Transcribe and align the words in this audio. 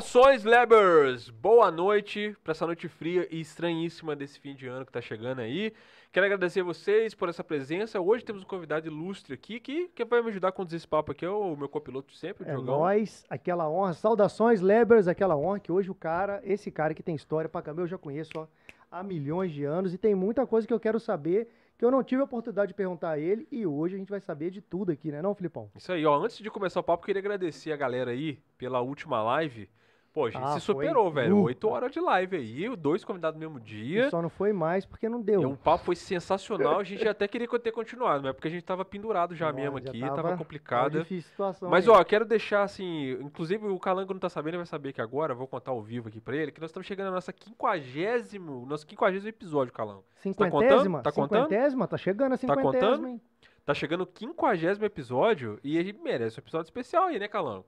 Saudações, 0.00 0.44
Lebers! 0.44 1.30
Boa 1.30 1.70
noite 1.70 2.36
para 2.44 2.50
essa 2.50 2.66
noite 2.66 2.86
fria 2.86 3.26
e 3.30 3.40
estranhíssima 3.40 4.14
desse 4.14 4.38
fim 4.38 4.54
de 4.54 4.66
ano 4.66 4.84
que 4.84 4.92
tá 4.92 5.00
chegando 5.00 5.40
aí. 5.40 5.72
Quero 6.12 6.26
agradecer 6.26 6.60
a 6.60 6.64
vocês 6.64 7.14
por 7.14 7.30
essa 7.30 7.42
presença. 7.42 7.98
Hoje 7.98 8.22
temos 8.22 8.42
um 8.42 8.46
convidado 8.46 8.86
ilustre 8.86 9.32
aqui 9.32 9.58
que, 9.58 9.88
que 9.88 10.04
vai 10.04 10.20
me 10.20 10.28
ajudar 10.28 10.48
a 10.48 10.52
conduzir 10.52 10.76
esse 10.76 10.86
papo 10.86 11.12
aqui, 11.12 11.24
é 11.24 11.30
o 11.30 11.56
meu 11.56 11.66
copiloto 11.66 12.14
sempre, 12.14 12.44
o 12.44 12.46
É 12.46 12.50
Diogão. 12.50 12.80
nóis, 12.80 13.24
aquela 13.30 13.70
honra. 13.70 13.94
Saudações, 13.94 14.60
Lebers, 14.60 15.08
aquela 15.08 15.34
honra 15.34 15.60
que 15.60 15.72
hoje 15.72 15.90
o 15.90 15.94
cara, 15.94 16.42
esse 16.44 16.70
cara 16.70 16.92
que 16.92 17.02
tem 17.02 17.14
história 17.14 17.48
pra 17.48 17.62
caramba, 17.62 17.80
eu 17.80 17.86
já 17.86 17.96
conheço 17.96 18.32
ó, 18.36 18.46
há 18.90 19.02
milhões 19.02 19.50
de 19.50 19.64
anos 19.64 19.94
e 19.94 19.98
tem 19.98 20.14
muita 20.14 20.46
coisa 20.46 20.66
que 20.66 20.74
eu 20.74 20.80
quero 20.80 21.00
saber 21.00 21.48
que 21.78 21.84
eu 21.84 21.90
não 21.90 22.04
tive 22.04 22.20
a 22.20 22.24
oportunidade 22.24 22.68
de 22.68 22.74
perguntar 22.74 23.12
a 23.12 23.18
ele 23.18 23.48
e 23.50 23.66
hoje 23.66 23.94
a 23.94 23.98
gente 23.98 24.10
vai 24.10 24.20
saber 24.20 24.50
de 24.50 24.60
tudo 24.60 24.92
aqui, 24.92 25.10
né 25.10 25.22
não, 25.22 25.34
Filipão? 25.34 25.70
Isso 25.74 25.90
aí, 25.90 26.04
ó. 26.04 26.22
Antes 26.22 26.36
de 26.36 26.50
começar 26.50 26.80
o 26.80 26.82
papo, 26.82 27.06
queria 27.06 27.20
agradecer 27.20 27.72
a 27.72 27.76
galera 27.76 28.10
aí 28.10 28.38
pela 28.58 28.82
última 28.82 29.22
live. 29.22 29.70
Pô, 30.16 30.24
a 30.24 30.30
gente 30.30 30.42
Ah, 30.42 30.58
se 30.58 30.64
foi? 30.64 30.74
superou, 30.86 31.10
velho. 31.10 31.42
Oito 31.42 31.68
horas 31.68 31.92
de 31.92 32.00
live 32.00 32.36
aí, 32.38 32.74
dois 32.74 33.04
convidados 33.04 33.38
no 33.38 33.46
mesmo 33.46 33.60
dia. 33.60 34.06
E 34.06 34.10
só 34.10 34.22
não 34.22 34.30
foi 34.30 34.50
mais 34.50 34.86
porque 34.86 35.10
não 35.10 35.20
E 35.20 35.24
deu. 35.24 35.50
o 35.50 35.56
papo 35.58 35.84
foi 35.84 35.94
sensacional. 35.94 36.80
A 36.80 36.84
gente 36.84 37.06
até 37.06 37.28
queria 37.28 37.46
ter 37.46 37.70
continuado, 37.70 38.22
mas 38.22 38.30
é 38.30 38.32
porque 38.32 38.48
a 38.48 38.50
gente 38.50 38.64
tava 38.64 38.82
pendurado 38.82 39.34
já 39.34 39.48
Nossa, 39.52 39.60
mesmo 39.60 39.78
já 39.78 39.90
aqui, 39.90 40.00
tava- 40.00 40.16
tava, 40.16 40.28
Tava 40.28 40.38
complicado. 40.38 40.98
difícil 41.00 41.28
situação. 41.30 41.68
Mas, 41.68 41.86
ó, 41.86 42.02
quero 42.02 42.24
deixar 42.24 42.62
assim. 42.62 43.10
Inclusive, 43.20 43.66
o 43.66 43.78
Calango 43.78 44.14
não 44.14 44.18
tá 44.20 44.30
sabendo, 44.30 44.52
ele 44.52 44.56
vai 44.56 44.66
saber 44.66 44.94
que 44.94 45.02
agora, 45.02 45.34
vou 45.34 45.46
contar 45.46 45.72
ao 45.72 45.82
vivo 45.82 46.08
aqui 46.08 46.18
pra 46.18 46.34
ele, 46.34 46.50
que 46.50 46.62
nós 46.62 46.70
estamos 46.70 46.86
chegando 46.86 47.08
na 47.08 47.12
nossa 47.16 47.30
quinquagésimo, 47.30 48.64
nosso 48.66 48.86
quinquagésimo 48.86 49.28
episódio, 49.28 49.70
Calango. 49.72 50.04
cinquentésima, 50.16 51.02
Tá 51.02 51.12
contando? 51.12 51.42
cinquentésima, 51.44 51.86
tá 51.86 51.96
chegando 51.98 52.32
a 52.32 52.38
Tá 52.38 52.38
cinquentésima, 52.38 52.72
contando? 52.72 53.08
hein? 53.08 53.20
Tá 53.66 53.74
chegando 53.74 54.00
o 54.02 54.06
quinquagésimo 54.06 54.86
episódio 54.86 55.58
e 55.62 55.78
a 55.78 55.82
gente 55.82 55.98
merece 56.00 56.38
um 56.38 56.42
episódio 56.42 56.64
especial 56.66 57.04
aí, 57.04 57.18
né, 57.18 57.28
Calango? 57.28 57.66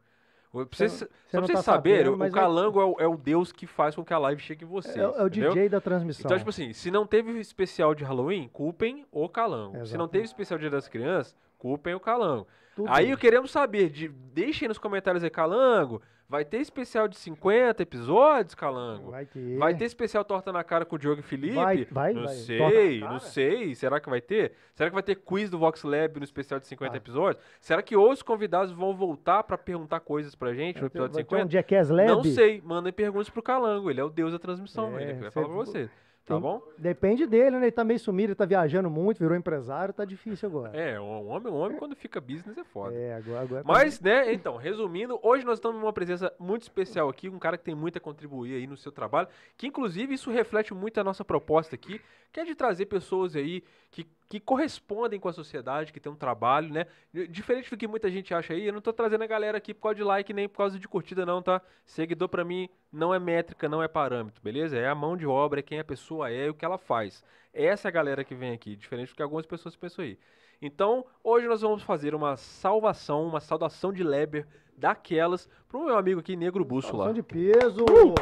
Pra 0.50 0.64
vocês, 0.72 0.92
Você- 0.92 1.04
só 1.04 1.10
pra 1.30 1.40
vocês 1.42 1.58
tá 1.58 1.62
saberem, 1.62 2.08
o 2.10 2.16
vai- 2.16 2.30
Calango 2.30 2.80
é 2.80 2.84
o, 2.84 2.96
é 3.00 3.06
o 3.06 3.16
deus 3.16 3.52
que 3.52 3.66
faz 3.66 3.94
com 3.94 4.02
que 4.04 4.14
a 4.14 4.18
live 4.18 4.40
chegue 4.40 4.64
em 4.64 4.68
vocês. 4.68 4.96
É, 4.96 5.00
é 5.00 5.06
o 5.22 5.26
entendeu? 5.26 5.50
DJ 5.52 5.68
da 5.68 5.80
transmissão. 5.80 6.24
Então, 6.24 6.38
tipo 6.38 6.48
assim, 6.50 6.72
se 6.72 6.90
não 6.90 7.06
teve 7.06 7.38
especial 7.38 7.94
de 7.94 8.02
Halloween, 8.02 8.48
culpem 8.52 9.04
o 9.12 9.28
Calango. 9.28 9.84
Se 9.86 9.96
não 9.98 10.08
teve 10.08 10.24
especial 10.24 10.58
Dia 10.58 10.70
das 10.70 10.88
Crianças, 10.88 11.36
culpem 11.58 11.94
o 11.94 12.00
Calango. 12.00 12.46
Tudo 12.78 12.90
Aí 12.92 13.16
queremos 13.16 13.50
saber, 13.50 13.90
de, 13.90 14.08
deixem 14.08 14.68
nos 14.68 14.78
comentários 14.78 15.24
aí, 15.24 15.30
Calango, 15.30 16.00
vai 16.28 16.44
ter 16.44 16.58
especial 16.58 17.08
de 17.08 17.16
50 17.16 17.82
episódios, 17.82 18.54
Calango? 18.54 19.10
vai 19.10 19.26
ter. 19.26 19.58
Vai 19.58 19.74
ter 19.74 19.84
especial 19.86 20.24
Torta 20.24 20.52
na 20.52 20.62
Cara 20.62 20.84
com 20.84 20.94
o 20.94 20.98
Diogo 20.98 21.18
e 21.20 21.22
Felipe? 21.24 21.54
Vai- 21.54 21.84
vai- 21.90 22.12
não 22.12 22.24
vai. 22.24 22.34
sei, 22.34 23.00
não 23.00 23.18
sei. 23.18 23.74
Será 23.74 23.98
que 23.98 24.08
vai 24.08 24.20
ter? 24.20 24.52
Será 24.74 24.88
que 24.90 24.94
vai 24.94 25.02
ter 25.02 25.16
quiz 25.16 25.50
do 25.50 25.58
Vox 25.58 25.82
Lab 25.82 26.18
no 26.18 26.24
especial 26.24 26.60
de 26.60 26.68
50 26.68 26.94
Ah. 26.94 26.98
episódios? 26.98 27.42
Será 27.60 27.82
que 27.82 27.96
os 27.96 28.22
convidados 28.22 28.70
vão 28.72 28.94
voltar 28.94 29.42
pra 29.42 29.58
perguntar 29.58 29.98
coisas 30.00 30.34
pra 30.36 30.54
gente 30.54 30.76
no 30.76 30.82
Vai 30.82 30.90
ter- 30.90 30.98
episódio 30.98 31.14
vai 31.14 31.24
ter 31.24 31.28
50? 31.30 31.46
um 31.46 31.50
Jackass 31.50 31.90
Lab. 31.90 32.08
Não 32.08 32.22
sei, 32.24 32.62
mandem 32.64 32.92
perguntas 32.92 33.28
pro 33.28 33.42
Calango, 33.42 33.90
ele 33.90 34.00
é 34.00 34.04
o 34.04 34.08
deus 34.10 34.30
da 34.32 34.38
transmissão, 34.38 34.96
É, 34.98 35.02
ele 35.02 35.12
vai 35.14 35.30
falar 35.32 35.46
pra 35.46 35.56
você. 35.56 35.90
Tá 36.28 36.34
tem- 36.34 36.40
bom? 36.42 36.62
Depende 36.76 37.26
dele, 37.26 37.52
né? 37.58 37.64
Ele 37.66 37.72
tá 37.72 37.82
meio 37.82 37.98
sumido, 37.98 38.28
ele 38.28 38.34
tá 38.36 38.44
viajando 38.44 38.88
muito, 38.90 39.18
virou 39.18 39.36
empresário, 39.36 39.92
tá 39.94 40.04
difícil 40.04 40.48
agora. 40.48 40.76
É, 40.78 41.00
um 41.00 41.28
homem, 41.28 41.52
um 41.52 41.56
homem 41.56 41.78
quando 41.78 41.96
fica 41.96 42.20
business 42.20 42.56
é 42.56 42.64
foda. 42.64 42.94
É, 42.94 43.14
agora, 43.14 43.40
agora 43.40 43.62
tá- 43.64 43.72
Mas, 43.72 43.98
né, 44.00 44.32
então, 44.32 44.56
resumindo, 44.56 45.18
hoje 45.22 45.44
nós 45.44 45.58
estamos 45.58 45.80
numa 45.80 45.92
presença 45.92 46.32
muito 46.38 46.62
especial 46.62 47.08
aqui, 47.08 47.28
um 47.28 47.38
cara 47.38 47.56
que 47.58 47.64
tem 47.64 47.74
muito 47.74 47.96
a 47.96 48.00
contribuir 48.00 48.54
aí 48.56 48.66
no 48.66 48.76
seu 48.76 48.92
trabalho, 48.92 49.28
que 49.56 49.66
inclusive 49.66 50.14
isso 50.14 50.30
reflete 50.30 50.72
muito 50.74 51.00
a 51.00 51.04
nossa 51.04 51.24
proposta 51.24 51.74
aqui, 51.74 52.00
que 52.30 52.38
é 52.40 52.44
de 52.44 52.54
trazer 52.54 52.86
pessoas 52.86 53.34
aí 53.34 53.64
que, 53.90 54.06
que 54.28 54.38
correspondem 54.38 55.18
com 55.18 55.28
a 55.28 55.32
sociedade, 55.32 55.92
que 55.92 55.98
tem 55.98 56.12
um 56.12 56.16
trabalho, 56.16 56.70
né? 56.70 56.86
Diferente 57.30 57.70
do 57.70 57.76
que 57.76 57.88
muita 57.88 58.10
gente 58.10 58.34
acha 58.34 58.52
aí, 58.52 58.66
eu 58.66 58.72
não 58.72 58.80
tô 58.80 58.92
trazendo 58.92 59.24
a 59.24 59.26
galera 59.26 59.56
aqui 59.56 59.72
por 59.72 59.82
causa 59.82 59.96
de 59.96 60.04
like 60.04 60.32
nem 60.34 60.46
por 60.46 60.58
causa 60.58 60.78
de 60.78 60.86
curtida 60.86 61.24
não, 61.24 61.42
tá? 61.42 61.62
Seguidor 61.86 62.28
pra 62.28 62.44
mim 62.44 62.68
não 62.92 63.14
é 63.14 63.18
métrica, 63.18 63.68
não 63.68 63.82
é 63.82 63.88
parâmetro, 63.88 64.42
beleza? 64.42 64.76
É 64.76 64.86
a 64.86 64.94
mão 64.94 65.16
de 65.16 65.26
obra, 65.26 65.60
é 65.60 65.62
quem 65.62 65.80
a 65.80 65.84
pessoa 65.84 66.30
é 66.30 66.46
e 66.46 66.50
o 66.50 66.54
que 66.54 66.64
ela 66.64 66.76
faz. 66.76 67.24
Essa 67.54 67.88
é 67.88 67.90
a 67.90 67.92
galera 67.92 68.22
que 68.22 68.34
vem 68.34 68.52
aqui, 68.52 68.76
diferente 68.76 69.08
do 69.08 69.16
que 69.16 69.22
algumas 69.22 69.46
pessoas 69.46 69.74
pensam 69.74 70.04
aí. 70.04 70.18
Então, 70.60 71.06
hoje 71.24 71.46
nós 71.46 71.62
vamos 71.62 71.82
fazer 71.82 72.14
uma 72.14 72.36
salvação, 72.36 73.26
uma 73.26 73.40
saudação 73.40 73.92
de 73.92 74.02
Leber 74.02 74.46
daquelas 74.76 75.48
pro 75.68 75.86
meu 75.86 75.96
amigo 75.96 76.20
aqui, 76.20 76.36
Negro 76.36 76.64
Bússola. 76.64 77.12
Situação 77.12 77.14
de 77.14 77.22
peso. 77.22 77.82
Uh! 77.84 78.14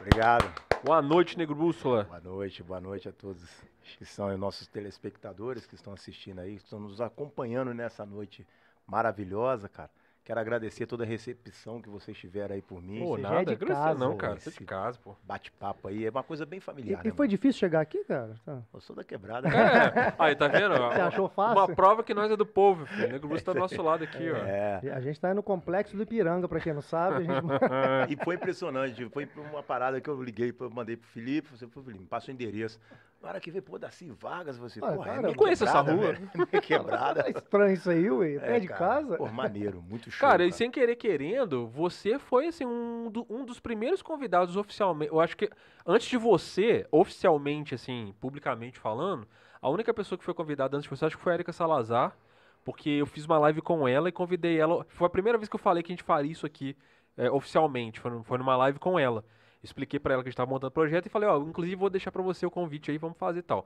Obrigado. 0.00 0.52
Boa 0.82 1.00
noite, 1.00 1.38
Negro 1.38 1.54
Bússola. 1.54 2.04
Boa 2.04 2.20
noite, 2.20 2.62
boa 2.62 2.80
noite 2.80 3.08
a 3.08 3.12
todos 3.12 3.73
que 3.98 4.04
são 4.04 4.28
os 4.32 4.38
nossos 4.38 4.66
telespectadores 4.66 5.66
que 5.66 5.74
estão 5.74 5.92
assistindo 5.92 6.40
aí, 6.40 6.56
que 6.56 6.64
estão 6.64 6.80
nos 6.80 7.00
acompanhando 7.00 7.72
nessa 7.74 8.04
noite 8.04 8.46
maravilhosa, 8.86 9.68
cara. 9.68 9.90
Quero 10.24 10.40
agradecer 10.40 10.86
toda 10.86 11.04
a 11.04 11.06
recepção 11.06 11.82
que 11.82 11.88
vocês 11.90 12.16
tiveram 12.16 12.54
aí 12.54 12.62
por 12.62 12.82
mim. 12.82 12.98
Pô, 13.00 13.18
já 13.18 13.28
nada, 13.28 13.52
é 13.52 13.54
de 13.54 13.66
casa, 13.66 13.98
não, 13.98 14.16
cara. 14.16 14.36
Você 14.36 14.48
é 14.48 14.52
de 14.52 14.56
esse- 14.56 14.64
casa, 14.64 14.98
pô. 15.04 15.14
Bate-papo 15.22 15.86
aí, 15.86 16.06
é 16.06 16.08
uma 16.10 16.22
coisa 16.22 16.46
bem 16.46 16.56
E, 16.56 16.60
familiar. 16.62 17.02
e 17.04 17.08
né, 17.08 17.14
foi 17.14 17.26
mano? 17.26 17.28
difícil 17.28 17.58
chegar 17.60 17.82
aqui, 17.82 18.02
cara? 18.04 18.34
Tá. 18.42 18.62
Eu 18.72 18.80
sou 18.80 18.96
da 18.96 19.04
quebrada. 19.04 19.48
É, 19.48 19.52
aí, 20.18 20.34
tá 20.34 20.48
vendo? 20.48 20.74
Você 20.76 21.00
achou 21.02 21.28
fácil? 21.28 21.58
Uma 21.58 21.68
prova 21.74 22.02
que 22.02 22.14
nós 22.14 22.30
é 22.30 22.36
do 22.36 22.46
povo, 22.46 22.86
filho. 22.86 23.06
O 23.08 23.12
Negro 23.12 23.42
tá 23.42 23.52
do 23.52 23.58
nosso 23.58 23.82
lado 23.82 24.04
aqui, 24.04 24.30
ó. 24.30 24.36
É. 24.46 24.80
A 24.94 25.00
gente 25.00 25.20
tá 25.20 25.34
no 25.34 25.42
complexo 25.42 25.94
do 25.94 26.02
Ipiranga, 26.02 26.48
pra 26.48 26.58
quem 26.58 26.72
não 26.72 26.80
sabe. 26.82 27.16
A 27.16 27.20
gente... 27.20 28.08
E 28.08 28.24
foi 28.24 28.36
impressionante, 28.36 29.06
foi 29.10 29.28
uma 29.50 29.62
parada 29.62 30.00
que 30.00 30.08
eu 30.08 30.22
liguei, 30.22 30.54
eu 30.58 30.70
mandei 30.70 30.96
pro 30.96 31.06
Felipe, 31.08 31.48
você 31.50 31.66
falou, 31.66 31.84
Felipe, 31.84 32.02
me 32.02 32.08
passa 32.08 32.30
o 32.30 32.34
endereço. 32.34 32.80
Na 33.22 33.30
hora 33.30 33.40
que 33.40 33.50
veio, 33.50 33.62
pô, 33.62 33.78
Darcy 33.78 34.10
Vargas, 34.20 34.58
você, 34.58 34.78
Ah, 34.84 34.92
porra, 34.92 35.04
cara, 35.14 35.28
é 35.28 35.30
eu 35.30 35.34
conheço 35.34 35.64
essa 35.64 35.80
rua. 35.80 36.12
velho, 36.12 36.30
Minha 36.34 36.46
quebrada. 36.60 37.22
É 37.26 37.30
estranho 37.38 37.72
isso 37.72 37.88
aí, 37.88 38.10
ué. 38.10 38.34
É, 38.34 38.60
de 38.60 38.68
cara. 38.68 38.78
casa. 38.78 39.16
Pô, 39.16 39.26
maneiro, 39.28 39.80
muito 39.82 40.10
show. 40.14 40.28
Cara, 40.28 40.44
e 40.44 40.52
sem 40.52 40.70
querer 40.70 40.96
querendo, 40.96 41.66
você 41.68 42.18
foi 42.18 42.46
assim 42.48 42.64
um, 42.64 43.10
do- 43.10 43.26
um 43.28 43.44
dos 43.44 43.60
primeiros 43.60 44.02
convidados 44.02 44.56
oficialmente. 44.56 45.12
Eu 45.12 45.20
acho 45.20 45.36
que 45.36 45.50
antes 45.86 46.08
de 46.08 46.16
você, 46.16 46.86
oficialmente, 46.90 47.74
assim, 47.74 48.14
publicamente 48.20 48.78
falando, 48.78 49.26
a 49.60 49.68
única 49.68 49.92
pessoa 49.92 50.18
que 50.18 50.24
foi 50.24 50.34
convidada 50.34 50.76
antes 50.76 50.88
de 50.88 50.96
você, 50.96 51.04
acho 51.04 51.16
que 51.16 51.22
foi 51.22 51.32
a 51.32 51.36
Erika 51.36 51.52
Salazar, 51.52 52.16
porque 52.64 52.88
eu 52.90 53.06
fiz 53.06 53.24
uma 53.26 53.38
live 53.38 53.60
com 53.60 53.86
ela 53.86 54.08
e 54.08 54.12
convidei 54.12 54.58
ela. 54.58 54.84
Foi 54.88 55.06
a 55.06 55.10
primeira 55.10 55.38
vez 55.38 55.48
que 55.48 55.54
eu 55.56 55.60
falei 55.60 55.82
que 55.82 55.92
a 55.92 55.94
gente 55.94 56.02
faria 56.04 56.30
isso 56.32 56.46
aqui 56.46 56.76
é, 57.16 57.30
oficialmente. 57.30 58.00
Foi, 58.00 58.22
foi 58.24 58.38
numa 58.38 58.56
live 58.56 58.78
com 58.78 58.98
ela. 58.98 59.24
Expliquei 59.62 59.98
pra 59.98 60.14
ela 60.14 60.22
que 60.22 60.28
a 60.28 60.30
gente 60.30 60.36
tava 60.36 60.50
montando 60.50 60.68
o 60.68 60.72
projeto 60.72 61.06
e 61.06 61.08
falei, 61.08 61.28
ó, 61.28 61.38
inclusive 61.40 61.76
vou 61.76 61.88
deixar 61.90 62.12
pra 62.12 62.22
você 62.22 62.44
o 62.44 62.50
convite 62.50 62.90
aí, 62.90 62.98
vamos 62.98 63.16
fazer 63.18 63.38
e 63.40 63.42
tal. 63.42 63.64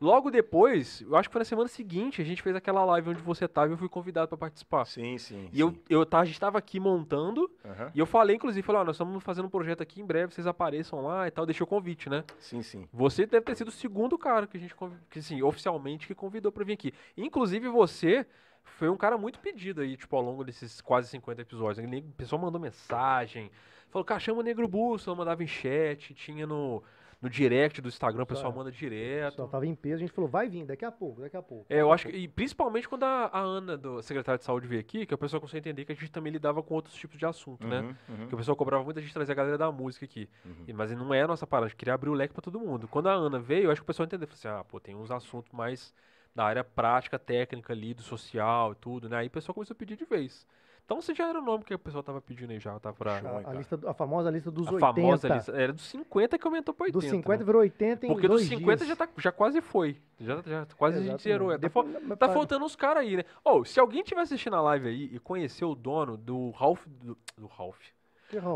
Logo 0.00 0.30
depois, 0.30 1.02
eu 1.02 1.14
acho 1.14 1.28
que 1.28 1.32
foi 1.34 1.40
na 1.40 1.44
semana 1.44 1.68
seguinte, 1.68 2.22
a 2.22 2.24
gente 2.24 2.40
fez 2.40 2.56
aquela 2.56 2.82
live 2.86 3.10
onde 3.10 3.20
você 3.20 3.46
tava 3.46 3.68
e 3.68 3.72
eu 3.72 3.76
fui 3.76 3.88
convidado 3.88 4.28
pra 4.28 4.38
participar. 4.38 4.86
Sim, 4.86 5.18
sim. 5.18 5.50
E 5.52 5.60
eu, 5.60 5.72
sim. 5.72 5.80
eu 5.90 6.06
tá, 6.06 6.20
a 6.20 6.24
gente 6.24 6.40
tava 6.40 6.56
aqui 6.56 6.80
montando, 6.80 7.50
Aham. 7.62 7.90
e 7.94 7.98
eu 7.98 8.06
falei, 8.06 8.36
inclusive, 8.36 8.62
falei, 8.62 8.80
ó, 8.80 8.84
nós 8.84 8.96
estamos 8.96 9.22
fazendo 9.22 9.44
um 9.44 9.50
projeto 9.50 9.82
aqui, 9.82 10.00
em 10.00 10.06
breve 10.06 10.32
vocês 10.32 10.46
apareçam 10.46 11.02
lá 11.02 11.28
e 11.28 11.30
tal, 11.30 11.44
deixei 11.44 11.62
o 11.62 11.66
convite, 11.66 12.08
né? 12.08 12.24
Sim, 12.38 12.62
sim. 12.62 12.88
Você 12.90 13.26
deve 13.26 13.44
ter 13.44 13.54
sido 13.54 13.68
o 13.68 13.72
segundo 13.72 14.16
cara 14.16 14.46
que 14.46 14.56
a 14.56 14.60
gente, 14.60 14.74
que, 15.10 15.18
assim, 15.18 15.42
oficialmente, 15.42 16.06
que 16.06 16.14
convidou 16.14 16.50
pra 16.50 16.64
vir 16.64 16.72
aqui. 16.72 16.94
Inclusive, 17.14 17.68
você 17.68 18.26
foi 18.64 18.88
um 18.88 18.96
cara 18.96 19.18
muito 19.18 19.38
pedido 19.38 19.82
aí, 19.82 19.98
tipo, 19.98 20.16
ao 20.16 20.22
longo 20.22 20.42
desses 20.44 20.80
quase 20.80 21.08
50 21.08 21.42
episódios. 21.42 21.86
O 21.86 22.12
pessoal 22.12 22.40
mandou 22.40 22.58
mensagem, 22.58 23.50
falou, 23.90 24.04
cara, 24.06 24.18
chama 24.18 24.40
o 24.40 24.42
Negro 24.42 24.66
Bússola, 24.66 25.14
mandava 25.14 25.42
em 25.44 25.46
chat, 25.46 26.14
tinha 26.14 26.46
no, 26.46 26.82
no 27.20 27.28
direct 27.28 27.80
do 27.82 27.88
Instagram, 27.88 28.22
o 28.22 28.26
pessoal 28.26 28.50
Só- 28.50 28.56
manda 28.58 28.70
Só 28.72 28.78
direto. 28.78 29.46
tava 29.48 29.66
em 29.66 29.74
peso, 29.74 29.96
a 29.96 29.98
gente 29.98 30.12
falou, 30.12 30.28
vai 30.30 30.48
vir, 30.48 30.64
daqui 30.64 30.84
a 30.84 30.90
pouco, 30.90 31.20
daqui 31.20 31.36
a 31.36 31.42
pouco. 31.42 31.66
É, 31.68 31.80
eu 31.80 31.92
acho 31.92 32.08
que, 32.08 32.16
e 32.16 32.26
principalmente 32.26 32.88
quando 32.88 33.02
a, 33.04 33.26
a 33.26 33.40
Ana, 33.40 33.76
do 33.76 34.02
secretária 34.02 34.38
de 34.38 34.44
saúde, 34.44 34.66
veio 34.66 34.80
aqui, 34.80 35.04
que 35.04 35.12
a 35.12 35.18
pessoa 35.18 35.38
conseguiu 35.40 35.58
entender 35.60 35.84
que 35.84 35.92
a 35.92 35.94
gente 35.94 36.10
também 36.10 36.32
lidava 36.32 36.62
com 36.62 36.74
outros 36.74 36.94
tipos 36.94 37.18
de 37.18 37.26
assunto, 37.26 37.66
né? 37.66 37.80
Uhum, 37.80 37.94
uhum, 38.20 38.28
Que 38.28 38.34
o 38.34 38.38
pessoal 38.38 38.56
cobrava 38.56 38.82
muito 38.82 38.98
a 38.98 39.02
gente 39.02 39.12
trazer 39.12 39.32
a 39.32 39.34
galera 39.34 39.58
da 39.58 39.70
música 39.70 40.04
aqui. 40.06 40.28
uhum. 40.44 40.64
E- 40.66 40.72
Mas 40.72 40.90
não 40.92 41.12
é 41.12 41.22
a 41.22 41.26
nossa 41.28 41.46
parada, 41.46 41.66
a 41.66 41.68
gente 41.68 41.76
queria 41.76 41.92
abrir 41.94 42.08
o 42.08 42.14
leque 42.14 42.32
pra 42.32 42.40
todo 42.42 42.58
mundo. 42.58 42.88
Quando 42.88 43.08
a 43.08 43.12
Ana 43.12 43.38
veio, 43.38 43.64
eu 43.64 43.70
acho 43.70 43.80
que 43.82 43.84
o 43.84 43.86
pessoal 43.86 44.06
entendeu. 44.06 44.26
Falou 44.26 44.38
assim, 44.38 44.60
ah, 44.60 44.64
pô, 44.64 44.80
tem 44.80 44.94
uns 44.96 45.10
assuntos 45.10 45.52
mais 45.52 45.92
da 46.34 46.44
área 46.44 46.64
prática, 46.64 47.18
técnica 47.18 47.72
ali, 47.72 47.92
do 47.92 48.02
social 48.02 48.72
e 48.72 48.74
tudo, 48.76 49.08
né? 49.08 49.18
Aí 49.18 49.26
o 49.26 49.30
pessoal 49.30 49.52
começou 49.54 49.74
a 49.74 49.76
pedir 49.76 49.96
de 49.96 50.04
vez. 50.04 50.46
Então 50.90 51.00
você 51.00 51.14
já 51.14 51.28
era 51.28 51.38
o 51.38 51.42
nome 51.42 51.62
que 51.62 51.72
o 51.72 51.78
pessoal 51.78 52.02
tava 52.02 52.20
pedindo 52.20 52.50
aí 52.50 52.58
já, 52.58 52.76
tá? 52.80 52.92
Pra... 52.92 53.12
A, 53.18 53.50
a 53.50 53.54
lista, 53.54 53.78
a 53.86 53.94
famosa 53.94 54.28
lista 54.28 54.50
dos 54.50 54.66
A 54.66 54.72
80. 54.72 54.92
famosa 55.00 55.28
lista. 55.28 55.52
Era 55.52 55.72
dos 55.72 55.84
50 55.84 56.36
que 56.36 56.44
aumentou 56.44 56.74
pra 56.74 56.86
80. 56.86 56.98
Dos 57.00 57.10
50 57.10 57.38
né? 57.38 57.44
virou 57.44 57.60
80 57.60 58.06
em 58.06 58.08
Porque 58.08 58.26
dos 58.26 58.38
dois 58.40 58.48
50 58.48 58.76
dias. 58.84 58.88
já, 58.88 58.96
tá, 58.96 59.08
já 59.16 59.30
quase 59.30 59.60
foi. 59.60 59.96
Já, 60.18 60.42
já 60.44 60.66
quase 60.76 60.96
a 60.96 61.00
gente 61.00 61.10
Exatamente. 61.10 61.22
zerou. 61.22 61.50
Tá, 61.52 61.56
Depois- 61.58 61.92
fal- 61.92 62.02
mas 62.04 62.18
tá 62.18 62.28
faltando 62.28 62.64
uns 62.64 62.74
caras 62.74 63.04
aí, 63.04 63.18
né? 63.18 63.24
Ô, 63.44 63.64
se 63.64 63.78
alguém 63.78 64.02
tiver 64.02 64.20
assistindo 64.22 64.56
a 64.56 64.60
live 64.62 64.88
aí 64.88 65.10
e 65.14 65.20
conhecer 65.20 65.64
o 65.64 65.76
dono 65.76 66.16
do 66.16 66.50
Ralph. 66.50 66.84
Do, 66.88 67.16
do 67.38 67.46
Ralph. 67.46 67.78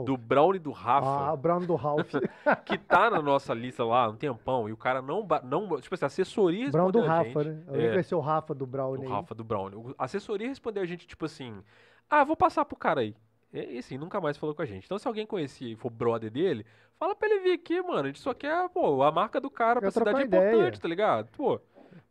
Do 0.05 0.17
Brownie 0.17 0.59
do 0.59 0.73
Rafa. 0.73 1.07
Ah, 1.07 1.33
o 1.33 1.37
Brown 1.37 1.61
do 1.61 1.77
Ralph. 1.77 2.13
que 2.67 2.77
tá 2.79 3.11
na 3.11 3.23
nossa 3.23 3.55
lista 3.55 3.85
lá 3.85 4.07
há 4.07 4.09
um 4.09 4.17
tempão, 4.17 4.69
e 4.69 4.73
o 4.73 4.77
cara 4.77 5.01
não. 5.01 5.25
não 5.45 5.81
tipo 5.81 5.95
assim, 5.95 6.05
a 6.05 6.07
assessoria 6.07 6.71
Brown 6.71 6.91
do 6.91 7.01
a 7.01 7.07
Rafa, 7.07 7.45
gente, 7.45 7.55
né? 7.55 7.65
Alguém 7.69 7.87
É, 7.87 7.91
conheceu 7.91 8.19
o 8.19 8.21
Rafa 8.21 8.53
do 8.55 8.67
Brown 8.67 8.93
o. 8.93 9.09
Rafa 9.09 9.35
do 9.37 9.45
Brown. 9.45 9.93
A 9.97 10.05
assessoria 10.05 10.49
respondeu 10.49 10.83
a 10.83 10.87
gente, 10.87 11.07
tipo 11.07 11.25
assim. 11.25 11.63
Ah, 12.09 12.25
vou 12.25 12.37
passar 12.37 12.65
pro 12.65 12.77
cara 12.77 13.01
aí. 13.01 13.15
E, 13.53 13.79
assim, 13.79 13.97
nunca 13.97 14.21
mais 14.21 14.37
falou 14.37 14.55
com 14.55 14.63
a 14.63 14.67
gente. 14.67 14.85
Então, 14.85 14.99
se 14.99 15.07
alguém 15.07 15.27
conhecer 15.27 15.65
e 15.65 15.77
for 15.77 15.91
brother 15.91 16.31
dele, 16.31 16.67
fala 16.99 17.15
pra 17.15 17.29
ele 17.29 17.41
vir 17.41 17.53
aqui, 17.53 17.81
mano. 17.83 18.01
A 18.01 18.07
gente 18.07 18.19
só 18.19 18.35
quer, 18.35 18.69
pô, 18.71 19.03
a 19.03 19.13
marca 19.13 19.41
do 19.41 19.49
cara 19.51 19.81
pra 19.81 19.91
cidade 19.91 20.23
é 20.23 20.25
ideia. 20.25 20.49
importante, 20.51 20.81
tá 20.81 20.89
ligado? 20.89 21.29
Pô. 21.37 21.61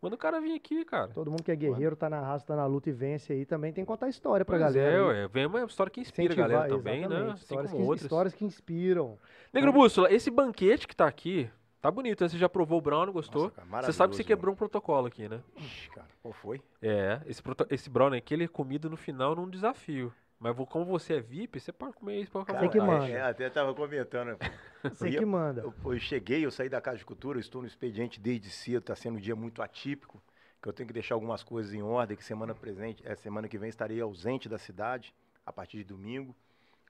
Manda 0.02 0.16
o 0.16 0.18
cara 0.18 0.40
vir 0.40 0.56
aqui, 0.56 0.84
cara. 0.86 1.10
Todo 1.10 1.30
mundo 1.30 1.44
que 1.44 1.52
é 1.52 1.56
guerreiro, 1.56 1.96
tá 1.96 2.10
na 2.10 2.20
raça, 2.22 2.46
tá 2.46 2.56
na 2.56 2.66
luta 2.66 2.90
e 2.90 2.94
vence 2.94 3.32
aí, 3.34 3.46
também 3.46 3.72
tem 3.74 3.84
que 3.84 3.88
contar 3.88 4.08
história 4.10 4.46
pra 4.46 4.58
Pois 4.58 4.74
galera. 4.74 4.92
É, 4.92 4.96
aí. 4.98 5.02
ué. 5.24 5.28
Vem 5.28 5.46
uma 5.46 5.64
história 5.66 5.90
que 5.92 6.00
inspira 6.02 6.34
a 6.34 6.38
galera 6.38 6.68
também, 6.70 7.08
né? 7.08 7.32
Assim 7.32 7.34
Histórias, 7.36 7.72
que, 7.72 7.78
outras. 7.82 8.02
histórias 8.02 8.34
que 8.34 8.46
inspiram. 8.46 9.18
Negro 9.54 9.72
Bússola, 9.74 10.12
esse 10.14 10.30
banquete 10.32 10.88
que 10.88 10.96
tá 10.96 11.08
aqui, 11.08 11.50
tá 11.84 11.92
bonito, 11.92 12.24
né? 12.24 12.30
Você 12.30 12.38
já 12.38 12.48
provou 12.48 12.80
o 12.80 12.82
brownie, 12.82 13.12
gostou? 13.14 13.44
Nossa, 13.44 13.56
cara, 13.56 13.82
você 13.84 13.92
sabe 13.92 14.12
que 14.12 14.16
você 14.16 14.24
quebrou 14.24 14.54
um 14.54 14.58
protocolo 14.58 15.06
aqui, 15.06 15.28
né? 15.28 15.42
Ixi, 15.58 15.90
cara, 15.90 16.08
qual 16.22 16.34
foi? 16.34 16.62
É, 16.82 17.22
esse, 17.26 17.44
proto- 17.44 17.68
esse 17.70 17.90
brownie 17.90 18.18
aqui, 18.18 18.34
ele 18.34 18.46
é 18.46 18.48
comido 18.48 18.90
no 18.90 18.96
final 18.96 19.36
num 19.36 19.50
desafio. 19.50 20.14
Mas 20.40 20.56
como 20.70 20.86
você 20.86 21.16
é 21.16 21.20
VIP, 21.20 21.60
você 21.60 21.74
pode 21.74 21.94
comer 21.94 22.22
isso 22.22 22.38
à 22.38 22.44
Você 22.44 22.70
que 22.70 22.80
manda. 22.80 23.10
É, 23.10 23.22
até 23.22 23.50
tava 23.50 23.74
comentando. 23.74 24.38
Você 24.84 25.08
Eu- 25.08 25.20
que 25.20 25.26
manda. 25.26 25.62
Eu, 25.62 25.74
eu 25.86 26.00
cheguei, 26.00 26.46
eu 26.46 26.52
saí 26.52 26.68
da 26.68 26.82
Casa 26.82 26.98
de 26.98 27.06
Cultura, 27.06 27.40
estou 27.40 27.62
no 27.62 27.68
expediente 27.68 28.20
desde 28.20 28.50
cedo, 28.50 28.80
está 28.80 28.96
sendo 28.96 29.16
um 29.18 29.22
dia 29.22 29.34
muito 29.34 29.62
atípico, 29.62 30.22
que 30.62 30.68
eu 30.68 30.74
tenho 30.74 30.88
que 30.88 30.94
deixar 30.94 31.16
algumas 31.16 31.42
coisas 31.42 31.74
em 31.74 31.82
ordem, 31.82 32.18
que 32.18 32.24
semana 32.26 32.54
presente, 32.54 33.02
é, 33.06 33.16
semana 33.16 33.48
que 33.48 33.58
vem 33.58 33.70
estarei 33.70 34.02
ausente 34.02 34.50
da 34.50 34.58
cidade, 34.58 35.16
a 35.46 35.54
partir 35.54 35.78
de 35.78 35.86
domingo, 35.86 36.36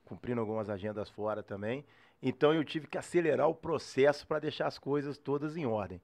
cumprindo 0.04 0.42
algumas 0.42 0.72
agendas 0.72 1.07
fora 1.12 1.44
também. 1.44 1.86
Então 2.25 2.54
eu 2.54 2.64
tive 2.64 2.88
que 2.88 2.98
acelerar 2.98 3.50
o 3.50 3.54
processo 3.54 4.25
para 4.25 4.40
deixar 4.40 4.68
as 4.68 4.80
coisas 4.80 5.18
todas 5.18 5.58
em 5.58 5.66
ordem. 5.66 6.00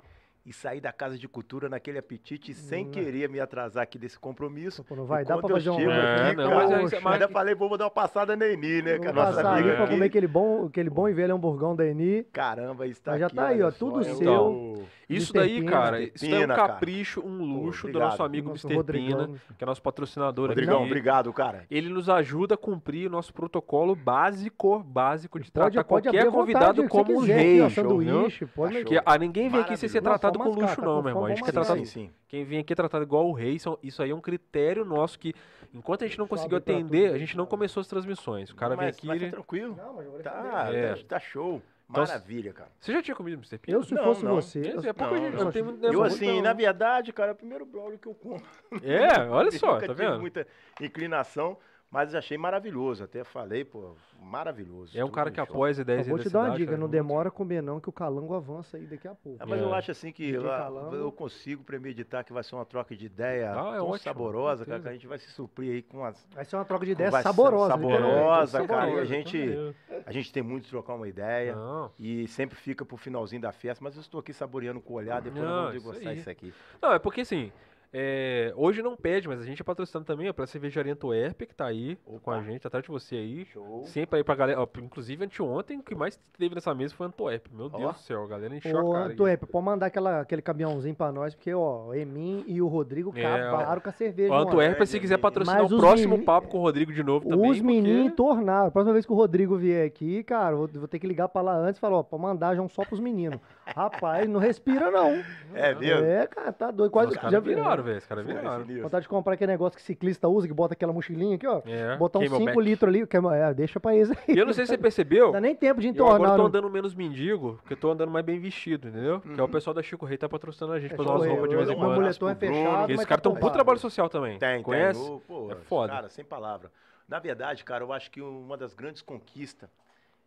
E 0.46 0.54
sair 0.54 0.80
da 0.82 0.92
Casa 0.92 1.18
de 1.18 1.28
Cultura 1.28 1.70
naquele 1.70 2.00
apetite 2.00 2.54
sem 2.54 2.88
Hum. 2.88 2.92
querer 2.92 3.30
me 3.30 3.40
atrasar 3.40 3.84
aqui 3.84 4.00
desse 4.00 4.18
compromisso. 4.18 4.84
Pô, 4.84 4.96
não 4.96 5.06
vai 5.06 5.24
dar 5.24 5.38
pra 5.38 5.50
fazer 5.50 5.70
um... 5.70 5.80
É, 5.80 6.30
aqui, 6.30 6.38
não, 6.38 6.50
cara, 6.50 6.66
mas 6.82 6.92
mas- 7.04 7.14
ainda 7.14 7.28
falei, 7.28 7.54
vou 7.54 7.78
dar 7.78 7.84
uma 7.86 7.92
passada 7.92 8.36
na 8.36 8.48
Eni, 8.48 8.82
né? 8.82 8.98
Nossa 8.98 9.14
passar 9.14 9.54
amiga 9.54 9.70
aí 9.70 9.76
pra 9.76 9.84
aqui. 9.84 9.94
comer 9.94 10.06
aquele 10.06 10.28
bom, 10.28 10.66
aquele 10.66 10.90
bom 10.90 11.08
e 11.10 11.14
velho 11.14 11.36
hamburgão 11.36 11.76
da 11.76 11.86
Eni. 11.86 12.24
Caramba, 12.32 12.88
está 12.88 13.12
Mas 13.12 13.20
já 13.20 13.28
aqui, 13.28 13.36
tá 13.36 13.48
aí, 13.48 13.62
ó, 13.62 13.70
só, 13.70 13.78
tudo 13.78 14.02
eu 14.02 14.16
seu. 14.16 14.86
Isso 15.10 15.34
daí, 15.34 15.60
Pina. 15.60 15.72
cara, 15.72 16.02
isso 16.04 16.14
daí 16.30 16.44
é 16.44 16.46
um 16.46 16.48
capricho, 16.50 17.20
um 17.26 17.44
luxo 17.44 17.84
do 17.88 17.90
obrigado. 17.90 18.10
nosso 18.12 18.24
amigo 18.24 18.50
Nosso 18.50 18.68
Mr. 18.68 18.76
Rodrigão. 18.78 19.26
Pina, 19.26 19.40
que 19.58 19.64
é 19.64 19.68
nosso 19.68 19.82
patrocinador 19.82 20.50
Rodrigão, 20.50 20.78
aqui. 20.78 20.86
obrigado, 20.86 21.34
cara. 21.34 21.66
Ele 21.70 21.90
nos 21.90 22.08
ajuda 22.10 22.54
a 22.54 22.58
cumprir 22.58 23.08
o 23.08 23.10
nosso 23.10 23.34
protocolo 23.34 23.96
básico, 23.96 24.80
básico 24.84 25.40
de 25.40 25.52
Pode, 25.52 25.72
tratar 25.74 25.84
pode 25.84 26.04
qualquer 26.10 26.30
convidado 26.32 26.84
vontade, 26.84 26.88
como 26.90 27.18
um 27.20 27.22
rei. 27.24 27.68
sanduíche, 27.72 28.46
pode... 28.46 28.78
Tá 28.80 28.86
Que 28.86 29.02
a 29.04 29.18
ninguém 29.18 29.50
vem 29.50 29.62
aqui 29.62 29.76
sem 29.78 29.90
ser 29.90 30.00
Maravilhoso. 30.00 30.20
Tratado 30.46 30.62
Não, 30.62 30.68
com 30.68 30.68
luxo, 30.68 30.82
não, 30.82 31.02
meu 31.02 31.10
irmão. 31.12 31.26
A 31.26 31.30
gente 31.30 31.44
quer 31.44 31.52
tratar. 31.52 31.76
Sim, 31.78 31.86
sim. 31.86 32.12
Quem 32.28 32.44
vem 32.44 32.60
aqui 32.60 32.74
é 32.74 32.76
tratado 32.76 33.04
igual 33.04 33.28
o 33.28 33.34
rei. 33.34 33.58
Isso 33.84 34.02
aí 34.04 34.12
é 34.12 34.16
um 34.16 34.22
critério 34.22 34.84
nosso 34.86 35.18
que, 35.20 35.34
enquanto 35.74 36.04
a 36.04 36.08
gente 36.08 36.18
não 36.20 36.28
conseguiu 36.28 36.58
atender, 36.58 37.14
a 37.14 37.18
gente 37.18 37.36
não 37.38 37.46
começou 37.46 37.82
as 37.82 37.88
transmissões. 37.88 38.50
O 38.50 38.56
cara 38.56 38.76
vem 38.76 38.88
aqui. 38.88 39.08
mas 39.08 39.22
tá 39.22 39.30
tranquilo. 39.30 39.76
Não, 39.76 40.22
Tá, 40.22 40.70
É. 40.74 40.96
tá, 40.96 41.04
tá 41.08 41.20
show. 41.20 41.62
Então, 41.90 42.04
Maravilha, 42.04 42.54
cara. 42.54 42.70
Você 42.80 42.94
já 42.94 43.02
tinha 43.02 43.16
comido 43.16 43.34
Mr. 43.40 43.58
Pina? 43.58 43.76
Eu, 43.78 43.84
se 43.84 43.96
Não, 43.96 44.04
fosse 44.04 44.24
não. 44.24 44.36
você... 44.36 44.60
Eu- 44.60 44.80
é 44.88 44.94
pouco 44.94 45.16
Não, 45.16 45.22
gente, 45.24 45.34
não. 45.36 45.46
não 45.46 45.84
Eu, 45.88 45.94
não, 45.94 46.04
assim, 46.04 46.26
muito- 46.34 46.44
na 46.44 46.54
verdade, 46.54 47.12
cara, 47.12 47.30
é 47.30 47.34
o 47.34 47.36
primeiro 47.36 47.66
brownie 47.66 47.98
que 47.98 48.08
eu 48.08 48.14
como. 48.14 48.40
É, 48.84 49.28
olha 49.28 49.50
só, 49.58 49.80
tá 49.80 49.92
vendo? 49.92 50.20
muita 50.20 50.46
inclinação, 50.80 51.58
mas 51.92 52.14
achei 52.16 52.38
maravilhoso. 52.38 53.04
Até 53.04 53.24
falei, 53.24 53.64
pô, 53.66 53.96
maravilhoso. 54.22 54.98
É 54.98 55.04
um 55.04 55.10
cara 55.10 55.30
que 55.32 55.38
show. 55.38 55.44
apoia 55.44 55.72
as 55.72 55.78
ideias 55.80 56.06
Só 56.06 56.10
vou 56.12 56.20
te 56.20 56.26
da 56.26 56.30
dar 56.32 56.40
uma 56.40 56.46
cidade, 56.46 56.60
dica, 56.64 56.72
não 56.74 56.80
muito. 56.82 56.92
demora 56.92 57.30
a 57.30 57.32
comer 57.32 57.62
não, 57.64 57.80
que 57.80 57.90
o 57.90 57.92
calango 57.92 58.34
avança 58.36 58.78
aí 58.78 58.86
daqui 58.86 59.08
a 59.08 59.16
pouco. 59.16 59.38
Ah, 59.42 59.46
mas 59.46 59.60
É. 59.60 59.64
eu 59.64 59.74
acho 59.74 59.92
assim 59.92 60.12
que 60.12 60.38
lá, 60.38 60.58
Calango. 60.60 60.96
eu 60.96 61.12
consigo 61.12 61.64
premeditar 61.64 62.24
que 62.24 62.32
vai 62.34 62.44
ser 62.44 62.56
uma 62.56 62.66
troca 62.66 62.96
de 62.96 63.06
ideia 63.06 63.50
Ah, 63.52 63.74
é 63.74 63.78
tão 63.78 63.88
ótimo, 63.88 63.98
saborosa, 64.00 64.66
cara, 64.66 64.80
que 64.82 64.88
a 64.88 64.94
gente 64.94 65.08
vai 65.08 65.18
se 65.18 65.32
suprir 65.32 65.72
aí 65.74 65.82
com 65.82 66.04
as. 66.06 66.28
Vai 66.34 66.46
ser 66.46 66.56
uma 66.56 66.66
troca 66.66 66.86
de 66.86 66.94
Conversa 66.96 67.22
saborosa. 67.24 67.72
saborosa, 67.74 68.60
literalmente. 68.62 68.68
cara, 68.68 68.88
e 68.90 68.92
a 68.92 68.96
Saborosa, 68.96 69.06
gente-. 69.06 69.76
A 70.06 70.12
gente 70.12 70.32
tem 70.34 70.44
muito 70.44 70.64
de 70.66 70.70
trocar 70.70 70.94
uma 70.96 71.08
ideia. 71.08 71.56
Não. 71.56 71.92
E 72.00 72.28
sempre 72.28 72.56
fica 72.58 72.86
pro 72.86 72.98
finalzinho 72.98 73.42
da 73.42 73.52
festa, 73.52 73.84
mas 73.84 73.96
eu 73.96 74.02
estou 74.02 74.20
aqui 74.20 74.34
saboreando 74.34 74.80
com 74.82 74.94
o 74.94 74.96
olhar, 74.98 75.22
depois 75.22 75.44
Não, 75.44 75.50
nós 75.50 75.58
vamos 75.66 75.76
isso 75.76 75.84
degustar 75.86 76.12
aí. 76.14 76.20
isso 76.20 76.30
aqui. 76.30 76.54
Não, 76.82 76.94
é 76.94 77.00
porque 77.00 77.22
assim, 77.22 77.52
é, 77.92 78.54
hoje 78.56 78.82
não 78.84 78.96
pede, 78.96 79.28
mas 79.28 79.40
a 79.42 79.44
gente 79.44 79.62
é 79.62 79.66
patrocinando 79.66 80.06
também, 80.06 80.30
ó, 80.30 80.34
pra 80.34 80.46
cervejaria 80.46 80.94
Antuérpia, 80.94 81.48
que 81.48 81.56
tá 81.56 81.66
aí 81.66 81.96
com 82.24 82.32
a 82.32 82.36
Opa. 82.38 82.44
gente, 82.44 82.68
atrás 82.68 82.84
de 82.84 82.90
você 82.92 83.16
aí. 83.16 83.46
Show. 83.46 83.84
Sempre 83.86 84.18
aí 84.20 84.24
pra 84.24 84.36
galera, 84.36 84.62
ó, 84.62 84.68
inclusive 84.80 85.26
anteontem, 85.26 85.80
o 85.80 85.84
que 85.84 85.96
mais 85.96 86.20
teve 86.38 86.54
nessa 86.54 86.74
mesa 86.76 86.94
foi 86.94 87.08
Antuérpia. 87.08 87.52
Meu 87.56 87.66
Ó. 87.66 87.78
Deus 87.78 87.94
do 87.96 88.00
céu, 88.02 88.24
a 88.24 88.28
galera 88.28 88.56
encheu 88.56 88.78
Ô, 88.86 88.92
a 88.96 89.00
cara. 89.00 89.14
Antuérpia, 89.14 89.48
pode 89.52 89.66
mandar 89.66 89.86
aquela, 89.88 90.20
aquele 90.22 90.42
caminhãozinho 90.42 90.94
pra 90.96 91.12
nós, 91.12 91.34
porque, 91.34 91.54
ó, 91.54 91.88
o 91.88 91.96
Emin 91.96 92.44
e 92.48 92.62
o 92.62 92.68
Rodrigo 92.68 93.12
É, 93.16 93.26
acabaram 93.26 93.82
com 93.82 93.90
a 93.90 93.94
cerveja. 93.94 94.34
Ó. 94.34 94.38
Antuérpia, 94.40 94.86
se 94.86 95.00
quiser 95.00 95.18
patrocinar 95.18 95.62
Mas 95.64 95.72
o 95.72 95.76
os 95.76 95.82
próximo 95.82 96.14
meni- 96.14 96.26
papo 96.26 96.48
com 96.48 96.60
o 96.60 96.62
Rodrigo 96.62 96.94
de 96.94 97.02
novo 97.04 97.28
também. 97.28 97.50
Os 97.50 97.60
meninos 97.60 98.04
porque- 98.12 98.16
tornaram. 98.18 98.68
A 98.68 98.72
próxima 98.72 98.94
vez 98.94 99.06
que 99.06 99.12
o 99.12 99.16
Rodrigo 99.16 99.58
vier 99.58 99.88
aqui, 99.88 100.24
cara, 100.24 100.56
vou, 100.56 100.68
vou 100.68 100.88
ter 100.88 101.00
que 101.00 101.08
ligar 101.08 101.28
pra 101.28 101.42
lá 101.42 101.56
antes 101.58 101.78
e 101.78 101.82
falar, 101.82 101.98
ó, 101.98 102.04
pra 102.04 102.20
mandar 102.20 102.56
já 102.56 102.62
um 102.62 102.70
só 102.70 102.84
pros 102.86 103.00
meninos. 103.00 103.40
Rapaz, 103.76 104.28
não 104.28 104.40
respira, 104.40 104.90
não. 104.92 105.24
É 105.54 105.74
mesmo? 105.76 106.06
É, 106.06 106.28
cara, 106.28 106.52
tá 106.52 106.72
doido. 106.72 106.92
Quase 106.92 107.16
Os 107.16 107.32
já 107.32 107.40
viraram, 107.40 107.79
velho. 107.82 107.98
Os 107.98 108.06
caras 108.06 108.26
sinistro. 108.26 108.82
Vontade 108.84 109.04
de 109.04 109.10
comprar 109.10 109.34
aquele 109.34 109.52
negócio 109.52 109.78
que 109.78 109.84
ciclista 109.84 110.28
usa, 110.28 110.48
que 110.48 110.54
bota 110.54 110.74
aquela 110.74 110.92
mochilinha 110.94 111.36
aqui, 111.36 111.48
ó. 111.48 111.62
É, 111.66 111.96
botar 111.98 112.20
uns 112.20 112.26
Camelback. 112.26 112.50
5 112.52 112.62
litros 112.62 112.90
ali. 112.90 113.08
que 113.08 113.18
é- 113.18 113.54
deixa 113.54 113.80
pra 113.80 113.96
eles 113.96 114.12
aí. 114.12 114.18
E 114.36 114.38
eu 114.38 114.46
não 114.46 114.54
sei 114.54 114.66
se 114.66 114.72
você 114.74 114.78
percebeu, 114.78 115.26
Não 115.28 115.32
dá 115.34 115.42
nem 115.42 115.56
tempo 115.56 115.80
de 115.82 115.88
eu 115.88 115.94
agora 115.94 116.14
entornar. 116.16 116.32
tô 116.32 116.38
não. 116.38 116.46
andando 116.48 116.70
menos 116.70 116.94
mendigo, 116.94 117.58
porque 117.62 117.74
eu 117.74 117.78
tô 117.78 117.92
andando 117.92 118.12
mais 118.12 118.26
bem 118.26 118.40
vestido, 118.40 118.88
entendeu? 118.88 119.22
Que 119.22 119.40
é 119.40 119.44
o 119.44 119.50
pessoal 119.50 119.74
da 119.74 119.82
Chico 119.82 120.06
Rei 120.06 120.18
tá 120.18 120.28
patrocinando 120.30 120.74
a 120.74 120.80
gente 120.80 120.94
É, 120.94 120.96
pra 120.96 121.04
usar 121.04 121.12
umas 121.14 121.24
show, 121.24 121.32
roupas 121.34 121.50
de 121.50 121.56
vez 121.56 121.68
em 121.68 121.72
Meu 121.72 121.78
um 121.78 121.82
quando. 121.86 121.94
abraço 122.00 122.20
moletom 122.24 122.30
é 122.30 122.50
fechado, 122.50 122.88
caras 122.88 123.06
tá 123.08 123.18
tão 123.18 123.32
por 123.34 123.40
bombado. 123.40 123.54
trabalho 123.54 123.80
social 123.80 124.10
também. 124.10 124.38
Tem, 124.40 124.62
Conhece? 124.62 125.00
tem. 125.04 125.20
Pô, 125.28 125.52
É 125.52 125.56
foda. 125.56 125.94
Cara, 125.94 126.10
sem 126.10 126.24
palavra. 126.26 126.72
Na 127.08 127.20
verdade, 127.20 127.64
cara, 127.64 127.84
eu 127.84 127.92
acho 127.92 128.12
que 128.12 128.22
uma 128.22 128.56
das 128.56 128.74
grandes 128.74 129.02
conquistas 129.02 129.70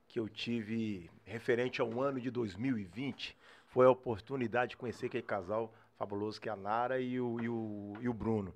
que 0.08 0.18
eu 0.18 0.28
tive 0.28 1.08
referente 1.24 1.80
ao 1.80 2.00
ano 2.00 2.20
de 2.20 2.30
2020 2.30 3.36
foi 3.68 3.86
a 3.86 3.90
oportunidade 3.90 4.70
de 4.70 4.76
conhecer 4.76 5.06
aquele 5.06 5.22
casal 5.22 5.72
fabuloso 6.02 6.40
que 6.40 6.48
é 6.48 6.52
a 6.52 6.56
Nara 6.56 7.00
e 7.00 7.20
o, 7.20 7.40
e 7.40 7.48
o, 7.48 7.92
e 8.00 8.08
o 8.08 8.12
Bruno. 8.12 8.52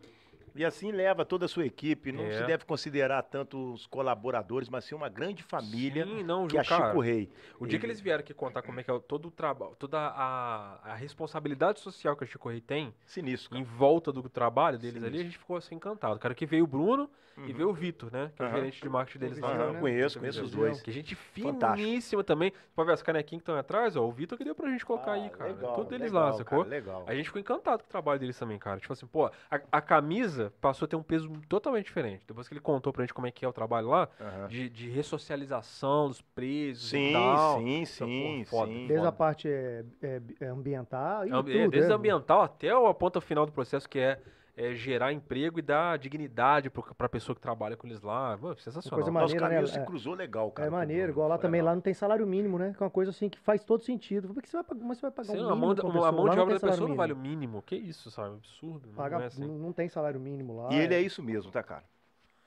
E 0.54 0.64
assim 0.64 0.90
leva 0.90 1.24
toda 1.24 1.44
a 1.44 1.48
sua 1.48 1.66
equipe. 1.66 2.10
Não 2.10 2.24
É. 2.24 2.38
se 2.38 2.46
deve 2.46 2.64
considerar 2.64 3.22
tanto 3.22 3.72
os 3.74 3.86
colaboradores, 3.86 4.68
mas 4.70 4.84
sim 4.84 4.94
uma 4.94 5.08
grande 5.08 5.42
família 5.42 6.04
Sim, 6.06 6.22
não, 6.24 6.48
que 6.48 6.56
é 6.56 6.60
a 6.60 6.64
cara, 6.64 6.86
Chico 6.88 7.00
Rei. 7.00 7.30
O 7.60 7.66
dia 7.66 7.78
que 7.78 7.84
eles 7.86 8.00
vieram 8.00 8.20
aqui 8.20 8.32
contar 8.34 8.62
como 8.62 8.80
é 8.80 8.82
que 8.82 8.90
é 8.90 8.98
todo 9.00 9.28
o 9.28 9.30
trabalho, 9.30 9.76
toda 9.78 9.98
a, 9.98 10.80
a 10.82 10.94
responsabilidade 10.94 11.78
social 11.80 12.16
que 12.16 12.24
a 12.24 12.26
Chico 12.26 12.48
Rei 12.48 12.60
tem 12.60 12.92
Sinistro. 13.04 13.56
em 13.56 13.62
volta 13.62 14.10
do 14.10 14.28
trabalho 14.28 14.78
deles 14.78 15.02
Sim, 15.02 15.06
ali, 15.06 15.20
a 15.20 15.24
gente 15.24 15.38
ficou 15.38 15.56
assim 15.56 15.74
encantado. 15.74 16.18
Cara, 16.18 16.34
que 16.34 16.46
veio 16.46 16.64
o 16.64 16.66
Bruno 16.66 17.08
e 17.38 17.40
Uhum. 17.40 17.52
veio 17.52 17.68
o 17.68 17.72
Vitor, 17.74 18.10
né? 18.10 18.32
Que 18.34 18.42
é 18.42 18.46
o 18.46 18.48
gerente 18.50 18.80
de 18.80 18.88
marketing 18.88 19.18
deles 19.18 19.38
lá. 19.38 19.52
Aham, 19.52 19.72
né? 19.74 19.80
conheço, 19.80 20.18
conheço 20.18 20.42
os 20.42 20.50
dois. 20.50 20.80
Que 20.80 20.90
gente 20.90 21.14
Fantástico. 21.14 21.76
finíssima 21.76 22.24
também. 22.24 22.52
Pode 22.74 22.86
ver 22.86 22.94
as 22.94 23.02
canequinhas 23.02 23.40
que 23.40 23.42
estão 23.42 23.54
aí 23.54 23.60
atrás, 23.60 23.94
ó. 23.96 24.04
O 24.06 24.10
Vitor 24.10 24.38
que 24.38 24.44
deu 24.44 24.54
pra 24.54 24.68
gente 24.70 24.86
colocar 24.86 25.12
aí, 25.12 25.26
Ah, 25.26 25.30
cara. 25.36 25.50
legal, 25.52 25.74
Tudo 25.74 25.90
deles 25.90 26.12
legal, 26.12 26.26
lá, 26.26 26.32
sacou? 26.32 26.58
cara, 26.60 26.70
legal. 26.70 27.04
A 27.06 27.14
gente 27.14 27.26
ficou 27.26 27.40
encantado 27.40 27.82
com 27.82 27.88
o 27.88 27.90
trabalho 27.90 28.18
deles 28.18 28.38
também, 28.38 28.58
cara. 28.58 28.80
Tipo 28.80 28.92
assim, 28.92 29.06
pô, 29.06 29.26
a, 29.26 29.60
a 29.70 29.80
camisa 29.80 30.52
passou 30.60 30.86
a 30.86 30.88
ter 30.88 30.96
um 30.96 31.02
peso 31.02 31.30
totalmente 31.48 31.84
diferente. 31.86 32.24
Depois 32.26 32.48
que 32.48 32.54
ele 32.54 32.60
contou 32.60 32.92
pra 32.92 33.02
gente 33.02 33.12
como 33.12 33.26
é 33.26 33.30
que 33.30 33.44
é 33.44 33.48
o 33.48 33.52
trabalho 33.52 33.88
lá, 33.88 34.08
Aham. 34.20 34.48
de, 34.48 34.68
de 34.70 34.88
ressocialização 34.88 36.08
dos 36.08 36.22
presos 36.22 36.90
Sim, 36.90 37.10
e 37.10 37.12
tal. 37.12 37.58
sim, 37.58 37.82
Então, 37.82 38.08
sim, 38.08 38.44
pô, 38.44 38.50
foda, 38.50 38.72
sim. 38.72 38.86
Desde 38.86 39.06
a 39.06 39.12
parte 39.12 39.48
é, 39.48 39.84
é, 40.02 40.22
é 40.40 40.46
ambiental 40.46 41.26
e 41.26 41.30
É, 41.30 41.32
tudo. 41.32 41.70
desde 41.70 41.90
é. 41.90 41.94
ambiental 41.94 42.40
até 42.42 42.70
a 42.70 42.94
ponta 42.94 43.20
final 43.20 43.44
do 43.46 43.52
processo, 43.52 43.88
que 43.88 43.98
é, 43.98 44.20
é 44.56 44.72
gerar 44.74 45.12
emprego 45.12 45.58
e 45.58 45.62
dar 45.62 45.98
dignidade 45.98 46.70
pro, 46.70 46.82
pra 46.94 47.08
pessoa 47.10 47.36
que 47.36 47.42
trabalha 47.42 47.76
com 47.76 47.86
eles 47.86 48.00
lá. 48.00 48.36
Mano, 48.38 48.56
sensacional. 48.58 48.96
coisa 48.96 49.10
maneira, 49.12 49.40
né? 49.48 49.48
caminho 49.56 49.66
se 49.66 49.78
É. 49.78 49.84
cruzou 49.84 50.14
legal, 50.14 50.50
cara. 50.50 50.66
É 50.66 50.70
maneiro, 50.70 51.12
igual 51.12 51.28
lá 51.28 51.36
também, 51.36 51.60
legal. 51.60 51.72
lá 51.72 51.74
não 51.74 51.82
tem 51.82 51.92
salário 51.92 52.26
mínimo, 52.26 52.58
né? 52.58 52.72
Que 52.74 52.82
é 52.82 52.86
uma 52.86 52.90
coisa 52.90 53.10
assim 53.10 53.28
que 53.28 53.38
faz 53.38 53.62
todo 53.62 53.82
sentido. 53.84 54.32
Por 54.32 54.42
que 54.42 54.48
você 54.48 54.56
vai 54.56 54.64
pagar, 54.64 54.84
mas 54.84 54.96
você 54.96 55.02
vai 55.02 55.10
pagar 55.10 55.28
Sei 55.32 55.40
um 55.40 55.42
lá, 55.44 55.52
a 55.52 55.54
mínimo 55.54 55.66
mão, 55.66 55.74
pra 55.74 55.84
a 55.84 55.92
pessoa? 55.92 56.12
mão 56.12 56.24
de 56.30 56.36
não 56.36 56.42
obra 56.42 56.54
da 56.54 56.60
pessoa 56.60 56.72
salário 56.72 56.88
não 56.88 56.96
vale 56.96 57.12
o 57.12 57.16
mínimo. 57.16 57.38
mínimo. 57.40 57.62
Que 57.62 57.76
isso, 57.76 58.10
sabe? 58.10 58.34
Absurdo. 58.36 58.88
Paga- 58.96 59.16
não 59.16 59.24
é 59.24 59.26
assim. 59.26 59.46
não, 59.46 59.58
não 59.58 59.72
tem 59.74 59.88
salário 59.90 60.18
mínimo 60.18 60.56
lá. 60.56 60.72
E 60.72 60.76
ele 60.78 60.94
é 60.94 61.00
isso 61.02 61.22
mesmo, 61.22 61.50
tá, 61.52 61.62
cara? 61.62 61.84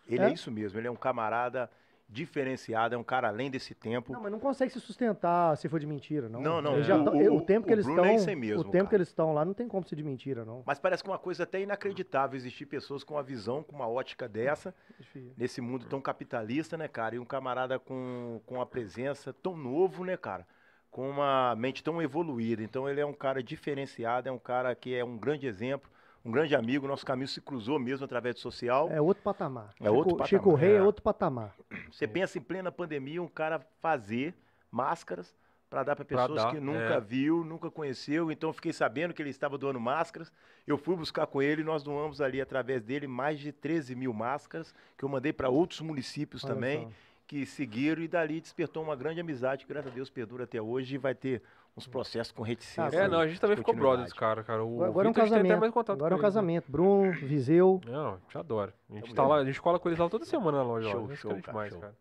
Ele 0.08 0.24
é? 0.24 0.30
É? 0.30 0.34
isso 0.34 0.50
mesmo. 0.50 0.80
Ele 0.80 0.88
é 0.88 0.92
um 0.92 0.96
camarada 0.96 1.70
diferenciado, 2.10 2.96
é 2.96 2.98
um 2.98 3.04
cara 3.04 3.28
além 3.28 3.52
desse 3.52 3.76
tempo. 3.76 4.12
Não, 4.12 4.22
mas 4.22 4.32
não 4.32 4.40
consegue 4.40 4.72
se 4.74 4.80
sustentar 4.80 5.56
se 5.56 5.70
for 5.70 5.80
de 5.80 5.86
mentira, 5.86 6.28
não. 6.28 6.42
Não, 6.42 6.60
não, 6.62 6.74
Eles 6.74 6.88
já 6.88 6.96
o- 6.98 7.04
o- 7.04 7.38
o, 7.38 7.42
tempo 7.42 7.68
que 7.68 7.72
o 7.72 7.76
eles 7.76 7.86
Bruno 7.86 8.04
é 8.04 8.16
estão, 8.16 8.36
mesmo, 8.36 8.62
o 8.62 8.64
tempo 8.64 8.86
que 8.86 8.90
cara. 8.92 8.96
eles 8.98 9.08
estão 9.10 9.32
lá 9.34 9.46
não 9.46 9.54
tem 9.54 9.68
como 9.68 9.88
ser 9.88 9.96
de 9.96 10.04
mentira, 10.04 10.44
não. 10.44 10.64
Mas 10.66 10.80
parece 10.80 11.04
que 11.04 11.10
uma 11.10 11.20
coisa 11.20 11.44
até 11.44 11.62
inacreditável 11.62 12.36
existir 12.36 12.66
pessoas 12.66 13.04
com 13.04 13.14
uma 13.14 13.22
visão, 13.24 13.62
com 13.62 13.76
uma 13.76 13.88
ótica 13.88 14.28
dessa, 14.28 14.74
Difícil. 14.98 15.34
nesse 15.38 15.62
mundo 15.62 15.86
tão 15.86 16.02
capitalista, 16.02 16.76
né, 16.76 16.88
cara? 16.88 17.16
E 17.16 17.20
um 17.20 17.26
camarada 17.26 17.78
com, 17.78 18.42
com 18.46 18.56
uma 18.56 18.66
presença 18.66 19.32
tão 19.32 19.56
novo, 19.56 20.04
né, 20.04 20.18
cara? 20.18 20.48
Com 20.90 21.08
uma 21.08 21.56
mente 21.56 21.84
tão 21.84 22.02
evoluída. 22.02 22.64
Então 22.64 22.90
ele 22.90 23.00
é 23.00 23.06
um 23.06 23.14
cara 23.14 23.44
diferenciado, 23.44 24.28
é 24.28 24.32
um 24.32 24.40
cara 24.40 24.74
que 24.74 24.96
é 24.96 25.06
um 25.06 25.16
grande 25.16 25.46
exemplo, 25.46 25.88
um 26.30 26.32
grande 26.32 26.56
amigo. 26.56 26.88
Nosso 26.88 27.06
caminho 27.06 27.28
se 27.28 27.42
cruzou 27.42 27.80
mesmo 27.80 28.06
através 28.06 28.36
do 28.36 28.42
social. 28.42 28.90
É 28.90 29.02
outro 29.02 29.24
patamar. 29.24 29.74
É 29.82 29.90
outro 29.90 30.12
Chico, 30.12 30.28
Chico 30.28 30.44
patamar, 30.46 30.62
Rei 30.62 30.74
é. 30.74 30.78
é. 30.78 30.82
outro 30.82 31.02
patamar. 31.02 31.56
Você 31.92 32.08
pensa 32.08 32.38
em 32.38 32.42
plena 32.42 32.72
pandemia, 32.72 33.22
um 33.22 33.28
cara 33.28 33.60
fazer 33.82 34.34
máscaras 34.72 35.36
para 35.70 35.84
dar 35.84 35.96
para 35.96 36.06
Pra 36.06 36.18
pessoas 36.18 36.44
dar, 36.44 36.52
que 36.52 36.60
nunca 36.60 36.96
é. 36.96 37.00
viu, 37.00 37.44
nunca 37.44 37.70
conheceu. 37.70 38.32
Então 38.32 38.50
eu 38.50 38.54
fiquei 38.54 38.74
sabendo 38.74 39.14
que 39.14 39.22
ele 39.22 39.30
estava 39.30 39.58
doando 39.58 39.80
máscaras. 39.80 40.32
Eu 40.66 40.78
fui 40.78 40.96
buscar 40.96 41.28
com 41.28 41.42
ele, 41.42 41.64
nós 41.64 41.84
doamos 41.84 42.22
ali 42.22 42.40
através 42.42 42.84
dele 42.84 43.08
mais 43.08 43.40
de 43.40 43.52
13 43.52 43.96
mil 43.96 44.14
máscaras 44.14 44.74
que 44.98 45.04
eu 45.04 45.10
mandei 45.10 45.34
para 45.34 45.50
outros 45.50 45.82
municípios 45.82 46.44
Olha 46.44 46.54
também 46.54 46.84
só. 46.84 46.90
Que 47.30 47.46
seguiram 47.46 48.02
e 48.02 48.08
dali 48.08 48.42
despertou 48.42 48.82
uma 48.82 48.96
grande 48.96 49.22
amizade 49.22 49.64
que 49.64 49.72
graças 49.72 49.92
a 49.92 49.94
Deus 49.94 50.10
perdura 50.10 50.46
até 50.46 50.60
hoje 50.60 50.96
e 50.96 50.98
vai 50.98 51.14
ter 51.14 51.44
uns 51.78 51.86
processos 51.86 52.32
com 52.34 52.42
reticência. 52.42 52.98
É, 52.98 53.08
não, 53.08 53.20
a 53.20 53.28
gente 53.28 53.40
também 53.40 53.56
ficou 53.56 53.72
brother 53.76 54.00
continuidade. 54.00 54.10
desse 54.10 54.20
cara, 54.20 54.44
cara. 54.44 54.66
O 54.66 54.84
Agora, 54.84 55.08
é 55.08 55.10
um 55.10 55.14
Vitor, 55.14 55.24
a 55.24 55.26
gente 55.28 55.34
tem 55.34 55.40
até 55.42 55.48
casamento. 55.50 55.60
mais 55.60 55.72
contato 55.74 55.96
Agora 55.96 56.14
é 56.14 56.16
um 56.16 56.18
ele, 56.18 56.22
né? 56.24 56.28
casamento. 56.28 56.72
Bruno, 56.72 57.12
Viseu. 57.12 57.80
Não, 57.86 58.18
te 58.28 58.36
adoro. 58.36 58.74
A 58.90 58.94
gente 58.96 59.04
Tamo 59.04 59.16
tá 59.16 59.22
junto. 59.22 59.32
lá, 59.32 59.36
a 59.42 59.46
gente 59.46 59.62
cola 59.62 59.80
com 59.80 59.90
eles 59.90 60.00
lá 60.00 60.10
toda 60.10 60.26
semana 60.26 60.58
na 60.58 60.64
loja. 60.64 60.90
Show, 60.90 61.06
lá. 61.08 61.16
Show, 61.16 61.32
é 61.32 61.34
cara, 61.36 61.48
demais, 61.54 61.72
show. 61.72 61.80
cara. 61.82 61.96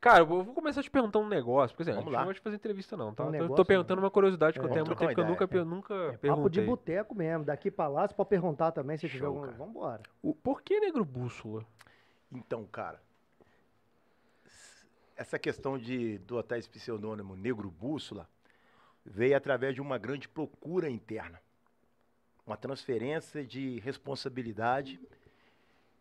Cara, 0.00 0.18
eu 0.20 0.26
vou 0.26 0.44
começar 0.54 0.80
a 0.80 0.82
te 0.84 0.90
perguntar 0.90 1.18
um 1.18 1.26
negócio. 1.28 1.76
Porque 1.76 1.90
assim, 1.90 1.98
a 1.98 2.02
gente 2.02 2.12
lá. 2.12 2.20
não 2.20 2.26
vai 2.26 2.34
te 2.34 2.40
fazer 2.40 2.54
entrevista, 2.56 2.96
não, 2.96 3.12
tá? 3.12 3.24
Um 3.24 3.26
Eu 3.26 3.32
tô- 3.32 3.38
negócio, 3.42 3.56
tô 3.56 3.64
perguntando 3.64 4.00
uma 4.00 4.10
curiosidade 4.10 4.52
que 4.58 4.64
eu 4.64 4.68
É. 4.70 4.72
tenho 4.72 4.84
há 4.84 4.86
muito 4.86 4.98
tempo 5.00 5.14
que 5.14 5.20
eu 5.20 5.24
nunca, 5.26 5.44
eu 5.44 5.64
nunca 5.64 5.94
Papo 5.98 6.48
de 6.48 6.60
perguntei. 6.60 6.64
boteco 6.64 7.14
mesmo. 7.16 7.44
Daqui 7.44 7.70
pra 7.72 7.88
lá, 7.88 8.06
você 8.06 8.14
pode 8.14 8.28
perguntar 8.30 8.70
também 8.70 8.96
se 8.96 9.08
tiver 9.08 9.18
Show, 9.18 9.26
algum. 9.34 9.40
cara. 9.42 9.52
Vambora. 9.58 10.02
O- 10.22 10.32
Por 10.32 10.62
que 10.62 10.78
negro 10.78 11.04
bússola? 11.04 11.64
Então, 12.32 12.64
cara, 12.64 13.00
essa 15.20 15.38
questão 15.38 15.76
de 15.76 16.16
do 16.20 16.40
esse 16.56 16.66
pseudônimo 16.66 17.36
Negro 17.36 17.70
Bússola 17.70 18.26
veio 19.04 19.36
através 19.36 19.74
de 19.74 19.80
uma 19.82 19.98
grande 19.98 20.26
procura 20.26 20.88
interna. 20.88 21.38
Uma 22.46 22.56
transferência 22.56 23.44
de 23.44 23.80
responsabilidade 23.80 24.98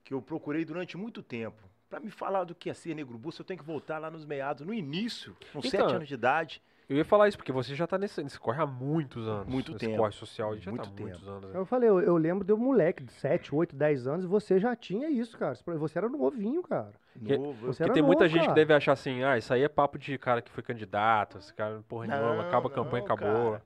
que 0.05 0.13
eu 0.13 0.21
procurei 0.21 0.63
durante 0.63 0.95
muito 0.95 1.21
tempo. 1.21 1.61
Para 1.89 1.99
me 1.99 2.09
falar 2.09 2.45
do 2.45 2.55
que 2.55 2.69
é 2.69 2.73
ser 2.73 2.95
Negro 2.95 3.17
Bússola, 3.17 3.41
eu 3.41 3.47
tenho 3.47 3.59
que 3.59 3.65
voltar 3.65 3.97
lá 3.97 4.09
nos 4.09 4.23
meados, 4.23 4.65
no 4.65 4.73
início, 4.73 5.35
com 5.51 5.59
Então, 5.59 5.69
sete 5.69 5.93
anos 5.93 6.07
de 6.07 6.13
idade. 6.13 6.61
Eu 6.89 6.98
ia 6.98 7.05
falar 7.05 7.27
isso, 7.27 7.38
porque 7.38 7.51
você 7.51 7.75
já 7.75 7.86
tá 7.86 8.00
nesse, 8.00 8.24
nesse 8.24 8.39
corre 8.39 8.60
há 8.62 8.65
muitos 8.65 9.27
anos. 9.27 9.48
Muito 9.48 9.74
nesse 9.74 9.86
tempo. 9.86 9.98
corre 10.00 10.12
social, 10.12 10.51
a 10.51 10.55
gente 10.55 10.63
já 10.65 10.72
Muito 10.72 10.84
tá 10.86 10.89
há 10.89 10.93
tempo. 10.93 11.08
muitos 11.10 11.27
anos. 11.27 11.53
Eu 11.53 11.63
falei, 11.65 11.88
eu, 11.88 12.00
eu 12.01 12.17
lembro 12.17 12.43
de 12.43 12.51
um 12.51 12.58
moleque 12.58 13.03
de 13.03 13.12
7, 13.13 13.53
8, 13.53 13.75
10 13.75 14.08
anos 14.08 14.25
e 14.25 14.27
você 14.27 14.60
já 14.60 14.75
tinha 14.75 15.08
isso, 15.08 15.38
cara. 15.38 15.53
Você 15.53 15.98
era 16.00 16.10
novinho, 16.10 16.63
cara. 16.63 16.91
Que- 17.24 17.38
Novo. 17.38 17.53
Você 17.67 17.77
Porque 17.77 17.84
era 17.84 17.93
tem 17.93 18.01
muita 18.01 18.24
novo, 18.24 18.36
gente 18.36 18.48
que 18.48 18.55
deve 18.55 18.74
achar 18.74 18.93
assim, 18.93 19.24
ah, 19.24 19.38
isso 19.38 19.53
aí 19.53 19.62
é 19.62 19.69
papo 19.69 20.00
de 20.00 20.17
cara 20.17 20.41
que 20.41 20.50
foi 20.50 20.63
candidato, 20.63 21.38
esse 21.38 21.53
cara, 21.53 21.84
porra 21.88 22.08
nenhuma, 22.08 22.41
acaba 22.41 22.67
a 22.69 22.72
campanha, 22.72 23.05
não, 23.05 23.13
acabou. 23.13 23.51
cara. 23.51 23.63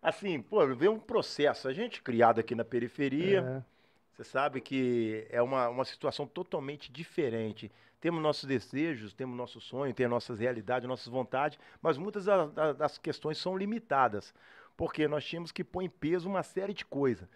Assim, 0.00 0.40
pô, 0.40 0.64
veio 0.76 0.92
um 0.92 1.00
processo. 1.00 1.66
A 1.66 1.72
gente 1.72 2.00
criado 2.00 2.38
aqui 2.38 2.54
na 2.54 2.64
periferia, 2.64 3.40
É. 3.68 3.72
Você 4.14 4.24
sabe 4.24 4.60
que 4.60 5.26
é 5.30 5.40
uma, 5.40 5.68
uma 5.70 5.84
situação 5.86 6.26
totalmente 6.26 6.92
diferente. 6.92 7.72
Temos 8.02 8.20
nossos 8.20 8.46
desejos, 8.46 9.14
temos 9.14 9.36
nosso 9.36 9.60
sonho, 9.60 9.94
temos 9.94 10.10
nossas 10.10 10.40
realidades, 10.40 10.88
nossas 10.88 11.06
vontades, 11.06 11.56
mas 11.80 11.96
muitas 11.96 12.24
da- 12.24 12.46
da- 12.46 12.72
das 12.72 12.98
questões 12.98 13.38
são 13.38 13.56
limitadas, 13.56 14.34
porque 14.76 15.06
nós 15.06 15.24
tínhamos 15.24 15.52
que 15.52 15.62
pôr 15.62 15.82
em 15.82 15.88
peso 15.88 16.28
uma 16.28 16.42
série 16.42 16.74
de 16.74 16.84
coisas. 16.84 17.28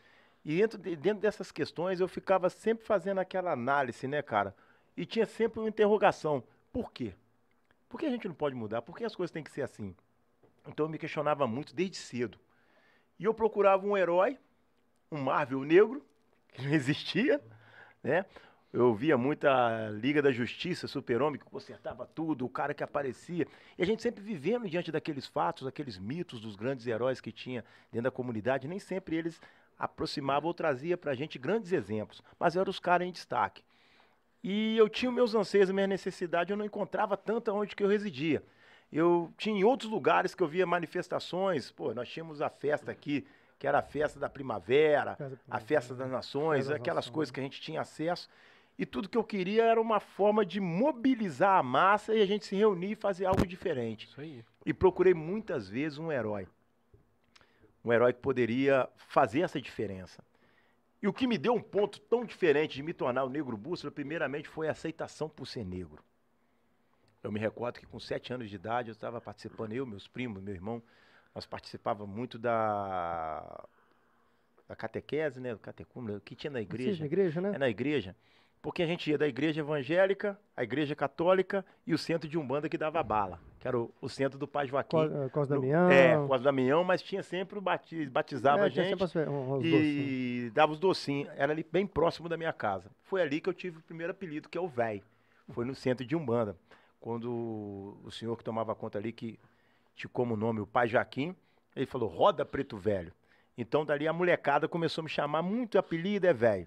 E 0.44 0.56
dentro, 0.56 0.76
de- 0.76 0.96
dentro 0.96 1.20
dessas 1.20 1.52
questões 1.52 2.00
eu 2.00 2.08
ficava 2.08 2.50
sempre 2.50 2.84
fazendo 2.84 3.20
aquela 3.20 3.52
análise, 3.52 4.08
né, 4.08 4.20
cara? 4.22 4.56
E 4.96 5.06
tinha 5.06 5.24
sempre 5.24 5.60
uma 5.60 5.68
interrogação. 5.68 6.42
Por 6.72 6.90
quê? 6.90 7.14
Por 7.88 8.00
que 8.00 8.06
a 8.06 8.10
gente 8.10 8.26
não 8.26 8.34
pode 8.34 8.56
mudar? 8.56 8.82
Por 8.82 8.98
que 8.98 9.04
as 9.04 9.14
coisas 9.14 9.30
têm 9.30 9.44
que 9.44 9.52
ser 9.52 9.62
assim? 9.62 9.94
Então 10.66 10.86
eu 10.86 10.90
me 10.90 10.98
questionava 10.98 11.46
muito 11.46 11.76
desde 11.76 11.96
cedo. 11.96 12.40
E 13.20 13.24
eu 13.24 13.32
procurava 13.32 13.86
um 13.86 13.96
herói, 13.96 14.36
um 15.12 15.18
Marvel 15.22 15.60
negro, 15.62 16.04
que 16.48 16.60
não 16.60 16.74
existia, 16.74 17.40
né? 18.02 18.26
Eu 18.72 18.94
via 18.94 19.16
muita 19.16 19.90
Liga 19.90 20.20
da 20.20 20.30
Justiça, 20.30 20.86
Super-Homem, 20.86 21.38
que 21.38 21.46
consertava 21.46 22.06
tudo, 22.06 22.44
o 22.44 22.48
cara 22.48 22.74
que 22.74 22.82
aparecia. 22.82 23.46
E 23.78 23.82
a 23.82 23.86
gente 23.86 24.02
sempre 24.02 24.22
vivendo 24.22 24.68
diante 24.68 24.92
daqueles 24.92 25.26
fatos, 25.26 25.64
daqueles 25.64 25.98
mitos 25.98 26.40
dos 26.40 26.56
grandes 26.56 26.86
heróis 26.86 27.20
que 27.20 27.32
tinha 27.32 27.64
dentro 27.90 28.04
da 28.04 28.10
comunidade, 28.10 28.68
nem 28.68 28.78
sempre 28.78 29.16
eles 29.16 29.40
aproximavam 29.78 30.48
ou 30.48 30.54
traziam 30.54 30.98
pra 30.98 31.14
gente 31.14 31.38
grandes 31.38 31.72
exemplos, 31.72 32.22
mas 32.38 32.56
eram 32.56 32.70
os 32.70 32.78
caras 32.78 33.06
em 33.06 33.12
destaque. 33.12 33.62
E 34.42 34.76
eu 34.76 34.88
tinha 34.88 35.10
meus 35.10 35.34
anseios, 35.34 35.70
minhas 35.70 35.88
necessidades, 35.88 36.50
eu 36.50 36.56
não 36.56 36.64
encontrava 36.64 37.16
tanto 37.16 37.52
onde 37.52 37.74
que 37.74 37.82
eu 37.82 37.88
residia. 37.88 38.42
Eu 38.92 39.32
tinha 39.36 39.58
em 39.58 39.64
outros 39.64 39.90
lugares 39.90 40.34
que 40.34 40.42
eu 40.42 40.46
via 40.48 40.66
manifestações, 40.66 41.70
pô, 41.70 41.92
nós 41.92 42.08
tínhamos 42.08 42.40
a 42.40 42.48
festa 42.48 42.90
aqui, 42.90 43.26
que 43.58 43.66
era 43.66 43.78
a 43.78 43.82
festa 43.82 44.20
da 44.20 44.28
primavera, 44.28 45.16
a 45.50 45.58
festa 45.58 45.94
das 45.94 46.10
nações, 46.10 46.70
aquelas 46.70 47.08
coisas 47.08 47.32
que 47.32 47.40
a 47.40 47.42
gente 47.42 47.60
tinha 47.60 47.80
acesso. 47.80 48.28
E 48.78 48.84
tudo 48.84 49.08
que 49.08 49.16
eu 49.16 49.24
queria 49.24 49.64
era 49.64 49.80
uma 49.80 50.00
forma 50.00 50.44
de 50.44 50.60
mobilizar 50.60 51.58
a 51.58 51.62
massa 51.62 52.14
e 52.14 52.20
a 52.20 52.26
gente 52.26 52.44
se 52.44 52.54
reunir 52.54 52.92
e 52.92 52.94
fazer 52.94 53.24
algo 53.24 53.46
diferente. 53.46 54.06
Isso 54.06 54.20
aí. 54.20 54.44
E 54.66 54.74
procurei 54.74 55.14
muitas 55.14 55.68
vezes 55.68 55.98
um 55.98 56.12
herói. 56.12 56.46
Um 57.82 57.92
herói 57.92 58.12
que 58.12 58.20
poderia 58.20 58.88
fazer 58.96 59.40
essa 59.40 59.60
diferença. 59.60 60.22
E 61.02 61.08
o 61.08 61.12
que 61.12 61.26
me 61.26 61.38
deu 61.38 61.54
um 61.54 61.60
ponto 61.60 62.00
tão 62.00 62.24
diferente 62.24 62.74
de 62.74 62.82
me 62.82 62.92
tornar 62.92 63.24
o 63.24 63.30
negro 63.30 63.56
bússola, 63.56 63.90
primeiramente, 63.90 64.48
foi 64.48 64.68
a 64.68 64.72
aceitação 64.72 65.28
por 65.28 65.46
ser 65.46 65.64
negro. 65.64 66.02
Eu 67.22 67.32
me 67.32 67.40
recordo 67.40 67.78
que 67.80 67.86
com 67.86 67.98
sete 67.98 68.32
anos 68.32 68.48
de 68.50 68.56
idade 68.56 68.88
eu 68.88 68.92
estava 68.92 69.20
participando, 69.20 69.72
eu, 69.72 69.86
meus 69.86 70.06
primos, 70.06 70.42
meu 70.42 70.54
irmão, 70.54 70.82
nós 71.34 71.46
participávamos 71.46 72.14
muito 72.14 72.38
da, 72.38 73.64
da 74.68 74.76
catequese, 74.76 75.40
né, 75.40 75.52
do 75.52 75.58
catecúmeno, 75.58 76.20
que 76.20 76.34
tinha 76.34 76.50
na 76.50 76.58
Vocês 76.58 76.70
igreja. 76.70 77.00
na 77.00 77.06
igreja, 77.06 77.40
né? 77.40 77.52
É 77.54 77.58
na 77.58 77.68
igreja. 77.68 78.16
Porque 78.62 78.82
a 78.82 78.86
gente 78.86 79.08
ia 79.10 79.16
da 79.16 79.28
igreja 79.28 79.60
evangélica, 79.60 80.38
a 80.56 80.62
igreja 80.64 80.94
católica 80.96 81.64
e 81.86 81.94
o 81.94 81.98
centro 81.98 82.28
de 82.28 82.36
Umbanda 82.36 82.68
que 82.68 82.76
dava 82.76 83.00
bala, 83.02 83.38
que 83.60 83.68
era 83.68 83.78
o, 83.78 83.92
o 84.00 84.08
centro 84.08 84.38
do 84.38 84.48
Pai 84.48 84.66
Joaquim. 84.66 84.96
Co- 84.96 85.30
Cos 85.30 85.48
No- 85.48 85.56
Damião. 85.60 85.88
É, 85.90 86.26
Cos 86.26 86.42
Damião, 86.42 86.82
mas 86.82 87.00
tinha 87.00 87.22
sempre 87.22 87.58
o 87.58 87.60
bati, 87.62 88.06
batizava 88.06 88.62
É, 88.62 88.64
a 88.64 88.68
gente 88.68 88.96
docinhos. 88.96 89.26
e 90.46 90.50
dava 90.52 90.72
os 90.72 90.80
docinhos. 90.80 91.30
Era 91.36 91.52
ali 91.52 91.64
bem 91.70 91.86
próximo 91.86 92.28
da 92.28 92.36
minha 92.36 92.52
casa. 92.52 92.90
Foi 93.04 93.22
ali 93.22 93.40
que 93.40 93.48
eu 93.48 93.54
tive 93.54 93.78
o 93.78 93.82
primeiro 93.82 94.10
apelido, 94.10 94.48
que 94.48 94.58
é 94.58 94.60
o 94.60 94.66
véi. 94.68 95.02
Foi 95.50 95.64
no 95.64 95.74
centro 95.74 96.04
de 96.04 96.16
Umbanda. 96.16 96.56
Quando 97.00 97.96
o 98.02 98.10
senhor 98.10 98.36
que 98.36 98.42
tomava 98.42 98.74
conta 98.74 98.98
ali, 98.98 99.12
que 99.12 99.38
tinha 99.94 100.10
como 100.12 100.36
nome 100.36 100.58
o 100.60 100.66
Pai 100.66 100.88
Joaquim, 100.88 101.36
ele 101.76 101.86
falou, 101.86 102.08
roda 102.08 102.44
preto 102.44 102.76
velho. 102.76 103.12
Então 103.56 103.84
dali 103.84 104.08
a 104.08 104.12
molecada 104.12 104.66
começou 104.66 105.02
a 105.02 105.04
me 105.04 105.08
chamar 105.10 105.40
muito 105.42 105.78
apelido, 105.78 106.26
é 106.26 106.32
velho. 106.32 106.66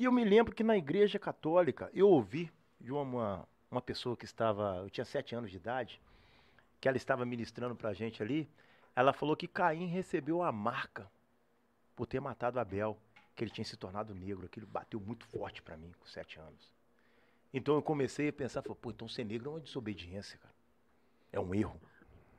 E 0.00 0.04
eu 0.04 0.12
me 0.12 0.24
lembro 0.24 0.54
que 0.54 0.64
na 0.64 0.78
igreja 0.78 1.18
católica, 1.18 1.90
eu 1.92 2.08
ouvi 2.08 2.50
de 2.80 2.90
uma, 2.90 3.46
uma 3.70 3.82
pessoa 3.82 4.16
que 4.16 4.24
estava, 4.24 4.78
eu 4.78 4.88
tinha 4.88 5.04
sete 5.04 5.34
anos 5.34 5.50
de 5.50 5.58
idade, 5.58 6.00
que 6.80 6.88
ela 6.88 6.96
estava 6.96 7.26
ministrando 7.26 7.76
pra 7.76 7.92
gente 7.92 8.22
ali, 8.22 8.48
ela 8.96 9.12
falou 9.12 9.36
que 9.36 9.46
Caim 9.46 9.88
recebeu 9.88 10.42
a 10.42 10.50
marca 10.50 11.06
por 11.94 12.06
ter 12.06 12.18
matado 12.18 12.58
Abel, 12.58 12.96
que 13.36 13.44
ele 13.44 13.50
tinha 13.50 13.62
se 13.62 13.76
tornado 13.76 14.14
negro. 14.14 14.46
Aquilo 14.46 14.66
bateu 14.66 14.98
muito 14.98 15.26
forte 15.26 15.60
pra 15.60 15.76
mim 15.76 15.92
com 16.00 16.06
sete 16.06 16.40
anos. 16.40 16.72
Então 17.52 17.74
eu 17.74 17.82
comecei 17.82 18.30
a 18.30 18.32
pensar, 18.32 18.62
falei, 18.62 18.78
pô, 18.80 18.90
então 18.90 19.06
ser 19.06 19.24
negro 19.24 19.50
é 19.50 19.52
uma 19.52 19.60
desobediência, 19.60 20.38
cara. 20.38 20.54
É 21.30 21.38
um 21.38 21.54
erro. 21.54 21.78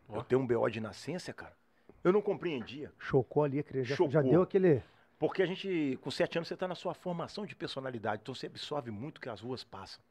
Eu 0.10 0.16
Ó. 0.16 0.24
tenho 0.24 0.42
um 0.42 0.48
BO 0.48 0.68
de 0.68 0.82
nascença, 0.82 1.32
cara. 1.32 1.56
Eu 2.04 2.12
não 2.12 2.24
compreendia. 2.24 2.92
Chocou 2.98 3.44
ali 3.44 3.60
a 3.60 3.64
criança. 3.64 3.96
Já, 3.96 4.10
já 4.10 4.22
deu 4.24 4.42
aquele. 4.42 4.82
Porque 5.22 5.44
a 5.44 5.46
gente, 5.46 6.00
com 6.02 6.10
sete 6.10 6.40
anos, 6.40 6.48
você 6.48 6.56
está 6.56 6.68
na 6.68 6.74
sua 6.74 6.96
formação 6.96 7.46
de 7.46 7.56
personalidade. 7.56 8.24
Então 8.24 8.34
você 8.34 8.48
absorve 8.48 8.90
muito 8.90 9.20
o 9.20 9.22
que 9.22 9.30
as 9.30 9.40
ruas 9.40 9.64
passam. 9.64 10.02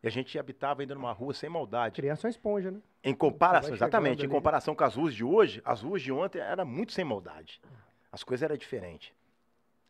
E 0.00 0.06
a 0.06 0.10
gente 0.12 0.38
habitava 0.38 0.80
ainda 0.80 0.94
numa 0.94 1.10
rua 1.10 1.34
sem 1.34 1.50
maldade. 1.50 1.96
Criança 1.96 2.28
é 2.28 2.30
esponja, 2.30 2.70
né? 2.70 2.80
Em 3.02 3.12
comparação, 3.16 3.74
exatamente, 3.74 4.20
em 4.20 4.26
ali. 4.26 4.32
comparação 4.32 4.76
com 4.76 4.84
as 4.84 4.94
ruas 4.94 5.12
de 5.12 5.24
hoje, 5.24 5.60
as 5.64 5.82
ruas 5.82 6.02
de 6.02 6.12
ontem 6.12 6.38
era 6.38 6.64
muito 6.64 6.92
sem 6.92 7.04
maldade. 7.04 7.60
As 8.12 8.22
coisas 8.22 8.44
eram 8.44 8.56
diferentes. 8.56 9.12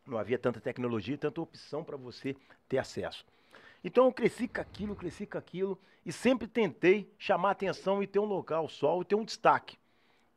Não 0.06 0.16
havia 0.16 0.38
tanta 0.38 0.62
tecnologia 0.62 1.14
e 1.14 1.18
tanta 1.18 1.42
opção 1.42 1.84
para 1.84 1.98
você 1.98 2.34
ter 2.66 2.78
acesso. 2.78 3.26
Então 3.84 4.06
eu 4.06 4.12
cresci 4.14 4.48
com 4.48 4.62
aquilo, 4.62 4.96
cresci 4.96 5.26
com 5.26 5.36
aquilo 5.36 5.78
e 6.06 6.10
sempre 6.10 6.48
tentei 6.48 7.12
chamar 7.18 7.50
atenção 7.50 8.02
e 8.02 8.06
ter 8.06 8.18
um 8.18 8.24
local 8.24 8.66
só, 8.66 8.98
e 8.98 9.04
ter 9.04 9.14
um 9.14 9.26
destaque. 9.26 9.76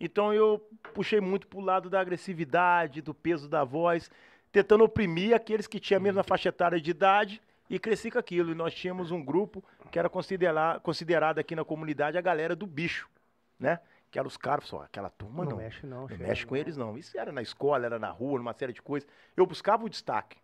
Então 0.04 0.34
eu 0.34 0.60
puxei 0.96 1.22
muito 1.22 1.48
para 1.48 1.60
o 1.60 1.62
lado 1.62 1.88
da 1.88 2.02
agressividade, 2.02 3.04
do 3.04 3.14
peso 3.14 3.48
da 3.48 3.64
voz, 3.64 4.10
tentando 4.52 4.84
oprimir 4.84 5.36
aqueles 5.36 5.68
que 5.68 5.80
tinham 5.80 6.00
a 6.00 6.02
mesma 6.02 6.24
faixa 6.24 6.50
etária 6.50 6.82
de 6.82 6.90
idade 6.90 7.40
e 7.70 7.78
cresci 7.78 8.10
com 8.10 8.18
aquilo. 8.18 8.52
E 8.52 8.56
nós 8.56 8.74
tínhamos 8.74 9.12
um 9.12 9.24
grupo 9.24 9.64
que 9.92 10.00
era 10.00 10.10
considerar, 10.10 10.80
considerado 10.80 11.38
aqui 11.38 11.56
na 11.56 11.64
comunidade 11.64 12.18
a 12.18 12.22
galera 12.22 12.56
do 12.56 12.66
bicho, 12.66 13.08
né? 13.60 13.80
Que 14.10 14.18
eram 14.18 14.28
os 14.28 14.38
caras, 14.38 14.66
só 14.66 14.82
aquela 14.82 15.12
turma 15.12 15.44
não, 15.44 15.52
não. 15.52 15.58
mexe, 15.58 15.86
não. 15.86 16.08
Não 16.08 16.18
mexe 16.18 16.48
com 16.48 16.56
eles, 16.56 16.76
não. 16.76 16.98
Isso 16.98 17.16
era 17.16 17.32
na 17.32 17.44
escola, 17.44 17.86
era 17.86 18.00
na 18.00 18.10
rua, 18.10 18.40
numa 18.40 18.54
série 18.54 18.74
de 18.74 18.82
coisas. 18.82 19.08
Eu 19.38 19.46
buscava 19.46 19.86
o 19.86 19.90
destaque. 19.90 20.38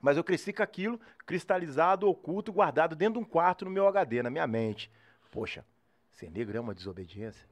Mas 0.00 0.16
eu 0.16 0.22
cresci 0.22 0.52
com 0.52 0.62
aquilo 0.62 0.98
cristalizado, 1.26 2.08
oculto, 2.08 2.52
guardado 2.52 2.94
dentro 2.94 3.14
de 3.14 3.26
um 3.26 3.28
quarto 3.28 3.64
no 3.64 3.70
meu 3.70 3.88
HD, 3.88 4.22
na 4.22 4.30
minha 4.30 4.46
mente. 4.46 4.90
Poxa, 5.32 5.64
ser 6.12 6.30
negro 6.30 6.56
é 6.56 6.60
uma 6.60 6.72
desobediência. 6.72 7.50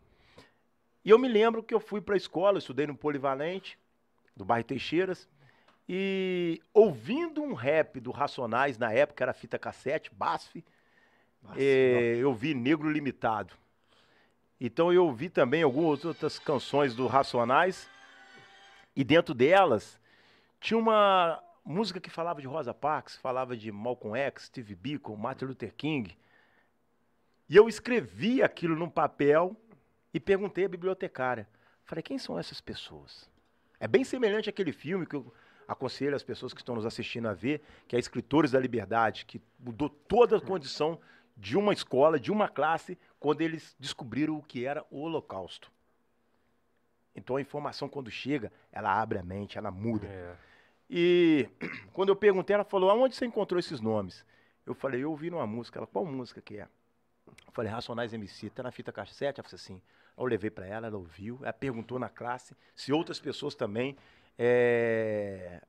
E 1.05 1.11
eu 1.11 1.19
me 1.19 1.29
lembro 1.29 1.63
que 1.63 1.75
eu 1.75 1.81
fui 1.81 2.01
para 2.01 2.15
a 2.15 2.17
escola, 2.17 2.59
estudei 2.59 2.87
no 2.87 2.97
Polivalente, 2.97 3.79
do 4.37 4.45
bairro 4.45 4.65
Teixeiras, 4.65 5.29
e 5.89 6.61
ouvindo 6.75 7.43
um 7.43 7.55
rap 7.55 7.99
do 7.99 8.11
Racionais, 8.11 8.77
na 8.77 8.93
época 8.93 9.25
era 9.25 9.33
fita 9.33 9.59
cassete, 9.59 10.11
BASF, 10.15 10.63
eh, 11.57 12.19
eu 12.21 12.35
vi 12.35 12.53
Negro 12.55 12.91
Limitado. 12.91 13.55
Então 14.61 14.93
eu 14.93 15.07
ouvi 15.07 15.31
também 15.31 15.63
algumas 15.63 16.05
outras 16.05 16.39
canções 16.39 16.95
do 16.95 17.07
Racionais, 17.07 17.89
e 18.95 19.03
dentro 19.03 19.33
delas 19.33 19.99
tinha 20.61 20.77
uma 20.77 21.43
música 21.65 22.01
que 22.01 22.11
falava 22.11 22.41
de 22.41 22.47
Rosa 22.47 22.75
Parks, 22.75 23.17
falava 23.17 23.57
de 23.57 23.71
Malcolm 23.71 24.19
X, 24.19 24.45
Steve 24.45 24.75
Biko, 24.75 25.17
Martin 25.17 25.47
Luther 25.47 25.73
King. 25.75 26.17
E 27.49 27.57
eu 27.57 27.69
escrevi 27.69 28.43
aquilo 28.43 28.75
num 28.75 28.91
papel 28.91 29.57
e 30.13 30.21
perguntei 30.21 30.65
à 30.65 30.69
bibliotecária. 30.69 31.49
Falei, 31.85 32.03
quem 32.03 32.19
são 32.19 32.39
essas 32.39 32.61
pessoas? 32.61 33.31
É 33.81 33.87
bem 33.87 34.05
semelhante 34.05 34.51
àquele 34.51 34.73
filme 34.73 35.07
que 35.07 35.17
eu 35.17 35.33
aconselho 35.67 36.17
as 36.17 36.23
pessoas 36.23 36.53
que 36.53 36.61
estão 36.61 36.75
nos 36.75 36.87
assistindo 36.87 37.29
a 37.29 37.35
ver, 37.35 37.63
que 37.87 37.95
é 37.95 37.99
Escritores 37.99 38.53
da 38.53 38.61
Liberdade, 38.61 39.25
que 39.25 39.41
mudou 39.59 39.89
toda 39.89 40.39
a 40.39 40.41
condição 40.41 40.99
de 41.37 41.57
uma 41.57 41.73
escola, 41.73 42.19
de 42.19 42.33
uma 42.33 42.49
classe, 42.49 42.99
quando 43.21 43.43
eles 43.43 43.77
descobriram 43.79 44.37
o 44.37 44.43
que 44.43 44.65
era 44.65 44.85
o 44.91 45.01
Holocausto. 45.01 45.71
Então 47.15 47.37
a 47.37 47.41
informação, 47.41 47.89
quando 47.89 48.11
chega, 48.11 48.53
ela 48.73 49.01
abre 49.01 49.19
a 49.19 49.23
mente, 49.23 49.59
ela 49.59 49.71
muda. 49.71 50.07
É. 50.07 50.37
E 50.89 51.49
quando 51.93 52.09
eu 52.09 52.17
perguntei, 52.17 52.55
ela 52.55 52.65
falou: 52.65 52.91
aonde 52.91 53.15
você 53.15 53.27
encontrou 53.27 53.59
esses 53.59 53.81
nomes? 53.81 54.25
Eu 54.65 54.75
falei: 54.75 55.03
eu 55.03 55.11
ouvi 55.11 55.31
numa 55.31 55.47
música. 55.47 55.79
Ela, 55.79 55.87
qual 55.87 56.05
música 56.05 56.41
que 56.41 56.59
é? 56.59 56.69
Eu 57.47 57.53
falei: 57.53 57.71
Racionais 57.71 58.13
MC, 58.13 58.51
tá 58.51 58.63
na 58.63 58.71
fita 58.71 58.93
cassete? 58.93 59.41
Ela 59.41 59.49
falou 59.49 59.61
assim. 59.61 59.81
Eu 60.17 60.25
levei 60.25 60.51
para 60.51 60.67
ela, 60.67 60.89
ela 60.89 60.97
ouviu, 60.97 61.39
ela 61.43 61.53
perguntou 61.53 61.97
na 61.97 62.09
classe 62.09 62.57
se 62.75 62.93
outras 62.93 63.21
pessoas 63.21 63.55
também 63.55 63.97
é, 64.37 65.63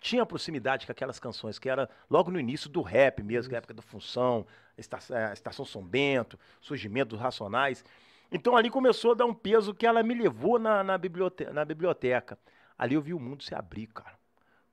tinham 0.00 0.24
proximidade 0.24 0.86
com 0.86 0.92
aquelas 0.92 1.18
canções, 1.18 1.58
que 1.58 1.68
era 1.68 1.90
logo 2.08 2.30
no 2.30 2.38
início 2.38 2.70
do 2.70 2.82
rap 2.82 3.22
mesmo, 3.22 3.48
que 3.48 3.54
a 3.56 3.58
época 3.58 3.74
da 3.74 3.82
Função, 3.82 4.46
Estação, 4.78 5.16
é, 5.16 5.32
Estação 5.32 5.64
São 5.64 5.84
Bento, 5.84 6.38
surgimento 6.60 7.10
dos 7.10 7.20
Racionais. 7.20 7.84
Então 8.30 8.56
ali 8.56 8.70
começou 8.70 9.12
a 9.12 9.14
dar 9.14 9.26
um 9.26 9.34
peso 9.34 9.74
que 9.74 9.86
ela 9.86 10.02
me 10.02 10.14
levou 10.14 10.58
na, 10.58 10.84
na, 10.84 10.96
biblioteca, 10.96 11.52
na 11.52 11.64
biblioteca. 11.64 12.38
Ali 12.78 12.94
eu 12.94 13.02
vi 13.02 13.14
o 13.14 13.18
mundo 13.20 13.42
se 13.42 13.54
abrir, 13.54 13.88
cara. 13.88 14.18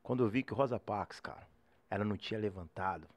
Quando 0.01 0.23
eu 0.23 0.29
vi 0.29 0.43
que 0.43 0.53
Rosa 0.53 0.79
Parks, 0.79 1.19
cara, 1.19 1.47
ela 1.89 2.03
não 2.03 2.17
tinha 2.17 2.39
levantado. 2.39 3.07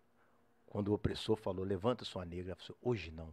Quando 0.76 0.88
o 0.88 0.92
opressor 0.92 1.36
falou, 1.36 1.64
levanta 1.64 2.04
sua 2.04 2.26
negra, 2.26 2.52
ela 2.52 2.56
falou, 2.56 2.76
hoje 2.82 3.10
não. 3.10 3.32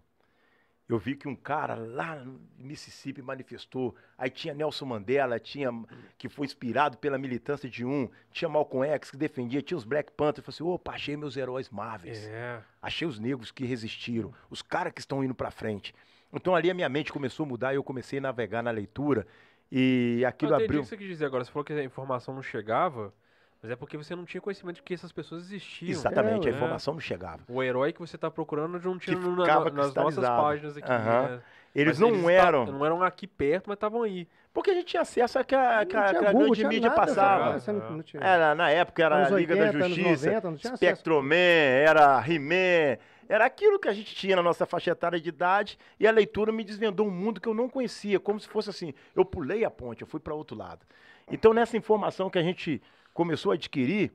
Eu 0.87 0.97
vi 0.97 1.13
que 1.13 1.27
um 1.27 1.35
cara 1.35 1.75
lá 1.75 2.15
no 2.15 2.39
Mississippi 2.57 3.21
manifestou. 3.21 3.93
Aí 4.17 4.29
tinha 4.29 4.53
Nelson 4.53 4.85
Mandela, 4.85 5.37
tinha 5.41 5.69
que 6.17 6.29
foi 6.29 6.45
inspirado 6.45 6.97
pela 6.97 7.17
militância 7.17 7.69
de 7.69 7.83
um, 7.83 8.09
tinha 8.31 8.47
Malcolm 8.47 8.87
X 8.91 9.11
que 9.11 9.17
defendia, 9.17 9.61
tinha 9.61 9.77
os 9.77 9.83
Black 9.83 10.13
Panthers. 10.13 10.37
Eu 10.37 10.53
falei 10.53 10.55
assim: 10.55 10.75
opa, 10.75 10.93
achei 10.93 11.17
meus 11.17 11.35
heróis 11.35 11.69
Marvels. 11.69 12.19
É. 12.19 12.63
Achei 12.81 13.05
os 13.05 13.19
negros 13.19 13.51
que 13.51 13.65
resistiram, 13.65 14.33
os 14.49 14.61
caras 14.61 14.93
que 14.93 15.01
estão 15.01 15.21
indo 15.21 15.35
para 15.35 15.51
frente. 15.51 15.93
Então 16.31 16.55
ali 16.55 16.71
a 16.71 16.73
minha 16.73 16.87
mente 16.87 17.11
começou 17.11 17.45
a 17.45 17.49
mudar 17.49 17.73
e 17.73 17.75
eu 17.75 17.83
comecei 17.83 18.19
a 18.19 18.21
navegar 18.21 18.63
na 18.63 18.71
leitura. 18.71 19.27
E 19.69 20.23
aquilo 20.25 20.53
eu 20.53 20.63
abriu. 20.63 20.79
o 20.79 20.83
que 20.83 20.87
você 20.87 20.95
quis 20.95 21.07
dizer 21.09 21.25
agora. 21.25 21.43
Você 21.43 21.51
falou 21.51 21.65
que 21.65 21.73
a 21.73 21.83
informação 21.83 22.33
não 22.33 22.41
chegava, 22.41 23.13
mas 23.63 23.71
é 23.71 23.75
porque 23.77 23.95
você 23.95 24.13
não 24.15 24.25
tinha 24.25 24.41
conhecimento 24.41 24.75
de 24.75 24.81
que 24.83 24.93
essas 24.93 25.11
pessoas 25.13 25.43
existiam. 25.43 25.89
Exatamente, 25.91 26.47
É, 26.49 26.51
a 26.51 26.55
informação 26.55 26.93
não 26.95 27.01
chegava. 27.01 27.41
O 27.47 27.63
herói 27.63 27.93
que 27.93 27.99
você 28.01 28.17
está 28.17 28.29
procurando 28.29 28.77
não 28.79 28.97
tinha 28.99 29.17
no- 29.17 29.37
na- 29.37 29.71
nas 29.71 29.93
nossas 29.95 30.23
páginas 30.27 30.75
aqui. 30.77 30.91
Aham. 30.91 31.21
né? 31.29 31.41
Eles 31.73 31.97
Mas 31.97 32.11
não 32.11 32.23
ta- 32.23 32.31
eram. 32.31 32.65
Não 32.65 32.85
eram 32.85 33.01
aqui 33.01 33.25
perto, 33.25 33.67
mas 33.67 33.77
estavam 33.77 34.03
aí. 34.03 34.27
Porque 34.53 34.69
a 34.69 34.73
gente 34.75 34.85
tinha 34.87 35.01
acesso 35.01 35.39
a 35.39 35.43
que 35.43 35.55
a, 35.55 35.77
a- 35.79 35.79
a 35.79 35.85
grande 36.33 36.65
mídia 36.67 36.89
nada, 36.89 36.95
passava. 36.95 37.57
não- 37.73 37.91
não 37.93 38.03
tinha. 38.03 38.21
Era, 38.21 38.53
na 38.53 38.69
época 38.69 39.01
era 39.03 39.15
Anos 39.15 39.31
a 39.33 39.35
Liga 39.37 39.53
80, 39.55 39.77
da 39.79 39.87
Justiça, 39.87 40.25
90, 40.27 40.51
não 40.51 40.57
tinha 40.57 40.73
acesso. 40.73 40.77
Spectroman, 40.95 41.35
era 41.37 42.23
He-Man, 42.27 42.97
era 43.27 43.45
aquilo 43.45 43.79
que 43.79 43.87
a 43.87 43.93
gente 43.93 44.13
tinha 44.13 44.35
na 44.35 44.43
nossa 44.43 44.65
faixa 44.67 44.91
etária 44.91 45.19
de 45.19 45.29
idade 45.29 45.79
e 45.99 46.05
a 46.05 46.11
leitura 46.11 46.51
me 46.51 46.63
desvendou 46.63 47.07
um 47.07 47.11
mundo 47.11 47.41
que 47.41 47.47
eu 47.47 47.53
não 47.55 47.67
conhecia, 47.69 48.19
como 48.19 48.39
se 48.39 48.47
fosse 48.47 48.69
assim, 48.69 48.93
eu 49.15 49.25
pulei 49.25 49.63
a 49.65 49.71
ponte, 49.71 50.01
eu 50.01 50.07
fui 50.07 50.19
para 50.19 50.35
outro 50.35 50.55
lado. 50.55 50.85
Então 51.31 51.53
nessa 51.53 51.75
informação 51.77 52.29
que 52.29 52.37
a 52.37 52.43
gente 52.43 52.79
começou 53.13 53.51
a 53.51 53.55
adquirir, 53.55 54.11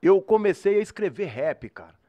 eu 0.00 0.20
comecei 0.20 0.76
a 0.78 0.82
escrever 0.82 1.26
rap, 1.26 1.68
cara. 1.68 2.00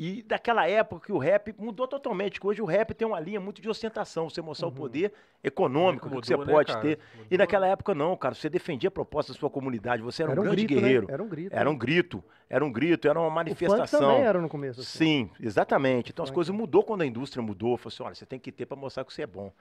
E 0.00 0.22
daquela 0.22 0.64
época 0.68 1.06
que 1.06 1.12
o 1.12 1.18
rap 1.18 1.52
mudou 1.58 1.88
totalmente, 1.88 2.38
que 2.38 2.46
hoje 2.46 2.62
o 2.62 2.64
rap 2.64 2.94
tem 2.94 3.04
uma 3.06 3.18
linha 3.18 3.40
muito 3.40 3.60
de 3.60 3.68
ostentação, 3.68 4.30
você 4.30 4.40
mostrar 4.40 4.68
o 4.68 4.72
poder 4.72 5.12
econômico 5.42 6.06
Mudou, 6.06 6.20
que 6.20 6.28
você 6.28 6.36
né, 6.36 6.44
pode 6.44 6.68
cara? 6.72 6.80
ter. 6.80 6.98
Mudou. 7.14 7.26
E 7.32 7.36
naquela 7.36 7.66
época 7.66 7.96
não, 7.96 8.16
cara, 8.16 8.32
você 8.32 8.48
defendia 8.48 8.86
a 8.86 8.90
proposta 8.92 9.32
da 9.32 9.38
sua 9.40 9.50
comunidade, 9.50 10.00
você 10.00 10.22
era, 10.22 10.30
um 10.30 10.34
grande 10.36 10.54
grito, 10.54 10.74
né? 10.74 10.80
guerreiro. 10.80 11.06
Era 11.10 11.20
um 11.20 11.28
grito. 11.28 11.52
Era 11.52 11.68
um 11.70 11.76
grito, 11.76 12.24
era 12.48 12.64
um 12.64 12.70
grito, 12.72 13.08
era 13.08 13.18
uma 13.18 13.26
O 13.26 13.30
funk 13.30 13.34
manifestação. 13.34 14.00
também 14.00 14.22
era 14.22 14.40
no 14.40 14.48
começo. 14.48 14.82
assim. 14.82 14.98
Sim, 14.98 15.30
exatamente. 15.40 16.12
Então 16.12 16.22
as 16.22 16.28
Funk. 16.28 16.34
coisas 16.36 16.54
mudou 16.54 16.84
quando 16.84 17.02
a 17.02 17.06
indústria 17.06 17.42
mudou. 17.42 17.76
Falou 17.76 17.92
assim, 17.92 18.02
olha, 18.04 18.14
você 18.14 18.24
tem 18.24 18.38
que 18.38 18.52
ter 18.52 18.66
para 18.66 18.76
mostrar 18.76 19.04
que 19.04 19.12
você 19.12 19.22
é 19.22 19.26
bom. 19.26 19.52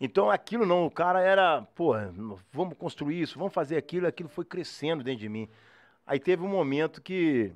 Então 0.00 0.30
aquilo 0.30 0.66
não, 0.66 0.84
o 0.84 0.90
cara 0.90 1.20
era, 1.20 1.62
pô, 1.74 1.94
vamos 2.52 2.76
construir 2.76 3.20
isso, 3.22 3.38
vamos 3.38 3.54
fazer 3.54 3.76
aquilo, 3.76 4.06
aquilo 4.06 4.28
foi 4.28 4.44
crescendo 4.44 5.02
dentro 5.02 5.20
de 5.20 5.28
mim. 5.28 5.48
Aí 6.06 6.20
teve 6.20 6.42
um 6.42 6.48
momento 6.48 7.00
que 7.00 7.52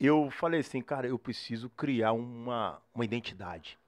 eu 0.00 0.30
falei 0.30 0.60
assim, 0.60 0.82
cara, 0.82 1.06
eu 1.06 1.18
preciso 1.18 1.70
criar 1.70 2.12
uma, 2.12 2.82
uma 2.92 3.04
identidade 3.04 3.78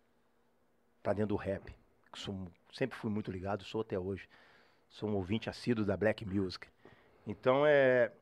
para 1.03 1.12
dentro 1.12 1.31
do 1.31 1.37
rap. 1.37 1.75
Sou, 2.14 2.47
sempre 2.73 2.97
fui 2.97 3.11
muito 3.11 3.33
ligado, 3.33 3.64
sou 3.64 3.81
até 3.81 3.99
hoje. 3.99 4.29
Sou 4.88 5.09
um 5.09 5.16
ouvinte 5.16 5.51
assíduo 5.51 5.85
da 5.85 5.97
black 5.97 6.25
music. 6.25 6.68
Então 7.27 7.66
é 7.66 8.12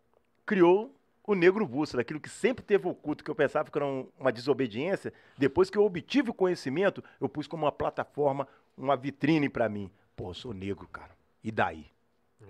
criou 0.47 0.95
o 1.25 1.35
negro 1.35 1.67
bússola, 1.67 2.01
aquilo 2.01 2.19
que 2.19 2.29
sempre 2.29 2.65
teve 2.65 2.89
oculto, 2.89 3.23
que 3.23 3.31
eu 3.31 3.35
pensava 3.35 3.71
que 3.71 3.79
era 3.79 3.87
um- 3.87 4.09
uma 4.19 4.33
desobediência. 4.33 5.13
Depois 5.39 5.71
que 5.71 5.79
eu 5.79 5.85
obtive 5.85 6.31
o 6.31 6.35
conhecimento, 6.35 7.05
eu 7.21 7.29
pus 7.29 7.47
como 7.47 7.65
uma 7.65 7.71
plataforma, 7.71 8.49
uma 8.77 8.97
vitrine 8.97 9.49
para 9.49 9.69
mim. 9.69 9.91
Pô, 10.17 10.31
eu 10.31 10.35
sou 10.35 10.53
negro, 10.53 10.87
cara. 10.89 11.17
E 11.43 11.51
daí? 11.51 11.87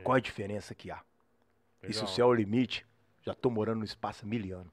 Qual 0.02 0.16
é 0.16 0.18
a 0.18 0.22
diferença 0.22 0.74
que 0.74 0.90
há? 0.90 1.00
E 1.82 1.92
se 1.92 1.98
o 2.00 2.02
Legal. 2.02 2.14
céu 2.14 2.26
é 2.26 2.30
o 2.30 2.34
limite, 2.34 2.86
já 3.22 3.32
estou 3.32 3.50
morando 3.50 3.78
no 3.80 3.84
espaço 3.84 4.24
há 4.24 4.28
mil 4.28 4.56
anos. 4.58 4.72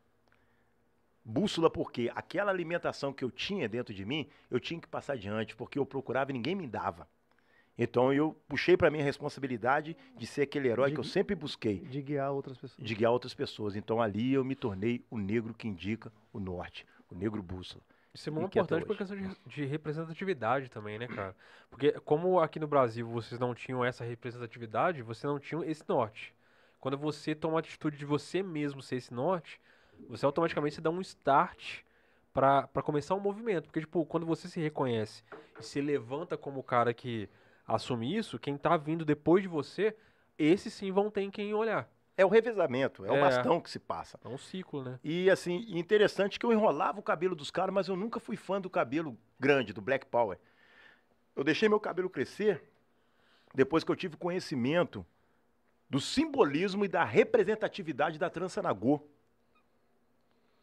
Bússola 1.23 1.69
porque 1.69 2.12
aquela 2.15 2.51
alimentação 2.51 3.13
que 3.13 3.23
eu 3.23 3.29
tinha 3.29 3.67
dentro 3.69 3.93
de 3.93 4.05
mim, 4.05 4.27
eu 4.49 4.59
tinha 4.59 4.79
que 4.79 4.88
passar 4.88 5.13
adiante, 5.13 5.55
porque 5.55 5.77
eu 5.77 5.85
procurava 5.85 6.31
e 6.31 6.33
ninguém 6.33 6.55
me 6.55 6.65
dava. 6.67 7.07
Então 7.77 8.12
eu 8.12 8.33
puxei 8.47 8.75
para 8.75 8.89
mim 8.89 8.99
a 8.99 9.03
responsabilidade 9.03 9.95
de 10.17 10.27
ser 10.27 10.41
aquele 10.41 10.67
herói 10.67 10.89
De 10.89 10.95
que 10.95 10.99
eu 10.99 11.03
sempre 11.03 11.35
busquei, 11.35 11.79
De 11.79 12.01
guiar 12.01 12.31
outras 12.31 12.57
pessoas. 12.57 12.85
de 12.88 12.95
guiar 12.95 13.12
outras 13.12 13.33
pessoas. 13.33 13.75
Então 13.75 14.01
ali 14.01 14.33
eu 14.33 14.43
me 14.43 14.55
tornei 14.55 15.03
o 15.09 15.17
negro 15.17 15.53
que 15.53 15.67
indica 15.67 16.12
o 16.33 16.39
norte, 16.39 16.85
o 17.09 17.15
negro 17.15 17.41
bússola. 17.41 17.83
Isso 18.13 18.27
é 18.29 18.31
muito 18.31 18.47
importante 18.47 18.85
por 18.85 18.97
questão 18.97 19.15
de, 19.15 19.37
de 19.45 19.65
representatividade 19.65 20.69
também, 20.69 20.97
né, 20.97 21.07
cara? 21.07 21.35
Porque 21.69 21.91
como 22.01 22.39
aqui 22.39 22.59
no 22.59 22.67
Brasil 22.67 23.07
vocês 23.07 23.39
não 23.39 23.53
tinham 23.53 23.85
essa 23.85 24.03
representatividade, 24.03 25.03
você 25.03 25.27
não 25.27 25.39
tinha 25.39 25.63
esse 25.65 25.83
norte. 25.87 26.33
Quando 26.79 26.97
você 26.97 27.35
toma 27.35 27.57
a 27.57 27.59
atitude 27.59 27.97
de 27.97 28.05
você 28.05 28.41
mesmo 28.41 28.81
ser 28.81 28.95
esse 28.95 29.13
norte, 29.13 29.61
você 30.07 30.25
automaticamente 30.25 30.75
se 30.75 30.81
dá 30.81 30.89
um 30.89 31.01
start 31.01 31.81
pra 32.33 32.67
pra 32.67 32.81
começar 32.81 33.15
um 33.15 33.19
movimento. 33.19 33.65
Porque, 33.65 33.81
tipo, 33.81 34.05
quando 34.05 34.25
você 34.25 34.47
se 34.47 34.59
reconhece 34.59 35.23
e 35.59 35.63
se 35.63 35.79
levanta 35.81 36.37
como 36.37 36.59
o 36.61 36.63
cara 36.63 36.93
que 36.93 37.29
assume 37.67 38.15
isso, 38.15 38.39
quem 38.39 38.57
tá 38.57 38.75
vindo 38.77 39.05
depois 39.05 39.43
de 39.43 39.49
você, 39.49 39.95
esses 40.37 40.73
sim 40.73 40.91
vão 40.91 41.11
ter 41.11 41.21
em 41.21 41.31
quem 41.31 41.53
olhar. 41.53 41.87
É 42.19 42.25
o 42.25 42.27
revezamento, 42.27 43.05
é, 43.05 43.12
o 43.12 43.15
É. 43.15 43.21
bastão 43.21 43.62
que 43.62 43.69
se 43.69 43.79
passa. 43.79 44.19
É 44.25 44.27
um 44.27 44.38
ciclo, 44.38 44.84
né? 44.84 44.99
E 45.01 45.29
assim, 45.29 45.65
interessante 45.69 46.38
que 46.38 46.45
eu 46.45 46.51
enrolava 46.51 46.99
o 46.99 47.03
cabelo 47.03 47.34
dos 47.34 47.49
caras, 47.49 47.73
mas 47.73 47.88
eu 47.88 47.95
nunca 47.95 48.19
fui 48.19 48.36
fã 48.36 48.60
do 48.60 48.69
cabelo 48.69 49.17
grande, 49.39 49.71
do 49.71 49.79
Black 49.82 50.05
Power. 50.05 50.38
Eu 51.34 51.45
deixei 51.45 51.69
meu 51.69 51.79
cabelo 51.79 52.10
crescer 52.10 52.62
depois 53.55 53.86
que 53.86 53.91
eu 53.91 53.95
tive 53.95 54.17
conhecimento 54.17 55.05
do 55.89 56.01
simbolismo 56.01 56.84
e 56.84 56.89
da 56.89 57.05
representatividade 57.05 58.19
da 58.19 58.29
trança 58.29 58.62
nagô. 58.62 59.01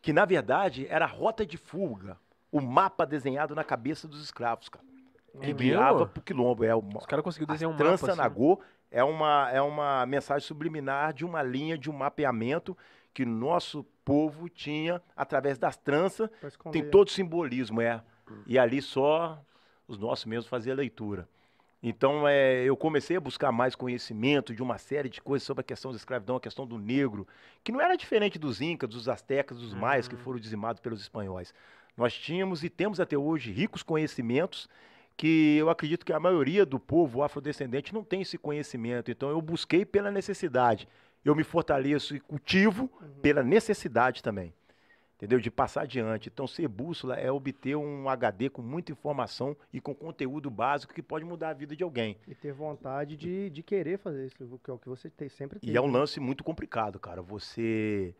Que 0.02 0.12
na 0.12 0.26
verdade 0.26 0.86
era 0.90 1.06
a 1.06 1.08
rota 1.08 1.46
de 1.46 1.56
fuga, 1.56 2.18
o 2.52 2.60
mapa 2.60 3.06
desenhado 3.06 3.54
na 3.54 3.64
cabeça 3.64 4.06
dos 4.06 4.22
escravos, 4.22 4.68
cara. 4.68 4.84
Que 5.40 5.50
É 5.50 5.52
guiava 5.54 6.06
pro 6.06 6.22
quilombo. 6.22 6.64
É 6.64 6.74
uma, 6.74 6.98
Os 6.98 7.06
caras 7.06 7.24
conseguiram 7.24 7.52
a 7.52 7.54
desenhar 7.54 7.72
um 7.72 7.76
trança 7.78 8.06
mapa 8.08 8.12
assim. 8.12 8.20
nagô 8.20 8.60
é 8.90 9.02
uma, 9.04 9.50
é 9.52 9.60
uma 9.60 10.04
mensagem 10.06 10.46
subliminar 10.46 11.12
de 11.12 11.24
uma 11.24 11.42
linha, 11.42 11.76
de 11.76 11.90
um 11.90 11.92
mapeamento 11.94 12.76
que 13.12 13.24
nosso 13.24 13.84
povo 14.04 14.48
tinha 14.48 15.02
através 15.16 15.58
das 15.58 15.76
tranças. 15.76 16.28
Tem 16.72 16.82
todo 16.90 17.10
simbolismo, 17.10 17.80
é. 17.80 18.02
E 18.46 18.58
ali 18.58 18.82
só 18.82 19.40
os 19.88 19.98
nossos 19.98 20.24
mesmos 20.24 20.46
faziam 20.48 20.74
a 20.74 20.76
leitura. 20.76 21.28
Então 21.82 22.26
é, 22.26 22.64
eu 22.64 22.76
comecei 22.76 23.16
a 23.16 23.20
buscar 23.20 23.52
mais 23.52 23.74
conhecimento 23.76 24.54
de 24.54 24.62
uma 24.62 24.76
série 24.78 25.08
de 25.08 25.20
coisas 25.20 25.46
sobre 25.46 25.60
a 25.60 25.64
questão 25.64 25.92
da 25.92 25.96
escravidão, 25.96 26.36
a 26.36 26.40
questão 26.40 26.66
do 26.66 26.78
negro, 26.78 27.26
que 27.62 27.70
não 27.70 27.80
era 27.80 27.96
diferente 27.96 28.38
dos 28.38 28.60
incas, 28.60 28.88
dos 28.90 29.08
astecas, 29.08 29.58
dos 29.58 29.72
maias 29.74 30.08
que 30.08 30.14
Uhum. 30.14 30.20
foram 30.20 30.38
dizimados 30.40 30.80
pelos 30.80 31.00
espanhóis. 31.00 31.54
Nós 31.96 32.12
tínhamos 32.14 32.64
e 32.64 32.68
temos 32.68 32.98
até 32.98 33.16
hoje 33.16 33.52
ricos 33.52 33.82
conhecimentos 33.82 34.68
que 35.16 35.56
eu 35.56 35.70
acredito 35.70 36.04
que 36.04 36.12
a 36.12 36.20
maioria 36.20 36.66
do 36.66 36.78
povo 36.78 37.22
afrodescendente 37.22 37.94
não 37.94 38.04
tem 38.04 38.22
esse 38.22 38.36
conhecimento. 38.36 39.10
Então 39.10 39.30
eu 39.30 39.40
busquei 39.40 39.84
pela 39.84 40.10
necessidade. 40.10 40.86
Eu 41.24 41.34
me 41.34 41.42
fortaleço 41.42 42.14
e 42.14 42.20
cultivo 42.20 42.88
pela 43.22 43.42
necessidade 43.42 44.22
também. 44.22 44.52
Entendeu? 45.16 45.40
De 45.40 45.50
passar 45.50 45.82
adiante. 45.82 46.28
Então, 46.28 46.46
ser 46.46 46.68
bússola 46.68 47.16
é 47.16 47.32
obter 47.32 47.74
um 47.74 48.06
HD 48.06 48.50
com 48.50 48.60
muita 48.60 48.92
informação 48.92 49.56
e 49.72 49.80
com 49.80 49.94
conteúdo 49.94 50.50
básico 50.50 50.92
que 50.92 51.02
pode 51.02 51.24
mudar 51.24 51.48
a 51.48 51.54
vida 51.54 51.74
de 51.74 51.82
alguém. 51.82 52.18
E 52.28 52.34
ter 52.34 52.52
vontade 52.52 53.16
de, 53.16 53.48
de 53.48 53.62
querer 53.62 53.98
fazer 53.98 54.26
isso, 54.26 54.36
que 54.36 54.70
é 54.70 54.74
o 54.74 54.78
que 54.78 54.88
você 54.88 55.08
tem, 55.08 55.30
sempre 55.30 55.58
teve. 55.58 55.72
E 55.72 55.76
é 55.76 55.80
um 55.80 55.86
lance 55.86 56.20
muito 56.20 56.44
complicado, 56.44 57.00
cara. 57.00 57.22
Você 57.22 58.14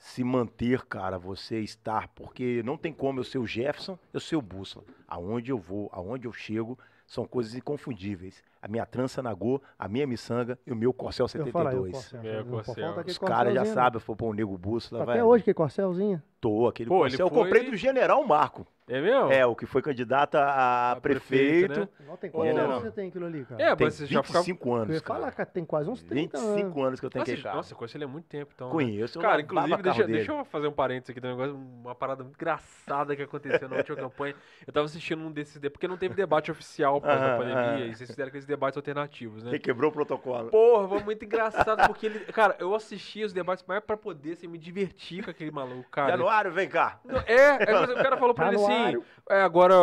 se 0.00 0.24
manter, 0.24 0.84
cara, 0.86 1.18
você 1.18 1.60
estar, 1.60 2.08
porque 2.08 2.62
não 2.64 2.76
tem 2.76 2.92
como 2.92 3.20
eu 3.20 3.24
ser 3.24 3.38
o 3.38 3.46
Jefferson, 3.46 3.98
eu 4.12 4.18
ser 4.18 4.36
o 4.36 4.42
Bússola. 4.42 4.84
Aonde 5.06 5.52
eu 5.52 5.58
vou, 5.58 5.90
aonde 5.92 6.26
eu 6.26 6.32
chego, 6.32 6.78
são 7.06 7.26
coisas 7.26 7.54
inconfundíveis. 7.54 8.42
A 8.62 8.68
minha 8.68 8.84
trança 8.84 9.22
nagô, 9.22 9.60
a 9.78 9.88
minha 9.88 10.06
miçanga 10.06 10.58
e 10.66 10.72
o 10.72 10.76
meu 10.76 10.92
Corcel 10.92 11.26
Eu 11.34 11.46
falo 11.46 11.68
aí, 11.68 11.76
o 11.76 11.84
72. 11.86 11.92
Corcel. 11.92 12.20
É, 12.24 12.40
o 12.40 12.44
Corcel. 12.46 12.90
aquele 12.90 13.10
Os 13.10 13.18
caras 13.18 13.36
já 13.54 13.60
Corcelzinho, 13.60 13.74
sabem, 13.74 13.96
eu 13.96 14.00
for 14.00 14.16
pôr 14.16 14.30
um 14.30 14.34
nego 14.34 14.58
Bússola, 14.58 15.00
né? 15.00 15.06
vai. 15.06 15.14
Até 15.16 15.24
hoje, 15.24 15.44
que 15.44 15.54
Corcelzinho. 15.54 16.22
Tô, 16.40 16.68
aquele 16.68 16.88
Pô, 16.88 16.98
Corcel 16.98 17.26
eu 17.26 17.30
foi- 17.30 17.42
comprei 17.44 17.70
do 17.70 17.76
General 17.76 18.22
Marco. 18.26 18.66
É 18.88 19.00
mesmo? 19.00 19.30
É, 19.30 19.46
o 19.46 19.54
que 19.54 19.66
foi 19.66 19.80
candidato 19.82 20.34
a, 20.34 20.92
A 20.92 20.96
prefeito, 21.00 21.68
prefeito. 21.68 21.80
né? 21.80 22.06
Não 22.08 22.16
tem 22.16 22.28
quantos 22.28 22.58
anos 22.58 22.82
você 22.82 22.90
tem 22.90 23.08
aquilo 23.08 23.24
ali, 23.26 23.44
cara? 23.44 23.62
É, 23.62 23.76
Tem 23.76 23.86
mas 23.86 23.94
você 23.94 24.06
já 24.06 24.20
ficava... 24.20 24.44
25 24.44 24.68
Eu 24.68 24.74
anos, 24.74 24.94
ia 24.96 25.00
falar, 25.00 25.30
cara. 25.30 25.48
tem 25.48 25.64
quase 25.64 25.88
uns 25.88 26.02
30 26.02 26.36
anos. 26.36 26.50
25 26.56 26.82
anos 26.82 26.98
que 26.98 27.06
eu 27.06 27.10
tenho 27.10 27.20
Nossa, 27.20 27.30
aquele 27.30 27.42
carro. 27.44 27.56
nossa, 27.58 27.74
conhece 27.76 27.96
ele 27.96 28.04
há 28.04 28.08
muito 28.08 28.24
tempo, 28.24 28.50
então. 28.52 28.66
né? 28.66 28.72
Conheço, 28.72 29.16
eu 29.18 29.22
Cara, 29.22 29.42
inclusive, 29.42 29.80
deixa, 29.82 30.04
deixa 30.08 30.32
eu 30.32 30.44
fazer 30.44 30.66
um 30.66 30.72
parênteses 30.72 31.10
aqui 31.10 31.20
do 31.20 31.28
negócio, 31.28 31.54
uma 31.54 31.94
parada 31.94 32.24
muito 32.24 32.34
engraçada 32.34 33.14
que 33.14 33.22
aconteceu 33.22 33.68
na 33.68 33.76
última 33.76 33.94
campanha. 34.10 34.34
Eu 34.66 34.72
tava 34.72 34.86
assistindo 34.86 35.20
um 35.22 35.30
desses 35.30 35.60
porque 35.70 35.86
não 35.86 35.96
teve 35.96 36.16
debate 36.16 36.50
oficial 36.50 37.00
por 37.00 37.06
causa 37.06 37.24
da 37.24 37.36
pandemia, 37.38 37.86
e 37.86 37.94
vocês 37.94 38.10
fizeram 38.10 38.26
aqueles 38.26 38.44
debates 38.50 38.76
alternativos, 38.76 39.42
né? 39.42 39.50
Ele 39.50 39.58
quebrou 39.58 39.90
o 39.90 39.92
protocolo. 39.92 40.50
Porra, 40.50 40.88
foi 40.88 41.02
muito 41.02 41.24
engraçado, 41.24 41.86
porque 41.88 42.06
ele. 42.06 42.20
Cara, 42.26 42.56
eu 42.58 42.74
assisti 42.74 43.24
os 43.24 43.32
debates 43.32 43.64
mais 43.66 43.82
pra 43.82 43.96
poder 43.96 44.32
assim, 44.32 44.46
me 44.46 44.58
divertir 44.58 45.24
com 45.24 45.30
aquele 45.30 45.50
maluco, 45.50 45.88
cara. 45.90 46.10
Januário, 46.10 46.52
vem 46.52 46.68
cá. 46.68 47.00
Não, 47.04 47.18
É, 47.20 47.62
é, 47.62 47.72
mas 47.72 47.90
o 47.90 47.94
cara 47.94 48.16
falou 48.16 48.34
pra 48.34 48.46
Tá 48.46 48.52
ele 48.52 48.60
no 48.60 48.66
assim: 48.66 49.04
é, 49.30 49.42
agora, 49.42 49.74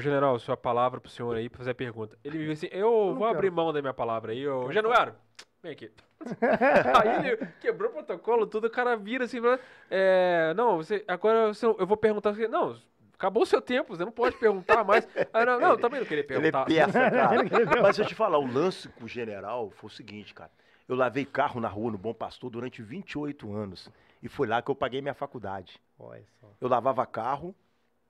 general, 0.00 0.38
sua 0.38 0.56
palavra 0.56 1.00
pro 1.00 1.10
senhor 1.10 1.36
aí 1.36 1.48
pra 1.48 1.58
fazer 1.58 1.70
a 1.70 1.74
pergunta. 1.74 2.18
Ele 2.22 2.38
me 2.38 2.46
disse 2.46 2.66
assim: 2.66 2.76
eu 2.76 2.90
não 2.90 3.14
vou 3.14 3.26
quero. 3.26 3.38
abrir 3.38 3.50
mão 3.50 3.72
da 3.72 3.80
minha 3.80 3.94
palavra 3.94 4.32
aí, 4.32 4.46
ô, 4.46 4.70
Januário, 4.70 5.14
vem 5.62 5.72
aqui. 5.72 5.90
aí 6.40 7.28
ele 7.28 7.48
quebrou 7.60 7.90
o 7.90 7.92
protocolo, 7.92 8.46
tudo, 8.46 8.66
o 8.66 8.70
cara 8.70 8.96
vira 8.96 9.24
assim: 9.24 9.40
fala, 9.40 9.60
é, 9.90 10.52
não, 10.54 10.76
você, 10.78 11.04
agora 11.06 11.52
eu 11.78 11.86
vou 11.86 11.96
perguntar. 11.96 12.32
Não, 12.48 12.76
acabou 13.16 13.42
o 13.42 13.46
seu 13.46 13.60
tempo, 13.60 13.96
você 13.96 14.04
não 14.04 14.12
pode 14.12 14.36
perguntar 14.36 14.84
mais. 14.84 15.06
Aí, 15.32 15.44
não, 15.44 15.58
não, 15.58 15.70
eu 15.70 15.78
também 15.78 16.00
não 16.00 16.06
queria 16.06 16.24
Ele 16.28 16.48
é 16.48 16.52
perguntar. 16.52 16.64
peça, 16.66 16.92
cara. 17.10 17.82
Mas 17.82 17.96
deixa 17.96 18.02
eu 18.02 18.06
te 18.06 18.14
falar, 18.14 18.38
o 18.38 18.46
lance 18.46 18.88
com 18.90 19.04
o 19.04 19.08
general 19.08 19.70
foi 19.70 19.88
o 19.88 19.92
seguinte, 19.92 20.32
cara. 20.32 20.50
Eu 20.88 20.94
lavei 20.94 21.24
carro 21.24 21.60
na 21.60 21.68
rua 21.68 21.90
no 21.90 21.98
Bom 21.98 22.14
Pastor 22.14 22.48
durante 22.48 22.80
28 22.80 23.52
anos. 23.52 23.90
E 24.22 24.28
foi 24.28 24.46
lá 24.46 24.62
que 24.62 24.70
eu 24.70 24.74
paguei 24.74 25.02
minha 25.02 25.14
faculdade. 25.14 25.80
Olha 25.98 26.24
só. 26.40 26.46
Eu 26.60 26.68
lavava 26.68 27.04
carro 27.04 27.54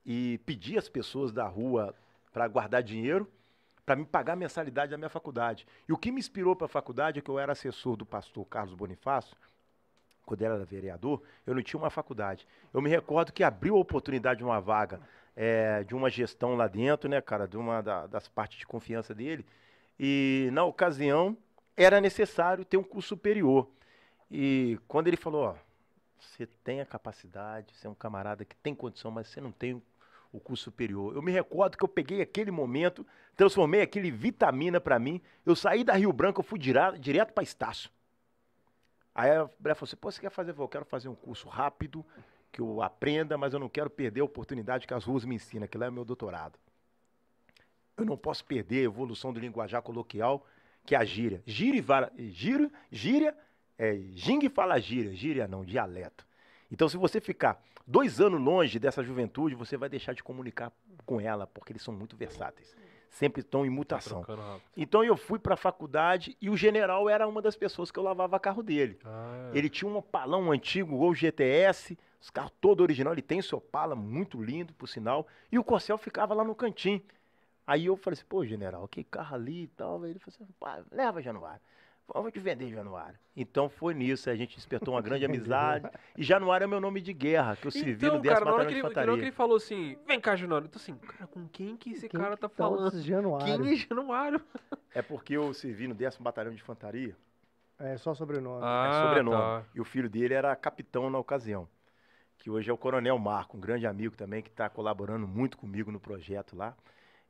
e 0.05 0.39
pedia 0.45 0.77
às 0.79 0.87
pessoas 0.87 1.31
da 1.31 1.47
rua 1.47 1.95
para 2.31 2.47
guardar 2.47 2.83
dinheiro 2.83 3.27
para 3.87 3.95
me 3.95 4.05
pagar 4.05 4.33
a 4.33 4.35
mensalidade 4.35 4.91
da 4.91 4.97
minha 4.97 5.09
faculdade. 5.09 5.65
E 5.87 5.93
o 5.93 5.97
que 5.97 6.11
me 6.11 6.19
inspirou 6.19 6.53
para 6.55 6.65
a 6.65 6.69
faculdade 6.69 7.19
é 7.19 7.21
que 7.21 7.29
eu 7.29 7.39
era 7.39 7.53
assessor 7.53 7.95
do 7.95 8.05
pastor 8.05 8.45
Carlos 8.45 8.73
Bonifácio, 8.73 9.35
quando 10.27 10.41
era 10.41 10.63
vereador, 10.65 11.23
eu 11.45 11.55
não 11.55 11.63
tinha 11.63 11.79
uma 11.79 11.89
faculdade. 11.89 12.45
Eu 12.73 12.81
me 12.81 12.89
recordo 12.89 13.31
que 13.31 13.43
abriu 13.43 13.75
a 13.77 13.79
oportunidade 13.79 14.39
de 14.39 14.43
uma 14.43 14.59
vaga 14.59 14.99
eh, 15.39 15.83
de 15.85 15.95
uma 15.95 16.09
gestão 16.09 16.55
lá 16.55 16.67
dentro, 16.67 17.07
né, 17.07 17.21
cara, 17.21 17.47
de 17.47 17.55
uma 17.55 17.81
da- 17.81 18.07
das 18.07 18.27
partes 18.27 18.57
de 18.59 18.65
confiança 18.67 19.15
dele. 19.15 19.45
E 19.99 20.49
na 20.51 20.63
ocasião 20.65 21.37
era 21.77 22.01
necessário 22.01 22.65
ter 22.65 22.75
um 22.75 22.83
curso 22.83 23.09
superior. 23.09 23.69
E 24.29 24.77
quando 24.87 25.07
ele 25.07 25.15
falou, 25.15 25.43
ó, 25.45 25.55
você 26.19 26.45
tem 26.63 26.81
a 26.81 26.85
capacidade, 26.85 27.73
você 27.73 27.87
é 27.87 27.89
um 27.89 27.95
camarada 27.95 28.43
que 28.43 28.55
tem 28.57 28.75
condição, 28.75 29.11
mas 29.11 29.27
você 29.27 29.39
não 29.39 29.51
tem 29.51 29.81
o 30.33 30.39
curso 30.39 30.65
superior. 30.65 31.15
Eu 31.15 31.21
me 31.21 31.31
recordo 31.31 31.77
que 31.77 31.83
eu 31.83 31.87
peguei 31.87 32.19
aquele 32.21 32.51
momento, 32.51 33.05
transformei 33.35 33.81
aquele 33.81 34.11
vitamina 34.11 34.81
para 34.81 34.99
mim. 34.99 35.21
Eu 35.45 35.55
saí 35.55 35.83
da 35.83 35.93
Rio 35.93 36.11
Branco, 36.11 36.39
eu 36.41 36.43
fui 36.43 36.59
dira- 36.59 36.97
direto 36.97 37.31
para 37.31 37.43
Estácio. 37.43 37.89
Aí 39.17 39.31
a 39.31 39.49
mulher 39.59 39.73
falou 39.73 39.87
assim: 39.87 39.95
pô, 39.95 40.11
você 40.11 40.21
quer 40.21 40.29
fazer? 40.29 40.53
Eu 40.55 40.67
quero 40.67 40.85
fazer 40.85 41.09
um 41.09 41.15
curso 41.15 41.49
rápido, 41.49 42.05
que 42.51 42.61
eu 42.61 42.83
aprenda, 42.83 43.35
mas 43.35 43.51
eu 43.51 43.59
não 43.59 43.67
quero 43.67 43.89
perder 43.89 44.21
a 44.21 44.23
oportunidade 44.23 44.85
que 44.85 44.93
as 44.93 45.03
ruas 45.03 45.25
me 45.25 45.33
ensinam, 45.33 45.67
que 45.67 45.75
lá 45.75 45.87
é 45.87 45.89
meu 45.89 46.05
doutorado. 46.05 46.59
Eu 47.97 48.05
não 48.05 48.15
posso 48.15 48.45
perder 48.45 48.81
a 48.81 48.83
evolução 48.83 49.33
do 49.33 49.39
linguajar 49.39 49.81
coloquial, 49.81 50.45
que 50.85 50.93
é 50.93 50.99
a 50.99 51.03
gíria. 51.03 51.41
Gíria 51.47 51.83
gíria, 52.29 52.71
gíria, 52.91 53.35
é, 53.75 53.95
gingue 54.11 54.49
fala 54.49 54.79
gíria, 54.79 55.11
gíria 55.15 55.47
não, 55.47 55.65
dialeto. 55.65 56.23
Então, 56.71 56.87
se 56.87 56.95
você 56.95 57.19
ficar 57.19 57.59
dois 57.87 58.21
anos 58.21 58.39
longe 58.39 58.77
dessa 58.77 59.01
juventude, 59.01 59.55
você 59.55 59.75
vai 59.77 59.89
deixar 59.89 60.13
de 60.13 60.21
comunicar 60.21 60.71
com 61.07 61.19
ela, 61.19 61.47
porque 61.47 61.71
eles 61.71 61.81
são 61.81 61.93
muito 61.93 62.15
versáteis. 62.15 62.75
Sempre 63.09 63.41
estão 63.41 63.65
em 63.65 63.69
Tá 63.69 63.75
mutação. 63.75 64.23
Então, 64.75 65.03
eu 65.03 65.15
fui 65.17 65.39
para 65.39 65.53
a 65.53 65.57
faculdade 65.57 66.37
e 66.41 66.49
o 66.49 66.57
general 66.57 67.09
era 67.09 67.27
uma 67.27 67.41
das 67.41 67.55
pessoas 67.55 67.89
que 67.89 67.97
eu 67.97 68.03
lavava 68.03 68.39
carro 68.39 68.61
dele. 68.61 68.99
Ah, 69.05 69.51
Ele 69.53 69.69
tinha 69.69 69.89
um 69.89 69.97
Opalão 69.97 70.51
antigo, 70.51 70.97
Gol 70.97 71.13
GTS, 71.15 71.97
os 72.21 72.29
carros 72.29 72.51
todo 72.59 72.81
original. 72.81 73.13
Ele 73.13 73.21
tem 73.21 73.41
seu 73.41 73.57
Opala, 73.57 73.95
muito 73.95 74.41
lindo, 74.41 74.73
por 74.73 74.87
sinal. 74.87 75.27
E 75.51 75.57
o 75.57 75.63
Corcel 75.63 75.97
ficava 75.97 76.33
lá 76.33 76.43
no 76.43 76.53
cantinho. 76.53 77.01
Aí 77.65 77.85
eu 77.85 77.97
falei 77.97 78.15
assim, 78.17 78.25
pô, 78.27 78.45
general, 78.45 78.87
que 78.87 79.03
carro 79.03 79.35
ali 79.35 79.63
e 79.63 79.67
tal. 79.67 80.03
Aí 80.03 80.11
ele 80.11 80.19
falou 80.19 80.35
assim, 80.39 80.85
leva 80.91 81.21
Januário. 81.21 81.61
Vamos 82.13 82.31
te 82.31 82.39
vender, 82.39 82.69
Januário. 82.69 83.19
Então 83.35 83.67
foi 83.69 83.93
nisso, 83.93 84.29
a 84.29 84.35
gente 84.35 84.55
despertou 84.55 84.93
uma 84.93 85.01
grande 85.01 85.25
amizade. 85.25 85.89
E 86.17 86.23
Januário 86.23 86.63
é 86.63 86.67
meu 86.67 86.79
nome 86.79 87.01
de 87.01 87.13
guerra, 87.13 87.55
que 87.55 87.67
eu 87.67 87.71
servi 87.71 87.91
Então, 88.05 88.15
no 88.15 88.21
10 88.21 88.33
cara, 88.33 88.45
na 88.45 88.51
hora, 88.53 88.63
Batalhão 88.63 88.67
que 88.67 88.73
de 88.73 88.79
ele, 88.79 88.81
na 88.81 88.87
hora 88.87 88.93
que 88.93 88.99
Infantaria. 89.01 89.23
ele 89.25 89.31
falou 89.31 89.57
assim, 89.57 89.97
vem 90.07 90.19
cá, 90.19 90.35
Januário, 90.35 90.65
eu 90.67 90.71
tô 90.71 90.77
assim, 90.77 90.95
cara, 90.95 91.27
com 91.27 91.47
quem 91.49 91.75
que 91.75 91.91
esse 91.91 92.07
Quem 92.07 92.19
cara 92.19 92.37
tá 92.37 92.47
que 92.49 92.55
tá 92.55 92.63
falando? 92.63 92.87
esse 92.87 93.01
Januário? 93.01 93.45
Quem 93.63 93.73
é 93.73 93.75
Januário? 93.75 94.41
É 94.93 95.01
porque 95.01 95.33
eu 95.33 95.53
servi 95.53 95.87
no 95.87 95.93
10 95.93 96.17
Batalhão 96.17 96.53
de 96.53 96.61
Infantaria. 96.61 97.15
É 97.79 97.97
só 97.97 98.15
sobrenome. 98.15 98.61
Ah, 98.63 98.87
é 98.89 99.07
sobrenome. 99.07 99.37
tá. 99.37 99.63
E 99.75 99.81
o 99.81 99.85
filho 99.85 100.09
dele 100.09 100.33
era 100.33 100.55
capitão 100.55 101.09
na 101.09 101.19
ocasião. 101.19 101.67
Que 102.39 102.49
hoje 102.49 102.69
é 102.69 102.73
o 102.73 102.77
Coronel 102.77 103.17
Marco, 103.19 103.57
um 103.57 103.59
grande 103.59 103.85
amigo 103.85 104.15
também 104.15 104.41
que 104.41 104.49
está 104.49 104.69
colaborando 104.69 105.27
muito 105.27 105.57
comigo 105.57 105.91
no 105.91 105.99
projeto 105.99 106.55
lá. 106.55 106.75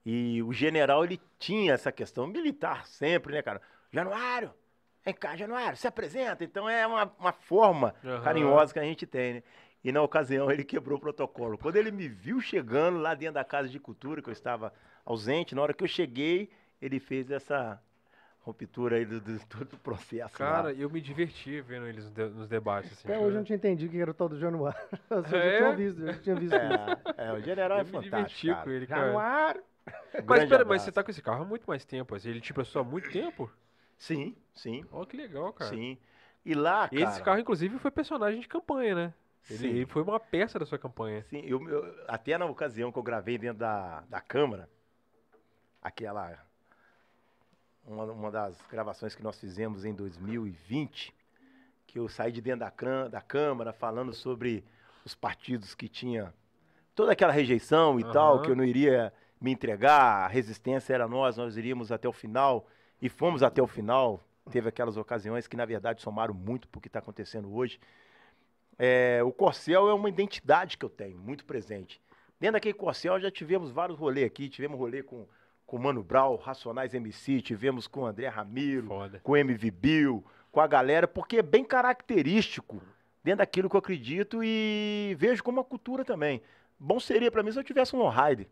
E 0.05 0.41
o 0.43 0.53
general, 0.53 1.03
ele 1.03 1.19
tinha 1.37 1.73
essa 1.73 1.91
questão 1.91 2.27
militar 2.27 2.85
sempre, 2.85 3.33
né, 3.33 3.41
cara? 3.41 3.61
Januário, 3.91 4.53
vem 5.07 5.13
cá, 5.15 5.35
Januário, 5.35 5.77
se 5.77 5.87
apresenta. 5.87 6.43
Então 6.43 6.67
é 6.69 6.85
uma, 6.85 7.11
uma 7.19 7.31
forma 7.33 7.95
Aham. 8.03 8.19
carinhosa 8.23 8.73
que 8.73 8.79
a 8.79 8.83
gente 8.83 9.05
tem, 9.05 9.35
né? 9.35 9.43
E 9.83 9.91
na 9.91 10.01
ocasião 10.01 10.51
ele 10.51 10.63
quebrou 10.63 10.97
o 10.97 11.01
protocolo. 11.01 11.57
Quando 11.57 11.77
ele 11.77 11.91
me 11.91 12.07
viu 12.09 12.41
chegando 12.41 12.99
lá 12.99 13.13
dentro 13.15 13.35
da 13.35 13.43
Casa 13.45 13.69
de 13.69 13.79
Cultura, 13.79 14.21
que 14.21 14.29
eu 14.29 14.33
estava 14.33 14.73
ausente, 15.05 15.55
na 15.55 15.61
hora 15.61 15.73
que 15.73 15.83
eu 15.83 15.87
cheguei, 15.87 16.49
ele 16.81 16.99
fez 16.99 17.31
essa 17.31 17.81
ruptura 18.41 18.97
aí 18.97 19.05
do, 19.05 19.21
do 19.21 19.39
todo 19.47 19.73
o 19.73 19.79
processo. 19.79 20.45
lá. 20.45 20.61
Cara, 20.61 20.73
eu 20.73 20.89
me 20.89 21.01
diverti 21.01 21.59
vendo 21.61 21.87
eles 21.87 22.03
nos 22.05 22.13
de- 22.13 22.29
nos 22.29 22.47
debates. 22.47 22.91
Assim, 22.93 23.09
Até 23.09 23.17
hoje 23.19 23.35
eu 23.35 23.39
não 23.39 23.43
tinha 23.43 23.55
entendido 23.55 23.91
que 23.91 23.99
era 23.99 24.11
o 24.11 24.13
tal 24.13 24.29
do 24.29 24.37
Januário. 24.37 24.79
Eu 25.09 25.41
já 25.41 25.51
É? 25.51 25.57
tinha 25.57 25.71
visto, 25.71 26.01
eu 26.01 26.13
já 26.13 26.19
tinha 26.19 26.35
visto 26.35 26.55
isso. 26.55 26.55
É, 27.17 27.27
é, 27.27 27.33
o 27.33 27.41
general 27.41 27.79
é 27.79 27.81
eu 27.81 27.85
me 27.85 27.97
diverti 27.97 28.47
fantástico. 28.47 28.53
com 28.55 28.69
Cara. 28.69 28.71
ele, 28.71 28.87
cara. 28.87 29.05
Januário! 29.05 29.63
Um 30.19 30.25
Mas 30.25 30.43
pera, 30.45 30.65
mas 30.65 30.81
você 30.83 30.91
tá 30.91 31.03
com 31.03 31.11
esse 31.11 31.21
carro 31.21 31.43
há 31.43 31.45
muito 31.45 31.65
mais 31.67 31.85
tempo, 31.85 32.15
assim, 32.15 32.29
ele 32.29 32.41
te 32.41 32.53
prestou 32.53 32.81
há 32.81 32.85
muito 32.85 33.09
tempo? 33.09 33.51
Sim, 33.97 34.35
sim, 34.53 34.85
Ó, 34.91 35.05
que 35.05 35.17
legal, 35.17 35.51
cara. 35.53 35.69
sim. 35.69 35.97
E 36.45 36.53
lá, 36.53 36.87
cara... 36.87 37.01
Esse 37.11 37.21
carro, 37.21 37.39
inclusive, 37.39 37.77
foi 37.79 37.91
personagem 37.91 38.39
de 38.39 38.47
campanha, 38.47 38.95
né? 38.95 39.13
Ele, 39.49 39.85
foi 39.85 40.01
uma 40.03 40.19
peça 40.19 40.59
da 40.59 40.65
sua 40.65 40.77
campanha. 40.77 41.25
sim. 41.29 41.41
Eu, 41.45 41.67
eu- 41.69 42.05
até 42.07 42.37
na 42.37 42.45
ocasião 42.45 42.91
que 42.91 42.97
eu 42.99 43.03
gravei 43.03 43.37
dentro 43.37 43.59
da, 43.59 44.01
da 44.01 44.21
Câmara, 44.21 44.69
aquela... 45.81 46.45
Uma, 47.85 48.03
uma 48.05 48.31
das 48.31 48.57
gravações 48.69 49.15
que 49.15 49.23
nós 49.23 49.39
fizemos 49.39 49.85
em 49.85 49.93
2020, 49.93 51.15
que 51.85 51.97
eu 51.97 52.09
saí 52.09 52.31
de 52.33 52.41
dentro 52.41 52.59
da, 52.61 52.71
cram- 52.71 53.09
da 53.09 53.21
Câmara 53.21 53.71
falando 53.71 54.13
sobre 54.13 54.63
os 55.05 55.15
partidos 55.15 55.73
que 55.73 55.87
tinha 55.87 56.33
toda 56.93 57.13
aquela 57.13 57.31
rejeição 57.31 57.97
e 57.99 58.03
tal, 58.03 58.35
Aham. 58.35 58.43
que 58.43 58.51
eu 58.51 58.55
não 58.57 58.65
iria 58.65 59.13
me 59.39 59.51
entregar, 59.51 60.25
a 60.25 60.27
resistência 60.27 60.93
era 60.93 61.07
nós, 61.07 61.37
nós 61.37 61.55
iríamos 61.55 61.91
até 61.91 62.09
o 62.09 62.13
final, 62.13 62.67
e 63.01 63.09
fomos 63.09 63.43
até 63.43 63.61
o 63.61 63.67
final. 63.67 64.23
Teve 64.51 64.69
aquelas 64.69 64.97
ocasiões 64.97 65.47
que, 65.47 65.57
na 65.57 65.65
verdade, 65.65 66.01
somaram 66.01 66.33
muito 66.33 66.67
para 66.67 66.79
o 66.79 66.81
que 66.81 66.87
está 66.87 66.99
acontecendo 66.99 67.53
hoje. 67.53 67.79
É, 68.79 69.21
o 69.23 69.31
Corcel 69.31 69.89
é 69.89 69.93
uma 69.93 70.09
identidade 70.09 70.77
que 70.77 70.85
eu 70.85 70.89
tenho, 70.89 71.17
muito 71.17 71.45
presente. 71.45 72.01
Dentro 72.39 72.53
daquele 72.53 72.75
Corcel 72.75 73.19
já 73.19 73.31
tivemos 73.31 73.71
vários 73.71 73.97
rolês 73.97 74.27
aqui, 74.27 74.47
tivemos 74.47 74.77
rolê 74.77 75.01
com 75.03 75.27
com 75.67 75.75
o 75.75 75.79
Mano 75.79 76.01
Brown, 76.01 76.37
Racionais 76.37 76.93
MC, 76.93 77.41
tivemos 77.41 77.87
com 77.87 77.99
o 77.99 78.05
André 78.05 78.29
Ramiro, 78.29 78.87
Foda. 78.87 79.19
com 79.21 79.33
o 79.33 79.37
MV 79.37 79.69
Bill, 79.69 80.23
com 80.49 80.61
a 80.61 80.65
galera, 80.65 81.05
porque 81.05 81.39
é 81.39 81.41
bem 81.41 81.65
característico 81.65 82.81
dentro 83.21 83.39
daquilo 83.39 83.69
que 83.69 83.75
eu 83.75 83.79
acredito 83.79 84.41
e 84.41 85.13
vejo 85.19 85.43
como 85.43 85.57
uma 85.57 85.65
cultura 85.65 86.05
também. 86.05 86.41
Bom 86.79 87.01
seria 87.01 87.29
pra 87.29 87.43
mim 87.43 87.51
se 87.51 87.59
eu 87.59 87.65
tivesse 87.65 87.93
um 87.93 88.07
rider 88.07 88.47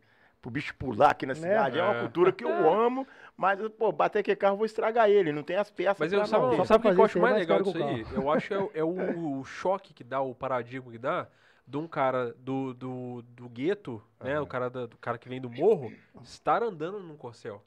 pro 0.46 0.52
bicho 0.52 0.76
pular 0.76 1.10
aqui 1.10 1.26
na 1.26 1.34
Né? 1.34 1.40
cidade. 1.40 1.80
É 1.80 1.84
uma 1.84 1.96
É. 1.96 2.00
cultura 2.02 2.32
que 2.32 2.44
eu 2.44 2.50
amo, 2.72 3.08
mas, 3.36 3.60
pô, 3.70 3.92
bater 3.92 4.20
aquele 4.20 4.36
carro 4.36 4.54
eu 4.54 4.58
vou 4.58 4.66
estragar 4.68 5.10
ele, 5.10 5.32
não 5.32 5.42
tem 5.42 5.56
as 5.56 5.72
peças 5.72 5.98
Mas 6.00 6.10
pra 6.10 6.20
eu 6.20 6.26
sabe. 6.28 6.56
Só 6.58 6.66
sabe 6.66 6.88
o 6.88 6.94
que 6.94 7.02
eu 7.02 7.06
acho 7.06 7.20
mais 7.20 7.36
legal 7.36 7.62
disso 7.64 7.84
aí? 7.84 8.06
Eu 8.14 8.30
acho 8.32 8.54
é, 8.54 8.60
o- 8.60 8.72
é 8.76 8.84
o, 8.84 9.40
o 9.40 9.44
choque 9.44 9.92
que 9.94 10.04
dá, 10.04 10.22
o 10.22 10.36
paradigma 10.36 10.92
que 10.92 11.00
dá 11.00 11.28
de 11.68 11.78
um 11.78 11.88
cara 11.88 12.36
do, 12.38 12.76
do, 12.76 13.22
do 13.24 13.50
gueto, 13.50 14.00
né? 14.24 14.34
Aham. 14.36 14.44
O 14.44 14.48
cara 14.48 14.70
da- 14.70 14.86
do 14.86 14.98
cara 14.98 15.18
que 15.18 15.28
vem 15.28 15.42
do 15.42 15.50
morro, 15.50 15.92
estar 16.22 16.62
andando 16.62 17.00
num 17.00 17.18
corcel. 17.18 17.64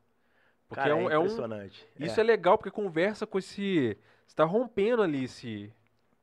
Porque 0.68 0.80
Cara, 0.82 0.92
é 0.92 0.94
um. 0.94 1.10
é 1.10 1.18
um- 1.18 1.22
impressionante. 1.22 1.84
isso 1.98 2.20
é. 2.20 2.22
legal 2.22 2.56
porque 2.56 2.70
conversa 2.70 3.26
com 3.26 3.38
esse. 3.38 3.98
Você 4.24 4.36
tá 4.36 4.44
rompendo 4.44 5.02
ali 5.02 5.24
esse 5.24 5.72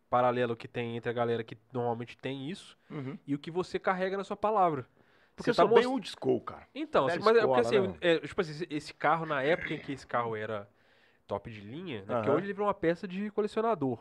paralelo 0.10 0.56
que 0.56 0.68
tem 0.70 0.96
entre 0.96 1.10
a 1.10 1.14
galera 1.14 1.44
que 1.44 1.58
normalmente 1.74 2.16
tem 2.18 2.50
isso 2.50 2.78
Uhum. 2.90 3.18
e 3.28 3.34
o 3.36 3.40
que 3.40 3.52
você 3.52 3.78
carrega 3.78 4.16
na 4.16 4.24
sua 4.24 4.38
palavra. 4.38 4.86
Porque 5.36 5.52
Você 5.52 5.54
tá 5.54 5.66
sou 5.66 5.68
bem 5.68 5.86
old 5.86 6.08
school, 6.10 6.42
cara. 6.42 6.68
Então, 6.74 7.08
Velha 7.08 7.20
mas 7.22 7.38
é 7.38 7.48
porque 7.48 7.60
escola, 7.60 7.62
assim, 7.62 7.94
né? 7.94 8.00
é, 8.02 8.20
tipo 8.20 8.42
assim, 8.42 8.66
esse- 8.70 8.94
carro, 8.94 9.26
na 9.26 9.42
época 9.44 9.74
em 9.74 9.80
que 9.80 9.94
esse 9.94 10.06
carro 10.06 10.36
era 10.36 10.70
top 11.28 11.52
de 11.52 11.62
linha, 11.62 12.06
né? 12.06 12.16
Porque 12.16 12.30
Aham. 12.30 12.32
hoje 12.32 12.46
ele 12.48 12.54
virou 12.54 12.68
uma 12.68 12.74
peça 12.74 13.08
de 13.08 13.32
colecionador. 13.32 14.00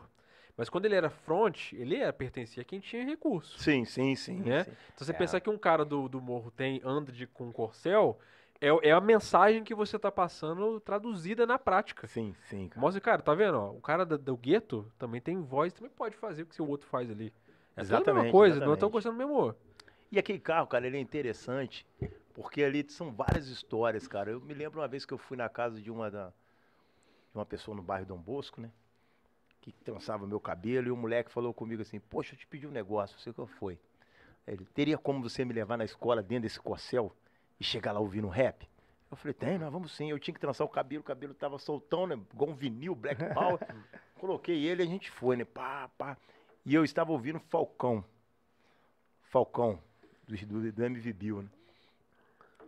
Mas 0.57 0.69
quando 0.69 0.85
ele 0.85 0.95
era 0.95 1.09
front, 1.09 1.73
ele 1.73 1.97
era, 1.97 2.13
pertencia 2.13 2.61
a 2.61 2.65
quem 2.65 2.79
tinha 2.79 3.05
recurso. 3.05 3.63
Sim, 3.63 3.85
sim, 3.85 4.15
sim. 4.15 4.43
Né? 4.43 4.61
sim. 4.63 4.77
Então 4.93 5.05
você 5.05 5.13
É. 5.13 5.15
pensar 5.15 5.41
que 5.41 5.49
um 5.49 5.57
cara 5.57 5.85
do, 5.85 6.09
do 6.09 6.21
morro 6.21 6.51
tem, 6.51 6.81
anda 6.85 7.11
de, 7.11 7.27
com 7.27 7.45
um 7.47 7.51
corcel, 7.53 8.19
é, 8.61 8.69
é 8.89 8.91
a 8.91 9.01
mensagem 9.01 9.63
que 9.63 9.75
você 9.75 9.99
tá 9.99 10.11
passando 10.11 10.79
traduzida 10.81 11.45
na 11.47 11.59
prática. 11.59 12.09
Sim, 12.09 12.33
sim, 12.41 12.69
cara. 12.69 12.81
Mostra, 12.81 13.01
cara, 13.01 13.21
tá 13.21 13.33
vendo? 13.35 13.57
ó, 13.59 13.71
o 13.71 13.81
cara 13.81 14.05
da- 14.05 14.17
do 14.17 14.37
gueto 14.37 14.91
também 14.99 15.21
tem 15.21 15.41
voz, 15.41 15.73
também 15.73 15.91
pode 15.91 16.15
fazer 16.17 16.43
o 16.43 16.45
que 16.47 16.61
o 16.61 16.67
outro 16.69 16.87
faz 16.89 17.09
ali. 17.11 17.33
É 17.75 17.83
tudo 17.83 17.97
a 18.03 18.05
mesma 18.05 18.25
Exatamente, 18.25 18.25
coisa, 18.25 18.61
não 18.61 18.73
estão 18.75 18.89
exatamente. 18.89 18.91
gostando 18.91 19.15
do 19.15 19.19
mesmo. 19.19 19.55
E 20.11 20.19
aquele 20.19 20.39
carro, 20.39 20.67
cara, 20.67 20.85
ele 20.87 20.97
é 20.97 20.99
interessante, 20.99 21.85
porque 22.33 22.63
ali 22.63 22.85
são 22.89 23.11
várias 23.11 23.47
histórias, 23.47 24.07
cara. 24.07 24.31
Eu 24.31 24.41
me 24.41 24.53
lembro 24.53 24.79
uma 24.79 24.87
vez 24.87 25.05
que 25.05 25.13
eu 25.13 25.17
fui 25.17 25.35
na 25.35 25.49
casa 25.49 25.81
de 25.81 25.91
uma 25.91 26.11
da, 26.11 26.27
de 26.27 27.37
uma 27.37 27.45
pessoa 27.45 27.75
no 27.75 27.81
bairro 27.81 28.05
Dom 28.05 28.17
Bosco, 28.17 28.61
né? 28.61 28.71
Que 29.61 29.71
trançava 29.71 30.27
meu 30.27 30.39
cabelo, 30.39 30.87
e 30.87 30.91
o 30.91 30.97
moleque 30.97 31.31
falou 31.31 31.53
comigo 31.53 31.81
assim, 31.81 31.99
poxa, 31.99 32.33
eu 32.33 32.37
te 32.37 32.45
pedi 32.45 32.67
um 32.67 32.71
negócio, 32.71 33.19
sei 33.19 33.33
qual 33.33 33.47
foi. 33.47 33.79
Ele, 34.47 34.63
teria 34.65 34.97
como 34.97 35.23
você 35.23 35.43
me 35.43 35.53
levar 35.53 35.77
na 35.77 35.85
escola 35.85 36.21
dentro 36.21 36.43
desse 36.43 36.59
corcel 36.59 37.15
e 37.59 37.63
chegar 37.63 37.91
lá 37.91 37.99
ouvindo 37.99 38.27
um 38.27 38.29
rap? 38.29 38.69
Eu 39.09 39.17
falei, 39.17 39.33
tem, 39.33 39.57
nós 39.57 39.71
vamos 39.71 39.95
sim. 39.95 40.11
Eu 40.11 40.19
tinha 40.19 40.33
que 40.33 40.39
trançar 40.39 40.65
o 40.65 40.69
cabelo, 40.69 41.01
o 41.01 41.05
cabelo 41.05 41.33
tava 41.33 41.57
soltão, 41.57 42.05
né? 42.05 42.19
Igual 42.33 42.51
um 42.51 42.55
vinil, 42.55 42.93
Black 42.93 43.23
Power. 43.33 43.59
Coloquei 44.19 44.65
ele 44.65 44.83
e 44.83 44.85
a 44.85 44.89
gente 44.89 45.09
foi, 45.09 45.35
né? 45.35 45.45
Pá, 45.45 45.89
pá. 45.97 46.17
E 46.65 46.73
eu 46.73 46.83
estava 46.83 47.11
ouvindo 47.11 47.39
Falcão. 47.39 48.03
Falcão, 49.23 49.79
do, 50.27 50.71
do, 50.71 51.13
Bill, 51.13 51.41
né? 51.43 51.49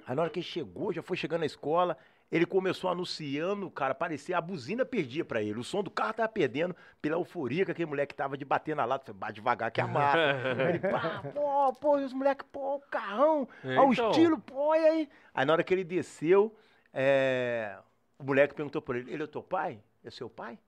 Aí 0.06 0.16
na 0.16 0.22
hora 0.22 0.32
que 0.32 0.40
ele 0.40 0.46
chegou, 0.46 0.94
já 0.94 1.02
foi 1.02 1.18
chegando 1.18 1.42
na 1.42 1.46
escola, 1.46 1.98
ele 2.32 2.46
começou 2.46 2.90
anunciando, 2.90 3.70
cara, 3.72 3.96
parecia 3.96 4.38
a 4.38 4.42
buzina 4.42 4.86
perdia 4.86 5.24
pra 5.24 5.42
ele. 5.42 5.60
O 5.60 5.64
som 5.64 5.82
do 5.82 5.90
carro 5.90 6.14
tava 6.14 6.30
perdendo 6.30 6.76
pela 7.02 7.16
euforia 7.16 7.66
que 7.66 7.72
aquele 7.72 7.88
moleque 7.88 8.14
tava 8.14 8.38
de 8.38 8.46
bater 8.46 8.76
na 8.76 8.86
lata. 8.86 9.06
Falei, 9.06 9.20
bate 9.20 9.34
devagar 9.36 9.72
que 9.72 9.82
amassa. 9.82 10.18
ele, 10.70 10.80
pá, 10.80 11.24
pô, 11.34 11.74
pô, 11.74 12.00
e 12.00 12.04
os 12.04 12.14
moleques, 12.14 12.46
pô, 12.52 12.76
o 12.76 12.80
carrão, 12.82 13.48
É, 13.64 13.76
ao 13.76 13.92
então. 13.92 14.12
estilo, 14.12 14.40
pô, 14.40 14.76
e 14.76 14.88
aí? 14.88 15.10
Aí 15.34 15.46
na 15.46 15.54
hora 15.54 15.64
que 15.64 15.74
ele 15.74 15.84
desceu, 15.84 16.56
é, 16.94 17.78
o 18.20 18.24
moleque 18.24 18.54
perguntou 18.54 18.82
pra 18.82 18.98
ele, 18.98 19.12
ele 19.12 19.24
é 19.24 19.28
teu 19.28 19.44
pai? 19.44 19.82
É 20.04 20.10
seu 20.10 20.30
pai? 20.30 20.60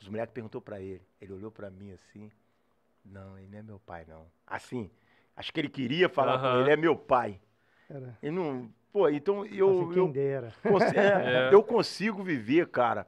Os 0.00 0.08
moleques 0.08 0.34
perguntou 0.34 0.60
pra 0.60 0.80
ele. 0.80 1.02
Ele 1.20 1.32
olhou 1.32 1.50
pra 1.50 1.70
mim 1.70 1.92
assim, 1.92 2.30
não, 3.04 3.38
ele 3.38 3.48
não 3.48 3.58
é 3.58 3.62
meu 3.62 3.78
pai, 3.78 4.04
não. 4.06 4.26
Assim, 4.46 4.90
acho 5.36 5.52
que 5.52 5.60
ele 5.60 5.68
queria 5.68 6.08
falar 6.08 6.38
com 6.38 6.60
ele, 6.60 6.70
é 6.70 6.76
meu 6.76 6.96
pai. 6.96 7.40
Era, 7.88 8.16
Ele 8.22 8.32
não. 8.34 8.70
Pô, 8.92 9.08
então 9.08 9.44
eu. 9.46 9.70
assim, 9.82 9.88
quem 9.92 9.98
eu, 10.02 10.08
dera. 10.08 10.52
consi- 10.62 10.96
é, 10.96 11.48
É. 11.50 11.54
eu 11.54 11.62
consigo 11.62 12.22
viver, 12.22 12.68
cara, 12.68 13.06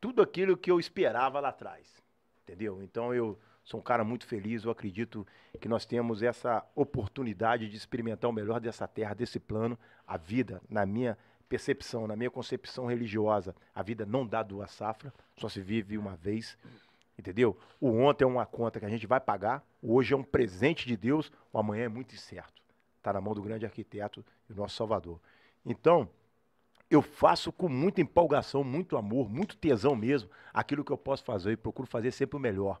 tudo 0.00 0.20
aquilo 0.22 0.56
que 0.56 0.70
eu 0.70 0.78
esperava 0.78 1.40
lá 1.40 1.48
atrás. 1.48 2.02
Entendeu? 2.42 2.82
Então 2.82 3.14
eu 3.14 3.38
sou 3.64 3.80
um 3.80 3.82
cara 3.82 4.04
muito 4.04 4.26
feliz. 4.26 4.64
Eu 4.64 4.70
acredito 4.70 5.26
que 5.60 5.68
nós 5.68 5.84
temos 5.86 6.22
essa 6.22 6.64
oportunidade 6.74 7.68
de 7.68 7.76
experimentar 7.76 8.30
o 8.30 8.32
melhor 8.32 8.60
dessa 8.60 8.86
terra, 8.86 9.14
desse 9.14 9.40
plano. 9.40 9.78
A 10.06 10.16
vida, 10.16 10.60
na 10.68 10.84
minha 10.86 11.16
percepção, 11.48 12.06
na 12.06 12.16
minha 12.16 12.30
concepção 12.30 12.86
religiosa, 12.86 13.54
a 13.74 13.82
vida 13.82 14.04
não 14.06 14.26
dá 14.26 14.42
duas 14.42 14.70
safras, 14.70 15.12
só 15.36 15.48
se 15.48 15.60
vive 15.60 15.96
uma 15.98 16.14
vez. 16.16 16.56
Entendeu? 17.18 17.56
O 17.80 17.90
ontem 17.90 18.24
é 18.24 18.26
uma 18.26 18.44
conta 18.44 18.78
que 18.78 18.84
a 18.86 18.90
gente 18.90 19.06
vai 19.06 19.20
pagar, 19.20 19.64
hoje 19.82 20.12
é 20.12 20.16
um 20.16 20.22
presente 20.22 20.86
de 20.86 20.96
Deus, 20.96 21.32
o 21.52 21.58
amanhã 21.58 21.84
é 21.84 21.88
muito 21.88 22.14
incerto. 22.14 22.62
Está 22.98 23.12
na 23.12 23.20
mão 23.20 23.34
do 23.34 23.42
grande 23.42 23.64
arquiteto 23.64 24.24
e 24.48 24.52
o 24.52 24.56
nosso 24.56 24.76
Salvador. 24.76 25.18
Então, 25.64 26.08
eu 26.90 27.00
faço 27.02 27.50
com 27.50 27.68
muita 27.68 28.00
empolgação, 28.00 28.62
muito 28.62 28.96
amor, 28.96 29.28
muito 29.28 29.56
tesão 29.56 29.96
mesmo, 29.96 30.30
aquilo 30.52 30.84
que 30.84 30.92
eu 30.92 30.98
posso 30.98 31.24
fazer 31.24 31.52
e 31.52 31.56
procuro 31.56 31.88
fazer 31.88 32.10
sempre 32.12 32.36
o 32.36 32.40
melhor. 32.40 32.80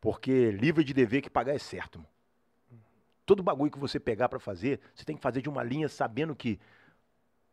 Porque 0.00 0.50
livre 0.50 0.82
de 0.82 0.94
dever 0.94 1.20
que 1.20 1.28
pagar 1.30 1.54
é 1.54 1.58
certo. 1.58 1.98
Mano. 1.98 2.08
Todo 3.26 3.42
bagulho 3.42 3.70
que 3.70 3.78
você 3.78 4.00
pegar 4.00 4.28
para 4.28 4.40
fazer, 4.40 4.80
você 4.94 5.04
tem 5.04 5.14
que 5.14 5.22
fazer 5.22 5.42
de 5.42 5.48
uma 5.48 5.62
linha 5.62 5.88
sabendo 5.88 6.34
que 6.34 6.58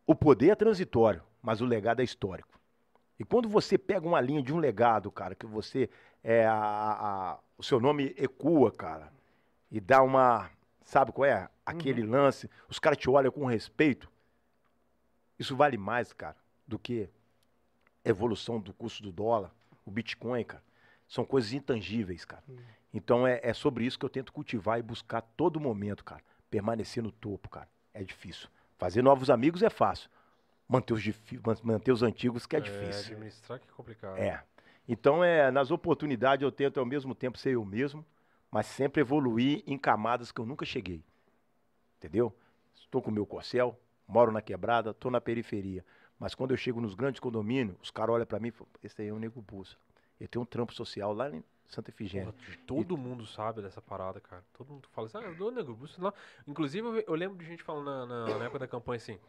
o 0.05 0.15
poder 0.15 0.49
é 0.51 0.55
transitório, 0.55 1.21
mas 1.41 1.59
o 1.59 1.65
legado 1.65 1.99
é 1.99 2.03
histórico. 2.03 2.56
E 3.19 3.23
quando 3.25 3.49
você 3.49 3.77
pega 3.77 4.07
uma 4.07 4.21
linha 4.21 4.41
de 4.43 4.53
um 4.53 4.57
legado, 4.59 5.11
cara, 5.11 5.33
que 5.35 5.45
você 5.45 5.89
é 6.23 6.45
a, 6.45 6.53
a- 6.55 7.39
o 7.57 7.63
seu 7.63 7.79
nome 7.79 8.13
ecua, 8.17 8.71
cara, 8.71 9.11
e 9.71 9.79
dá 9.79 10.01
uma, 10.03 10.49
sabe 10.81 11.11
qual 11.11 11.25
é? 11.25 11.49
Aquele 11.65 12.03
lance, 12.03 12.49
os 12.69 12.79
caras 12.79 12.97
te 12.97 13.09
olham 13.09 13.31
com 13.31 13.45
respeito. 13.45 14.09
Isso 15.39 15.55
vale 15.55 15.77
mais, 15.77 16.13
cara, 16.13 16.35
do 16.67 16.77
que 16.79 17.09
a 18.05 18.09
evolução 18.09 18.59
do 18.59 18.73
custo 18.73 19.03
do 19.03 19.11
dólar, 19.11 19.51
o 19.85 19.91
Bitcoin, 19.91 20.43
cara. 20.43 20.63
São 21.07 21.23
coisas 21.25 21.53
intangíveis, 21.53 22.25
cara. 22.25 22.43
Então 22.93 23.25
é, 23.27 23.39
é 23.43 23.53
sobre 23.53 23.85
isso 23.85 23.97
que 23.97 24.05
eu 24.05 24.09
tento 24.09 24.31
cultivar 24.33 24.79
e 24.79 24.81
buscar 24.83 25.21
todo 25.21 25.59
momento, 25.59 26.03
cara. 26.03 26.21
Permanecer 26.49 27.01
no 27.03 27.11
topo, 27.11 27.49
cara. 27.49 27.67
É 27.93 28.03
difícil. 28.03 28.47
Fazer 28.77 29.01
novos 29.01 29.29
amigos 29.29 29.61
é 29.63 29.69
fácil. 29.69 30.09
Manter 30.69 30.93
os, 30.93 31.03
manter 31.63 31.91
os 31.91 32.03
antigos 32.03 32.45
que 32.45 32.55
é 32.55 32.59
difícil. 32.59 33.13
administrar 33.13 33.59
que 33.59 33.67
é 33.67 33.71
complicado. 33.71 34.17
É. 34.17 34.43
Então, 34.87 35.23
é, 35.23 35.49
nas 35.51 35.71
oportunidades 35.71 36.43
eu 36.43 36.51
tento 36.51 36.79
ao 36.79 36.85
mesmo 36.85 37.15
tempo 37.15 37.37
ser 37.37 37.51
eu 37.55 37.63
mesmo, 37.63 38.05
mas 38.51 38.65
sempre 38.65 39.01
evoluir 39.01 39.63
em 39.65 39.77
camadas 39.77 40.31
que 40.31 40.39
eu 40.41 40.45
nunca 40.45 40.65
cheguei. 40.65 41.03
Entendeu? 41.97 42.35
Estou 42.75 43.01
com 43.01 43.09
o 43.09 43.13
meu 43.13 43.25
corcel, 43.25 43.79
moro 44.07 44.31
na 44.31 44.41
quebrada, 44.41 44.91
estou 44.91 45.09
na 45.11 45.19
periferia. 45.21 45.85
Mas 46.19 46.33
quando 46.33 46.51
eu 46.51 46.57
chego 46.57 46.81
nos 46.81 46.95
grandes 46.95 47.19
condomínios, 47.19 47.77
os 47.81 47.91
caras 47.91 48.15
olham 48.15 48.25
para 48.25 48.39
mim 48.39 48.47
e 48.49 48.51
falam, 48.51 48.69
esse 48.83 49.01
aí 49.01 49.07
é 49.09 49.13
o 49.13 49.19
Nego 49.19 49.41
Bussa. 49.41 49.77
Ele 50.19 50.27
tem 50.27 50.41
um 50.41 50.45
trampo 50.45 50.73
social 50.73 51.13
lá 51.13 51.29
em 51.29 51.43
Santa 51.67 51.91
Efigênia. 51.91 52.31
Porra, 52.33 52.57
todo 52.65 52.97
mundo 52.97 53.25
sabe 53.25 53.61
dessa 53.61 53.81
parada, 53.81 54.19
cara. 54.19 54.43
Todo 54.57 54.71
mundo 54.71 54.87
fala 54.91 55.07
assim, 55.07 55.17
ah, 55.17 55.21
eu 55.23 55.35
dou 55.35 55.51
nego 55.51 55.77
lá. 55.99 56.13
Inclusive, 56.47 56.87
eu, 56.87 56.97
eu 57.07 57.13
lembro 57.13 57.37
de 57.37 57.45
gente 57.45 57.61
falando 57.61 57.85
na, 57.85 58.05
na- 58.05 58.37
na 58.39 58.45
época 58.45 58.59
da 58.59 58.67
campanha 58.67 58.97
assim, 58.97 59.19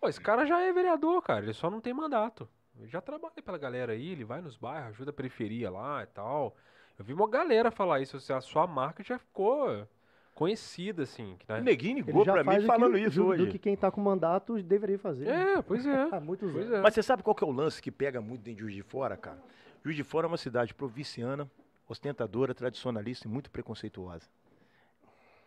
pô, 0.00 0.08
esse 0.08 0.20
cara 0.20 0.46
já 0.46 0.60
é 0.60 0.72
vereador, 0.72 1.22
cara, 1.22 1.44
ele 1.44 1.52
só 1.52 1.70
não 1.70 1.80
tem 1.80 1.92
mandato. 1.94 2.48
Ele 2.78 2.88
já 2.88 3.00
trabalha 3.00 3.32
pela 3.42 3.56
galera 3.58 3.92
aí, 3.92 4.12
ele 4.12 4.24
vai 4.24 4.40
nos 4.42 4.56
bairros, 4.56 4.90
ajuda 4.90 5.10
a 5.10 5.14
periferia 5.14 5.70
lá 5.70 6.02
e 6.02 6.06
tal. 6.06 6.54
Eu 6.98 7.04
vi 7.04 7.12
uma 7.12 7.28
galera 7.28 7.70
falar 7.70 8.00
isso, 8.00 8.16
assim, 8.18 8.32
a 8.32 8.40
sua 8.40 8.66
marca 8.66 9.02
já 9.02 9.18
ficou 9.18 9.86
conhecida, 10.34 11.02
assim. 11.04 11.36
que, 11.38 11.50
O 11.50 11.54
né? 11.54 11.60
Neguinho 11.62 11.98
Ele 11.98 12.06
ligou 12.06 12.24
faz 12.24 12.46
mim 12.46 12.64
o 12.64 12.66
falando 12.66 12.92
que, 12.94 13.00
isso 13.00 13.20
do, 13.20 13.26
hoje. 13.28 13.44
do 13.46 13.50
que 13.50 13.58
quem 13.58 13.76
tá 13.76 13.90
com 13.90 14.00
mandato 14.00 14.62
deveria 14.62 14.98
fazer. 14.98 15.26
É, 15.28 15.62
pois 15.62 15.86
é. 15.86 16.08
Há 16.14 16.20
muitos 16.20 16.52
Pois 16.52 16.66
anos. 16.66 16.78
é. 16.78 16.82
Mas 16.82 16.94
você 16.94 17.02
sabe 17.02 17.22
qual 17.22 17.34
que 17.34 17.42
é 17.42 17.46
o 17.46 17.50
lance 17.50 17.80
que 17.80 17.90
pega 17.90 18.20
muito 18.20 18.42
dentro 18.42 18.56
de 18.58 18.60
Juiz 18.62 18.74
de 18.74 18.82
Fora, 18.82 19.16
cara? 19.16 19.38
Juiz 19.82 19.96
de 19.96 20.04
Fora 20.04 20.26
é 20.26 20.28
uma 20.28 20.36
cidade 20.36 20.74
provinciana, 20.74 21.50
ostentadora, 21.88 22.54
tradicionalista 22.54 23.26
e 23.26 23.30
muito 23.30 23.50
preconceituosa. 23.50 24.28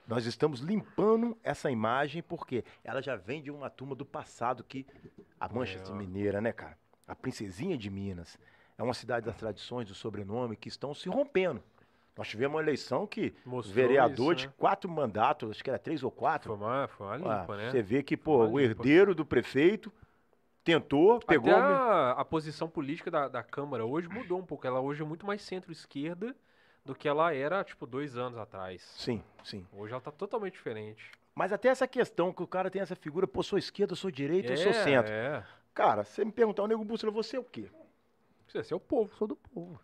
Nós 0.09 0.25
estamos 0.25 0.59
limpando 0.59 1.37
essa 1.43 1.69
imagem 1.69 2.23
porque 2.23 2.63
ela 2.83 2.99
já 2.99 3.15
vem 3.15 3.43
de 3.43 3.51
uma 3.51 3.69
turma 3.69 3.93
do 3.93 4.03
passado 4.03 4.63
que 4.63 4.83
a 5.39 5.47
Manchester 5.47 5.93
É. 5.93 5.97
Mineira, 5.97 6.41
né, 6.41 6.51
cara? 6.51 6.75
A 7.07 7.15
princesinha 7.15 7.77
de 7.77 7.91
Minas. 7.91 8.35
É 8.75 8.81
uma 8.81 8.95
cidade 8.95 9.27
das 9.27 9.35
tradições, 9.35 9.87
do 9.87 9.93
sobrenome 9.93 10.55
que 10.55 10.67
estão 10.67 10.95
se 10.95 11.07
rompendo. 11.07 11.61
Nós 12.17 12.27
tivemos 12.27 12.55
uma 12.55 12.61
eleição 12.63 13.05
que 13.05 13.35
o 13.45 13.49
Mostrou 13.49 13.75
vereador 13.75 14.33
isso, 14.33 14.41
de 14.41 14.47
né? 14.47 14.53
quatro 14.57 14.89
mandatos, 14.89 15.51
acho 15.51 15.63
que 15.63 15.69
era 15.69 15.77
três 15.77 16.01
ou 16.01 16.09
quatro, 16.09 16.57
Foi 16.57 16.65
uma, 16.65 16.87
foi 16.87 17.05
uma 17.05 17.13
ah, 17.15 17.41
limpa, 17.41 17.57
né? 17.57 17.69
Você 17.69 17.81
vê 17.83 18.01
que, 18.01 18.17
pô, 18.17 18.47
o 18.47 18.59
herdeiro 18.59 19.13
do 19.13 19.23
prefeito 19.23 19.93
tentou, 20.63 21.19
pegou. 21.19 21.53
Até 21.53 21.61
a, 21.61 22.11
a 22.13 22.25
posição 22.25 22.67
política 22.67 23.11
da, 23.11 23.27
da 23.27 23.43
Câmara 23.43 23.85
hoje 23.85 24.07
mudou 24.07 24.39
um 24.39 24.45
pouco. 24.45 24.65
Ela 24.65 24.81
hoje 24.81 25.03
é 25.03 25.05
muito 25.05 25.23
mais 25.23 25.43
centro-esquerda 25.43 26.35
do 26.85 26.95
que 26.95 27.07
ela 27.07 27.33
era, 27.33 27.63
tipo, 27.63 27.85
dois 27.85 28.17
anos 28.17 28.37
atrás. 28.37 28.81
Sim, 28.97 29.23
sim. 29.43 29.65
Hoje 29.73 29.93
ela 29.93 30.01
tá 30.01 30.11
totalmente 30.11 30.53
diferente. 30.53 31.11
Mas 31.35 31.53
até 31.53 31.69
essa 31.69 31.87
questão 31.87 32.33
que 32.33 32.43
o 32.43 32.47
cara 32.47 32.69
tem 32.69 32.81
essa 32.81 32.95
figura, 32.95 33.27
pô, 33.27 33.41
sou 33.43 33.57
esquerda, 33.57 33.95
sou 33.95 34.11
direita, 34.11 34.53
eu 34.53 34.57
sou 34.57 34.71
É, 34.71 34.73
centro. 34.73 35.11
É. 35.11 35.43
Cara, 35.73 36.03
você 36.03 36.25
me 36.25 36.31
perguntar, 36.31 36.63
o 36.63 36.67
Nego 36.67 36.83
Bússola, 36.83 37.11
você 37.11 37.37
é 37.37 37.39
o 37.39 37.43
quê? 37.43 37.69
Você 38.47 38.73
é 38.73 38.75
o 38.75 38.79
povo. 38.79 39.15
Sou 39.15 39.27
do 39.27 39.35
povo. 39.35 39.79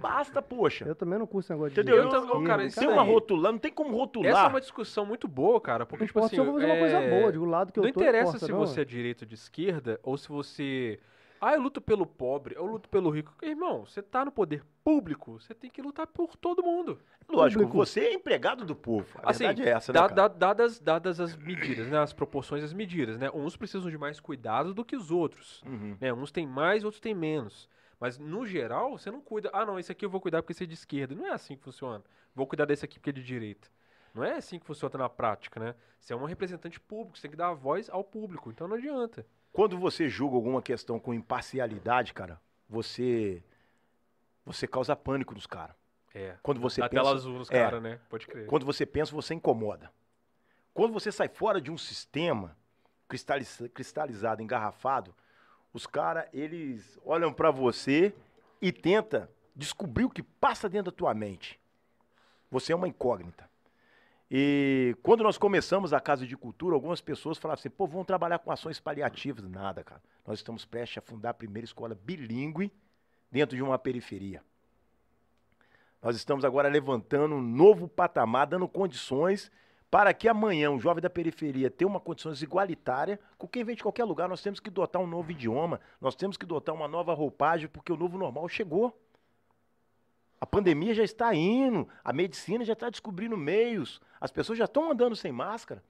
Basta, 0.00 0.40
poxa. 0.40 0.86
Eu 0.86 0.94
também 0.94 1.18
não 1.18 1.26
curso 1.26 1.46
esse 1.46 1.52
negócio 1.52 1.72
Entendeu? 1.72 1.94
de 1.96 2.00
Eu 2.00 2.08
direita, 2.08 2.26
também, 2.26 2.44
cara, 2.46 2.64
esquerda, 2.64 2.66
isso 2.66 2.80
Tem 2.80 2.88
uma 2.88 3.02
rotular, 3.02 3.52
não 3.52 3.58
tem 3.58 3.70
como 3.70 3.96
rotular. 3.96 4.30
Essa 4.30 4.40
é 4.44 4.48
uma 4.48 4.60
discussão 4.60 5.04
muito 5.04 5.28
boa, 5.28 5.60
cara. 5.60 5.84
Porque, 5.84 6.04
Não 6.04 6.06
tipo 6.06 6.20
assim. 6.20 6.36
eu 6.38 6.44
vou 6.44 6.54
fazer 6.54 6.66
uma 6.66 6.78
coisa 6.78 6.96
é, 6.96 7.10
boa, 7.20 7.32
digo, 7.32 7.44
o 7.44 7.48
lado 7.48 7.70
que 7.72 7.78
eu 7.78 7.84
Não 7.84 7.92
tô 7.92 8.00
interessa 8.00 8.30
importa, 8.30 8.46
se 8.46 8.52
não, 8.52 8.58
você 8.58 8.80
é. 8.80 8.82
é 8.82 8.84
direita 8.84 9.24
ou 9.24 9.28
de 9.28 9.34
esquerda, 9.34 10.00
ou 10.02 10.16
se 10.16 10.28
você. 10.28 10.98
Ah, 11.44 11.54
eu 11.54 11.60
luto 11.60 11.80
pelo 11.80 12.06
pobre, 12.06 12.54
eu 12.54 12.64
luto 12.64 12.88
pelo 12.88 13.10
rico. 13.10 13.34
Irmão, 13.42 13.84
você 13.84 14.00
tá 14.00 14.24
no 14.24 14.30
poder 14.30 14.64
público, 14.84 15.40
você 15.40 15.52
tem 15.52 15.68
que 15.68 15.82
lutar 15.82 16.06
por 16.06 16.36
todo 16.36 16.62
mundo. 16.62 17.00
Lógico, 17.28 17.62
público. 17.64 17.84
você 17.84 18.00
é 18.00 18.14
empregado 18.14 18.64
do 18.64 18.76
povo. 18.76 19.18
A 19.24 19.30
Assim, 19.30 19.46
verdade 19.46 19.68
é 19.68 19.72
essa, 19.72 19.92
Da- 19.92 20.02
né, 20.02 20.08
cara? 20.08 20.14
da- 20.14 20.28
dadas, 20.28 20.78
dadas 20.78 21.18
as 21.18 21.34
medidas, 21.36 21.88
né? 21.88 21.98
As 21.98 22.12
proporções 22.12 22.62
das 22.62 22.72
medidas, 22.72 23.18
né? 23.18 23.28
Uns 23.34 23.56
precisam 23.56 23.90
de 23.90 23.98
mais 23.98 24.20
cuidado 24.20 24.72
do 24.72 24.84
que 24.84 24.94
os 24.94 25.10
outros. 25.10 25.62
Uhum. 25.66 25.96
né? 26.00 26.12
Uns 26.12 26.30
têm 26.30 26.46
mais, 26.46 26.84
outros 26.84 27.00
têm 27.00 27.12
menos. 27.14 27.68
Mas 27.98 28.18
no 28.18 28.46
geral, 28.46 28.96
você 28.96 29.10
não 29.10 29.20
cuida. 29.20 29.50
Ah, 29.52 29.66
não, 29.66 29.80
esse 29.80 29.90
aqui 29.90 30.04
eu 30.04 30.10
vou 30.10 30.20
cuidar 30.20 30.42
porque 30.42 30.52
esse 30.52 30.62
é 30.62 30.66
de 30.66 30.74
esquerda. 30.74 31.12
Não 31.14 31.26
é 31.26 31.30
assim 31.32 31.56
que 31.56 31.62
funciona. 31.64 32.04
Vou 32.36 32.46
cuidar 32.46 32.66
desse 32.66 32.84
aqui 32.84 33.00
porque 33.00 33.10
é 33.10 33.12
de 33.12 33.22
direita. 33.24 33.68
Não 34.14 34.22
é 34.22 34.34
assim 34.36 34.60
que 34.60 34.66
funciona 34.66 34.96
na 34.98 35.08
prática, 35.08 35.58
né? 35.58 35.74
Você 35.98 36.12
é 36.12 36.16
um 36.16 36.24
representante 36.24 36.78
público, 36.78 37.16
você 37.16 37.22
tem 37.22 37.30
que 37.32 37.36
dar 37.36 37.48
a 37.48 37.54
voz 37.54 37.88
ao 37.90 38.04
público, 38.04 38.48
então 38.50 38.68
não 38.68 38.76
adianta. 38.76 39.26
Quando 39.52 39.78
você 39.78 40.08
julga 40.08 40.36
alguma 40.36 40.62
questão 40.62 40.98
com 40.98 41.12
imparcialidade, 41.12 42.14
cara, 42.14 42.40
você 42.68 43.42
você 44.44 44.66
causa 44.66 44.96
pânico 44.96 45.34
nos 45.34 45.46
caras. 45.46 45.76
É. 46.14 46.36
Quando 46.42 46.60
você 46.60 46.80
Dá 46.80 46.88
pensa, 46.88 47.02
tela 47.02 47.14
azul 47.14 47.38
nos 47.38 47.50
é. 47.50 47.52
caras, 47.54 47.82
né? 47.82 48.00
Pode 48.08 48.26
crer. 48.26 48.46
quando 48.46 48.66
você 48.66 48.84
pensa, 48.84 49.12
você 49.12 49.34
incomoda. 49.34 49.90
Quando 50.74 50.92
você 50.92 51.12
sai 51.12 51.28
fora 51.28 51.60
de 51.60 51.70
um 51.70 51.78
sistema 51.78 52.56
cristaliz- 53.08 53.62
cristalizado, 53.72 54.42
engarrafado, 54.42 55.14
os 55.72 55.86
caras, 55.86 56.26
eles 56.32 56.98
olham 57.04 57.32
pra 57.32 57.50
você 57.50 58.14
e 58.60 58.72
tenta 58.72 59.30
descobrir 59.54 60.04
o 60.04 60.10
que 60.10 60.22
passa 60.22 60.68
dentro 60.68 60.90
da 60.90 60.96
tua 60.96 61.14
mente. 61.14 61.58
Você 62.50 62.72
é 62.72 62.76
uma 62.76 62.88
incógnita. 62.88 63.48
E 64.34 64.96
quando 65.02 65.22
nós 65.22 65.36
começamos 65.36 65.92
a 65.92 66.00
Casa 66.00 66.26
de 66.26 66.34
Cultura, 66.38 66.74
algumas 66.74 67.02
pessoas 67.02 67.36
falavam 67.36 67.60
assim, 67.60 67.68
pô, 67.68 67.86
vamos 67.86 68.06
trabalhar 68.06 68.38
com 68.38 68.50
ações 68.50 68.80
paliativas. 68.80 69.46
Nada, 69.46 69.84
cara. 69.84 70.00
Nós 70.26 70.38
estamos 70.38 70.64
prestes 70.64 70.96
a 70.96 71.00
fundar 71.02 71.30
a 71.30 71.34
primeira 71.34 71.66
escola 71.66 71.94
bilíngue 72.02 72.72
dentro 73.30 73.54
de 73.54 73.62
uma 73.62 73.78
periferia. 73.78 74.42
Nós 76.00 76.16
estamos 76.16 76.46
agora 76.46 76.66
levantando 76.66 77.34
um 77.34 77.42
novo 77.42 77.86
patamar, 77.86 78.46
dando 78.46 78.66
condições 78.66 79.52
para 79.90 80.14
que 80.14 80.26
amanhã 80.26 80.70
um 80.70 80.80
jovem 80.80 81.02
da 81.02 81.10
periferia 81.10 81.70
tenha 81.70 81.86
uma 81.86 82.00
condição 82.00 82.32
igualitária 82.32 83.20
com 83.36 83.46
quem 83.46 83.62
vem 83.62 83.76
de 83.76 83.82
qualquer 83.82 84.04
lugar. 84.04 84.30
Nós 84.30 84.40
temos 84.40 84.60
que 84.60 84.70
dotar 84.70 85.02
um 85.02 85.06
novo 85.06 85.30
idioma, 85.30 85.78
nós 86.00 86.14
temos 86.14 86.38
que 86.38 86.46
dotar 86.46 86.74
uma 86.74 86.88
nova 86.88 87.12
roupagem, 87.12 87.68
porque 87.68 87.92
o 87.92 87.98
novo 87.98 88.16
normal 88.16 88.48
chegou. 88.48 88.98
A 90.42 90.46
pandemia 90.46 90.92
já 90.92 91.04
está 91.04 91.32
indo, 91.36 91.88
a 92.02 92.12
medicina 92.12 92.64
já 92.64 92.72
está 92.72 92.90
descobrindo 92.90 93.36
meios, 93.36 94.00
as 94.20 94.32
pessoas 94.32 94.58
já 94.58 94.64
estão 94.64 94.90
andando 94.90 95.14
sem 95.14 95.30
máscara. 95.30 95.80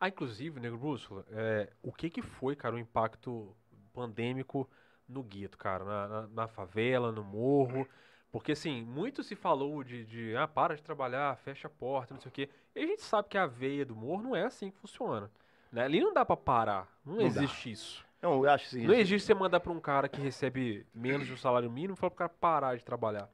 Ah, 0.00 0.08
inclusive, 0.08 0.58
Negro 0.58 0.76
Bússola, 0.76 1.24
é, 1.30 1.70
o 1.84 1.92
que 1.92 2.10
que 2.10 2.20
foi, 2.20 2.56
cara, 2.56 2.74
o 2.74 2.80
impacto 2.80 3.54
pandêmico 3.94 4.68
no 5.08 5.22
gueto, 5.22 5.56
cara? 5.56 5.84
Na, 5.84 6.08
na- 6.08 6.26
na 6.26 6.48
favela, 6.48 7.12
no 7.12 7.22
morro? 7.22 7.86
Porque, 8.32 8.50
assim, 8.50 8.82
muito 8.82 9.22
se 9.22 9.36
falou 9.36 9.84
de, 9.84 10.04
de, 10.04 10.36
ah, 10.36 10.48
para 10.48 10.74
de 10.74 10.82
trabalhar, 10.82 11.36
fecha 11.36 11.68
a 11.68 11.70
porta, 11.70 12.12
não 12.12 12.20
sei 12.20 12.28
o 12.28 12.32
quê. 12.32 12.50
E 12.74 12.80
a 12.82 12.86
gente 12.88 13.02
sabe 13.02 13.28
que 13.28 13.38
a 13.38 13.46
veia 13.46 13.86
do 13.86 13.94
morro 13.94 14.20
não 14.20 14.34
é 14.34 14.42
assim 14.46 14.68
que 14.72 14.78
funciona. 14.78 15.30
Né? 15.70 15.84
Ali 15.84 16.00
não 16.00 16.12
dá 16.12 16.24
pra 16.24 16.36
parar. 16.36 16.88
Não, 17.04 17.12
Não 17.14 17.20
dá. 17.20 17.24
existe 17.44 17.70
isso. 17.70 18.04
Não, 18.20 18.42
eu 18.44 18.50
acho 18.50 18.66
assim, 18.66 18.84
Não 18.84 18.94
existe 18.94 19.26
você 19.28 19.32
mandar 19.34 19.60
pra 19.60 19.70
um 19.72 19.78
cara 19.78 20.08
que 20.08 20.20
recebe 20.20 20.84
menos 20.92 21.24
de 21.28 21.32
um 21.32 21.36
salário 21.36 21.70
mínimo 21.70 21.94
e 21.94 21.96
falar 21.96 22.10
pro 22.10 22.18
cara 22.18 22.28
parar 22.30 22.76
de 22.76 22.84
trabalhar. 22.84 23.30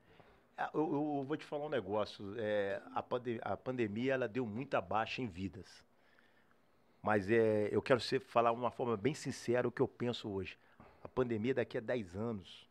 Ah, 0.62 0.70
Eu, 0.74 0.80
eu- 0.92 1.24
vou 1.24 1.36
te 1.36 1.44
falar 1.44 1.66
um 1.66 1.68
negócio. 1.68 2.34
é, 2.38 2.80
a, 2.94 3.02
pande- 3.02 3.40
a 3.42 3.56
pandemia 3.56 4.14
ela 4.14 4.28
deu 4.28 4.46
muita 4.46 4.80
baixa 4.80 5.20
em 5.20 5.26
vidas. 5.26 5.84
Mas 7.02 7.28
é, 7.30 7.68
eu 7.72 7.82
quero 7.82 7.98
ser, 7.98 8.20
falar 8.20 8.52
de 8.52 8.56
uma 8.58 8.70
forma 8.70 8.96
bem 8.96 9.12
sincera 9.12 9.66
o 9.66 9.72
que 9.72 9.82
eu 9.82 9.88
penso 9.88 10.28
hoje. 10.30 10.56
A 11.02 11.08
pandemia 11.08 11.52
daqui 11.52 11.76
a 11.76 11.80
10 11.80 12.14
anos, 12.14 12.68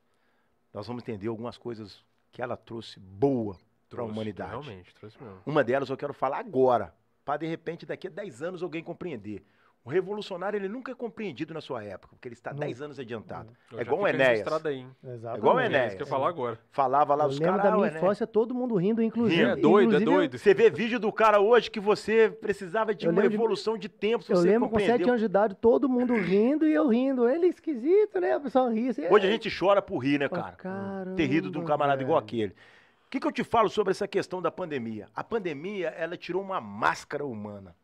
nós 0.74 0.88
vamos 0.88 1.04
entender 1.04 1.28
algumas 1.28 1.58
coisas 1.58 2.02
que 2.32 2.42
ela 2.42 2.56
trouxe 2.56 2.98
boa 2.98 3.58
para 3.90 4.02
a 4.02 4.06
humanidade. 4.06 4.52
Realmente, 4.52 4.96
trouxe 4.96 5.22
mesmo. 5.22 5.42
Uma 5.46 5.66
delas 5.66 5.90
eu 5.90 5.98
quero 5.98 6.14
falar 6.14 6.38
agora, 6.40 6.96
para 7.26 7.40
de 7.40 7.46
repente 7.48 7.86
daqui 7.86 8.08
a 8.08 8.10
10 8.10 8.42
anos 8.42 8.64
alguém 8.64 8.82
compreender. 8.82 9.44
O 9.84 9.90
revolucionário 9.90 10.58
ele 10.58 10.70
nunca 10.70 10.92
é 10.92 10.96
compreendido 10.96 11.56
na 11.56 11.60
sua 11.62 11.84
época, 11.84 12.10
porque 12.16 12.28
ele 12.28 12.34
está 12.36 12.54
10 12.54 12.84
anos 12.84 13.00
adiantado. 13.00 13.50
Eu 13.72 13.80
É 13.80 13.84
já 13.84 13.92
igual 13.92 14.02
o 14.04 14.08
Enéas. 14.08 14.30
aí? 14.66 14.86
Exatamente. 15.04 15.38
igual 15.40 15.56
o 15.56 15.60
É 15.60 15.66
Enéas. 15.66 15.88
isso 15.88 15.98
que 15.98 16.04
eu 16.04 16.08
falar 16.08 16.30
agora. 16.30 16.60
Falava 16.70 17.16
lá 17.16 17.24
Eu 17.24 17.30
os 17.30 17.40
caras. 17.40 17.64
da 17.64 17.70
"Ah, 17.70 17.72
o 17.74 17.78
minha 17.78 17.88
Enéas". 17.88 18.04
infância, 18.04 18.28
todo 18.28 18.54
mundo 18.54 18.76
rindo, 18.76 19.02
inclusive. 19.02 19.42
É 19.42 19.56
doido, 19.56 19.96
é 19.96 19.98
inclusive, 19.98 20.06
doido. 20.06 20.38
Você 20.38 20.54
vê 20.54 20.70
vídeo 20.70 21.00
do 21.00 21.12
cara 21.12 21.40
hoje 21.40 21.72
que 21.72 21.80
você 21.80 22.30
precisava 22.30 22.94
de 22.94 23.08
Eu 23.08 23.12
uma 23.12 23.22
lembro 23.22 23.30
de- 23.32 23.36
evolução 23.36 23.76
de 23.76 23.90
tempo, 23.90 24.24
Eu 24.30 24.36
você 24.36 24.48
lembro 24.50 24.70
com 24.70 24.76
compreendeu. 24.76 24.98
sete 25.00 25.10
anos 25.10 25.20
de 25.20 25.26
idade, 25.26 25.56
todo 25.56 25.90
mundo 25.90 26.14
rindo 26.14 26.68
e 26.68 26.74
eu 26.74 26.88
rindo. 26.88 27.28
Ele 27.28 27.48
é 27.48 27.50
esquisito, 27.50 28.20
né? 28.22 28.38
O 28.38 28.42
pessoal 28.42 28.70
ri. 28.70 28.90
Assim, 28.90 29.08
Hoje 29.10 29.26
a 29.26 29.30
é. 29.30 29.32
gente 29.32 29.50
chora 29.50 29.82
por 29.82 29.98
rir, 29.98 30.20
né, 30.20 30.30
cara? 30.30 30.52
Caramba, 30.58 31.16
Ter 31.16 31.26
rido 31.26 31.50
de 31.50 31.58
um 31.58 31.66
camarada 31.66 32.04
igual 32.04 32.20
velho. 32.20 32.28
aquele. 32.28 32.52
O 32.52 33.10
que, 33.10 33.20
que 33.20 33.26
eu 33.28 33.32
te 33.32 33.44
falo 33.44 33.68
sobre 33.68 33.90
essa 33.92 34.08
questão 34.08 34.42
da 34.44 34.52
pandemia? 34.52 35.08
A 35.16 35.24
pandemia, 35.24 35.88
ela 35.98 36.16
tirou 36.16 36.40
uma 36.42 36.62
máscara 36.62 37.26
humana. 37.26 37.76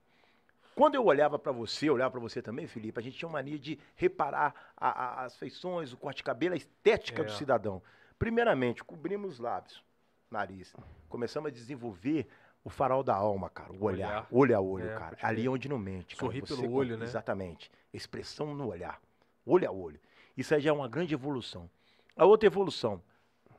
Quando 0.77 0.93
eu 0.93 1.03
olhava 1.03 1.39
pra 1.39 1.51
você, 1.51 1.89
olhava 1.89 2.11
pra 2.11 2.19
você 2.19 2.39
também, 2.39 2.67
Felipe, 2.67 2.99
a 2.99 3.01
gente 3.01 3.17
tinha 3.17 3.27
mania 3.27 3.57
de 3.57 3.79
reparar 3.95 4.53
a- 4.77 4.89
a- 5.21 5.23
as 5.25 5.35
feições, 5.35 5.91
o 5.91 5.97
corte 5.97 6.17
de 6.17 6.23
cabelo, 6.23 6.53
a 6.53 6.57
estética 6.57 7.23
do 7.23 7.31
É. 7.31 7.35
cidadão. 7.35 7.81
Primeiramente, 8.19 8.83
cobrimos 8.83 9.33
os 9.33 9.39
lábios, 9.39 9.83
nariz. 10.29 10.75
Começamos 11.09 11.47
a 11.49 11.51
desenvolver 11.51 12.27
o 12.63 12.69
farol 12.69 13.01
da 13.01 13.15
alma, 13.15 13.49
cara, 13.49 13.73
o 13.73 13.83
olhar, 13.85 14.27
olho 14.31 14.55
a 14.55 14.61
olho, 14.61 14.87
É, 14.87 14.93
cara. 14.93 15.17
Ali 15.23 15.37
crer. 15.41 15.49
onde 15.49 15.67
não 15.67 15.79
mente, 15.79 16.15
cara. 16.15 16.27
Sorrir 16.27 16.41
Você 16.41 16.55
pelo 16.61 16.71
olho, 16.71 16.95
né? 16.95 17.05
Exatamente. 17.05 17.71
Expressão 17.91 18.53
no 18.53 18.67
olhar, 18.67 19.01
olho 19.47 19.67
a 19.67 19.71
olho. 19.71 19.99
Isso 20.37 20.53
aí 20.53 20.61
já 20.61 20.69
é 20.69 20.73
uma 20.73 20.87
grande 20.87 21.11
evolução. 21.11 21.67
A 22.15 22.23
outra 22.23 22.45
evolução, 22.45 23.01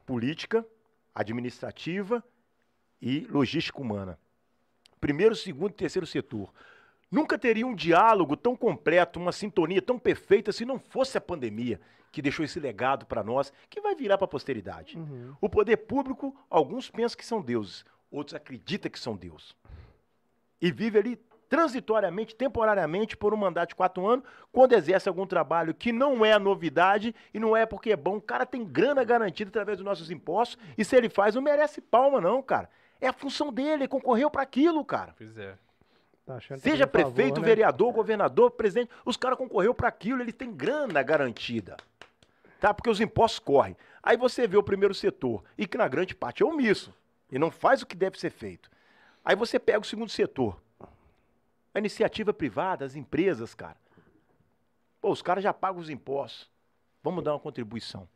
política, 0.07 0.64
administrativa 1.12 2.23
e 3.03 3.27
logística 3.29 3.81
humana. 3.81 4.16
Primeiro, 5.01 5.35
segundo 5.35 5.71
e 5.73 5.75
terceiro 5.75 6.07
setor. 6.07 6.53
Nunca 7.11 7.38
teria 7.38 7.66
um 7.66 7.74
diálogo 7.74 8.36
tão 8.36 8.54
completo, 8.54 9.18
uma 9.18 9.32
sintonia 9.32 9.80
tão 9.80 9.98
perfeita 9.98 10.52
se 10.52 10.64
não 10.64 10.78
fosse 10.78 11.16
a 11.16 11.20
pandemia 11.20 11.80
que 12.11 12.22
deixou 12.22 12.44
esse 12.44 12.59
legado 12.59 13.06
para 13.06 13.22
nós, 13.22 13.52
que 13.68 13.80
vai 13.80 13.94
virar 13.94 14.18
para 14.18 14.24
a 14.24 14.28
posteridade. 14.28 14.96
Uhum. 14.96 15.34
O 15.40 15.48
poder 15.48 15.76
público, 15.76 16.34
alguns 16.48 16.90
pensam 16.90 17.16
que 17.16 17.24
são 17.24 17.40
deuses, 17.40 17.84
outros 18.11 18.34
acreditam 18.34 18.90
que 18.90 18.98
são 18.98 19.16
Deus. 19.16 19.54
E 20.61 20.72
vive 20.72 20.98
ali 20.98 21.16
transitoriamente, 21.48 22.34
temporariamente, 22.34 23.16
por 23.16 23.32
um 23.32 23.36
mandato 23.36 23.70
de 23.70 23.74
quatro 23.74 24.06
anos, 24.06 24.24
quando 24.52 24.74
exerce 24.74 25.09
algum 25.09 25.26
trabalho 25.26 25.74
que 25.74 25.92
não 25.92 26.24
é 26.24 26.38
novidade 26.38 27.14
e 27.32 27.38
não 27.38 27.56
é 27.56 27.64
porque 27.64 27.92
é 27.92 27.96
bom. 27.96 28.16
O 28.16 28.22
cara 28.22 28.44
tem 28.44 28.64
grana 28.64 29.02
garantida 29.02 29.48
através 29.48 29.78
dos 29.78 29.84
nossos 29.84 30.11
impostos 30.11 30.59
e 30.76 30.84
se 30.84 30.94
ele 30.94 31.09
faz, 31.09 31.34
não 31.34 31.42
merece 31.42 31.80
palma, 31.80 32.20
não, 32.20 32.42
cara. 32.42 32.68
É 33.00 33.09
a 33.09 33.12
função 33.12 33.52
dele, 33.52 33.70
ele 33.70 33.88
concorreu 33.88 34.30
para 34.30 34.42
aquilo, 34.42 34.84
cara. 34.84 35.14
Pois 35.16 35.38
é. 35.38 35.56
Tá 36.29 36.39
Seja 36.41 36.59
tá 36.59 36.61
fazendo 36.61 36.89
prefeito, 36.89 37.37
favor, 37.37 37.41
né? 37.41 37.47
vereador, 37.47 37.91
governador, 37.91 38.51
presidente, 38.51 38.91
os 39.03 39.16
caras 39.16 39.39
concorreu 39.39 39.72
para 39.72 39.89
aquilo, 39.89 40.20
ele 40.20 40.31
tem 40.31 40.53
grana 40.53 41.03
garantida. 41.03 41.79
Tá? 42.61 42.74
Porque 42.74 42.91
os 42.91 43.01
impostos 43.01 43.39
correm. 43.39 43.74
Aí 44.03 44.14
você 44.14 44.47
vê 44.47 44.59
o 44.59 44.62
primeiro 44.62 44.93
setor, 44.93 45.43
e 45.57 45.66
que 45.66 45.79
na 45.79 45.89
grande 45.89 46.14
parte 46.14 46.43
é 46.43 46.47
omisso, 46.47 46.95
e 47.33 47.39
não 47.39 47.51
faz 47.51 47.81
o 47.81 47.87
que 47.87 47.97
deve 47.97 48.20
ser 48.20 48.29
feito. 48.29 48.70
Aí 49.24 49.35
você 49.35 49.59
pega 49.59 49.81
o 49.81 49.85
segundo 49.85 50.11
setor. 50.11 50.61
A 51.74 51.79
iniciativa 51.79 52.35
privada, 52.35 52.85
as 52.85 52.95
empresas, 52.95 53.55
cara. 53.55 53.76
Pô, 55.01 55.11
os 55.11 55.22
caras 55.22 55.43
já 55.43 55.55
pagam 55.55 55.81
os 55.81 55.89
impostos. 55.89 56.51
Vamos 57.03 57.24
dar 57.24 57.33
uma 57.33 57.41
contribuição. 57.41 58.07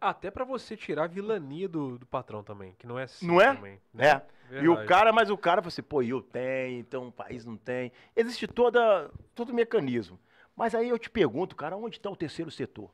Até 0.00 0.30
pra 0.30 0.44
você 0.44 0.76
tirar 0.76 1.04
a 1.04 1.06
vilania 1.06 1.68
do, 1.68 1.98
do 1.98 2.06
patrão 2.06 2.42
também, 2.42 2.74
que 2.78 2.86
não 2.86 2.98
é 2.98 3.04
assim 3.04 3.26
Não 3.26 3.40
é? 3.40 3.54
também. 3.54 3.80
É. 3.96 4.14
né? 4.14 4.22
E 4.50 4.68
o 4.68 4.74
Verdade. 4.74 4.88
cara, 4.88 5.12
mas 5.12 5.30
o 5.30 5.38
cara 5.38 5.62
fala 5.62 5.68
assim, 5.68 5.82
pô, 5.82 6.02
eu 6.02 6.20
tenho, 6.20 6.78
então 6.80 7.08
o 7.08 7.12
país 7.12 7.44
não 7.46 7.56
tem. 7.56 7.90
Existe 8.14 8.46
toda, 8.46 9.10
todo 9.34 9.50
o 9.50 9.54
mecanismo. 9.54 10.18
Mas 10.54 10.74
aí 10.74 10.88
eu 10.88 10.98
te 10.98 11.08
pergunto, 11.08 11.56
cara, 11.56 11.76
onde 11.76 11.96
está 11.96 12.10
o 12.10 12.16
terceiro 12.16 12.50
setor? 12.50 12.90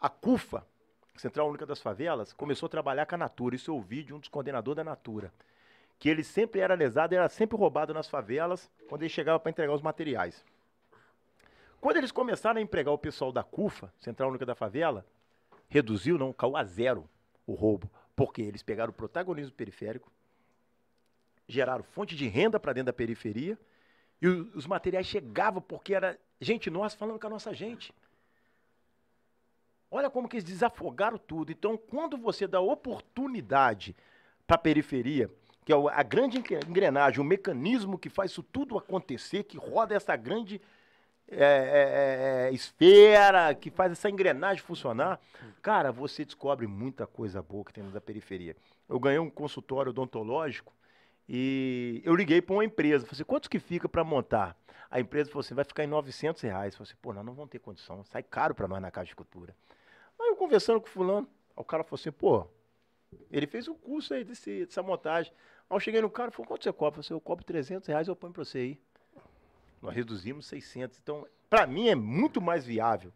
A 0.00 0.08
CUFA, 0.08 0.64
Central 1.16 1.48
Única 1.48 1.66
das 1.66 1.80
Favelas, 1.80 2.32
começou 2.32 2.66
a 2.66 2.70
trabalhar 2.70 3.06
com 3.06 3.16
a 3.16 3.18
Natura. 3.18 3.56
Isso 3.56 3.70
eu 3.70 3.74
ouvi 3.74 4.04
de 4.04 4.14
um 4.14 4.20
dos 4.20 4.28
coordenadores 4.28 4.76
da 4.76 4.84
Natura. 4.84 5.32
Que 5.98 6.08
ele 6.08 6.22
sempre 6.22 6.60
era 6.60 6.74
lesado, 6.74 7.14
era 7.14 7.28
sempre 7.28 7.58
roubado 7.58 7.92
nas 7.92 8.08
favelas 8.08 8.70
quando 8.88 9.02
ele 9.02 9.10
chegava 9.10 9.38
para 9.40 9.50
entregar 9.50 9.74
os 9.74 9.82
materiais. 9.82 10.44
Quando 11.80 11.96
eles 11.96 12.12
começaram 12.12 12.58
a 12.58 12.62
empregar 12.62 12.92
o 12.92 12.98
pessoal 12.98 13.32
da 13.32 13.42
CUFA, 13.42 13.92
Central 13.98 14.28
Única 14.28 14.44
da 14.44 14.54
Favela, 14.54 15.06
reduziu, 15.68 16.18
não, 16.18 16.32
caiu 16.32 16.56
a 16.56 16.64
zero 16.64 17.08
o 17.46 17.54
roubo. 17.54 17.90
Porque 18.14 18.42
eles 18.42 18.62
pegaram 18.62 18.90
o 18.90 18.94
protagonismo 18.94 19.52
periférico, 19.52 20.12
geraram 21.48 21.82
fonte 21.82 22.14
de 22.14 22.28
renda 22.28 22.60
para 22.60 22.74
dentro 22.74 22.86
da 22.86 22.92
periferia, 22.92 23.58
e 24.20 24.26
os 24.28 24.66
materiais 24.66 25.06
chegavam 25.06 25.62
porque 25.62 25.94
era 25.94 26.18
gente 26.38 26.68
nossa 26.68 26.96
falando 26.96 27.18
com 27.18 27.26
a 27.26 27.30
nossa 27.30 27.54
gente. 27.54 27.94
Olha 29.90 30.10
como 30.10 30.28
que 30.28 30.36
eles 30.36 30.44
desafogaram 30.44 31.16
tudo. 31.16 31.50
Então, 31.50 31.78
quando 31.78 32.18
você 32.18 32.46
dá 32.46 32.60
oportunidade 32.60 33.96
para 34.46 34.56
a 34.56 34.58
periferia, 34.58 35.30
que 35.64 35.72
é 35.72 35.76
a 35.76 36.02
grande 36.02 36.38
engre- 36.38 36.60
engrenagem, 36.68 37.20
o 37.20 37.24
mecanismo 37.24 37.98
que 37.98 38.10
faz 38.10 38.32
isso 38.32 38.42
tudo 38.42 38.76
acontecer, 38.76 39.44
que 39.44 39.56
roda 39.56 39.94
essa 39.94 40.14
grande 40.14 40.60
é, 41.30 42.48
é, 42.48 42.48
é, 42.50 42.52
esfera, 42.52 43.54
que 43.54 43.70
faz 43.70 43.92
essa 43.92 44.10
engrenagem 44.10 44.62
funcionar, 44.62 45.20
cara, 45.62 45.92
você 45.92 46.24
descobre 46.24 46.66
muita 46.66 47.06
coisa 47.06 47.40
boa 47.42 47.64
que 47.64 47.72
tem 47.72 47.88
da 47.90 48.00
periferia. 48.00 48.56
Eu 48.88 48.98
ganhei 48.98 49.18
um 49.18 49.30
consultório 49.30 49.90
odontológico 49.90 50.72
E 51.28 52.02
eu 52.04 52.14
liguei 52.16 52.42
para 52.42 52.54
uma 52.54 52.64
empresa, 52.64 53.06
falei 53.06 53.16
assim, 53.16 53.24
quantos 53.24 53.48
que 53.48 53.58
fica 53.60 53.88
para 53.88 54.04
montar? 54.04 54.56
A 54.90 55.00
empresa 55.00 55.30
falou 55.30 55.40
assim, 55.40 55.54
vai 55.54 55.64
ficar 55.64 55.84
em 55.84 55.86
900 55.86 56.42
reais. 56.42 56.74
Falei 56.76 56.90
assim, 56.90 56.98
pô, 57.02 57.12
nós 57.12 57.24
não 57.24 57.34
vamos 57.34 57.50
ter 57.50 57.60
condição, 57.60 58.04
sai 58.04 58.22
caro 58.22 58.54
para 58.54 58.68
nós 58.68 58.82
na 58.82 58.90
Casa 58.90 59.06
de 59.08 59.16
Cultura. 59.16 59.54
Aí 60.20 60.28
eu 60.28 60.36
conversando 60.36 60.80
com 60.80 60.86
o 60.88 60.90
fulano, 60.90 61.28
o 61.56 61.64
cara 61.64 61.84
falou 61.84 62.00
assim, 62.00 62.12
pô, 62.12 62.46
ele 63.30 63.46
fez 63.46 63.68
um 63.68 63.74
curso 63.74 64.14
aí 64.14 64.24
desse, 64.24 64.66
dessa 64.66 64.82
montagem. 64.82 65.32
Aí 65.68 65.76
eu 65.76 65.80
cheguei 65.80 66.00
no 66.00 66.10
cara 66.10 66.30
e 66.30 66.32
falei, 66.32 66.48
quanto 66.48 66.64
você 66.64 66.72
cobra? 66.72 66.88
Eu 66.88 66.92
falei 66.92 67.06
assim, 67.06 67.14
eu 67.14 67.20
cobro 67.20 67.44
300 67.44 67.88
reais, 67.88 68.08
eu 68.08 68.16
ponho 68.16 68.32
para 68.32 68.44
você 68.44 68.58
aí. 68.58 68.80
Nós 69.80 69.94
reduzimos 69.94 70.46
600. 70.46 70.98
Então, 70.98 71.26
para 71.48 71.66
mim 71.66 71.88
é 71.88 71.94
muito 71.94 72.40
mais 72.40 72.64
viável 72.64 73.12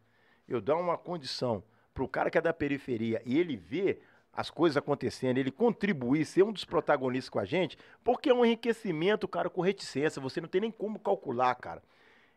eu 0.49 0.61
dar 0.61 0.77
uma 0.77 0.99
condição 0.99 1.63
para 1.93 2.05
o 2.05 2.09
cara 2.09 2.31
que 2.31 2.39
é 2.39 2.41
da 2.41 2.53
periferia 2.53 3.23
e 3.25 3.39
ele 3.39 3.57
ver 3.57 4.03
as 4.33 4.51
coisas 4.51 4.77
acontecendo, 4.77 5.39
ele 5.39 5.51
contribuir, 5.51 6.25
ser 6.25 6.43
um 6.43 6.53
dos 6.53 6.65
protagonistas 6.65 7.31
com 7.31 7.39
a 7.39 7.45
gente, 7.45 7.79
porque 8.03 8.29
é 8.29 8.35
um 8.35 8.45
enriquecimento, 8.45 9.29
cara, 9.29 9.49
com 9.49 9.61
reticência. 9.61 10.21
Você 10.21 10.41
não 10.41 10.49
tem 10.49 10.61
nem 10.61 10.71
como 10.73 10.99
calcular, 10.99 11.55
cara. 11.55 11.83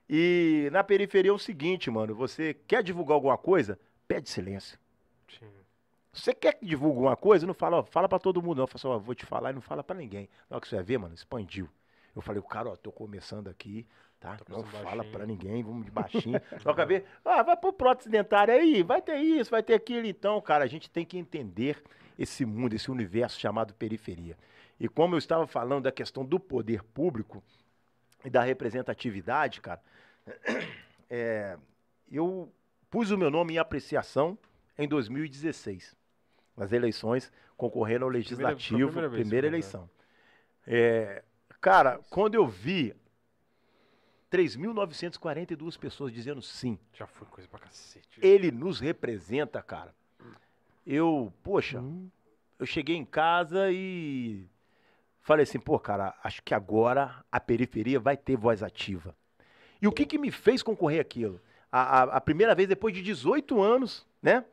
E 0.09 0.69
na 0.71 0.83
periferia 0.83 1.31
é 1.31 1.33
o 1.33 1.39
seguinte, 1.39 1.89
mano, 1.89 2.15
você 2.15 2.53
quer 2.53 2.83
divulgar 2.83 3.15
alguma 3.15 3.37
coisa, 3.37 3.79
pede 4.07 4.29
silêncio. 4.29 4.79
Sim. 5.27 5.49
Você 6.13 6.33
quer 6.33 6.53
que 6.53 6.65
divulgue 6.65 6.97
alguma 6.97 7.15
coisa, 7.15 7.45
não 7.45 7.53
fala, 7.53 7.77
ó, 7.77 7.83
fala 7.83 8.07
para 8.07 8.19
todo 8.19 8.41
mundo, 8.41 8.59
não. 8.59 8.67
Fala 8.67 8.75
assim, 8.75 8.87
ó, 8.87 8.99
vou 8.99 9.13
te 9.13 9.25
falar 9.25 9.51
e 9.51 9.53
não 9.53 9.61
fala 9.61 9.83
para 9.83 9.97
ninguém. 9.97 10.29
Na 10.49 10.55
hora 10.55 10.61
que 10.61 10.67
você 10.67 10.75
vai 10.75 10.83
ver, 10.83 10.97
mano, 10.97 11.13
expandiu. 11.13 11.69
Eu 12.15 12.21
falei, 12.21 12.39
o 12.39 12.43
cara, 12.43 12.69
ó, 12.69 12.75
tô 12.75 12.91
começando 12.91 13.47
aqui, 13.47 13.85
tá? 14.19 14.37
Não 14.49 14.63
fala 14.63 15.03
para 15.03 15.25
ninguém, 15.25 15.63
vamos 15.63 15.85
de 15.85 15.91
baixinho. 15.91 16.39
Toca 16.63 16.85
ver, 16.85 17.05
ah, 17.23 17.43
vai 17.43 17.57
pro 17.57 17.73
prótese 17.73 18.09
dentário 18.09 18.53
aí, 18.53 18.83
vai 18.83 19.01
ter 19.01 19.17
isso, 19.17 19.51
vai 19.51 19.63
ter 19.63 19.73
aquilo. 19.73 20.05
Então, 20.05 20.39
cara, 20.41 20.63
a 20.63 20.67
gente 20.67 20.89
tem 20.89 21.05
que 21.05 21.17
entender 21.17 21.81
esse 22.17 22.45
mundo, 22.45 22.73
esse 22.73 22.89
universo 22.89 23.39
chamado 23.39 23.73
periferia. 23.73 24.37
E 24.79 24.87
como 24.87 25.15
eu 25.15 25.19
estava 25.19 25.47
falando 25.47 25.83
da 25.83 25.91
questão 25.91 26.25
do 26.25 26.39
poder 26.39 26.83
público 26.83 27.43
e 28.23 28.29
da 28.29 28.41
representatividade, 28.43 29.61
cara, 29.61 29.81
é, 31.09 31.57
eu 32.11 32.51
pus 32.89 33.11
o 33.11 33.17
meu 33.17 33.29
nome 33.29 33.55
em 33.55 33.57
apreciação 33.57 34.37
em 34.77 34.87
2016, 34.87 35.95
nas 36.55 36.71
eleições, 36.71 37.31
concorrendo 37.55 38.05
ao 38.05 38.11
legislativo, 38.11 38.91
primeira, 38.91 38.91
primeira, 38.91 39.09
primeira 39.09 39.47
eleição. 39.47 39.89
É, 40.65 41.23
cara, 41.59 41.99
quando 42.09 42.35
eu 42.35 42.47
vi 42.47 42.95
3.942 44.31 45.77
pessoas 45.77 46.11
dizendo 46.11 46.41
sim. 46.41 46.77
Já 46.93 47.07
foi 47.07 47.27
coisa 47.27 47.47
pra 47.49 47.59
cacete. 47.59 48.19
Ele 48.21 48.51
nos 48.51 48.79
representa, 48.79 49.61
cara. 49.61 49.95
Eu, 50.85 51.33
poxa, 51.43 51.79
hum. 51.79 52.09
eu 52.59 52.65
cheguei 52.65 52.95
em 52.95 53.05
casa 53.05 53.71
e 53.71 54.45
falei 55.21 55.43
assim, 55.43 55.59
pô, 55.59 55.77
cara, 55.79 56.13
acho 56.23 56.41
que 56.43 56.53
agora 56.53 57.23
a 57.31 57.39
periferia 57.39 57.99
vai 57.99 58.15
ter 58.15 58.37
voz 58.37 58.63
ativa. 58.63 59.15
E 59.81 59.87
o 59.87 59.91
que 59.91 60.05
que 60.05 60.17
me 60.17 60.31
fez 60.31 60.63
concorrer 60.63 60.99
aquilo? 60.99 61.41
A, 61.71 61.81
a, 61.81 62.03
a 62.17 62.21
primeira 62.21 62.55
vez 62.55 62.67
depois 62.67 62.93
de 62.93 63.01
18 63.01 63.61
anos, 63.61 64.05
né? 64.21 64.45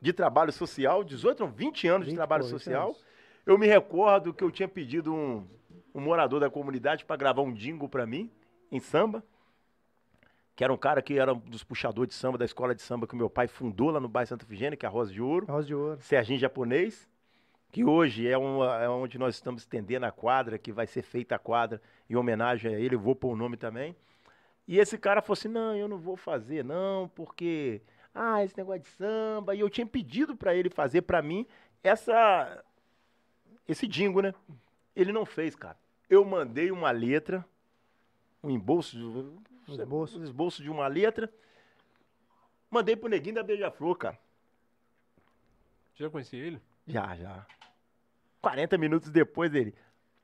De 0.00 0.12
trabalho 0.12 0.52
social, 0.52 1.04
18, 1.04 1.40
não, 1.40 1.50
20 1.50 1.88
anos 1.88 2.06
20, 2.06 2.12
de 2.12 2.16
trabalho 2.16 2.44
social. 2.44 2.88
Anos. 2.88 3.04
Eu 3.46 3.58
me 3.58 3.66
recordo 3.66 4.32
que 4.32 4.42
eu 4.42 4.50
tinha 4.50 4.68
pedido 4.68 5.14
um, 5.14 5.46
um 5.94 6.00
morador 6.00 6.40
da 6.40 6.50
comunidade 6.50 7.04
para 7.04 7.16
gravar 7.16 7.42
um 7.42 7.52
jingle 7.52 7.88
para 7.88 8.06
mim 8.06 8.30
em 8.74 8.80
samba, 8.80 9.22
que 10.56 10.64
era 10.64 10.72
um 10.72 10.76
cara 10.76 11.00
que 11.00 11.18
era 11.18 11.32
um 11.32 11.38
dos 11.38 11.64
puxadores 11.64 12.08
de 12.08 12.14
samba 12.14 12.38
da 12.38 12.44
escola 12.44 12.74
de 12.74 12.82
samba 12.82 13.06
que 13.06 13.14
o 13.14 13.16
meu 13.16 13.30
pai 13.30 13.46
fundou 13.46 13.90
lá 13.90 14.00
no 14.00 14.08
bairro 14.08 14.28
Santa 14.28 14.44
Efigênia, 14.44 14.76
que 14.76 14.84
é 14.84 14.88
a 14.88 14.92
Rosa 14.92 15.12
de 15.12 15.22
Ouro. 15.22 15.46
Rosa 15.46 15.66
de 15.66 15.74
Ouro. 15.74 16.00
Serginho 16.00 16.38
Japonês, 16.38 17.08
que 17.70 17.84
hoje 17.84 18.28
é, 18.28 18.36
uma, 18.36 18.82
é 18.82 18.88
onde 18.88 19.18
nós 19.18 19.34
estamos 19.34 19.62
estendendo 19.62 20.06
a 20.06 20.12
quadra, 20.12 20.58
que 20.58 20.72
vai 20.72 20.86
ser 20.86 21.02
feita 21.02 21.36
a 21.36 21.38
quadra 21.38 21.80
em 22.08 22.16
homenagem 22.16 22.74
a 22.74 22.78
ele, 22.78 22.94
eu 22.94 23.00
vou 23.00 23.14
pôr 23.14 23.32
o 23.32 23.36
nome 23.36 23.56
também. 23.56 23.96
E 24.66 24.78
esse 24.78 24.96
cara 24.96 25.20
falou 25.22 25.34
assim: 25.34 25.48
não, 25.48 25.76
eu 25.76 25.88
não 25.88 25.98
vou 25.98 26.16
fazer, 26.16 26.64
não, 26.64 27.08
porque. 27.14 27.82
Ah, 28.14 28.44
esse 28.44 28.56
negócio 28.56 28.82
de 28.82 28.88
samba. 28.88 29.54
E 29.54 29.60
eu 29.60 29.68
tinha 29.68 29.86
pedido 29.86 30.36
para 30.36 30.54
ele 30.54 30.70
fazer 30.70 31.02
para 31.02 31.20
mim 31.20 31.46
essa. 31.82 32.64
Esse 33.68 33.86
dingo, 33.86 34.20
né? 34.22 34.32
Ele 34.94 35.12
não 35.12 35.26
fez, 35.26 35.56
cara. 35.56 35.76
Eu 36.08 36.24
mandei 36.24 36.70
uma 36.70 36.90
letra 36.90 37.44
um 38.44 38.50
embolso, 38.50 38.98
um 38.98 39.42
esboço. 39.68 40.20
um 40.20 40.24
esboço 40.24 40.62
de 40.62 40.70
uma 40.70 40.86
letra. 40.86 41.32
Mandei 42.70 42.94
pro 42.94 43.08
neguinho 43.08 43.36
da 43.36 43.42
Beija-Flor, 43.42 43.96
cara. 43.96 44.18
Já 45.94 46.10
conheci 46.10 46.36
ele? 46.36 46.60
Já, 46.86 47.16
já. 47.16 47.46
40 48.42 48.76
minutos 48.76 49.08
depois 49.10 49.50
dele. 49.50 49.74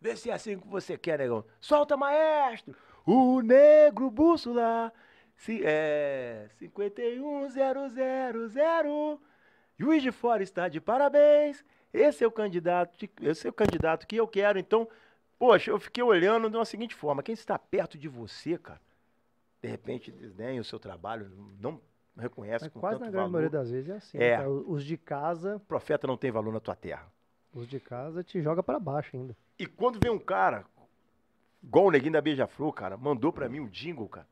Vê 0.01 0.17
se 0.17 0.31
é 0.31 0.35
assim 0.35 0.59
que 0.59 0.67
você 0.67 0.99
quer, 0.99 1.19
negão. 1.19 1.45
Solta, 1.61 1.97
maestro! 1.97 2.75
O 3.07 3.41
negro 3.41 4.11
bússola. 4.11 4.93
Se, 5.37 5.63
é. 5.65 6.49
51000. 6.59 9.21
Juiz 9.79 10.03
de 10.03 10.13
Fora 10.13 10.43
está 10.43 10.69
de 10.69 10.81
parabéns. 10.81 11.65
Esse 11.93 12.23
é 12.23 12.27
o 12.27 12.31
candidato, 12.31 12.97
esse 13.23 13.47
é 13.47 13.51
o 13.51 13.53
candidato 13.53 14.07
que 14.07 14.17
eu 14.17 14.29
quero. 14.29 14.59
Então, 14.59 14.89
Poxa, 15.41 15.71
eu 15.71 15.81
fiquei 15.81 16.05
olhando 16.05 16.51
de 16.51 16.57
uma 16.57 16.67
seguinte 16.67 16.95
forma: 16.95 17.23
quem 17.23 17.33
está 17.33 17.59
perto 17.59 17.97
de 17.97 18.07
você, 18.09 18.59
cara, 18.59 18.79
de 19.63 19.71
repente 19.71 20.13
desdenha 20.13 20.61
o 20.61 20.65
seu 20.65 20.79
trabalho, 20.79 21.33
não 21.59 21.81
reconhece 22.15 22.67
Mas 22.67 22.73
com 22.75 22.79
quase 22.79 22.99
tanto 22.99 23.07
na 23.07 23.11
grande 23.11 23.23
valor. 23.23 23.33
maioria 23.33 23.51
das 23.51 23.71
vezes 23.71 23.89
é 23.89 23.97
assim. 23.97 24.19
É. 24.19 24.37
Né? 24.37 24.47
Os 24.47 24.85
de 24.85 24.99
casa. 24.99 25.57
O 25.57 25.61
profeta 25.61 26.07
não 26.07 26.19
tem 26.19 26.31
valor 26.31 26.53
na 26.53 26.61
tua 26.61 26.77
terra. 26.77 27.11
Os 27.55 27.67
de 27.67 27.81
casa 27.81 28.23
te 28.23 28.43
joga 28.43 28.63
para 28.63 28.79
baixo 28.79 29.17
ainda. 29.17 29.35
E 29.59 29.65
quando 29.65 29.99
vem 29.99 30.13
um 30.13 30.19
cara, 30.19 30.67
igual 31.63 31.87
o 31.87 31.91
neguinho 31.91 32.13
da 32.13 32.21
Beija-Flor, 32.21 32.73
cara, 32.75 32.99
mandou 32.99 33.33
para 33.33 33.49
mim 33.49 33.61
um 33.61 33.69
jingle, 33.69 34.11
cara. 34.11 34.29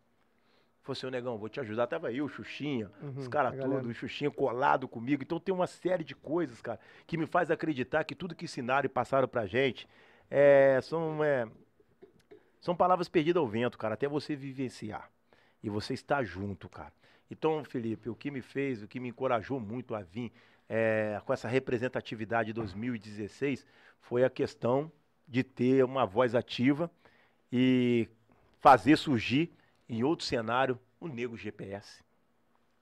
Falou 0.82 0.92
assim, 0.92 1.10
negão, 1.10 1.38
vou 1.38 1.48
te 1.48 1.58
ajudar. 1.58 1.86
Tava 1.86 2.12
eu, 2.12 2.26
o 2.26 2.28
Xuxinha, 2.28 2.90
uhum, 3.00 3.14
os 3.16 3.28
caras 3.28 3.58
todos, 3.58 3.86
o 3.86 3.94
Xuxinha 3.94 4.30
colado 4.30 4.86
comigo. 4.86 5.22
Então 5.22 5.40
tem 5.40 5.54
uma 5.54 5.66
série 5.66 6.04
de 6.04 6.14
coisas, 6.14 6.60
cara, 6.60 6.78
que 7.06 7.16
me 7.16 7.24
faz 7.26 7.50
acreditar 7.50 8.04
que 8.04 8.14
tudo 8.14 8.34
que 8.34 8.44
ensinaram 8.44 8.84
e 8.84 8.90
passaram 8.90 9.26
pra 9.26 9.46
gente 9.46 9.88
é, 10.30 10.80
são, 10.82 11.22
é, 11.22 11.46
são 12.60 12.76
palavras 12.76 13.08
perdidas 13.08 13.40
ao 13.40 13.48
vento, 13.48 13.78
cara, 13.78 13.94
até 13.94 14.08
você 14.08 14.36
vivenciar. 14.36 15.10
E 15.62 15.68
você 15.68 15.94
estar 15.94 16.22
junto, 16.22 16.68
cara. 16.68 16.92
Então, 17.30 17.64
Felipe, 17.64 18.08
o 18.08 18.14
que 18.14 18.30
me 18.30 18.40
fez, 18.40 18.82
o 18.82 18.88
que 18.88 19.00
me 19.00 19.08
encorajou 19.08 19.58
muito 19.58 19.94
a 19.94 20.02
vir 20.02 20.32
é, 20.68 21.20
com 21.24 21.32
essa 21.32 21.48
representatividade 21.48 22.48
de 22.48 22.52
2016 22.52 23.66
foi 24.00 24.24
a 24.24 24.30
questão 24.30 24.90
de 25.26 25.42
ter 25.42 25.84
uma 25.84 26.06
voz 26.06 26.34
ativa 26.34 26.90
e 27.52 28.08
fazer 28.60 28.96
surgir 28.96 29.52
em 29.88 30.02
outro 30.02 30.24
cenário 30.24 30.78
o 31.00 31.08
Negro 31.08 31.36
GPS. 31.36 32.02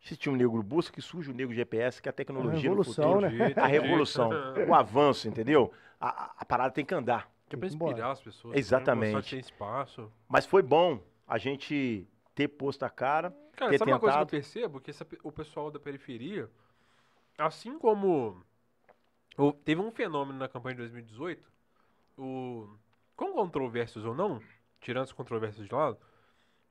Se 0.01 0.17
tinha 0.17 0.33
um 0.33 0.37
negro 0.37 0.63
busca, 0.63 0.95
que 0.95 1.03
surge 1.03 1.31
o 1.31 1.35
negro 1.35 1.53
GPS, 1.53 2.01
que 2.01 2.09
é 2.09 2.11
a 2.11 2.13
tecnologia 2.13 2.71
a 2.71 2.75
revolução, 2.75 3.21
no 3.21 3.29
futuro, 3.29 3.39
né? 3.39 3.55
a 3.57 3.67
revolução, 3.67 4.31
o 4.69 4.75
avanço, 4.75 5.27
entendeu? 5.27 5.73
A, 6.01 6.09
a, 6.09 6.35
a 6.39 6.45
parada 6.45 6.73
tem 6.73 6.85
que 6.85 6.95
andar. 6.95 7.29
Que 7.49 7.55
é 7.55 7.59
pra 7.59 7.69
inspirar 7.69 8.11
as 8.11 8.21
pessoas. 8.21 8.55
Né? 8.55 8.59
Exatamente. 8.61 9.31
Tem 9.31 9.39
espaço. 9.39 10.13
Mas 10.29 10.47
foi 10.47 10.63
bom 10.63 11.01
a 11.27 11.39
gente 11.39 12.07
ter 12.35 12.49
posto 12.49 12.85
a 12.85 12.91
cara. 12.91 13.31
Cara, 13.53 13.71
ter 13.71 13.79
sabe 13.79 13.91
tentado... 13.91 13.93
uma 13.93 14.01
coisa 14.01 14.17
que 14.17 14.23
eu 14.23 14.27
percebo? 14.27 14.81
Que 14.81 14.91
essa, 14.91 15.07
o 15.23 15.33
pessoal 15.33 15.71
da 15.71 15.79
periferia, 15.79 16.51
assim 17.39 17.79
como. 17.79 18.43
Teve 19.65 19.81
um 19.81 19.91
fenômeno 19.91 20.39
na 20.39 20.49
campanha 20.49 20.77
de 20.77 20.81
2018, 20.81 21.47
o, 22.17 22.67
com 23.15 23.33
controvérsias 23.33 24.03
ou 24.05 24.15
não, 24.15 24.41
tirando 24.81 25.05
as 25.05 25.13
controvérsias 25.13 25.67
de 25.69 25.75
lado, 25.75 25.99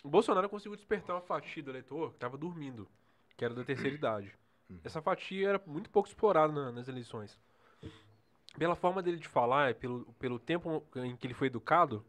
o 0.03 0.09
Bolsonaro 0.09 0.49
conseguiu 0.49 0.75
despertar 0.75 1.15
uma 1.15 1.21
fatia 1.21 1.61
do 1.61 1.69
eleitor 1.69 2.09
que 2.09 2.15
estava 2.15 2.35
dormindo, 2.37 2.87
que 3.37 3.45
era 3.45 3.53
da 3.53 3.63
terceira 3.63 3.95
idade. 3.95 4.33
Uhum. 4.67 4.79
Essa 4.83 4.99
fatia 4.99 5.49
era 5.49 5.61
muito 5.67 5.91
pouco 5.91 6.09
explorada 6.09 6.51
na, 6.51 6.71
nas 6.71 6.87
eleições 6.87 7.37
pela 8.57 8.75
forma 8.75 9.01
dele 9.01 9.17
de 9.17 9.27
falar, 9.27 9.75
pelo, 9.75 10.05
pelo 10.19 10.39
tempo 10.39 10.83
em 10.95 11.15
que 11.15 11.27
ele 11.27 11.33
foi 11.33 11.47
educado, 11.47 12.03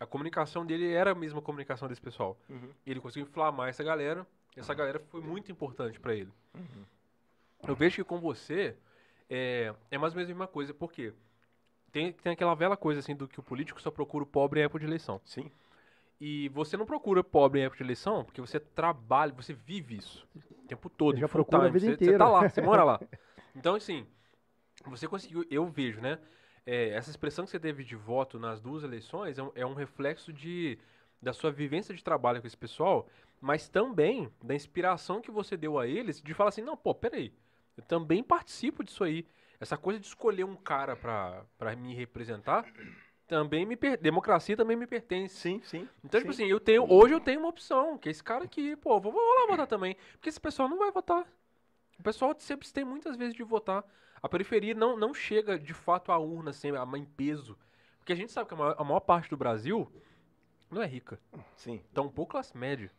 a 0.00 0.06
comunicação 0.06 0.64
dele 0.64 0.92
era 0.92 1.12
a 1.12 1.14
mesma 1.14 1.40
comunicação 1.40 1.88
desse 1.88 2.00
pessoal. 2.00 2.36
Uhum. 2.48 2.70
Ele 2.86 3.00
conseguiu 3.00 3.26
inflamar 3.26 3.68
essa 3.68 3.84
galera, 3.84 4.26
e 4.56 4.60
essa 4.60 4.74
galera 4.74 4.98
foi 5.10 5.20
muito 5.20 5.50
importante 5.50 6.00
para 6.00 6.14
ele. 6.14 6.30
Uhum. 6.54 6.84
Eu 7.66 7.74
vejo 7.76 7.96
que 7.96 8.04
com 8.04 8.18
você 8.18 8.76
é, 9.30 9.72
é 9.90 9.98
mais 9.98 10.12
ou 10.12 10.16
menos 10.16 10.30
a 10.30 10.34
mesma 10.34 10.46
coisa, 10.46 10.74
porque 10.74 11.12
tem, 11.92 12.12
tem 12.12 12.32
aquela 12.32 12.54
velha 12.54 12.76
coisa 12.76 13.00
assim 13.00 13.14
do 13.14 13.28
que 13.28 13.38
o 13.38 13.42
político 13.42 13.80
só 13.80 13.90
procura 13.90 14.24
o 14.24 14.26
pobre 14.26 14.60
em 14.60 14.64
época 14.64 14.80
de 14.80 14.86
eleição. 14.86 15.20
Sim. 15.24 15.50
E 16.20 16.48
você 16.50 16.76
não 16.76 16.86
procura 16.86 17.22
pobre 17.22 17.60
em 17.60 17.64
época 17.64 17.78
de 17.78 17.84
eleição, 17.84 18.24
porque 18.24 18.40
você 18.40 18.58
trabalha, 18.60 19.32
você 19.32 19.52
vive 19.52 19.96
isso 19.96 20.26
o 20.34 20.66
tempo 20.68 20.88
todo. 20.88 21.18
já 21.18 21.28
procura 21.28 21.66
a 21.66 21.68
vida 21.68 21.86
você, 21.86 21.92
inteira. 21.92 22.12
Você 22.12 22.18
tá 22.18 22.28
lá, 22.28 22.48
você 22.48 22.60
mora 22.60 22.84
lá. 22.84 23.00
Então, 23.54 23.74
assim, 23.74 24.06
você 24.90 25.06
conseguiu, 25.08 25.44
eu 25.50 25.66
vejo, 25.66 26.00
né? 26.00 26.18
É, 26.64 26.90
essa 26.90 27.10
expressão 27.10 27.44
que 27.44 27.50
você 27.50 27.58
teve 27.58 27.82
de 27.82 27.96
voto 27.96 28.38
nas 28.38 28.60
duas 28.60 28.84
eleições 28.84 29.38
é 29.38 29.42
um, 29.42 29.52
é 29.54 29.66
um, 29.66 29.74
reflexo 29.74 30.32
de, 30.32 30.78
da 31.20 31.32
sua 31.32 31.50
vivência 31.50 31.94
de 31.94 32.02
trabalho 32.02 32.40
com 32.40 32.46
esse 32.46 32.56
pessoal, 32.56 33.08
mas 33.40 33.68
também 33.68 34.30
da 34.42 34.54
inspiração 34.54 35.20
que 35.20 35.30
você 35.30 35.56
deu 35.56 35.78
a 35.78 35.86
eles 35.86 36.22
de 36.22 36.32
falar 36.34 36.50
assim, 36.50 36.62
não, 36.62 36.76
pô, 36.76 36.94
peraí, 36.94 37.32
eu 37.76 37.82
também 37.82 38.22
participo 38.22 38.84
disso 38.84 39.02
aí. 39.02 39.26
Essa 39.58 39.76
coisa 39.76 39.98
de 39.98 40.06
escolher 40.06 40.44
um 40.44 40.56
cara 40.56 40.96
para 40.96 41.76
me 41.76 41.94
representar 41.94 42.64
também 43.32 43.64
me 43.64 43.76
per... 43.76 43.96
democracia 43.96 44.54
também 44.54 44.76
me 44.76 44.86
pertence. 44.86 45.36
Sim, 45.36 45.60
sim. 45.64 45.88
Então, 46.04 46.20
sim. 46.20 46.26
tipo 46.26 46.30
assim, 46.30 46.46
eu 46.46 46.60
tenho, 46.60 46.84
hoje 46.92 47.14
eu 47.14 47.20
tenho 47.20 47.40
uma 47.40 47.48
opção, 47.48 47.96
que 47.96 48.10
é 48.10 48.12
esse 48.12 48.22
cara 48.22 48.44
aqui, 48.44 48.76
pô, 48.76 49.00
vou, 49.00 49.10
vou 49.10 49.22
lá 49.22 49.46
votar 49.48 49.66
também. 49.66 49.96
Porque 50.12 50.28
esse 50.28 50.40
pessoal 50.40 50.68
não 50.68 50.78
vai 50.78 50.90
votar. 50.90 51.26
O 51.98 52.02
pessoal 52.02 52.34
sempre 52.38 52.70
tem 52.70 52.84
muitas 52.84 53.16
vezes 53.16 53.34
de 53.34 53.42
votar. 53.42 53.84
A 54.22 54.28
periferia 54.28 54.74
não, 54.74 54.96
não 54.96 55.12
chega 55.12 55.58
de 55.58 55.74
fato 55.74 56.12
à 56.12 56.18
urna 56.18 56.50
assim, 56.50 56.70
a- 56.70 56.98
em 56.98 57.04
peso. 57.04 57.58
Porque 57.98 58.12
a 58.12 58.16
gente 58.16 58.32
sabe 58.32 58.48
que 58.48 58.54
a 58.54 58.56
maior, 58.56 58.76
a 58.78 58.84
maior 58.84 59.00
parte 59.00 59.28
do 59.30 59.36
Brasil 59.36 59.90
não 60.70 60.82
é 60.82 60.86
rica. 60.86 61.20
Sim. 61.56 61.82
Pouco 61.92 62.26
classe 62.26 62.56
média. 62.56 62.90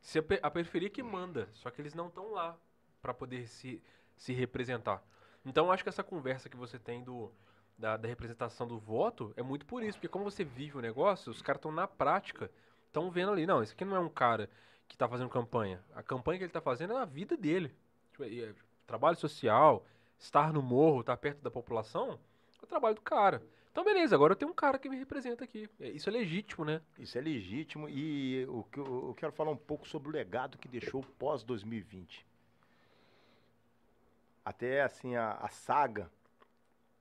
Se 0.00 0.18
a, 0.18 0.22
a 0.42 0.50
periferia 0.50 0.88
que 0.88 1.02
manda, 1.02 1.48
só 1.52 1.70
que 1.70 1.80
eles 1.80 1.94
não 1.94 2.08
estão 2.08 2.30
lá 2.32 2.56
para 3.02 3.12
poder 3.12 3.46
se, 3.48 3.82
se 4.16 4.32
representar. 4.32 5.02
Então 5.44 5.70
acho 5.70 5.82
que 5.82 5.88
essa 5.88 6.02
conversa 6.02 6.48
que 6.48 6.56
você 6.56 6.78
tem 6.78 7.02
do, 7.02 7.32
da, 7.76 7.96
da 7.96 8.08
representação 8.08 8.66
do 8.66 8.78
voto 8.78 9.32
é 9.36 9.42
muito 9.42 9.66
por 9.66 9.82
isso, 9.82 9.98
porque 9.98 10.08
como 10.08 10.24
você 10.24 10.44
vive 10.44 10.76
o 10.78 10.80
negócio, 10.82 11.30
os 11.30 11.42
caras 11.42 11.58
estão 11.58 11.72
na 11.72 11.86
prática, 11.86 12.50
estão 12.86 13.10
vendo 13.10 13.32
ali, 13.32 13.46
não, 13.46 13.62
esse 13.62 13.72
aqui 13.72 13.84
não 13.84 13.96
é 13.96 14.00
um 14.00 14.08
cara 14.08 14.50
que 14.86 14.96
tá 14.96 15.08
fazendo 15.08 15.30
campanha. 15.30 15.82
A 15.94 16.02
campanha 16.02 16.38
que 16.38 16.44
ele 16.44 16.52
tá 16.52 16.60
fazendo 16.60 16.92
é 16.94 16.98
a 16.98 17.04
vida 17.04 17.36
dele. 17.36 17.74
Tipo, 18.10 18.24
e 18.24 18.42
é 18.42 18.54
trabalho 18.86 19.16
social, 19.16 19.86
estar 20.20 20.52
no 20.52 20.62
morro, 20.62 21.00
estar 21.00 21.16
perto 21.16 21.40
da 21.40 21.50
população, 21.50 22.20
é 22.60 22.64
o 22.64 22.66
trabalho 22.66 22.94
do 22.94 23.00
cara. 23.00 23.42
Então 23.72 23.84
beleza, 23.84 24.14
agora 24.14 24.32
eu 24.32 24.36
tenho 24.36 24.50
um 24.50 24.54
cara 24.54 24.78
que 24.78 24.88
me 24.88 24.96
representa 24.96 25.44
aqui. 25.44 25.68
É- 25.80 25.88
Isso 25.90 26.08
é 26.08 26.12
legítimo, 26.12 26.64
né? 26.64 26.82
Isso 26.98 27.16
é 27.16 27.20
legítimo 27.20 27.88
e 27.88 28.44
o 28.48 28.64
que 28.64 28.78
eu, 28.78 29.14
quero 29.16 29.32
falar 29.32 29.50
um 29.50 29.56
pouco 29.56 29.88
sobre 29.88 30.08
o 30.08 30.12
legado 30.12 30.58
que 30.58 30.68
deixou 30.68 31.02
pós 31.18 31.42
2020. 31.42 32.26
Até 34.44 34.82
assim 34.82 35.16
a, 35.16 35.32
a 35.32 35.48
saga 35.48 36.10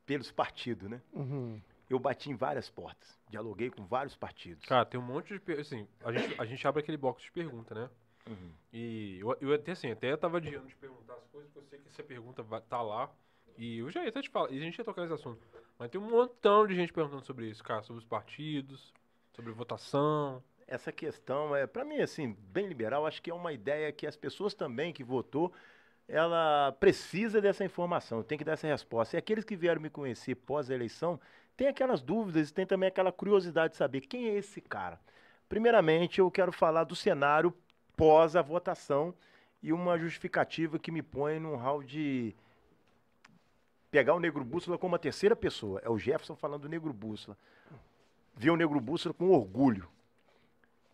pelos 0.05 0.31
partidos, 0.31 0.89
né? 0.89 1.01
Uhum. 1.11 1.61
Eu 1.89 1.99
bati 1.99 2.29
em 2.29 2.35
várias 2.35 2.69
portas, 2.69 3.19
dialoguei 3.29 3.71
com 3.71 3.83
vários 3.85 4.15
partidos. 4.15 4.63
Cara, 4.65 4.85
tem 4.85 4.99
um 4.99 5.03
monte 5.03 5.39
de. 5.39 5.53
Assim, 5.53 5.87
a 6.03 6.11
gente, 6.11 6.39
a 6.39 6.45
gente 6.45 6.67
abre 6.67 6.81
aquele 6.81 6.97
box 6.97 7.23
de 7.23 7.31
pergunta, 7.31 7.73
né? 7.73 7.89
Uhum. 8.29 8.51
E 8.71 9.19
eu, 9.19 9.35
eu 9.41 9.53
até 9.53 9.71
assim, 9.71 9.91
até 9.91 10.15
tava 10.15 10.37
adiando 10.37 10.67
de 10.67 10.75
perguntar 10.75 11.15
as 11.15 11.25
coisas, 11.27 11.49
porque 11.51 11.65
eu 11.65 11.69
sei 11.69 11.79
que 11.79 11.87
essa 11.87 12.03
pergunta 12.03 12.43
vai, 12.43 12.61
tá 12.61 12.81
lá. 12.81 13.09
E 13.57 13.79
eu 13.79 13.89
já 13.89 14.03
ia 14.03 14.09
até 14.09 14.21
te 14.21 14.29
falar, 14.29 14.51
e 14.51 14.57
a 14.57 14.61
gente 14.61 14.77
ia 14.77 14.85
tocar 14.85 15.01
nesse 15.01 15.13
assunto. 15.13 15.41
Mas 15.77 15.89
tem 15.89 15.99
um 15.99 16.09
montão 16.09 16.67
de 16.67 16.75
gente 16.75 16.93
perguntando 16.93 17.25
sobre 17.25 17.47
isso, 17.49 17.63
cara, 17.63 17.81
sobre 17.81 17.99
os 17.99 18.05
partidos, 18.05 18.93
sobre 19.33 19.51
votação. 19.51 20.43
Essa 20.67 20.91
questão 20.91 21.55
é, 21.55 21.65
para 21.65 21.83
mim, 21.83 21.99
assim, 21.99 22.37
bem 22.51 22.67
liberal. 22.67 23.05
Acho 23.05 23.21
que 23.21 23.31
é 23.31 23.33
uma 23.33 23.51
ideia 23.51 23.91
que 23.91 24.05
as 24.05 24.15
pessoas 24.15 24.53
também 24.53 24.93
que 24.93 25.03
votou, 25.03 25.51
ela 26.07 26.71
precisa 26.79 27.41
dessa 27.41 27.65
informação, 27.65 28.21
tem 28.21 28.37
que 28.37 28.43
dar 28.43 28.53
essa 28.53 28.67
resposta. 28.67 29.15
E 29.15 29.19
aqueles 29.19 29.43
que 29.43 29.55
vieram 29.55 29.81
me 29.81 29.89
conhecer 29.89 30.35
pós 30.35 30.69
eleição, 30.69 31.19
tem 31.57 31.67
aquelas 31.67 32.01
dúvidas, 32.01 32.51
tem 32.51 32.65
também 32.65 32.87
aquela 32.87 33.11
curiosidade 33.11 33.73
de 33.73 33.77
saber 33.77 34.01
quem 34.01 34.29
é 34.29 34.37
esse 34.37 34.61
cara. 34.61 34.99
Primeiramente, 35.47 36.19
eu 36.19 36.29
quero 36.29 36.51
falar 36.51 36.83
do 36.83 36.95
cenário 36.95 37.53
pós 37.99 38.35
a 38.37 38.41
votação 38.41 39.13
e 39.61 39.73
uma 39.73 39.99
justificativa 39.99 40.79
que 40.79 40.89
me 40.89 41.01
põe 41.01 41.37
num 41.37 41.57
hall 41.57 41.83
de 41.83 42.33
pegar 43.91 44.15
o 44.15 44.21
Negro 44.21 44.45
Bússola 44.45 44.77
como 44.77 44.95
a 44.95 44.99
terceira 44.99 45.35
pessoa. 45.35 45.81
É 45.83 45.89
o 45.89 45.99
Jefferson 45.99 46.37
falando 46.37 46.61
do 46.61 46.69
Negro 46.69 46.93
Bússola. 46.93 47.37
Ver 48.33 48.51
o 48.51 48.55
Negro 48.55 48.79
Bússola 48.79 49.13
com 49.13 49.31
orgulho. 49.31 49.89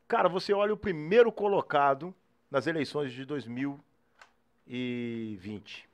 Cara, 0.07 0.27
você 0.27 0.51
olha 0.51 0.73
o 0.73 0.77
primeiro 0.77 1.31
colocado 1.31 2.11
nas 2.49 2.65
eleições 2.65 3.13
de 3.13 3.23
2020. 3.23 5.87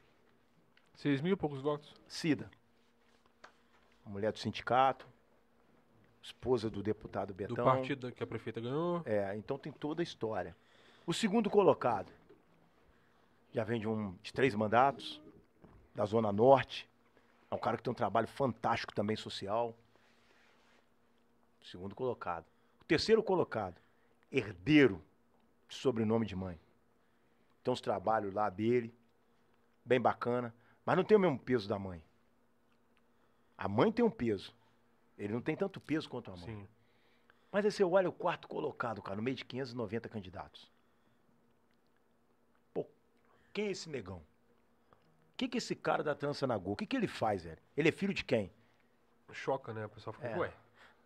Seis 0.95 1.19
mil 1.19 1.33
e 1.33 1.35
poucos 1.35 1.59
votos. 1.59 1.93
Cida. 2.07 2.49
Mulher 4.05 4.31
do 4.31 4.39
sindicato. 4.39 5.05
Esposa 6.21 6.69
do 6.69 6.81
deputado 6.81 7.33
Betão. 7.33 7.57
Do 7.57 7.63
partido 7.63 8.13
que 8.13 8.23
a 8.23 8.27
prefeita 8.27 8.61
ganhou. 8.61 9.01
É, 9.03 9.35
então 9.35 9.57
tem 9.57 9.73
toda 9.73 10.01
a 10.01 10.03
história. 10.03 10.55
O 11.05 11.13
segundo 11.13 11.49
colocado 11.49 12.11
já 13.51 13.63
vem 13.63 13.79
de, 13.79 13.87
um, 13.87 14.13
de 14.21 14.31
três 14.31 14.55
mandatos, 14.55 15.21
da 15.93 16.05
Zona 16.05 16.31
Norte. 16.31 16.89
É 17.49 17.55
um 17.55 17.59
cara 17.59 17.77
que 17.77 17.83
tem 17.83 17.91
um 17.91 17.95
trabalho 17.95 18.27
fantástico 18.27 18.93
também 18.93 19.15
social. 19.15 19.75
Segundo 21.61 21.95
colocado. 21.95 22.45
O 22.79 22.85
terceiro 22.85 23.21
colocado, 23.21 23.79
herdeiro 24.31 25.03
de 25.67 25.75
sobrenome 25.75 26.25
de 26.25 26.35
mãe. 26.35 26.59
Tem 27.63 27.71
uns 27.71 27.81
trabalhos 27.81 28.33
lá 28.33 28.49
dele, 28.49 28.93
bem 29.85 29.99
bacana, 29.99 30.53
mas 30.85 30.97
não 30.97 31.03
tem 31.03 31.17
o 31.17 31.19
mesmo 31.19 31.37
peso 31.37 31.67
da 31.67 31.77
mãe. 31.77 32.03
A 33.57 33.67
mãe 33.67 33.91
tem 33.91 34.03
um 34.03 34.09
peso. 34.09 34.55
Ele 35.17 35.33
não 35.33 35.41
tem 35.41 35.55
tanto 35.55 35.79
peso 35.79 36.09
quanto 36.09 36.31
a 36.31 36.35
mãe. 36.35 36.45
Sim. 36.45 36.67
Mas 37.51 37.65
aí 37.65 37.71
você 37.71 37.83
olha 37.83 38.09
o 38.09 38.13
quarto 38.13 38.47
colocado, 38.47 39.01
cara, 39.01 39.17
no 39.17 39.21
meio 39.21 39.35
de 39.35 39.45
590 39.45 40.09
candidatos. 40.09 40.71
Quem 43.53 43.67
é 43.67 43.71
esse 43.71 43.89
negão? 43.89 44.17
O 44.17 45.37
que, 45.37 45.47
que 45.47 45.57
esse 45.57 45.75
cara 45.75 46.03
da 46.03 46.13
trança 46.15 46.45
na 46.45 46.57
Gol, 46.57 46.73
o 46.73 46.75
que, 46.75 46.85
que 46.85 46.95
ele 46.95 47.07
faz, 47.07 47.43
velho? 47.43 47.57
Ele 47.75 47.89
é 47.89 47.91
filho 47.91 48.13
de 48.13 48.23
quem? 48.23 48.51
Choca, 49.33 49.73
né? 49.73 49.85
O 49.85 49.89
pessoal 49.89 50.13
fica, 50.13 50.27
É. 50.27 50.37
ué. 50.37 50.53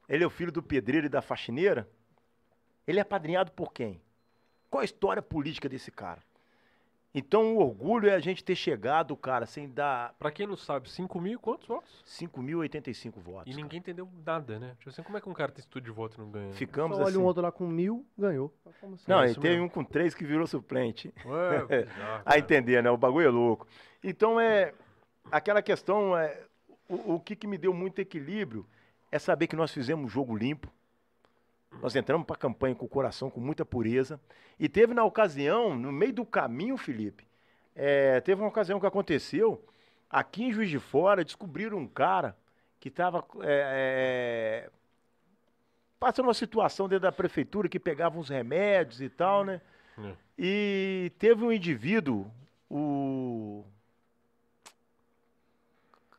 Ele 0.09 0.23
é 0.23 0.27
o 0.27 0.31
filho 0.31 0.51
do 0.51 0.61
pedreiro 0.61 1.05
e 1.05 1.09
da 1.09 1.21
faxineira? 1.21 1.87
Ele 2.87 2.99
é 2.99 3.01
apadrinhado 3.01 3.51
por 3.51 3.71
quem? 3.71 4.01
Qual 4.69 4.81
a 4.81 4.85
história 4.85 5.21
política 5.21 5.69
desse 5.69 5.91
cara? 5.91 6.21
Então 7.17 7.55
o 7.55 7.61
orgulho 7.61 8.09
é 8.09 8.13
a 8.13 8.19
gente 8.19 8.43
ter 8.43 8.55
chegado, 8.55 9.15
cara, 9.15 9.45
sem 9.45 9.69
dar 9.69 10.13
Pra 10.19 10.29
quem 10.29 10.45
não 10.45 10.57
sabe, 10.57 10.89
5 10.89 11.21
mil 11.21 11.33
e 11.33 11.37
quantos 11.37 11.65
votos? 11.65 12.03
5.085 12.05 13.13
votos. 13.21 13.43
E 13.47 13.51
cara. 13.51 13.63
ninguém 13.63 13.79
entendeu 13.79 14.09
nada, 14.25 14.59
né? 14.59 14.75
Tipo 14.79 14.89
assim, 14.89 15.01
como 15.01 15.17
é 15.17 15.21
que 15.21 15.29
um 15.29 15.33
cara 15.33 15.49
tem 15.49 15.61
estudo 15.61 15.85
de 15.85 15.91
voto 15.91 16.17
e 16.17 16.19
não 16.19 16.29
ganha? 16.29 16.51
Ficamos 16.51 16.97
Só 16.97 17.03
olha 17.03 17.11
assim. 17.11 17.17
um 17.17 17.23
outro 17.23 17.41
lá 17.41 17.53
com 17.53 17.65
mil, 17.65 18.05
ganhou. 18.17 18.53
Como 18.81 18.95
assim? 18.95 19.05
Não, 19.07 19.21
É 19.21 19.31
e 19.31 19.33
teve 19.33 19.49
mesmo. 19.51 19.65
um 19.65 19.69
com 19.69 19.81
três 19.81 20.13
que 20.13 20.25
virou 20.25 20.45
suplente. 20.45 21.13
Ué, 21.25 21.65
bizarro, 21.65 22.21
A 22.25 22.37
entender, 22.37 22.83
né? 22.83 22.91
O 22.91 22.97
bagulho 22.97 23.27
é 23.27 23.31
louco. 23.31 23.65
Então 24.03 24.37
é 24.37 24.73
aquela 25.31 25.61
questão 25.61 26.17
é 26.17 26.43
o, 26.89 27.13
o 27.15 27.19
que, 27.21 27.33
que 27.33 27.47
me 27.47 27.57
deu 27.57 27.73
muito 27.73 27.99
equilíbrio 27.99 28.67
é 29.09 29.17
saber 29.17 29.47
que 29.47 29.55
nós 29.55 29.71
fizemos 29.71 30.05
um 30.05 30.09
jogo 30.09 30.35
limpo. 30.35 30.69
Nós 31.81 31.95
entramos 31.95 32.25
para 32.25 32.35
a 32.35 32.39
campanha 32.39 32.75
com 32.75 32.85
o 32.85 32.89
coração, 32.89 33.29
com 33.29 33.39
muita 33.39 33.63
pureza. 33.65 34.19
E 34.59 34.67
teve 34.67 34.93
na 34.93 35.03
ocasião, 35.03 35.75
no 35.75 35.91
meio 35.91 36.13
do 36.13 36.25
caminho, 36.25 36.77
Felipe, 36.77 37.27
é, 37.75 38.21
teve 38.21 38.41
uma 38.41 38.47
ocasião 38.47 38.79
que 38.79 38.85
aconteceu, 38.85 39.63
aqui 40.09 40.45
em 40.45 40.53
Juiz 40.53 40.69
de 40.69 40.79
Fora, 40.79 41.23
descobriram 41.23 41.77
um 41.77 41.87
cara 41.87 42.35
que 42.79 42.87
estava 42.89 43.25
passando 45.99 46.27
uma 46.27 46.33
situação 46.33 46.87
dentro 46.87 47.03
da 47.03 47.11
prefeitura 47.11 47.67
que 47.67 47.79
pegava 47.79 48.17
uns 48.17 48.29
remédios 48.29 49.01
e 49.01 49.09
tal, 49.09 49.43
né? 49.43 49.61
É. 49.97 50.13
E 50.37 51.11
teve 51.17 51.43
um 51.43 51.51
indivíduo, 51.51 52.29
o 52.69 53.63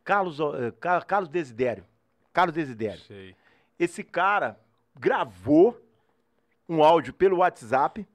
Carlos, 0.05 0.39
Ca- 0.81 1.03
Carlos 1.03 1.29
Desidério. 1.29 1.85
Carlos 2.33 2.55
Desidério. 2.55 3.01
Sei. 3.01 3.35
Esse 3.79 4.03
cara 4.03 4.59
gravou 4.99 5.81
um 6.69 6.83
áudio 6.83 7.13
pelo 7.13 7.39
WhatsApp 7.39 8.07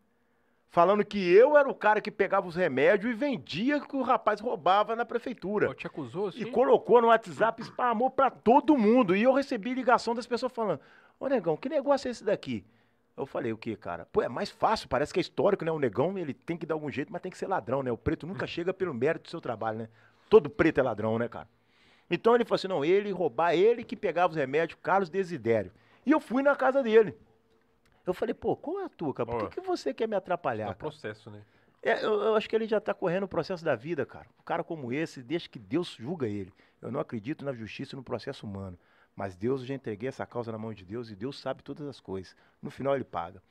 falando 0.69 1.03
que 1.05 1.31
eu 1.31 1.57
era 1.57 1.69
o 1.69 1.75
cara 1.75 2.01
que 2.01 2.09
pegava 2.09 2.47
os 2.47 2.55
remédios 2.55 3.11
e 3.11 3.15
vendia 3.15 3.79
que 3.79 3.95
o 3.95 4.01
rapaz 4.01 4.39
roubava 4.39 4.95
na 4.95 5.05
prefeitura. 5.05 5.67
Pô, 5.67 5.73
te 5.73 5.85
acusou, 5.85 6.27
assim? 6.27 6.41
E 6.41 6.45
colocou 6.45 7.01
no 7.01 7.07
WhatsApp, 7.07 7.61
spamou 7.63 8.09
pra 8.09 8.31
todo 8.31 8.77
mundo. 8.77 9.15
E 9.15 9.23
eu 9.23 9.33
recebi 9.33 9.73
ligação 9.73 10.15
das 10.15 10.25
pessoas 10.25 10.51
falando: 10.51 10.79
Ô 11.19 11.27
negão, 11.27 11.57
que 11.57 11.69
negócio 11.69 12.07
é 12.07 12.11
esse 12.11 12.23
daqui? 12.23 12.63
Eu 13.15 13.25
falei, 13.25 13.51
o 13.51 13.57
que, 13.57 13.75
cara? 13.75 14.07
Pô, 14.11 14.21
é 14.21 14.29
mais 14.29 14.49
fácil, 14.49 14.87
parece 14.87 15.13
que 15.13 15.19
é 15.19 15.21
histórico, 15.21 15.65
né? 15.65 15.71
O 15.71 15.77
negão, 15.77 16.17
ele 16.17 16.33
tem 16.33 16.57
que 16.57 16.65
dar 16.65 16.75
algum 16.75 16.89
jeito, 16.89 17.11
mas 17.11 17.21
tem 17.21 17.31
que 17.31 17.37
ser 17.37 17.45
ladrão, 17.45 17.83
né? 17.83 17.91
O 17.91 17.97
preto 17.97 18.25
nunca 18.25 18.47
chega 18.47 18.73
pelo 18.73 18.93
mérito 18.93 19.23
do 19.23 19.29
seu 19.29 19.41
trabalho, 19.41 19.79
né? 19.79 19.89
Todo 20.29 20.49
preto 20.49 20.79
é 20.79 20.83
ladrão, 20.83 21.19
né, 21.19 21.27
cara? 21.27 21.47
Então 22.09 22.33
ele 22.33 22.45
falou 22.45 22.55
assim: 22.55 22.67
não, 22.67 22.85
ele 22.85 23.11
roubar, 23.11 23.53
ele 23.53 23.83
que 23.83 23.95
pegava 23.95 24.31
os 24.31 24.37
remédios, 24.37 24.79
Carlos 24.81 25.09
Desidério. 25.09 25.71
E 26.05 26.11
eu 26.11 26.19
fui 26.19 26.41
na 26.43 26.55
casa 26.55 26.81
dele. 26.83 27.17
Eu 28.05 28.13
falei, 28.13 28.33
pô, 28.33 28.55
qual 28.55 28.79
é 28.79 28.85
a 28.85 28.89
tua, 28.89 29.13
cara? 29.13 29.29
Por 29.29 29.49
que, 29.49 29.61
que 29.61 29.67
você 29.67 29.93
quer 29.93 30.07
me 30.07 30.15
É 30.15 30.17
atrapalhar? 30.17 30.65
um 30.65 30.67
cara? 30.67 30.77
processo, 30.77 31.29
né? 31.29 31.41
É, 31.83 32.03
eu, 32.03 32.13
eu 32.21 32.35
acho 32.35 32.47
que 32.49 32.55
ele 32.55 32.67
já 32.67 32.77
está 32.77 32.93
correndo 32.93 33.23
o 33.23 33.27
processo 33.27 33.63
da 33.63 33.75
vida, 33.75 34.05
cara. 34.05 34.27
Um 34.39 34.43
cara 34.43 34.63
como 34.63 34.91
esse, 34.91 35.21
deixa 35.21 35.47
que 35.49 35.59
Deus 35.59 35.95
julga 35.99 36.27
ele. 36.27 36.53
Eu 36.81 36.91
não 36.91 36.99
acredito 36.99 37.43
na 37.45 37.53
justiça 37.53 37.95
e 37.95 37.97
no 37.97 38.03
processo 38.03 38.45
humano. 38.45 38.77
Mas 39.15 39.35
Deus, 39.35 39.61
eu 39.61 39.67
já 39.67 39.73
entreguei 39.75 40.09
essa 40.09 40.25
causa 40.25 40.51
na 40.51 40.57
mão 40.57 40.73
de 40.73 40.83
Deus 40.85 41.09
e 41.09 41.15
Deus 41.15 41.39
sabe 41.39 41.63
todas 41.63 41.87
as 41.87 41.99
coisas. 41.99 42.35
No 42.61 42.69
final 42.71 42.95
ele 42.95 43.03
paga. 43.03 43.41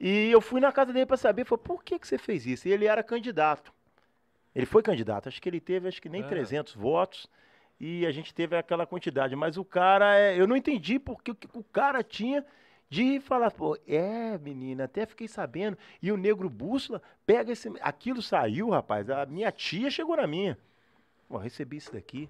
E 0.00 0.30
eu 0.30 0.40
fui 0.40 0.60
na 0.60 0.70
casa 0.72 0.92
dele 0.92 1.06
para 1.06 1.16
saber, 1.16 1.44
falei, 1.44 1.64
por 1.64 1.82
que, 1.82 1.98
que 1.98 2.06
você 2.06 2.18
fez 2.18 2.46
isso? 2.46 2.68
E 2.68 2.72
ele 2.72 2.86
era 2.86 3.02
candidato. 3.02 3.72
Ele 4.54 4.66
foi 4.66 4.82
candidato. 4.82 5.28
Acho 5.28 5.40
que 5.40 5.48
ele 5.48 5.60
teve, 5.60 5.88
acho 5.88 6.00
que 6.00 6.08
nem 6.08 6.22
Ah. 6.22 6.28
300 6.28 6.74
votos. 6.74 7.26
E 7.80 8.04
a 8.06 8.10
gente 8.10 8.34
teve 8.34 8.56
aquela 8.56 8.86
quantidade. 8.86 9.36
Mas 9.36 9.56
o 9.56 9.64
cara, 9.64 10.18
é, 10.18 10.38
eu 10.38 10.46
não 10.46 10.56
entendi 10.56 10.98
porque 10.98 11.30
o 11.30 11.34
que 11.34 11.48
o 11.54 11.62
cara 11.62 12.02
tinha 12.02 12.44
de 12.90 13.20
falar, 13.20 13.50
pô, 13.50 13.78
é, 13.86 14.38
menina, 14.38 14.84
até 14.84 15.06
fiquei 15.06 15.28
sabendo. 15.28 15.76
E 16.02 16.10
o 16.10 16.16
negro 16.16 16.48
bússola 16.48 17.02
pega 17.26 17.52
esse. 17.52 17.70
Aquilo 17.80 18.22
saiu, 18.22 18.70
rapaz. 18.70 19.08
A 19.10 19.26
minha 19.26 19.52
tia 19.52 19.90
chegou 19.90 20.16
na 20.16 20.26
minha. 20.26 20.58
Pô, 21.28 21.36
recebi 21.36 21.76
isso 21.76 21.92
daqui. 21.92 22.28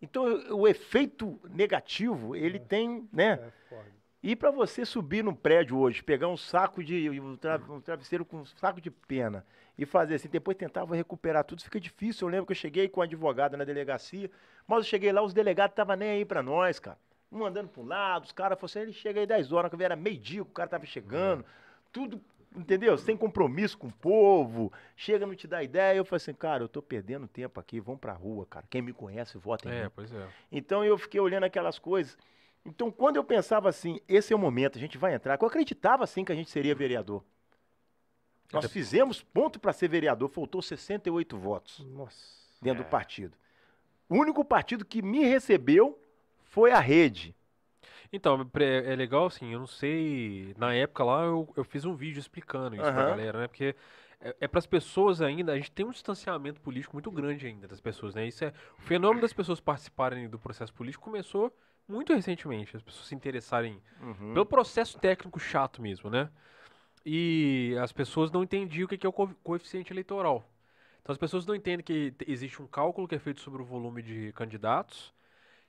Então, 0.00 0.24
o 0.54 0.68
efeito 0.68 1.40
negativo, 1.50 2.36
ele 2.36 2.58
tem, 2.58 3.08
né? 3.12 3.52
É. 3.70 3.76
E 4.22 4.34
para 4.34 4.50
você 4.50 4.84
subir 4.84 5.22
no 5.22 5.34
prédio 5.34 5.78
hoje, 5.78 6.02
pegar 6.02 6.28
um 6.28 6.36
saco 6.36 6.82
de. 6.82 7.08
um, 7.20 7.36
tra- 7.36 7.60
um 7.68 7.80
travesseiro 7.80 8.24
com 8.24 8.38
um 8.38 8.44
saco 8.44 8.80
de 8.80 8.90
pena 8.90 9.44
e 9.78 9.84
fazer 9.86 10.14
assim, 10.14 10.28
depois 10.28 10.56
tentava 10.56 10.96
recuperar 10.96 11.44
tudo, 11.44 11.62
fica 11.62 11.78
difícil. 11.78 12.26
Eu 12.26 12.32
lembro 12.32 12.46
que 12.46 12.52
eu 12.52 12.56
cheguei 12.56 12.88
com 12.88 13.00
o 13.00 13.02
advogado 13.02 13.56
na 13.56 13.64
delegacia, 13.64 14.30
mas 14.66 14.78
eu 14.78 14.84
cheguei 14.84 15.12
lá, 15.12 15.22
os 15.22 15.34
delegados 15.34 15.72
estavam 15.72 15.94
nem 15.96 16.10
aí 16.10 16.24
para 16.24 16.42
nós, 16.42 16.78
cara. 16.78 16.98
Um 17.30 17.44
andando 17.44 17.68
para 17.68 17.82
um 17.82 17.86
lado, 17.86 18.24
os 18.24 18.32
caras 18.32 18.58
falaram 18.58 18.64
assim, 18.72 18.80
ele 18.80 18.92
chega 18.92 19.20
aí 19.20 19.26
10 19.26 19.52
horas, 19.52 19.70
que 19.70 19.82
era 19.84 19.94
meio-dia, 19.96 20.42
o 20.42 20.46
cara 20.46 20.68
tava 20.68 20.86
chegando, 20.86 21.44
tudo, 21.92 22.20
entendeu? 22.56 22.96
Sem 22.96 23.16
compromisso 23.16 23.76
com 23.76 23.88
o 23.88 23.92
povo, 23.92 24.72
chega, 24.96 25.26
não 25.26 25.34
te 25.34 25.46
dá 25.46 25.62
ideia. 25.62 25.96
Eu 25.98 26.04
falei 26.04 26.16
assim, 26.16 26.32
cara, 26.32 26.62
eu 26.64 26.68
tô 26.68 26.80
perdendo 26.80 27.28
tempo 27.28 27.60
aqui, 27.60 27.78
vamos 27.78 28.00
pra 28.00 28.12
rua, 28.12 28.46
cara. 28.46 28.64
Quem 28.70 28.80
me 28.80 28.92
conhece, 28.92 29.36
vota 29.38 29.68
em 29.68 29.72
mim. 29.72 29.78
É, 29.78 29.88
pois 29.88 30.12
é. 30.12 30.26
Então 30.50 30.84
eu 30.84 30.96
fiquei 30.96 31.20
olhando 31.20 31.44
aquelas 31.44 31.78
coisas. 31.78 32.16
Então, 32.66 32.90
quando 32.90 33.16
eu 33.16 33.24
pensava 33.24 33.68
assim, 33.68 34.00
esse 34.08 34.32
é 34.32 34.36
o 34.36 34.38
momento, 34.38 34.76
a 34.76 34.80
gente 34.80 34.98
vai 34.98 35.14
entrar, 35.14 35.38
eu 35.40 35.46
acreditava 35.46 36.02
assim 36.02 36.24
que 36.24 36.32
a 36.32 36.34
gente 36.34 36.50
seria 36.50 36.74
vereador. 36.74 37.22
Nós 38.52 38.70
fizemos 38.70 39.22
ponto 39.22 39.58
para 39.58 39.72
ser 39.72 39.88
vereador, 39.88 40.28
faltou 40.28 40.60
68 40.62 41.36
votos 41.36 41.84
Nossa. 41.90 42.36
dentro 42.60 42.82
do 42.82 42.86
É. 42.86 42.90
partido. 42.90 43.36
O 44.08 44.16
único 44.16 44.44
partido 44.44 44.84
que 44.84 45.02
me 45.02 45.24
recebeu 45.24 45.98
foi 46.44 46.70
a 46.70 46.78
rede. 46.78 47.34
Então, 48.12 48.48
é 48.54 48.94
legal 48.94 49.26
assim, 49.26 49.52
eu 49.52 49.58
não 49.58 49.66
sei. 49.66 50.54
Na 50.56 50.72
época 50.72 51.04
lá 51.04 51.24
eu, 51.24 51.52
eu 51.56 51.64
fiz 51.64 51.84
um 51.84 51.94
vídeo 51.94 52.20
explicando 52.20 52.76
isso 52.76 52.84
pra 52.84 53.02
Aham. 53.02 53.10
galera, 53.10 53.40
né? 53.40 53.48
Porque 53.48 53.74
é, 54.20 54.36
é 54.40 54.48
para 54.48 54.58
as 54.58 54.66
pessoas 54.66 55.20
ainda, 55.20 55.52
a 55.52 55.56
gente 55.56 55.72
tem 55.72 55.84
um 55.84 55.90
distanciamento 55.90 56.60
político 56.60 56.94
muito 56.94 57.10
grande 57.10 57.46
ainda 57.46 57.66
das 57.66 57.80
pessoas, 57.80 58.14
né? 58.14 58.26
Isso 58.26 58.44
é, 58.44 58.52
o 58.78 58.82
fenômeno 58.82 59.20
das 59.20 59.32
pessoas 59.32 59.60
participarem 59.60 60.28
do 60.28 60.38
processo 60.38 60.72
político 60.72 61.02
começou 61.04 61.52
muito 61.88 62.12
recentemente, 62.14 62.76
as 62.76 62.82
pessoas 62.82 63.06
se 63.06 63.14
interessarem 63.14 63.80
Uhum. 64.00 64.32
pelo 64.32 64.46
processo 64.46 64.98
técnico 64.98 65.38
chato 65.38 65.80
mesmo, 65.80 66.10
né? 66.10 66.28
E 67.04 67.76
as 67.80 67.92
pessoas 67.92 68.30
não 68.32 68.42
entendiam 68.42 68.86
o 68.86 68.88
que 68.88 69.06
é 69.06 69.08
o 69.08 69.12
co- 69.12 69.34
coeficiente 69.42 69.92
eleitoral. 69.92 70.44
Então 71.00 71.12
as 71.12 71.18
pessoas 71.18 71.46
não 71.46 71.54
entendem 71.54 71.84
que 71.84 72.10
te- 72.10 72.30
existe 72.30 72.60
um 72.60 72.66
cálculo 72.66 73.06
que 73.06 73.14
é 73.14 73.18
feito 73.18 73.40
sobre 73.40 73.62
o 73.62 73.64
volume 73.64 74.02
de 74.02 74.32
candidatos 74.32 75.14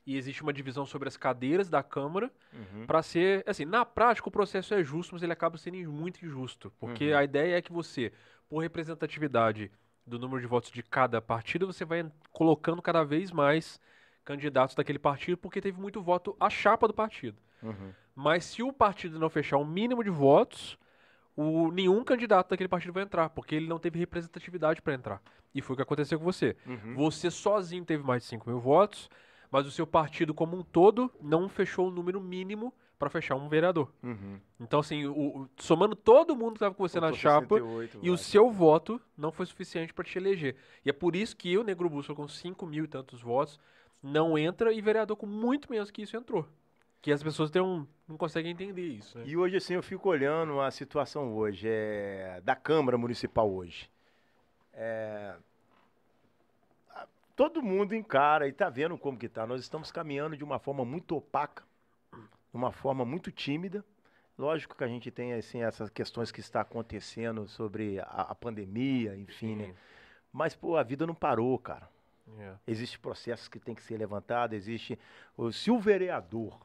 e 0.06 0.18
existe 0.18 0.42
uma 0.42 0.52
divisão 0.52 0.86
sobre 0.86 1.08
as 1.08 1.16
cadeiras 1.18 1.70
da 1.70 1.84
Câmara 1.84 2.32
Uhum. 2.52 2.86
para 2.88 3.04
ser, 3.04 3.44
assim, 3.46 3.66
na 3.66 3.86
prática 3.86 4.28
o 4.28 4.32
processo 4.32 4.74
é 4.74 4.84
justo, 4.84 5.14
mas 5.14 5.22
ele 5.22 5.34
acaba 5.34 5.58
sendo 5.58 5.78
muito 5.92 6.26
injusto, 6.26 6.72
porque 6.80 7.12
Uhum. 7.12 7.18
a 7.18 7.24
ideia 7.24 7.58
é 7.58 7.62
que 7.62 7.72
você, 7.72 8.12
por 8.50 8.60
representatividade 8.60 9.72
do 10.06 10.18
número 10.18 10.42
de 10.42 10.48
votos 10.48 10.72
de 10.72 10.82
cada 10.82 11.22
partido, 11.22 11.68
você 11.68 11.86
vai 11.86 12.10
colocando 12.32 12.82
cada 12.82 13.04
vez 13.04 13.32
mais 13.32 13.80
candidatos 14.28 14.76
daquele 14.76 15.00
partido, 15.00 15.38
porque 15.38 15.62
teve 15.62 15.80
muito 15.80 16.02
voto 16.02 16.36
a 16.38 16.50
chapa 16.50 16.86
do 16.88 16.94
partido. 16.94 17.38
Uhum. 17.64 17.94
Mas 18.14 18.44
se 18.44 18.62
o 18.62 18.74
partido 18.74 19.18
não 19.18 19.30
fechar 19.30 19.58
o 19.58 19.66
mínimo 19.66 20.04
de 20.04 20.10
votos, 20.10 20.78
o, 21.36 21.72
nenhum 21.72 22.04
candidato 22.04 22.50
daquele 22.50 22.68
partido 22.68 22.92
vai 22.94 23.04
entrar, 23.04 23.30
porque 23.30 23.56
ele 23.56 23.68
não 23.68 23.80
teve 23.80 23.98
representatividade 23.98 24.82
para 24.82 24.94
entrar. 24.94 25.22
E 25.56 25.62
foi 25.62 25.74
o 25.74 25.78
que 25.78 25.84
aconteceu 25.84 26.20
com 26.20 26.26
você. 26.26 26.58
Uhum. 26.66 26.94
Você 26.96 27.32
sozinho 27.32 27.86
teve 27.86 28.04
mais 28.04 28.24
de 28.24 28.28
5 28.30 28.50
mil 28.50 28.60
votos, 28.60 29.10
mas 29.50 29.66
o 29.66 29.72
seu 29.72 29.88
partido 29.88 30.34
como 30.34 30.58
um 30.58 30.62
todo 30.64 31.10
não 31.22 31.48
fechou 31.48 31.88
o 31.88 31.92
número 31.92 32.20
mínimo 32.20 32.74
para 33.00 33.10
fechar 33.10 33.36
um 33.36 33.48
vereador. 33.48 33.94
Uhum. 34.04 34.40
Então, 34.60 34.80
assim, 34.82 35.06
o- 35.06 35.14
o- 35.44 35.50
somando 35.58 35.96
todo 35.96 36.36
mundo 36.36 36.54
que 36.54 36.58
estava 36.58 36.76
com 36.76 36.86
você 36.86 37.00
na 37.00 37.14
chapa, 37.14 37.56
68 37.56 38.00
e 38.02 38.10
o 38.10 38.14
votos. 38.14 38.26
seu 38.26 38.52
voto 38.52 39.00
não 39.16 39.32
foi 39.32 39.46
suficiente 39.46 39.94
para 39.94 40.04
te 40.04 40.18
eleger. 40.18 40.56
E 40.84 40.90
é 40.90 40.94
por 40.94 41.16
isso 41.16 41.38
que 41.38 41.58
o 41.58 41.64
Negro 41.64 41.90
Bússola, 41.90 42.16
com 42.16 42.28
5 42.28 42.66
mil 42.66 42.84
e 42.84 42.88
tantos 42.88 43.22
votos, 43.22 43.60
não 44.02 44.38
entra 44.38 44.72
e 44.72 44.82
vereador 44.82 45.16
com 45.18 45.26
muito 45.26 45.70
menos 45.72 45.90
que 45.92 46.02
isso 46.02 46.16
entrou. 46.18 46.48
Que 47.02 47.12
as 47.12 47.22
pessoas 47.24 47.50
têm 47.52 47.62
um- 47.62 47.86
não 48.08 48.18
conseguem 48.18 48.52
entender 48.52 48.88
isso, 48.88 49.18
né? 49.18 49.26
E 49.28 49.38
hoje, 49.38 49.58
assim, 49.58 49.74
eu 49.76 49.84
fico 49.84 50.10
olhando 50.10 50.60
a 50.60 50.72
situação 50.72 51.36
hoje, 51.36 51.68
é, 51.70 52.42
da 52.44 52.56
Câmara 52.56 52.98
Municipal 52.98 53.50
hoje. 53.52 53.90
É, 54.74 55.36
todo 57.36 57.62
mundo 57.62 57.94
encara 57.94 58.48
e 58.48 58.52
tá 58.52 58.70
vendo 58.70 58.98
como 58.98 59.18
que 59.18 59.30
tá. 59.30 59.46
Nós 59.46 59.62
estamos 59.62 59.92
caminhando 59.92 60.36
de 60.36 60.44
uma 60.44 60.60
forma 60.60 60.84
muito 60.84 61.16
opaca, 61.16 61.64
de 62.14 62.20
uma 62.56 62.72
forma 62.72 63.06
muito 63.06 63.32
tímida. 63.32 63.84
Lógico 64.38 64.76
que 64.76 64.84
a 64.84 64.88
gente 64.88 65.10
tem, 65.10 65.34
assim, 65.34 65.62
essas 65.64 65.90
questões 65.90 66.32
que 66.32 66.40
está 66.40 66.62
acontecendo 66.62 67.48
sobre 67.48 68.00
a, 68.02 68.04
a 68.30 68.36
pandemia, 68.36 69.16
enfim, 69.16 69.56
né? 69.56 69.76
Mas, 70.32 70.56
pô, 70.56 70.76
a 70.78 70.84
vida 70.84 71.08
não 71.08 71.16
parou, 71.16 71.58
cara. 71.58 71.90
É. 72.40 72.56
Existem 72.68 73.00
processos 73.00 73.48
que 73.48 73.60
tem 73.60 73.74
que 73.74 73.82
ser 73.82 73.98
levantados, 73.98 74.56
existe. 74.56 75.00
Se 75.52 75.72
o 75.72 75.80
vereador 75.80 76.60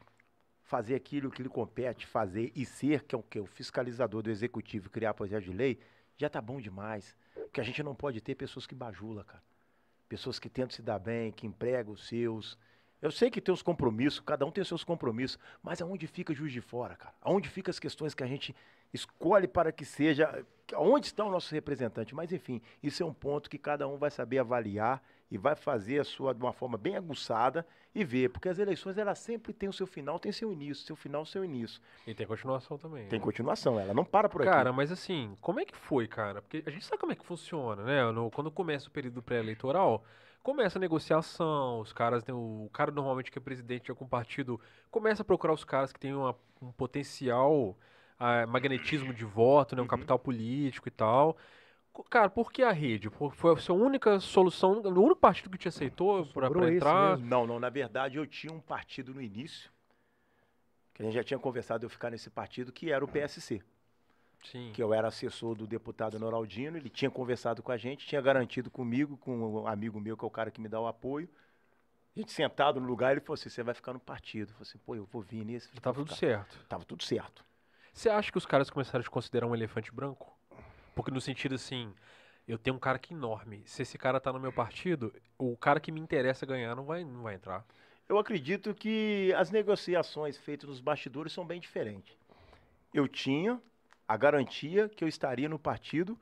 fazer 0.63 0.95
aquilo 0.95 1.31
que 1.31 1.43
lhe 1.43 1.49
compete 1.49 2.07
fazer 2.07 2.51
e 2.55 2.65
ser, 2.65 3.05
que 3.05 3.15
é 3.15 3.19
o 3.19 3.23
quê? 3.23 3.39
O 3.39 3.47
fiscalizador 3.47 4.23
do 4.23 4.31
executivo, 4.31 4.91
criar 4.91 5.15
projeto 5.15 5.45
de 5.45 5.53
lei, 5.53 5.79
já 6.17 6.29
tá 6.29 6.41
bom 6.41 6.61
demais. 6.61 7.17
Porque 7.35 7.61
a 7.61 7.65
gente 7.65 7.83
não 7.83 7.95
pode 7.95 8.21
ter 8.21 8.35
pessoas 8.35 8.67
que 8.67 8.75
bajula, 8.75 9.25
cara. 9.25 9.43
Pessoas 10.09 10.39
que 10.39 10.49
tentam 10.49 10.75
se 10.75 10.83
dar 10.83 10.99
bem, 10.99 11.31
que 11.33 11.47
empregam 11.47 11.93
os 11.93 12.07
seus. 12.07 12.59
Eu 13.01 13.11
sei 13.11 13.31
que 13.31 13.41
tem 13.41 13.53
os 13.53 13.63
compromissos, 13.63 14.21
cada 14.21 14.47
um 14.47 14.51
tem 14.51 14.63
os 14.63 14.69
seus 14.69 14.85
compromissos, 14.85 15.39
mas 15.63 15.81
aonde 15.83 16.07
fica 16.07 16.35
juiz 16.35 16.53
de 16.53 16.61
fora, 16.61 16.97
cara? 16.97 17.15
Aonde 17.21 17.49
ficam 17.49 17.71
as 17.71 17.79
questões 17.79 18.15
que 18.15 18.23
a 18.23 18.27
gente 18.27 18.55
escolhe 18.93 19.47
para 19.49 19.73
que 19.73 19.85
seja. 19.85 20.45
Onde 20.75 21.07
está 21.09 21.23
o 21.23 21.31
nosso 21.31 21.53
representante? 21.55 22.15
Mas 22.15 22.33
enfim, 22.33 22.63
isso 22.83 23.03
é 23.03 23.07
um 23.07 23.13
ponto 23.13 23.51
que 23.51 23.59
cada 23.59 23.87
um 23.87 23.99
vai 23.99 24.11
saber 24.11 24.39
avaliar 24.39 25.03
e 25.31 25.37
vai 25.37 25.55
fazer 25.55 26.01
a 26.01 26.05
sua 26.05 26.33
de 26.35 26.41
uma 26.43 26.53
forma 26.53 26.79
bem 26.79 26.97
aguçada 26.97 27.67
e 27.95 28.03
ver, 28.05 28.31
porque 28.31 28.49
as 28.49 28.59
eleições 28.59 28.97
elas 28.97 29.19
sempre 29.19 29.53
têm 29.53 29.69
o 29.69 29.73
seu 29.73 29.87
final, 29.87 30.19
tem 30.19 30.33
seu 30.33 30.51
início, 30.51 30.87
seu 30.87 30.97
final, 30.97 31.27
seu 31.27 31.45
início. 31.45 31.79
E 32.07 32.15
tem 32.15 32.27
continuação 32.27 32.79
também. 32.79 33.07
Tem 33.09 33.19
né? 33.19 33.25
continuação, 33.25 33.79
ela 33.79 33.93
não 33.93 34.05
para 34.05 34.31
por 34.31 34.41
aqui. 34.41 34.51
Cara, 34.51 34.73
mas 34.73 34.91
assim, 34.91 35.37
como 35.43 35.61
é 35.61 35.65
que 35.67 35.77
foi, 35.77 36.07
cara? 36.09 36.41
Porque 36.41 36.63
a 36.67 36.71
gente 36.71 36.87
sabe 36.87 36.99
como 36.99 37.13
é 37.13 37.17
que 37.17 37.25
funciona, 37.27 37.83
né? 37.83 38.11
No- 38.11 38.31
quando 38.31 38.51
começa 38.51 38.89
o 38.89 38.91
período 38.91 39.23
pré-eleitoral, 39.23 40.03
começa 40.43 40.79
a 40.79 40.81
negociação, 40.81 41.81
os 41.81 41.93
caras, 41.93 42.25
né, 42.25 42.33
o 42.33 42.71
cara 42.73 42.91
normalmente 42.91 43.31
que 43.31 43.39
é 43.39 43.43
presidente 43.43 43.85
de 43.85 43.91
algum 43.91 44.07
partido 44.07 44.59
começa 44.91 45.21
a 45.21 45.25
procurar 45.25 45.53
os 45.53 45.65
caras 45.65 45.93
que 45.93 46.01
têm 46.01 46.15
uma- 46.15 46.35
um 46.63 46.73
potencial 46.73 47.77
ah, 48.23 48.47
magnetismo 48.47 49.13
de 49.13 49.25
voto, 49.25 49.75
né? 49.75 49.83
Um 49.83 49.85
Uhum. 49.85 49.89
capital 49.89 50.19
político 50.19 50.89
e 50.89 50.91
tal. 50.91 51.37
Cara, 52.09 52.31
por 52.31 52.51
que 52.53 52.63
a 52.63 52.73
rede? 52.73 53.11
Por- 53.11 53.35
Foi 53.35 53.53
a 53.53 53.57
sua 53.57 53.75
única 53.77 54.19
solução, 54.21 54.81
o 54.81 54.89
único 55.01 55.17
partido 55.21 55.51
que 55.51 55.59
te 55.59 55.69
aceitou 55.69 56.21
esse 56.23 56.77
entrar? 56.77 57.19
Não, 57.19 57.47
não, 57.47 57.61
na 57.61 57.69
verdade 57.69 58.17
eu 58.17 58.27
tinha 58.27 58.53
um 58.53 58.61
partido 58.61 59.13
no 59.13 59.21
início, 59.21 59.71
que 60.95 61.03
a 61.03 61.05
gente 61.05 61.15
já 61.15 61.25
tinha 61.25 61.39
conversado 61.39 61.81
de 61.81 61.87
eu 61.87 61.91
ficar 61.91 62.11
nesse 62.11 62.31
partido, 62.31 62.73
que 62.73 62.91
era 62.91 63.05
o 63.05 63.09
PSC. 63.09 63.63
Sim. 64.45 64.73
que 64.75 64.83
eu 64.83 64.93
era 64.93 65.07
assessor 65.07 65.55
do 65.55 65.69
deputado 65.69 66.19
Noraldino, 66.19 66.77
ele 66.77 66.91
tinha 66.91 67.11
conversado 67.11 67.63
com 67.63 67.71
a 67.71 67.77
gente, 67.77 68.05
tinha 68.07 68.21
garantido 68.21 68.71
comigo, 68.73 69.17
com 69.17 69.37
um 69.63 69.67
amigo 69.69 70.01
meu, 70.01 70.17
que 70.17 70.25
é 70.25 70.27
o 70.27 70.31
cara 70.31 70.51
que 70.51 70.61
me 70.61 70.69
dá 70.69 70.81
o 70.81 70.87
apoio. 70.89 71.29
A 72.17 72.19
gente 72.19 72.33
sentado 72.33 72.81
no 72.81 72.87
lugar, 72.87 73.13
ele 73.13 73.21
falou 73.21 73.35
assim, 73.35 73.49
você 73.49 73.63
vai 73.63 73.73
ficar 73.73 73.93
no 73.93 74.01
partido. 74.01 74.49
Eu 74.49 74.55
falei 74.55 74.63
assim, 74.69 74.79
pô, 74.79 74.97
eu 74.97 75.05
vou 75.05 75.23
vir 75.23 75.45
nesse. 75.45 75.69
Tava 75.81 75.97
tudo 75.97 76.13
certo. 76.13 76.59
Tava 76.69 76.85
tudo 76.85 77.05
certo. 77.05 77.45
Você 77.93 78.09
acha 78.09 78.33
que 78.33 78.39
os 78.39 78.47
caras 78.47 78.71
começaram 78.71 79.01
a 79.01 79.03
te 79.03 79.11
considerar 79.11 79.47
um 79.47 79.55
elefante 79.55 79.93
branco? 79.93 80.37
Porque 80.95 81.11
no 81.11 81.21
sentido 81.21 81.55
assim, 81.55 81.95
eu 82.49 82.59
tenho 82.59 82.77
um 82.77 82.81
cara 82.81 82.99
que 82.99 83.13
é 83.13 83.17
enorme. 83.17 83.63
Se 83.67 83.83
esse 83.83 83.99
cara 83.99 84.19
tá 84.19 84.33
no 84.33 84.41
meu 84.41 84.53
partido, 84.53 85.13
o 85.39 85.57
cara 85.57 85.79
que 85.79 85.93
me 85.93 86.01
interessa 86.01 86.47
ganhar 86.47 86.75
não 86.75 86.85
vai, 86.85 87.05
não 87.05 87.23
vai 87.23 87.35
entrar. 87.35 87.65
Eu 88.09 88.19
acredito 88.19 88.75
que 88.75 89.33
as 89.37 89.51
negociações 89.51 90.37
feitas 90.37 90.69
nos 90.69 90.81
bastidores 90.81 91.33
são 91.33 91.47
bem 91.47 91.61
diferentes. 91.61 92.17
Eu 92.93 93.07
tinha 93.07 93.61
a 94.09 94.17
garantia 94.17 94.89
que 94.89 95.05
eu 95.05 95.09
estaria 95.09 95.49
no 95.49 95.59
partido 95.59 96.19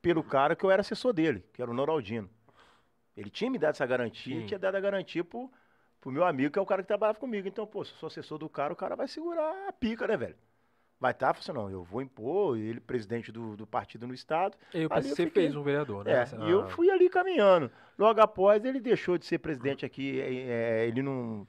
pelo 0.00 0.24
cara 0.24 0.56
que 0.56 0.64
eu 0.64 0.70
era 0.70 0.80
assessor 0.80 1.12
dele, 1.12 1.44
que 1.52 1.62
era 1.62 1.70
o 1.70 1.74
Noraldino. 1.74 2.28
Ele 3.16 3.30
tinha 3.30 3.50
me 3.50 3.58
dado 3.58 3.74
essa 3.74 3.86
garantia 3.86 4.36
Sim. 4.36 4.42
e 4.42 4.46
tinha 4.46 4.58
dado 4.58 4.74
a 4.74 4.80
garantia 4.80 5.22
pro, 5.22 5.50
pro 6.00 6.10
meu 6.10 6.24
amigo, 6.24 6.52
que 6.52 6.58
é 6.58 6.62
o 6.62 6.66
cara 6.66 6.82
que 6.82 6.88
trabalhava 6.88 7.18
comigo. 7.18 7.46
Então, 7.46 7.66
pô, 7.66 7.84
se 7.84 7.92
eu 7.92 7.96
sou 7.98 8.06
assessor 8.08 8.38
do 8.38 8.48
cara, 8.48 8.72
o 8.72 8.76
cara 8.76 8.96
vai 8.96 9.06
segurar 9.06 9.68
a 9.68 9.72
pica, 9.72 10.06
né, 10.06 10.16
velho? 10.16 10.36
Vai 11.02 11.10
estar, 11.10 11.32
tá, 11.32 11.40
assim, 11.40 11.50
não, 11.50 11.68
eu 11.68 11.82
vou 11.82 12.00
impor, 12.00 12.56
ele 12.56 12.78
presidente 12.78 13.32
do, 13.32 13.56
do 13.56 13.66
partido 13.66 14.06
no 14.06 14.14
estado. 14.14 14.56
Eu 14.72 14.88
PSC 14.88 15.26
fiquei- 15.26 15.42
fez 15.42 15.56
um 15.56 15.62
vereador, 15.64 16.04
né? 16.04 16.12
É, 16.12 16.14
Essa- 16.18 16.36
e 16.36 16.48
eu 16.48 16.60
ah, 16.60 16.68
fui 16.68 16.88
ali 16.92 17.10
caminhando. 17.10 17.72
Logo 17.98 18.20
após, 18.20 18.64
ele 18.64 18.78
deixou 18.80 19.18
de 19.18 19.26
ser 19.26 19.38
presidente 19.38 19.84
aqui, 19.84 20.20
é, 20.20 20.84
é, 20.84 20.86
ele 20.86 21.02
não... 21.02 21.44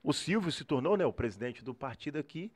O 0.00 0.12
Silvio 0.12 0.52
se 0.52 0.64
tornou, 0.64 0.96
né, 0.96 1.04
o 1.04 1.12
presidente 1.12 1.64
do 1.64 1.74
partido 1.74 2.20
aqui, 2.20 2.52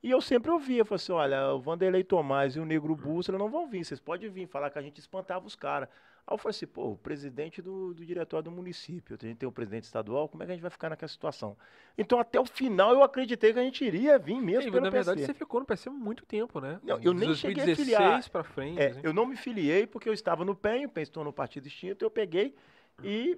e 0.00 0.12
eu 0.12 0.20
sempre 0.20 0.52
ouvia, 0.52 0.84
falei 0.84 1.02
assim, 1.02 1.10
olha, 1.10 1.52
o 1.54 1.60
Vanderlei 1.60 2.04
Tomás 2.04 2.54
e 2.54 2.60
o 2.60 2.64
Negro 2.64 2.94
Bússola 2.94 3.36
não 3.36 3.50
vão 3.50 3.66
vir, 3.66 3.84
vocês 3.84 3.98
podem 3.98 4.30
vir 4.30 4.46
falar 4.46 4.70
que 4.70 4.78
a 4.78 4.82
gente 4.82 5.00
espantava 5.00 5.44
os 5.44 5.56
caras. 5.56 5.88
Aí 6.30 6.34
eu 6.34 6.38
falei 6.38 6.50
assim, 6.50 6.66
pô, 6.66 6.92
o 6.92 6.96
presidente 6.96 7.60
do, 7.60 7.92
do 7.92 8.06
diretório 8.06 8.44
do 8.44 8.50
município, 8.52 9.18
a 9.20 9.26
gente 9.26 9.38
tem 9.38 9.48
o 9.48 9.52
presidente 9.52 9.82
estadual, 9.82 10.28
como 10.28 10.44
é 10.44 10.46
que 10.46 10.52
a 10.52 10.54
gente 10.54 10.62
vai 10.62 10.70
ficar 10.70 10.88
naquela 10.88 11.08
situação? 11.08 11.56
Então, 11.98 12.20
até 12.20 12.38
o 12.38 12.46
final, 12.46 12.92
eu 12.92 13.02
acreditei 13.02 13.52
que 13.52 13.58
a 13.58 13.62
gente 13.62 13.84
iria 13.84 14.16
vir 14.16 14.40
mesmo 14.40 14.68
e, 14.68 14.70
pelo 14.70 14.84
na 14.84 14.90
verdade, 14.90 15.24
você 15.26 15.34
ficou 15.34 15.58
no 15.58 15.66
PSC 15.66 15.88
há 15.88 15.92
muito 15.92 16.24
tempo, 16.24 16.60
né? 16.60 16.78
Não, 16.84 17.00
eu 17.02 17.12
nem 17.12 17.34
cheguei 17.34 17.64
a 17.64 17.66
2016 17.66 17.98
filiar. 17.98 18.30
pra 18.30 18.44
frente, 18.44 18.80
É, 18.80 18.86
assim. 18.90 19.00
eu 19.02 19.12
não 19.12 19.26
me 19.26 19.34
filiei 19.34 19.88
porque 19.88 20.08
eu 20.08 20.12
estava 20.12 20.44
no 20.44 20.54
PEN, 20.54 20.86
o 20.86 20.88
PEN 20.88 21.04
se 21.04 21.10
tornou 21.10 21.32
partido 21.32 21.66
extinto, 21.66 22.04
eu 22.04 22.10
peguei 22.10 22.54
e. 23.02 23.36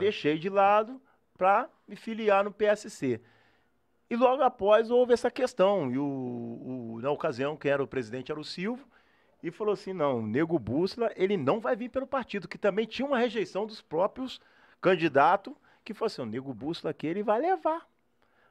Deixei 0.00 0.36
de 0.36 0.48
lado 0.48 1.00
para 1.38 1.70
me 1.86 1.94
filiar 1.94 2.42
no 2.42 2.50
PSC. 2.50 3.20
E 4.10 4.16
logo 4.16 4.42
após 4.42 4.90
houve 4.90 5.12
essa 5.12 5.30
questão. 5.30 5.90
E 5.90 5.98
o, 5.98 6.04
o, 6.04 7.00
na 7.00 7.10
ocasião, 7.10 7.56
quem 7.56 7.70
era 7.70 7.82
o 7.82 7.86
presidente 7.86 8.30
era 8.30 8.40
o 8.40 8.44
Silvio, 8.44 8.86
e 9.44 9.50
falou 9.50 9.74
assim: 9.74 9.92
não, 9.92 10.20
o 10.20 10.26
Nego 10.26 10.58
Bússola, 10.58 11.12
ele 11.14 11.36
não 11.36 11.60
vai 11.60 11.76
vir 11.76 11.90
pelo 11.90 12.06
partido, 12.06 12.48
que 12.48 12.56
também 12.56 12.86
tinha 12.86 13.06
uma 13.06 13.18
rejeição 13.18 13.66
dos 13.66 13.82
próprios 13.82 14.40
candidatos, 14.80 15.54
que 15.84 15.92
falou 15.92 16.06
assim: 16.06 16.22
o 16.22 16.26
Nego 16.26 16.54
Bússola 16.54 16.92
aqui 16.92 17.06
ele 17.06 17.22
vai 17.22 17.40
levar. 17.40 17.86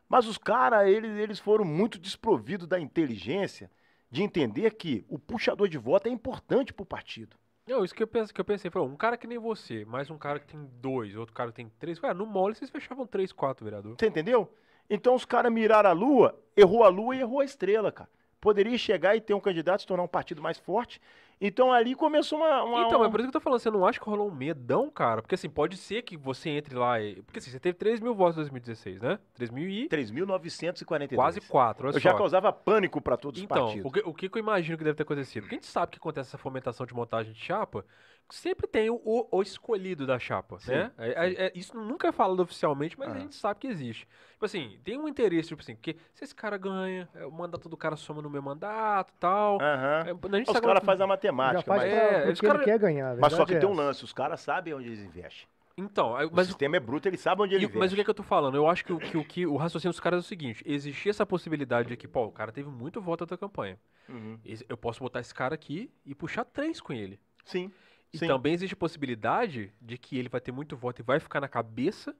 Mas 0.07 0.27
os 0.27 0.37
caras, 0.37 0.87
eles, 0.87 1.17
eles 1.17 1.39
foram 1.39 1.65
muito 1.65 1.97
desprovidos 1.97 2.67
da 2.67 2.79
inteligência 2.79 3.71
de 4.11 4.21
entender 4.21 4.75
que 4.75 5.03
o 5.09 5.17
puxador 5.17 5.67
de 5.67 5.79
voto 5.79 6.07
é 6.07 6.11
importante 6.11 6.71
para 6.71 6.83
o 6.83 6.85
partido. 6.85 7.35
Não, 7.65 7.83
isso 7.83 7.95
que 7.95 8.03
eu, 8.03 8.07
penso, 8.07 8.31
que 8.31 8.39
eu 8.39 8.45
pensei, 8.45 8.69
foi 8.69 8.81
um 8.83 8.95
cara 8.95 9.17
que 9.17 9.25
nem 9.25 9.39
você, 9.39 9.85
mais 9.85 10.11
um 10.11 10.17
cara 10.17 10.37
que 10.37 10.45
tem 10.45 10.69
dois, 10.79 11.15
outro 11.15 11.33
cara 11.33 11.49
que 11.49 11.55
tem 11.55 11.71
três. 11.79 11.97
Cara, 11.97 12.13
no 12.13 12.25
mole 12.25 12.53
vocês 12.53 12.69
fechavam 12.69 13.07
três, 13.07 13.31
quatro 13.31 13.63
vereadores. 13.63 13.97
Você 13.99 14.05
entendeu? 14.05 14.53
Então 14.87 15.15
os 15.15 15.25
caras 15.25 15.51
miraram 15.51 15.89
a 15.89 15.93
lua, 15.93 16.39
errou 16.55 16.83
a 16.83 16.89
lua 16.89 17.15
e 17.15 17.21
errou 17.21 17.39
a 17.39 17.45
estrela, 17.45 17.91
cara. 17.91 18.09
Poderia 18.43 18.77
chegar 18.77 19.15
e 19.15 19.21
ter 19.21 19.33
um 19.33 19.39
candidato, 19.39 19.79
se 19.79 19.87
tornar 19.87 20.03
um 20.03 20.07
partido 20.07 20.41
mais 20.41 20.57
forte, 20.57 20.99
então 21.39 21.71
ali 21.71 21.95
começou 21.95 22.39
uma. 22.39 22.61
uma 22.61 22.81
então, 22.83 22.99
uma... 22.99 23.07
é 23.07 23.09
por 23.09 23.21
isso 23.21 23.29
que 23.29 23.37
eu 23.37 23.39
tô 23.39 23.43
falando, 23.43 23.59
você 23.59 23.71
não 23.71 23.87
acha 23.87 23.97
que 23.97 24.05
rolou 24.05 24.27
um 24.27 24.35
medão, 24.35 24.89
cara? 24.89 25.21
Porque 25.21 25.35
assim, 25.35 25.49
pode 25.49 25.77
ser 25.77 26.01
que 26.01 26.17
você 26.17 26.49
entre 26.49 26.75
lá. 26.75 27.01
E... 27.01 27.21
Porque 27.21 27.39
assim, 27.39 27.51
você 27.51 27.59
teve 27.59 27.77
3 27.77 28.01
mil 28.01 28.13
votos 28.13 28.35
em 28.35 28.41
2016, 28.41 29.01
né? 29.01 29.17
3 29.33 29.49
mil 29.49 29.69
e. 29.69 29.87
3.942. 29.87 31.15
Quase 31.15 31.39
4. 31.39 31.87
eu 31.87 31.93
só. 31.93 31.99
já 31.99 32.13
causava 32.13 32.51
pânico 32.51 32.99
para 32.99 33.15
todos 33.15 33.39
os 33.39 33.45
então, 33.45 33.65
partidos. 33.65 33.85
O 33.85 33.91
que, 33.91 34.01
o 34.05 34.13
que 34.13 34.37
eu 34.37 34.41
imagino 34.41 34.77
que 34.77 34.83
deve 34.83 34.97
ter 34.97 35.03
acontecido? 35.03 35.43
Porque 35.43 35.55
a 35.55 35.57
gente 35.59 35.67
sabe 35.67 35.93
que 35.93 35.97
acontece 35.97 36.31
essa 36.31 36.37
fomentação 36.37 36.85
de 36.85 36.93
montagem 36.93 37.31
de 37.31 37.39
chapa, 37.39 37.85
sempre 38.29 38.67
tem 38.67 38.89
o, 38.89 39.27
o 39.31 39.41
escolhido 39.41 40.05
da 40.07 40.17
chapa, 40.17 40.59
Sim, 40.59 40.71
né? 40.71 40.91
É, 40.97 41.09
é, 41.09 41.45
é, 41.47 41.51
isso 41.55 41.75
nunca 41.77 42.07
é 42.07 42.11
falado 42.11 42.39
oficialmente, 42.41 42.97
mas 42.97 43.09
Ah. 43.09 43.13
a 43.15 43.19
gente 43.19 43.35
sabe 43.35 43.59
que 43.59 43.67
existe. 43.67 44.07
Tipo 44.31 44.45
assim, 44.45 44.79
tem 44.83 44.97
um 44.97 45.07
interesse, 45.07 45.49
tipo 45.49 45.61
assim, 45.61 45.75
porque 45.75 45.95
se 46.13 46.23
esse 46.23 46.33
cara 46.35 46.57
ganha, 46.57 47.07
é, 47.15 47.25
o 47.25 47.31
mandato 47.31 47.69
do 47.69 47.77
cara 47.77 47.95
soma 47.95 48.21
no 48.21 48.29
meu 48.29 48.41
mandato 48.41 49.13
e 49.15 49.19
tal. 49.19 49.57
É, 49.61 50.05
gente 50.37 50.49
Os 50.49 50.59
caras 50.59 50.83
fazem 50.83 51.03
a 51.03 51.07
matemática, 51.07 51.59
Já 51.59 51.65
faz 51.65 51.81
mas, 51.83 51.93
é, 51.93 52.31
os 52.31 52.41
cara- 52.41 52.55
ele 52.59 52.65
quer 52.65 52.79
ganhar. 52.79 53.15
mas 53.17 53.33
só 53.33 53.45
que 53.45 53.55
é 53.55 53.59
tem 53.59 53.69
um 53.69 53.73
lance, 53.73 54.03
os 54.03 54.13
caras 54.13 54.41
sabem 54.41 54.73
onde 54.73 54.87
eles 54.87 54.99
investem. 55.03 55.47
Então, 55.75 56.15
aí- 56.15 56.27
O 56.27 56.31
mas, 56.31 56.45
sistema 56.47 56.77
é 56.77 56.79
bruto, 56.79 57.07
ele 57.07 57.17
sabe 57.17 57.41
onde 57.41 57.55
ele 57.55 57.63
investe. 57.65 57.79
mas 57.79 57.91
o 57.91 57.95
que, 57.95 58.01
é 58.01 58.03
que 58.03 58.09
eu 58.09 58.13
tô 58.13 58.21
falando? 58.21 58.55
Eu 58.55 58.67
acho 58.67 58.85
que 58.85 58.93
o, 58.93 58.99
que, 58.99 59.17
o, 59.17 59.25
que 59.25 59.47
o 59.47 59.55
raciocínio 59.55 59.91
dos 59.91 59.99
caras 59.99 60.17
é 60.17 60.19
o 60.19 60.27
seguinte: 60.27 60.63
existia 60.67 61.09
essa 61.09 61.25
possibilidade 61.25 61.87
de 61.87 61.97
que, 61.97 62.07
pô, 62.07 62.25
o 62.25 62.31
cara 62.31 62.51
teve 62.51 62.69
muito 62.69 63.01
voto 63.01 63.25
da 63.25 63.35
campanha. 63.37 63.79
Uhum. 64.07 64.37
Eu 64.69 64.77
posso 64.77 64.99
botar 64.99 65.19
esse 65.19 65.33
cara 65.33 65.55
aqui 65.55 65.89
e 66.05 66.13
puxar 66.13 66.45
três 66.45 66.79
com 66.79 66.93
ele. 66.93 67.19
Sim. 67.43 67.71
E 68.13 68.17
Sim. 68.19 68.27
também 68.27 68.53
existe 68.53 68.73
a 68.73 68.77
possibilidade 68.77 69.73
de 69.81 69.97
que 69.97 70.17
ele 70.17 70.29
vai 70.29 70.39
ter 70.39 70.51
muito 70.51 70.77
voto 70.77 71.01
e 71.01 71.03
vai 71.03 71.19
ficar 71.19 71.41
na 71.41 71.47
cabeça 71.47 72.15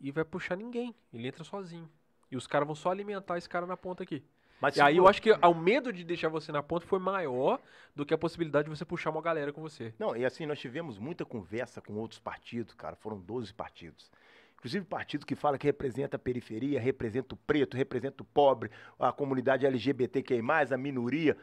e 0.00 0.10
vai 0.10 0.24
puxar 0.24 0.56
ninguém. 0.56 0.94
Ele 1.12 1.28
entra 1.28 1.44
sozinho. 1.44 1.88
E 2.30 2.36
os 2.36 2.46
caras 2.46 2.66
vão 2.66 2.74
só 2.74 2.90
alimentar 2.90 3.36
esse 3.36 3.48
cara 3.48 3.66
na 3.66 3.76
ponta 3.76 4.02
aqui. 4.02 4.24
Mas 4.60 4.76
E 4.76 4.80
aí 4.80 4.96
eu 4.96 5.06
acho 5.06 5.22
que 5.22 5.30
o 5.30 5.54
medo 5.54 5.92
de 5.92 6.02
deixar 6.02 6.28
você 6.28 6.50
na 6.50 6.62
ponta 6.62 6.86
foi 6.86 6.98
maior 6.98 7.60
do 7.94 8.04
que 8.04 8.12
a 8.12 8.18
possibilidade 8.18 8.68
de 8.68 8.76
você 8.76 8.84
puxar 8.84 9.10
uma 9.10 9.22
galera 9.22 9.52
com 9.52 9.60
você. 9.60 9.94
Não, 9.98 10.16
e 10.16 10.24
assim, 10.24 10.46
nós 10.46 10.58
tivemos 10.58 10.98
muita 10.98 11.24
conversa 11.24 11.80
com 11.80 11.94
outros 11.94 12.18
partidos, 12.18 12.74
cara, 12.74 12.96
foram 12.96 13.20
12 13.20 13.54
partidos. 13.54 14.10
Inclusive 14.56 14.84
partido 14.84 15.24
que 15.24 15.36
fala 15.36 15.56
que 15.56 15.66
representa 15.66 16.16
a 16.16 16.18
periferia, 16.18 16.80
representa 16.80 17.34
o 17.34 17.38
preto, 17.38 17.76
representa 17.76 18.22
o 18.22 18.26
pobre, 18.26 18.70
a 18.98 19.12
comunidade 19.12 19.64
LGBTQI+, 19.64 20.40
a 20.72 20.76
minoria. 20.76 21.36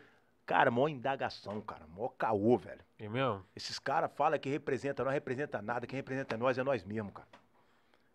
Cara, 0.46 0.70
maior 0.70 0.88
indagação, 0.89 1.60
cara, 1.62 1.88
maior 1.88 2.10
caô, 2.10 2.58
velho. 2.58 2.82
É 3.00 3.10
mesmo? 3.10 3.43
Esses 3.56 3.80
caras 3.80 4.12
falam 4.14 4.38
que 4.38 4.50
representa, 4.50 5.04
não 5.04 5.12
representa 5.12 5.62
nada, 5.62 5.88
quem 5.88 5.98
representa 5.98 6.38
nós 6.38 6.58
é 6.58 6.64
nós 6.64 6.84
mesmos, 6.84 7.14
cara. 7.14 7.28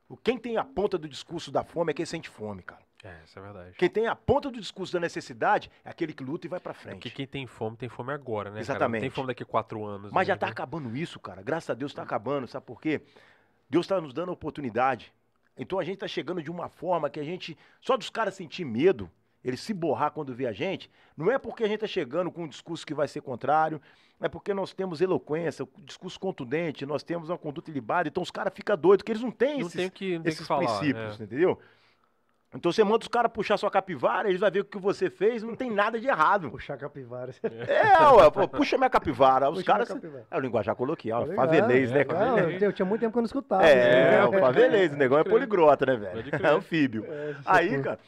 O- 0.08 0.16
Quem 0.16 0.38
tem 0.38 0.56
a 0.56 0.64
ponta 0.64 0.96
do 0.96 1.08
discurso 1.08 1.50
da 1.50 1.64
fome 1.64 1.90
é 1.90 1.94
quem 1.94 2.06
sente 2.06 2.28
fome, 2.28 2.62
cara. 2.62 2.82
É, 3.02 3.16
isso 3.24 3.38
é 3.38 3.42
verdade. 3.42 3.72
Quem 3.76 3.88
tem 3.88 4.06
a 4.06 4.14
ponta 4.14 4.50
do 4.50 4.60
discurso 4.60 4.92
da 4.92 5.00
necessidade 5.00 5.70
é 5.84 5.88
aquele 5.90 6.12
que 6.12 6.22
luta 6.22 6.46
e 6.46 6.50
vai 6.50 6.60
pra 6.60 6.72
É 6.72 6.74
frente. 6.74 6.94
Porque 6.96 7.10
quem 7.10 7.26
tem 7.26 7.46
fome, 7.46 7.76
tem 7.76 7.88
fome 7.88 8.12
agora, 8.12 8.50
né? 8.50 8.60
Exatamente. 8.60 9.00
tem 9.00 9.10
fome 9.10 9.28
daqui 9.28 9.42
a 9.42 9.46
quatro 9.46 9.84
anos. 9.84 10.12
Mas 10.12 10.28
né? 10.28 10.34
já 10.34 10.38
tá 10.38 10.48
acabando 10.48 10.94
isso, 10.96 11.18
cara. 11.18 11.42
Graças 11.42 11.70
a 11.70 11.74
Deus 11.74 11.94
tá 11.94 12.02
acabando, 12.02 12.46
sabe 12.46 12.66
por 12.66 12.80
quê? 12.80 13.00
Deus 13.68 13.86
tá 13.86 14.00
nos 14.00 14.12
dando 14.12 14.28
a 14.28 14.32
oportunidade. 14.32 15.12
Então 15.56 15.78
a 15.78 15.84
gente 15.84 15.98
tá 15.98 16.08
chegando 16.08 16.42
de 16.42 16.50
uma 16.50 16.68
forma 16.68 17.08
que 17.08 17.18
a 17.18 17.24
gente. 17.24 17.56
Só 17.80 17.96
dos 17.96 18.10
caras 18.10 18.34
sentir 18.34 18.64
medo, 18.64 19.10
eles 19.44 19.60
se 19.60 19.72
borrar 19.72 20.10
quando 20.10 20.34
vê 20.34 20.46
a 20.46 20.52
gente, 20.52 20.90
não 21.16 21.30
é 21.30 21.38
porque 21.38 21.64
a 21.64 21.68
gente 21.68 21.80
tá 21.80 21.86
chegando 21.86 22.30
com 22.30 22.44
um 22.44 22.48
discurso 22.48 22.86
que 22.86 22.94
vai 22.94 23.08
ser 23.08 23.20
contrário, 23.20 23.80
é 24.20 24.28
porque 24.28 24.52
nós 24.52 24.72
temos 24.74 25.00
eloquência, 25.00 25.64
um 25.64 25.84
discurso 25.84 26.20
contundente, 26.20 26.84
nós 26.84 27.02
temos 27.02 27.30
uma 27.30 27.38
conduta 27.38 27.70
ilibada, 27.70 28.08
então 28.08 28.22
os 28.22 28.30
caras 28.30 28.52
ficam 28.54 28.76
doidos, 28.76 29.02
porque 29.02 29.12
eles 29.12 29.22
não 29.22 29.30
têm 29.30 29.60
Não 29.60 29.66
esses, 29.66 29.90
que, 29.90 30.14
não 30.14 30.18
tem 30.18 30.18
o 30.18 30.22
que 30.22 30.28
esses 30.28 30.46
falar. 30.46 30.78
princípios, 30.78 31.20
é. 31.20 31.24
entendeu? 31.24 31.58
Então 32.52 32.72
você 32.72 32.82
manda 32.82 32.98
os 32.98 33.08
caras 33.08 33.30
puxar 33.30 33.56
sua 33.56 33.70
capivara, 33.70 34.28
eles 34.28 34.40
vão 34.40 34.50
ver 34.50 34.60
o 34.60 34.64
que 34.64 34.76
você 34.76 35.08
fez, 35.08 35.40
não 35.40 35.54
tem 35.54 35.70
nada 35.70 36.00
de 36.00 36.08
errado. 36.08 36.50
Puxar 36.50 36.76
capivara. 36.76 37.32
É, 37.44 38.02
ué, 38.10 38.30
pô, 38.30 38.48
puxa 38.48 38.76
minha 38.76 38.90
capivara. 38.90 39.48
Os 39.48 39.58
Puxa 39.58 39.66
caras. 39.66 39.88
capivara. 39.88 40.26
É 40.28 40.36
o 40.36 40.40
linguajar 40.40 40.74
coloquial, 40.74 41.22
ligado? 41.22 41.36
favelês, 41.36 41.92
né? 41.92 42.00
É, 42.00 42.04
cara? 42.04 42.26
Não, 42.26 42.50
eu, 42.50 42.72
tinha 42.72 42.84
muito 42.84 43.00
tempo 43.02 43.12
que 43.12 43.18
eu 43.18 43.22
não 43.22 43.26
escutava. 43.26 43.64
É, 43.64 44.10
né? 44.10 44.24
o 44.24 44.40
favelês, 44.40 44.92
o 44.92 44.96
negão 44.96 45.18
é 45.18 45.22
poligrota, 45.22 45.86
né, 45.86 45.96
velho? 45.96 46.24
É 46.32 46.48
anfíbio. 46.48 47.04
É, 47.08 47.36
Aí, 47.46 47.80
cara, 47.80 48.00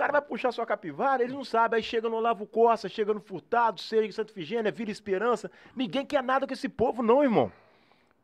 cara 0.00 0.12
vai 0.12 0.22
puxar 0.22 0.50
sua 0.52 0.64
capivara, 0.66 1.22
eles 1.22 1.34
não 1.34 1.44
sabem. 1.44 1.76
Aí 1.76 1.82
chega 1.82 2.08
no 2.08 2.16
Olavo 2.16 2.46
Costa, 2.46 2.88
chega 2.88 3.12
no 3.12 3.20
Furtado, 3.20 3.80
chega 3.80 4.06
em 4.06 4.12
Santa 4.12 4.32
Figênia, 4.32 4.70
vira 4.72 4.90
Esperança. 4.90 5.50
Ninguém 5.76 6.04
quer 6.06 6.22
nada 6.22 6.46
com 6.46 6.52
esse 6.52 6.68
povo, 6.68 7.02
não, 7.02 7.22
irmão. 7.22 7.52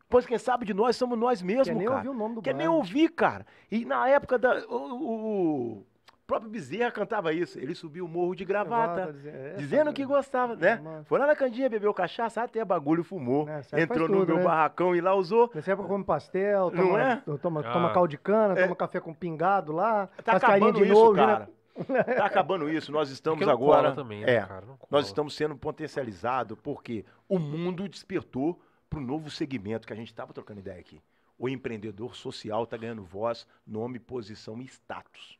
Pois 0.08 0.24
quem 0.24 0.38
sabe 0.38 0.64
de 0.64 0.72
nós 0.72 0.96
somos 0.96 1.18
nós 1.18 1.42
mesmos, 1.42 1.66
Quer 1.68 1.74
nem 1.74 1.86
cara. 1.86 1.96
ouvir 1.98 2.08
o 2.08 2.14
nome 2.14 2.34
do 2.36 2.42
Quer 2.42 2.54
nem 2.54 2.66
bairro. 2.68 2.76
ouvir, 2.78 3.08
cara. 3.10 3.44
E 3.70 3.84
na 3.84 4.08
época 4.08 4.38
da. 4.38 4.64
O, 4.68 4.74
o- 4.76 5.72
o 5.78 6.28
próprio 6.28 6.50
Bezerra 6.50 6.90
cantava 6.90 7.32
isso. 7.32 7.56
Ele 7.58 7.72
subiu 7.74 8.04
o 8.04 8.08
morro 8.08 8.34
de 8.34 8.44
gravata. 8.44 9.14
É, 9.24 9.54
Dizendo 9.58 9.92
que 9.92 10.04
gostava, 10.04 10.56
né? 10.56 10.76
Mano. 10.82 11.04
Foi 11.04 11.18
lá 11.20 11.26
na 11.26 11.36
candinha, 11.36 11.68
bebeu 11.68 11.92
cachaça, 11.94 12.42
até 12.42 12.64
bagulho 12.64 13.04
fumou. 13.04 13.48
É, 13.48 13.58
Entrou 13.80 13.98
faz 13.98 14.10
no 14.10 14.16
tudo, 14.18 14.26
meu 14.28 14.36
né? 14.38 14.42
barracão 14.42 14.94
e 14.94 15.00
lá 15.00 15.14
usou. 15.14 15.48
Nessa 15.54 15.70
época 15.72 15.86
come 15.88 16.02
pastel, 16.04 16.70
Não 16.72 16.84
toma, 16.86 17.02
é? 17.02 17.22
toma, 17.40 17.60
Ah. 17.64 17.72
toma 17.72 17.92
caldo 17.92 18.08
de 18.08 18.18
cana, 18.18 18.54
É. 18.58 18.62
toma 18.64 18.74
café 18.76 18.98
com 19.00 19.14
pingado 19.14 19.72
lá, 19.72 20.08
Tá 20.24 20.32
acabando 20.36 20.78
de 20.78 20.84
isso, 20.84 20.92
novo, 20.94 21.14
cara. 21.14 21.38
né? 21.40 21.48
Tá 22.16 22.26
acabando 22.26 22.68
isso. 22.68 22.90
Nós 22.90 23.10
estamos 23.10 23.38
Porque 23.38 23.50
agora. 23.50 23.94
também, 23.94 24.24
né, 24.24 24.36
é, 24.36 24.46
cara? 24.46 24.66
Nós 24.90 25.06
estamos 25.06 25.34
sendo 25.34 25.56
potencializados 25.56 26.58
porque 26.62 27.04
o 27.28 27.38
mundo 27.38 27.88
despertou 27.88 28.60
para 28.88 28.98
o 28.98 29.02
novo 29.02 29.30
segmento 29.30 29.86
que 29.86 29.92
a 29.92 29.96
gente 29.96 30.08
estava 30.08 30.32
trocando 30.32 30.60
ideia 30.60 30.80
aqui. 30.80 31.02
O 31.38 31.48
empreendedor 31.48 32.16
social 32.16 32.64
está 32.64 32.76
ganhando 32.76 33.04
voz, 33.04 33.46
nome, 33.66 33.98
posição 33.98 34.60
e 34.60 34.64
status. 34.64 35.38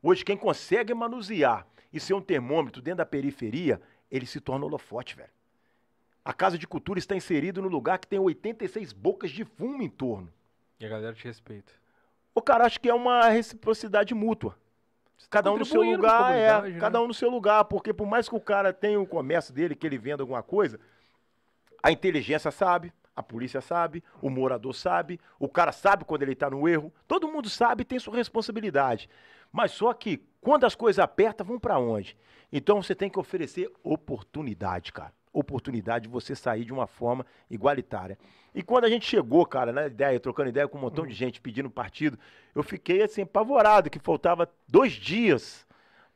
Hoje, 0.00 0.24
quem 0.24 0.36
consegue 0.36 0.94
manusear 0.94 1.66
e 1.92 1.98
ser 1.98 2.14
um 2.14 2.20
termômetro 2.20 2.80
dentro 2.80 2.98
da 2.98 3.06
periferia, 3.06 3.80
ele 4.10 4.26
se 4.26 4.40
torna 4.40 4.64
holofote, 4.64 5.16
velho. 5.16 5.30
A 6.24 6.32
Casa 6.32 6.58
de 6.58 6.66
Cultura 6.66 6.98
está 6.98 7.16
inserida 7.16 7.60
no 7.60 7.68
lugar 7.68 7.98
que 7.98 8.06
tem 8.06 8.18
86 8.18 8.92
bocas 8.92 9.30
de 9.30 9.44
fumo 9.44 9.82
em 9.82 9.88
torno. 9.88 10.32
E 10.78 10.86
a 10.86 10.88
galera 10.88 11.14
te 11.14 11.24
respeita. 11.24 11.72
O 12.34 12.42
cara 12.42 12.66
acha 12.66 12.78
que 12.78 12.88
é 12.88 12.94
uma 12.94 13.28
reciprocidade 13.28 14.14
mútua. 14.14 14.56
Cada 15.30 15.52
um 15.52 15.58
no 15.58 15.64
seu 15.64 15.82
lugar, 15.82 16.34
é. 16.34 16.70
né? 16.70 16.78
Cada 16.78 17.00
um 17.00 17.06
no 17.06 17.14
seu 17.14 17.28
lugar, 17.28 17.64
porque 17.64 17.92
por 17.92 18.06
mais 18.06 18.28
que 18.28 18.34
o 18.34 18.40
cara 18.40 18.72
tenha 18.72 19.00
o 19.00 19.06
comércio 19.06 19.52
dele, 19.52 19.74
que 19.74 19.86
ele 19.86 19.98
venda 19.98 20.22
alguma 20.22 20.42
coisa, 20.42 20.78
a 21.82 21.90
inteligência 21.90 22.50
sabe, 22.50 22.92
a 23.14 23.22
polícia 23.22 23.60
sabe, 23.60 24.02
o 24.22 24.30
morador 24.30 24.74
sabe, 24.74 25.20
o 25.38 25.48
cara 25.48 25.72
sabe 25.72 26.04
quando 26.04 26.22
ele 26.22 26.32
está 26.32 26.48
no 26.48 26.68
erro. 26.68 26.92
Todo 27.06 27.26
mundo 27.26 27.48
sabe 27.48 27.82
e 27.82 27.84
tem 27.84 27.98
sua 27.98 28.14
responsabilidade. 28.14 29.08
Mas 29.50 29.72
só 29.72 29.92
que 29.92 30.22
quando 30.40 30.64
as 30.64 30.74
coisas 30.74 31.00
apertam, 31.00 31.46
vão 31.46 31.58
para 31.58 31.78
onde? 31.78 32.16
Então 32.52 32.80
você 32.80 32.94
tem 32.94 33.10
que 33.10 33.18
oferecer 33.18 33.72
oportunidade, 33.82 34.92
cara. 34.92 35.12
Oportunidade 35.38 36.04
de 36.04 36.08
você 36.08 36.34
sair 36.34 36.64
de 36.64 36.72
uma 36.72 36.86
forma 36.86 37.24
igualitária. 37.48 38.18
E 38.52 38.60
quando 38.62 38.84
a 38.86 38.88
gente 38.88 39.06
chegou, 39.06 39.46
cara, 39.46 39.72
na 39.72 39.86
ideia, 39.86 40.18
trocando 40.18 40.48
ideia 40.48 40.66
com 40.66 40.78
um 40.78 40.80
montão 40.80 41.06
de 41.06 41.14
gente 41.14 41.40
pedindo 41.40 41.70
partido, 41.70 42.18
eu 42.54 42.62
fiquei 42.62 43.02
assim, 43.02 43.22
apavorado, 43.22 43.88
que 43.88 44.00
faltava 44.00 44.50
dois 44.66 44.92
dias 44.92 45.64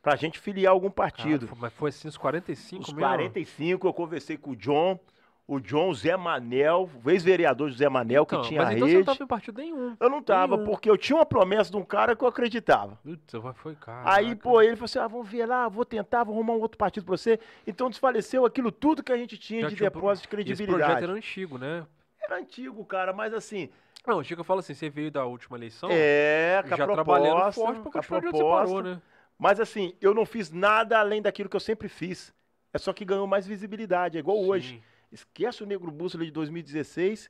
pra 0.01 0.17
gente 0.17 0.37
filiar 0.37 0.73
algum 0.73 0.91
partido. 0.91 1.47
Cara, 1.47 1.59
mas 1.61 1.73
foi 1.73 1.89
assim 1.89 2.09
os 2.09 2.17
45 2.17 2.81
Os 2.81 2.87
mesmo? 2.89 2.99
45, 2.99 3.87
eu 3.87 3.93
conversei 3.93 4.35
com 4.35 4.51
o 4.51 4.55
John, 4.57 4.99
o 5.45 5.59
John, 5.59 5.93
Zé 5.93 6.15
Manel, 6.15 6.89
o 7.03 7.09
ex-vereador 7.09 7.69
José 7.69 7.89
Manel, 7.89 8.25
que 8.25 8.33
Então, 8.33 8.47
tinha 8.47 8.61
mas 8.61 8.69
a 8.69 8.73
então 8.73 8.87
você 8.87 8.93
não 8.93 8.99
rede. 9.01 9.05
tava 9.11 9.23
em 9.23 9.27
partido 9.27 9.57
nenhum. 9.61 9.97
Eu 9.99 10.09
não 10.09 10.21
tava, 10.23 10.55
nenhum. 10.55 10.69
porque 10.69 10.89
eu 10.89 10.97
tinha 10.97 11.17
uma 11.17 11.25
promessa 11.25 11.69
de 11.69 11.75
um 11.77 11.83
cara 11.83 12.15
que 12.15 12.23
eu 12.23 12.27
acreditava. 12.27 12.97
Putz, 13.03 13.33
foi 13.55 13.75
caro. 13.75 14.07
Aí, 14.09 14.35
pô, 14.35 14.61
ele 14.61 14.75
falou 14.75 14.85
assim: 14.85 14.99
ah, 14.99 15.07
vamos 15.07 15.27
ver 15.29 15.45
lá, 15.45 15.67
vou 15.67 15.83
tentar, 15.83 16.23
vou 16.23 16.33
arrumar 16.35 16.53
um 16.53 16.61
outro 16.61 16.77
partido 16.77 17.05
pra 17.05 17.17
você. 17.17 17.39
Então 17.67 17.89
desfaleceu 17.89 18.45
aquilo 18.45 18.71
tudo 18.71 19.03
que 19.03 19.11
a 19.11 19.17
gente 19.17 19.37
tinha 19.37 19.61
Já 19.63 19.67
de 19.69 19.75
tinha 19.75 19.89
um 19.89 19.91
depósito 19.93 20.27
de 20.29 20.35
Esse 20.35 20.45
credibilidade. 20.55 20.83
projeto 20.83 21.03
era 21.03 21.13
antigo, 21.13 21.57
né? 21.57 21.85
Era 22.21 22.37
antigo, 22.37 22.85
cara, 22.85 23.11
mas 23.11 23.33
assim, 23.33 23.69
Não, 24.07 24.19
o 24.19 24.23
Chico 24.23 24.43
fala 24.45 24.61
assim, 24.61 24.73
você 24.73 24.89
veio 24.89 25.11
da 25.11 25.25
última 25.25 25.57
eleição, 25.57 25.89
é, 25.91 26.63
com 26.67 26.73
a 26.73 26.77
já 26.77 26.85
trabalhando 26.87 27.31
proposta, 27.51 27.61
forte 27.61 27.81
pra 27.81 27.91
continuar 27.91 28.19
de 28.21 28.27
onde 28.27 28.37
você 28.37 28.43
proposta. 28.43 28.65
parou, 28.75 28.81
né? 28.81 29.01
Mas 29.37 29.59
assim, 29.59 29.93
eu 29.99 30.13
não 30.13 30.25
fiz 30.25 30.49
nada 30.51 30.97
além 30.99 31.21
daquilo 31.21 31.49
que 31.49 31.55
eu 31.55 31.59
sempre 31.59 31.89
fiz. 31.89 32.33
É 32.73 32.77
só 32.77 32.93
que 32.93 33.03
ganhou 33.03 33.27
mais 33.27 33.45
visibilidade, 33.45 34.15
é 34.17 34.19
igual 34.19 34.39
hoje. 34.39 34.81
Esquece 35.13 35.63
o 35.63 35.65
Negro 35.65 35.91
Bússola 35.91 36.25
de 36.25 36.31
2016. 36.31 37.29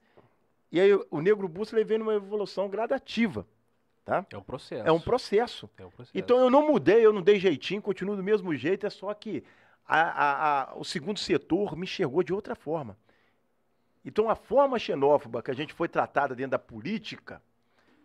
E 0.72 0.80
aí 0.80 0.92
o 1.12 1.22
Negro 1.22 1.48
Bússola 1.48 1.84
vem 1.84 1.98
numa 2.00 2.14
evolução 2.16 2.70
gradativa. 2.70 3.46
Tá? 4.06 4.26
É 4.32 4.38
um 4.38 4.42
processo. 4.42 4.88
É 4.88 4.92
um 4.92 5.00
processo. 5.00 5.70
É 5.78 5.86
um 5.86 5.90
processo. 5.92 6.18
Então 6.18 6.38
eu 6.40 6.50
não 6.50 6.68
mudei, 6.68 7.06
eu 7.06 7.14
não 7.14 7.22
dei 7.22 7.40
jeitinho, 7.40 7.82
continuo 7.82 8.16
do 8.16 8.24
mesmo 8.24 8.54
jeito, 8.56 8.86
é 8.86 8.90
só 8.90 9.14
que 9.14 9.44
a- 9.88 10.02
a- 10.02 10.62
a- 10.72 10.76
o 10.76 10.84
segundo 10.84 11.20
setor 11.20 11.76
me 11.78 11.84
enxergou 11.84 12.24
de 12.24 12.34
outra 12.34 12.56
forma. 12.56 12.98
Então 14.04 14.30
a 14.30 14.36
forma 14.36 14.78
xenófoba 14.80 15.42
que 15.42 15.52
a 15.52 15.54
gente 15.54 15.74
foi 15.74 15.88
tratada 15.88 16.36
dentro 16.36 16.52
da 16.52 16.60
política 16.60 17.42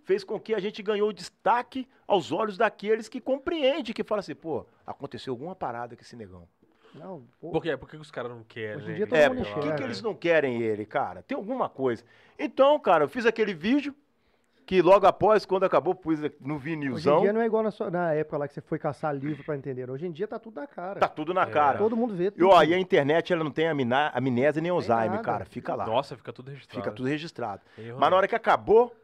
fez 0.04 0.22
com 0.24 0.38
que 0.38 0.54
a 0.54 0.60
gente 0.60 0.82
ganhou 0.82 1.12
destaque 1.12 1.86
aos 2.06 2.30
olhos 2.32 2.56
daqueles 2.56 3.08
que 3.08 3.20
compreendem, 3.20 3.92
que 3.92 4.04
falam 4.04 4.20
assim, 4.20 4.34
pô, 4.34 4.64
aconteceu 4.86 5.32
alguma 5.32 5.54
parada 5.54 5.96
com 5.96 6.02
esse 6.02 6.14
negão. 6.16 6.48
Não, 6.94 7.22
pô, 7.40 7.50
Por 7.50 7.62
quê? 7.62 7.76
Por 7.76 7.88
que 7.88 7.96
os 7.96 8.10
caras 8.10 8.30
não 8.30 8.42
querem? 8.44 8.76
Hoje 8.76 8.86
em 8.86 8.88
né, 8.90 8.94
dia 8.96 9.06
que 9.06 9.10
todo 9.10 9.18
É, 9.20 9.28
mundo 9.28 9.44
por 9.46 9.54
que, 9.62 9.72
que 9.72 9.80
né? 9.80 9.84
eles 9.84 10.02
não 10.02 10.14
querem 10.14 10.62
ele, 10.62 10.84
cara? 10.86 11.22
Tem 11.22 11.36
alguma 11.36 11.68
coisa. 11.68 12.02
Então, 12.38 12.78
cara, 12.80 13.04
eu 13.04 13.08
fiz 13.08 13.24
aquele 13.26 13.54
vídeo 13.54 13.94
que 14.66 14.82
logo 14.82 15.06
após, 15.06 15.46
quando 15.46 15.64
acabou, 15.64 15.94
pus 15.94 16.18
no 16.20 16.26
Hoje 16.26 16.34
em 16.46 16.58
vinilzão. 16.58 17.20
dia 17.22 17.32
não 17.32 17.40
é 17.40 17.46
igual 17.46 17.62
na, 17.62 17.70
sua- 17.70 17.90
na 17.90 18.12
época 18.12 18.36
lá 18.36 18.46
que 18.48 18.52
você 18.52 18.60
foi 18.60 18.78
caçar 18.78 19.14
livro 19.16 19.42
pra 19.42 19.56
entender. 19.56 19.90
Hoje 19.90 20.06
em 20.06 20.12
dia 20.12 20.28
tá 20.28 20.38
tudo 20.38 20.60
na 20.60 20.66
cara. 20.66 21.00
Tá 21.00 21.08
tudo 21.08 21.32
na 21.32 21.42
É. 21.44 21.46
cara. 21.46 21.78
Todo 21.78 21.96
mundo 21.96 22.14
vê. 22.14 22.26
E 22.26 22.30
tudo. 22.32 22.48
ó, 22.50 22.62
e 22.62 22.74
a 22.74 22.78
internet, 22.78 23.32
ela 23.32 23.42
não 23.42 23.50
tem 23.50 23.66
amnésia 23.66 24.60
nem 24.60 24.70
Alzheimer, 24.70 25.22
cara. 25.22 25.46
Fica 25.46 25.74
lá. 25.74 25.86
Nossa, 25.86 26.16
fica 26.18 26.32
tudo 26.34 26.50
registrado. 26.50 26.82
Fica 26.82 26.94
tudo 26.94 27.08
registrado. 27.08 27.62
Tem 27.76 27.92
Mas 27.92 28.10
na 28.10 28.16
hora 28.16 28.28
que 28.28 28.34
acabou, 28.34 28.94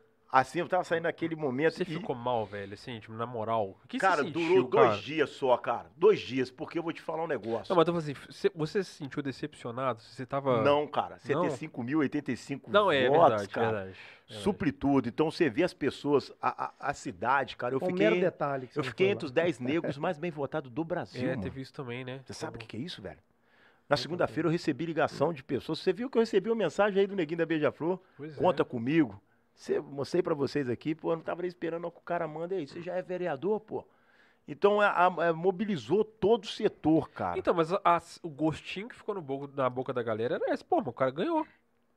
assim, 0.41 0.59
eu 0.61 0.69
tava 0.69 0.85
saindo 0.85 1.05
naquele 1.05 1.37
momento. 1.37 1.75
Você 1.75 1.83
e, 1.83 1.87
ficou 1.87 2.15
mal, 2.15 2.45
velho, 2.45 2.75
assim, 2.75 2.99
tipo, 3.01 3.13
na 3.15 3.27
moral. 3.27 3.79
O 3.85 3.89
que 3.89 3.99
cara, 3.99 4.17
você 4.23 4.25
sentiu, 4.25 4.41
durou 4.49 4.69
dois 4.69 4.91
cara? 4.91 5.03
dias 5.03 5.31
só, 5.31 5.57
cara. 5.57 5.91
Dois 5.97 6.21
dias, 6.21 6.51
porque 6.51 6.79
eu 6.79 6.83
vou 6.83 6.93
te 6.93 7.01
falar 7.01 7.25
um 7.25 7.27
negócio. 7.27 7.67
Não, 7.73 7.77
mas 7.77 7.87
eu 7.89 7.95
tô 7.95 8.01
falando 8.01 8.11
assim, 8.11 8.51
você- 8.55 8.85
se 8.85 8.91
sentiu 8.95 9.23
decepcionado? 9.23 10.03
Você 10.03 10.27
tava... 10.27 10.63
Não, 10.63 10.87
cara. 10.87 11.19
Não? 11.29 11.43
75.085 11.49 12.63
Não, 12.69 12.91
é 12.91 13.09
votos, 13.09 13.29
verdade, 13.29 13.49
cara. 13.49 13.67
verdade. 13.67 13.97
verdade. 14.29 14.43
Supre 14.45 14.73
tudo. 14.73 15.09
Então 15.09 15.31
você 15.31 15.49
vê 15.49 15.63
as 15.63 15.75
pessoas, 15.75 16.33
a, 16.41 16.65
a, 16.67 16.91
a 16.91 16.95
cidade, 16.95 17.57
cara. 17.57 17.75
Eu 17.75 17.81
mero 17.81 17.93
fiquei, 17.97 18.21
detalhe. 18.21 18.71
eu 18.75 18.85
fiquei 18.85 19.09
entre 19.11 19.27
os 19.27 19.33
10 19.33 19.61
negros 19.61 19.99
mais 19.99 20.19
bem 20.19 20.31
votados 20.31 20.71
do 20.71 20.85
Brasil, 20.85 21.23
É, 21.23 21.31
mano. 21.31 21.43
teve 21.43 21.61
isso 21.61 21.73
também, 21.73 22.05
né? 22.05 22.21
Você 22.25 22.33
sabe 22.33 22.57
o 22.57 22.59
que, 22.59 22.67
que 22.67 22.77
é 22.77 22.81
isso, 22.81 23.03
velho? 23.03 23.19
Na 23.89 23.97
segunda-feira 23.99 24.49
eu 24.49 24.51
recebi 24.53 24.87
ligação 24.87 25.33
de 25.33 25.45
pessoas. 25.45 25.79
Você 25.79 25.93
viu 25.93 26.09
que 26.09 26.17
eu 26.17 26.21
recebi 26.23 26.49
uma 26.49 26.57
mensagem 26.57 26.99
aí 27.01 27.07
do 27.07 27.15
Neguinho 27.15 27.39
da 27.39 27.47
Beija-Flor? 27.47 28.01
É. 28.21 28.29
Conta 28.29 28.65
comigo. 28.65 29.21
Você, 29.55 29.79
mostrei 29.81 30.23
pra 30.23 30.35
vocês 30.35 30.69
aqui, 30.69 30.95
pô, 30.95 31.13
eu 31.13 31.17
não 31.17 31.23
tava 31.23 31.43
nem 31.43 31.49
esperando 31.49 31.91
que 31.91 31.99
o 31.99 32.03
cara 32.03 32.27
manda 32.27 32.55
aí. 32.57 32.67
Você 32.67 32.81
já 32.83 32.95
é 32.97 33.03
vereador, 33.03 33.61
pô. 33.61 33.85
Então 34.47 34.81
a- 34.81 34.89
a- 34.89 35.29
a- 35.29 35.33
mobilizou 35.33 36.05
todo 36.05 36.45
o 36.45 36.49
setor, 36.49 37.09
cara. 37.11 37.39
Então, 37.39 37.55
mas 37.55 37.73
a- 37.73 37.81
a- 37.85 38.03
o 38.23 38.29
gostinho 38.29 38.89
que 38.89 38.97
ficou 38.97 39.15
no 39.15 39.23
boca- 39.23 39.53
na 39.57 39.71
boca 39.71 39.93
da 39.93 40.03
galera 40.03 40.35
era 40.35 40.53
esse. 40.53 40.65
Pô, 40.65 40.79
mas 40.79 40.89
o 40.89 40.93
cara 40.93 41.11
ganhou. 41.11 41.47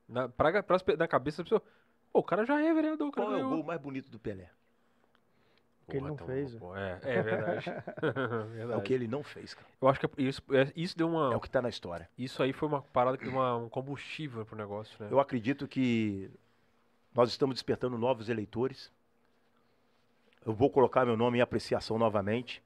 Na, 0.07 0.29
pra, 0.29 0.63
pras 0.63 0.81
pe- 0.81 0.95
na 0.95 1.07
cabeça 1.07 1.37
da 1.39 1.43
pessoa. 1.43 1.61
Pô, 2.13 2.19
o 2.19 2.23
cara 2.23 2.45
já 2.45 2.61
é 2.61 2.73
vereador, 2.73 3.09
o 3.09 3.11
cara 3.11 3.27
Qual 3.27 3.33
é 3.33 3.35
o 3.37 3.43
ganhou. 3.43 3.55
gol 3.57 3.65
mais 3.65 3.81
bonito 3.81 4.09
do 4.09 4.17
Pelé? 4.19 4.49
O 5.85 5.91
que 5.91 5.97
ele 5.97 6.05
não 6.07 6.13
então, 6.15 6.27
fez, 6.27 6.53
pô, 6.55 6.75
É, 6.75 6.99
é 7.01 7.21
verdade. 7.21 7.65
É 8.03 8.43
verdade. 8.55 8.79
o 8.79 8.83
que 8.83 8.93
ele 8.93 9.07
não 9.07 9.23
fez, 9.23 9.53
cara. 9.53 9.67
Eu 9.81 9.87
acho 9.89 9.99
que 9.99 10.05
é 10.05 10.09
isso, 10.23 10.41
é- 10.51 10.71
isso 10.75 10.97
deu 10.97 11.09
uma. 11.09 11.33
É 11.33 11.35
o 11.35 11.39
que 11.41 11.49
tá 11.49 11.61
na 11.61 11.69
história. 11.69 12.09
Isso 12.17 12.41
aí 12.43 12.53
foi 12.53 12.67
uma 12.69 12.81
parada 12.81 13.17
que 13.17 13.23
deu 13.25 13.33
uma- 13.33 13.57
um 13.57 13.67
combustível 13.69 14.45
pro 14.45 14.55
negócio, 14.55 14.95
né? 15.03 15.09
Eu 15.11 15.19
acredito 15.19 15.67
que 15.67 16.29
nós 17.17 17.31
estamos 17.31 17.55
despertando 17.55 17.97
novos 17.97 18.29
eleitores. 18.29 18.91
Eu 20.45 20.53
vou 20.53 20.69
colocar 20.69 21.03
meu 21.03 21.17
nome 21.17 21.39
em 21.39 21.41
apreciação 21.41 21.97
novamente. 21.97 22.61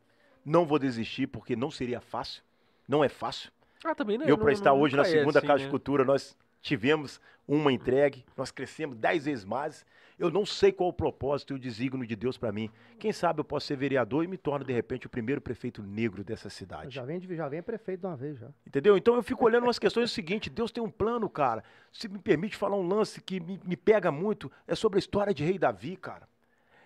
Não 0.45 0.65
vou 0.65 0.77
desistir, 0.77 1.25
porque 1.27 1.55
não 1.55 1.71
seria 1.71 2.01
fácil. 2.01 2.43
Não 2.85 3.01
é 3.01 3.07
fácil. 3.07 3.49
Ah, 3.81 3.95
também 3.95 4.17
né? 4.17 4.25
Eu, 4.25 4.35
não- 4.35 4.43
para 4.43 4.51
estar 4.51 4.71
não- 4.71 4.81
hoje 4.81 4.97
na 4.97 5.03
é 5.03 5.05
segunda 5.05 5.39
assim, 5.39 5.47
Casa 5.47 5.59
né? 5.59 5.65
de 5.65 5.71
Cultura, 5.71 6.03
nós 6.03 6.37
tivemos 6.61 7.19
uma 7.47 7.71
entregue, 7.71 8.25
nós 8.37 8.51
crescemos 8.51 8.95
dez 8.95 9.25
vezes 9.25 9.43
mais. 9.43 9.85
Eu 10.17 10.29
não 10.29 10.45
sei 10.45 10.71
qual 10.71 10.89
o 10.89 10.93
propósito 10.93 11.53
e 11.53 11.55
o 11.55 11.59
desígnio 11.59 12.05
de 12.05 12.15
Deus 12.15 12.37
para 12.37 12.51
mim. 12.51 12.69
Quem 12.99 13.11
sabe 13.11 13.39
eu 13.39 13.43
posso 13.43 13.65
ser 13.65 13.75
vereador 13.75 14.23
e 14.23 14.27
me 14.27 14.37
torno, 14.37 14.63
de 14.63 14.71
repente, 14.71 15.07
o 15.07 15.09
primeiro 15.09 15.41
prefeito 15.41 15.81
negro 15.81 16.23
dessa 16.23 16.47
cidade. 16.47 16.93
Já 16.93 17.03
vem, 17.03 17.19
já 17.19 17.49
vem 17.49 17.61
prefeito 17.63 18.01
de 18.01 18.05
uma 18.05 18.15
vez 18.15 18.37
já. 18.37 18.47
Entendeu? 18.65 18.95
Então 18.95 19.15
eu 19.15 19.23
fico 19.23 19.43
olhando 19.43 19.63
umas 19.63 19.79
questões 19.79 20.11
o 20.11 20.13
seguinte: 20.13 20.49
Deus 20.49 20.71
tem 20.71 20.83
um 20.83 20.91
plano, 20.91 21.27
cara. 21.27 21.63
Se 21.91 22.07
me 22.07 22.19
permite 22.19 22.55
falar 22.55 22.77
um 22.77 22.87
lance 22.87 23.19
que 23.19 23.39
me, 23.39 23.59
me 23.65 23.75
pega 23.75 24.11
muito, 24.11 24.51
é 24.67 24.75
sobre 24.75 24.97
a 24.97 24.99
história 24.99 25.33
de 25.33 25.43
Rei 25.43 25.57
Davi, 25.57 25.97
cara. 25.97 26.29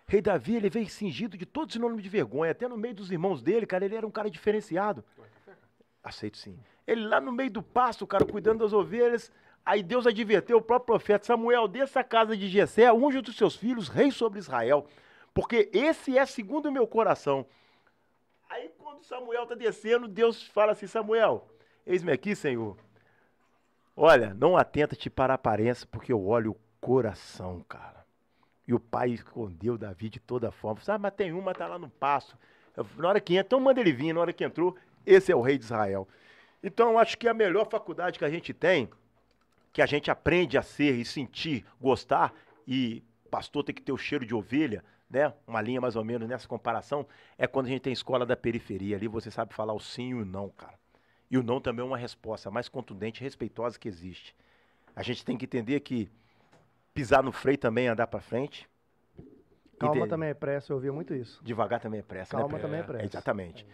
Rei 0.08 0.22
Davi, 0.22 0.56
ele 0.56 0.70
veio 0.70 0.88
cingido 0.88 1.38
de 1.38 1.46
todo 1.46 1.74
sinônimo 1.74 2.02
de 2.02 2.08
vergonha. 2.08 2.52
Até 2.52 2.68
no 2.68 2.78
meio 2.78 2.94
dos 2.94 3.12
irmãos 3.12 3.42
dele, 3.42 3.66
cara, 3.66 3.84
ele 3.84 3.96
era 3.96 4.08
um 4.08 4.12
cara 4.12 4.30
diferenciado. 4.30 5.04
Aceito 6.04 6.38
sim. 6.38 6.58
Ele 6.88 7.06
lá 7.06 7.20
no 7.20 7.32
meio 7.32 7.50
do 7.50 7.64
pasto, 7.64 8.06
cara, 8.06 8.24
cuidando 8.24 8.60
das 8.60 8.72
ovelhas. 8.72 9.32
Aí 9.66 9.82
Deus 9.82 10.06
adverteu 10.06 10.58
o 10.58 10.62
próprio 10.62 10.86
profeta 10.86 11.26
Samuel, 11.26 11.68
dessa 11.68 12.04
casa 12.04 12.38
de 12.38 12.48
Jessé, 12.48 12.92
unge 12.94 13.20
dos 13.22 13.36
seus 13.36 13.56
filhos, 13.56 13.88
rei 13.88 14.12
sobre 14.12 14.38
Israel. 14.38 14.86
Porque 15.34 15.70
esse 15.74 16.18
é 16.18 16.26
segundo 16.26 16.68
o 16.68 16.72
meu 16.72 16.86
coração. 16.86 17.46
Aí 18.48 18.70
quando 18.78 19.04
Samuel 19.04 19.44
está 19.44 19.56
descendo, 19.56 20.08
Deus 20.08 20.44
fala 20.44 20.74
assim, 20.74 20.86
Samuel, 20.86 21.48
eis-me 21.86 22.12
aqui, 22.12 22.36
Senhor. 22.36 22.78
Olha, 23.98 24.34
não 24.34 24.56
atenta-te 24.56 25.10
para 25.10 25.34
a 25.34 25.36
aparência, 25.36 25.88
porque 25.90 26.14
eu 26.14 26.24
olho 26.26 26.52
o 26.52 26.58
coração, 26.80 27.66
cara. 27.68 28.06
E 28.68 28.74
o 28.74 28.80
pai 28.80 29.12
escondeu 29.12 29.78
Davi 29.78 30.10
de 30.10 30.20
toda 30.20 30.52
forma. 30.52 30.82
Sabe, 30.82 31.02
mas 31.02 31.14
tem 31.14 31.32
uma, 31.32 31.54
tá 31.54 31.68
lá 31.68 31.80
no 31.80 31.90
pasto. 31.90 32.38
Eu- 32.76 32.86
Na 32.98 33.10
hora 33.10 33.20
que 33.22 33.34
entra, 33.34 33.48
então 33.48 33.60
manda 33.60 33.80
ele 33.80 33.92
vir. 33.92 34.14
Na 34.14 34.22
hora 34.22 34.34
que 34.34 34.44
entrou, 34.44 34.76
esse 35.06 35.32
é 35.32 35.36
o 35.36 35.42
rei 35.42 35.58
de 35.58 35.66
Israel. 35.66 36.08
Então, 36.64 36.92
eu 36.92 37.00
acho 37.00 37.18
que 37.18 37.28
a 37.28 37.34
melhor 37.34 37.70
faculdade 37.70 38.20
que 38.20 38.26
a 38.26 38.30
gente 38.30 38.54
tem, 38.54 38.90
que 39.76 39.82
a 39.82 39.86
gente 39.86 40.10
aprende 40.10 40.58
a 40.58 40.62
ser 40.62 40.96
e 40.96 41.04
sentir, 41.04 41.66
gostar, 41.82 42.34
e 42.66 43.04
pastor 43.30 43.62
tem 43.62 43.76
que 43.76 43.82
ter 43.82 43.92
o 43.92 43.98
cheiro 43.98 44.26
de 44.26 44.34
ovelha, 44.34 44.82
né? 45.10 45.34
Uma 45.46 45.62
linha 45.62 45.82
mais 45.82 45.98
ou 45.98 46.04
menos 46.06 46.30
nessa 46.30 46.48
comparação, 46.48 47.06
é 47.38 47.46
quando 47.46 47.66
a 47.66 47.70
gente 47.70 47.82
tem 47.82 47.92
escola 47.92 48.26
da 48.26 48.38
periferia. 48.38 48.96
Ali 48.96 49.10
você 49.10 49.30
sabe 49.30 49.54
falar 49.54 49.74
o 49.74 49.80
sim 49.82 50.12
e 50.12 50.14
o 50.14 50.24
não, 50.24 50.48
cara. 50.48 50.80
E 51.30 51.38
o 51.38 51.44
não 51.44 51.60
também 51.60 51.84
é 51.84 51.86
uma 51.86 51.98
resposta 51.98 52.50
mais 52.50 52.70
contundente 52.70 53.20
e 53.20 53.24
respeitosa 53.26 53.78
que 53.78 53.90
existe. 53.90 54.34
A 54.96 55.04
gente 55.04 55.26
tem 55.26 55.36
que 55.36 55.44
entender 55.44 55.82
que 55.82 56.10
pisar 56.94 57.22
no 57.22 57.34
freio 57.34 57.58
também 57.58 57.88
é 57.88 57.90
andar 57.90 58.08
para 58.08 58.22
frente. 58.22 58.70
Calma 59.78 59.96
Entende? 59.98 60.10
também 60.10 60.30
é 60.30 60.34
pressa, 60.34 60.72
eu 60.72 60.78
ouvia 60.78 60.94
muito 60.94 61.14
isso. 61.14 61.44
Devagar 61.44 61.82
também 61.82 62.00
é 62.00 62.04
pressa, 62.04 62.38
Calma 62.38 62.58
né? 62.58 62.62
também 62.62 62.80
é 62.80 62.84
É, 62.84 62.86
pressa. 62.86 63.06
Exatamente. 63.08 63.68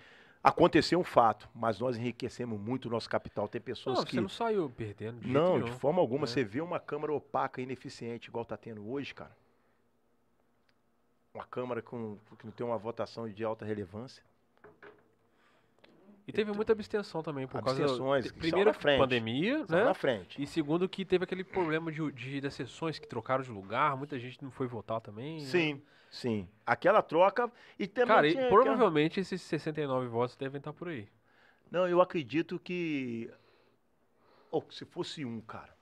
Aconteceu 0.43 0.99
um 0.99 1.03
fato, 1.03 1.47
mas 1.53 1.79
nós 1.79 1.95
enriquecemos 1.97 2.59
muito 2.59 2.85
o 2.87 2.89
nosso 2.91 3.07
capital. 3.07 3.47
Tem 3.47 3.61
pessoas 3.61 3.99
Não, 3.99 4.05
que. 4.05 4.15
você 4.15 4.21
não 4.21 4.29
saiu 4.29 4.69
perdendo. 4.71 5.19
De 5.19 5.27
Não, 5.27 5.61
de 5.61 5.71
forma 5.73 6.01
alguma. 6.01 6.23
É. 6.23 6.27
Você 6.27 6.43
vê 6.43 6.61
uma 6.61 6.79
câmara 6.79 7.13
opaca, 7.13 7.61
ineficiente, 7.61 8.27
igual 8.29 8.43
tá 8.43 8.57
tendo 8.57 8.89
hoje, 8.89 9.13
cara. 9.13 9.31
Uma 11.33 11.45
câmara 11.45 11.81
com, 11.81 12.17
que 12.39 12.45
não 12.45 12.51
tem 12.51 12.65
uma 12.65 12.77
votação 12.77 13.29
de 13.29 13.43
alta 13.43 13.63
relevância. 13.65 14.23
E 16.27 16.31
teve 16.31 16.51
muita 16.51 16.71
abstenção 16.71 17.21
também, 17.23 17.47
por 17.47 17.61
causa 17.63 17.81
Abstenções, 17.81 18.25
te- 18.25 18.33
que 18.33 18.39
Primeiro, 18.39 18.73
frente. 18.73 18.99
pandemia, 18.99 19.65
Só 19.65 19.75
na 19.75 19.85
né? 19.85 19.93
frente. 19.93 20.41
E 20.41 20.45
segundo, 20.47 20.87
que 20.87 21.03
teve 21.03 21.23
aquele 21.23 21.43
problema 21.43 21.91
de, 21.91 22.11
de 22.11 22.41
das 22.41 22.53
sessões 22.53 22.97
que 22.99 23.07
trocaram 23.07 23.43
de 23.43 23.51
lugar, 23.51 23.97
muita 23.97 24.17
gente 24.19 24.41
não 24.43 24.51
foi 24.51 24.67
votar 24.67 25.01
também. 25.01 25.41
né? 25.41 25.45
Sim. 26.11 26.47
Aquela 26.65 27.01
troca. 27.01 27.49
E 27.79 27.87
também 27.87 28.15
Cara, 28.15 28.27
e 28.27 28.33
tinha 28.33 28.49
provavelmente 28.49 29.21
esses 29.21 29.41
69 29.41 30.07
votos 30.07 30.35
devem 30.35 30.59
estar 30.59 30.73
por 30.73 30.89
aí. 30.89 31.07
Não, 31.71 31.87
eu 31.87 32.01
acredito 32.01 32.59
que. 32.59 33.31
Ou 34.51 34.63
se 34.69 34.83
fosse 34.83 35.23
um, 35.23 35.39
cara. 35.39 35.73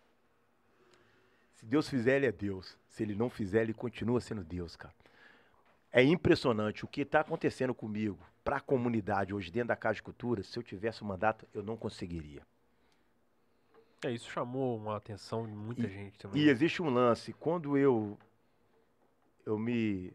Se 1.56 1.66
Deus 1.66 1.90
fizer, 1.90 2.18
ele 2.18 2.28
é 2.28 2.32
Deus. 2.32 2.78
Se 2.88 3.02
ele 3.02 3.16
não 3.16 3.30
fizer, 3.30 3.64
ele 3.64 3.74
continua 3.74 4.22
sendo 4.22 4.44
Deus, 4.44 4.76
cara. 4.76 4.94
É 5.92 6.04
impressionante 6.04 6.86
o 6.86 6.88
que 6.88 7.02
está 7.02 7.22
acontecendo 7.22 7.74
comigo 7.74 8.20
para 8.44 8.58
a 8.58 8.62
comunidade 8.62 9.34
hoje 9.34 9.52
dentro 9.52 9.70
da 9.70 9.76
Casa 9.76 9.96
de 9.96 10.04
Cultura. 10.04 10.44
Se 10.44 10.58
eu 10.58 10.64
tivesse 10.64 11.02
o 11.02 11.06
mandato, 11.06 11.48
eu 11.54 11.64
não 11.64 11.76
conseguiria. 11.76 12.44
É, 14.06 14.12
isso 14.12 14.30
chamou 14.30 14.78
uma 14.78 14.96
atenção 14.96 15.48
de 15.48 15.54
muita 15.54 15.88
gente 15.88 16.18
também. 16.20 16.42
E 16.42 16.50
existe 16.50 16.82
um 16.82 16.90
lance. 16.90 17.34
Quando 17.34 17.76
eu 17.76 18.18
eu 19.50 19.58
me 19.60 20.14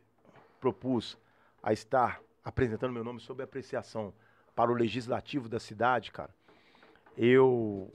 propus 0.60 1.18
a 1.62 1.72
estar 1.72 2.20
apresentando 2.44 2.92
meu 2.92 3.04
nome 3.04 3.20
sob 3.20 3.42
apreciação 3.42 4.12
para 4.54 4.70
o 4.70 4.74
legislativo 4.74 5.48
da 5.48 5.58
cidade, 5.58 6.10
cara, 6.10 6.34
eu 7.16 7.90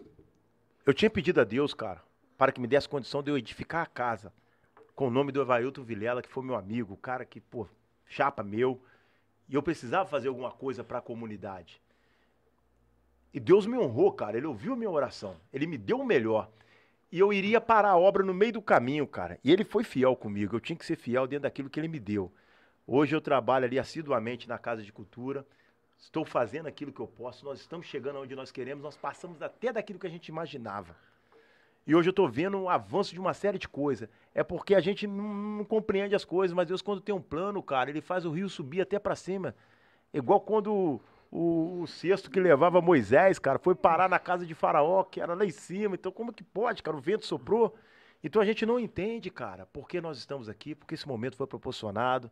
eu 0.85 0.93
tinha 0.93 1.09
pedido 1.09 1.39
a 1.39 1.43
Deus, 1.43 1.73
cara, 1.73 2.01
para 2.37 2.51
que 2.51 2.59
me 2.59 2.67
desse 2.67 2.89
condição 2.89 3.21
de 3.21 3.29
eu 3.29 3.37
edificar 3.37 3.83
a 3.83 3.85
casa 3.85 4.33
com 4.95 5.07
o 5.07 5.11
nome 5.11 5.31
do 5.31 5.41
Evailton 5.41 5.83
Vilela, 5.83 6.21
que 6.21 6.29
foi 6.29 6.43
meu 6.43 6.55
amigo, 6.55 6.97
cara 6.97 7.23
que, 7.23 7.39
pô, 7.39 7.67
chapa 8.07 8.43
meu, 8.43 8.81
e 9.47 9.55
eu 9.55 9.63
precisava 9.63 10.09
fazer 10.09 10.27
alguma 10.27 10.51
coisa 10.51 10.83
para 10.83 10.99
a 10.99 11.01
comunidade. 11.01 11.81
E 13.33 13.39
Deus 13.39 13.65
me 13.65 13.77
honrou, 13.77 14.11
cara. 14.11 14.37
Ele 14.37 14.47
ouviu 14.47 14.73
a 14.73 14.75
minha 14.75 14.89
oração. 14.89 15.35
Ele 15.53 15.67
me 15.67 15.77
deu 15.77 15.99
o 15.99 16.05
melhor. 16.05 16.49
E 17.11 17.19
eu 17.19 17.33
iria 17.33 17.59
parar 17.59 17.89
a 17.89 17.97
obra 17.97 18.23
no 18.23 18.33
meio 18.33 18.53
do 18.53 18.61
caminho, 18.61 19.07
cara. 19.07 19.39
E 19.43 19.51
ele 19.51 19.63
foi 19.63 19.83
fiel 19.83 20.15
comigo. 20.15 20.55
Eu 20.55 20.59
tinha 20.59 20.77
que 20.77 20.85
ser 20.85 20.95
fiel 20.95 21.25
dentro 21.25 21.43
daquilo 21.43 21.69
que 21.69 21.79
ele 21.79 21.87
me 21.87 21.99
deu. 21.99 22.31
Hoje 22.85 23.15
eu 23.15 23.21
trabalho 23.21 23.65
ali 23.65 23.79
assiduamente 23.79 24.47
na 24.47 24.57
Casa 24.57 24.83
de 24.83 24.93
Cultura. 24.93 25.45
Estou 25.97 26.23
fazendo 26.23 26.67
aquilo 26.67 26.93
que 26.93 26.99
eu 26.99 27.07
posso. 27.07 27.43
Nós 27.45 27.59
estamos 27.59 27.87
chegando 27.87 28.19
onde 28.19 28.35
nós 28.35 28.51
queremos. 28.51 28.83
Nós 28.83 28.95
passamos 28.95 29.41
até 29.41 29.73
daquilo 29.73 29.99
que 29.99 30.07
a 30.07 30.09
gente 30.09 30.27
imaginava. 30.27 30.95
E 31.85 31.95
hoje 31.95 32.09
eu 32.09 32.13
tô 32.13 32.27
vendo 32.27 32.55
um 32.55 32.69
avanço 32.69 33.13
de 33.13 33.19
uma 33.19 33.33
série 33.33 33.57
de 33.57 33.67
coisas. 33.67 34.07
É 34.33 34.43
porque 34.43 34.75
a 34.75 34.79
gente 34.79 35.07
não, 35.07 35.33
não 35.33 35.65
compreende 35.65 36.13
as 36.13 36.23
coisas, 36.23 36.53
mas 36.55 36.67
Deus, 36.67 36.83
quando 36.83 37.01
tem 37.01 37.15
um 37.15 37.21
plano, 37.21 37.63
cara, 37.63 37.89
ele 37.89 38.01
faz 38.01 38.25
o 38.25 38.31
rio 38.31 38.47
subir 38.47 38.81
até 38.81 38.99
para 38.99 39.15
cima. 39.15 39.55
Igual 40.13 40.41
quando 40.41 41.01
o, 41.31 41.81
o 41.81 41.87
cesto 41.87 42.29
que 42.31 42.39
levava 42.39 42.81
Moisés, 42.81 43.37
cara, 43.37 43.59
foi 43.59 43.75
parar 43.75 44.09
na 44.09 44.17
casa 44.17 44.45
de 44.45 44.55
Faraó, 44.55 45.03
que 45.03 45.21
era 45.21 45.33
lá 45.33 45.45
em 45.45 45.51
cima. 45.51 45.95
Então, 45.95 46.11
como 46.11 46.33
que 46.33 46.43
pode, 46.43 46.81
cara? 46.81 46.97
O 46.97 46.99
vento 46.99 47.25
soprou. 47.25 47.75
Então 48.23 48.41
a 48.41 48.45
gente 48.45 48.65
não 48.65 48.79
entende, 48.79 49.29
cara, 49.29 49.65
por 49.67 49.87
que 49.87 50.01
nós 50.01 50.17
estamos 50.17 50.49
aqui, 50.49 50.75
porque 50.75 50.95
esse 50.95 51.07
momento 51.07 51.37
foi 51.37 51.47
proporcionado. 51.47 52.29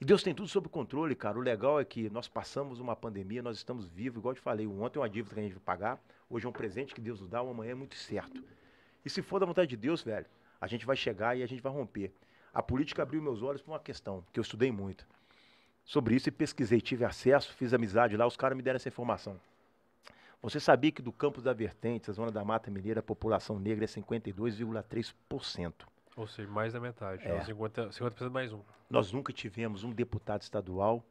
E 0.00 0.04
Deus 0.04 0.22
tem 0.22 0.34
tudo 0.34 0.48
sob 0.48 0.68
controle, 0.68 1.14
cara. 1.14 1.38
O 1.38 1.40
legal 1.40 1.80
é 1.80 1.84
que 1.84 2.10
nós 2.10 2.26
passamos 2.26 2.80
uma 2.80 2.96
pandemia, 2.96 3.40
nós 3.40 3.56
estamos 3.56 3.86
vivos, 3.86 4.18
igual 4.18 4.32
eu 4.32 4.36
te 4.36 4.42
falei. 4.42 4.66
Ontem 4.66 4.98
é 4.98 5.02
uma 5.02 5.08
dívida 5.08 5.34
que 5.34 5.40
a 5.40 5.44
gente 5.44 5.54
vai 5.54 5.62
pagar, 5.62 6.02
hoje 6.28 6.44
é 6.44 6.48
um 6.48 6.52
presente 6.52 6.92
que 6.92 7.00
Deus 7.00 7.20
nos 7.20 7.30
dá, 7.30 7.40
o 7.40 7.50
amanhã 7.50 7.70
é 7.70 7.74
muito 7.74 7.94
certo. 7.94 8.42
E 9.04 9.08
se 9.08 9.22
for 9.22 9.38
da 9.38 9.46
vontade 9.46 9.68
de 9.68 9.76
Deus, 9.76 10.02
velho, 10.02 10.26
a 10.60 10.66
gente 10.66 10.84
vai 10.84 10.96
chegar 10.96 11.36
e 11.36 11.42
a 11.42 11.46
gente 11.46 11.62
vai 11.62 11.72
romper. 11.72 12.12
A 12.52 12.62
política 12.62 13.02
abriu 13.02 13.22
meus 13.22 13.42
olhos 13.42 13.62
para 13.62 13.72
uma 13.72 13.80
questão 13.80 14.24
que 14.32 14.38
eu 14.38 14.42
estudei 14.42 14.70
muito 14.70 15.06
sobre 15.84 16.14
isso 16.14 16.28
e 16.28 16.32
pesquisei, 16.32 16.80
tive 16.80 17.04
acesso, 17.04 17.52
fiz 17.54 17.72
amizade 17.74 18.16
lá, 18.16 18.26
os 18.26 18.36
caras 18.36 18.56
me 18.56 18.62
deram 18.62 18.76
essa 18.76 18.88
informação. 18.88 19.38
Você 20.40 20.58
sabia 20.58 20.90
que 20.90 21.00
do 21.02 21.12
Campos 21.12 21.42
da 21.44 21.52
Vertente, 21.52 22.10
a 22.10 22.12
zona 22.12 22.30
da 22.32 22.44
Mata 22.44 22.70
Mineira, 22.70 23.00
a 23.00 23.02
população 23.02 23.58
negra 23.60 23.84
é 23.84 23.88
52,3%. 23.88 25.72
Ou 26.16 26.26
seja, 26.26 26.48
mais 26.50 26.72
da 26.72 26.80
metade. 26.80 27.22
É. 27.26 27.36
É. 27.36 27.40
50%, 27.44 27.90
50% 27.90 28.30
mais 28.30 28.52
um. 28.52 28.60
Nós 28.90 29.12
nunca 29.12 29.32
tivemos 29.32 29.82
um 29.84 29.90
deputado 29.92 30.42
estadual 30.42 31.02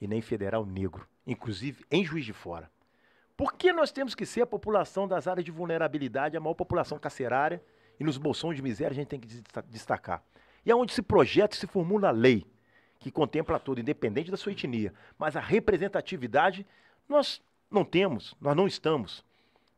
e 0.00 0.06
nem 0.06 0.20
federal 0.22 0.64
negro, 0.64 1.06
inclusive 1.26 1.84
em 1.90 2.04
Juiz 2.04 2.24
de 2.24 2.32
Fora. 2.32 2.70
Por 3.36 3.54
que 3.54 3.72
nós 3.72 3.90
temos 3.92 4.14
que 4.14 4.24
ser 4.24 4.42
a 4.42 4.46
população 4.46 5.06
das 5.08 5.26
áreas 5.26 5.44
de 5.44 5.50
vulnerabilidade, 5.50 6.36
a 6.36 6.40
maior 6.40 6.54
população 6.54 6.98
carcerária, 6.98 7.62
e 8.00 8.04
nos 8.04 8.16
bolsões 8.16 8.56
de 8.56 8.62
miséria 8.62 8.92
a 8.92 8.94
gente 8.94 9.08
tem 9.08 9.20
que 9.20 9.26
desta- 9.26 9.62
destacar? 9.62 10.22
E 10.64 10.70
é 10.70 10.74
onde 10.76 10.92
se 10.92 11.02
projeta 11.02 11.54
e 11.56 11.58
se 11.58 11.66
formula 11.66 12.08
a 12.08 12.12
lei, 12.12 12.46
que 13.02 13.10
contempla 13.10 13.58
tudo, 13.58 13.80
independente 13.80 14.30
da 14.30 14.36
sua 14.36 14.52
etnia. 14.52 14.94
Mas 15.18 15.36
a 15.36 15.40
representatividade 15.40 16.64
nós 17.08 17.42
não 17.70 17.84
temos, 17.84 18.34
nós 18.40 18.56
não 18.56 18.66
estamos. 18.66 19.24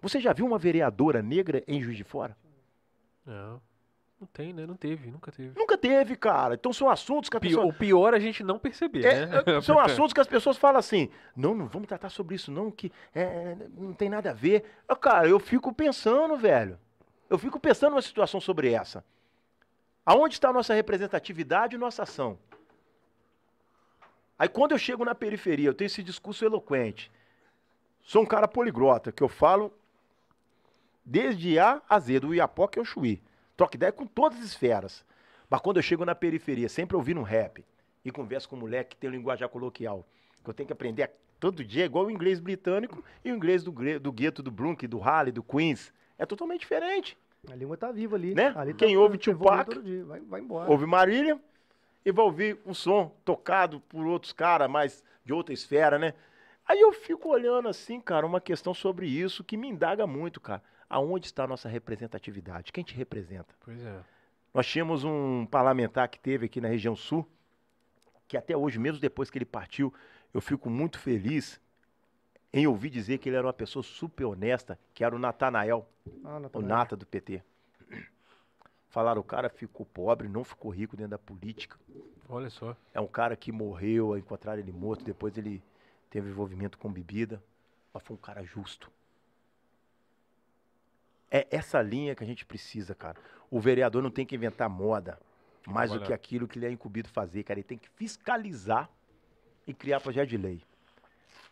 Você 0.03 0.21
já 0.21 0.33
viu 0.33 0.45
uma 0.45 0.59
vereadora 0.59 1.23
negra 1.23 1.65
em 1.67 1.81
Juiz 1.81 1.97
de 1.97 2.05
Fora? 2.05 2.37
Não. 3.25 3.61
Não 4.21 4.27
tem, 4.27 4.53
né? 4.53 4.67
Não 4.67 4.77
teve, 4.77 5.11
nunca 5.11 5.33
teve. 5.33 5.59
Nunca 5.59 5.77
teve, 5.77 6.17
cara. 6.17 6.55
Então 6.55 6.73
são 6.73 6.89
assuntos 6.89 7.29
que 7.31 7.37
a 7.37 7.41
pessoa... 7.41 7.65
O 7.65 7.73
pior 7.73 8.13
é 8.15 8.19
a 8.19 8.21
gente 8.21 8.45
não 8.45 8.59
perceber, 8.59 9.05
É, 9.05 9.27
né? 9.27 9.43
é, 9.47 9.61
são 9.63 9.79
assuntos 9.79 10.13
que 10.13 10.21
as 10.21 10.27
pessoas 10.27 10.57
falam 10.57 10.79
assim, 10.79 11.09
não, 11.35 11.55
não 11.55 11.67
vamos 11.67 11.89
tratar 11.89 12.11
sobre 12.11 12.35
isso 12.35 12.51
não, 12.51 12.71
que 12.71 12.93
é, 13.15 13.57
não 13.77 13.93
tem 13.95 14.09
nada 14.11 14.31
a 14.31 14.35
ver. 14.35 14.65
Ah, 14.87 14.95
Cara, 14.95 15.27
eu 15.27 15.41
fico 15.41 15.73
pensando, 15.73 16.37
velho. 16.37 16.79
Eu 17.29 17.39
fico 17.39 17.59
pensando 17.59 17.93
numa 17.93 18.03
situação 18.03 18.41
sobre 18.41 18.71
essa. 18.71 19.05
Aonde 20.05 20.35
está 20.35 20.51
a 20.51 20.53
nossa 20.53 20.75
representatividade 20.75 21.75
e 21.75 21.79
nossa 21.79 22.03
ação? 22.03 22.39
Aí 24.39 24.49
quando 24.49 24.73
eu 24.73 24.79
chego 24.79 25.05
na 25.05 25.15
periferia, 25.15 25.69
eu 25.69 25.75
tenho 25.75 25.87
esse 25.87 26.03
discurso 26.03 26.45
eloquente. 26.45 27.11
Sou 28.03 28.23
um 28.23 28.27
cara 28.27 28.49
poliglota, 28.49 29.13
que 29.13 29.23
eu 29.23 29.29
falo 29.29 29.73
desde 31.05 31.59
A 31.59 31.81
a 31.89 31.99
Z, 31.99 32.21
do 32.21 32.35
Iapoca 32.35 32.81
ao 32.81 32.85
Chuí. 32.85 33.23
Troco 33.57 33.77
ideia 33.77 33.93
com 33.93 34.07
todas 34.07 34.39
as 34.39 34.45
esferas. 34.45 35.05
Mas 35.49 35.61
quando 35.61 35.77
eu 35.77 35.83
chego 35.83 36.05
na 36.05 36.15
periferia, 36.15 36.69
sempre 36.69 36.97
ouvindo 36.97 37.21
um 37.21 37.25
rap, 37.25 37.65
e 38.05 38.11
converso 38.11 38.49
com 38.49 38.57
um 38.57 38.61
moleque 38.61 38.91
que 38.91 38.97
tem 38.97 39.09
um 39.09 39.13
linguajar 39.13 39.49
coloquial, 39.49 40.05
que 40.43 40.51
eu 40.51 40.55
tenho 40.55 40.67
que 40.67 40.73
aprender 40.73 41.11
todo 41.41 41.65
dia, 41.65 41.85
igual 41.85 42.07
o 42.07 42.11
inglês 42.11 42.41
britânico 42.41 43.03
e 43.25 43.33
o 43.33 43.37
inglês 43.37 43.63
do, 43.63 43.73
do 44.01 44.13
gueto 44.13 44.43
do 44.43 44.51
Brooklyn, 44.51 44.89
do 44.89 45.03
Harley, 45.03 45.33
do 45.33 45.43
Queens. 45.43 45.93
É 46.19 46.27
totalmente 46.27 46.61
diferente. 46.61 47.17
A 47.51 47.55
língua 47.55 47.77
tá 47.77 47.91
viva 47.93 48.17
ali. 48.17 48.35
Né? 48.35 48.53
Ali 48.57 48.73
tá- 48.73 48.85
Quem 48.85 48.97
ouve 48.97 49.19
tá 49.19 49.31
evoluindo 49.31 49.65
Tupac, 49.65 49.83
dia, 49.83 50.05
Vai, 50.05 50.21
vai 50.21 50.41
embora. 50.41 50.71
Ouve 50.71 50.87
Marília 50.87 51.41
e 52.05 52.13
vai 52.13 52.25
ouvir 52.25 52.59
um 52.67 52.75
som 52.75 53.15
tocado 53.25 53.81
por 53.81 54.07
outros 54.07 54.33
caras, 54.33 54.71
mais 54.71 55.03
de 55.25 55.33
outra 55.33 55.55
esfera, 55.55 55.99
né? 55.99 56.15
Aí 56.67 56.81
eu 56.81 56.93
fico 56.93 57.29
olhando 57.29 57.69
assim, 57.69 58.01
cara, 58.01 58.27
uma 58.27 58.41
questão 58.41 58.73
sobre 58.73 59.07
isso 59.07 59.45
que 59.45 59.57
me 59.57 59.69
indaga 59.69 60.07
muito, 60.07 60.41
cara. 60.41 60.63
Aonde 60.89 61.27
está 61.27 61.45
a 61.45 61.47
nossa 61.47 61.69
representatividade? 61.69 62.73
Quem 62.73 62.85
te 62.85 62.95
representa? 62.95 63.55
Pois 63.61 63.83
é. 63.85 64.01
Nós 64.53 64.67
tínhamos 64.67 65.03
um 65.05 65.47
parlamentar 65.47 66.09
que 66.09 66.19
teve 66.19 66.47
aqui 66.47 66.61
na 66.61 66.69
região 66.69 66.95
sul, 66.95 67.29
que 68.29 68.37
até 68.37 68.57
hoje, 68.57 68.79
mesmo 68.79 69.01
depois 69.01 69.31
que 69.31 69.37
ele 69.39 69.45
partiu, 69.45 69.93
eu 70.33 70.41
fico 70.41 70.71
muito 70.71 70.99
feliz 70.99 71.61
em 72.53 72.67
ouvir 72.67 72.89
dizer 72.91 73.19
que 73.19 73.29
ele 73.29 73.37
era 73.37 73.47
uma 73.47 73.53
pessoa 73.53 73.83
super 73.83 74.25
honesta, 74.27 74.79
que 74.95 75.03
era 75.03 75.15
o 75.15 75.19
Natanael, 75.19 75.89
Ah, 76.25 76.39
o. 76.53 76.63
Nata 76.63 76.97
do 76.97 77.05
PT. 77.05 77.43
Falaram, 78.95 79.21
o 79.21 79.25
cara 79.25 79.49
ficou 79.49 79.85
pobre, 79.85 80.29
não 80.29 80.45
ficou 80.45 80.71
rico 80.71 80.97
dentro 80.97 81.11
da 81.11 81.19
política. 81.19 81.77
Olha 82.29 82.49
só. 82.49 82.77
É 82.93 83.01
um 83.01 83.09
cara 83.09 83.35
que 83.35 83.51
morreu, 83.51 84.17
encontraram 84.17 84.61
ele 84.61 84.71
morto, 84.71 85.05
depois 85.05 85.37
ele 85.37 85.61
teve 86.09 86.31
envolvimento 86.31 86.79
com 86.79 86.93
bebida, 86.93 87.43
mas 87.93 88.05
foi 88.05 88.15
um 88.15 88.21
cara 88.21 88.45
justo. 88.45 88.89
É 91.29 91.45
essa 91.51 91.83
linha 91.83 92.15
que 92.15 92.23
a 92.23 92.27
gente 92.27 92.47
precisa, 92.47 92.95
cara. 92.95 93.19
O 93.51 93.59
vereador 93.59 94.01
não 94.01 94.13
tem 94.13 94.25
que 94.25 94.37
inventar 94.37 94.71
moda, 94.71 95.19
mais 95.67 95.91
do 95.91 96.01
que 96.01 96.13
aquilo 96.13 96.47
que 96.47 96.61
ele 96.61 96.67
é 96.67 96.71
incumbido 96.71 97.09
fazer, 97.09 97.43
cara. 97.43 97.59
Ele 97.59 97.67
tem 97.67 97.79
que 97.79 97.91
fiscalizar 97.97 98.89
e 99.67 99.75
criar 99.75 99.99
projeto 99.99 100.29
de 100.29 100.37
lei. 100.37 100.63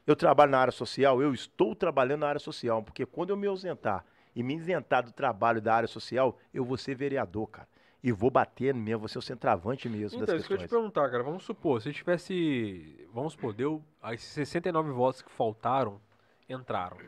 Eu 0.07 0.15
trabalho 0.15 0.53
na 0.53 0.61
área 0.61 0.73
social, 0.73 1.21
eu 1.21 1.35
estou 1.35 1.75
trabalhando 1.75 2.21
na 2.21 2.29
área 2.29 2.39
social, 2.39 2.85
porque 2.85 3.05
quando 3.05 3.31
eu 3.31 3.37
me 3.37 3.49
ausentar 3.49 4.05
e 4.35 4.43
me 4.43 4.55
isentar 4.55 5.05
do 5.05 5.13
trabalho 5.13 5.61
da 5.61 5.75
área 5.75 5.89
social, 5.89 6.39
eu 6.53 6.65
vou 6.65 6.77
ser 6.77 6.95
vereador, 6.95 7.47
cara. 7.49 7.69
E 8.03 8.11
vou 8.11 8.31
bater 8.31 8.75
mesmo, 8.75 9.01
vou 9.01 9.09
ser 9.09 9.19
o 9.19 9.23
centroavante 9.23 9.89
mesmo 9.89 10.21
Então, 10.21 10.27
das 10.27 10.41
isso 10.41 10.49
que 10.49 10.55
eu 10.55 10.59
te 10.59 10.63
questões. 10.63 10.81
perguntar, 10.81 11.09
cara. 11.09 11.23
Vamos 11.23 11.45
supor, 11.45 11.81
se 11.81 11.93
tivesse. 11.93 13.07
Vamos 13.13 13.35
supor, 13.35 13.53
deu. 13.53 13.85
Aí 14.03 14.19
69 14.19 14.91
votos 14.91 15.23
que 15.23 15.31
faltaram 15.31 16.01
entraram. 16.49 16.99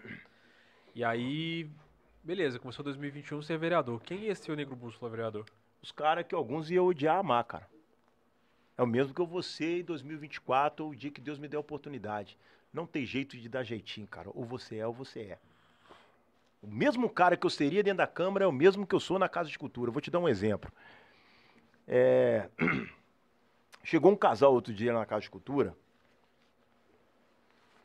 E 0.95 1.03
aí. 1.03 1.69
Beleza, 2.23 2.59
começou 2.59 2.83
2021 2.85 3.43
ser 3.43 3.59
vereador. 3.59 4.01
Quem 4.01 4.21
ia 4.21 4.35
ser 4.35 4.53
o 4.53 4.57
Negro 4.57 4.75
Bússola 4.77 5.11
vereador? 5.11 5.45
os 5.85 5.93
caras 5.93 6.25
que 6.27 6.35
alguns 6.35 6.71
iam 6.71 6.87
odiar 6.87 7.19
amar, 7.19 7.45
cara. 7.45 7.69
É 8.77 8.83
o 8.83 8.87
mesmo 8.87 9.13
que 9.13 9.21
eu 9.21 9.27
vou 9.27 9.43
ser 9.43 9.81
em 9.81 9.85
2024, 9.85 10.89
o 10.89 10.97
dia 10.97 11.11
que 11.11 11.21
Deus 11.21 11.39
me 11.39 11.47
der 11.47 11.59
a 11.59 11.61
oportunidade. 11.61 12.39
Não 12.73 12.87
tem 12.87 13.05
jeito 13.05 13.37
de 13.37 13.49
dar 13.51 13.63
jeitinho, 13.63 14.07
cara. 14.07 14.31
Ou 14.33 14.45
você 14.47 14.79
é 14.79 14.87
ou 14.87 14.95
você 14.95 15.21
é. 15.21 15.39
O 16.65 16.67
mesmo 16.75 17.11
cara 17.11 17.37
que 17.37 17.45
eu 17.45 17.51
seria 17.51 17.83
dentro 17.83 17.99
da 17.99 18.07
Câmara 18.07 18.45
é 18.45 18.49
o 18.49 18.53
mesmo 18.53 18.87
que 18.87 18.95
eu 18.95 19.01
sou 19.01 19.19
na 19.19 19.29
Casa 19.29 19.51
de 19.51 19.59
Cultura. 19.59 19.91
Eu 19.91 19.93
vou 19.93 20.01
te 20.01 20.11
dar 20.11 20.19
um 20.19 20.29
exemplo. 20.29 20.73
É, 21.87 22.49
Chegou 23.85 24.11
um 24.11 24.17
casal 24.17 24.55
outro 24.55 24.73
dia 24.73 24.91
na 24.95 25.05
Casa 25.05 25.21
de 25.23 25.31
Cultura. 25.31 25.77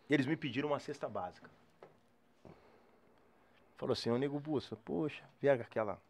E 0.10 0.14
eles 0.14 0.26
me 0.26 0.38
pediram 0.38 0.70
uma 0.70 0.80
cesta 0.80 1.10
básica. 1.10 1.50
Falou 3.78 3.92
assim, 3.94 4.10
ô 4.10 4.18
Nego 4.18 4.40
Bussa, 4.40 4.78
poxa, 4.78 5.24
vieram 5.42 5.62
aquela 5.62 6.02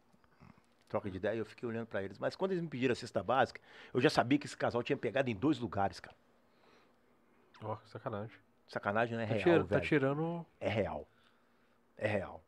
troca 0.88 1.10
de 1.10 1.16
ideia, 1.16 1.36
eu 1.38 1.44
fiquei 1.44 1.68
olhando 1.68 1.86
pra 1.88 2.02
eles. 2.02 2.18
Mas 2.18 2.36
quando 2.36 2.52
eles 2.52 2.62
me 2.62 2.68
pediram 2.68 2.92
a 2.92 2.96
cesta 2.96 3.20
básica, 3.22 3.60
eu 3.92 4.00
já 4.00 4.10
sabia 4.10 4.38
que 4.38 4.46
esse 4.46 4.56
casal 4.56 4.82
tinha 4.82 4.96
pegado 4.96 5.28
em 5.28 5.34
dois 5.34 5.58
lugares, 5.58 5.98
cara. 5.98 6.16
Ó, 7.62 7.76
sacanagem. 7.86 8.36
Sacanagem 8.68 9.16
não 9.16 9.22
é 9.24 9.26
Tá, 9.26 9.32
real, 9.34 9.42
tira- 9.44 9.64
tá 9.64 9.74
velho. 9.76 9.88
tirando. 9.88 10.46
É 10.60 10.68
real. 10.68 11.06
É 11.96 12.06
real. 12.06 12.42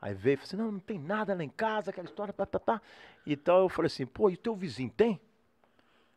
Aí 0.00 0.14
veio 0.14 0.34
e 0.34 0.36
falou 0.36 0.46
assim, 0.46 0.56
não, 0.56 0.72
não 0.72 0.80
tem 0.80 0.98
nada 0.98 1.34
lá 1.34 1.42
em 1.42 1.48
casa, 1.48 1.90
aquela 1.90 2.06
história, 2.06 2.32
pá, 2.32 2.46
pá, 2.46 2.60
pá. 2.60 2.82
Então 3.26 3.58
eu 3.58 3.68
falei 3.68 3.88
assim, 3.88 4.06
pô, 4.06 4.30
e 4.30 4.34
o 4.34 4.38
teu 4.38 4.54
vizinho 4.54 4.90
tem? 4.90 5.20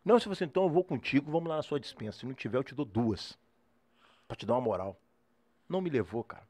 Não, 0.03 0.19
se 0.19 0.27
você 0.27 0.45
então 0.45 0.63
eu 0.63 0.69
vou 0.69 0.83
contigo, 0.83 1.31
vamos 1.31 1.49
lá 1.49 1.57
na 1.57 1.63
sua 1.63 1.79
dispensa. 1.79 2.19
Se 2.19 2.25
não 2.25 2.33
tiver, 2.33 2.57
eu 2.57 2.63
te 2.63 2.75
dou 2.75 2.85
duas. 2.85 3.37
Pra 4.27 4.35
te 4.35 4.45
dar 4.45 4.53
uma 4.53 4.61
moral. 4.61 4.99
Não 5.67 5.81
me 5.81 5.89
levou, 5.89 6.23
cara. 6.23 6.47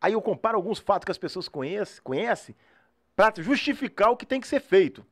Aí 0.00 0.12
eu 0.14 0.22
comparo 0.22 0.56
alguns 0.56 0.78
fatos 0.78 1.04
que 1.04 1.10
as 1.10 1.18
pessoas 1.18 1.48
conhecem, 1.48 2.02
conhecem 2.02 2.56
para 3.14 3.42
justificar 3.42 4.10
o 4.10 4.16
que 4.16 4.24
tem 4.24 4.40
que 4.40 4.48
ser 4.48 4.60
feito. 4.60 5.04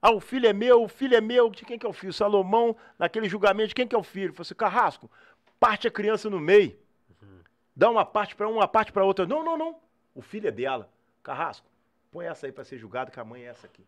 Ah, 0.00 0.12
o 0.12 0.20
filho 0.20 0.46
é 0.46 0.52
meu, 0.52 0.82
o 0.84 0.88
filho 0.88 1.16
é 1.16 1.20
meu. 1.20 1.50
De 1.50 1.64
quem 1.64 1.78
que 1.78 1.84
é 1.84 1.88
o 1.88 1.92
filho? 1.92 2.12
Salomão, 2.12 2.76
naquele 2.98 3.28
julgamento, 3.28 3.68
de 3.68 3.74
quem 3.74 3.86
que 3.86 3.94
é 3.94 3.98
o 3.98 4.02
filho? 4.02 4.32
Falei 4.32 4.42
assim, 4.42 4.54
Carrasco, 4.54 5.10
parte 5.58 5.86
a 5.88 5.90
criança 5.90 6.30
no 6.30 6.40
meio. 6.40 6.78
Dá 7.78 7.88
uma 7.88 8.04
parte 8.04 8.34
para 8.34 8.48
uma, 8.48 8.66
parte 8.66 8.90
para 8.90 9.04
outra. 9.04 9.24
Não, 9.24 9.44
não, 9.44 9.56
não. 9.56 9.76
O 10.12 10.20
filho 10.20 10.48
é 10.48 10.50
dela. 10.50 10.90
Carrasco, 11.22 11.64
põe 12.10 12.26
essa 12.26 12.46
aí 12.46 12.50
para 12.50 12.64
ser 12.64 12.76
julgado, 12.76 13.12
que 13.12 13.20
a 13.20 13.24
mãe 13.24 13.44
é 13.44 13.50
essa 13.50 13.68
aqui. 13.68 13.86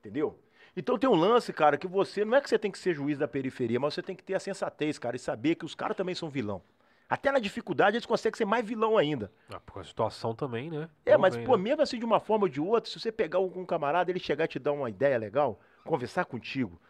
Entendeu? 0.00 0.36
Então 0.76 0.98
tem 0.98 1.08
um 1.08 1.14
lance, 1.14 1.52
cara, 1.52 1.78
que 1.78 1.86
você 1.86 2.24
não 2.24 2.36
é 2.36 2.40
que 2.40 2.48
você 2.48 2.58
tem 2.58 2.72
que 2.72 2.78
ser 2.78 2.94
juiz 2.94 3.16
da 3.16 3.28
periferia, 3.28 3.78
mas 3.78 3.94
você 3.94 4.02
tem 4.02 4.16
que 4.16 4.24
ter 4.24 4.34
a 4.34 4.40
sensatez, 4.40 4.98
cara, 4.98 5.14
e 5.14 5.18
saber 5.20 5.54
que 5.54 5.64
os 5.64 5.76
caras 5.76 5.96
também 5.96 6.12
são 6.12 6.28
vilão. 6.28 6.60
Até 7.08 7.30
na 7.30 7.38
dificuldade 7.38 7.96
eles 7.96 8.04
conseguem 8.04 8.36
ser 8.36 8.44
mais 8.44 8.66
vilão 8.66 8.98
ainda. 8.98 9.30
Ah, 9.48 9.60
por 9.60 9.80
a 9.80 9.84
situação 9.84 10.34
também, 10.34 10.68
né? 10.68 10.90
É, 11.06 11.16
mas, 11.16 11.36
pô, 11.36 11.56
né? 11.56 11.62
mesmo 11.62 11.82
assim, 11.82 12.00
de 12.00 12.04
uma 12.04 12.18
forma 12.18 12.46
ou 12.46 12.48
de 12.48 12.60
outra, 12.60 12.90
se 12.90 12.98
você 12.98 13.12
pegar 13.12 13.38
algum 13.38 13.64
camarada, 13.64 14.10
ele 14.10 14.18
chegar 14.18 14.46
e 14.46 14.48
te 14.48 14.58
dar 14.58 14.72
uma 14.72 14.90
ideia 14.90 15.16
legal, 15.16 15.60
conversar 15.84 16.24
contigo, 16.24 16.80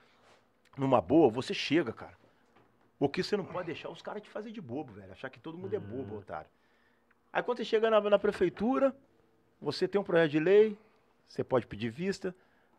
numa 0.74 1.02
boa, 1.02 1.30
você 1.30 1.52
chega, 1.52 1.92
cara. 1.92 2.16
Porque 2.98 3.22
você 3.22 3.36
não 3.36 3.44
pode 3.44 3.66
deixar 3.66 3.88
os 3.90 4.02
caras 4.02 4.22
te 4.22 4.28
fazer 4.28 4.50
de 4.50 4.60
bobo, 4.60 4.92
velho. 4.92 5.12
Achar 5.12 5.30
que 5.30 5.38
todo 5.38 5.56
mundo 5.56 5.74
é 5.74 5.78
bobo, 5.78 6.18
otário. 6.18 6.50
Aí 7.32 7.42
quando 7.42 7.58
você 7.58 7.64
chega 7.64 7.88
na, 7.88 8.00
na 8.00 8.18
prefeitura, 8.18 8.94
você 9.60 9.86
tem 9.86 10.00
um 10.00 10.04
projeto 10.04 10.30
de 10.32 10.40
lei, 10.40 10.78
você 11.26 11.44
pode 11.44 11.66
pedir 11.66 11.90
vista, 11.90 12.34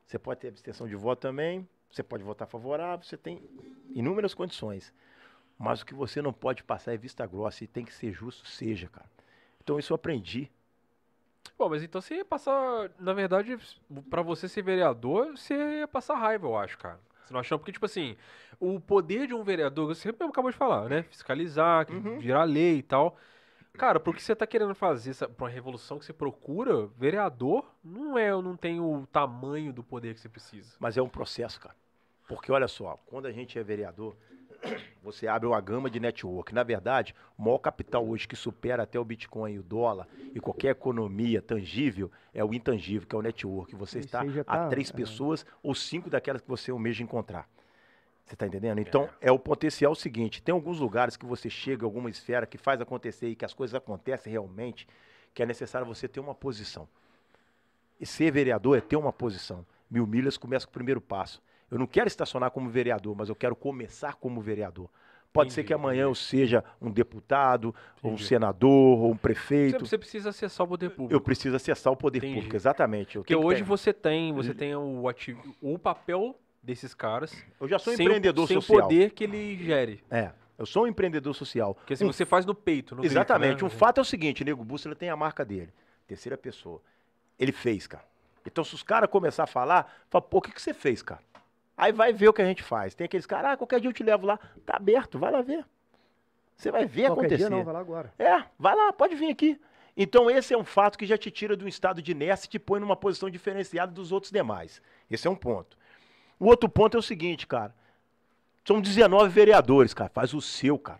você 0.06 0.20
pode 0.20 0.42
ter 0.42 0.50
abstenção 0.50 0.88
de 0.88 0.96
voto 0.96 1.22
também, 1.22 1.68
você 1.90 2.04
pode 2.04 2.24
votar 2.24 2.48
favorável, 2.48 3.06
você 3.06 3.16
tem 3.16 3.42
inúmeras 3.94 4.34
condições. 4.34 4.94
Mas 5.58 5.82
o 5.82 5.86
que 5.86 5.94
você 5.94 6.22
não 6.22 6.34
pode 6.34 6.64
passar 6.64 6.94
é 6.94 6.98
vista 6.98 7.26
grossa 7.26 7.64
e 7.64 7.68
tem 7.68 7.86
que 7.86 7.94
ser 7.94 8.12
justo, 8.12 8.48
seja, 8.48 8.88
cara. 8.88 9.10
Então 9.62 9.78
isso 9.78 9.94
eu 9.94 9.96
aprendi. 9.96 10.50
Bom, 11.58 11.70
mas 11.70 11.84
então 11.84 12.02
você 12.02 12.16
ia 12.16 12.26
passar, 12.26 12.90
na 12.98 13.14
verdade, 13.14 13.58
pra 14.10 14.22
você 14.22 14.48
ser 14.48 14.62
vereador, 14.62 15.38
você 15.38 15.80
ia 15.80 15.88
passar 15.88 16.16
raiva, 16.16 16.48
eu 16.48 16.58
acho, 16.58 16.78
cara. 16.78 17.00
Você 17.30 17.34
não 17.34 17.40
achou? 17.42 17.60
Porque, 17.60 17.72
tipo 17.72 17.86
assim, 17.86 18.18
o 18.60 18.80
poder 18.80 19.28
de 19.28 19.36
um 19.36 19.44
vereador, 19.44 19.94
você 19.94 20.10
acabou 20.10 20.50
de 20.50 20.58
falar, 20.58 20.90
né? 20.90 21.04
Fiscalizar, 21.04 21.86
Uhum. 21.92 22.18
virar 22.18 22.44
lei 22.44 22.80
e 22.80 22.84
tal. 22.84 23.16
Cara, 23.74 24.00
porque 24.00 24.20
você 24.20 24.36
tá 24.36 24.48
querendo 24.48 24.74
fazer 24.74 25.12
essa, 25.12 25.30
pra 25.30 25.46
uma 25.46 25.50
revolução 25.50 26.00
que 26.00 26.06
você 26.06 26.12
procura, 26.12 26.88
vereador 26.98 27.64
não 27.84 28.18
é, 28.18 28.32
não 28.32 28.58
tem 28.58 28.80
o 28.80 29.06
tamanho 29.12 29.72
do 29.72 29.84
poder 29.84 30.16
que 30.16 30.20
você 30.20 30.28
precisa. 30.28 30.76
Mas 30.80 30.98
é 30.98 31.02
um 31.04 31.08
processo, 31.08 31.60
cara. 31.62 31.76
Porque 32.28 32.52
olha 32.52 32.68
só, 32.68 33.00
quando 33.06 33.28
a 33.28 33.32
gente 33.32 33.58
é 33.60 33.64
vereador, 33.64 34.18
você 35.02 35.28
abre 35.28 35.48
uma 35.48 35.60
gama 35.62 35.90
de 35.90 36.00
network. 36.00 36.54
Na 36.54 36.64
verdade, 36.64 37.16
o 37.38 37.44
maior 37.44 37.60
capital 37.60 38.08
hoje 38.08 38.28
que 38.28 38.36
supera 38.36 38.84
até 38.84 39.00
o 39.00 39.06
Bitcoin 39.06 39.54
e 39.54 39.60
o 39.60 39.64
dólar 39.64 40.08
e 40.34 40.40
qualquer 40.40 40.70
economia 40.70 41.42
tangível 41.42 42.12
é 42.34 42.44
o 42.44 42.54
intangível, 42.54 43.08
que 43.08 43.16
é 43.16 43.20
o 43.20 43.22
network. 43.22 43.76
Você 43.76 44.00
está 44.00 44.28
já 44.28 44.42
a 44.42 44.44
tá, 44.44 44.68
três 44.68 44.90
é. 44.90 44.94
pessoas 44.94 45.46
ou 45.64 45.74
cinco 45.74 46.10
daquelas 46.10 46.42
que 46.42 46.48
você 46.48 46.72
almeja 46.72 47.04
encontrar. 47.04 47.50
Você 48.26 48.36
está 48.36 48.46
entendendo? 48.46 48.80
Então, 48.80 49.10
é. 49.20 49.32
o 49.32 49.40
potencial 49.40 49.96
seguinte: 49.96 50.42
tem 50.42 50.54
alguns 50.54 50.80
lugares 50.80 51.18
que 51.18 51.26
você 51.26 51.50
chega, 51.50 51.86
alguma 51.86 52.10
esfera 52.10 52.46
que 52.46 52.60
faz 52.60 52.80
acontecer 52.80 53.30
e 53.30 53.36
que 53.36 53.44
as 53.44 53.54
coisas 53.54 53.74
acontecem 53.74 54.32
realmente, 54.32 54.88
que 55.34 55.42
é 55.42 55.46
necessário 55.46 55.88
você 55.88 56.08
ter 56.08 56.20
uma 56.20 56.36
posição. 56.36 56.88
E 58.00 58.06
ser 58.06 58.32
vereador 58.32 58.78
é 58.78 58.82
ter 58.82 58.96
uma 58.96 59.12
posição. 59.12 59.66
Mil 59.90 60.06
milhas 60.06 60.38
começa 60.38 60.66
com 60.68 60.70
o 60.70 60.74
primeiro 60.74 61.02
passo. 61.02 61.42
Eu 61.72 61.78
não 61.78 61.88
quero 61.88 62.08
estacionar 62.08 62.52
como 62.52 62.70
vereador, 62.70 63.16
mas 63.16 63.30
eu 63.30 63.36
quero 63.36 63.56
começar 63.56 64.16
como 64.16 64.42
vereador. 64.42 64.90
Pode 65.32 65.54
ser 65.54 65.62
Entendi, 65.62 65.68
que 65.68 65.74
amanhã 65.76 66.04
eu 66.04 66.16
seja 66.16 66.64
um 66.82 66.90
deputado, 66.90 67.74
ou 68.02 68.14
um 68.14 68.18
senador, 68.18 69.00
ou 69.00 69.12
um 69.12 69.14
Você, 69.14 69.20
prefeito. 69.20 69.86
você 69.86 69.96
precisa 69.98 70.30
acessar 70.30 70.66
o 70.66 70.68
poder 70.70 70.90
público. 70.90 71.14
Eu 71.14 71.22
preciso 71.22 71.56
acessar 71.56 71.94
o 71.94 71.96
poder 71.96 72.18
Entendi. 72.18 72.34
público, 72.34 72.56
exatamente. 72.56 73.16
Eu, 73.16 73.22
Porque 73.22 73.36
hoje 73.36 73.62
ter- 73.62 73.68
você 73.68 73.94
tem, 73.94 74.34
você 74.34 74.56
tem 74.56 74.76
o, 74.76 75.08
ati- 75.08 75.38
o 75.62 75.78
papel 75.78 76.36
desses 76.64 76.96
caras 76.96 77.32
eu 77.62 77.68
já 77.68 77.78
sou 77.78 77.94
sem, 77.96 78.06
empreendedor 78.06 78.46
o, 78.46 78.48
sem 78.48 78.58
social. 78.60 78.80
o 78.80 78.82
poder 78.82 79.12
que 79.12 79.24
ele 79.24 79.56
gere. 79.64 80.04
É, 80.10 80.32
eu 80.58 80.66
sou 80.66 80.86
um 80.86 80.88
empreendedor 80.88 81.36
social. 81.36 81.76
Porque 81.76 81.96
se 81.96 82.04
Um 82.04 82.08
você 82.12 82.26
faz 82.26 82.44
no 82.44 82.56
peito, 82.56 82.96
no 82.96 83.06
Exatamente. 83.06 83.62
né? 83.62 83.68
Um 83.68 83.70
fato 83.70 84.00
é 84.00 84.02
o 84.02 84.06
seguinte, 84.06 84.44
Nego 84.44 84.64
Bússola 84.66 84.96
tem 84.96 85.10
a 85.12 85.16
marca 85.16 85.46
dele. 85.46 85.72
Terceira 86.08 86.36
pessoa. 86.40 86.82
Ele 87.38 87.52
fez, 87.52 87.86
cara. 87.86 88.04
Então, 88.46 88.64
se 88.64 88.74
os 88.74 88.82
caras 88.82 89.08
começar 89.12 89.44
a 89.44 89.48
falar, 89.48 89.94
fala, 90.10 90.22
pô, 90.24 90.40
o 90.40 90.42
que, 90.42 90.52
que 90.52 90.62
você 90.62 90.74
fez, 90.74 91.04
cara? 91.04 91.22
Aí 91.80 91.94
vai 91.94 92.12
ver 92.12 92.28
o 92.28 92.34
que 92.34 92.42
a 92.42 92.46
gente 92.46 92.62
faz. 92.62 92.94
Tem 92.94 93.06
aqueles 93.06 93.26
caras, 93.26 93.52
ah, 93.54 93.58
qualquer 93.58 93.80
dia 93.80 93.90
eu 93.90 93.94
te 93.94 94.04
levo 94.04 94.26
lá. 94.26 94.38
Tá 94.66 94.76
aberto, 94.76 95.18
vai 95.18 95.32
lá 95.32 95.42
ver. 95.42 95.66
Você 96.58 96.70
vai 96.70 96.86
ver 96.86 97.04
Qualquer 97.08 97.22
acontecer. 97.22 97.38
dia 97.38 97.50
não, 97.50 97.64
vai 97.64 97.74
lá 97.74 97.80
agora. 97.80 98.14
É, 98.20 98.44
vai 98.60 98.76
lá, 98.76 98.92
pode 98.92 99.16
vir 99.16 99.32
aqui. 99.32 99.58
Então, 99.96 100.30
esse 100.30 100.54
é 100.54 100.58
um 100.58 100.66
fato 100.66 100.98
que 100.98 101.06
já 101.06 101.18
te 101.18 101.32
tira 101.32 101.56
de 101.56 101.64
um 101.64 101.70
estado 101.70 102.02
de 102.02 102.12
inércia 102.12 102.48
e 102.48 102.50
te 102.50 102.60
põe 102.60 102.82
numa 102.82 102.98
posição 102.98 103.30
diferenciada 103.30 103.94
dos 103.94 104.12
outros 104.12 104.30
demais. 104.30 104.82
Esse 105.10 105.26
é 105.26 105.32
um 105.32 105.36
ponto. 105.38 105.78
O 106.38 106.48
outro 106.48 106.68
ponto 106.68 106.98
é 106.98 107.00
o 107.00 107.04
seguinte, 107.04 107.48
cara. 107.48 107.74
São 108.66 108.82
19 108.82 109.30
vereadores, 109.30 109.94
cara. 109.94 110.10
Faz 110.14 110.34
o 110.34 110.42
seu, 110.42 110.78
cara. 110.78 111.00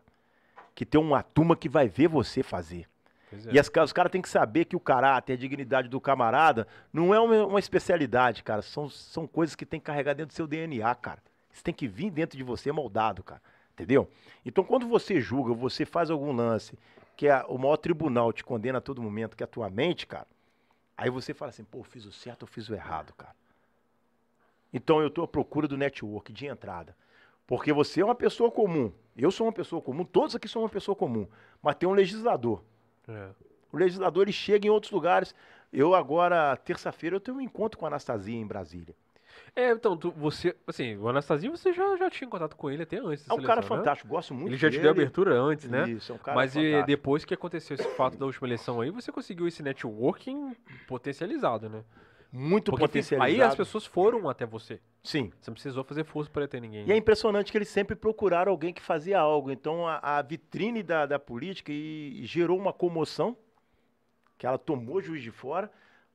Que 0.74 0.86
tem 0.86 1.00
uma 1.00 1.22
turma 1.22 1.58
que 1.58 1.68
vai 1.68 1.90
ver 1.90 2.08
você 2.08 2.42
fazer. 2.42 2.88
É. 3.32 3.54
E 3.54 3.60
as, 3.60 3.70
os 3.84 3.94
caras 3.94 4.12
têm 4.12 4.22
que 4.22 4.30
saber 4.30 4.66
que 4.66 4.76
o 4.76 4.80
caráter, 4.80 5.34
a 5.34 5.38
dignidade 5.38 5.88
do 5.88 6.02
camarada 6.02 6.68
não 6.92 7.14
é 7.14 7.20
uma, 7.20 7.46
uma 7.46 7.60
especialidade, 7.60 8.44
cara. 8.44 8.62
São, 8.62 8.90
são 8.90 9.28
coisas 9.28 9.56
que 9.56 9.66
tem 9.66 9.80
que 9.80 9.86
carregar 9.86 10.14
dentro 10.14 10.34
do 10.34 10.36
seu 10.36 10.48
DNA, 10.48 10.94
cara. 10.96 11.22
Isso 11.52 11.64
tem 11.64 11.74
que 11.74 11.88
vir 11.88 12.10
dentro 12.12 12.38
de 12.38 12.44
você 12.44 12.72
moldado, 12.72 13.24
cara. 13.24 13.42
Entendeu? 13.74 14.10
Então, 14.46 14.64
quando 14.64 14.88
você 14.88 15.22
julga, 15.22 15.54
você 15.54 15.86
faz 15.86 16.10
algum 16.10 16.34
lance, 16.34 16.78
que 17.16 17.28
é 17.28 17.44
o 17.48 17.58
maior 17.58 17.78
tribunal 17.78 18.34
te 18.34 18.44
condena 18.44 18.80
a 18.80 18.82
todo 18.82 19.02
momento, 19.02 19.38
que 19.38 19.44
é 19.44 19.46
a 19.46 19.48
tua 19.48 19.70
mente, 19.70 20.06
cara. 20.06 20.28
Aí 20.98 21.10
você 21.10 21.34
fala 21.34 21.50
assim, 21.50 21.64
pô, 21.64 21.82
fiz 21.84 22.06
o 22.06 22.12
certo 22.12 22.44
ou 22.44 22.48
fiz 22.48 22.70
o 22.70 22.74
errado, 22.74 23.14
cara. 23.14 23.36
Então 24.74 25.02
eu 25.02 25.08
estou 25.08 25.24
à 25.24 25.28
procura 25.28 25.68
do 25.68 25.78
network 25.78 26.32
de 26.34 26.46
entrada. 26.46 26.96
Porque 27.48 27.74
você 27.74 28.02
é 28.02 28.06
uma 28.06 28.16
pessoa 28.16 28.52
comum. 28.52 28.92
Eu 29.18 29.32
sou 29.32 29.48
uma 29.48 29.54
pessoa 29.54 29.82
comum, 29.82 30.04
todos 30.04 30.36
aqui 30.36 30.48
são 30.48 30.62
uma 30.62 30.70
pessoa 30.70 30.96
comum. 30.96 31.28
Mas 31.62 31.76
tem 31.76 31.90
um 31.90 31.94
legislador. 31.94 32.64
É. 33.10 33.30
O 33.72 33.78
legislador 33.78 34.24
ele 34.24 34.32
chega 34.32 34.68
em 34.68 34.70
outros 34.70 34.92
lugares. 34.92 35.34
Eu 35.72 35.94
agora, 35.94 36.56
terça-feira, 36.58 37.16
eu 37.16 37.20
tenho 37.20 37.38
um 37.38 37.42
encontro 37.42 37.78
com 37.78 37.86
a 37.86 37.90
Anastasia 37.90 38.36
em 38.36 38.46
Brasília. 38.48 38.96
É, 39.56 39.72
então, 39.72 39.96
tu- 39.96 40.12
você, 40.12 40.56
assim, 40.68 40.98
o 40.98 41.08
Anastasia, 41.08 41.50
você 41.50 41.72
já, 41.72 41.96
já 41.98 42.10
tinha 42.10 42.28
contato 42.30 42.56
com 42.56 42.70
ele 42.70 42.84
até 42.84 42.98
antes 42.98 43.30
É 43.30 43.34
um 43.34 43.38
cara 43.38 43.62
seleção, 43.62 43.78
né? 43.78 43.84
fantástico, 43.84 44.10
gosto 44.10 44.34
muito 44.34 44.50
Ele 44.50 44.58
já 44.58 44.68
te 44.70 44.74
dele. 44.74 44.84
deu 44.84 44.92
abertura 44.92 45.34
antes, 45.40 45.70
né? 45.70 45.88
Isso, 45.90 46.12
é 46.12 46.16
um 46.16 46.18
cara 46.18 46.36
Mas 46.36 46.52
e, 46.56 46.56
fantástico. 46.58 46.88
depois 46.88 47.26
que 47.26 47.34
aconteceu 47.34 47.76
esse 47.76 47.88
fato 47.96 48.18
da 48.18 48.26
última 48.26 48.48
eleição 48.48 48.82
aí, 48.82 48.90
você 48.90 49.12
conseguiu 49.12 49.48
esse 49.48 49.62
networking 49.64 50.56
potencializado, 50.88 51.70
né? 51.70 51.84
Muito 52.32 52.72
Porque 52.72 52.86
potencializado. 52.86 53.42
aí 53.42 53.42
as 53.42 53.56
pessoas 53.56 53.86
foram 53.86 54.30
até 54.30 54.46
você. 54.46 54.80
Sim. 55.04 55.32
Você 55.40 55.50
não 55.50 55.56
precisou 55.56 55.84
fazer 55.84 56.04
força 56.04 56.30
para 56.30 56.48
ter 56.48 56.62
ninguém. 56.62 56.86
E 56.88 56.92
é 56.92 56.96
impressionante 56.96 57.52
que 57.52 57.58
eles 57.58 57.70
sempre 57.70 57.96
procuraram 57.96 58.52
alguém 58.52 58.72
que 58.72 58.82
fazia 58.82 59.20
algo. 59.20 59.52
Então 59.52 59.88
a, 59.88 60.00
a 60.02 60.22
vitrine 60.22 60.84
da, 60.84 61.06
da 61.06 61.18
política 61.18 61.72
e, 61.72 62.22
e 62.22 62.26
gerou 62.26 62.58
uma 62.58 62.72
comoção, 62.72 63.36
que 64.38 64.46
ela 64.46 64.58
tomou 64.58 65.02
juiz 65.02 65.24
de 65.24 65.32
fora. 65.32 65.72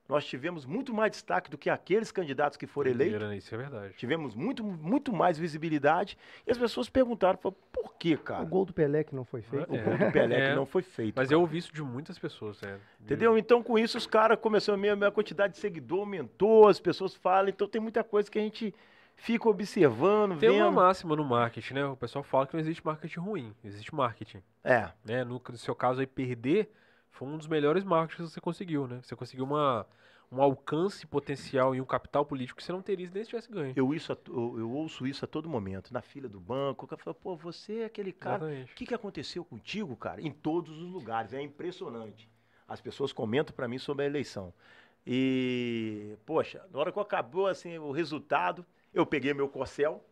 Nós 0.06 0.26
tivemos 0.26 0.66
muito 0.66 0.92
mais 0.92 1.12
destaque 1.12 1.50
do 1.50 1.56
que 1.56 1.70
aqueles 1.70 2.12
candidatos 2.12 2.58
que 2.58 2.66
foram 2.66 2.90
eleitos. 2.90 3.32
Isso 3.38 3.54
é 3.54 3.58
verdade. 3.58 3.94
Tivemos 3.96 4.34
muito, 4.34 4.62
muito 4.62 5.10
mais 5.12 5.38
visibilidade. 5.38 6.18
E 6.46 6.50
as 6.52 6.58
pessoas 6.58 6.90
perguntaram, 6.90 7.38
falaram, 7.38 7.58
por 7.72 7.94
que, 7.94 8.14
O 8.14 8.18
cara? 8.18 8.44
gol 8.44 8.66
do 8.66 8.72
Pelé 8.74 9.02
que 9.02 9.14
não 9.14 9.24
foi 9.24 9.40
feito. 9.40 9.74
É. 9.74 9.80
O 9.80 9.84
gol 9.84 9.96
do 10.06 10.12
Pelé 10.12 10.40
É. 10.40 10.48
que 10.50 10.54
não 10.56 10.66
foi 10.66 10.82
feito. 10.82 11.14
Mas 11.16 11.28
cara. 11.28 11.36
eu 11.36 11.40
ouvi 11.40 11.56
isso 11.56 11.72
de 11.72 11.82
muitas 11.82 12.18
pessoas, 12.18 12.60
né? 12.60 12.78
De- 13.00 13.04
Entendeu? 13.14 13.38
Então, 13.38 13.62
com 13.62 13.78
isso, 13.78 13.96
os 13.96 14.06
caras 14.06 14.38
começaram 14.38 14.78
a 14.78 14.80
minha, 14.80 14.94
minha 14.94 15.10
quantidade 15.10 15.54
de 15.54 15.58
seguidor 15.58 16.00
aumentou, 16.00 16.68
as 16.68 16.78
pessoas 16.78 17.14
falam, 17.14 17.48
então 17.48 17.66
tem 17.66 17.80
muita 17.80 18.04
coisa 18.04 18.30
que 18.30 18.38
a 18.38 18.42
gente 18.42 18.74
fica 19.16 19.48
observando, 19.48 20.38
Tem 20.38 20.50
uma 20.50 20.64
vendo. 20.66 20.74
máxima 20.74 21.16
no 21.16 21.24
marketing, 21.24 21.74
né? 21.74 21.86
O 21.86 21.96
pessoal 21.96 22.22
fala 22.22 22.46
que 22.46 22.52
não 22.52 22.60
existe 22.60 22.84
marketing 22.84 23.20
ruim, 23.20 23.54
existe 23.64 23.94
marketing. 23.94 24.42
É, 24.62 24.90
Né? 25.04 25.24
No, 25.24 25.40
no 25.48 25.56
seu 25.56 25.74
caso 25.74 26.00
aí, 26.00 26.06
perder 26.06 26.70
foi 27.14 27.28
um 27.28 27.38
dos 27.38 27.46
melhores 27.46 27.84
marketings 27.84 28.28
que 28.28 28.34
você 28.34 28.40
conseguiu, 28.40 28.88
né? 28.88 29.00
Você 29.00 29.14
conseguiu 29.14 29.44
uma, 29.44 29.86
um 30.30 30.42
alcance 30.42 31.06
potencial 31.06 31.72
e 31.72 31.80
um 31.80 31.84
capital 31.84 32.26
político 32.26 32.56
que 32.56 32.64
você 32.64 32.72
não 32.72 32.82
teria 32.82 33.06
se 33.06 33.14
nem 33.14 33.22
tivesse 33.22 33.50
ganho. 33.50 33.72
eu, 33.76 33.94
isso, 33.94 34.10
eu, 34.26 34.58
eu 34.58 34.70
ouço 34.70 35.06
isso 35.06 35.24
a 35.24 35.28
todo 35.28 35.48
momento, 35.48 35.94
na 35.94 36.02
fila 36.02 36.28
do 36.28 36.40
banco, 36.40 36.84
o 36.84 36.88
cara 36.88 37.00
fala, 37.00 37.14
pô, 37.14 37.36
você 37.36 37.80
é 37.80 37.84
aquele 37.84 38.12
cara, 38.12 38.44
o 38.44 38.74
que, 38.74 38.84
que 38.84 38.94
aconteceu 38.94 39.44
contigo, 39.44 39.96
cara? 39.96 40.20
Em 40.20 40.32
todos 40.32 40.76
os 40.76 40.90
lugares, 40.90 41.32
é 41.32 41.40
impressionante. 41.40 42.28
As 42.66 42.80
pessoas 42.80 43.12
comentam 43.12 43.54
pra 43.54 43.68
mim 43.68 43.78
sobre 43.78 44.04
a 44.04 44.08
eleição. 44.08 44.52
E, 45.06 46.16
poxa, 46.26 46.66
na 46.72 46.80
hora 46.80 46.90
que 46.90 46.98
acabou 46.98 47.46
assim, 47.46 47.78
o 47.78 47.92
resultado, 47.92 48.66
eu 48.92 49.06
peguei 49.06 49.32
meu 49.32 49.48
corcel. 49.48 50.04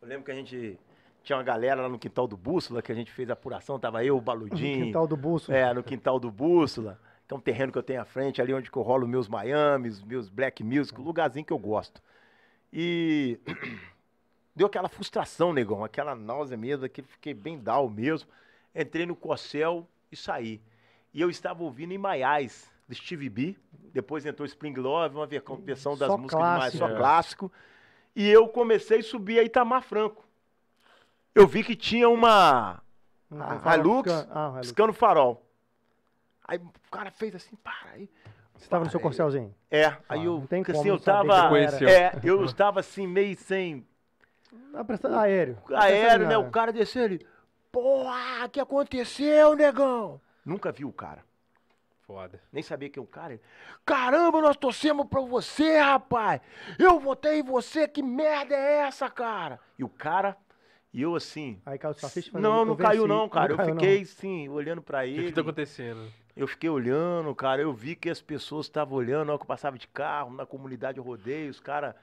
Eu 0.00 0.08
lembro 0.08 0.24
que 0.24 0.30
a 0.30 0.34
gente 0.34 0.78
tinha 1.26 1.36
uma 1.36 1.42
galera 1.42 1.82
lá 1.82 1.88
no 1.88 1.98
quintal 1.98 2.26
do 2.28 2.36
Bússola, 2.36 2.80
que 2.80 2.92
a 2.92 2.94
gente 2.94 3.10
fez 3.10 3.28
a 3.28 3.32
apuração, 3.32 3.78
tava 3.80 4.04
eu, 4.04 4.14
o 4.14 4.18
No 4.18 4.22
Baludinho. 4.22 4.86
quintal 4.86 5.06
do 5.08 5.16
Bolso. 5.16 5.52
É, 5.52 5.74
no 5.74 5.82
quintal 5.82 6.20
do 6.20 6.30
Bússola. 6.30 6.98
Que 7.26 7.34
é 7.34 7.36
um 7.36 7.40
terreno 7.40 7.72
que 7.72 7.78
eu 7.78 7.82
tenho 7.82 8.00
à 8.00 8.04
frente, 8.04 8.40
ali 8.40 8.54
onde 8.54 8.70
eu 8.72 8.82
rolo 8.82 9.08
meus 9.08 9.28
Miamis, 9.28 10.00
meus 10.04 10.28
Black 10.28 10.62
Music, 10.62 11.00
um 11.00 11.02
lugarzinho 11.02 11.44
que 11.44 11.52
eu 11.52 11.58
gosto. 11.58 12.00
E 12.72 13.40
deu 14.54 14.68
aquela 14.68 14.88
frustração, 14.88 15.52
negão, 15.52 15.82
aquela 15.84 16.14
náusea 16.14 16.56
mesmo, 16.56 16.88
que 16.88 17.02
fiquei 17.02 17.34
bem 17.34 17.58
down 17.58 17.88
mesmo. 17.90 18.28
Entrei 18.74 19.04
no 19.06 19.16
Corcel 19.16 19.88
e 20.12 20.16
saí. 20.16 20.60
E 21.12 21.20
eu 21.20 21.28
estava 21.28 21.64
ouvindo 21.64 21.92
em 21.92 21.98
Maiais, 21.98 22.70
do 22.88 22.94
Steve 22.94 23.28
B. 23.28 23.56
Depois 23.92 24.24
entrou 24.24 24.46
Spring 24.46 24.74
Love, 24.74 25.16
uma 25.16 25.26
ver- 25.26 25.42
versão 25.64 25.96
das 25.96 26.08
Só 26.08 26.16
músicas 26.16 26.38
de 26.38 26.44
mais, 26.44 26.58
clássico. 26.60 26.78
só 26.78 26.88
É. 26.88 26.96
clássico. 26.96 27.52
E 28.14 28.28
eu 28.28 28.46
comecei 28.46 29.00
a 29.00 29.02
subir 29.02 29.40
a 29.40 29.42
Itamar 29.42 29.82
Franco. 29.82 30.24
Eu 31.36 31.46
vi 31.46 31.62
que 31.62 31.76
tinha 31.76 32.08
uma 32.08 32.82
Ah, 33.30 33.58
fala- 33.58 33.76
Hilux? 33.76 34.10
Ah, 34.30 34.48
Hilux. 34.52 34.60
piscando 34.68 34.92
farol. 34.94 35.44
Aí 36.48 36.56
o 36.58 36.90
cara 36.90 37.10
fez 37.10 37.34
assim, 37.34 37.56
para 37.56 37.90
aí. 37.92 38.08
Você 38.54 38.64
estava 38.64 38.84
no 38.86 38.90
seu 38.90 38.98
corcelzinho? 38.98 39.54
É, 39.70 39.84
Ah, 39.84 39.98
aí 40.08 40.24
eu, 40.24 40.38
não 40.38 40.46
tem 40.46 40.64
como 40.64 40.78
assim, 40.78 40.88
eu 40.88 40.98
tava, 40.98 41.50
é, 41.86 42.18
eu 42.24 42.42
estava 42.44 42.80
assim 42.80 43.06
meio 43.06 43.36
sem 43.36 43.86
Ah, 44.72 44.82
prestando 44.82 45.16
aéreo. 45.18 45.58
aéreo, 45.74 46.26
né? 46.26 46.38
O 46.38 46.50
cara 46.50 46.72
desceu 46.72 47.04
ele, 47.04 47.26
porra, 47.70 48.46
o 48.46 48.48
que 48.48 48.58
aconteceu, 48.58 49.54
negão? 49.54 50.18
Nunca 50.42 50.72
viu 50.72 50.88
o 50.88 50.92
cara, 50.92 51.22
Foda. 52.06 52.40
nem 52.50 52.62
sabia 52.62 52.88
quem 52.88 53.00
é 53.00 53.04
o 53.04 53.06
cara. 53.06 53.38
Caramba, 53.84 54.40
nós 54.40 54.56
torcemos 54.56 55.06
pra 55.06 55.20
você, 55.20 55.78
rapaz. 55.80 56.40
Eu 56.78 56.98
votei 56.98 57.40
em 57.40 57.42
você, 57.42 57.86
que 57.86 58.02
merda 58.02 58.54
é 58.54 58.86
essa, 58.86 59.10
cara? 59.10 59.60
E 59.78 59.84
o 59.84 59.88
cara, 59.88 60.34
e 60.98 61.02
eu 61.02 61.14
assim, 61.14 61.60
Aí 61.66 61.76
caiu 61.78 61.92
sua 61.94 62.08
ficha 62.08 62.30
não, 62.38 62.64
não 62.64 62.74
venci. 62.74 62.88
caiu 62.90 63.06
não, 63.06 63.28
cara. 63.28 63.52
eu 63.52 63.56
caiu, 63.58 63.74
não. 63.74 63.80
fiquei, 63.80 64.04
sim, 64.06 64.48
olhando 64.48 64.80
pra 64.80 65.00
O 65.00 65.02
que, 65.02 65.08
ele. 65.10 65.26
que 65.26 65.32
tá 65.32 65.42
acontecendo? 65.42 66.00
Eu 66.34 66.46
fiquei 66.46 66.70
olhando, 66.70 67.34
cara, 67.34 67.60
eu 67.60 67.72
vi 67.72 67.94
que 67.94 68.08
as 68.08 68.22
pessoas 68.22 68.66
estavam 68.66 68.96
olhando, 68.96 69.28
hora 69.28 69.38
que 69.38 69.42
eu 69.44 69.46
passava 69.48 69.76
de 69.78 69.86
carro, 69.88 70.32
na 70.34 70.46
comunidade 70.46 70.96
eu 70.98 71.04
rodei, 71.04 71.48
os 71.50 71.60
caras. 71.60 71.94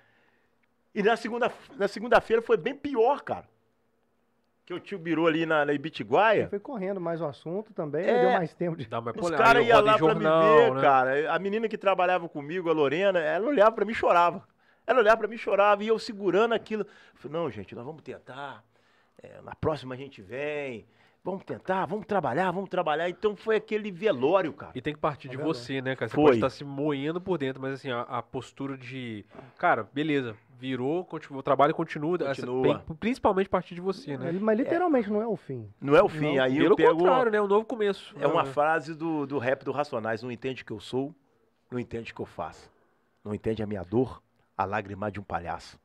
E 0.93 1.01
na 1.01 1.15
segunda 1.17 1.51
na 1.75 1.87
segunda-feira 1.87 2.41
foi 2.41 2.55
bem 2.55 2.75
pior, 2.75 3.21
cara. 3.21 3.47
Que 4.65 4.73
o 4.73 4.79
tio 4.79 4.97
Birou 4.97 5.27
ali 5.27 5.45
na, 5.45 5.65
na 5.65 5.73
Ibitiguaia. 5.73 6.47
Foi 6.47 6.59
correndo 6.59 7.01
mais 7.01 7.19
o 7.19 7.25
assunto 7.25 7.73
também, 7.73 8.05
É. 8.05 8.21
deu 8.21 8.31
mais 8.31 8.53
tempo 8.53 8.77
de. 8.77 8.85
Dá 8.85 8.99
uma 8.99 9.11
Os 9.11 9.29
caras 9.31 9.65
iam 9.67 9.81
lá 9.81 9.95
em 9.95 9.97
pra 9.97 10.07
jornal, 10.07 10.43
me 10.43 10.55
ver, 10.61 10.73
né? 10.75 10.81
cara. 10.81 11.33
A 11.33 11.39
menina 11.39 11.67
que 11.67 11.77
trabalhava 11.77 12.29
comigo, 12.29 12.69
a 12.69 12.73
Lorena, 12.73 13.19
ela 13.19 13.47
olhava 13.47 13.71
pra 13.71 13.83
mim 13.85 13.91
e 13.91 13.95
chorava. 13.95 14.47
Ela 14.87 14.99
olhava 14.99 15.17
pra 15.17 15.27
mim 15.27 15.35
e 15.35 15.37
chorava, 15.39 15.83
e 15.83 15.87
eu 15.87 15.97
segurando 15.99 16.53
aquilo. 16.53 16.83
Eu 16.83 16.87
falei, 17.15 17.37
não, 17.37 17.49
gente, 17.51 17.75
nós 17.75 17.83
vamos 17.85 18.01
tentar. 18.03 18.63
É, 19.23 19.41
na 19.41 19.55
próxima 19.55 19.95
a 19.95 19.97
gente 19.97 20.21
vem. 20.21 20.85
Vamos 21.25 21.45
tentar, 21.45 21.85
vamos 21.85 22.05
trabalhar, 22.05 22.51
vamos 22.51 22.69
trabalhar. 22.69 23.07
Então 23.09 23.33
foi 23.33 23.55
aquele 23.55 23.89
velório, 23.89 24.51
cara. 24.51 24.73
E 24.75 24.81
tem 24.81 24.93
que 24.93 24.99
partir 24.99 25.29
de 25.29 25.37
Tá 25.37 25.41
vendo? 25.43 25.53
você, 25.53 25.81
né, 25.81 25.95
cara? 25.95 26.09
Você 26.09 26.15
Foi. 26.15 26.23
pode 26.25 26.35
estar 26.37 26.49
se 26.49 26.65
moendo 26.65 27.21
por 27.21 27.37
dentro, 27.37 27.61
mas 27.61 27.75
assim, 27.75 27.89
a, 27.89 28.01
a 28.01 28.21
postura 28.21 28.77
de. 28.77 29.25
Cara, 29.57 29.87
beleza, 29.93 30.35
virou, 30.59 31.05
continua, 31.05 31.39
o 31.39 31.43
trabalho 31.43 31.73
continua. 31.73 32.17
essa- 32.29 32.45
Continua. 32.45 32.79
tem- 32.79 32.95
principalmente 32.97 33.47
partir 33.49 33.73
de 33.73 33.79
você, 33.79 34.17
né? 34.17 34.33
Mas 34.33 34.57
literalmente 34.57 35.09
não 35.09 35.21
é 35.21 35.25
o 35.27 35.37
fim. 35.37 35.71
Não 35.79 35.95
é 35.95 36.03
o 36.03 36.09
fim. 36.09 36.35
Não, 36.35 36.43
Aí 36.43 36.57
Pelo 36.57 36.73
eu 36.73 36.75
pego. 36.75 36.97
contrário, 36.97 37.31
né? 37.31 37.41
Um 37.41 37.47
novo 37.47 37.65
começo. 37.65 38.13
É 38.19 38.27
uma 38.27 38.43
né? 38.43 38.49
frase 38.51 38.93
do, 38.93 39.25
do 39.25 39.37
rap 39.37 39.63
do 39.63 39.71
Racionais. 39.71 40.21
Não 40.21 40.29
entende 40.29 40.61
o 40.61 40.65
que 40.65 40.73
eu 40.73 40.79
sou, 40.81 41.15
não 41.71 41.79
entende 41.79 42.11
o 42.11 42.15
que 42.15 42.21
eu 42.21 42.25
faço. 42.25 42.69
Não 43.23 43.33
entende 43.33 43.63
a 43.63 43.65
minha 43.65 43.83
dor, 43.85 44.21
a 44.57 44.65
lágrima 44.65 45.09
de 45.09 45.21
um 45.21 45.23
palhaço. 45.23 45.79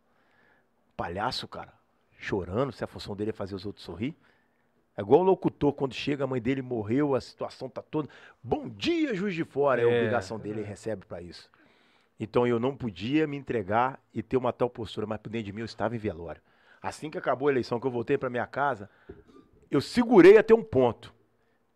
Palhaço, 0.96 1.46
cara, 1.46 1.72
chorando, 2.18 2.72
se 2.72 2.84
a 2.84 2.86
função 2.86 3.16
dele 3.16 3.30
é 3.30 3.32
fazer 3.32 3.54
os 3.54 3.64
outros 3.64 3.84
sorrir. 3.84 4.14
É 4.96 5.00
igual 5.00 5.20
o 5.20 5.24
locutor, 5.24 5.72
quando 5.72 5.94
chega, 5.94 6.24
a 6.24 6.26
mãe 6.26 6.42
dele 6.42 6.60
morreu, 6.60 7.14
a 7.14 7.20
situação 7.20 7.68
tá 7.68 7.80
toda. 7.80 8.08
Bom 8.42 8.68
dia, 8.68 9.14
juiz 9.14 9.32
de 9.34 9.44
fora. 9.44 9.80
É, 9.80 9.84
a 9.84 9.88
É. 9.88 9.96
obrigação 9.96 10.38
dele, 10.38 10.60
ele 10.60 10.66
recebe 10.68 11.06
pra 11.06 11.22
isso. 11.22 11.48
Então 12.18 12.44
eu 12.44 12.58
não 12.58 12.76
podia 12.76 13.24
me 13.28 13.36
entregar 13.36 14.02
e 14.12 14.22
ter 14.24 14.36
uma 14.36 14.52
tal 14.52 14.68
postura, 14.68 15.06
mas 15.06 15.18
por 15.20 15.30
dentro 15.30 15.46
de 15.46 15.52
mim 15.52 15.60
eu 15.60 15.64
estava 15.66 15.94
em 15.94 15.98
velório. 15.98 16.42
Assim 16.82 17.08
que 17.10 17.16
acabou 17.16 17.46
a 17.46 17.52
eleição, 17.52 17.78
que 17.78 17.86
eu 17.86 17.90
voltei 17.92 18.18
pra 18.18 18.28
minha 18.28 18.46
casa, 18.46 18.90
eu 19.70 19.80
segurei 19.80 20.36
até 20.36 20.52
um 20.52 20.64
ponto. 20.64 21.14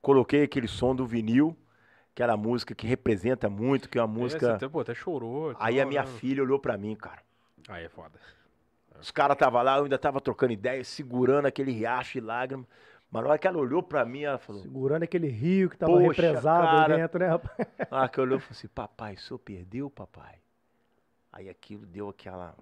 Coloquei 0.00 0.42
aquele 0.42 0.66
som 0.66 0.96
do 0.96 1.06
vinil, 1.06 1.56
que 2.12 2.24
era 2.24 2.32
a 2.32 2.36
música 2.36 2.74
que 2.74 2.88
representa 2.88 3.48
muito, 3.48 3.88
que 3.88 3.98
é 3.98 4.02
uma 4.02 4.12
É, 4.18 4.20
música. 4.20 4.46
você 4.46 4.52
até, 4.52 4.68
pô, 4.68 4.80
até 4.80 4.94
chorou. 4.94 5.54
Aí 5.60 5.80
a 5.80 5.86
minha 5.86 6.04
filha 6.04 6.42
olhou 6.42 6.58
pra 6.58 6.76
mim, 6.76 6.96
cara. 6.96 7.22
Aí 7.68 7.84
é 7.84 7.88
foda. 7.88 8.18
Os 9.02 9.10
caras 9.10 9.34
estavam 9.34 9.60
lá, 9.62 9.78
eu 9.78 9.82
ainda 9.82 9.98
tava 9.98 10.20
trocando 10.20 10.52
ideia, 10.52 10.84
segurando 10.84 11.46
aquele 11.46 11.72
riacho 11.72 12.20
de 12.20 12.20
lágrimas. 12.20 12.66
Mas 13.10 13.24
na 13.24 13.30
hora 13.30 13.38
que 13.38 13.48
ela 13.48 13.58
olhou 13.58 13.82
pra 13.82 14.04
mim, 14.04 14.22
ela 14.22 14.38
falou: 14.38 14.62
Segurando 14.62 15.02
aquele 15.02 15.26
rio 15.26 15.68
que 15.68 15.76
tava 15.76 15.92
Poxa, 15.92 16.22
represado 16.22 16.66
cara. 16.66 16.96
dentro, 16.96 17.18
né, 17.18 17.26
rapaz? 17.26 17.68
Na 17.90 17.98
hora 17.98 18.08
que 18.08 18.20
olhou, 18.20 18.38
falou 18.38 18.52
assim: 18.52 18.68
Papai, 18.68 19.14
o 19.14 19.18
senhor 19.18 19.38
perdeu, 19.40 19.90
papai? 19.90 20.36
Aí 21.32 21.50
aquilo 21.50 21.84
deu 21.84 22.08
aquela. 22.08 22.54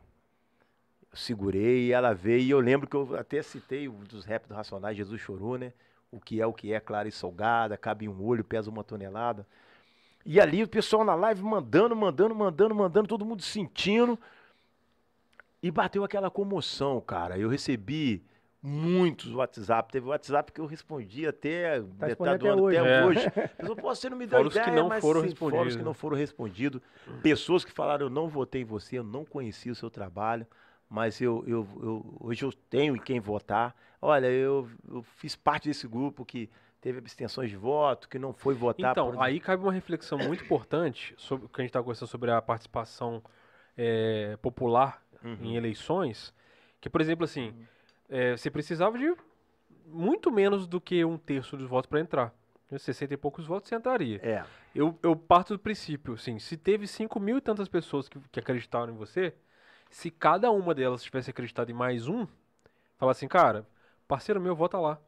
Eu 1.13 1.17
segurei 1.17 1.89
e 1.89 1.93
ela 1.93 2.15
veio. 2.15 2.41
E 2.41 2.51
eu 2.51 2.59
lembro 2.59 2.89
que 2.89 2.97
eu 2.97 3.17
até 3.17 3.43
citei 3.43 3.87
um 3.87 4.01
dos 4.01 4.25
rap 4.25 4.49
do 4.49 4.55
Racionais, 4.55 4.97
Jesus 4.97 5.21
chorou, 5.21 5.59
né? 5.59 5.75
O 6.11 6.19
que 6.19 6.41
é, 6.41 6.47
o 6.47 6.55
que 6.55 6.73
é, 6.73 6.81
clara 6.81 7.07
e 7.07 7.13
salgada, 7.13 7.77
cabe 7.77 8.07
em 8.07 8.09
um 8.09 8.25
olho, 8.25 8.43
pesa 8.43 8.71
uma 8.71 8.83
tonelada. 8.83 9.47
E 10.25 10.41
ali 10.41 10.63
o 10.63 10.69
pessoal 10.69 11.05
na 11.05 11.15
live 11.15 11.43
mandando, 11.43 11.95
mandando, 11.95 12.35
mandando, 12.35 12.75
mandando, 12.75 13.09
todo 13.09 13.27
mundo 13.27 13.43
sentindo. 13.43 14.19
E 15.63 15.71
bateu 15.71 16.03
aquela 16.05 16.31
comoção, 16.31 17.01
cara. 17.01 17.39
Eu 17.39 17.49
recebi 17.49 18.25
muitos 18.63 19.33
WhatsApp. 19.35 19.93
Teve 19.93 20.07
WhatsApp 20.09 20.53
que 20.53 20.61
eu 20.61 20.67
respondi 20.67 21.27
até 21.27 21.81
Tá 21.81 22.07
metade 22.07 22.39
do 22.39 22.49
ano, 22.49 22.67
até 22.67 22.79
até 22.79 23.05
hoje. 23.07 23.19
hoje. 23.21 23.27
É. 23.37 23.49
Pessoal, 23.59 23.77
pô, 23.77 23.95
você 23.95 24.11
não 24.11 24.17
me 24.17 24.27
deu 24.27 24.41
os 24.41 24.53
que 24.55 24.59
ideia, 24.61 24.77
não 24.77 24.89
mas 24.89 25.01
foram 25.03 25.21
sim, 25.23 25.29
Fora 25.29 25.29
os 25.29 25.33
respondidos, 25.35 25.77
que 25.77 25.83
né? 25.83 25.85
não 25.87 25.95
foram 25.95 26.17
respondidos. 26.17 26.81
Pessoas 27.23 27.65
que 27.65 27.73
falaram, 27.73 28.07
eu 28.07 28.11
não 28.11 28.29
votei 28.29 28.63
em 28.63 28.65
você, 28.65 28.99
eu 28.99 29.05
não 29.05 29.25
conheci 29.25 29.71
o 29.71 29.75
seu 29.75 29.91
trabalho, 29.91 30.47
mas 30.89 31.21
eu, 31.21 31.45
eu, 31.47 31.67
eu- 31.83 32.17
hoje 32.21 32.43
eu 32.45 32.53
tenho 32.53 32.97
em 32.97 33.01
quem 33.01 33.21
votar. 33.21 33.75
Olha, 34.01 34.27
eu, 34.29 34.67
eu 34.91 35.03
fiz 35.03 35.37
parte 35.37 35.69
desse 35.69 35.87
grupo 35.87 36.25
que 36.25 36.49
teve 36.81 36.99
abstenções 36.99 37.51
de 37.51 37.57
voto, 37.57 38.09
que 38.09 38.19
não 38.19 38.33
foi 38.33 38.55
votar. 38.55 38.93
Então, 38.93 39.13
por- 39.13 39.23
aí 39.23 39.39
cabe 39.41 39.63
uma 39.63 39.73
reflexão 39.73 40.17
muito 40.17 40.43
importante 40.43 41.15
sobre 41.19 41.45
o 41.45 41.49
que 41.51 41.61
a 41.61 41.63
gente 41.63 41.69
está 41.71 41.81
conversando 41.81 42.09
sobre 42.09 42.31
a 42.31 42.41
participação 42.41 43.23
eh, 43.77 44.39
popular 44.41 45.03
Uhum. 45.23 45.37
em 45.43 45.57
eleições, 45.57 46.33
que, 46.81 46.89
por 46.89 47.01
exemplo, 47.01 47.25
assim, 47.25 47.55
eh, 48.09 48.37
você 48.37 48.51
precisava 48.51 48.97
de 48.99 49.15
muito 49.87 50.31
menos 50.31 50.67
do 50.67 50.81
que 50.81 51.05
um 51.05 51.19
terço 51.19 51.57
dos 51.57 51.67
votos 51.69 51.89
para 51.89 52.01
entrar. 52.01 52.35
60 52.79 53.15
e 53.15 53.17
poucos 53.17 53.47
votos 53.47 53.69
você 53.69 53.75
entraria. 53.75 54.21
É, 54.23 54.45
Eu, 54.75 54.97
eu 55.03 55.17
parto 55.17 55.55
do 55.55 55.59
princípio, 55.59 56.15
assim, 56.15 56.39
se 56.39 56.57
teve 56.57 56.87
5 56.87 57.19
mil 57.19 57.37
e 57.39 57.41
tantas 57.41 57.67
pessoas 57.69 58.09
que, 58.09 58.21
que 58.31 58.39
acreditaram 58.39 58.93
em 58.93 58.97
você, 58.97 59.35
se 59.91 60.09
cada 60.09 60.53
uma 60.53 60.73
delas 60.73 61.03
tivesse 61.03 61.31
acreditado 61.31 61.69
em 61.71 61.75
mais 61.75 62.07
um, 62.07 62.27
falar 62.97 63.11
assim, 63.11 63.27
cara, 63.27 63.67
parceiro 64.07 64.41
meu, 64.41 64.55
vota 64.55 64.79
lá. 64.79 65.01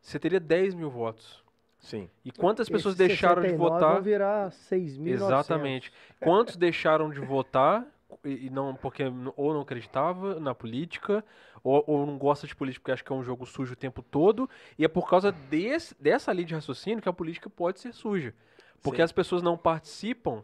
Você 0.00 0.18
teria 0.18 0.40
10 0.40 0.74
mil 0.74 0.88
votos. 0.88 1.44
sim. 1.78 2.08
E 2.24 2.32
quantas 2.32 2.70
pessoas 2.70 2.94
deixaram 2.94 3.42
de 3.42 3.48
69 3.48 3.70
votar? 3.70 3.92
Vão 3.94 4.02
virar 4.02 4.50
6.900. 4.50 5.06
Exatamente. 5.08 5.92
Quantos 6.18 6.56
deixaram 6.56 7.10
de 7.10 7.20
votar 7.20 7.86
e 8.24 8.50
não 8.50 8.74
porque 8.74 9.04
ou 9.36 9.54
não 9.54 9.60
acreditava 9.60 10.38
na 10.38 10.54
política 10.54 11.24
ou, 11.62 11.82
ou 11.86 12.06
não 12.06 12.18
gosta 12.18 12.46
de 12.46 12.54
política 12.54 12.82
porque 12.82 12.92
acha 12.92 13.04
que 13.04 13.12
é 13.12 13.14
um 13.14 13.22
jogo 13.22 13.46
sujo 13.46 13.72
o 13.72 13.76
tempo 13.76 14.02
todo 14.02 14.48
e 14.78 14.84
é 14.84 14.88
por 14.88 15.08
causa 15.08 15.32
desse, 15.32 15.94
dessa 16.00 16.32
linha 16.32 16.46
de 16.46 16.54
raciocínio 16.54 17.02
que 17.02 17.08
a 17.08 17.12
política 17.12 17.48
pode 17.48 17.80
ser 17.80 17.92
suja. 17.92 18.34
Porque 18.82 18.98
Sim. 18.98 19.02
as 19.02 19.12
pessoas 19.12 19.42
não 19.42 19.56
participam 19.56 20.42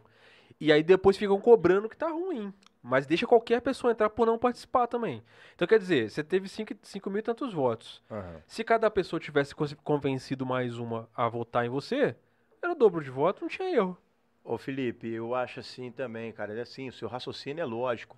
e 0.59 0.71
aí 0.71 0.83
depois 0.83 1.17
ficam 1.17 1.39
cobrando 1.39 1.89
que 1.89 1.97
tá 1.97 2.09
ruim. 2.09 2.53
Mas 2.81 3.05
deixa 3.05 3.27
qualquer 3.27 3.61
pessoa 3.61 3.91
entrar 3.91 4.09
por 4.09 4.25
não 4.25 4.37
participar 4.37 4.87
também. 4.87 5.21
Então 5.55 5.67
quer 5.67 5.79
dizer, 5.79 6.09
você 6.09 6.23
teve 6.23 6.47
5 6.47 7.09
mil 7.09 7.19
e 7.19 7.21
tantos 7.21 7.53
votos. 7.53 8.01
Aham. 8.09 8.41
Se 8.47 8.63
cada 8.63 8.89
pessoa 8.89 9.19
tivesse 9.19 9.53
convencido 9.83 10.45
mais 10.45 10.77
uma 10.77 11.09
a 11.15 11.27
votar 11.27 11.65
em 11.65 11.69
você, 11.69 12.15
era 12.61 12.71
o 12.71 12.75
dobro 12.75 13.03
de 13.03 13.09
voto, 13.09 13.41
não 13.41 13.49
tinha 13.49 13.69
erro. 13.69 13.97
Ô 14.47 14.57
Felipe, 14.57 15.09
eu 15.09 15.35
acho 15.35 15.59
assim 15.59 15.91
também, 15.91 16.31
cara. 16.31 16.57
É 16.57 16.61
assim, 16.61 16.87
o 16.87 16.93
seu 16.93 17.09
raciocínio 17.09 17.61
é 17.61 17.65
lógico, 17.65 18.17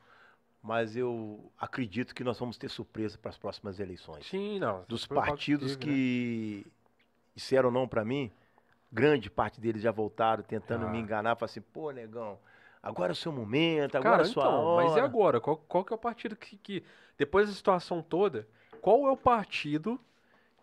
mas 0.62 0.96
eu 0.96 1.52
acredito 1.58 2.14
que 2.14 2.24
nós 2.24 2.38
vamos 2.38 2.56
ter 2.56 2.70
surpresa 2.70 3.18
para 3.18 3.30
as 3.30 3.38
próximas 3.38 3.80
eleições. 3.80 4.28
Sim, 4.28 4.60
não. 4.60 4.86
dos 4.88 5.08
partidos 5.08 5.76
teve, 5.76 5.88
né? 5.88 5.96
que 5.96 6.68
disseram 7.34 7.72
não 7.72 7.88
pra 7.88 8.06
mim, 8.06 8.32
grande 8.92 9.28
parte 9.28 9.60
deles 9.60 9.82
já 9.82 9.92
voltaram 9.92 10.44
tentando 10.44 10.86
Ah. 10.86 10.90
me 10.92 11.00
enganar, 11.00 11.36
falaram 11.36 11.46
assim, 11.52 11.62
pô, 11.62 11.90
negão, 11.90 12.38
agora 12.84 13.12
é 13.12 13.14
o 13.14 13.16
seu 13.16 13.32
momento, 13.32 13.96
agora 13.96 14.18
Cara, 14.18 14.24
é 14.24 14.30
a 14.30 14.32
sua 14.32 14.44
então, 14.44 14.66
hora. 14.66 14.88
mas 14.88 14.98
e 14.98 15.00
agora? 15.00 15.42
Qual, 15.42 15.58
qual 15.58 15.84
que 15.84 15.92
é 15.92 15.96
o 15.96 16.00
partido 16.00 16.36
que, 16.36 16.58
que, 16.58 16.84
depois 17.18 17.50
da 17.50 17.56
situação 17.56 18.04
toda, 18.04 18.48
qual 18.82 19.08
é 19.08 19.12
o 19.12 19.18
partido 19.18 20.00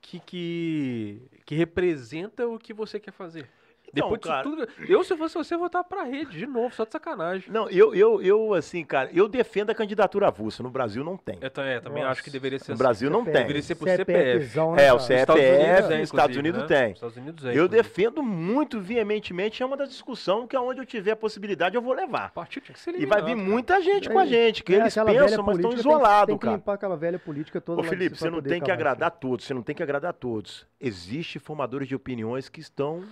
que, 0.01 0.20
que, 0.20 1.28
que 1.44 1.56
representa 1.56 2.47
o 2.47 2.56
que 2.56 2.72
você 2.72 3.01
quer 3.01 3.10
fazer? 3.10 3.51
Depois 3.92 4.20
disso 4.20 4.28
cara- 4.32 4.42
tudo, 4.42 4.68
eu, 4.88 5.02
se 5.04 5.16
fosse 5.16 5.34
você, 5.34 5.54
eu 5.54 5.58
votar 5.58 5.82
pra 5.84 6.02
rede, 6.02 6.38
de 6.38 6.46
novo, 6.46 6.74
só 6.74 6.84
de 6.84 6.92
sacanagem. 6.92 7.50
Não, 7.50 7.68
eu, 7.70 7.94
eu, 7.94 8.20
eu, 8.22 8.54
assim, 8.54 8.84
cara, 8.84 9.08
eu 9.12 9.28
defendo 9.28 9.70
a 9.70 9.74
candidatura 9.74 10.28
avulsa, 10.28 10.62
no 10.62 10.70
Brasil 10.70 11.02
não 11.04 11.16
tem. 11.16 11.38
Eu, 11.40 11.62
é, 11.62 11.80
também 11.80 12.02
Nossa, 12.02 12.12
acho 12.12 12.22
que 12.24 12.30
deveria 12.30 12.58
ser 12.58 12.68
No 12.70 12.74
assim. 12.74 12.82
Brasil 12.82 13.10
não 13.10 13.24
tem. 13.24 13.32
Deveria 13.34 13.62
ser 13.62 13.74
por 13.74 13.88
CPF. 13.88 14.40
CPFzão, 14.40 14.74
né, 14.74 14.86
É, 14.86 14.92
o 14.92 14.96
cara? 14.96 15.06
CPF, 15.06 15.20
Estados 15.22 15.40
Unidos 15.46 15.90
é, 15.90 16.02
Estados 16.02 16.36
inclusive, 16.36 16.38
Unidos 16.38 16.60
né? 16.62 16.66
tem. 16.66 16.92
Estados 16.92 17.16
Unidos 17.16 17.44
é, 17.44 17.48
Eu 17.48 17.52
inclusive. 17.64 17.76
defendo 17.82 18.22
muito 18.22 18.80
veementemente, 18.80 19.62
é 19.62 19.66
uma 19.66 19.76
da 19.76 19.84
discussão 19.86 20.46
que 20.46 20.56
aonde 20.56 20.80
eu 20.80 20.86
tiver 20.86 21.12
a 21.12 21.16
possibilidade 21.16 21.74
eu 21.76 21.82
vou 21.82 21.92
levar. 21.94 22.28
O 22.30 22.32
partido 22.32 22.64
tinha 22.64 22.74
que 22.74 22.80
ser 22.80 22.94
E 23.00 23.06
vai 23.06 23.22
vir 23.22 23.34
cara. 23.36 23.48
muita 23.48 23.80
gente 23.80 24.08
com 24.10 24.18
a 24.18 24.24
É, 24.24 24.26
gente, 24.26 24.62
que 24.64 24.74
É, 24.74 24.78
eles 24.80 24.94
pensam, 24.94 25.44
mas 25.44 25.56
estão 25.56 25.70
tem 25.70 25.78
isolados, 25.78 26.26
Tem 26.26 26.38
que 26.38 26.44
cara. 26.44 26.56
limpar 26.56 26.74
aquela 26.74 26.96
velha 26.96 27.18
política 27.18 27.60
toda 27.60 27.80
Ô 27.80 27.84
Felipe, 27.84 28.16
você 28.18 28.28
não 28.30 28.42
tem 28.42 28.60
que 28.60 28.70
agradar 28.70 29.10
todos, 29.10 29.44
você 29.46 29.54
não 29.54 29.62
tem 29.62 29.74
que 29.74 29.82
agradar 29.82 30.12
todos. 30.12 30.66
Existem 30.80 31.40
formadores 31.40 31.88
de 31.88 31.94
opiniões 31.94 32.48
que 32.48 32.60
estão 32.60 33.02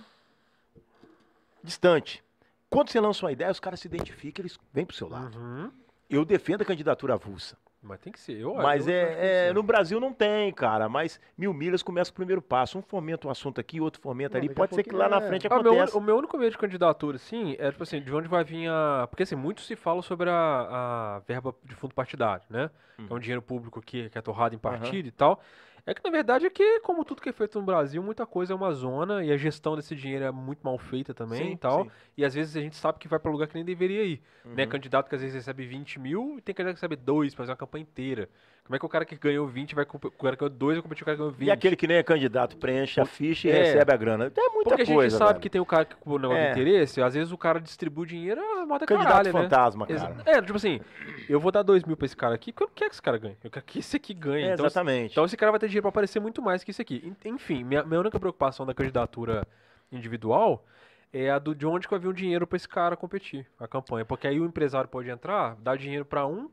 distante. 1.65 2.23
Quando 2.69 2.89
você 2.89 2.99
lança 2.99 3.25
uma 3.25 3.31
ideia, 3.31 3.51
os 3.51 3.59
caras 3.59 3.79
se 3.79 3.87
identificam, 3.87 4.41
eles 4.41 4.57
vêm 4.73 4.85
pro 4.85 4.95
seu 4.95 5.07
lado. 5.09 5.37
Uhum. 5.37 5.71
Eu 6.09 6.23
defendo 6.25 6.61
a 6.61 6.65
candidatura 6.65 7.13
avulsa. 7.13 7.57
Mas 7.81 7.99
tem 7.99 8.11
que 8.11 8.19
ser. 8.19 8.39
Eu, 8.39 8.55
Mas 8.55 8.87
eu 8.87 8.93
é, 8.93 9.47
é, 9.49 9.53
no 9.53 9.61
Brasil 9.61 9.99
não 9.99 10.11
tem, 10.11 10.51
cara. 10.51 10.89
Mas 10.89 11.19
mil 11.37 11.53
milhas 11.53 11.83
começa 11.83 12.09
o 12.09 12.13
primeiro 12.15 12.41
passo. 12.41 12.79
Um 12.79 12.81
fomenta 12.81 13.27
um 13.27 13.31
assunto 13.31 13.61
aqui, 13.61 13.79
outro 13.79 14.01
fomenta 14.01 14.39
Não, 14.39 14.45
ali. 14.45 14.53
Pode 14.53 14.73
ser 14.73 14.81
que 14.81 14.91
lá 14.93 15.07
na 15.07 15.17
é- 15.17 15.27
frente 15.27 15.45
Ah, 15.47 15.55
o, 15.59 15.61
meu, 15.61 15.73
aconteça. 15.73 15.97
o 15.97 16.01
meu 16.01 16.17
único 16.17 16.35
medo 16.35 16.51
de 16.51 16.57
candidatura, 16.57 17.17
assim, 17.17 17.55
é 17.59 17.69
tipo 17.69 17.83
assim, 17.83 18.01
de 18.01 18.11
onde 18.11 18.27
vai 18.27 18.43
vir 18.43 18.67
a. 18.69 19.05
Porque 19.07 19.21
assim, 19.21 19.35
muito 19.35 19.61
se 19.61 19.75
fala 19.75 20.01
sobre 20.01 20.31
a, 20.31 20.35
a 20.35 21.19
verba 21.27 21.53
de 21.63 21.75
fundo 21.75 21.93
partidário, 21.93 22.43
né? 22.49 22.71
Que 22.97 23.13
é 23.13 23.15
um 23.15 23.19
dinheiro 23.19 23.41
público 23.41 23.79
que, 23.81 24.09
que 24.09 24.17
é 24.17 24.21
torrado 24.21 24.55
em 24.55 24.57
partido 24.59 25.07
e 25.07 25.11
tal. 25.11 25.39
É 25.87 25.93
que 25.93 26.03
na 26.03 26.09
verdade 26.09 26.47
é 26.47 26.49
que, 26.49 26.79
como 26.79 27.05
tudo 27.05 27.21
que 27.21 27.29
é 27.29 27.33
feito 27.33 27.59
no 27.59 27.65
Brasil, 27.65 28.01
muita 28.01 28.25
coisa 28.25 28.53
é 28.53 28.55
uma 28.55 28.71
zona 28.71 29.23
e 29.23 29.31
a 29.31 29.37
gestão 29.37 29.75
desse 29.75 29.95
dinheiro 29.95 30.25
é 30.25 30.31
muito 30.31 30.61
mal 30.63 30.77
feita 30.79 31.13
também 31.13 31.49
Sim, 31.49 31.51
e 31.53 31.57
tal. 31.57 31.83
sim. 31.83 31.91
E 32.17 32.25
às 32.25 32.33
vezes 32.33 32.57
a 32.57 32.61
gente 32.61 32.75
sabe 32.75 32.97
que 32.97 33.07
vai 33.07 33.19
pra 33.19 33.31
lugar 33.31 33.47
que 33.47 33.53
nem 33.53 33.63
deveria 33.63 34.03
ir. 34.03 34.21
Né? 34.43 34.63
Uhum. 34.63 34.69
Candidato 34.69 35.07
que 35.07 35.15
às 35.15 35.21
vezes 35.21 35.35
recebe 35.35 35.65
20 35.65 35.99
mil 35.99 36.37
e 36.39 36.41
tem 36.41 36.55
candidato 36.55 36.75
que 36.77 36.81
recebe 36.81 36.95
2 36.95 37.35
pra 37.35 37.43
fazer 37.43 37.51
uma 37.51 37.57
campanha 37.57 37.83
inteira. 37.83 38.27
Como 38.65 38.75
é 38.75 38.79
que 38.79 38.85
o 38.85 38.89
cara 38.89 39.05
que 39.05 39.15
ganhou 39.15 39.45
20 39.45 39.75
vai 39.75 39.85
competir? 39.85 40.15
O 40.17 40.23
cara 40.23 40.35
que 40.35 40.39
ganhou 40.39 40.49
2 40.57 40.77
vai 40.77 40.81
competir 40.81 41.03
com 41.05 41.11
o 41.11 41.13
cara 41.13 41.15
que 41.17 41.19
ganhou 41.21 41.31
20? 41.31 41.47
E 41.47 41.51
aquele 41.51 41.75
que 41.75 41.85
nem 41.85 41.97
é 41.97 42.03
candidato 42.03 42.57
preenche 42.57 42.99
a 42.99 43.05
ficha 43.05 43.47
e 43.47 43.51
É. 43.51 43.63
recebe 43.63 43.93
a 43.93 43.95
grana. 43.95 44.25
É 44.25 44.49
muita 44.49 44.69
Porque 44.69 44.81
a 44.81 44.85
gente 44.85 44.95
coisa, 44.95 45.17
sabe 45.19 45.29
velho. 45.33 45.39
que 45.41 45.49
tem 45.51 45.61
o 45.61 45.65
cara 45.67 45.85
que 45.85 45.95
com 45.95 46.09
o 46.09 46.17
negócio 46.17 46.41
É. 46.41 46.45
de 46.53 46.59
interesse, 46.61 46.99
às 46.99 47.13
vezes 47.13 47.31
o 47.31 47.37
cara 47.37 47.61
distribui 47.61 48.05
o 48.05 48.07
dinheiro, 48.07 48.41
é 48.41 48.65
moda 48.65 48.87
Candidato 48.87 49.11
caralho, 49.11 49.33
né? 49.33 49.41
fantasma, 49.43 49.85
Exa- 49.87 50.07
cara. 50.09 50.23
É, 50.25 50.41
tipo 50.41 50.55
assim, 50.57 50.81
eu 51.29 51.39
vou 51.39 51.51
dar 51.51 51.61
2 51.61 51.83
mil 51.83 51.95
pra 51.95 52.07
esse 52.07 52.17
cara 52.17 52.33
aqui, 52.33 52.51
porque 52.51 52.63
eu 52.63 52.67
não 52.67 52.73
quero 52.73 52.89
que 52.89 52.95
esse 52.95 53.01
cara 53.03 53.17
ganhe. 53.19 53.37
Eu 53.43 53.51
quero 53.51 53.65
que 53.65 53.77
esse 53.79 53.97
aqui 53.97 54.15
ganhe. 54.15 54.45
É, 54.45 54.53
então, 54.53 54.65
exatamente. 54.65 55.11
então 55.11 55.25
esse 55.25 55.37
cara 55.37 55.51
vai 55.51 55.59
ter 55.59 55.67
dinheiro 55.67 55.83
pra 55.83 55.89
aparecer 55.89 56.19
muito 56.19 56.41
mais 56.41 56.63
que 56.63 56.71
esse 56.71 56.81
aqui. 56.81 57.03
En- 57.23 57.29
Enfim, 57.35 57.63
minha, 57.63 57.83
minha 57.83 57.99
única 57.99 58.19
preocupação 58.19 58.65
da 58.65 58.73
candidatura 58.73 59.47
individual 59.91 60.65
é 61.13 61.29
a 61.29 61.37
do 61.37 61.53
de 61.53 61.67
onde 61.67 61.87
que 61.87 61.91
vai 61.91 61.99
vir 61.99 62.07
o 62.07 62.13
dinheiro 62.13 62.47
pra 62.47 62.55
esse 62.57 62.67
cara 62.67 62.97
competir 62.97 63.45
a 63.59 63.67
campanha. 63.67 64.03
Porque 64.05 64.27
aí 64.27 64.39
o 64.39 64.45
empresário 64.45 64.89
pode 64.89 65.07
entrar, 65.07 65.55
dar 65.61 65.77
dinheiro 65.77 66.03
pra 66.03 66.25
um, 66.25 66.49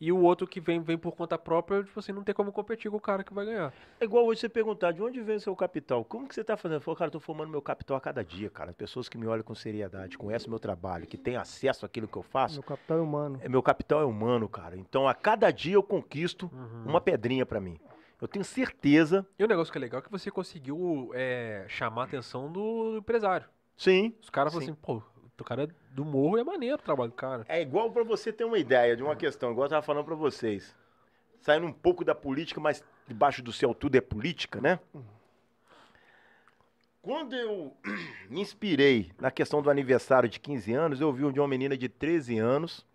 e 0.00 0.10
o 0.10 0.18
outro 0.22 0.46
que 0.46 0.60
vem, 0.60 0.80
vem 0.80 0.96
por 0.96 1.12
conta 1.14 1.36
própria, 1.36 1.82
tipo 1.84 1.98
assim, 2.00 2.10
não 2.12 2.22
tem 2.24 2.34
como 2.34 2.50
competir 2.50 2.90
com 2.90 2.96
o 2.96 3.00
cara 3.00 3.22
que 3.22 3.34
vai 3.34 3.44
ganhar. 3.44 3.72
É 4.00 4.04
igual 4.04 4.24
hoje 4.24 4.40
você 4.40 4.48
perguntar, 4.48 4.92
de 4.92 5.02
onde 5.02 5.20
vem 5.20 5.36
o 5.36 5.40
seu 5.40 5.54
capital? 5.54 6.02
Como 6.04 6.26
que 6.26 6.34
você 6.34 6.40
está 6.40 6.56
fazendo? 6.56 6.78
Eu 6.78 6.80
falo, 6.80 6.96
cara, 6.96 7.10
tô 7.10 7.20
formando 7.20 7.50
meu 7.50 7.60
capital 7.60 7.96
a 7.96 8.00
cada 8.00 8.24
dia, 8.24 8.48
cara. 8.48 8.72
Pessoas 8.72 9.08
que 9.08 9.18
me 9.18 9.26
olham 9.26 9.44
com 9.44 9.54
seriedade, 9.54 10.16
conhecem 10.16 10.46
o 10.48 10.50
meu 10.50 10.58
trabalho, 10.58 11.06
que 11.06 11.18
têm 11.18 11.36
acesso 11.36 11.84
àquilo 11.84 12.08
que 12.08 12.16
eu 12.16 12.22
faço. 12.22 12.54
Meu 12.54 12.62
capital 12.62 12.98
é 12.98 13.00
humano. 13.02 13.38
É, 13.42 13.48
meu 13.48 13.62
capital 13.62 14.00
é 14.00 14.04
humano, 14.06 14.48
cara. 14.48 14.76
Então, 14.76 15.06
a 15.06 15.14
cada 15.14 15.50
dia 15.50 15.74
eu 15.74 15.82
conquisto 15.82 16.50
Uhum. 16.52 16.84
uma 16.86 17.00
pedrinha 17.00 17.44
pra 17.44 17.60
mim. 17.60 17.78
Eu 18.22 18.28
tenho 18.28 18.44
certeza, 18.44 19.26
E 19.38 19.44
o 19.44 19.46
negócio 19.48 19.70
que 19.72 19.78
é 19.78 19.80
legal 19.80 20.00
é 20.00 20.02
que 20.02 20.10
você 20.10 20.30
conseguiu 20.30 21.10
é, 21.14 21.64
chamar 21.68 22.02
a 22.02 22.04
atenção 22.04 22.50
do 22.50 22.96
empresário. 22.98 23.46
sim. 23.76 24.14
Os 24.22 24.28
caras 24.30 24.52
falam 24.52 24.66
Sim. 24.66 24.72
assim, 24.72 24.80
pô, 24.80 25.02
o 25.42 25.44
cara 25.44 25.64
é 25.64 25.68
do 25.92 26.04
morro 26.04 26.38
e 26.38 26.40
é 26.40 26.44
maneiro 26.44 26.76
o 26.76 26.82
trabalho 26.82 27.10
do 27.10 27.16
cara. 27.16 27.44
É 27.48 27.60
igual 27.60 27.90
pra 27.90 28.02
você 28.02 28.32
ter 28.32 28.44
uma 28.44 28.58
ideia 28.58 28.96
de 28.96 29.02
uma 29.02 29.16
questão, 29.16 29.52
igual 29.52 29.66
eu 29.66 29.70
tava 29.70 29.82
falando 29.82 30.04
pra 30.04 30.14
vocês. 30.14 30.74
Saindo 31.40 31.66
um 31.66 31.72
pouco 31.72 32.04
da 32.04 32.14
política, 32.14 32.60
mas 32.60 32.84
debaixo 33.08 33.42
do 33.42 33.52
céu 33.52 33.74
tudo 33.74 33.96
é 33.96 34.00
política, 34.00 34.60
né? 34.60 34.78
Quando 37.02 37.34
eu 37.34 37.74
me 38.28 38.40
inspirei 38.40 39.10
na 39.18 39.30
questão 39.30 39.62
do 39.62 39.70
aniversário 39.70 40.28
de 40.28 40.38
15 40.38 40.72
anos, 40.72 41.00
eu 41.00 41.06
ouvi 41.06 41.32
de 41.32 41.40
uma 41.40 41.48
menina 41.48 41.76
de 41.76 41.88
13 41.88 42.38
anos, 42.38 42.86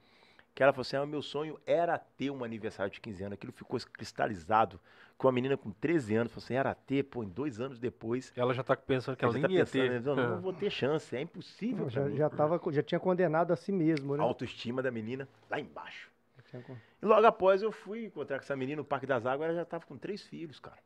que 0.53 0.61
ela 0.61 0.71
falou 0.71 0.81
assim: 0.83 0.95
ah, 0.95 1.05
meu 1.05 1.21
sonho 1.21 1.59
era 1.65 1.97
ter 1.97 2.29
um 2.29 2.43
aniversário 2.43 2.91
de 2.91 3.01
15 3.01 3.23
anos. 3.23 3.33
Aquilo 3.33 3.51
ficou 3.51 3.79
cristalizado. 3.91 4.79
Com 5.17 5.27
uma 5.27 5.31
menina 5.33 5.55
com 5.55 5.71
13 5.71 6.13
anos, 6.15 6.31
falou 6.33 6.43
assim: 6.43 6.55
era 6.55 6.75
ter, 6.75 7.03
pô, 7.03 7.23
em 7.23 7.29
dois 7.29 7.59
anos 7.61 7.79
depois. 7.79 8.33
Ela 8.35 8.53
já 8.53 8.63
tá 8.63 8.75
pensando 8.75 9.15
que 9.15 9.23
ela 9.23 9.33
ela 9.33 9.39
nem 9.39 9.47
tá 9.47 9.53
ia 9.53 9.65
pensando, 9.65 9.81
ter. 9.89 10.01
"Não, 10.01 10.15
não 10.15 10.41
vou 10.41 10.51
ter 10.53 10.69
chance, 10.69 11.15
é 11.15 11.21
impossível. 11.21 11.85
pra 11.85 11.89
Já, 11.89 12.01
mim." 12.01 12.17
já, 12.17 12.29
tava, 12.29 12.59
já 12.71 12.83
tinha 12.83 12.99
condenado 12.99 13.51
a 13.51 13.55
si 13.55 13.71
mesmo, 13.71 14.17
né? 14.17 14.21
A 14.23 14.25
autoestima 14.25 14.81
da 14.83 14.91
menina 14.91 15.27
lá 15.49 15.59
embaixo. 15.59 16.11
Tinha 16.49 16.61
E 17.01 17.05
logo 17.05 17.25
após 17.25 17.61
eu 17.61 17.71
fui 17.71 18.05
encontrar 18.05 18.37
com 18.39 18.43
essa 18.43 18.55
menina 18.57 18.81
no 18.81 18.85
Parque 18.85 19.05
das 19.05 19.25
Águas, 19.25 19.47
ela 19.49 19.55
já 19.57 19.63
estava 19.63 19.85
com 19.85 19.97
três 19.97 20.21
filhos, 20.21 20.59
cara. 20.59 20.77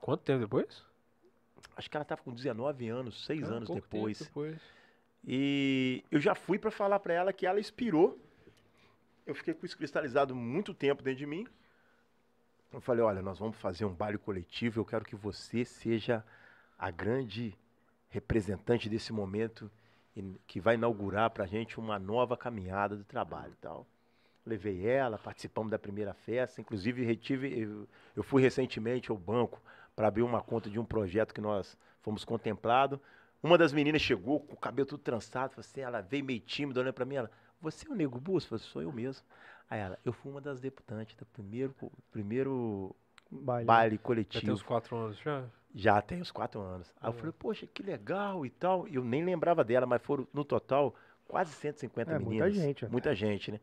Quanto 0.00 0.22
tempo 0.22 0.40
depois? 0.40 0.84
Acho 1.76 1.90
que 1.90 1.96
ela 1.96 2.02
estava 2.02 2.22
com 2.22 2.32
19 2.32 2.88
anos, 2.88 3.24
seis 3.26 3.42
Ah, 3.50 3.54
anos 3.54 3.68
tempo 3.68 3.80
depois. 3.80 4.18
depois. 4.20 4.56
E 5.26 6.04
eu 6.10 6.20
já 6.20 6.34
fui 6.34 6.58
para 6.58 6.70
falar 6.70 7.00
para 7.00 7.12
ela 7.14 7.32
que 7.32 7.46
ela 7.46 7.58
inspirou. 7.58 8.18
Eu 9.26 9.34
fiquei 9.34 9.52
com 9.54 9.64
isso 9.66 9.76
cristalizado 9.76 10.34
muito 10.34 10.72
tempo 10.74 11.02
dentro 11.02 11.18
de 11.18 11.26
mim. 11.26 11.46
Eu 12.74 12.80
falei, 12.80 13.04
olha, 13.04 13.22
nós 13.22 13.38
vamos 13.38 13.56
fazer 13.56 13.84
um 13.84 13.94
baile 13.94 14.18
coletivo, 14.18 14.80
eu 14.80 14.84
quero 14.84 15.04
que 15.04 15.14
você 15.14 15.64
seja 15.64 16.24
a 16.76 16.90
grande 16.90 17.56
representante 18.10 18.88
desse 18.88 19.12
momento 19.12 19.70
que 20.44 20.58
vai 20.58 20.74
inaugurar 20.74 21.30
para 21.30 21.44
a 21.44 21.46
gente 21.46 21.78
uma 21.78 22.00
nova 22.00 22.36
caminhada 22.36 22.96
do 22.96 23.04
trabalho 23.04 23.52
e 23.52 23.60
tal. 23.62 23.86
Levei 24.44 24.84
ela, 24.88 25.16
participamos 25.16 25.70
da 25.70 25.78
primeira 25.78 26.14
festa, 26.14 26.60
inclusive 26.60 27.04
retive, 27.04 27.86
eu, 28.16 28.24
fui 28.24 28.42
recentemente 28.42 29.08
ao 29.08 29.16
banco 29.16 29.62
para 29.94 30.08
abrir 30.08 30.22
uma 30.22 30.42
conta 30.42 30.68
de 30.68 30.78
um 30.78 30.84
projeto 30.84 31.32
que 31.32 31.40
nós 31.40 31.78
fomos 32.02 32.24
contemplados. 32.24 32.98
Uma 33.40 33.56
das 33.56 33.72
meninas 33.72 34.02
chegou 34.02 34.40
com 34.40 34.54
o 34.54 34.58
cabelo 34.58 34.86
tudo 34.86 35.00
trançado, 35.00 35.54
assim, 35.58 35.80
ela 35.80 36.00
veio 36.00 36.24
meio 36.24 36.40
tímida, 36.40 36.80
olhando 36.80 36.94
para 36.94 37.04
mim, 37.04 37.14
ela, 37.14 37.30
você 37.60 37.86
é 37.86 37.90
o 37.92 37.94
Nego 37.94 38.18
Bus? 38.18 38.42
Eu 38.42 38.48
falei, 38.48 38.64
sou 38.64 38.82
eu 38.82 38.92
mesmo. 38.92 39.24
Aí 39.68 39.80
ela, 39.80 39.98
eu 40.04 40.12
fui 40.12 40.30
uma 40.30 40.40
das 40.40 40.60
deputantes 40.60 41.16
do 41.16 41.24
primeiro, 41.26 41.74
primeiro 42.12 42.94
Baile. 43.30 43.66
baile 43.66 43.96
Já 43.96 44.02
coletivo. 44.02 44.44
tem 44.44 44.54
uns 44.54 44.62
quatro 44.62 44.96
anos 44.96 45.18
já? 45.18 45.44
Já 45.74 46.00
tem 46.00 46.20
uns 46.20 46.30
quatro 46.30 46.60
anos. 46.60 46.92
Aí 47.00 47.08
eu 47.08 47.14
É. 47.14 47.16
falei, 47.16 47.32
poxa, 47.38 47.66
que 47.66 47.82
legal 47.82 48.46
e 48.46 48.50
tal. 48.50 48.86
E 48.86 48.94
eu 48.94 49.04
nem 49.04 49.24
lembrava 49.24 49.64
dela, 49.64 49.86
mas 49.86 50.00
foram, 50.02 50.26
no 50.32 50.44
total, 50.44 50.94
quase 51.26 51.52
150 51.52 52.12
É, 52.12 52.18
muita 52.18 52.44
meninas. 52.44 52.54
gente, 52.54 52.84
ó. 52.84 52.88
Muita 52.88 53.14
gente, 53.14 53.50
né? 53.50 53.60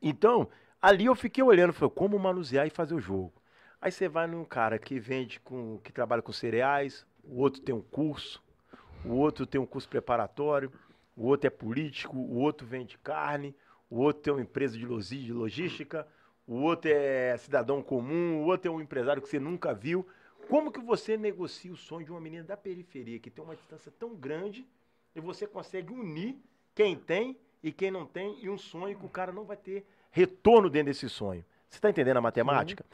Então, 0.00 0.48
ali 0.80 1.06
eu 1.06 1.14
fiquei 1.14 1.42
olhando, 1.42 1.72
falei, 1.72 1.94
como 1.94 2.18
manusear 2.18 2.66
e 2.66 2.70
fazer 2.70 2.94
o 2.94 3.00
jogo. 3.00 3.32
Aí 3.80 3.90
você 3.90 4.08
vai 4.08 4.26
num 4.26 4.44
cara 4.44 4.78
que 4.78 4.98
vende 5.00 5.40
com, 5.40 5.78
que 5.82 5.92
trabalha 5.92 6.22
com 6.22 6.32
cereais, 6.32 7.04
o 7.24 7.40
outro 7.40 7.60
tem 7.60 7.74
um 7.74 7.82
curso, 7.82 8.40
o 9.04 9.14
outro 9.14 9.44
tem 9.46 9.60
um 9.60 9.66
curso 9.66 9.88
preparatório, 9.88 10.72
o 11.16 11.26
outro 11.26 11.48
é 11.48 11.50
político, 11.50 12.16
o 12.16 12.38
outro 12.38 12.64
vende 12.66 12.96
carne, 12.98 13.54
o 13.92 14.00
outro 14.00 14.22
tem 14.22 14.32
uma 14.32 14.40
empresa 14.40 14.78
de 14.78 14.86
logística, 14.86 16.08
o 16.46 16.62
outro 16.62 16.90
é 16.90 17.36
cidadão 17.36 17.82
comum, 17.82 18.40
o 18.40 18.46
outro 18.46 18.70
é 18.70 18.74
um 18.74 18.80
empresário 18.80 19.20
que 19.20 19.28
você 19.28 19.38
nunca 19.38 19.74
viu. 19.74 20.06
Como 20.48 20.72
que 20.72 20.80
você 20.80 21.14
negocia 21.18 21.70
o 21.70 21.76
sonho 21.76 22.06
de 22.06 22.10
uma 22.10 22.18
menina 22.18 22.42
da 22.42 22.56
periferia 22.56 23.18
que 23.18 23.30
tem 23.30 23.44
uma 23.44 23.54
distância 23.54 23.92
tão 23.98 24.14
grande 24.14 24.66
e 25.14 25.20
você 25.20 25.46
consegue 25.46 25.92
unir 25.92 26.38
quem 26.74 26.96
tem 26.96 27.38
e 27.62 27.70
quem 27.70 27.90
não 27.90 28.06
tem 28.06 28.42
e 28.42 28.48
um 28.48 28.56
sonho 28.56 28.98
que 28.98 29.04
o 29.04 29.10
cara 29.10 29.30
não 29.30 29.44
vai 29.44 29.58
ter 29.58 29.84
retorno 30.10 30.70
dentro 30.70 30.86
desse 30.86 31.06
sonho? 31.10 31.44
Você 31.68 31.76
está 31.76 31.90
entendendo 31.90 32.16
a 32.16 32.22
matemática? 32.22 32.86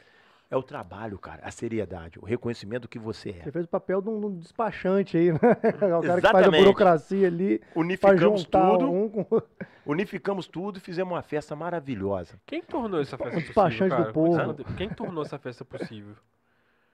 É 0.51 0.57
o 0.57 0.63
trabalho, 0.63 1.19
cara, 1.19 1.43
a 1.43 1.51
seriedade, 1.51 2.17
o 2.17 2.25
reconhecimento 2.25 2.83
do 2.83 2.87
que 2.87 2.97
você 2.97 3.29
é. 3.29 3.43
Você 3.43 3.51
fez 3.51 3.65
o 3.65 3.67
papel 3.67 4.01
de 4.01 4.09
um, 4.09 4.19
de 4.19 4.25
um 4.25 4.35
despachante 4.39 5.15
aí, 5.15 5.31
né? 5.31 5.37
o 5.37 6.01
cara 6.01 6.01
que 6.01 6.07
faz 6.07 6.09
a 6.09 6.17
Exatamente. 6.17 6.63
burocracia 6.63 7.27
ali 7.27 7.61
Unificamos 7.75 8.45
tudo, 8.45 8.91
um 8.91 9.09
com 9.09 9.41
unificamos 9.85 10.47
tudo 10.47 10.77
e 10.77 10.79
fizemos 10.79 11.13
uma 11.13 11.21
festa 11.21 11.55
maravilhosa. 11.55 12.41
Quem 12.47 12.61
que 12.61 12.67
tornou 12.67 12.99
essa 12.99 13.15
festa 13.15 13.33
possível, 13.33 13.47
despachante 13.47 13.95
do 13.95 14.01
cara? 14.01 14.11
povo. 14.11 14.63
Quem 14.75 14.89
que 14.89 14.95
tornou 14.95 15.23
essa 15.23 15.37
festa 15.37 15.63
possível? 15.63 16.15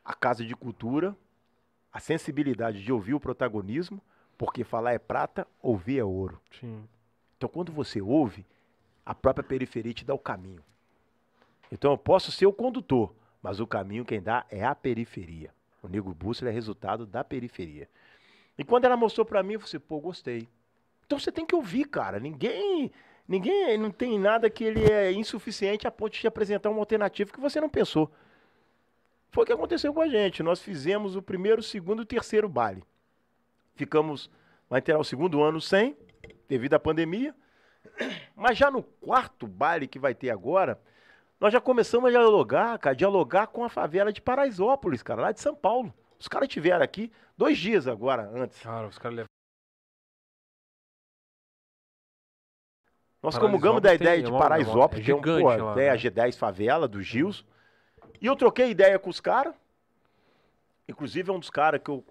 A 0.03 0.14
Casa 0.14 0.44
de 0.44 0.53
Cultura, 0.53 1.15
a 1.94 1.99
sensibilidade 2.02 2.84
de 2.84 2.91
ouvir 2.91 3.14
o 3.14 3.22
protagonismo, 3.22 4.02
porque 4.38 4.65
falar 4.65 4.91
é 4.91 4.99
prata, 4.99 5.48
ouvir 5.61 5.99
é 5.99 6.03
ouro. 6.03 6.41
Sim. 6.60 6.84
Então, 7.38 7.48
quando 7.48 7.72
você 7.72 8.02
ouve, 8.02 8.45
a 9.06 9.15
própria 9.15 9.44
periferia 9.44 9.94
te 9.94 10.03
dá 10.03 10.14
o 10.14 10.19
caminho. 10.19 10.61
Então, 11.72 11.91
eu 11.91 11.98
posso 11.98 12.34
ser 12.34 12.45
o 12.45 12.53
condutor, 12.53 13.14
mas 13.45 13.59
o 13.59 13.67
caminho 13.67 14.03
quem 14.03 14.19
dá 14.19 14.43
é 14.49 14.65
a 14.65 14.73
periferia. 14.73 15.51
O 15.84 15.88
Negro 15.88 16.15
Bússola 16.15 16.49
é 16.49 16.51
resultado 16.51 17.05
da 17.05 17.23
periferia. 17.23 17.88
E 18.57 18.63
quando 18.63 18.85
ela 18.85 18.97
mostrou 18.97 19.23
pra 19.23 19.43
mim, 19.43 19.53
eu 19.53 19.59
falei 19.59 19.69
assim, 19.69 19.80
pô, 19.88 19.99
gostei. 19.99 20.49
Então 21.05 21.19
você 21.19 21.31
tem 21.31 21.45
que 21.45 21.53
ouvir, 21.53 21.85
cara. 21.85 22.19
Ninguém, 22.19 22.91
ninguém, 23.27 23.77
não 23.77 23.91
tem 23.91 24.17
nada 24.17 24.49
que 24.49 24.63
ele 24.63 24.91
é 24.91 25.11
insuficiente 25.11 25.85
a 25.85 25.91
ponto 25.91 26.13
de 26.13 26.22
te 26.22 26.27
apresentar 26.27 26.72
uma 26.72 26.80
alternativa 26.80 27.31
que 27.31 27.39
você 27.39 27.61
não 27.61 27.69
pensou. 27.69 28.11
Foi 29.30 29.43
o 29.43 29.45
que 29.45 29.53
aconteceu 29.53 29.93
com 29.93 30.01
a 30.01 30.07
gente. 30.07 30.41
Nós 30.41 30.59
fizemos 30.59 31.15
o 31.15 31.22
primeiro, 31.22 31.61
segundo 31.61 32.01
e 32.01 32.05
terceiro 32.05 32.49
baile. 32.49 32.84
Ficamos, 33.76 34.27
vai 34.67 34.81
ter 34.81 34.95
o 34.95 35.03
segundo 35.03 35.43
ano 35.43 35.61
sem, 35.61 35.95
devido 36.49 36.73
à 36.73 36.80
pandemia. 36.80 37.35
Mas 38.35 38.57
já 38.57 38.72
no 38.72 38.81
quarto 38.81 39.45
baile 39.45 39.88
que 39.88 39.99
vai 39.99 40.15
ter 40.15 40.31
agora, 40.31 40.81
nós 41.39 41.51
já 41.51 41.59
começamos 41.59 42.07
a 42.07 42.11
dialogar, 42.11 42.77
cara, 42.79 42.95
dialogar 42.95 43.47
com 43.47 43.63
a 43.63 43.69
favela 43.69 44.11
de 44.11 44.21
Paraisópolis, 44.21 45.03
cara, 45.03 45.21
lá 45.21 45.31
de 45.31 45.41
São 45.41 45.55
Paulo. 45.55 45.93
Os 46.19 46.27
caras 46.27 46.47
tiveram 46.47 46.83
aqui 46.83 47.11
dois 47.37 47.57
dias 47.57 47.87
agora, 47.87 48.29
antes. 48.33 48.59
Cara, 48.61 48.87
os 48.87 48.97
caras 48.97 49.17
levam. 49.17 49.29
Nós 53.21 53.37
comungamos 53.37 53.81
da 53.81 53.93
ideia 53.93 54.19
é 54.19 54.21
de 54.21 54.31
Paraisópolis, 54.31 55.01
é 55.01 55.05
que 55.05 55.11
é 55.11 55.15
um, 55.15 55.17
gigante 55.17 55.61
lá, 55.61 55.73
tem 55.73 55.89
a 55.89 55.93
né? 55.93 55.97
G10 55.97 56.37
Favela, 56.37 56.87
do 56.87 57.01
Gils. 57.01 57.43
E 58.21 58.27
eu 58.27 58.35
troquei 58.35 58.69
ideia 58.69 58.99
com 58.99 59.09
os 59.09 59.19
caras. 59.19 59.53
Inclusive, 60.87 61.31
é 61.31 61.33
um 61.33 61.39
dos 61.39 61.49
caras 61.49 61.81
que 61.83 61.89
eu, 61.89 62.05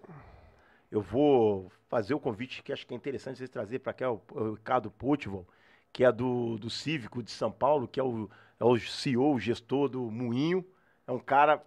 eu 0.90 1.00
vou 1.00 1.70
fazer 1.88 2.14
o 2.14 2.20
convite 2.20 2.62
que 2.64 2.72
acho 2.72 2.84
que 2.84 2.92
é 2.92 2.96
interessante 2.96 3.38
vocês 3.38 3.48
trazer 3.48 3.78
para 3.78 3.92
cá, 3.92 4.10
o, 4.10 4.20
o 4.32 4.54
Ricardo 4.54 4.90
Potval, 4.90 5.46
que 5.92 6.04
é 6.04 6.10
do, 6.10 6.58
do 6.58 6.68
Cívico 6.68 7.22
de 7.22 7.30
São 7.30 7.52
Paulo, 7.52 7.86
que 7.86 8.00
é 8.00 8.02
o, 8.02 8.28
é 8.70 8.72
o 8.72 8.78
CEO, 8.80 9.34
o 9.34 9.38
gestor 9.40 9.88
do 9.88 10.02
Moinho. 10.10 10.64
É 11.06 11.12
um 11.12 11.18
cara 11.18 11.62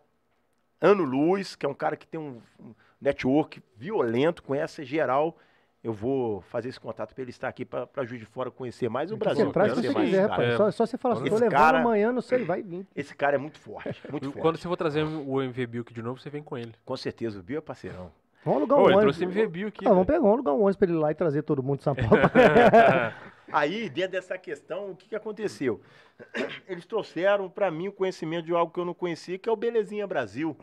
ano 0.82 1.04
luz, 1.04 1.56
que 1.56 1.66
é 1.66 1.70
um 1.70 1.74
cara 1.74 1.96
que 1.96 2.08
tem 2.08 2.20
um, 2.20 2.42
um 2.60 2.74
network 3.02 3.62
violento, 3.76 4.42
conhece 4.44 4.84
geral. 4.84 5.38
eu 5.84 5.94
vou 5.94 6.42
fazer 6.42 6.70
esse 6.70 6.80
contato 6.80 7.14
para 7.14 7.22
ele 7.22 7.30
estar 7.32 7.48
aqui 7.48 7.64
para 7.64 8.04
Juiz 8.04 8.20
de 8.20 8.26
Fora 8.26 8.50
conhecer 8.52 8.90
mais 8.90 9.12
o 9.12 9.16
Aqui 9.16 9.20
Brasil. 9.24 9.46
Você 9.46 9.52
traz 9.54 9.74
quando 9.74 9.86
você 9.86 9.94
mais 9.94 10.10
quiser, 10.10 10.28
cara. 10.30 10.44
É. 10.46 10.58
Só, 10.58 10.72
só 10.72 10.86
você 10.86 10.98
falar 10.98 11.14
assim, 11.16 11.24
tô 11.26 11.36
Esse 11.36 11.44
levando 11.44 11.58
cara- 11.60 11.80
amanhã, 11.80 12.12
não 12.12 12.22
sei, 12.22 12.44
vai 12.44 12.62
vir. 12.64 12.86
Esse 12.96 13.16
cara 13.16 13.36
é 13.36 13.38
muito 13.40 13.60
forte, 13.60 14.02
muito 14.12 14.26
forte. 14.26 14.40
Quando 14.42 14.58
você 14.58 14.68
for 14.68 14.76
trazer 14.78 15.04
o 15.04 15.42
MV 15.42 15.68
Bill 15.68 15.82
aqui 15.84 15.94
de 15.94 16.02
novo, 16.02 16.20
você 16.20 16.30
vem 16.30 16.42
com 16.44 16.58
ele. 16.58 16.74
Com 16.86 16.98
certeza, 16.98 17.40
o 17.40 17.44
Bill 17.44 17.60
é 17.60 17.62
parceirão. 17.62 18.12
Vamos 18.44 18.60
alugar 18.62 18.80
um 18.80 18.82
Ô, 18.82 18.86
ele 18.86 18.96
ônibus. 18.98 19.18
trouxe 19.18 19.24
MV 19.40 19.48
Bill 19.52 19.68
aqui. 19.70 19.86
Ah, 19.88 19.90
vamos 19.92 20.06
pegar 20.08 20.22
um, 20.24 20.32
alugar 20.32 20.54
um 20.54 20.58
ônibus 20.62 20.76
pra 20.78 20.88
ele 20.88 20.98
ir 20.98 21.00
lá 21.02 21.12
e 21.12 21.16
trazer 21.16 21.42
todo 21.44 21.62
mundo 21.64 21.78
de 21.80 21.84
São 21.84 21.94
Paulo. 21.96 22.10
Aí, 23.52 23.90
dentro 23.90 24.12
dessa 24.12 24.38
questão, 24.38 24.92
o 24.92 24.96
que, 24.96 25.08
que 25.10 25.16
aconteceu? 25.16 25.82
Eles 26.68 26.86
trouxeram 26.86 27.50
para 27.50 27.72
mim 27.72 27.88
o 27.88 27.92
conhecimento 27.94 28.46
de 28.46 28.54
algo 28.54 28.72
que 28.74 28.80
eu 28.80 28.86
não 28.86 28.94
conhecia, 28.94 29.38
que 29.38 29.48
é 29.48 29.52
o 29.52 29.56
Belezinha 29.56 30.06
Brasil. 30.06 30.58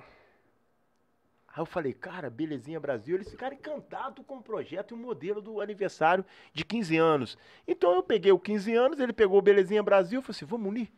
Aí 1.48 1.60
eu 1.60 1.66
falei, 1.66 1.92
cara, 1.92 2.28
Belezinha 2.28 2.80
Brasil, 2.80 3.14
eles 3.14 3.30
ficaram 3.30 3.54
encantados 3.56 4.24
com 4.26 4.36
o 4.38 4.42
projeto 4.42 4.90
e 4.90 4.94
o 4.94 4.96
modelo 5.00 5.40
do 5.40 5.60
aniversário 5.60 6.24
de 6.52 6.64
15 6.64 6.96
anos. 6.96 7.38
Então 7.66 7.94
eu 7.94 8.02
peguei 8.02 8.32
o 8.32 8.38
15 8.38 8.74
anos, 8.74 8.98
ele 8.98 9.12
pegou 9.12 9.38
o 9.38 9.42
Belezinha 9.42 9.82
Brasil, 9.82 10.18
eu 10.18 10.22
falei 10.22 10.36
assim, 10.36 10.44
vamos 10.46 10.68
unir. 10.68 10.92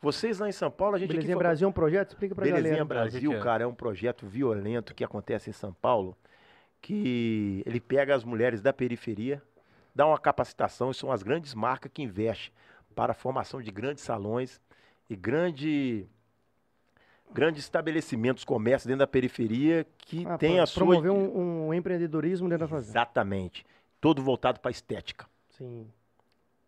Vocês 0.00 0.38
lá 0.38 0.48
em 0.48 0.52
São 0.52 0.70
Paulo, 0.70 0.96
a 0.96 0.98
gente 0.98 1.08
Belezinha 1.08 1.34
aqui 1.34 1.38
foi- 1.38 1.42
Brasil 1.44 1.66
é 1.66 1.68
um 1.68 1.72
projeto? 1.72 2.08
Explica 2.10 2.34
pra 2.34 2.44
Belezinha 2.44 2.70
galera. 2.70 2.84
Brasil, 2.86 3.30
que 3.30 3.36
que 3.36 3.40
é? 3.40 3.44
cara, 3.44 3.64
é 3.64 3.66
um 3.66 3.74
projeto 3.74 4.26
violento 4.26 4.94
que 4.94 5.04
acontece 5.04 5.50
em 5.50 5.52
São 5.52 5.72
Paulo, 5.72 6.16
que 6.80 7.62
ele 7.66 7.80
pega 7.80 8.14
as 8.14 8.24
mulheres 8.24 8.62
da 8.62 8.72
periferia, 8.72 9.42
dá 9.96 10.06
uma 10.06 10.18
capacitação, 10.18 10.92
são 10.92 11.10
as 11.10 11.22
grandes 11.22 11.54
marcas 11.54 11.90
que 11.92 12.02
investem 12.02 12.52
para 12.94 13.12
a 13.12 13.14
formação 13.14 13.62
de 13.62 13.70
grandes 13.70 14.04
salões 14.04 14.60
e 15.08 15.16
grande, 15.16 16.06
grandes 17.32 17.64
estabelecimentos, 17.64 18.44
comércio 18.44 18.86
dentro 18.86 18.98
da 19.00 19.06
periferia 19.06 19.86
que 19.96 20.26
Ah, 20.26 20.36
tem 20.36 20.60
a 20.60 20.66
sua... 20.66 20.84
Promover 20.84 21.10
um, 21.10 21.68
um 21.68 21.74
empreendedorismo 21.74 22.46
dentro 22.46 22.66
da 22.66 22.68
fazenda. 22.68 22.90
Exatamente. 22.90 23.64
Todo 23.98 24.22
voltado 24.22 24.60
para 24.60 24.68
a 24.68 24.70
estética. 24.70 25.26
Sim. 25.48 25.90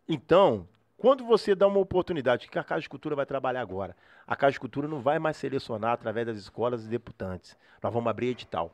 Então, 0.07 0.67
quando 0.97 1.23
você 1.23 1.53
dá 1.53 1.67
uma 1.67 1.79
oportunidade, 1.79 2.47
o 2.47 2.49
que 2.49 2.57
a 2.57 2.63
Casa 2.63 2.81
de 2.81 2.89
Cultura 2.89 3.15
vai 3.15 3.27
trabalhar 3.27 3.61
agora? 3.61 3.95
A 4.25 4.35
Casa 4.35 4.53
de 4.53 4.59
Cultura 4.59 4.87
não 4.87 5.01
vai 5.01 5.19
mais 5.19 5.37
selecionar 5.37 5.91
através 5.91 6.25
das 6.25 6.37
escolas 6.37 6.83
e 6.83 6.89
deputantes. 6.89 7.55
Nós 7.81 7.93
vamos 7.93 8.09
abrir 8.09 8.29
edital. 8.29 8.73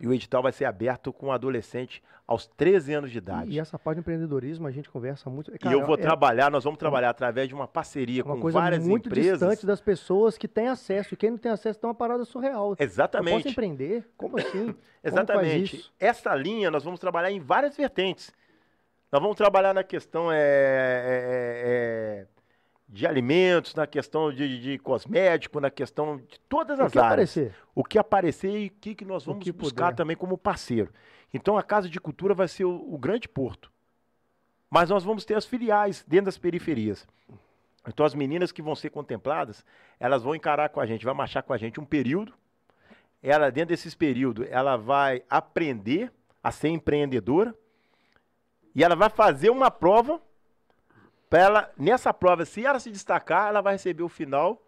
E 0.00 0.06
o 0.06 0.12
edital 0.12 0.42
vai 0.42 0.52
ser 0.52 0.64
aberto 0.64 1.12
com 1.12 1.32
adolescente 1.32 2.02
aos 2.26 2.46
13 2.46 2.94
anos 2.94 3.10
de 3.10 3.18
idade. 3.18 3.52
E 3.52 3.58
essa 3.58 3.78
parte 3.78 3.96
do 3.96 4.00
empreendedorismo 4.00 4.66
a 4.66 4.70
gente 4.70 4.90
conversa 4.90 5.30
muito. 5.30 5.54
E 5.54 5.58
Cara, 5.58 5.74
eu 5.74 5.86
vou 5.86 5.94
é 5.94 5.98
trabalhar, 5.98 6.50
nós 6.50 6.64
vamos 6.64 6.78
trabalhar 6.78 7.10
através 7.10 7.48
de 7.48 7.54
uma 7.54 7.68
parceria 7.68 8.24
uma 8.24 8.34
com 8.34 8.40
coisa 8.40 8.58
várias 8.58 8.86
muito 8.86 9.08
empresas. 9.08 9.38
distante 9.38 9.64
das 9.64 9.80
pessoas 9.80 10.36
que 10.36 10.48
têm 10.48 10.68
acesso. 10.68 11.14
E 11.14 11.16
quem 11.16 11.30
não 11.30 11.38
tem 11.38 11.52
acesso 11.52 11.78
tem 11.78 11.88
uma 11.88 11.94
parada 11.94 12.24
surreal. 12.24 12.70
Eu 12.70 12.76
posso 12.76 12.82
Exatamente. 12.82 13.48
empreender? 13.48 14.08
Como 14.16 14.38
assim? 14.38 14.66
Como 14.74 14.78
Exatamente. 15.04 15.76
isso? 15.76 15.92
Essa 16.00 16.34
linha 16.34 16.70
nós 16.70 16.82
vamos 16.82 16.98
trabalhar 16.98 17.30
em 17.30 17.40
várias 17.40 17.76
vertentes. 17.76 18.32
Nós 19.10 19.22
vamos 19.22 19.36
trabalhar 19.36 19.72
na 19.72 19.84
questão 19.84 20.32
é, 20.32 20.36
é, 20.36 20.42
é, 21.64 22.26
de 22.88 23.06
alimentos, 23.06 23.74
na 23.74 23.86
questão 23.86 24.32
de, 24.32 24.60
de 24.60 24.78
cosmético, 24.78 25.60
na 25.60 25.70
questão 25.70 26.18
de 26.18 26.38
todas 26.48 26.78
O 26.78 26.82
as 26.82 26.92
que 26.92 26.98
áreas. 26.98 27.10
aparecer? 27.36 27.54
O 27.74 27.82
que 27.84 27.98
aparecer 27.98 28.50
e 28.50 28.66
o 28.68 28.70
que, 28.70 28.94
que 28.94 29.04
nós 29.04 29.24
O 29.24 29.30
vamos 29.30 29.44
que 29.44 29.52
buscar 29.52 29.86
puder. 29.86 29.96
também 29.96 30.16
como 30.16 30.38
parceiro. 30.38 30.92
Então 31.34 31.58
a 31.58 31.62
Casa 31.62 31.88
de 31.88 32.00
Cultura 32.00 32.32
vai 32.34 32.46
ser 32.48 32.64
o, 32.64 32.94
o 32.94 32.96
grande 32.96 33.28
porto. 33.28 33.70
Mas 34.70 34.88
nós 34.90 35.04
vamos 35.04 35.24
ter 35.24 35.34
as 35.34 35.44
filiais 35.44 36.04
dentro 36.06 36.26
das 36.26 36.38
periferias. 36.38 37.06
Então 37.88 38.06
as 38.06 38.14
meninas 38.14 38.50
que 38.52 38.62
vão 38.62 38.74
ser 38.74 38.90
contempladas, 38.90 39.64
elas 39.98 40.22
vão 40.22 40.34
encarar 40.34 40.68
com 40.70 40.80
a 40.80 40.86
gente, 40.86 41.04
vai 41.04 41.14
marchar 41.14 41.42
com 41.42 41.52
a 41.52 41.56
gente 41.56 41.80
um 41.80 41.84
período. 41.84 42.32
Ela, 43.22 43.50
dentro 43.50 43.68
desses 43.70 43.94
períodos, 43.94 44.46
ela 44.50 44.76
vai 44.76 45.22
aprender 45.28 46.12
a 46.42 46.52
ser 46.52 46.68
empreendedora. 46.68 47.54
E 48.74 48.84
ela 48.84 48.94
vai 48.94 49.08
fazer 49.08 49.50
uma 49.50 49.70
prova 49.70 50.20
para 51.28 51.40
ela, 51.40 51.70
nessa 51.76 52.12
prova, 52.14 52.44
se 52.44 52.64
ela 52.64 52.78
se 52.78 52.90
destacar, 52.90 53.48
ela 53.48 53.60
vai 53.60 53.74
receber 53.74 54.02
o 54.02 54.08
final, 54.08 54.62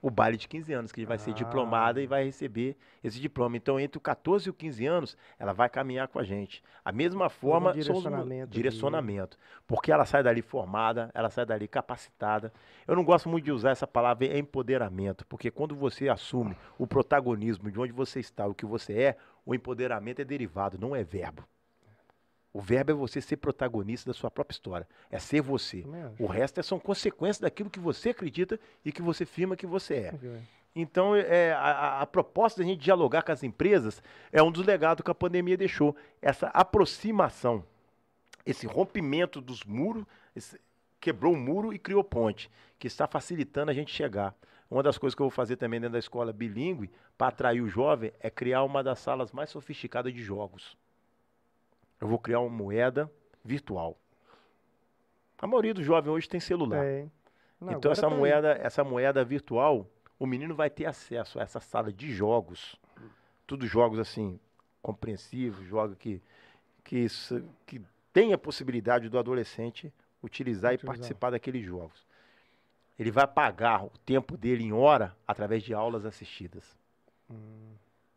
o 0.00 0.10
baile 0.10 0.36
de 0.36 0.46
15 0.46 0.72
anos, 0.72 0.92
que 0.92 1.04
vai 1.04 1.18
ser 1.18 1.32
Ah. 1.32 1.34
diplomada 1.34 2.00
e 2.00 2.06
vai 2.06 2.22
receber 2.24 2.76
esse 3.02 3.18
diploma. 3.20 3.56
Então, 3.56 3.80
entre 3.80 3.98
o 3.98 4.00
14 4.00 4.46
e 4.48 4.50
o 4.50 4.54
15 4.54 4.86
anos, 4.86 5.16
ela 5.40 5.52
vai 5.52 5.68
caminhar 5.68 6.06
com 6.06 6.20
a 6.20 6.22
gente. 6.22 6.62
A 6.84 6.92
mesma 6.92 7.28
forma, 7.28 7.70
os 7.70 7.76
direcionamento 7.76 8.46
de- 8.50 8.56
direcionamento. 8.56 9.36
Porque 9.66 9.90
ela 9.90 10.04
sai 10.04 10.22
dali 10.22 10.40
formada, 10.40 11.10
ela 11.12 11.28
sai 11.30 11.44
dali 11.44 11.66
capacitada. 11.66 12.52
Eu 12.86 12.94
não 12.94 13.02
gosto 13.04 13.28
muito 13.28 13.44
de 13.44 13.50
usar 13.52 13.70
essa 13.70 13.88
palavra 13.88 14.38
empoderamento, 14.38 15.26
porque 15.26 15.50
quando 15.50 15.74
você 15.74 16.08
assume 16.08 16.56
o 16.78 16.86
protagonismo 16.86 17.68
de 17.68 17.80
onde 17.80 17.92
você 17.92 18.20
está, 18.20 18.46
o 18.46 18.54
que 18.54 18.64
você 18.64 18.92
é, 19.02 19.16
o 19.44 19.52
empoderamento 19.52 20.20
é 20.20 20.24
derivado, 20.24 20.78
não 20.78 20.94
é 20.94 21.02
verbo. 21.02 21.42
O 22.52 22.60
verbo 22.60 22.90
é 22.92 22.94
você 22.94 23.20
ser 23.20 23.36
protagonista 23.36 24.10
da 24.10 24.14
sua 24.14 24.30
própria 24.30 24.54
história. 24.54 24.88
É 25.10 25.18
ser 25.18 25.40
você. 25.42 25.84
O 26.18 26.26
resto 26.26 26.58
é- 26.60 26.62
são 26.62 26.78
consequências 26.78 27.40
daquilo 27.40 27.68
que 27.70 27.78
você 27.78 28.10
acredita 28.10 28.58
e 28.84 28.90
que 28.90 29.02
você 29.02 29.24
afirma 29.24 29.54
que 29.56 29.66
você 29.66 29.94
é. 29.94 30.10
Então, 30.74 31.14
é, 31.14 31.52
a, 31.52 31.58
a- 31.58 32.00
a 32.02 32.06
proposta 32.06 32.60
da 32.62 32.66
gente 32.66 32.80
dialogar 32.80 33.22
com 33.22 33.32
as 33.32 33.42
empresas 33.42 34.02
é 34.32 34.42
um 34.42 34.50
dos 34.50 34.64
legados 34.64 35.02
que 35.04 35.10
a 35.10 35.14
pandemia 35.14 35.56
deixou. 35.56 35.94
Essa 36.22 36.46
aproximação, 36.48 37.64
esse 38.46 38.66
rompimento 38.66 39.40
dos 39.40 39.64
muros, 39.64 40.04
esse- 40.34 40.58
quebrou 41.00 41.34
o 41.34 41.36
muro 41.36 41.72
e 41.72 41.78
criou 41.78 42.02
ponte, 42.02 42.50
que 42.78 42.86
está 42.86 43.06
facilitando 43.06 43.70
a 43.70 43.74
gente 43.74 43.92
chegar. 43.94 44.34
Uma 44.70 44.82
das 44.82 44.98
coisas 44.98 45.14
que 45.14 45.22
eu 45.22 45.26
vou 45.26 45.30
fazer 45.30 45.56
também 45.56 45.80
dentro 45.80 45.92
da 45.94 45.98
escola 45.98 46.32
bilíngue, 46.32 46.90
para 47.16 47.28
atrair 47.28 47.60
o 47.60 47.68
jovem, 47.68 48.12
é 48.20 48.30
criar 48.30 48.62
uma 48.62 48.82
das 48.82 48.98
salas 49.00 49.32
mais 49.32 49.50
sofisticadas 49.50 50.12
de 50.12 50.22
jogos. 50.22 50.76
Eu 52.00 52.06
vou 52.08 52.18
criar 52.18 52.40
uma 52.40 52.50
moeda 52.50 53.10
virtual. 53.44 53.98
A 55.40 55.46
maioria 55.46 55.74
dos 55.74 55.84
jovens 55.84 56.10
hoje 56.10 56.28
tem 56.28 56.40
celular. 56.40 56.84
É. 56.84 57.06
Não, 57.60 57.72
Então 57.72 57.90
essa 57.90 58.02
tá 58.02 58.08
aí. 58.08 58.14
moeda, 58.14 58.52
essa 58.60 58.84
moeda 58.84 59.24
virtual, 59.24 59.86
o 60.18 60.26
menino 60.26 60.54
vai 60.54 60.70
ter 60.70 60.86
acesso 60.86 61.38
a 61.38 61.42
essa 61.42 61.60
sala 61.60 61.92
de 61.92 62.12
jogos, 62.12 62.76
tudo 63.46 63.66
jogos 63.66 63.98
assim 63.98 64.38
compreensivos, 64.82 65.64
jogos 65.66 65.96
que 65.96 66.22
que, 66.84 67.06
que 67.66 67.82
tem 68.14 68.32
a 68.32 68.38
possibilidade 68.38 69.10
do 69.10 69.18
adolescente 69.18 69.92
utilizar 70.22 70.72
e 70.72 70.76
Utilizar. 70.76 70.96
participar 70.96 71.30
daqueles 71.30 71.62
jogos. 71.64 72.06
Ele 72.98 73.10
vai 73.10 73.26
pagar 73.26 73.84
o 73.84 73.90
tempo 74.06 74.36
dele 74.38 74.64
em 74.64 74.72
hora 74.72 75.14
através 75.26 75.62
de 75.62 75.74
aulas 75.74 76.06
assistidas. 76.06 76.64
Hum. 77.30 77.67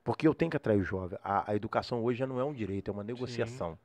Porque 0.03 0.27
eu 0.27 0.33
tenho 0.33 0.49
que 0.49 0.57
atrair 0.57 0.79
o 0.79 0.83
jovem. 0.83 1.17
A, 1.23 1.51
a 1.51 1.55
educação 1.55 2.03
hoje 2.03 2.19
já 2.19 2.27
não 2.27 2.39
é 2.39 2.43
um 2.43 2.53
direito, 2.53 2.89
é 2.89 2.93
uma 2.93 3.03
negociação. 3.03 3.77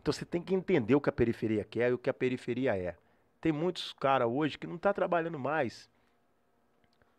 Então 0.00 0.12
você 0.12 0.24
tem 0.24 0.40
que 0.40 0.54
entender 0.54 0.94
o 0.94 1.00
que 1.00 1.08
a 1.08 1.12
periferia 1.12 1.64
quer 1.64 1.90
e 1.90 1.92
o 1.92 1.98
que 1.98 2.08
a 2.08 2.14
periferia 2.14 2.76
é. 2.76 2.96
Tem 3.40 3.50
muitos 3.50 3.92
caras 3.92 4.28
hoje 4.28 4.56
que 4.58 4.66
não 4.66 4.78
tá 4.78 4.92
trabalhando 4.92 5.38
mais. 5.38 5.90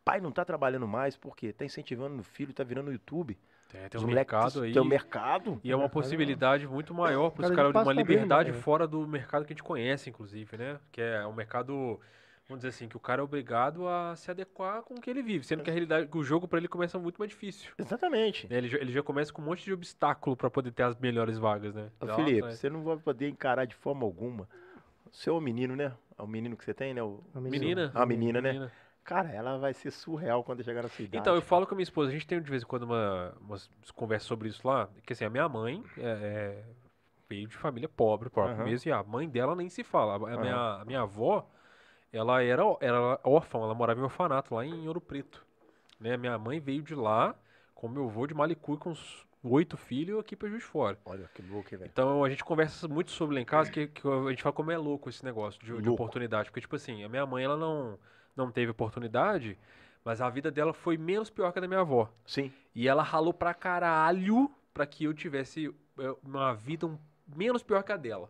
Pai 0.06 0.22
não 0.22 0.32
tá 0.32 0.46
trabalhando 0.46 0.88
mais 0.88 1.18
porque 1.18 1.52
tá 1.52 1.66
incentivando 1.66 2.18
o 2.18 2.24
filho, 2.24 2.54
tá 2.54 2.64
virando 2.64 2.92
YouTube. 2.94 3.38
tem, 3.70 3.90
tem 3.90 3.98
Os 3.98 4.04
um 4.06 4.08
moleques 4.08 4.34
mercado 4.34 4.62
aí. 4.62 4.72
Tem 4.72 4.82
um 4.82 4.86
mercado. 4.86 5.60
E 5.62 5.70
é 5.70 5.76
uma 5.76 5.86
é- 5.86 5.90
possibilidade 5.90 6.66
muito 6.66 6.94
maior 6.94 7.30
para 7.32 7.50
os 7.50 7.52
caras 7.54 7.74
de 7.74 7.78
uma 7.78 7.92
liberdade 7.92 8.52
né? 8.54 8.58
fora 8.58 8.88
do 8.88 9.06
mercado 9.06 9.44
que 9.44 9.52
a 9.52 9.56
gente 9.56 9.64
conhece, 9.64 10.10
inclusive, 10.10 10.56
né? 10.56 10.80
Que 10.94 11.02
é 11.02 11.28
um 11.28 11.34
mercado, 11.34 12.00
vamos 12.48 12.60
dizer 12.60 12.70
assim, 12.70 12.88
que 12.88 12.96
o 12.96 13.00
cara 13.00 13.22
é 13.22 13.24
obrigado 13.24 13.88
a 13.88 14.16
se 14.16 14.32
adequar 14.32 14.82
com 14.84 14.94
o 14.96 15.02
que 15.02 15.10
ele 15.10 15.22
vive, 15.22 15.46
sendo 15.46 15.64
que 15.64 15.70
a 15.70 15.74
realidade, 15.74 16.08
que 16.08 16.18
o 16.18 16.24
jogo 16.24 16.48
para 16.48 16.60
ele 16.60 16.68
começa 16.68 16.98
muito 16.98 17.18
mais 17.18 17.30
difícil. 17.30 17.72
Exatamente. 17.78 18.48
né? 18.48 18.58
Ele, 18.58 18.68
já- 18.70 18.78
ele 18.78 18.92
já 18.92 19.04
começa 19.04 19.34
com 19.34 19.42
um 19.42 19.46
monte 19.46 19.64
de 19.64 19.74
obstáculo 19.74 20.36
para 20.36 20.50
poder 20.50 20.72
ter 20.72 20.84
as 20.84 20.96
melhores 20.96 21.38
vagas, 21.38 21.74
né? 21.76 21.92
Ô, 22.00 22.06
Então, 22.06 22.16
Felipe, 22.16 22.48
é- 22.48 22.52
você 22.52 22.70
não 22.70 22.84
vai 22.84 22.98
poder 22.98 23.30
encarar 23.30 23.66
de 23.66 23.76
forma 23.76 24.04
alguma. 24.06 24.48
Você 25.12 25.30
é 25.30 25.34
o 25.34 25.42
menino, 25.42 25.76
né? 25.76 25.94
É 26.18 26.22
o 26.22 26.28
menino 26.28 26.56
que 26.56 26.64
você 26.64 26.74
tem, 26.74 26.94
né? 26.94 27.04
O- 27.04 27.24
Uma 27.34 27.42
Menina. 27.42 27.92
A 27.94 28.06
menina, 28.06 28.42
né? 28.42 28.70
Cara, 29.04 29.30
ela 29.32 29.58
vai 29.58 29.74
ser 29.74 29.90
surreal 29.92 30.44
quando 30.44 30.64
chegar 30.64 30.84
na 30.84 30.90
sua 30.90 31.06
idade. 31.06 31.22
Então, 31.22 31.34
eu 31.36 31.42
falo 31.42 31.66
com 31.66 31.74
a 31.74 31.78
minha 31.78 31.84
esposa, 31.84 32.10
a 32.10 32.14
gente 32.14 32.28
tem 32.28 32.42
de 32.42 32.50
vez 32.50 32.64
em 32.64 32.66
quando 32.66 32.84
uma, 32.84 33.34
umas 33.40 33.70
conversas 33.96 34.28
sobre 34.28 34.50
isso 34.50 34.68
lá, 34.68 34.90
que 35.06 35.14
assim, 35.14 35.24
a 35.24 35.30
minha 35.30 35.48
mãe 35.48 35.82
é, 35.98 36.02
é, 36.04 36.64
veio 37.30 37.48
de 37.48 37.56
família 37.56 37.88
pobre, 37.88 38.30
pobre 38.30 38.52
Aham. 38.54 38.66
mesmo, 38.66 38.90
e 38.90 38.92
a 38.92 39.02
mãe 39.04 39.30
dela 39.30 39.56
nem 39.56 39.70
se 39.70 39.82
fala. 39.82 40.14
A, 40.14 40.34
a 40.36 40.38
minha, 40.38 40.82
a 40.82 40.86
minha 40.86 41.02
avó, 41.02 41.50
ela 42.18 42.42
era, 42.44 42.64
era 42.82 43.20
órfã, 43.24 43.60
ela 43.60 43.74
morava 43.76 44.00
em 44.00 44.04
orfanato 44.04 44.54
lá 44.56 44.66
em 44.66 44.88
Ouro 44.88 45.00
Preto. 45.02 45.46
Né? 46.00 46.18
Minha 46.18 46.38
mãe 46.38 46.60
veio 46.60 46.82
de 46.82 46.96
lá 46.96 47.36
com 47.74 47.88
meu 47.88 48.06
avô 48.06 48.26
de 48.28 48.34
Malicuí 48.34 48.78
com 48.78 48.92
os 48.92 49.26
oito 49.44 49.78
filhos 49.78 50.20
aqui 50.20 50.36
pra 50.36 50.50
Juiz 50.50 50.64
Fora. 50.64 50.98
Olha 51.06 51.30
que 51.34 51.42
louco, 51.42 51.70
velho. 51.70 51.86
Então 51.86 52.24
a 52.24 52.30
gente 52.30 52.44
conversa 52.44 52.88
muito 52.88 53.12
sobre 53.12 53.36
lá 53.36 53.42
em 53.42 53.46
casa, 53.46 53.72
que, 53.72 53.88
que 53.88 54.08
a 54.08 54.30
gente 54.30 54.44
fala 54.44 54.54
como 54.54 54.72
é 54.72 54.78
louco 54.78 55.10
esse 55.10 55.24
negócio 55.24 55.60
de, 55.64 55.82
de 55.82 55.90
oportunidade. 55.90 56.50
Porque, 56.50 56.62
tipo 56.62 56.76
assim, 56.76 57.04
a 57.04 57.10
minha 57.10 57.26
mãe, 57.26 57.44
ela 57.44 57.56
não, 57.58 57.98
não 58.36 58.52
teve 58.52 58.72
oportunidade, 58.72 59.58
mas 60.04 60.22
a 60.22 60.30
vida 60.30 60.52
dela 60.52 60.74
foi 60.74 60.98
menos 60.98 61.30
pior 61.30 61.52
que 61.52 61.60
a 61.60 61.62
da 61.62 61.68
minha 61.68 61.80
avó. 61.82 62.10
Sim. 62.26 62.52
E 62.76 62.88
ela 62.88 63.04
ralou 63.04 63.34
pra 63.34 63.54
caralho 63.54 64.52
pra 64.74 64.86
que 64.86 65.06
eu 65.06 65.14
tivesse 65.14 65.74
eh, 66.00 66.16
uma 66.24 66.54
vida 66.54 66.86
um- 66.86 66.98
menos 67.36 67.64
pior 67.64 67.84
que 67.84 67.92
a 67.92 67.98
dela. 67.98 68.30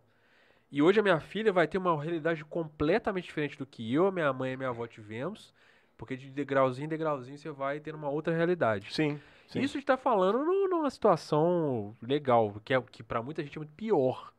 E 0.72 0.82
hoje 0.82 1.00
a 1.00 1.04
minha 1.04 1.20
filha 1.20 1.52
vai 1.54 1.68
ter 1.68 1.78
uma 1.78 2.02
realidade 2.02 2.44
completamente 2.44 3.26
diferente 3.26 3.58
do 3.58 3.66
que 3.66 3.94
eu, 3.94 4.12
minha 4.12 4.32
mãe 4.34 4.52
e 4.52 4.54
a 4.54 4.58
minha 4.58 4.70
avó 4.70 4.86
tivemos. 4.86 5.54
Porque 5.98 6.16
de 6.16 6.30
degrauzinho 6.30 6.86
em 6.86 6.90
degrauzinho 6.90 7.38
você 7.38 7.50
vai 7.50 7.80
tendo 7.80 7.96
uma 7.96 8.10
outra 8.10 8.36
realidade. 8.36 8.94
Sim. 8.94 9.20
sim. 9.48 9.60
Isso 9.62 9.78
a 9.78 9.80
gente 9.80 9.88
tá 9.88 9.98
falando 9.98 10.44
no- 10.44 10.68
numa 10.68 10.90
situação 10.90 11.96
legal, 12.02 12.62
que, 12.64 12.74
é, 12.74 12.82
que 12.82 13.02
pra 13.02 13.24
muita 13.24 13.42
gente 13.44 13.58
é 13.58 13.60
muito 13.60 13.74
pior. 13.74 14.32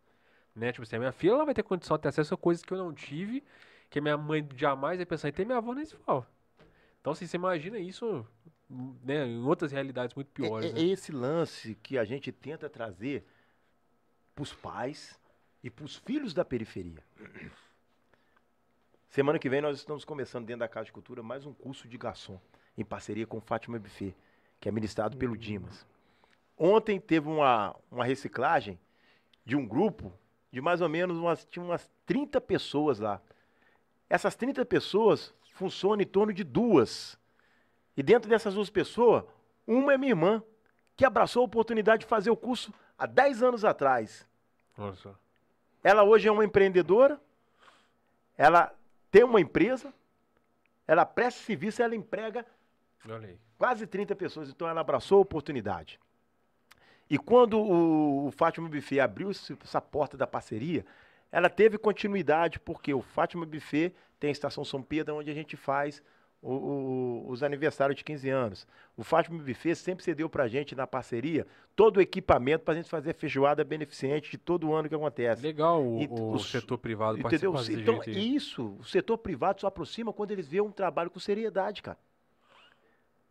Né? 0.55 0.70
Tipo 0.70 0.82
assim, 0.84 0.96
a 0.96 0.98
minha 1.00 1.12
filha 1.12 1.32
ela 1.32 1.44
vai 1.44 1.55
ter 1.55 1.62
condição 1.62 1.96
de 1.96 2.02
ter 2.02 2.09
acesso 2.09 2.34
a 2.34 2.36
coisas 2.36 2.62
que 2.64 2.72
eu 2.72 2.78
não 2.78 2.92
tive, 2.92 3.42
que 3.90 3.98
a 3.98 4.02
minha 4.02 4.16
mãe 4.16 4.46
jamais 4.56 4.98
vai 4.98 5.06
pensar 5.06 5.28
em 5.28 5.32
ter, 5.32 5.44
minha 5.44 5.59
avó 5.59 5.72
nem 5.74 5.84
se 5.84 5.96
fala. 5.96 6.26
Então, 7.00 7.12
assim, 7.12 7.26
você 7.26 7.36
imagina 7.36 7.78
isso 7.78 8.24
né, 9.02 9.26
em 9.26 9.42
outras 9.44 9.72
realidades 9.72 10.14
muito 10.14 10.28
É- 10.28 10.32
piores. 10.34 10.70
é, 10.70 10.74
né? 10.74 10.80
é 10.80 10.84
esse 10.84 11.10
lance 11.10 11.74
que 11.76 11.96
a 11.98 12.05
gente 12.05 12.30
tenta 12.30 12.68
trazer 12.68 13.24
para 14.34 14.42
os 14.42 14.52
pais 14.52 15.18
e 15.62 15.70
para 15.70 15.85
os 15.85 15.97
filhos 15.97 16.32
da 16.35 16.44
periferia. 16.44 17.02
Semana 19.09 19.39
que 19.39 19.48
vem 19.48 19.60
nós 19.60 19.78
estamos 19.78 20.05
começando 20.05 20.47
dentro 20.47 20.60
da 20.60 20.68
Casa 20.68 20.86
de 20.86 20.93
Cultura 20.93 21.22
mais 21.22 21.47
um 21.47 21.52
curso 21.52 21.89
de 21.89 21.97
garçom, 21.97 22.40
em 22.76 22.85
parceria 22.85 23.26
com 23.26 23.39
o 23.39 23.40
Fátima 23.40 23.78
Buffet, 23.78 24.14
que 24.60 24.68
é 24.68 24.72
ministrado 24.72 25.16
pelo 25.16 25.36
Dimas. 25.36 25.86
Ontem 26.56 27.01
teve 27.01 27.28
uma, 27.28 27.74
uma 27.90 28.05
reciclagem 28.05 28.78
de 29.44 29.56
um 29.56 29.66
grupo 29.66 30.12
de 30.51 30.60
mais 30.60 30.80
ou 30.80 30.89
menos 30.89 31.16
umas, 31.16 31.44
tinha 31.44 31.64
umas 31.64 31.90
30 32.06 32.40
pessoas 32.40 32.98
lá. 32.98 33.20
Essas 34.09 34.35
30 34.35 34.64
pessoas 34.64 35.35
funcionam 35.52 36.01
em 36.01 36.06
torno 36.06 36.32
de 36.32 36.44
duas. 36.44 37.18
E 37.97 38.02
dentro 38.02 38.28
dessas 38.28 38.55
duas 38.55 38.70
pessoas, 38.70 39.24
uma 39.66 39.93
é 39.93 39.98
minha 39.98 40.12
irmã, 40.12 40.43
que 40.97 41.05
abraçou 41.05 41.43
a 41.43 41.47
oportunidade 41.47 42.01
de 42.01 42.06
fazer 42.06 42.30
o 42.30 42.36
curso 42.36 42.72
há 42.97 43.06
10 43.06 43.43
anos 43.43 43.64
atrás. 43.64 44.26
Olha 44.76 44.94
só. 44.94 45.14
Ela 45.89 46.05
hoje 46.05 46.28
é 46.28 46.31
uma 46.31 46.44
empreendedora, 46.44 47.19
ela 48.36 48.74
tem 49.10 49.24
uma 49.24 49.40
empresa, 49.40 49.90
ela 50.86 51.06
presta 51.06 51.43
serviço, 51.43 51.82
ela 51.82 51.97
emprega 51.97 52.44
quase 53.56 53.86
30 53.86 54.15
pessoas, 54.15 54.51
então 54.51 54.69
ela 54.69 54.82
abraçou 54.82 55.16
a 55.16 55.23
oportunidade. 55.23 55.98
E 57.09 57.16
quando 57.16 57.59
o, 57.59 58.27
o 58.27 58.31
Fátima 58.31 58.69
Buffet 58.69 59.01
abriu 59.01 59.31
essa 59.31 59.81
porta 59.81 60.15
da 60.15 60.27
parceria, 60.27 60.85
ela 61.32 61.48
teve 61.48 61.78
continuidade, 61.78 62.60
porque 62.60 62.93
o 62.93 63.01
Fátima 63.01 63.47
Buffet 63.47 63.94
tem 64.20 64.28
a 64.28 64.32
Estação 64.32 64.66
São 64.66 64.82
Pedro, 64.82 65.16
onde 65.16 65.31
a 65.31 65.35
gente 65.35 65.56
faz 65.56 66.02
o- 66.40 66.52
o- 66.52 67.31
os 67.31 67.43
aniversários 67.43 67.97
de 67.97 68.05
15 68.05 68.28
anos. 68.28 68.66
O 68.97 69.02
Fátima 69.02 69.39
Buffet 69.43 69.74
sempre 69.74 70.05
cedeu 70.05 70.28
pra 70.28 70.47
gente, 70.48 70.74
na 70.74 70.86
parceria, 70.86 71.47
todo 71.74 71.97
o 71.97 72.01
equipamento 72.01 72.65
pra 72.65 72.74
gente 72.74 72.89
fazer 72.89 73.10
a 73.10 73.15
feijoada 73.15 73.65
beneficente 73.65 74.31
de 74.31 74.39
todo 74.39 74.73
ano 74.73 74.89
que 74.89 74.94
acontece. 74.94 75.43
Legal 75.43 75.82
o, 75.85 76.01
E 76.01 76.06
o 76.06 76.32
o- 76.35 76.39
setor 76.39 76.78
privado 76.78 77.19
Entendeu? 77.19 77.52
participar 77.52 77.81
Então, 77.81 78.01
isso, 78.06 78.77
o 78.78 78.85
setor 78.85 79.19
privado 79.19 79.60
só 79.60 79.66
aproxima 79.66 80.12
quando 80.12 80.31
eles 80.31 80.47
veem 80.48 80.62
um 80.62 80.70
trabalho 80.70 81.10
com 81.10 81.19
seriedade, 81.20 81.82
cara. 81.82 81.98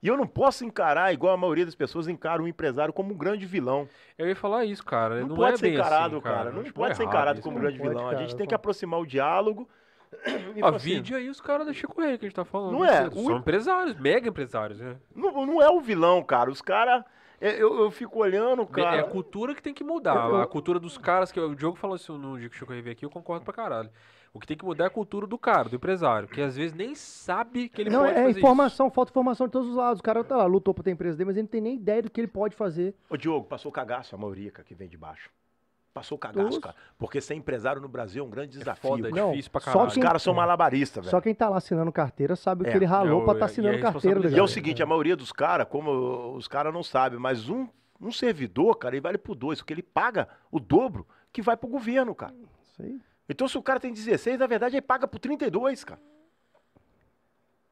E 0.02 0.08
eu 0.08 0.16
não 0.16 0.28
posso 0.28 0.64
encarar, 0.64 1.12
igual 1.12 1.34
a 1.34 1.38
maioria 1.38 1.66
das 1.66 1.74
pessoas 1.74 2.08
encara 2.08 2.42
o 2.42 2.48
empresário 2.48 2.94
como 2.94 3.14
um 3.14 3.18
grande 3.18 3.48
vilão. 3.48 3.90
Eu 4.16 4.28
ia 4.28 4.36
falar 4.36 4.64
isso, 4.64 4.86
cara. 4.86 5.22
Não, 5.22 5.30
Não, 5.30 5.36
pode 5.36 5.56
é 5.56 5.58
ser 5.58 5.74
encarado, 5.74 6.16
assim, 6.18 6.24
cara. 6.24 6.52
Não 6.52 6.62
acho 6.62 6.74
pode 6.74 6.96
ser 6.96 7.04
encarado 7.04 7.40
isso, 7.40 7.44
como 7.44 7.58
um 7.58 7.62
grande 7.62 7.80
pode, 7.80 7.90
vilão. 7.90 8.06
a 8.08 8.12
cara, 8.12 8.22
gente 8.22 8.32
eu 8.34 8.38
tem 8.38 8.48
que 8.48 8.54
aproximar 8.54 9.00
o 9.00 9.06
diálogo. 9.08 9.68
e 10.56 10.62
A 10.62 10.70
assim, 10.70 10.78
vídeo 10.96 11.18
aí 11.18 11.30
os 11.30 11.40
caras 11.42 11.68
da 11.68 11.74
Chico 11.74 12.00
Rei 12.02 12.18
que 12.18 12.26
a 12.26 12.30
gente 12.30 12.36
tá 12.36 12.46
falando. 12.46 12.72
Não 12.74 12.86
é, 12.86 13.10
São 13.10 13.26
o- 13.26 13.38
empresários, 13.38 13.98
mega 14.00 14.30
empresários, 14.30 14.80
né? 14.80 14.96
não, 15.16 15.46
não 15.46 15.62
é 15.62 15.70
o 15.70 15.80
vilão, 15.80 16.24
cara. 16.24 16.50
Os 16.50 16.62
caras. 16.62 17.04
Eu, 17.40 17.82
eu 17.82 17.92
fico 17.92 18.18
olhando, 18.18 18.64
É 18.64 18.66
cara. 18.66 19.02
a 19.02 19.04
cultura 19.04 19.54
que 19.54 19.62
tem 19.62 19.72
que 19.72 19.84
mudar. 19.84 20.16
Eu- 20.16 20.36
eu- 20.38 20.42
A 20.42 20.48
cultura 20.48 20.80
dos 20.80 20.98
caras, 20.98 21.32
que 21.32 21.40
o 21.40 21.54
Diogo 21.54 21.78
falou 21.78 21.96
isso 21.96 22.18
no 22.18 22.36
dia 22.40 22.50
que 22.50 22.56
o 22.56 22.58
Chico 22.58 22.72
Rei 22.74 22.82
veio 22.82 22.94
aqui, 22.94 23.06
eu 23.06 23.12
concordo 23.12 23.46
pra 23.46 23.54
caralho. 23.54 23.92
O 24.34 24.40
que 24.40 24.48
tem 24.48 24.58
que 24.58 24.66
mudar 24.66 24.86
é 24.86 24.88
a 24.88 24.90
cultura 24.90 25.26
do 25.28 25.38
cara, 25.38 25.70
do 25.70 25.76
empresário, 25.76 26.28
que 26.28 26.42
às 26.42 26.56
vezes 26.58 26.74
nem 26.74 26.94
sabe 26.96 27.70
que 27.70 27.82
ele 27.82 27.90
não, 27.92 28.02
pode 28.06 28.12
é 28.20 28.24
fazer 28.24 28.40
informação, 28.40 28.90
falta 28.90 29.12
informação 29.12 29.46
de 29.48 29.54
todos 29.54 29.70
os 29.70 29.76
lados. 29.76 30.00
O 30.00 30.04
cara 30.04 30.24
tá 30.24 30.36
lá, 30.36 30.46
lutou 30.46 30.74
pra 30.74 30.84
ter 30.84 30.92
empresa 30.92 31.16
dele, 31.16 31.28
mas 31.28 31.36
ele 31.38 31.44
não 31.44 31.50
tem 31.50 31.62
nem 31.62 31.76
ideia 31.76 32.02
do 32.02 32.10
que 32.10 32.20
ele 32.20 32.28
pode 32.28 32.56
fazer. 32.56 32.96
Ô, 33.10 33.16
Diogo, 33.16 33.46
passou 33.48 33.72
cagaço 33.72 34.16
a 34.16 34.18
maioria 34.18 34.52
que 34.52 34.74
vem 34.76 34.88
de 34.90 34.98
baixo. 34.98 35.30
Passou 35.98 36.18
cagaço, 36.18 36.44
Todos. 36.50 36.60
cara. 36.60 36.76
Porque 36.98 37.20
ser 37.20 37.34
empresário 37.34 37.82
no 37.82 37.88
Brasil 37.88 38.24
é 38.24 38.28
um 38.28 38.30
grande. 38.30 38.56
É 38.56 38.60
desafio. 38.60 38.90
foda, 38.90 39.08
é 39.08 39.12
cara. 39.12 39.22
Não, 39.24 39.32
difícil 39.32 39.52
pra 39.52 39.62
só 39.62 39.66
caralho. 39.72 39.88
Os 39.88 39.94
quem- 39.96 40.04
caras 40.04 40.22
são 40.22 40.34
é. 40.34 40.36
malabaristas, 40.36 41.04
velho. 41.06 41.10
Só 41.12 41.20
quem 41.22 41.34
tá 41.34 41.50
lá 41.50 41.58
assinando 41.58 41.92
carteira 41.92 42.36
sabe 42.36 42.64
o 42.64 42.68
É. 42.68 42.72
que 42.72 42.78
ele 42.78 42.86
ralou 42.86 43.22
É, 43.22 43.24
pra 43.26 43.34
estar 43.34 43.40
e 43.40 43.42
a 43.42 43.46
assinando 43.46 43.80
carteira. 43.82 44.30
E 44.30 44.38
é 44.38 44.44
o 44.44 44.48
seguinte, 44.48 44.84
a 44.84 44.86
maioria 44.86 45.16
dos 45.16 45.32
caras, 45.32 45.68
como 45.70 46.36
os 46.36 46.48
caras 46.48 46.74
não 46.74 46.84
sabem, 46.84 47.18
mas 47.20 47.50
um, 47.50 47.68
um 48.00 48.12
servidor, 48.12 48.76
cara, 48.78 48.96
ele 48.96 49.02
vale 49.02 49.18
por 49.18 49.34
dois, 49.36 49.60
porque 49.60 49.74
ele 49.74 49.82
paga 49.84 50.28
o 50.52 50.60
dobro 50.60 51.08
que 51.34 51.42
vai 51.42 51.58
pro 51.58 51.68
governo, 51.68 52.14
cara. 52.14 52.34
Isso 52.64 52.82
aí. 52.84 53.00
Então, 53.30 53.48
se 53.48 53.58
o 53.58 53.62
cara 53.64 53.80
tem 53.80 53.92
16, 53.92 54.38
na 54.40 54.48
verdade, 54.48 54.76
ele 54.76 54.82
paga 54.82 55.08
por 55.08 55.20
32, 55.20 55.84
cara. 55.84 56.00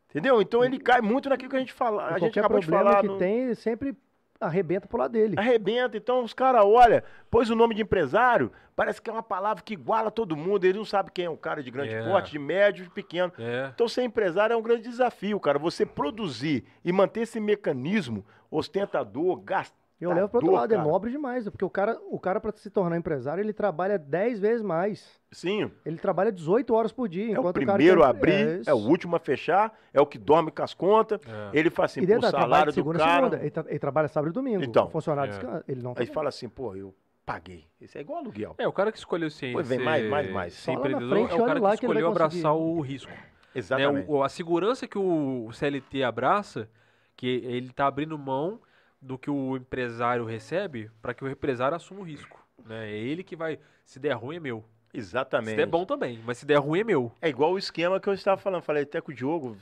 Entendeu? 0.09 0.41
Então 0.41 0.63
ele 0.63 0.79
cai 0.79 1.01
muito 1.01 1.27
naquilo 1.29 1.49
que 1.49 1.55
a 1.57 1.59
gente 1.59 1.73
fala. 1.73 2.11
E 2.11 2.13
A 2.15 2.19
gente 2.19 2.39
acabou 2.39 2.59
de 2.59 2.65
problema 2.67 2.89
falar. 2.91 3.01
que 3.01 3.07
no- 3.07 3.17
tem, 3.17 3.53
sempre 3.55 3.95
arrebenta 4.39 4.87
pro 4.87 4.97
lado 4.97 5.11
dele. 5.11 5.35
Arrebenta. 5.37 5.97
Então 5.97 6.23
os 6.23 6.33
caras, 6.33 6.63
olha, 6.65 7.03
pôs 7.29 7.49
o 7.49 7.55
nome 7.55 7.75
de 7.75 7.81
empresário, 7.81 8.51
parece 8.75 9.01
que 9.01 9.09
é 9.09 9.13
uma 9.13 9.23
palavra 9.23 9.63
que 9.63 9.73
iguala 9.73 10.11
todo 10.11 10.35
mundo. 10.35 10.65
Ele 10.65 10.77
não 10.77 10.85
sabe 10.85 11.11
quem 11.11 11.25
é 11.25 11.29
um 11.29 11.35
cara 11.37 11.63
de 11.63 11.71
grande 11.71 11.93
É. 11.93 12.03
porte, 12.03 12.31
de 12.31 12.39
médio, 12.39 12.83
de 12.83 12.89
pequeno. 12.89 13.31
É. 13.39 13.69
Então, 13.73 13.87
ser 13.87 14.03
empresário 14.03 14.53
é 14.53 14.57
um 14.57 14.61
grande 14.61 14.83
desafio, 14.83 15.39
cara. 15.39 15.57
Você 15.59 15.85
produzir 15.85 16.63
e 16.83 16.91
manter 16.91 17.21
esse 17.21 17.39
mecanismo 17.39 18.25
ostentador, 18.51 19.37
gastador. 19.41 19.84
Eu 19.99 20.11
levo 20.11 20.27
pro 20.27 20.39
outro 20.39 20.51
lado, 20.51 20.73
é 20.73 20.77
cara. 20.77 20.87
nobre 20.89 21.09
demais, 21.09 21.47
porque 21.49 21.63
o 21.63 21.69
cara, 21.69 21.97
o 22.11 22.19
cara 22.19 22.41
para 22.41 22.51
se 22.51 22.69
tornar 22.69 22.97
empresário, 22.97 23.41
ele 23.41 23.53
trabalha 23.53 23.97
10 23.97 24.39
vezes 24.39 24.61
mais. 24.61 25.07
Sim. 25.31 25.71
Ele 25.85 25.97
trabalha 25.97 26.31
18 26.33 26.73
horas 26.73 26.91
por 26.91 27.07
dia, 27.07 27.35
É 27.35 27.39
o 27.39 27.53
primeiro 27.53 28.03
a 28.03 28.09
abrir, 28.09 28.59
isso. 28.59 28.69
é 28.69 28.73
o 28.73 28.77
último 28.77 29.15
a 29.15 29.19
fechar, 29.19 29.73
é 29.93 30.01
o 30.01 30.05
que 30.05 30.17
dorme 30.17 30.51
com 30.51 30.61
as 30.61 30.73
contas. 30.73 31.21
É. 31.25 31.57
Ele 31.57 31.69
fala 31.69 31.85
assim, 31.85 32.01
E 32.01 32.05
dentro 32.05 32.29
salário 32.29 32.71
de 32.71 32.75
do 32.75 32.83
segunda 32.83 33.03
a 33.03 33.07
cara. 33.07 33.15
segunda. 33.29 33.37
Ele, 33.41 33.51
tra- 33.51 33.65
ele 33.69 33.79
trabalha 33.79 34.07
sábado 34.09 34.31
e 34.31 34.33
domingo. 34.33 34.63
Então. 34.63 34.87
O 34.87 34.89
funcionário 34.89 35.31
É. 35.31 35.37
descansa. 35.37 35.63
Ele 35.67 35.81
não 35.81 35.91
Aí 35.91 35.95
trabalha. 35.95 36.13
fala 36.13 36.29
assim, 36.29 36.49
pô, 36.49 36.75
eu 36.75 36.93
paguei. 37.25 37.65
Esse 37.79 37.97
é 37.97 38.01
igual 38.01 38.19
aluguel. 38.19 38.53
É, 38.57 38.67
o 38.67 38.73
cara 38.73 38.91
que 38.91 38.97
escolheu 38.97 39.29
ser, 39.31 39.53
Pois 39.53 39.67
vem, 39.67 39.79
mais, 39.79 40.05
mais, 40.09 40.29
mais. 40.29 40.53
ser 40.55 40.71
na 40.73 40.77
empreendedor 40.79 41.09
frente, 41.09 41.31
é 41.31 41.35
o 41.41 41.45
cara 41.45 41.59
lá 41.61 41.69
que 41.77 41.85
escolheu 41.85 42.07
abraçar 42.09 42.53
o 42.53 42.81
risco. 42.81 43.09
Né? 43.09 43.17
Exatamente. 43.55 44.11
O- 44.11 44.21
a 44.21 44.27
segurança 44.27 44.85
que 44.87 44.97
o 44.97 45.49
CLT 45.53 46.03
abraça, 46.03 46.67
que 47.15 47.27
ele 47.45 47.69
tá 47.71 47.87
abrindo 47.87 48.17
mão 48.17 48.59
do 49.01 49.17
que 49.17 49.29
o 49.29 49.57
empresário 49.57 50.25
recebe 50.25 50.89
para 51.01 51.13
que 51.13 51.23
o 51.23 51.29
empresário 51.29 51.75
assuma 51.75 52.01
o 52.01 52.03
risco. 52.03 52.45
Né? 52.65 52.91
É 52.91 52.97
ele 52.97 53.23
que 53.23 53.35
vai, 53.35 53.59
se 53.83 53.99
der 53.99 54.13
ruim 54.13 54.37
é 54.37 54.39
meu. 54.39 54.65
Se 54.91 54.97
Exatamente. 54.97 55.57
der 55.57 55.67
bom 55.67 55.85
também, 55.85 56.21
mas 56.25 56.37
se 56.37 56.45
der 56.45 56.57
ruim 56.57 56.79
é 56.79 56.83
meu. 56.83 57.11
É 57.21 57.29
igual 57.29 57.51
o 57.51 57.57
esquema 57.57 57.99
que 57.99 58.07
eu 58.07 58.13
estava 58.13 58.39
falando. 58.39 58.63
Falei 58.63 58.83
até 58.83 59.01
com 59.01 59.11
o 59.11 59.15
Diogo. 59.15 59.57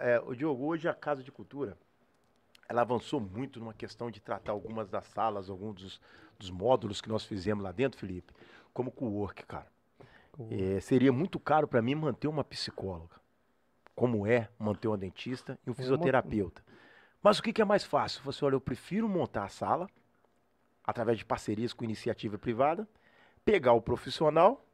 é, 0.00 0.20
o 0.24 0.34
Diogo, 0.34 0.64
hoje 0.64 0.88
a 0.88 0.94
Casa 0.94 1.22
de 1.22 1.30
Cultura, 1.30 1.76
ela 2.68 2.80
avançou 2.80 3.20
muito 3.20 3.60
numa 3.60 3.74
questão 3.74 4.10
de 4.10 4.20
tratar 4.20 4.52
algumas 4.52 4.88
das 4.88 5.04
salas, 5.06 5.50
alguns 5.50 5.74
dos, 5.74 6.00
dos 6.38 6.50
módulos 6.50 7.00
que 7.00 7.08
nós 7.08 7.24
fizemos 7.24 7.62
lá 7.62 7.70
dentro, 7.70 7.98
Felipe, 7.98 8.32
como 8.72 8.90
co-work, 8.90 9.44
cara. 9.44 9.66
É, 10.50 10.80
seria 10.80 11.12
muito 11.12 11.38
caro 11.38 11.68
para 11.68 11.82
mim 11.82 11.94
manter 11.94 12.26
uma 12.26 12.42
psicóloga, 12.42 13.16
como 13.94 14.26
é 14.26 14.48
manter 14.58 14.88
uma 14.88 14.96
dentista 14.96 15.58
e 15.66 15.70
um 15.70 15.74
fisioterapeuta. 15.74 16.64
Mas 17.22 17.38
o 17.38 17.42
que, 17.42 17.52
que 17.52 17.62
é 17.62 17.64
mais 17.64 17.84
fácil? 17.84 18.20
Você 18.24 18.44
olha, 18.44 18.54
eu 18.54 18.60
prefiro 18.60 19.08
montar 19.08 19.44
a 19.44 19.48
sala, 19.48 19.88
através 20.84 21.18
de 21.18 21.24
parcerias 21.24 21.72
com 21.72 21.84
iniciativa 21.84 22.36
privada, 22.36 22.88
pegar 23.44 23.72
o 23.72 23.80
profissional, 23.80 24.64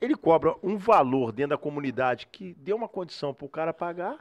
ele 0.00 0.16
cobra 0.16 0.54
um 0.62 0.76
valor 0.76 1.32
dentro 1.32 1.50
da 1.50 1.58
comunidade 1.58 2.26
que 2.26 2.54
dê 2.54 2.72
uma 2.72 2.88
condição 2.88 3.32
para 3.32 3.46
o 3.46 3.48
cara 3.48 3.72
pagar, 3.72 4.18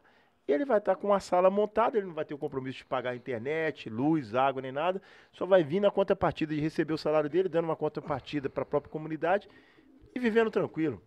e 0.48 0.52
ele 0.52 0.64
vai 0.64 0.78
estar 0.78 0.96
com 0.96 1.12
a 1.12 1.20
sala 1.20 1.50
montada, 1.50 1.98
ele 1.98 2.06
não 2.06 2.14
vai 2.14 2.24
ter 2.24 2.36
o 2.36 2.38
compromisso 2.38 2.78
de 2.80 2.86
pagar 2.86 3.16
internet, 3.16 3.90
luz, 3.90 4.36
água, 4.36 4.62
nem 4.62 4.72
nada, 4.72 5.02
só 5.34 5.46
vai 5.46 5.64
vir 5.64 5.80
na 5.80 5.90
contrapartida 5.90 6.54
de 6.54 6.62
receber 6.62 6.94
o 6.94 6.98
salário 6.98 7.30
dele, 7.30 7.50
dando 7.50 7.66
uma 7.66 7.76
contrapartida 7.76 8.48
para 8.48 8.62
a 8.62 8.66
própria 8.66 8.92
comunidade 8.92 9.50
e 10.14 10.20
vivendo 10.20 10.52
tranquilo. 10.52 11.02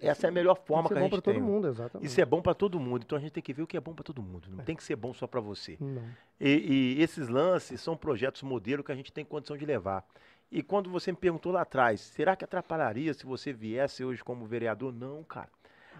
Essa 0.00 0.26
é 0.26 0.28
a 0.28 0.32
melhor 0.32 0.54
forma 0.56 0.88
que 0.88 0.94
Tem 0.94 1.04
a 1.04 1.08
que 1.08 1.10
ser 1.10 1.10
bom 1.10 1.16
gente 1.16 1.22
pra 1.22 1.32
tem. 1.32 1.40
todo 1.40 1.52
mundo, 1.52 1.68
exatamente. 1.68 2.06
Isso 2.06 2.20
é 2.20 2.24
bom 2.24 2.42
para 2.42 2.54
todo 2.54 2.78
mundo, 2.80 3.02
então 3.04 3.18
a 3.18 3.20
gente 3.20 3.32
tem 3.32 3.42
que 3.42 3.52
ver 3.52 3.62
o 3.62 3.66
que 3.66 3.76
é 3.76 3.80
bom 3.80 3.94
para 3.94 4.04
todo 4.04 4.22
mundo. 4.22 4.48
Não 4.50 4.64
tem 4.64 4.76
que 4.76 4.84
ser 4.84 4.96
bom 4.96 5.12
só 5.12 5.26
para 5.26 5.40
você. 5.40 5.76
Não. 5.80 6.02
E, 6.40 6.96
e 6.98 7.02
esses 7.02 7.28
lances 7.28 7.80
são 7.80 7.96
projetos 7.96 8.42
modelo 8.42 8.84
que 8.84 8.92
a 8.92 8.94
gente 8.94 9.12
tem 9.12 9.24
condição 9.24 9.56
de 9.56 9.64
levar. 9.66 10.04
E 10.50 10.62
quando 10.62 10.90
você 10.90 11.12
me 11.12 11.18
perguntou 11.18 11.52
lá 11.52 11.62
atrás, 11.62 12.00
será 12.00 12.34
que 12.34 12.44
atrapalharia 12.44 13.14
se 13.14 13.24
você 13.24 13.52
viesse 13.52 14.04
hoje 14.04 14.22
como 14.22 14.46
vereador? 14.46 14.92
Não, 14.92 15.22
cara. 15.22 15.48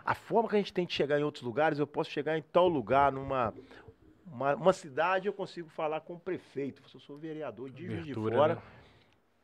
A 0.05 0.15
forma 0.15 0.49
que 0.49 0.57
a 0.57 0.59
gente 0.59 0.73
tem 0.73 0.87
de 0.87 0.93
chegar 0.93 1.21
em 1.21 1.23
outros 1.23 1.45
lugares, 1.45 1.79
eu 1.79 1.87
posso 1.87 2.11
chegar 2.11 2.37
em 2.37 2.43
tal 2.43 2.69
lugar, 2.69 3.13
numa 3.13 3.55
uma, 4.27 4.55
uma 4.55 4.73
cidade, 4.73 5.27
eu 5.27 5.33
consigo 5.33 5.69
falar 5.69 6.01
com 6.01 6.15
o 6.15 6.19
prefeito. 6.21 6.89
Se 6.89 6.95
eu 6.95 7.01
sou 7.01 7.19
vereador 7.19 7.71
de 7.71 7.87
Juiz 7.87 8.05
de 8.05 8.15
Fora, 8.15 8.55
né? 8.55 8.63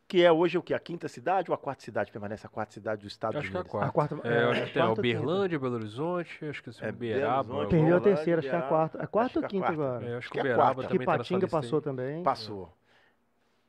Que 0.09 0.23
é 0.23 0.31
hoje 0.31 0.57
o 0.57 0.63
que? 0.63 0.73
A 0.73 0.79
quinta 0.79 1.09
cidade 1.09 1.51
ou 1.51 1.55
a 1.55 1.59
quarta 1.59 1.83
cidade? 1.83 2.13
Permanece 2.13 2.47
a 2.47 2.49
quarta 2.49 2.73
cidade 2.73 3.03
do 3.03 3.09
estado 3.09 3.39
Acho 3.39 3.47
de 3.47 3.53
que 3.53 3.57
é 3.57 3.61
a 3.61 3.65
quarta. 3.65 3.89
A 3.89 3.93
quarta- 3.93 4.15
É, 4.25 4.43
eu 4.45 4.53
é, 4.53 4.63
acho 4.63 4.73
que 4.73 4.79
ou 4.79 4.93
Uberlândia, 4.93 5.59
Belo 5.59 5.75
Horizonte, 5.75 6.45
acho 6.45 6.63
que 6.63 6.71
É, 6.71 6.89
é, 6.89 6.93
Belo 6.93 7.15
Uberaba. 7.15 7.67
Perdeu 7.69 7.97
a 7.97 8.01
terceira, 8.01 8.39
acho 8.41 8.49
que 8.49 8.55
é 8.55 8.59
a 8.59 8.61
Uberaba. 8.63 8.69
quarta. 8.69 9.03
A 9.03 9.07
quarta 9.07 9.31
Acho 9.31 9.39
ou 9.39 9.43
é 9.43 9.47
a 9.47 9.49
quinta 9.49 9.69
agora? 9.73 10.07
É, 10.07 10.17
acho 10.17 10.29
que 10.29 10.33
que 10.33 10.39
é 10.39 10.43
Uberaba 10.43 10.63
quarta. 10.63 10.83
Que 10.83 10.89
também 10.89 11.07
tá 11.07 11.17
Patinga 11.19 11.49
passou 11.49 11.81
também. 11.81 12.23
Passou. 12.23 12.73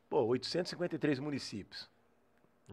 Pô, 0.10 0.22
853 0.26 1.20
municípios. 1.20 1.90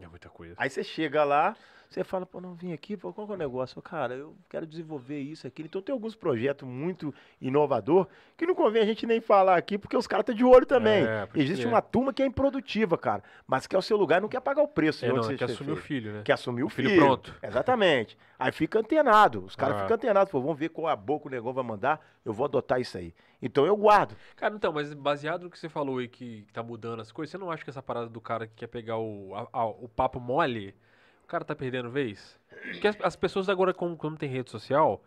É 0.01 0.07
muita 0.07 0.29
coisa. 0.29 0.55
Aí 0.57 0.69
você 0.69 0.83
chega 0.83 1.23
lá, 1.23 1.55
Você 1.89 2.03
fala, 2.03 2.25
pô, 2.25 2.41
não 2.41 2.53
vim 2.53 2.73
aqui, 2.73 2.97
pô, 2.97 3.13
qual 3.13 3.25
que 3.25 3.33
é 3.33 3.35
o 3.35 3.39
negócio? 3.39 3.81
Cara, 3.81 4.13
eu 4.15 4.35
quero 4.49 4.65
desenvolver 4.65 5.19
isso, 5.19 5.47
aquilo. 5.47 5.67
Então 5.67 5.81
tem 5.81 5.93
alguns 5.93 6.15
projetos 6.15 6.67
muito 6.67 7.13
inovador 7.39 8.07
que 8.35 8.45
não 8.45 8.53
convém 8.55 8.81
a 8.81 8.85
gente 8.85 9.05
nem 9.05 9.21
falar 9.21 9.55
aqui, 9.55 9.77
porque 9.77 9.95
os 9.95 10.07
caras 10.07 10.23
estão 10.23 10.35
de 10.35 10.43
olho 10.43 10.65
também. 10.65 11.03
É, 11.05 11.27
Existe 11.35 11.65
uma 11.65 11.81
turma 11.81 12.11
que 12.13 12.21
é 12.21 12.25
improdutiva, 12.25 12.97
cara, 12.97 13.23
mas 13.47 13.65
quer 13.67 13.77
o 13.77 13.81
seu 13.81 13.95
lugar 13.97 14.17
e 14.17 14.21
não 14.21 14.27
quer 14.29 14.41
pagar 14.41 14.63
o 14.63 14.67
preço. 14.67 15.05
É, 15.05 15.09
não, 15.09 15.17
você 15.23 15.35
quer 15.35 15.45
assumir 15.45 15.71
o 15.71 15.75
filho, 15.77 16.11
né? 16.13 16.21
Quer 16.25 16.33
assumir 16.33 16.63
o, 16.63 16.67
O 16.67 16.69
filho 16.69 16.89
filho. 16.89 17.01
pronto. 17.01 17.33
Exatamente. 17.41 18.17
Aí 18.37 18.51
fica 18.51 18.79
antenado. 18.79 19.45
Os 19.45 19.55
caras 19.55 19.77
Ah. 19.77 19.81
ficam 19.81 19.95
antenados. 19.95 20.31
Pô, 20.31 20.41
vamos 20.41 20.57
ver 20.59 20.69
qual 20.69 20.87
a 20.87 20.95
boca 20.95 21.27
o 21.27 21.31
negócio 21.31 21.53
vai 21.55 21.63
mandar. 21.63 22.05
Eu 22.25 22.33
vou 22.33 22.45
adotar 22.45 22.81
isso 22.81 22.97
aí. 22.97 23.13
Então 23.41 23.65
eu 23.65 23.77
guardo. 23.77 24.15
Cara, 24.35 24.55
então, 24.55 24.73
mas 24.73 24.93
baseado 24.93 25.43
no 25.43 25.49
que 25.49 25.57
você 25.59 25.69
falou 25.69 25.99
aí 25.99 26.07
que 26.07 26.45
tá 26.51 26.61
mudando 26.61 26.99
as 27.01 27.11
coisas, 27.11 27.31
você 27.31 27.37
não 27.37 27.49
acha 27.51 27.63
que 27.63 27.69
essa 27.69 27.81
parada 27.81 28.07
do 28.09 28.19
cara 28.19 28.47
que 28.47 28.53
quer 28.55 28.67
pegar 28.67 28.97
o, 28.97 29.33
a- 29.35 29.47
a- 29.53 29.65
o 29.65 29.87
papo 29.87 30.19
mole, 30.19 30.75
o 31.25 31.27
cara 31.27 31.43
tá 31.43 31.55
perdendo 31.55 31.89
vez? 31.89 32.39
Porque 32.71 32.87
as, 32.87 32.97
as 33.01 33.15
pessoas 33.15 33.49
agora, 33.49 33.73
como, 33.73 33.97
como 33.97 34.17
tem 34.17 34.29
rede 34.29 34.49
social 34.49 35.03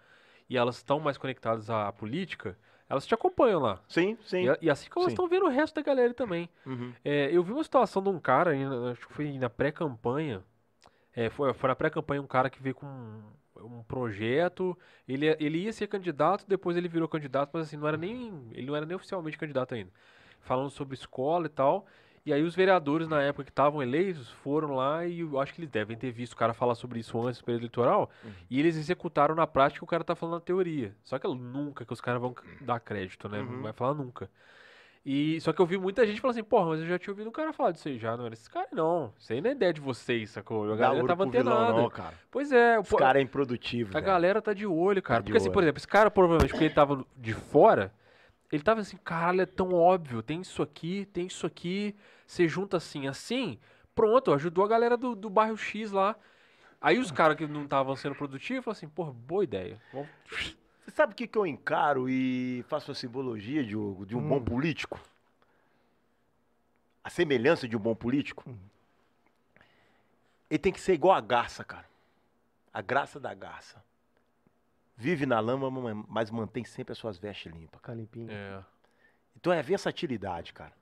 e 0.49 0.57
elas 0.57 0.77
estão 0.77 0.99
mais 1.01 1.17
conectadas 1.17 1.71
à 1.71 1.93
política, 1.93 2.57
elas 2.89 3.07
te 3.07 3.15
acompanham 3.15 3.61
lá. 3.61 3.81
Sim, 3.87 4.17
sim. 4.23 4.49
E, 4.49 4.67
e 4.67 4.71
assim 4.71 4.89
como 4.89 5.05
elas 5.05 5.13
Sim. 5.13 5.15
estão 5.15 5.29
vendo 5.29 5.47
o 5.47 5.51
resto 5.51 5.75
da 5.75 5.83
galera 5.83 6.15
também. 6.15 6.49
Uhum. 6.65 6.93
É, 7.05 7.29
eu 7.31 7.43
vi 7.43 7.53
uma 7.53 7.63
situação 7.63 8.03
de 8.03 8.09
um 8.09 8.19
cara, 8.19 8.53
acho 8.91 9.07
que 9.07 9.13
foi 9.13 9.39
na 9.39 9.51
pré-campanha. 9.51 10.43
É, 11.15 11.29
foi, 11.29 11.53
foi 11.53 11.69
na 11.69 11.77
pré-campanha 11.77 12.23
um 12.23 12.27
cara 12.27 12.49
que 12.49 12.63
veio 12.63 12.75
com 12.75 12.87
um, 12.87 13.23
um 13.57 13.83
projeto. 13.83 14.77
Ele, 15.07 15.27
ele 15.39 15.59
ia 15.59 15.73
ser 15.73 15.87
candidato, 15.87 16.45
depois 16.49 16.77
ele 16.77 16.89
virou 16.89 17.09
candidato, 17.09 17.51
mas 17.53 17.67
assim, 17.67 17.77
não 17.77 17.87
era 17.87 17.97
nem. 17.97 18.49
Ele 18.53 18.67
não 18.67 18.77
era 18.77 18.87
nem 18.87 18.97
oficialmente 18.97 19.37
candidato 19.37 19.75
ainda. 19.75 19.91
Falando 20.41 20.71
sobre 20.71 20.95
escola 20.95 21.47
e 21.47 21.51
tal. 21.51 21.87
E 22.29 22.33
aí 22.35 22.43
os 22.43 22.55
vereadores 22.55 23.09
na 23.09 23.23
época 23.23 23.45
que 23.45 23.51
estavam 23.51 23.83
eleitos 23.83 24.29
foram 24.45 24.75
lá 24.75 25.07
e 25.07 25.21
eu 25.21 25.41
acho 25.41 25.55
que 25.55 25.61
eles 25.61 25.71
devem 25.71 25.97
ter 25.97 26.11
visto 26.11 26.35
o 26.35 26.37
cara 26.37 26.53
falar 26.53 26.75
sobre 26.75 27.01
isso 27.01 27.19
antes 27.27 27.41
do 27.41 27.45
período 27.45 27.63
eleitoral. 27.63 28.11
Uhum. 28.23 28.31
E 28.51 28.61
eles 28.61 28.77
executaram 28.77 29.35
na 29.35 29.47
prática 29.47 29.83
o 29.83 29.89
cara 29.89 30.05
tá 30.05 30.15
falando 30.15 30.35
na 30.35 30.41
teoria. 30.41 30.95
Só 31.03 31.19
que 31.19 31.27
nunca 31.27 31.87
que 31.87 31.93
os 31.93 32.03
caras 32.03 32.21
vão 32.21 32.35
dar 32.61 32.81
crédito, 32.81 33.29
né? 33.31 33.41
Não 33.43 33.49
Uhum. 33.53 33.63
vai 33.63 33.73
falar 33.73 33.95
nunca. 33.95 34.29
E 35.07 35.41
só 35.41 35.55
que 35.55 35.61
eu 35.63 35.65
vi 35.65 35.79
muita 35.79 36.07
gente 36.07 36.21
falando 36.21 36.35
assim, 36.37 36.45
porra, 36.45 36.67
mas 36.71 36.81
eu 36.81 36.87
já 36.87 36.99
tinha 36.99 37.13
ouvido 37.13 37.29
um 37.29 37.33
cara 37.33 37.51
falar 37.55 37.71
disso 37.71 37.89
aí 37.89 37.97
já, 37.97 38.15
não 38.15 38.27
era 38.27 38.35
esse 38.35 38.51
cara 38.51 38.69
não. 38.73 39.11
Isso 39.19 39.33
aí 39.33 39.41
não 39.41 39.49
é 39.49 39.53
ideia 39.55 39.73
de 39.73 39.81
vocês, 39.81 40.29
sacou? 40.29 40.71
A 40.71 40.77
galera 40.77 41.07
tava 41.07 41.25
vilão, 41.25 41.53
antenada. 41.55 41.81
não, 41.81 41.89
cara. 41.89 42.13
Pois 42.31 42.53
é, 42.53 42.79
Os 42.79 42.87
pô, 42.91 42.99
caras 42.99 43.21
é 43.21 43.23
improdutivo. 43.25 43.89
a 43.89 43.93
velho. 43.95 44.05
galera 44.05 44.43
tá 44.43 44.53
de 44.53 44.67
olho, 44.67 45.01
cara. 45.01 45.21
Tá 45.21 45.25
porque 45.25 45.39
assim, 45.39 45.49
por 45.51 45.59
olho. 45.59 45.65
exemplo, 45.65 45.79
esse 45.79 45.89
cara 45.89 46.11
provavelmente, 46.11 46.51
porque 46.51 46.65
ele 46.67 46.75
tava 46.75 47.07
de 47.17 47.33
fora, 47.33 47.91
ele 48.51 48.63
tava 48.63 48.81
assim, 48.81 48.97
caralho, 48.99 49.43
é 49.43 49.47
tão 49.47 49.75
óbvio, 49.75 50.23
tem 50.23 50.41
isso 50.41 50.63
aqui, 50.63 51.07
tem 51.13 51.27
isso 51.27 51.47
aqui, 51.47 51.95
você 52.27 52.49
junta 52.49 52.77
assim, 52.79 53.07
assim, 53.07 53.59
pronto, 53.95 54.33
ajudou 54.33 54.65
a 54.65 54.69
galera 54.69 54.97
do, 54.97 55.15
do 55.15 55.29
bairro 55.29 55.57
X 55.57 55.93
lá. 55.93 56.17
Aí 56.81 56.99
os 56.99 57.11
caras 57.11 57.37
que 57.37 57.47
não 57.47 57.65
estavam 57.65 57.95
sendo 57.97 58.15
produtivos 58.15 58.65
falaram 58.65 58.79
assim, 58.79 58.89
porra, 58.89 59.13
boa 59.13 59.45
ideia. 59.45 59.81
Vamos... 59.93 60.09
Você 60.85 60.91
sabe 60.93 61.13
o 61.13 61.17
que, 61.17 61.27
que 61.27 61.37
eu 61.37 61.47
encaro 61.47 62.09
e 62.09 62.65
faço 62.69 62.91
a 62.91 62.95
simbologia, 62.95 63.63
Diogo, 63.63 64.07
de 64.07 64.17
um 64.17 64.21
Hum. 64.21 64.29
bom 64.29 64.41
político? 64.41 64.99
A 67.05 67.11
semelhança 67.11 67.69
de 67.69 67.77
um 67.77 67.81
bom 67.81 67.95
político? 67.95 68.45
Hum. 68.49 68.57
Ele 70.49 70.59
tem 70.59 70.73
que 70.73 70.81
ser 70.81 70.95
igual 70.95 71.15
a 71.15 71.21
garça, 71.21 71.63
cara. 71.63 71.85
A 72.73 72.81
graça 72.81 73.21
da 73.21 73.35
garça. 73.35 73.83
Vive 75.01 75.25
na 75.27 75.39
lama, 75.39 75.71
ma- 75.71 76.05
mas 76.09 76.29
mantém 76.31 76.65
sempre 76.65 76.91
as 76.93 76.99
suas 76.99 77.17
vestes 77.17 77.53
limpas. 77.53 77.79
Ficar 77.81 77.95
limpinho. 77.95 78.29
É. 78.31 78.63
Então 79.37 79.53
é 79.53 79.63
versatilidade, 79.63 80.53
cara. 80.53 80.73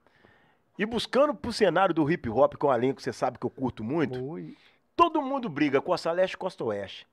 E 0.78 0.86
buscando 0.86 1.34
pro 1.34 1.52
cenário 1.52 1.94
do 1.94 2.10
hip 2.10 2.26
hop, 2.30 2.55
com 2.55 2.70
a 2.70 2.76
linha 2.78 2.94
que 2.94 3.02
você 3.02 3.12
sabe 3.12 3.38
que 3.38 3.44
eu 3.44 3.51
curto 3.51 3.84
muito, 3.84 4.18
Ui, 4.24 4.56
todo 4.97 5.20
mundo 5.20 5.48
briga 5.51 5.80
Costa 5.82 6.10
Leste 6.12 6.32
e 6.34 6.38
Costa 6.38 6.64
Oeste. 6.64 7.06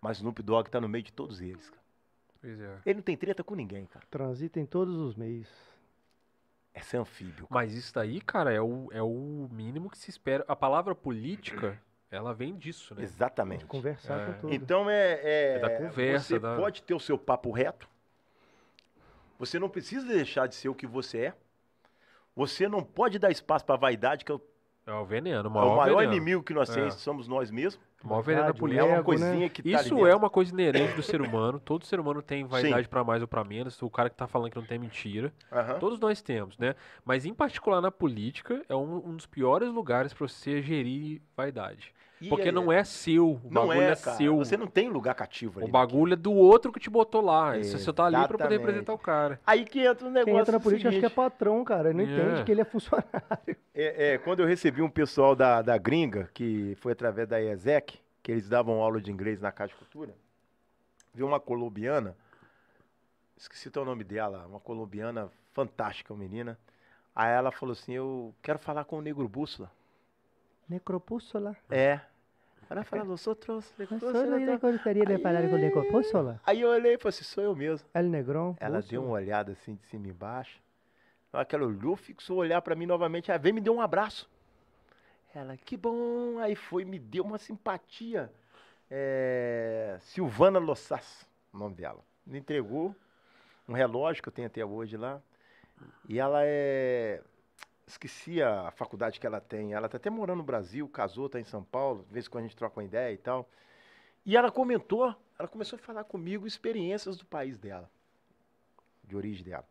Mas 0.00 0.18
Snoop 0.18 0.40
Dogg 0.42 0.68
tá 0.70 0.80
no 0.80 0.88
meio 0.88 1.02
de 1.02 1.12
todos 1.12 1.40
eles, 1.40 1.68
cara. 1.68 1.82
Pois 2.40 2.60
é. 2.60 2.78
Ele 2.86 2.94
não 2.96 3.02
tem 3.02 3.16
treta 3.16 3.42
com 3.42 3.54
ninguém, 3.56 3.86
cara. 3.86 4.04
transita 4.10 4.60
em 4.60 4.66
todos 4.66 4.94
os 4.96 5.16
meios. 5.16 5.48
É 6.72 6.80
ser 6.80 6.98
anfíbio. 6.98 7.46
cara. 7.46 7.48
Mas 7.50 7.72
isso 7.74 7.92
daí, 7.94 8.20
cara, 8.20 8.52
é 8.52 8.60
o, 8.60 8.88
é 8.92 9.02
o 9.02 9.48
mínimo 9.50 9.88
que 9.90 9.96
se 9.98 10.10
espera. 10.10 10.44
A 10.46 10.54
palavra 10.54 10.94
política, 10.94 11.80
ela 12.14 12.32
vem 12.34 12.56
disso, 12.56 12.94
né? 12.94 13.02
Exatamente. 13.02 13.64
Conversar 13.66 14.20
É. 14.20 14.26
com 14.26 14.32
tudo. 14.40 14.54
Então 14.54 14.88
é, 14.88 15.20
é- 15.22 15.54
É 15.56 15.58
da 15.58 15.70
conversa, 15.70 16.26
Você 16.28 16.38
da- 16.38 16.56
pode 16.56 16.82
ter 16.82 16.94
o 16.94 17.00
seu 17.00 17.18
papo 17.18 17.50
reto. 17.50 17.88
Você 19.38 19.58
não 19.58 19.68
precisa 19.68 20.06
deixar 20.06 20.46
de 20.46 20.54
ser 20.54 20.68
o 20.68 20.74
que 20.74 20.86
você 20.86 21.18
é. 21.18 21.34
Você 22.36 22.68
não 22.68 22.82
pode 22.82 23.18
dar 23.18 23.30
espaço 23.30 23.64
para 23.64 23.76
vaidade, 23.76 24.24
que 24.24 24.32
é 24.32 24.34
o, 24.34 24.40
É 24.86 24.92
o 24.92 25.04
veneno, 25.04 25.48
o 25.48 25.52
é 25.52 25.54
maior, 25.54 25.72
o 25.72 25.76
maior 25.76 25.96
veneno. 26.00 26.12
inimigo 26.16 26.42
que 26.42 26.52
nós 26.52 26.68
É. 26.70 26.74
temos, 26.74 26.94
somos 26.94 27.26
nós 27.28 27.50
mesmos. 27.50 27.80
O 28.02 28.08
maior 28.08 28.20
veneno 28.22 28.46
da 28.46 28.52
Vaidade, 28.52 28.58
o 28.58 28.60
política. 28.60 28.84
É 28.84 28.88
uma 28.88 28.96
né? 28.98 29.02
coisinha 29.02 29.48
que 29.48 29.62
tá 29.62 29.80
Isso 29.80 30.06
é 30.06 30.14
uma 30.14 30.28
coisa 30.28 30.52
inerente 30.52 30.94
do 30.94 31.02
ser 31.02 31.22
humano. 31.22 31.58
Todo 31.58 31.86
ser 31.86 31.98
humano 31.98 32.20
tem 32.20 32.44
vaidade 32.44 32.86
pra 32.86 33.02
mais 33.02 33.22
ou 33.22 33.28
pra 33.28 33.42
menos. 33.42 33.80
O 33.80 33.88
cara 33.88 34.10
que 34.10 34.16
tá 34.16 34.26
falando 34.26 34.50
que 34.50 34.58
não 34.58 34.66
tem 34.66 34.78
mentira. 34.78 35.32
Todos 35.80 35.98
nós 35.98 36.20
temos, 36.20 36.58
né? 36.58 36.74
Mas 37.04 37.24
em 37.24 37.32
particular 37.32 37.80
na 37.80 37.90
política, 37.90 38.62
é 38.68 38.74
um, 38.74 38.96
um 39.08 39.16
dos 39.16 39.24
piores 39.26 39.70
lugares 39.70 40.12
pra 40.12 40.28
você 40.28 40.60
gerir 40.60 41.22
vaidade. 41.34 41.94
E 42.24 42.28
Porque 42.30 42.50
não 42.50 42.72
é 42.72 42.82
seu. 42.84 43.32
O 43.32 43.40
Não 43.50 43.66
bagulho 43.66 43.82
é, 43.82 43.90
é, 43.90 43.94
seu. 43.94 44.36
Você 44.38 44.56
não 44.56 44.66
tem 44.66 44.88
lugar 44.88 45.14
cativo 45.14 45.60
ali. 45.60 45.68
O 45.68 45.70
bagulho 45.70 46.14
é 46.14 46.16
do 46.16 46.32
outro 46.32 46.72
que 46.72 46.80
te 46.80 46.88
botou 46.88 47.20
lá. 47.20 47.58
Você 47.58 47.78
só 47.78 47.92
tá 47.92 48.06
ali 48.06 48.16
pra 48.26 48.38
poder 48.38 48.58
representar 48.58 48.94
o 48.94 48.98
cara. 48.98 49.38
Aí 49.46 49.66
que 49.66 49.80
entra 49.80 50.06
o 50.06 50.10
negócio 50.10 50.32
Quem 50.32 50.40
entra 50.40 50.52
na 50.52 50.60
política 50.60 50.88
acho 50.88 51.00
que 51.00 51.04
é 51.04 51.10
patrão, 51.10 51.62
cara. 51.64 51.90
Ele 51.90 52.02
não 52.02 52.10
É. 52.10 52.16
entende 52.16 52.44
que 52.44 52.50
ele 52.50 52.62
é 52.62 52.64
funcionário. 52.64 53.10
é, 53.74 54.14
é, 54.14 54.18
quando 54.18 54.40
eu 54.40 54.46
recebi 54.46 54.80
um 54.80 54.88
pessoal 54.88 55.36
da, 55.36 55.60
da 55.60 55.76
gringa, 55.76 56.30
que 56.32 56.74
foi 56.76 56.92
através 56.92 57.28
da 57.28 57.38
IESEC, 57.38 57.98
que 58.22 58.32
eles 58.32 58.48
davam 58.48 58.80
aula 58.80 59.02
de 59.02 59.12
inglês 59.12 59.38
na 59.38 59.52
Casa 59.52 59.68
de 59.68 59.74
Cultura, 59.74 60.14
vi 61.12 61.22
uma 61.22 61.38
colombiana, 61.38 62.16
esqueci 63.36 63.68
até 63.68 63.78
o 63.80 63.84
nome 63.84 64.02
dela, 64.02 64.46
uma 64.46 64.60
colombiana 64.60 65.30
fantástica, 65.52 66.14
uma 66.14 66.20
menina. 66.20 66.58
Aí 67.14 67.30
ela 67.32 67.52
falou 67.52 67.74
assim, 67.74 67.92
eu 67.92 68.34
quero 68.42 68.58
falar 68.58 68.84
com 68.86 68.96
o 68.96 69.02
Negro 69.02 69.28
Bússola. 69.28 69.70
Necropússola. 70.66 71.54
É. 71.70 72.00
Ela 72.70 72.84
falou, 72.84 73.10
eu 73.10 73.16
sou 73.16 73.34
trouxe. 73.34 73.72
o. 76.32 76.40
Aí 76.44 76.60
eu 76.60 76.68
olhei 76.68 76.94
e 76.94 76.98
falei 76.98 77.10
assim, 77.10 77.24
sou 77.24 77.44
eu 77.44 77.54
mesmo. 77.54 77.88
El 77.94 78.04
Negrão. 78.04 78.56
Ela 78.60 78.80
deu 78.80 79.02
uma 79.02 79.12
olhada 79.12 79.52
assim 79.52 79.74
de 79.74 79.84
cima 79.86 80.06
e 80.06 80.10
embaixo. 80.10 80.62
Na 81.32 81.40
hora 81.40 81.46
que 81.46 81.54
ela 81.54 81.66
olhou, 81.66 81.96
fixou 81.96 82.38
olhar 82.38 82.62
pra 82.62 82.74
mim 82.74 82.86
novamente. 82.86 83.30
Ela 83.30 83.38
veio 83.38 83.52
e 83.52 83.54
me 83.54 83.60
deu 83.60 83.74
um 83.74 83.80
abraço. 83.80 84.30
Ela, 85.34 85.56
que 85.56 85.76
bom. 85.76 86.38
Aí 86.38 86.54
foi, 86.54 86.84
me 86.84 86.98
deu 86.98 87.24
uma 87.24 87.38
simpatia. 87.38 88.30
É, 88.90 89.96
Silvana 90.00 90.58
Lossas, 90.58 91.28
o 91.52 91.58
nome 91.58 91.74
dela. 91.74 92.00
Me 92.24 92.38
entregou 92.38 92.94
um 93.68 93.72
relógio 93.72 94.22
que 94.22 94.28
eu 94.28 94.32
tenho 94.32 94.46
até 94.46 94.64
hoje 94.64 94.96
lá. 94.96 95.20
E 96.08 96.18
ela 96.18 96.40
é. 96.44 97.20
Esqueci 97.86 98.42
a 98.42 98.70
faculdade 98.70 99.20
que 99.20 99.26
ela 99.26 99.40
tem. 99.40 99.74
Ela 99.74 99.88
tá 99.88 99.96
até 99.96 100.10
morando 100.10 100.38
no 100.38 100.44
Brasil, 100.44 100.88
casou, 100.88 101.28
tá 101.28 101.38
em 101.38 101.44
São 101.44 101.62
Paulo. 101.62 102.04
De 102.08 102.12
vez 102.14 102.26
em 102.26 102.30
quando 102.30 102.44
a 102.44 102.46
gente 102.48 102.56
troca 102.56 102.80
uma 102.80 102.84
ideia 102.84 103.12
e 103.12 103.18
tal. 103.18 103.48
E 104.24 104.36
ela 104.36 104.50
comentou, 104.50 105.14
ela 105.38 105.48
começou 105.48 105.78
a 105.78 105.82
falar 105.82 106.04
comigo 106.04 106.46
experiências 106.46 107.18
do 107.18 107.26
país 107.26 107.58
dela, 107.58 107.90
de 109.02 109.14
origem 109.14 109.44
dela. 109.44 109.66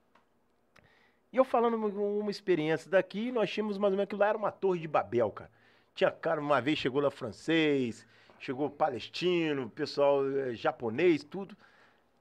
E 1.31 1.37
eu 1.37 1.43
falando 1.43 1.75
uma, 1.75 2.29
experiência 2.29 2.91
daqui, 2.91 3.31
nós 3.31 3.49
tínhamos 3.49 3.79
mais 3.79 3.91
ou 3.91 3.97
menos 3.97 4.09
que 4.09 4.15
lá 4.15 4.27
era 4.27 4.37
uma 4.37 4.51
torre 4.51 4.79
de 4.81 4.87
Babel, 4.87 5.31
cara. 5.31 5.49
Tinha 5.95 6.11
cara, 6.11 6.39
uma 6.39 6.61
vez 6.61 6.77
chegou 6.77 7.01
lá 7.01 7.09
francês, 7.09 8.05
chegou 8.37 8.69
palestino, 8.69 9.67
pessoal 9.71 10.23
eh, 10.29 10.53
japonês, 10.53 11.23
tudo, 11.23 11.57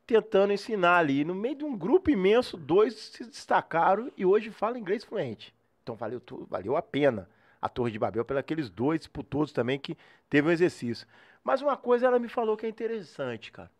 tentando 0.06 0.54
ensinar 0.54 0.96
ali. 0.96 1.24
No 1.24 1.34
meio 1.34 1.56
de 1.56 1.64
um 1.64 1.76
grupo 1.76 2.10
imenso, 2.10 2.56
dois 2.56 2.94
se 2.94 3.26
destacaram 3.26 4.10
e 4.16 4.24
hoje 4.24 4.50
falam 4.50 4.78
inglês 4.78 5.04
fluente. 5.04 5.54
Então 5.82 5.94
valeu, 5.96 6.20
tu- 6.20 6.46
valeu 6.50 6.76
a 6.76 6.82
pena 6.82 7.28
a 7.60 7.68
Torre 7.68 7.92
de 7.92 7.98
Babel, 7.98 8.24
pelos 8.24 8.70
dois, 8.70 9.06
por 9.06 9.22
todos 9.24 9.52
também 9.52 9.78
que 9.78 9.96
teve 10.28 10.48
um 10.48 10.50
exercício. 10.50 11.06
Mas 11.44 11.62
uma 11.62 11.76
coisa 11.76 12.06
ela 12.06 12.18
me 12.18 12.28
falou 12.28 12.56
que 12.56 12.66
é 12.66 12.68
interessante, 12.68 13.52
cara. 13.52 13.70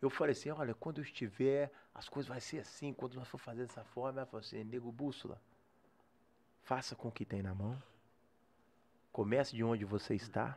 Eu 0.00 0.10
falei 0.10 0.32
assim, 0.32 0.50
olha, 0.50 0.74
quando 0.74 0.98
eu 0.98 1.04
estiver, 1.04 1.70
as 1.94 2.08
coisas 2.08 2.28
vai 2.28 2.40
ser 2.40 2.60
assim, 2.60 2.92
quando 2.94 3.14
nós 3.14 3.28
for 3.28 3.38
fazer 3.38 3.66
dessa 3.66 3.84
forma, 3.84 4.20
ela 4.20 4.26
falou 4.26 4.40
assim, 4.40 4.64
nego 4.64 4.90
bússola, 4.90 5.40
faça 6.62 6.96
com 6.96 7.08
o 7.08 7.12
que 7.12 7.24
tem 7.26 7.42
na 7.42 7.54
mão, 7.54 7.80
comece 9.12 9.54
de 9.54 9.62
onde 9.62 9.84
você 9.84 10.14
está 10.14 10.56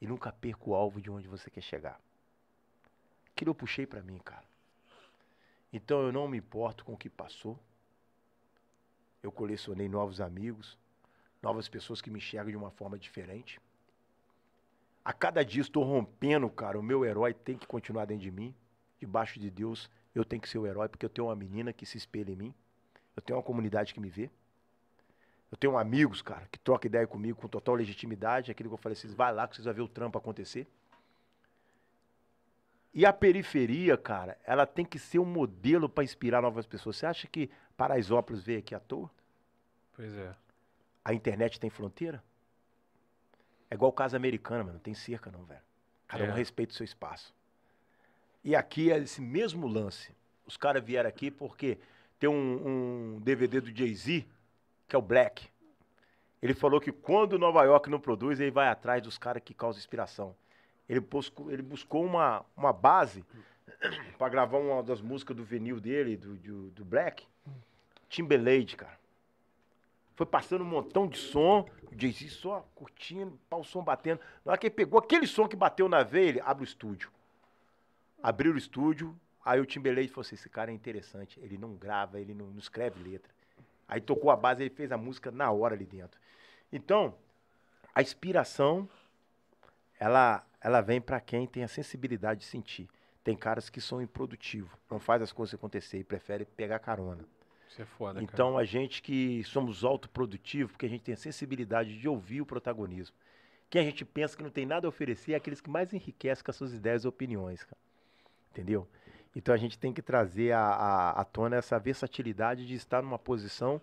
e 0.00 0.06
nunca 0.06 0.32
perca 0.32 0.70
o 0.70 0.74
alvo 0.74 1.00
de 1.00 1.10
onde 1.10 1.26
você 1.28 1.50
quer 1.50 1.60
chegar. 1.62 2.00
Aquilo 3.32 3.50
eu 3.50 3.54
puxei 3.54 3.86
pra 3.86 4.02
mim, 4.02 4.18
cara. 4.18 4.44
Então 5.72 6.02
eu 6.02 6.12
não 6.12 6.28
me 6.28 6.38
importo 6.38 6.84
com 6.84 6.92
o 6.92 6.96
que 6.96 7.08
passou. 7.08 7.58
Eu 9.22 9.32
colecionei 9.32 9.88
novos 9.88 10.20
amigos, 10.20 10.78
novas 11.42 11.68
pessoas 11.68 12.00
que 12.00 12.10
me 12.10 12.18
enxergam 12.18 12.50
de 12.50 12.56
uma 12.56 12.70
forma 12.70 12.98
diferente. 12.98 13.60
A 15.04 15.12
cada 15.12 15.44
dia 15.44 15.62
estou 15.62 15.82
rompendo, 15.84 16.48
cara. 16.50 16.78
O 16.78 16.82
meu 16.82 17.04
herói 17.04 17.32
tem 17.32 17.56
que 17.56 17.66
continuar 17.66 18.04
dentro 18.04 18.22
de 18.22 18.30
mim. 18.30 18.54
Debaixo 19.00 19.40
de 19.40 19.50
Deus, 19.50 19.90
eu 20.14 20.24
tenho 20.24 20.42
que 20.42 20.48
ser 20.48 20.58
o 20.58 20.66
herói, 20.66 20.88
porque 20.88 21.06
eu 21.06 21.10
tenho 21.10 21.28
uma 21.28 21.36
menina 21.36 21.72
que 21.72 21.86
se 21.86 21.96
espelha 21.96 22.30
em 22.32 22.36
mim. 22.36 22.54
Eu 23.16 23.22
tenho 23.22 23.36
uma 23.38 23.42
comunidade 23.42 23.94
que 23.94 24.00
me 24.00 24.10
vê. 24.10 24.30
Eu 25.50 25.56
tenho 25.56 25.78
amigos, 25.78 26.20
cara, 26.20 26.46
que 26.52 26.58
trocam 26.58 26.88
ideia 26.88 27.06
comigo 27.06 27.40
com 27.40 27.48
total 27.48 27.74
legitimidade. 27.74 28.50
Aquilo 28.50 28.68
que 28.68 28.74
eu 28.74 28.78
falei, 28.78 28.94
vocês 28.96 29.14
vai 29.14 29.32
lá 29.32 29.48
que 29.48 29.56
vocês 29.56 29.64
vão 29.64 29.74
ver 29.74 29.82
o 29.82 29.88
trampo 29.88 30.18
acontecer. 30.18 30.66
E 32.98 33.06
a 33.06 33.12
periferia, 33.12 33.96
cara, 33.96 34.36
ela 34.42 34.66
tem 34.66 34.84
que 34.84 34.98
ser 34.98 35.20
um 35.20 35.24
modelo 35.24 35.88
para 35.88 36.02
inspirar 36.02 36.42
novas 36.42 36.66
pessoas. 36.66 36.96
Você 36.96 37.06
acha 37.06 37.28
que 37.28 37.48
Paraisópolis 37.76 38.42
veio 38.42 38.58
aqui 38.58 38.74
à 38.74 38.80
toa? 38.80 39.08
Pois 39.94 40.12
é. 40.16 40.34
A 41.04 41.14
internet 41.14 41.60
tem 41.60 41.70
fronteira? 41.70 42.20
É 43.70 43.76
igual 43.76 43.92
casa 43.92 44.16
americana, 44.16 44.64
mano. 44.64 44.72
Não 44.72 44.80
tem 44.80 44.94
cerca, 44.94 45.30
não, 45.30 45.44
velho. 45.44 45.60
Cada 46.08 46.24
É. 46.24 46.28
um 46.28 46.34
respeita 46.34 46.72
o 46.72 46.76
seu 46.76 46.82
espaço. 46.82 47.32
E 48.42 48.56
aqui 48.56 48.90
é 48.90 48.98
esse 48.98 49.20
mesmo 49.20 49.68
lance. 49.68 50.12
Os 50.44 50.56
caras 50.56 50.82
vieram 50.82 51.08
aqui 51.08 51.30
porque 51.30 51.78
tem 52.18 52.28
um, 52.28 53.14
um 53.14 53.20
DVD 53.20 53.60
do 53.60 53.70
Jay-Z, 53.70 54.26
que 54.88 54.96
é 54.96 54.98
o 54.98 55.02
Black. 55.02 55.48
Ele 56.42 56.52
falou 56.52 56.80
que 56.80 56.90
quando 56.90 57.38
Nova 57.38 57.62
York 57.62 57.88
não 57.88 58.00
produz, 58.00 58.40
ele 58.40 58.50
vai 58.50 58.66
atrás 58.66 59.00
dos 59.00 59.16
caras 59.16 59.40
que 59.44 59.54
causam 59.54 59.78
inspiração. 59.78 60.34
Ele 60.88 61.00
buscou, 61.00 61.50
ele 61.50 61.62
buscou 61.62 62.04
uma, 62.04 62.44
uma 62.56 62.72
base 62.72 63.24
para 64.16 64.28
gravar 64.28 64.58
uma 64.58 64.82
das 64.82 65.00
músicas 65.00 65.36
do 65.36 65.44
vinil 65.44 65.80
dele, 65.80 66.16
do, 66.16 66.36
do, 66.36 66.70
do 66.70 66.84
Black. 66.84 67.26
Timberlake, 68.08 68.76
cara. 68.76 68.98
Foi 70.16 70.26
passando 70.26 70.62
um 70.62 70.68
montão 70.68 71.06
de 71.06 71.16
som, 71.16 71.68
o 71.92 71.96
Jay-Z 71.96 72.28
só 72.30 72.66
curtindo, 72.74 73.38
pá, 73.48 73.56
o 73.56 73.62
som 73.62 73.84
batendo. 73.84 74.20
Na 74.44 74.52
hora 74.52 74.58
que 74.58 74.66
ele 74.66 74.74
pegou 74.74 74.98
aquele 74.98 75.26
som 75.26 75.46
que 75.46 75.54
bateu 75.54 75.88
na 75.88 76.02
veia, 76.02 76.28
ele 76.28 76.40
abre 76.40 76.64
o 76.64 76.66
estúdio. 76.66 77.10
Abriu 78.20 78.54
o 78.54 78.58
estúdio, 78.58 79.14
aí 79.44 79.60
o 79.60 79.66
Timberlake 79.66 80.08
falou 80.08 80.22
assim, 80.22 80.34
esse 80.34 80.48
cara 80.48 80.72
é 80.72 80.74
interessante, 80.74 81.38
ele 81.40 81.56
não 81.56 81.74
grava, 81.74 82.18
ele 82.18 82.34
não, 82.34 82.46
não 82.46 82.58
escreve 82.58 83.00
letra. 83.00 83.30
Aí 83.86 84.00
tocou 84.00 84.30
a 84.30 84.36
base, 84.36 84.62
ele 84.62 84.70
fez 84.70 84.90
a 84.90 84.96
música 84.96 85.30
na 85.30 85.52
hora 85.52 85.74
ali 85.74 85.86
dentro. 85.86 86.20
Então, 86.72 87.14
a 87.94 88.02
inspiração, 88.02 88.88
ela, 89.98 90.44
ela 90.60 90.80
vem 90.80 91.00
para 91.00 91.20
quem 91.20 91.46
tem 91.46 91.64
a 91.64 91.68
sensibilidade 91.68 92.40
de 92.40 92.46
sentir. 92.46 92.88
Tem 93.24 93.36
caras 93.36 93.68
que 93.68 93.80
são 93.80 94.00
improdutivos, 94.00 94.70
não 94.90 94.98
faz 94.98 95.20
as 95.20 95.32
coisas 95.32 95.54
acontecer 95.54 95.98
e 95.98 96.04
prefere 96.04 96.44
pegar 96.44 96.78
carona. 96.78 97.24
Isso 97.68 97.82
é 97.82 97.84
foda, 97.84 98.14
cara. 98.14 98.24
Então, 98.24 98.56
a 98.56 98.64
gente 98.64 99.02
que 99.02 99.44
somos 99.44 99.84
autoprodutivos, 99.84 100.72
porque 100.72 100.86
a 100.86 100.88
gente 100.88 101.02
tem 101.02 101.12
a 101.12 101.18
sensibilidade 101.18 101.98
de 101.98 102.08
ouvir 102.08 102.40
o 102.40 102.46
protagonismo. 102.46 103.14
Quem 103.68 103.82
a 103.82 103.84
gente 103.84 104.04
pensa 104.04 104.34
que 104.34 104.42
não 104.42 104.50
tem 104.50 104.64
nada 104.64 104.86
a 104.86 104.88
oferecer 104.88 105.32
é 105.32 105.36
aqueles 105.36 105.60
que 105.60 105.68
mais 105.68 105.92
enriquecem 105.92 106.42
com 106.42 106.50
as 106.50 106.56
suas 106.56 106.72
ideias 106.72 107.04
e 107.04 107.08
opiniões, 107.08 107.64
cara. 107.64 107.76
Entendeu? 108.50 108.88
Então, 109.36 109.54
a 109.54 109.58
gente 109.58 109.78
tem 109.78 109.92
que 109.92 110.00
trazer 110.00 110.52
à, 110.52 110.60
à, 110.60 111.20
à 111.20 111.24
tona 111.24 111.56
essa 111.56 111.78
versatilidade 111.78 112.66
de 112.66 112.74
estar 112.74 113.02
numa 113.02 113.18
posição 113.18 113.80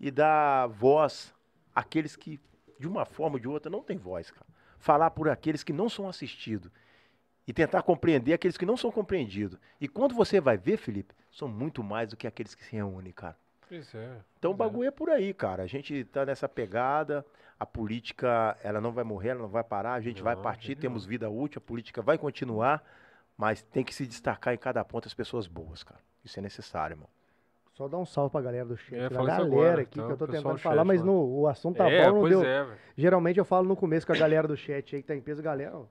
e 0.00 0.10
dar 0.10 0.66
voz 0.68 1.34
àqueles 1.74 2.16
que, 2.16 2.40
de 2.80 2.88
uma 2.88 3.04
forma 3.04 3.36
ou 3.36 3.40
de 3.40 3.46
outra, 3.48 3.70
não 3.70 3.82
têm 3.82 3.98
voz, 3.98 4.30
cara. 4.30 4.55
Falar 4.78 5.10
por 5.10 5.28
aqueles 5.28 5.62
que 5.64 5.72
não 5.72 5.88
são 5.88 6.08
assistidos 6.08 6.70
e 7.46 7.52
tentar 7.52 7.82
compreender 7.82 8.32
aqueles 8.32 8.56
que 8.56 8.66
não 8.66 8.76
são 8.76 8.90
compreendidos. 8.90 9.58
E 9.80 9.86
quando 9.86 10.14
você 10.14 10.40
vai 10.40 10.56
ver, 10.56 10.76
Felipe, 10.76 11.14
são 11.30 11.46
muito 11.46 11.82
mais 11.82 12.10
do 12.10 12.16
que 12.16 12.26
aqueles 12.26 12.54
que 12.54 12.64
se 12.64 12.74
reúnem, 12.74 13.12
cara. 13.12 13.36
Pois 13.68 13.94
é. 13.94 14.16
Então 14.38 14.50
o 14.52 14.54
é. 14.54 14.56
bagulho 14.56 14.88
é 14.88 14.90
por 14.90 15.10
aí, 15.10 15.32
cara. 15.32 15.62
A 15.62 15.66
gente 15.66 16.04
tá 16.04 16.24
nessa 16.24 16.48
pegada, 16.48 17.24
a 17.58 17.64
política, 17.64 18.56
ela 18.62 18.80
não 18.80 18.92
vai 18.92 19.04
morrer, 19.04 19.30
ela 19.30 19.42
não 19.42 19.48
vai 19.48 19.64
parar, 19.64 19.94
a 19.94 20.00
gente 20.00 20.22
vai 20.22 20.34
Não, 20.34 20.42
partir, 20.42 20.68
jeito 20.68 20.80
temos 20.80 21.06
vida 21.06 21.28
útil, 21.30 21.58
a 21.58 21.66
política 21.66 22.02
vai 22.02 22.18
continuar, 22.18 22.84
mas 23.36 23.62
tem 23.62 23.84
que 23.84 23.94
se 23.94 24.06
destacar 24.06 24.54
em 24.54 24.58
cada 24.58 24.84
ponto 24.84 25.06
as 25.06 25.14
pessoas 25.14 25.46
boas, 25.46 25.82
cara. 25.82 26.00
Isso 26.24 26.38
é 26.38 26.42
necessário, 26.42 26.94
irmão. 26.94 27.08
Só 27.76 27.86
dar 27.86 27.98
um 27.98 28.06
salve 28.06 28.32
pra 28.32 28.40
galera 28.40 28.64
do 28.64 28.74
chat. 28.74 28.98
É, 28.98 29.08
galera 29.10 29.44
agora, 29.44 29.82
aqui 29.82 29.98
então, 29.98 30.06
que 30.06 30.12
eu 30.14 30.16
tô 30.16 30.26
tentando 30.26 30.54
do 30.54 30.58
falar, 30.58 30.76
chat 30.76 30.86
mas 30.86 31.02
no, 31.02 31.12
o 31.12 31.46
assunto 31.46 31.76
tá 31.76 31.90
é, 31.90 32.10
bom, 32.10 32.22
não 32.22 32.28
deu. 32.28 32.42
é. 32.42 32.66
Geralmente 32.96 33.38
eu 33.38 33.44
falo 33.44 33.68
no 33.68 33.76
começo 33.76 34.06
com 34.06 34.14
a 34.14 34.16
galera 34.16 34.48
do 34.48 34.56
chat 34.56 34.96
aí 34.96 35.02
que 35.02 35.08
tá 35.08 35.14
em 35.14 35.20
peso, 35.20 35.42
galera. 35.42 35.76
ó. 35.76 35.84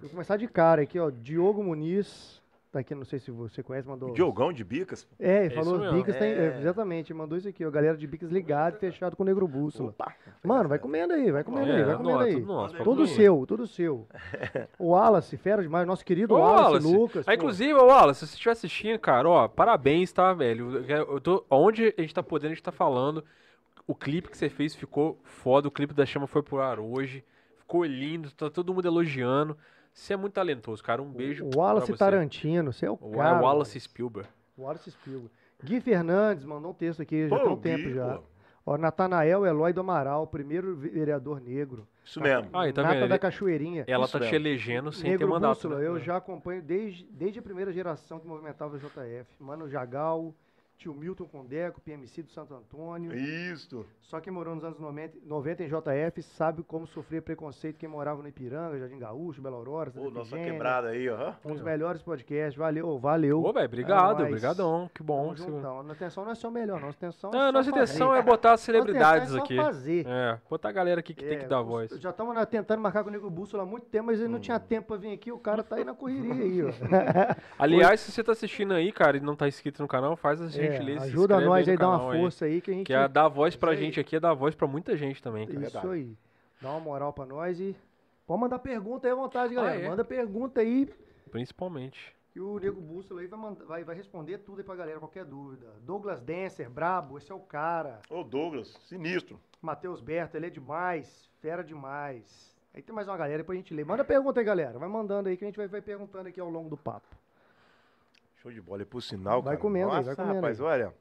Vou 0.00 0.08
começar 0.08 0.38
de 0.38 0.48
cara 0.48 0.80
aqui, 0.80 0.98
ó. 0.98 1.10
Diogo 1.10 1.62
Muniz, 1.62 2.42
tá 2.74 2.80
aqui, 2.80 2.94
não 2.94 3.04
sei 3.04 3.18
se 3.18 3.30
você 3.30 3.62
conhece, 3.62 3.88
mandou. 3.88 4.12
Diogão 4.12 4.52
de 4.52 4.62
Bicas. 4.62 5.08
É, 5.18 5.46
ele 5.46 5.54
É 5.54 5.56
falou. 5.62 5.92
Bicas, 5.92 6.16
tem, 6.16 6.28
É. 6.32 6.46
é, 6.46 6.58
exatamente, 6.60 7.14
mandou 7.14 7.38
isso 7.38 7.48
aqui, 7.48 7.64
ó. 7.64 7.70
Galera 7.70 7.96
de 7.96 8.06
Bicas 8.06 8.30
ligado, 8.30 8.76
fechado 8.78 9.16
com 9.16 9.22
o 9.22 9.26
Negro 9.26 9.48
Bússola. 9.48 9.90
Opa. 9.90 10.12
Mano, 10.44 10.68
vai 10.68 10.78
comendo 10.78 11.14
aí, 11.14 11.32
vai 11.32 11.42
comendo 11.42 11.72
aí, 11.72 11.80
É, 11.80 11.84
vai 11.84 11.96
comendo 11.96 12.12
nossa, 12.18 12.24
aí. 12.26 12.34
tudo 12.34 12.46
nosso, 12.46 12.76
Tudo 12.84 13.02
aí. 13.02 13.08
seu, 13.08 13.46
tudo 13.46 13.66
seu. 13.66 14.06
O 14.78 14.88
Wallace, 14.90 15.36
fera 15.36 15.62
demais, 15.62 15.86
nosso 15.86 16.04
querido 16.04 16.34
Ô, 16.34 16.38
Wallace, 16.38 16.62
Wallace. 16.64 16.86
Lucas. 16.96 17.28
Ah, 17.28 17.34
inclusive, 17.34 17.72
ô, 17.74 17.86
Wallace, 17.86 18.20
se 18.20 18.26
você 18.26 18.34
estiver 18.34 18.52
assistindo, 18.52 18.98
cara, 18.98 19.28
ó, 19.28 19.48
parabéns, 19.48 20.12
tá, 20.12 20.32
velho? 20.34 20.84
Eu 20.88 21.20
tô, 21.20 21.44
onde 21.50 21.94
a 21.96 22.00
gente 22.00 22.14
tá 22.14 22.22
podendo, 22.22 22.52
a 22.52 22.54
gente 22.54 22.62
tá 22.62 22.72
falando. 22.72 23.24
O 23.86 23.94
clipe 23.94 24.28
que 24.30 24.36
você 24.36 24.48
fez 24.48 24.74
ficou 24.74 25.18
foda, 25.24 25.68
o 25.68 25.70
clipe 25.70 25.92
da 25.94 26.06
Chama 26.06 26.26
foi 26.26 26.42
pro 26.42 26.58
ar 26.60 26.80
hoje. 26.80 27.22
Ficou 27.58 27.84
lindo, 27.84 28.30
tá 28.32 28.50
todo 28.50 28.72
mundo 28.74 28.86
elogiando. 28.86 29.56
Você 29.94 30.12
é 30.12 30.16
muito 30.16 30.32
talentoso, 30.34 30.82
cara. 30.82 31.00
Um 31.00 31.10
beijo. 31.10 31.44
O 31.44 31.58
Wallace 31.58 31.86
pra 31.86 31.96
você. 31.96 31.98
Tarantino, 32.04 32.72
você 32.72 32.86
é 32.86 32.90
o 32.90 32.98
O 33.00 33.12
cara. 33.16 33.40
Wallace 33.40 33.78
Spielberg. 33.80 34.28
Wallace 34.58 34.90
Spielberg. 34.90 35.30
Gui 35.62 35.80
Fernandes 35.80 36.44
mandou 36.44 36.72
um 36.72 36.74
texto 36.74 37.00
aqui, 37.00 37.28
já 37.28 37.36
Pô, 37.38 37.42
tem 37.42 37.52
um 37.52 37.56
Gui, 37.56 37.62
tempo 37.62 37.90
já. 37.94 38.14
pô. 38.18 38.22
Ó, 38.66 38.76
Natanael 38.78 39.44
Eloy 39.46 39.72
do 39.72 39.80
Amaral, 39.82 40.26
primeiro 40.26 40.74
vereador 40.74 41.40
negro. 41.40 41.86
Isso 42.04 42.20
mesmo. 42.20 42.48
Ah, 42.52 42.66
e 42.68 42.72
tá 42.72 42.82
Nata 42.82 42.94
vendo? 43.00 43.08
da 43.10 43.18
Cachoeirinha. 43.18 43.84
Ela 43.86 44.04
Isso 44.04 44.12
tá 44.12 44.18
te 44.18 44.22
mesmo. 44.24 44.36
elegendo 44.36 44.90
sem 44.92 45.10
Negro 45.10 45.26
ter 45.26 45.32
mandato. 45.32 45.54
Bússola, 45.68 45.78
né? 45.78 45.86
eu 45.86 46.00
já 46.00 46.16
acompanho 46.16 46.60
desde, 46.62 47.04
desde 47.10 47.38
a 47.38 47.42
primeira 47.42 47.72
geração 47.72 48.18
que 48.18 48.26
movimentava 48.26 48.74
o 48.74 48.78
JF. 48.78 49.26
Mano 49.38 49.68
Jagal, 49.68 50.34
tio 50.84 50.92
Milton 50.94 51.24
Condeco, 51.24 51.80
PMC 51.80 52.22
do 52.24 52.30
Santo 52.30 52.54
Antônio. 52.54 53.14
Isso. 53.16 53.86
Só 54.02 54.20
quem 54.20 54.30
morou 54.30 54.54
nos 54.54 54.64
anos 54.64 54.78
90, 54.78 55.16
90 55.24 55.62
em 55.64 55.66
JF 55.66 56.22
sabe 56.22 56.62
como 56.62 56.86
sofrer 56.86 57.22
preconceito 57.22 57.78
quem 57.78 57.88
morava 57.88 58.20
no 58.20 58.28
Ipiranga, 58.28 58.78
Jardim 58.78 58.98
Gaúcho, 58.98 59.40
Belo 59.40 59.56
Aurora, 59.56 59.90
Ô, 59.96 60.10
nossa 60.10 60.36
quebrada 60.36 60.88
aí, 60.88 61.08
ó. 61.08 61.32
Um 61.42 61.54
dos 61.54 61.62
melhores 61.62 62.02
podcasts. 62.02 62.54
Valeu, 62.54 62.98
valeu. 62.98 63.42
Ô, 63.42 63.50
velho, 63.52 63.64
obrigado, 63.66 64.22
É 64.22 64.26
obrigadão. 64.26 64.90
Que 64.94 65.02
bom. 65.02 65.22
Tamo 65.22 65.34
que 65.34 65.40
você- 65.40 65.50
juntão. 65.50 65.82
Nossa 65.82 65.94
intenção 65.96 66.24
não 66.24 66.32
é 66.32 66.34
ser 66.34 66.46
o 66.46 66.50
melhor, 66.50 66.80
nossa 66.80 66.96
intenção 66.98 67.30
é 67.30 67.32
Não, 67.32 67.40
só 67.46 67.52
nossa 67.52 67.70
fazer. 67.70 67.82
intenção 67.82 68.14
é 68.14 68.22
botar 68.22 68.48
as 68.52 68.60
Nossa 68.60 68.64
celebridades 68.64 69.34
é 69.34 69.38
aqui. 69.38 69.56
só 69.56 69.62
fazer. 69.62 70.06
É, 70.06 70.38
botar 70.50 70.68
a 70.68 70.72
galera 70.72 71.00
aqui 71.00 71.14
que 71.14 71.24
tem 71.24 71.38
que 71.38 71.44
É, 71.46 71.48
dar 71.48 71.62
voz. 71.62 71.90
Já 71.98 72.10
estamos 72.10 72.36
tentando 72.46 72.80
marcar 72.82 73.02
com 73.02 73.08
o 73.08 73.12
Nego 73.12 73.30
Bússola 73.30 73.62
há 73.62 73.66
muito 73.66 73.86
tempo, 73.86 74.06
mas 74.06 74.18
ele 74.20 74.28
não 74.28 74.36
Hum. 74.36 74.40
tinha 74.42 74.60
tempo 74.60 74.88
pra 74.88 74.96
vir 74.98 75.12
aqui. 75.14 75.32
O 75.32 75.38
cara 75.38 75.62
tá 75.62 75.76
aí 75.76 75.84
na 75.84 75.94
correria 75.94 76.34
aí, 76.34 76.62
ó. 76.62 76.68
Aliás, 77.58 78.00
se 78.00 78.12
você 78.12 78.22
tá 78.22 78.32
assistindo 78.32 78.74
aí, 78.74 78.92
cara, 78.92 79.16
e 79.16 79.20
não 79.20 79.34
tá 79.34 79.48
inscrito 79.48 79.80
no 79.80 79.88
canal, 79.88 80.14
faz 80.16 80.40
a 80.42 80.48
É, 80.74 80.78
gentileza. 80.78 81.04
ajuda 81.06 81.40
nós 81.40 81.68
aí, 81.68 81.76
dá 81.76 81.88
uma 81.88 81.96
canal 81.98 82.10
aí, 82.12 82.20
força 82.20 82.44
aí 82.44 82.60
que 82.60 82.70
a 82.70 82.74
gente. 82.74 82.86
Que 82.86 82.92
é 82.94 83.08
dar 83.08 83.28
voz 83.28 83.56
pra 83.56 83.72
Isso 83.72 83.80
aí. 83.80 83.84
gente 83.86 84.00
aqui, 84.00 84.16
é 84.16 84.20
dar 84.20 84.34
voz 84.34 84.54
pra 84.54 84.66
muita 84.66 84.96
gente 84.96 85.22
também, 85.22 85.46
cara. 85.46 85.66
Isso 85.66 85.88
aí. 85.90 86.16
Dá 86.60 86.70
uma 86.70 86.80
moral 86.80 87.12
pra 87.12 87.26
nós 87.26 87.58
e. 87.60 87.76
Pode 88.26 88.40
mandar 88.40 88.58
pergunta 88.58 89.06
aí 89.06 89.12
à 89.12 89.14
vontade, 89.14 89.54
galera. 89.54 89.80
é? 89.80 89.88
Manda 89.88 90.02
pergunta 90.04 90.60
aí 90.62 90.88
Principalmente. 91.30 92.14
que 92.32 92.40
o 92.40 92.58
Nego 92.58 92.80
Bússola 92.80 93.20
aí 93.20 93.26
vai, 93.26 93.38
mandar- 93.38 93.64
vai, 93.66 93.84
vai 93.84 93.94
responder 93.94 94.38
tudo 94.38 94.58
aí 94.58 94.64
pra 94.64 94.74
galera, 94.74 94.98
qualquer 94.98 95.24
dúvida. 95.24 95.66
Douglas 95.82 96.22
Dancer, 96.22 96.70
brabo, 96.70 97.18
esse 97.18 97.30
é 97.30 97.34
o 97.34 97.40
cara. 97.40 98.00
Ô, 98.08 98.22
Douglas, 98.24 98.74
sinistro. 98.86 99.38
Matheus 99.60 100.00
Berto, 100.00 100.36
ele 100.36 100.46
é 100.46 100.50
demais, 100.50 101.28
fera 101.40 101.62
demais. 101.62 102.54
Aí 102.72 102.80
tem 102.82 102.94
mais 102.94 103.06
uma 103.08 103.16
galera, 103.16 103.38
depois 103.38 103.56
a 103.56 103.60
gente 103.60 103.74
lê. 103.74 103.84
Manda 103.84 104.04
pergunta 104.04 104.40
aí, 104.40 104.44
galera. 104.46 104.78
Vai 104.78 104.88
mandando 104.88 105.28
aí 105.28 105.36
que 105.36 105.44
a 105.44 105.48
gente 105.48 105.56
vai, 105.56 105.68
vai 105.68 105.82
perguntando 105.82 106.28
aqui 106.28 106.40
ao 106.40 106.48
longo 106.48 106.68
do 106.70 106.76
papo. 106.76 107.06
Show 108.44 108.52
de 108.52 108.60
bola. 108.60 108.82
E 108.82 108.84
por 108.84 109.00
sinal, 109.02 109.40
Vai 109.40 109.54
cara. 109.54 109.62
comendo 109.62 109.90
aí, 109.90 109.96
Nossa, 109.96 110.06
vai 110.08 110.16
comendo 110.16 110.34
rapaz, 110.34 110.60
aí. 110.60 110.66
olha. 110.66 110.94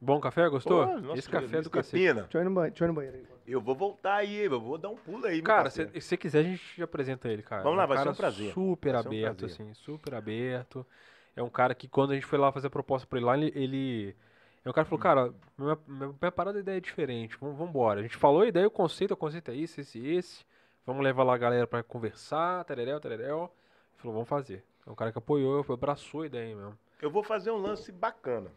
Bom 0.00 0.20
café, 0.20 0.48
gostou? 0.48 0.84
Pô, 0.84 0.96
nossa, 1.00 1.18
Esse 1.18 1.30
café 1.30 1.58
é 1.58 1.62
do 1.62 1.70
cacete. 1.70 2.12
Deixa 2.12 2.28
eu 2.36 2.40
ir 2.40 2.44
no 2.44 2.50
banheiro, 2.50 2.72
deixa 2.72 2.84
eu 2.84 2.86
ir 2.86 2.88
no 2.88 2.94
banheiro 2.94 3.16
aí. 3.16 3.26
Eu 3.46 3.60
vou 3.60 3.76
voltar 3.76 4.16
aí, 4.16 4.36
eu 4.40 4.60
vou 4.60 4.76
dar 4.76 4.88
um 4.88 4.96
pulo 4.96 5.24
aí, 5.24 5.40
Cara, 5.40 5.70
se 5.70 5.84
você 5.86 6.16
quiser, 6.16 6.40
a 6.40 6.42
gente 6.42 6.82
apresenta 6.82 7.28
ele, 7.28 7.42
cara. 7.42 7.62
Vamos 7.62 7.78
lá, 7.78 7.84
É 7.84 7.86
um 7.86 7.88
vai 7.88 7.96
ser 7.98 8.02
cara 8.02 8.10
um 8.12 8.16
prazer. 8.16 8.52
Super 8.52 8.92
Vai 8.92 9.02
ser 9.02 9.08
um 9.08 9.10
aberto, 9.12 9.38
prazer. 9.38 9.54
assim, 9.62 9.74
super 9.74 10.14
aberto. 10.14 10.84
É 11.36 11.42
um 11.44 11.48
cara 11.48 11.74
que 11.76 11.86
quando 11.86 12.10
a 12.10 12.14
gente 12.14 12.26
foi 12.26 12.38
lá 12.40 12.50
fazer 12.50 12.66
a 12.66 12.70
proposta 12.70 13.06
pra 13.06 13.18
ele 13.18 13.26
lá, 13.26 13.36
ele. 13.38 13.52
ele- 13.54 14.16
É 14.64 14.68
um 14.68 14.72
cara 14.72 14.84
que 14.84 14.90
falou, 14.90 15.02
cara, 15.02 15.34
minha, 15.56 15.78
minha, 15.86 16.32
parada 16.32 16.54
de 16.54 16.60
ideia 16.62 16.78
é 16.78 16.80
diferente, 16.80 17.36
vamos, 17.40 17.56
vamos 17.56 17.70
embora. 17.70 18.00
A 18.00 18.02
gente 18.02 18.16
falou 18.16 18.42
a 18.42 18.46
ideia, 18.48 18.66
o 18.66 18.70
conceito, 18.70 19.12
o 19.12 19.16
conceito 19.16 19.50
é 19.52 19.56
esse, 19.56 19.82
esse, 19.82 20.04
esse. 20.06 20.44
Vamos 20.86 21.02
levar 21.04 21.22
lá 21.22 21.34
a 21.34 21.38
galera 21.38 21.66
pra 21.66 21.82
conversar, 21.82 22.64
tereréu, 22.64 22.98
tereréu. 22.98 23.44
Ele 23.44 23.98
falou, 23.98 24.14
vamos 24.14 24.28
fazer. 24.28 24.64
É 24.86 24.90
um 24.90 24.94
cara 24.94 25.10
que 25.12 25.18
apoiou, 25.18 25.64
abraçou 25.68 26.22
a 26.22 26.26
ideia 26.26 26.54
mesmo. 26.54 26.78
Eu 27.00 27.10
vou 27.10 27.22
fazer 27.22 27.50
um 27.50 27.56
lance 27.56 27.90
bacana. 27.92 28.50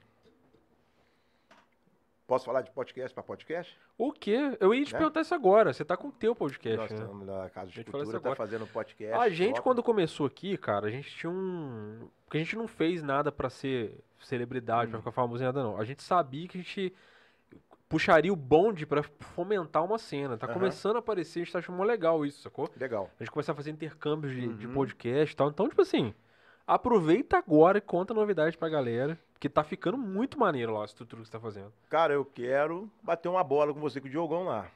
Posso 2.25 2.43
falar 2.45 2.61
de 2.61 2.69
podcast 2.71 3.13
para 3.13 3.23
podcast? 3.23 3.79
O 3.97 4.11
quê? 4.11 4.57
Eu 4.59 4.73
ia 4.73 4.83
te 4.83 4.91
Né? 4.91 4.99
perguntar 4.99 5.21
isso 5.21 5.33
agora. 5.33 5.71
Você 5.71 5.85
tá 5.85 5.95
com 5.95 6.09
o 6.09 6.11
teu 6.11 6.31
Nós 6.31 6.37
podcast, 6.37 6.93
né? 6.93 6.99
estamos 6.99 7.25
na 7.25 7.49
Casa 7.49 7.71
de 7.71 7.83
Cultura, 7.85 8.19
tá 8.19 8.35
fazendo 8.35 8.67
podcast. 8.67 9.15
A 9.17 9.29
gente, 9.29 9.51
top. 9.55 9.61
quando 9.63 9.81
começou 9.81 10.25
aqui, 10.27 10.57
cara, 10.57 10.87
a 10.87 10.91
gente 10.91 11.09
tinha 11.15 11.29
um. 11.29 12.09
Porque 12.25 12.37
a 12.37 12.41
gente 12.41 12.57
não 12.57 12.67
fez 12.67 13.01
nada 13.01 13.31
pra 13.31 13.49
ser 13.49 13.97
celebridade, 14.19 14.89
Hum. 14.89 14.91
pra 14.91 14.99
ficar 14.99 15.11
famoso 15.13 15.41
em 15.41 15.45
nada, 15.45 15.63
não. 15.63 15.77
A 15.77 15.85
gente 15.85 16.03
sabia 16.03 16.49
que 16.49 16.57
a 16.57 16.61
gente 16.61 16.93
puxaria 17.89 18.31
o 18.31 18.35
bonde 18.35 18.85
pra 18.85 19.01
fomentar 19.03 19.83
uma 19.83 19.97
cena. 19.97 20.37
Tá 20.37 20.45
Aham. 20.47 20.53
começando 20.55 20.95
a 20.97 20.99
aparecer, 20.99 21.39
a 21.39 21.43
gente 21.43 21.53
tá 21.53 21.59
achando 21.59 21.81
legal 21.83 22.25
isso, 22.25 22.41
sacou? 22.41 22.69
Legal. 22.79 23.09
A 23.19 23.23
gente 23.23 23.31
começar 23.31 23.51
a 23.53 23.55
fazer 23.55 23.71
intercâmbios 23.71 24.33
de, 24.33 24.47
de 24.55 24.67
Uhum. 24.67 24.73
podcast 24.73 25.33
e 25.33 25.35
tal. 25.37 25.49
Então, 25.49 25.67
tipo 25.69 25.81
assim, 25.81 26.13
Aproveita 26.69 27.37
agora 27.37 27.77
e 27.77 27.81
conta 27.81 28.13
novidade 28.13 28.57
pra 28.57 28.67
galera, 28.67 29.17
porque 29.31 29.47
tá 29.47 29.63
ficando 29.63 29.97
muito 29.97 30.37
maneiro 30.37 30.73
lá 30.73 30.81
a 30.81 30.85
estrutura 30.85 31.21
que 31.21 31.27
você 31.29 31.31
tá 31.31 31.39
fazendo. 31.39 31.71
Cara, 31.89 32.13
eu 32.13 32.25
quero 32.25 32.91
bater 33.01 33.29
uma 33.29 33.41
bola 33.41 33.73
com 33.73 33.79
você 33.79 34.01
com 34.01 34.07
o 34.07 34.09
Diogão 34.09 34.43
lá. 34.43 34.67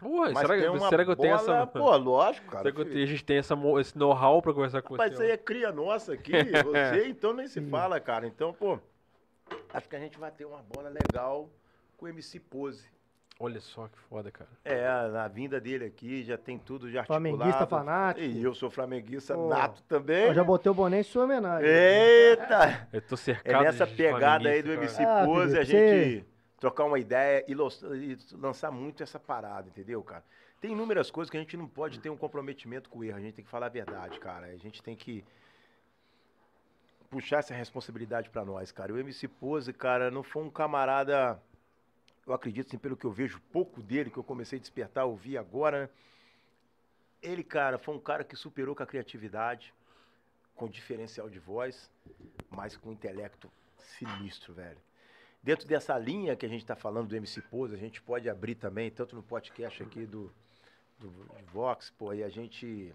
Ué, 0.00 0.30
Mas 0.32 0.38
será, 0.46 0.54
que- 0.56 0.78
será 0.88 1.04
que 1.04 1.10
eu 1.10 1.16
tenho 1.16 1.36
bola- 1.36 1.56
essa. 1.58 1.66
Pô, 1.66 1.96
lógico, 1.96 2.46
cara. 2.52 2.62
será 2.62 2.72
que 2.76 2.84
tenho- 2.92 3.02
a 3.02 3.06
gente 3.06 3.24
tem 3.24 3.38
essa, 3.38 3.54
esse 3.80 3.98
know-how 3.98 4.40
pra 4.40 4.54
conversar 4.54 4.80
com 4.80 4.94
Rapaz, 4.94 5.10
você? 5.10 5.14
isso 5.14 5.22
aí 5.24 5.30
é 5.32 5.36
cria 5.36 5.72
nossa 5.72 6.12
aqui. 6.12 6.30
Você, 7.02 7.08
então, 7.08 7.32
nem 7.32 7.48
se 7.48 7.60
fala, 7.62 7.98
cara. 7.98 8.28
Então, 8.28 8.52
pô, 8.54 8.78
acho 9.74 9.88
que 9.88 9.96
a 9.96 9.98
gente 10.00 10.16
vai 10.20 10.30
ter 10.30 10.44
uma 10.44 10.62
bola 10.62 10.88
legal 10.88 11.50
com 12.00 12.06
o 12.06 12.08
MC 12.08 12.40
Pose. 12.40 12.88
Olha 13.38 13.60
só 13.60 13.88
que 13.88 13.98
foda, 13.98 14.30
cara. 14.30 14.50
É, 14.64 14.86
a 14.86 15.28
vinda 15.28 15.60
dele 15.60 15.84
aqui 15.84 16.22
já 16.22 16.36
tem 16.36 16.58
tudo 16.58 16.90
já 16.90 17.00
articulado. 17.00 17.22
Flamenguista 17.28 17.66
fanático. 17.66 18.26
E 18.26 18.42
eu 18.42 18.54
sou 18.54 18.70
flamenguista 18.70 19.34
Pô. 19.34 19.48
nato 19.48 19.82
também. 19.84 20.24
Eu 20.26 20.34
já 20.34 20.44
botei 20.44 20.70
o 20.70 20.74
boné 20.74 21.00
em 21.00 21.02
sua 21.02 21.24
homenagem. 21.24 21.68
Eita! 21.68 22.88
Eu 22.92 23.02
tô 23.02 23.14
É 23.14 23.18
cercado 23.18 23.62
nessa 23.64 23.86
de 23.86 23.94
pegada 23.94 24.48
aí 24.48 24.62
do 24.62 24.72
MC 24.72 24.96
cara. 24.96 25.22
Ah, 25.22 25.26
Pose 25.26 25.58
a 25.58 25.64
Felipe, 25.64 26.10
gente 26.10 26.26
trocar 26.58 26.84
uma 26.84 26.98
ideia 26.98 27.44
e, 27.48 27.52
e 27.52 28.18
lançar 28.36 28.70
muito 28.70 29.02
essa 29.02 29.18
parada, 29.18 29.68
entendeu, 29.68 30.02
cara? 30.02 30.24
Tem 30.60 30.72
inúmeras 30.72 31.10
coisas 31.10 31.30
que 31.30 31.36
a 31.38 31.40
gente 31.40 31.56
não 31.56 31.66
pode 31.66 31.98
ter 32.00 32.10
um 32.10 32.16
comprometimento 32.18 32.90
com 32.90 32.98
o 32.98 33.04
erro, 33.04 33.16
a 33.16 33.20
gente 33.20 33.34
tem 33.34 33.44
que 33.44 33.50
falar 33.50 33.66
a 33.66 33.70
verdade, 33.70 34.18
cara. 34.20 34.48
A 34.48 34.56
gente 34.56 34.82
tem 34.82 34.94
que 34.94 35.24
puxar 37.08 37.38
essa 37.38 37.54
responsabilidade 37.54 38.28
pra 38.28 38.44
nós, 38.44 38.70
cara. 38.70 38.92
O 38.92 38.98
MC 38.98 39.26
Pose, 39.26 39.72
cara, 39.72 40.10
não 40.10 40.22
foi 40.22 40.42
um 40.42 40.50
camarada, 40.50 41.40
eu 42.30 42.34
acredito, 42.34 42.68
assim, 42.68 42.78
pelo 42.78 42.96
que 42.96 43.04
eu 43.04 43.10
vejo 43.10 43.40
pouco 43.52 43.82
dele, 43.82 44.10
que 44.10 44.16
eu 44.16 44.24
comecei 44.24 44.58
a 44.58 44.60
despertar, 44.60 45.04
ouvir 45.04 45.36
agora, 45.36 45.82
né? 45.82 45.88
Ele, 47.20 47.42
cara, 47.42 47.76
foi 47.76 47.94
um 47.94 47.98
cara 47.98 48.24
que 48.24 48.36
superou 48.36 48.74
com 48.74 48.82
a 48.82 48.86
criatividade, 48.86 49.74
com 50.54 50.68
diferencial 50.68 51.28
de 51.28 51.38
voz, 51.38 51.90
mas 52.48 52.76
com 52.76 52.92
intelecto 52.92 53.50
sinistro, 53.78 54.54
velho. 54.54 54.78
Dentro 55.42 55.66
dessa 55.66 55.98
linha 55.98 56.36
que 56.36 56.46
a 56.46 56.48
gente 56.48 56.62
está 56.62 56.76
falando 56.76 57.08
do 57.08 57.16
MC 57.16 57.42
Pose, 57.42 57.74
a 57.74 57.78
gente 57.78 58.00
pode 58.00 58.28
abrir 58.30 58.54
também, 58.54 58.90
tanto 58.90 59.16
no 59.16 59.22
podcast 59.22 59.82
aqui 59.82 60.06
do, 60.06 60.32
do 60.98 61.10
Vox, 61.52 61.90
pô, 61.90 62.14
e 62.14 62.22
a 62.22 62.28
gente 62.28 62.94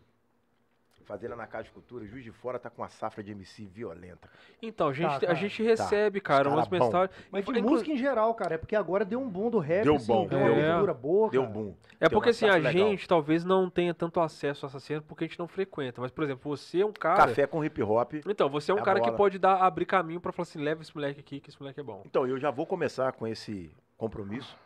fazer 1.06 1.28
lá 1.30 1.36
na 1.36 1.48
Casa 1.48 1.66
de 1.66 1.72
Cultura, 1.72 2.06
Juiz 2.06 2.24
de 2.24 2.32
Fora 2.32 2.60
tá 2.60 2.70
com 2.70 2.82
uma 2.82 2.90
safra 2.90 3.24
de 3.24 3.32
MC 3.32 3.66
violenta. 3.66 4.28
cara. 4.28 4.40
Então, 4.62 4.90
a 4.90 4.94
gente, 4.94 5.10
Tá, 5.10 5.16
a 5.18 5.20
cara. 5.22 5.36
gente 5.36 5.64
recebe, 5.64 6.20
cara, 6.20 6.48
Os 6.50 6.54
umas 6.54 6.68
cara 6.68 6.80
bom. 6.80 6.86
mensagens. 6.86 7.26
Mas 7.32 7.46
de 7.46 7.52
Inclu- 7.52 7.70
música 7.72 7.92
em 7.92 7.98
geral, 7.98 8.34
cara. 8.34 8.56
É 8.56 8.58
porque 8.58 8.76
agora 8.76 9.06
deu 9.06 9.20
um 9.22 9.30
boom 9.30 9.50
do 9.50 9.60
rap, 9.60 9.84
Deu 9.84 9.96
assim, 9.96 10.08
bom, 10.08 10.28
deu 10.28 10.40
uma 10.40 10.50
cultura 10.74 10.94
boa, 10.94 11.30
Deu 11.30 11.42
cara. 11.44 11.54
boom. 11.54 11.76
É 12.00 12.10
porque 12.10 12.30
assim, 12.30 12.48
a 12.48 12.56
legal. 12.56 12.72
gente 12.72 13.08
talvez 13.08 13.46
não 13.46 13.70
tenha 13.70 13.94
tanto 13.94 14.20
acesso 14.20 14.66
a 14.66 14.68
essa 14.70 14.80
cena 14.80 15.02
porque 15.02 15.24
a 15.24 15.28
gente 15.28 15.40
não 15.40 15.48
frequenta. 15.48 16.02
Mas, 16.02 16.12
por 16.12 16.24
exemplo, 16.24 16.50
você 16.58 16.82
é 16.82 16.86
um 16.86 16.92
cara. 16.92 17.28
Café 17.28 17.48
com 17.48 17.64
hip 17.64 17.82
hop. 17.82 18.14
Então, 18.28 18.50
você 18.50 18.72
é 18.72 18.76
um 18.76 18.80
É 18.80 18.84
cara 18.84 19.00
que 19.00 19.06
bola. 19.06 19.18
pode 19.18 19.40
dar, 19.40 19.58
abrir 19.62 19.86
caminho 19.86 20.20
pra 20.20 20.32
falar 20.32 20.44
assim, 20.44 20.60
leva 20.60 20.82
esse 20.82 20.94
moleque 20.96 21.20
aqui, 21.20 21.40
que 21.40 21.50
esse 21.50 21.60
moleque 21.60 21.80
é 21.80 21.84
bom. 21.84 22.02
Então, 22.06 22.28
eu 22.28 22.38
já 22.40 22.52
vou 22.52 22.66
começar 22.66 23.12
com 23.14 23.26
esse 23.28 23.72
compromisso. 23.98 24.58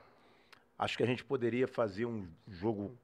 Acho 0.78 0.96
que 0.98 1.04
a 1.04 1.06
gente 1.06 1.26
poderia 1.26 1.68
fazer 1.68 2.06
um 2.06 2.26
jogo 2.48 2.98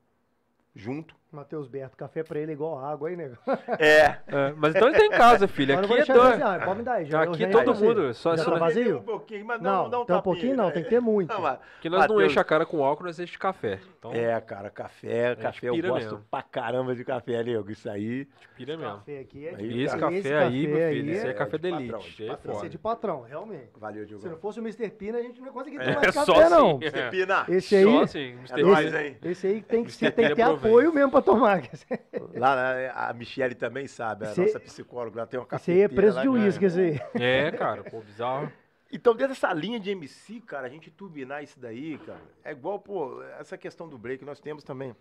junto. 0.74 1.16
Matheus 1.36 1.68
Berto, 1.68 1.96
café 1.98 2.24
pra 2.24 2.40
ele 2.40 2.52
é 2.52 2.54
igual 2.54 2.80
água 2.84 3.10
aí, 3.10 3.16
nego. 3.16 3.36
É. 3.80 4.18
É, 4.28 4.54
mas 4.58 4.74
então 4.76 4.88
ele 4.88 4.98
tá 4.98 5.06
em 5.06 5.10
casa, 5.12 5.48
filho. 5.48 5.78
Aqui 5.78 5.88
não 5.88 5.98
é 5.98 6.06
doido. 6.06 6.44
ah, 6.44 6.60
pode 6.64 6.80
me 6.80 6.84
dar 6.86 6.94
aí. 6.94 7.06
Já, 7.06 7.24
Aqui 7.24 7.40
já 7.40 7.50
todo 7.50 7.76
mundo. 7.76 8.14
Só, 8.14 8.36
Já 8.36 8.44
só 8.44 8.52
tá 8.52 8.58
vazio? 8.60 8.98
Um 9.00 9.04
pouquinho, 9.04 9.46
mas 9.46 9.62
Não, 9.62 9.90
não, 9.90 10.02
um 10.02 10.06
tem 10.06 10.16
um 10.16 10.22
pouquinho 10.22 10.56
não, 10.56 10.66
né? 10.68 10.72
tem 10.72 10.84
que 10.84 10.90
ter 10.90 11.00
muito. 11.00 11.34
Não, 11.34 11.42
mas- 11.42 11.60
que 11.82 11.90
nós 11.90 12.02
não 12.08 12.16
Mateus- 12.16 12.32
enche 12.32 12.40
a 12.40 12.44
cara 12.44 12.66
com 12.66 12.84
álcool, 12.84 13.04
nós 13.04 13.20
enche 13.20 13.34
de 13.34 13.40
café. 13.40 13.80
Então, 14.00 14.12
É, 14.14 14.40
cara, 14.42 14.70
café, 14.70 15.36
café, 15.36 15.68
eu 15.70 15.76
gosto 15.82 15.94
mesmo. 16.06 16.26
pra 16.32 16.42
caramba 16.42 16.96
de 16.96 17.04
café, 17.04 17.44
nego. 17.44 17.70
Isso 17.72 17.90
aí. 17.90 18.28
pira 18.56 18.78
mesmo. 18.78 18.94
Café 18.96 19.20
aqui 19.20 19.48
é 19.48 19.56
Aí, 19.56 19.68
de 19.68 19.82
Esse 19.84 19.98
café 19.98 20.38
aí, 20.38 20.68
meu 20.68 20.90
filho, 20.90 21.12
esse 21.12 21.28
é 21.28 21.30
é 21.30 21.34
café 21.34 21.58
de 21.58 21.64
de 21.64 21.70
patrão, 21.72 22.00
elite. 22.00 22.16
de 22.18 22.24
é 22.24 22.28
patrão. 22.30 22.54
Esse 22.56 22.66
é 22.66 22.70
de 22.70 22.78
patrão, 22.78 23.22
realmente. 23.24 23.70
Valeu, 23.78 24.08
Se 24.08 24.30
não 24.30 24.38
fosse 24.38 24.60
o 24.60 24.64
Mr. 24.64 24.90
Pina, 24.92 25.18
a 25.18 25.22
gente 25.22 25.40
não 25.40 25.48
ia 25.48 25.54
conseguir 25.54 25.78
É, 25.82 25.94
tomar 25.94 26.14
só 26.14 26.34
café, 26.34 26.50
não. 26.50 26.80
É. 26.82 27.10
Pina, 27.10 27.46
Esse 27.50 27.76
aí, 27.76 27.84
Só 27.84 28.18
é 28.18 28.22
Mr. 28.62 29.18
esse 29.30 29.48
aí 29.48 29.62
tem 29.62 29.84
que, 29.84 29.90
Mr. 29.90 29.92
ser, 29.92 30.12
tem 30.12 30.30
que 30.30 30.36
ter 30.36 30.42
apoio 30.44 30.94
mesmo 30.94 31.12
pra 31.12 31.22
tomar. 31.26 31.62
lá 32.36 32.56
né, 32.56 32.92
a 32.96 33.12
Michele 33.14 33.56
também 33.56 33.88
sabe, 33.88 34.26
a 34.26 34.32
Esse- 34.32 34.42
nossa 34.42 34.60
psicóloga, 34.60 35.20
ela 35.22 35.28
tem 35.28 35.40
uma 35.40 35.48
Esse 35.52 35.72
aí 35.72 35.82
é 35.82 35.84
cafeteira 35.90 36.14
lá, 36.14 36.22
de 36.22 36.30
uísque, 36.30 36.66
aí. 36.66 37.00
É, 37.16 37.52
cara, 37.52 37.84
pô, 37.84 38.00
bizarro. 38.02 38.52
Então, 38.92 39.14
dentro 39.14 39.34
dessa 39.34 39.52
linha 39.52 39.80
de 39.80 39.90
MC, 39.92 40.40
cara, 40.42 40.68
a 40.68 40.70
gente 40.70 40.90
turbinar 40.90 41.44
isso 41.44 41.60
daí, 41.60 41.98
cara, 41.98 42.22
é 42.44 42.52
igual, 42.52 42.80
pô, 42.80 43.22
essa 43.40 43.58
questão 43.58 43.90
do 43.90 43.98
break, 43.98 44.24
nós 44.24 44.40
temos 44.40 44.64
também, 44.64 44.96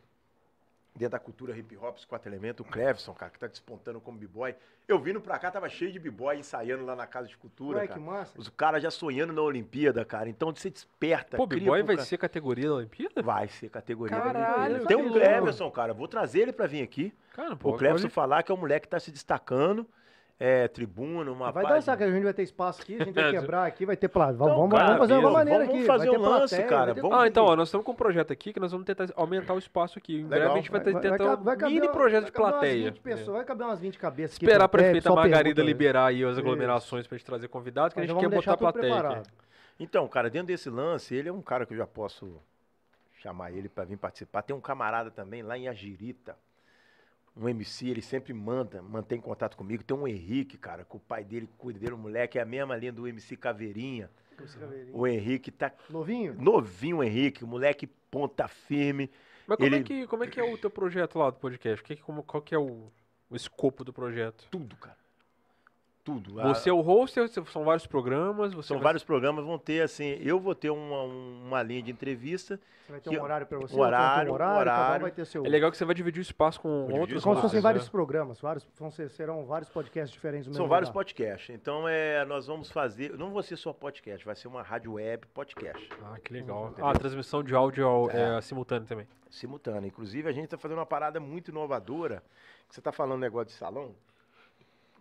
dentro 0.95 1.12
da 1.12 1.19
cultura 1.19 1.57
hip 1.59 1.77
hop, 1.77 1.97
os 1.97 2.05
quatro 2.05 2.29
elementos, 2.31 2.65
o 2.65 2.69
Clevson, 2.71 3.12
cara, 3.12 3.31
que 3.31 3.39
tá 3.39 3.49
despontando 3.49 4.01
como 4.01 4.16
b-boy. 4.16 4.55
Eu 4.87 4.99
vindo 4.99 5.21
pra 5.21 5.39
cá, 5.39 5.51
tava 5.51 5.69
cheio 5.69 5.91
de 5.91 5.99
b-boy 5.99 6.37
ensaiando 6.39 6.85
lá 6.85 6.95
na 6.95 7.07
Casa 7.07 7.27
de 7.27 7.37
Cultura, 7.37 7.79
Ué, 7.79 7.87
cara. 7.89 7.99
que 7.99 8.07
massa. 8.07 8.39
Os 8.39 8.49
caras 8.49 8.83
já 8.83 8.91
sonhando 8.91 9.33
na 9.33 9.43
Olimpíada, 9.43 10.05
cara. 10.05 10.29
Então 10.29 10.55
você 10.55 10.71
desperta. 10.71 11.37
Pô, 11.37 11.47
B-Boy 11.47 11.83
vai 11.83 11.97
cara- 11.97 12.07
ser 12.07 12.16
categoria 12.19 12.69
da 12.69 12.75
Olimpíada? 12.77 13.23
Vai 13.23 13.49
ser 13.49 13.69
categoria 13.71 14.16
da 14.16 14.23
Caralho, 14.23 14.75
Olimpíada. 14.77 14.87
Tem 14.87 14.97
um. 14.97 15.11
Cleverson, 15.12 15.71
cara. 15.71 15.93
Vou 15.93 16.07
trazer 16.07 16.41
ele 16.43 16.53
pra 16.53 16.66
vir 16.66 16.83
aqui. 16.83 17.12
Cara, 17.33 17.57
pô, 17.57 17.71
o 17.71 17.77
Cleverson 17.77 18.07
olha- 18.07 18.15
falar 18.15 18.43
que 18.45 18.53
é 18.53 18.55
um 18.55 18.59
moleque 18.59 18.87
que 18.87 18.91
tá 18.91 19.01
se 19.01 19.11
destacando. 19.11 19.85
É, 20.39 20.66
tribuna, 20.66 21.31
uma 21.31 21.52
Vai 21.52 21.62
página- 21.62 21.74
dançar, 21.77 21.97
que 21.97 22.02
a 22.02 22.11
gente 22.11 22.24
vai 22.24 22.35
ter 22.35 22.43
espaço 22.43 22.82
aqui, 22.82 22.97
a 23.01 23.05
gente 23.05 23.15
vai 23.15 23.24
É, 23.31 23.40
quebrar 23.40 23.66
aqui, 23.66 23.86
vai 23.86 23.97
ter 23.97 24.09
plateia. 24.09 24.35
Então, 24.35 24.48
Vamos, 24.56 24.70
cara, 24.73 24.85
vamos 24.86 24.98
fazer 24.98 25.15
uma 25.15 25.31
maneira 25.31 25.61
vamos 25.65 25.74
aqui. 25.78 25.86
fazer 25.86 26.06
vai 26.09 26.15
ter 26.16 26.20
um 26.20 26.23
lance, 26.28 26.55
plateia, 26.56 26.69
cara, 26.69 26.94
ter 26.94 27.01
vamos- 27.01 27.19
Ah, 27.19 27.27
então, 27.28 27.44
ó, 27.44 27.55
nós 27.56 27.69
estamos 27.69 27.86
com 27.86 27.93
um 27.93 27.94
projeto 27.94 28.32
aqui 28.32 28.52
que 28.52 28.59
nós 28.59 28.73
vamos 28.73 28.85
tentar 28.85 29.06
aumentar 29.15 29.55
o 29.55 29.59
espaço 29.59 29.97
aqui. 29.97 30.20
Em 30.20 30.27
breve 30.27 30.47
a 30.47 30.55
gente 30.56 30.70
vai, 30.73 30.81
Vai- 30.81 30.93
tentar 31.02 31.16
vai- 31.24 31.36
um 31.36 31.43
vai 31.44 31.56
caber 31.56 31.74
mini 31.74 31.89
projeto 31.89 32.24
de 32.24 32.32
plateia. 32.32 32.90
20 32.90 33.01
pessoas, 33.01 33.28
É. 33.28 33.32
Vai 33.32 33.44
caber 33.44 33.66
umas 33.66 33.78
20 33.81 33.97
cabeças 33.97 34.36
aqui. 34.36 34.44
Esperar 34.44 34.65
a 34.65 34.69
prefeita 34.69 35.15
Margarida 35.15 35.62
né? 35.62 35.66
liberar 35.69 36.06
aí 36.06 36.24
as 36.24 36.32
Isso. 36.32 36.40
aglomerações 36.40 37.06
pra 37.06 37.16
gente 37.16 37.27
trazer 37.27 37.47
convidados, 37.48 37.94
que 37.94 38.01
a 38.01 38.05
Então 38.05 38.16
gente 38.19 38.28
quer 38.28 38.36
botar 38.36 38.52
a 38.55 38.56
plateia. 38.56 39.23
Então, 39.78 40.06
cara, 40.09 40.28
dentro 40.28 40.48
desse 40.48 40.69
lance, 40.69 41.15
ele 41.15 41.28
é 41.28 41.32
um 41.32 41.43
cara 41.43 41.65
que 41.65 41.73
eu 41.74 41.78
já 41.78 41.86
posso 41.86 42.40
chamar 43.23 43.52
ele 43.52 43.69
pra 43.69 43.85
vir 43.85 43.97
participar. 43.97 44.43
Tem 44.43 44.55
um 44.55 44.61
camarada 44.61 45.11
também 45.12 45.43
lá 45.43 45.56
em 45.56 45.69
Agirita. 45.69 46.36
Um 47.36 47.48
MC, 47.48 47.89
ele 47.89 48.01
sempre 48.02 48.32
manda, 48.32 48.81
mantém 48.81 49.20
contato 49.20 49.56
comigo. 49.56 49.82
Tem 49.82 49.97
um 49.97 50.06
Henrique, 50.06 50.56
cara, 50.56 50.85
que 50.85 50.97
o 50.97 51.01
pai 51.01 51.24
dele 51.24 51.48
cuida 51.59 51.81
dele, 51.81 51.93
o 51.94 51.98
moleque 51.98 52.39
é 52.39 52.43
a 52.43 52.47
mesma 52.47 52.77
linha 52.77 52.93
do 52.93 53.09
MC 53.09 53.36
Caveirinha. 53.36 54.09
Esse 54.43 54.56
caveirinho. 54.59 54.97
O 54.97 55.06
Henrique 55.06 55.51
tá 55.51 55.73
Novinho? 55.90 56.35
novinho, 56.40 56.98
o 56.98 57.05
Henrique, 57.05 57.43
o 57.44 57.47
moleque 57.47 57.86
ponta 57.86 58.47
firme. 58.48 59.11
Mas 59.47 59.56
como, 59.59 59.69
é 59.74 59.77
Ele- 59.78 59.85
que, 59.85 60.06
como 60.06 60.24
é 60.24 60.27
que 60.28 60.39
é 60.40 60.43
o 60.44 60.56
teu 60.56 60.70
projeto 60.70 61.19
lá 61.19 61.28
do 61.31 61.36
podcast? 61.39 61.82
Que, 61.85 61.97
que- 61.97 62.02
como, 62.02 62.23
qual 62.23 62.40
que 62.43 62.55
é 62.55 62.59
o, 62.59 62.90
o 63.28 63.36
escopo 63.36 63.85
do 63.85 63.93
projeto? 63.93 64.47
Tudo, 64.51 64.77
cara. 64.77 64.97
Tudo. 66.05 66.35
Você 66.35 66.68
é 66.68 66.72
o 66.72 66.82
host, 66.82 67.18
são 67.51 67.64
vários 67.64 67.86
programas, 67.86 68.52
você 68.52 68.68
São 68.68 68.76
vai- 68.76 68.85
vários 68.85 69.02
programas, 69.02 69.43
vão 69.43 69.59
ter 69.59 69.81
assim, 69.82 70.18
eu 70.20 70.39
vou 70.39 70.55
ter 70.55 70.68
uma, 70.68 71.02
uma 71.05 71.62
linha 71.62 71.82
de 71.82 71.90
entrevista, 71.90 72.60
Você 72.85 72.93
vai 72.93 73.01
ter 73.01 73.09
Que- 73.09 73.18
um 73.18 73.22
horário 73.22 73.47
pra 73.47 73.56
você, 73.59 73.74
um 73.74 73.78
outro 73.78 73.90
vai 73.97 74.01
ter 74.01 74.05
horário, 74.31 74.31
um 74.31 74.35
horário, 74.35 74.60
horário. 74.60 75.01
vai 75.01 75.10
ter 75.10 75.24
seu... 75.24 75.47
É 75.47 75.48
legal 75.48 75.70
que 75.70 75.78
você 75.78 75.85
vai 75.86 75.94
dividir 75.94 76.20
o 76.20 76.22
espaço 76.22 76.60
com 76.60 76.81
dividir 76.82 77.01
outros 77.01 77.22
o 77.22 77.24
Como 77.24 77.36
se 77.36 77.40
fossem 77.43 77.60
vários 77.62 77.85
né? 77.86 77.90
programas, 77.90 78.39
vários, 78.39 78.68
vão 78.78 78.90
ser, 78.90 79.09
serão 79.09 79.47
vários 79.47 79.70
podcasts 79.70 80.12
diferentes 80.12 80.47
no 80.47 80.52
São 80.52 80.68
vários 80.68 80.90
lugar. 80.90 81.01
podcasts. 81.01 81.48
Então 81.55 81.89
é, 81.89 82.22
nós 82.26 82.47
vamos 82.47 82.70
fazer, 82.70 83.16
não 83.16 83.32
vai 83.32 83.43
ser 83.43 83.56
só 83.56 83.72
podcast, 83.72 84.26
vai 84.26 84.36
ser 84.36 84.47
uma 84.48 84.62
rádio 84.62 84.93
web 84.93 85.26
podcast, 85.28 85.89
Ah, 86.02 86.18
que 86.22 86.35
legal. 86.35 86.66
Entendeu? 86.66 86.85
Ah, 86.86 86.90
a 86.90 86.94
transmissão 86.94 87.43
de 87.43 87.55
áudio 87.55 87.86
ao- 87.86 88.10
É. 88.10 88.36
é, 88.36 88.40
simultânea 88.43 88.86
também. 88.86 89.09
simultânea. 89.31 89.89
Inclusive 89.89 90.28
a 90.28 90.32
gente 90.32 90.44
está 90.44 90.59
fazendo 90.59 90.76
uma 90.78 90.86
parada 90.86 91.18
muito 91.18 91.51
inovadora. 91.51 92.22
Você 92.68 92.78
está 92.81 92.93
falando 92.93 93.20
negócio 93.20 93.47
de 93.47 93.52
salão? 93.55 93.94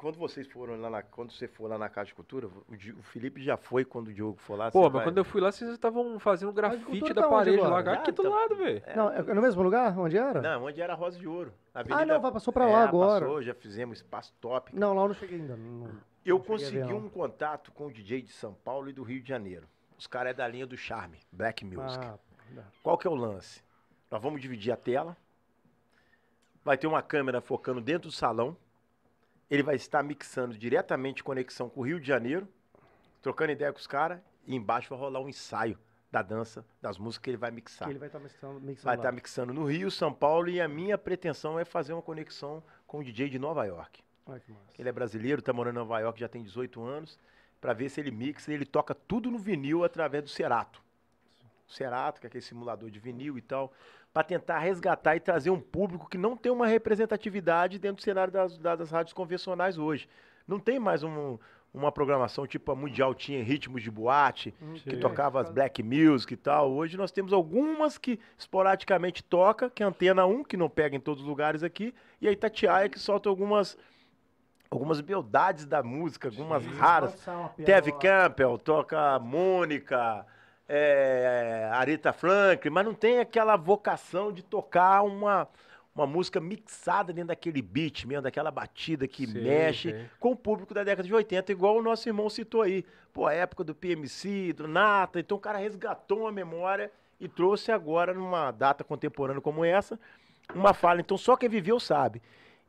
Quando 0.03 0.17
vocês 0.17 0.45
foram 0.47 0.79
lá 0.81 0.89
na, 0.89 1.01
quando 1.01 1.31
você 1.31 1.47
for 1.47 1.69
lá 1.69 1.77
na 1.77 1.87
Casa 1.87 2.07
de 2.07 2.13
Cultura, 2.15 2.49
o, 2.67 2.75
Di- 2.75 2.91
o 2.91 3.01
Felipe 3.03 3.41
já 3.41 3.55
foi 3.55 3.85
quando 3.85 4.09
o 4.09 4.13
Diogo 4.13 4.37
for 4.37 4.57
lá. 4.57 4.69
Pô, 4.69 4.81
você 4.81 4.83
mas 4.87 4.93
vai- 4.95 5.03
quando 5.05 5.17
eu 5.17 5.23
fui 5.23 5.39
lá, 5.39 5.49
vocês 5.49 5.71
estavam 5.71 6.19
fazendo 6.19 6.51
grafite 6.51 6.83
cultura 6.83 7.13
da 7.13 7.21
tá 7.21 7.27
onde 7.27 7.35
parede 7.37 7.57
lá. 7.61 7.67
agora? 7.79 7.93
Aqui 7.99 8.09
Ah, 8.09 8.13
do 8.13 8.23
tá- 8.23 8.29
lado, 8.29 8.55
velho. 8.57 8.83
Não, 8.95 9.09
é 9.13 9.21
no 9.33 9.41
mesmo 9.41 9.63
lugar? 9.63 9.97
Onde 9.97 10.17
era? 10.17 10.41
Não, 10.41 10.65
onde 10.65 10.81
era 10.81 10.91
a 10.91 10.95
Rosa 10.97 11.17
de 11.17 11.25
Ouro. 11.27 11.53
na 11.73 11.79
ah, 11.79 11.83
Avenida- 11.83 12.05
não, 12.15 12.21
vai, 12.21 12.31
passou 12.33 12.51
pra 12.53 12.67
É, 12.69 12.73
lá 12.73 12.83
agora. 12.83 13.25
Passou, 13.25 13.41
já 13.41 13.53
fizemos 13.53 13.99
espaço 13.99 14.33
top. 14.41 14.75
Não, 14.75 14.93
lá 14.93 15.03
eu 15.03 15.07
não 15.07 15.15
cheguei 15.15 15.39
ainda. 15.39 15.55
não- 15.55 15.87
Eu 16.25 16.37
Não 16.37 16.43
cheguei 16.43 16.67
a 16.67 16.69
ver, 16.69 16.79
consegui 16.79 16.79
não. 16.93 16.97
um 16.97 17.09
contato 17.09 17.71
com 17.71 17.87
o 17.87 17.91
DJ 17.91 18.21
de 18.21 18.31
São 18.33 18.53
Paulo 18.53 18.89
e 18.89 18.93
do 18.93 19.03
Rio 19.03 19.21
de 19.21 19.29
Janeiro. 19.29 19.65
Os 19.97 20.05
caras 20.05 20.31
é 20.31 20.33
da 20.33 20.45
linha 20.47 20.67
do 20.67 20.75
Charme, 20.75 21.17
Black 21.31 21.63
Music. 21.63 22.03
Ah, 22.05 22.17
não. 22.51 22.63
Qual 22.83 22.97
que 22.97 23.07
é 23.07 23.09
o 23.09 23.15
lance? 23.15 23.63
Nós 24.11 24.21
vamos 24.21 24.41
dividir 24.41 24.71
a 24.73 24.75
tela. 24.77 25.15
Vai 26.63 26.77
ter 26.77 26.87
uma 26.87 27.01
câmera 27.01 27.39
focando 27.41 27.79
dentro 27.79 28.09
do 28.09 28.11
salão. 28.13 28.55
Ele 29.49 29.63
vai 29.63 29.75
estar 29.75 30.01
mixando 30.03 30.57
diretamente 30.57 31.23
conexão 31.23 31.69
com 31.69 31.81
o 31.81 31.83
Rio 31.83 31.99
de 31.99 32.07
Janeiro, 32.07 32.47
trocando 33.21 33.51
ideia 33.51 33.71
com 33.71 33.79
os 33.79 33.87
caras, 33.87 34.19
e 34.45 34.55
embaixo 34.55 34.89
vai 34.89 34.99
rolar 34.99 35.19
um 35.19 35.29
ensaio 35.29 35.77
da 36.11 36.21
dança, 36.21 36.63
das 36.81 36.97
músicas 36.97 37.23
que 37.23 37.29
ele 37.31 37.37
vai 37.37 37.49
mixar. 37.49 37.87
que 37.87 37.91
ele 37.91 37.99
vai 37.99 38.07
estar 38.07 38.19
mixando, 38.19 38.59
mixando 38.61 38.85
Vai 38.85 38.95
estar 38.95 39.11
mixando 39.11 39.53
no 39.53 39.65
Rio, 39.65 39.89
São 39.89 40.13
Paulo, 40.13 40.49
e 40.49 40.61
a 40.61 40.67
minha 40.67 40.97
pretensão 40.97 41.57
é 41.57 41.65
fazer 41.65 41.93
uma 41.93 42.01
conexão 42.01 42.63
com 42.85 42.99
o 42.99 43.03
DJ 43.03 43.29
de 43.29 43.39
Nova 43.39 43.65
York. 43.65 44.03
Massa. 44.27 44.53
Ele 44.77 44.89
é 44.89 44.91
brasileiro, 44.91 45.41
tá 45.41 45.51
morando 45.51 45.75
em 45.75 45.79
Nova 45.79 45.99
York, 45.99 46.19
já 46.19 46.29
tem 46.29 46.43
18 46.43 46.83
anos, 46.83 47.19
para 47.59 47.73
ver 47.73 47.89
se 47.89 47.99
ele 47.99 48.11
mixa 48.11 48.53
ele 48.53 48.65
toca 48.65 48.93
tudo 48.93 49.31
no 49.31 49.37
vinil 49.37 49.83
através 49.83 50.23
do 50.23 50.29
Cerato. 50.29 50.83
O 51.67 51.71
Cerato, 51.71 52.21
que 52.21 52.27
é 52.27 52.29
aquele 52.29 52.43
simulador 52.43 52.91
de 52.91 52.99
vinil 52.99 53.37
e 53.37 53.41
tal, 53.41 53.73
para 54.13 54.23
tentar 54.23 54.59
resgatar 54.59 55.15
e 55.15 55.19
trazer 55.19 55.49
um 55.49 55.59
público 55.59 56.07
que 56.07 56.17
não 56.17 56.37
tem 56.37 56.51
uma 56.51 56.67
representatividade 56.67 57.79
dentro 57.79 57.97
do 57.97 58.03
cenário 58.03 58.31
das, 58.31 58.57
das, 58.57 58.77
das 58.77 58.91
rádios 58.91 59.13
convencionais 59.13 59.77
hoje. 59.77 60.07
Não 60.47 60.59
tem 60.59 60.77
mais 60.77 61.01
um, 61.03 61.39
uma 61.73 61.91
programação 61.91 62.45
tipo 62.45 62.71
a 62.71 62.75
Mundial 62.75 63.15
tinha 63.15 63.43
ritmos 63.43 63.81
de 63.81 63.89
boate, 63.89 64.53
Hum, 64.61 64.73
que 64.75 64.91
Sim. 64.91 64.99
tocava 64.99 65.41
as 65.41 65.49
black 65.49 65.81
music 65.81 66.35
e 66.35 66.37
tal. 66.37 66.71
Hoje 66.71 66.95
nós 66.95 67.11
temos 67.11 67.33
algumas 67.33 67.97
que 67.97 68.19
esporadicamente 68.37 69.23
toca, 69.23 69.67
que 69.69 69.81
é 69.81 69.85
a 69.85 69.89
Antena 69.89 70.27
1, 70.27 70.43
que 70.43 70.55
não 70.55 70.69
pega 70.69 70.95
em 70.95 70.99
todos 70.99 71.23
os 71.23 71.27
lugares 71.27 71.63
aqui, 71.63 71.93
e 72.21 72.27
a 72.27 72.31
Itatiaia 72.31 72.87
que 72.89 72.99
solta 72.99 73.29
algumas 73.29 73.75
algumas 74.69 75.01
beldades 75.01 75.67
da 75.67 75.83
música, 75.83 76.29
algumas 76.29 76.65
raras. 76.65 77.15
Teve 77.63 77.91
Campbell, 77.91 78.57
toca 78.57 79.19
Mônica, 79.19 80.25
é, 80.75 81.69
Aretha 81.71 82.11
Franklin, 82.11 82.71
mas 82.71 82.83
não 82.83 82.95
tem 82.95 83.19
aquela 83.19 83.55
vocação 83.55 84.31
de 84.31 84.41
tocar 84.41 85.03
uma, 85.03 85.47
uma 85.93 86.07
música 86.07 86.41
mixada 86.41 87.13
dentro 87.13 87.27
daquele 87.27 87.61
beat 87.61 88.05
mesmo, 88.05 88.23
daquela 88.23 88.49
batida 88.49 89.07
que 89.07 89.27
Sei, 89.27 89.39
mexe 89.39 89.91
sei. 89.91 90.09
com 90.19 90.31
o 90.31 90.35
público 90.35 90.73
da 90.73 90.83
década 90.83 91.07
de 91.07 91.13
80, 91.13 91.51
igual 91.51 91.77
o 91.77 91.81
nosso 91.83 92.09
irmão 92.09 92.27
citou 92.27 92.63
aí. 92.63 92.83
Pô, 93.13 93.27
a 93.27 93.33
época 93.33 93.63
do 93.63 93.75
PMC, 93.75 94.53
do 94.53 94.67
Nata, 94.67 95.19
então 95.19 95.37
o 95.37 95.39
cara 95.39 95.59
resgatou 95.59 96.21
uma 96.21 96.31
memória 96.31 96.91
e 97.19 97.27
trouxe 97.27 97.71
agora, 97.71 98.11
numa 98.11 98.49
data 98.49 98.83
contemporânea 98.83 99.41
como 99.43 99.63
essa, 99.63 99.99
uma 100.55 100.73
fala. 100.73 101.01
Então 101.01 101.19
só 101.19 101.37
quem 101.37 101.49
viveu 101.49 101.79
sabe. 101.79 102.19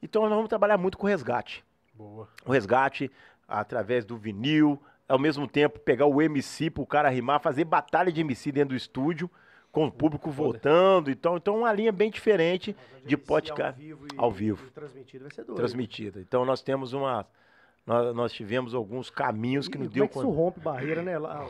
Então 0.03 0.21
nós 0.25 0.31
vamos 0.31 0.51
trabalhar 0.51 0.77
muito 0.77 0.99
com 0.99 1.07
resgate 1.07 1.65
Boa. 1.95 2.29
o 2.45 2.53
resgate 2.53 3.11
através 3.49 4.05
do 4.05 4.19
vinil, 4.19 4.79
ao 5.09 5.19
mesmo 5.19 5.47
tempo 5.47 5.79
pegar 5.79 6.07
o 6.07 6.21
MC 6.23 6.71
pro 6.71 6.87
cara 6.87 7.09
rimar, 7.09 7.41
fazer 7.41 7.65
batalha 7.65 8.11
de 8.13 8.21
MC 8.21 8.51
dentro 8.53 8.71
do 8.71 8.77
estúdio, 8.77 9.31
com 9.71 9.87
o 9.87 9.91
público 9.93 10.31
Foda. 10.31 10.37
voltando. 10.51 11.11
Então, 11.11 11.37
então 11.37 11.59
uma 11.59 11.73
linha 11.73 11.91
bem 11.93 12.11
diferente 12.11 12.77
de 13.05 13.17
podcast 13.17 13.73
Ao 13.73 13.79
vivo. 13.81 14.07
e- 14.07 14.09
ao 14.17 14.31
vivo. 14.31 14.67
e 14.67 14.71
transmitido 14.71 15.25
vai 15.25 15.33
ser 15.35 15.45
doido. 15.45 15.57
transmitida. 15.57 16.21
Então 16.21 16.45
nós 16.45 16.63
temos 16.63 16.93
uma. 16.93 17.27
Nós, 17.87 18.15
nós 18.15 18.33
tivemos 18.33 18.75
alguns 18.75 19.11
caminhos 19.11 19.69
que 19.69 19.77
E 19.77 19.81
nos 19.81 19.89
como 19.89 19.95
deu 19.95 20.05
é 20.05 20.09
que 20.09 20.15
isso 20.15 20.23
quando- 20.27 20.35
rompe 20.37 20.61
barreira, 20.61 21.03
né? 21.03 21.19
Lá, 21.19 21.47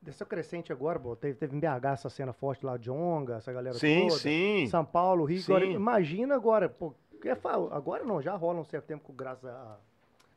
dessa 0.00 0.24
crescente 0.24 0.72
agora, 0.72 0.98
pô, 0.98 1.14
teve, 1.16 1.34
teve 1.34 1.54
em 1.54 1.60
BH 1.60 1.92
essa 1.92 2.08
cena 2.08 2.32
forte 2.32 2.64
lá, 2.64 2.76
de 2.78 2.90
Onga, 2.90 3.34
essa 3.36 3.52
galera 3.52 3.76
Sim, 3.76 4.06
toda. 4.08 4.20
sim. 4.20 4.66
São 4.68 4.84
Paulo, 4.84 5.24
Rio. 5.24 5.42
Agora, 5.44 5.66
Sim. 5.66 5.72
imagina 5.72 6.34
agora, 6.34 6.68
pô, 6.68 6.94
é 7.24 7.36
agora 7.72 8.04
não, 8.04 8.22
já 8.22 8.34
rola 8.36 8.60
um 8.60 8.64
certo 8.64 8.86
tempo 8.86 9.02
com 9.04 9.12
graças 9.12 9.44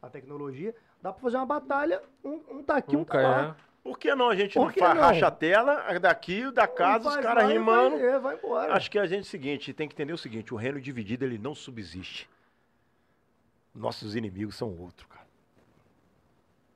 à 0.02 0.10
tecnologia. 0.10 0.74
Dá 1.02 1.14
pra 1.14 1.22
fazer 1.22 1.38
uma 1.38 1.46
batalha, 1.46 2.02
um, 2.24 2.42
um 2.52 2.64
tá 2.64 2.78
aqui, 2.78 2.96
um 2.96 3.04
tá 3.04 3.18
Nunca 3.18 3.28
lá. 3.28 3.56
é. 3.66 3.70
Por 3.82 3.98
que 3.98 4.14
não? 4.14 4.30
A 4.30 4.36
gente 4.36 4.54
Por 4.54 4.66
não 4.66 4.72
que 4.74 4.80
faz 4.80 4.94
não? 4.96 5.02
racha 5.02 5.28
a 5.28 5.32
tela 5.32 5.98
daqui, 6.00 6.46
o 6.46 6.52
da 6.52 6.68
casa, 6.68 7.10
os 7.10 7.18
caras 7.18 7.50
rimando. 7.50 7.98
Vai, 7.98 8.06
é, 8.08 8.20
vai 8.20 8.36
embora. 8.36 8.74
Acho 8.74 8.92
que 8.92 9.00
a 9.00 9.06
gente 9.06 9.20
é 9.20 9.22
o 9.22 9.26
seguinte, 9.26 9.74
tem 9.74 9.88
que 9.88 9.94
entender 9.96 10.12
o 10.14 10.18
seguinte, 10.18 10.54
o 10.54 10.58
reino 10.58 10.80
dividido 10.82 11.24
ele 11.24 11.38
não 11.38 11.56
subsiste. 11.56 12.30
Nossos 13.74 14.16
inimigos 14.16 14.56
são 14.56 14.76
outro, 14.78 15.08
cara. 15.08 15.26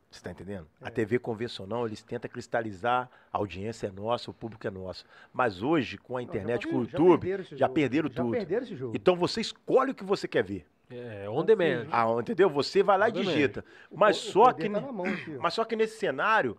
Você 0.09 0.19
está 0.19 0.31
entendendo? 0.31 0.67
A 0.81 0.87
É. 0.87 0.91
TV 0.91 1.17
convencional, 1.19 1.85
eles 1.87 2.01
tentam 2.03 2.29
cristalizar, 2.29 3.09
a 3.31 3.37
audiência 3.37 3.87
é 3.87 3.91
nossa, 3.91 4.29
o 4.29 4.33
público 4.33 4.65
é 4.65 4.69
nosso. 4.69 5.05
Mas 5.33 5.61
hoje, 5.61 5.97
com 5.97 6.17
a 6.17 6.21
Não, 6.21 6.27
já 6.27 6.29
internet, 6.33 6.67
com 6.67 6.75
o 6.77 6.79
perderam- 6.81 7.05
YouTube, 7.05 7.21
perderam 7.27 7.57
já 7.57 7.69
perderam 7.69 8.09
Já 8.09 8.15
tudo. 8.23 8.31
perderam 8.31 8.63
esse 8.63 8.75
jogo. 8.75 8.95
Então 8.95 9.15
você 9.15 9.41
escolhe 9.41 9.91
o 9.91 9.95
que 9.95 10.03
você 10.03 10.27
quer 10.27 10.43
ver. 10.43 10.65
É, 10.95 11.29
on 11.29 11.43
demand. 11.43 11.87
Ah, 11.91 12.05
entendeu? 12.19 12.49
Você 12.49 12.83
vai 12.83 12.97
lá 12.97 13.09
e 13.09 13.11
On 13.11 13.15
digita. 13.15 13.65
O 13.89 13.97
Mas 13.97 14.17
o 14.17 14.31
só 14.31 14.51
que 14.53 14.69
tá 14.69 14.79
ne- 14.79 14.85
na 14.85 14.91
mão 14.91 15.05
mas 15.41 15.53
só 15.53 15.63
que 15.65 15.75
nesse 15.75 15.97
cenário, 15.97 16.57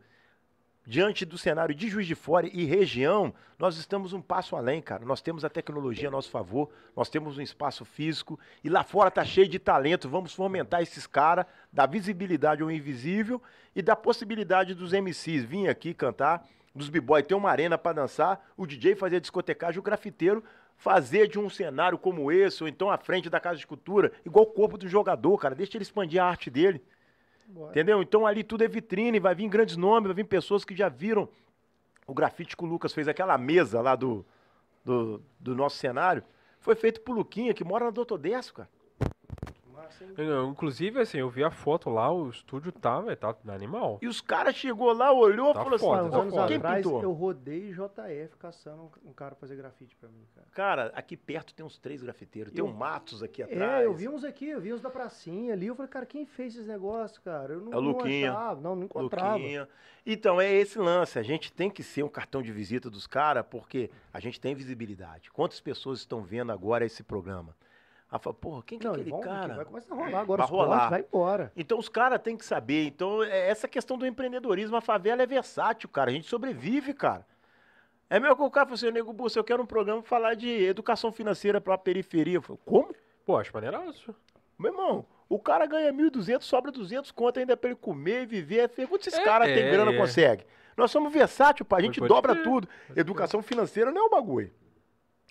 diante 0.87 1.25
do 1.25 1.39
cenário 1.39 1.75
de 1.75 1.89
Juiz 1.89 2.07
de 2.07 2.15
Fora 2.15 2.47
e 2.47 2.65
região, 2.65 3.33
nós 3.59 3.77
estamos 3.79 4.13
um 4.13 4.21
passo 4.21 4.55
além, 4.57 4.83
cara. 4.83 5.05
Nós 5.05 5.23
temos 5.23 5.45
a 5.45 5.49
tecnologia 5.49 6.09
a 6.09 6.11
nosso 6.11 6.31
favor, 6.31 6.71
nós 6.95 7.09
temos 7.09 7.39
um 7.39 7.43
espaço 7.43 7.85
físico 7.85 8.39
e 8.63 8.69
lá 8.69 8.83
fora 8.85 9.11
tá 9.11 9.25
cheio 9.25 9.49
de 9.49 9.59
talento. 9.59 10.09
Vamos 10.09 10.35
fomentar 10.35 10.83
esses 10.83 11.07
caras, 11.07 11.47
dar 11.73 11.87
visibilidade 11.87 12.63
ao 12.63 12.71
invisível 12.71 13.41
e 13.75 13.81
dar 13.81 13.97
possibilidade 13.97 14.75
dos 14.75 14.93
MCs 14.93 15.45
vir 15.45 15.69
aqui 15.69 15.95
cantar, 15.95 16.47
dos 16.75 16.89
b-boy 16.89 17.23
ter 17.23 17.35
uma 17.35 17.51
arena 17.51 17.79
para 17.79 17.93
dançar, 17.95 18.45
o 18.57 18.67
DJ 18.67 18.95
fazer 18.97 19.17
a 19.17 19.21
discotecagem, 19.21 19.79
o 19.79 19.83
grafiteiro 19.83 20.43
fazer 20.85 21.29
de 21.29 21.39
um 21.39 21.49
cenário 21.49 21.97
como 21.97 22.31
esse, 22.31 22.63
ou 22.63 22.69
então 22.69 22.91
à 22.91 22.99
frente 22.99 23.31
da 23.31 23.41
Casa 23.41 23.59
de 23.59 23.67
Cultura, 23.67 24.13
igual 24.23 24.45
o 24.45 24.51
corpo 24.53 24.77
do 24.77 24.87
jogador, 24.87 25.39
cara. 25.39 25.55
Deixa 25.55 25.79
ele 25.79 25.83
expandir 25.83 26.23
a 26.23 26.27
arte 26.27 26.51
dele. 26.51 26.85
Bora. 27.47 27.71
Entendeu? 27.71 28.03
Então 28.03 28.27
ali 28.27 28.45
tudo 28.45 28.65
é 28.65 28.69
vitrine, 28.69 29.19
vai 29.19 29.35
vir 29.35 29.49
grandes 29.49 29.79
nomes, 29.79 30.09
vai 30.09 30.15
vir 30.15 30.27
pessoas 30.27 30.63
que 30.63 30.77
já 30.77 30.91
viram 30.91 31.27
o 32.07 32.13
grafite 32.13 32.55
que 32.55 32.63
o 32.63 32.67
Lucas 32.67 32.93
fez, 32.93 33.09
aquela 33.09 33.39
mesa 33.39 33.81
lá 33.81 33.97
do, 33.97 34.27
do, 34.85 35.23
do 35.41 35.55
nosso 35.55 35.79
cenário. 35.79 36.23
Foi 36.61 36.75
feito 36.75 37.01
por 37.01 37.17
Luquinha, 37.17 37.55
que 37.55 37.65
mora 37.65 37.87
na 37.87 37.91
Doutor 37.91 38.19
Décio, 38.19 38.53
cara. 38.53 38.69
Hein? 40.03 40.15
Eu, 40.17 40.49
Inclusive, 40.49 41.01
assim, 41.01 41.19
eu 41.19 41.29
vi 41.29 41.43
a 41.45 41.51
foto 41.51 41.91
lá, 41.91 42.11
o 42.13 42.29
estúdio 42.31 42.71
tá, 42.73 43.01
velho, 43.01 43.17
tá 43.17 43.35
animal. 43.49 43.99
E 44.03 44.07
os 44.09 44.21
caras 44.21 44.55
chegou 44.55 44.93
lá, 44.93 45.13
olhou 45.13 45.51
e 45.51 45.55
Tá 45.55 45.63
falou 45.65 45.79
foda, 45.79 46.01
assim, 46.03 46.11
tá 46.11 46.19
anos 46.19 46.35
foda. 46.35 46.47
quem 46.49 46.57
atrás, 46.57 46.85
pintou? 46.85 47.03
eu 47.03 47.13
rodei 47.13 47.73
JF 47.73 48.37
caçando 48.39 48.91
um, 49.05 49.13
cara 49.13 49.33
pra 49.33 49.41
fazer 49.41 49.57
grafite 49.57 49.97
pra 49.97 50.09
mim, 50.09 50.25
cara. 50.35 50.47
Cara, 50.53 50.93
aqui 50.95 51.17
perto 51.17 51.55
tem 51.55 51.65
uns 51.65 51.79
três 51.79 52.03
grafiteiros. 52.03 52.53
Tem 52.53 52.61
Eu- 52.65 52.67
um 52.71 52.73
Matos 52.73 53.23
aqui 53.23 53.43
atrás. 53.43 53.83
É, 53.83 53.87
eu 53.87 53.95
vi 53.95 54.09
uns 54.09 54.25
aqui, 54.25 54.49
eu 54.49 54.61
vi 54.61 54.73
uns 54.73 54.81
da 54.81 54.91
pracinha 54.91 55.53
ali. 55.53 55.67
Eu 55.67 55.75
falei, 55.75 55.91
cara, 55.91 56.07
quem 56.07 56.25
fez 56.27 56.55
esses 56.55 56.67
negócios, 56.67 57.19
cara? 57.19 57.55
Eu 57.55 57.61
não, 57.61 57.73
É 57.73 57.77
o 57.77 57.81
não 57.81 57.91
Luquinha. 57.93 58.33
achava, 58.33 58.61
não, 58.61 58.77
não 58.77 58.85
encontrava. 58.85 59.37
Luquinha. 59.37 59.69
Então, 60.07 60.39
é 60.41 60.53
esse 60.53 60.79
lance. 60.79 61.19
A 61.19 61.23
gente 61.23 61.51
tem 61.53 61.71
que 61.71 61.83
ser 61.83 62.03
um 62.03 62.09
cartão 62.09 62.43
de 62.43 62.53
visita 62.53 62.91
dos 62.91 63.07
caras, 63.07 63.45
porque 63.49 63.91
a 64.13 64.21
gente 64.21 64.39
tem 64.41 64.55
visibilidade. 64.55 65.31
Quantas 65.31 65.61
pessoas 65.61 66.01
estão 66.01 66.21
vendo 66.23 66.53
agora 66.53 66.85
esse 66.85 67.03
programa? 67.03 67.57
Ela 68.15 68.21
fala, 68.21 68.35
porra, 68.35 68.63
quem 68.65 68.79
que 68.79 68.87
é 68.87 68.89
Não, 68.89 68.95
e 68.97 69.01
aquele 69.01 69.11
vão- 69.11 69.21
cara? 69.21 69.55
vai 69.57 69.65
começar 69.65 69.93
a 69.93 69.99
rolar 69.99 70.21
agora. 70.21 70.43
Vai 70.47 70.51
rolar. 70.57 70.89
vai 70.91 71.01
embora. 71.01 71.53
Então 71.57 71.77
os 71.81 71.89
caras 71.89 72.23
têm 72.23 72.37
que 72.37 72.45
saber. 72.45 72.87
Então, 72.87 73.25
é 73.25 73.49
essa 73.51 73.67
questão 73.67 73.99
do 73.99 74.07
empreendedorismo, 74.07 74.77
a 74.77 74.81
favela 74.81 75.21
é 75.21 75.27
versátil, 75.27 75.89
cara. 75.89 76.13
A 76.13 76.15
gente 76.15 76.29
sobrevive, 76.29 76.95
cara. 76.95 77.27
É 78.09 78.21
mesmo 78.21 78.37
que 78.37 78.43
o 78.43 78.51
cara 78.53 78.67
falou 78.67 78.77
assim, 78.77 78.93
nego 78.93 79.13
Bussa, 79.13 79.41
eu 79.41 79.43
quero 79.43 79.61
um 79.61 79.67
programa 79.67 80.01
pra 80.01 80.09
falar 80.09 80.35
de 80.35 80.49
educação 80.49 81.11
financeira 81.11 81.61
pra 81.61 81.77
periferia. 81.77 82.37
Eu 82.37 82.43
falei, 82.43 82.61
como? 82.65 82.95
Pô, 83.27 83.37
acho 83.37 83.51
maneiraço. 83.53 84.15
Meu 84.57 84.71
irmão, 84.71 85.05
o 85.29 85.37
cara 85.41 85.67
ganha 85.67 85.93
1.200, 85.93 86.43
sobra 86.47 86.71
200 86.71 87.11
conto 87.11 87.41
ainda 87.41 87.57
pra 87.57 87.71
ele 87.71 87.79
comer 87.81 88.23
e 88.23 88.27
viver. 88.27 88.69
Pergunta 88.69 89.03
se 89.03 89.09
esse 89.09 89.21
É, 89.21 89.25
cara 89.25 89.45
tem 89.47 89.59
é, 89.65 89.71
grana, 89.73 89.91
é. 89.93 89.97
consegue. 89.97 90.47
Nós 90.77 90.93
somos 90.93 91.13
versátil, 91.13 91.65
pá. 91.65 91.79
A 91.79 91.81
gente 91.81 92.01
dobra 92.01 92.37
tudo. 92.37 92.69
pode 92.87 93.01
Educação 93.01 93.43
financeira 93.43 93.91
não 93.91 94.03
é 94.03 94.05
o 94.05 94.11
bagulho. 94.11 94.53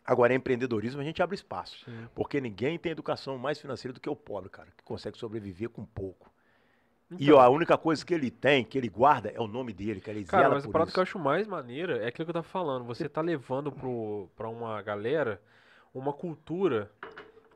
Agora, 0.05 0.33
empreendedorismo, 0.33 0.99
a 0.99 1.03
gente 1.03 1.21
abre 1.23 1.35
espaço. 1.35 1.85
Sim. 1.85 2.07
Porque 2.13 2.41
ninguém 2.41 2.77
tem 2.77 2.91
educação 2.91 3.37
mais 3.37 3.59
financeira 3.59 3.93
do 3.93 3.99
que 3.99 4.09
o 4.09 4.15
pobre, 4.15 4.49
cara, 4.49 4.67
que 4.75 4.83
consegue 4.83 5.17
sobreviver 5.17 5.69
com 5.69 5.85
pouco. 5.85 6.31
E 7.11 7.25
Então, 7.25 7.37
ó, 7.37 7.41
a 7.41 7.49
única 7.49 7.77
coisa 7.77 8.05
que 8.05 8.13
ele 8.13 8.31
tem, 8.31 8.63
que 8.63 8.77
ele 8.77 8.89
guarda, 8.89 9.29
é 9.29 9.39
o 9.39 9.47
nome 9.47 9.71
dele, 9.71 10.01
que 10.01 10.09
ele 10.09 10.25
Cara, 10.25 10.49
mas 10.49 10.65
parada 10.65 10.89
isso. 10.89 10.93
que 10.93 10.99
eu 10.99 11.03
acho 11.03 11.19
mais 11.19 11.47
maneira 11.47 11.97
é 11.97 12.07
aquilo 12.07 12.25
que 12.25 12.31
eu 12.31 12.33
tava 12.33 12.47
falando. 12.47 12.85
Você 12.85 13.07
tá 13.07 13.21
levando 13.21 13.71
pro, 13.71 14.29
pra 14.35 14.49
uma 14.49 14.81
galera 14.81 15.41
uma 15.93 16.11
cultura 16.11 16.91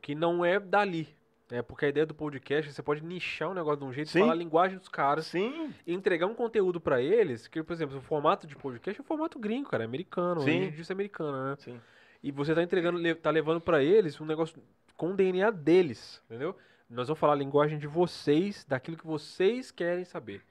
que 0.02 0.14
não 0.14 0.46
é 0.46 0.60
dali. 0.60 1.08
É 1.50 1.62
porque 1.62 1.86
a 1.86 1.90
ideia 1.90 2.06
do 2.06 2.14
podcast, 2.14 2.74
você 2.74 2.84
pode 2.84 3.04
nichar 3.04 3.50
o 3.50 3.54
negócio 3.54 3.80
de 3.80 3.86
um 3.86 3.94
jeito, 3.94 4.10
Sim. 4.10 4.20
falar 4.20 4.34
a 4.34 4.36
linguagem 4.36 4.78
dos 4.78 4.90
caras, 4.90 5.28
Sim, 5.28 5.74
e 5.86 5.94
entregar 5.94 6.28
um 6.28 6.36
conteúdo 6.36 6.80
pra 6.80 7.02
eles, 7.02 7.48
que, 7.48 7.64
por 7.64 7.72
exemplo, 7.72 7.98
o 7.98 8.02
formato 8.02 8.46
de 8.46 8.56
podcast 8.56 9.00
é 9.00 9.02
um 9.02 9.06
formato 9.06 9.40
gringo, 9.40 9.70
cara, 9.70 9.84
é 9.84 9.86
americano, 9.86 10.42
Sim. 10.42 10.66
é 10.66 10.92
americano, 10.92 11.52
né? 11.52 11.56
sim. 11.58 11.80
E 12.22 12.32
você 12.32 12.54
tá 12.54 12.64
entregando, 12.64 13.16
tá 13.16 13.30
levando 13.30 13.62
pra 13.62 13.84
eles 13.84 14.20
um 14.20 14.26
negócio 14.26 14.62
com 14.96 15.12
o 15.12 15.16
DNA 15.16 15.52
deles, 15.52 16.22
entendeu? 16.26 16.56
Nós 16.90 17.08
vamos 17.08 17.20
falar 17.20 17.34
a 17.34 17.38
linguagem 17.38 17.78
de 17.78 17.88
vocês, 17.88 18.66
daquilo 18.66 18.98
que 18.98 19.06
vocês 19.06 19.72
querem 19.72 20.06
saber. 20.06 20.42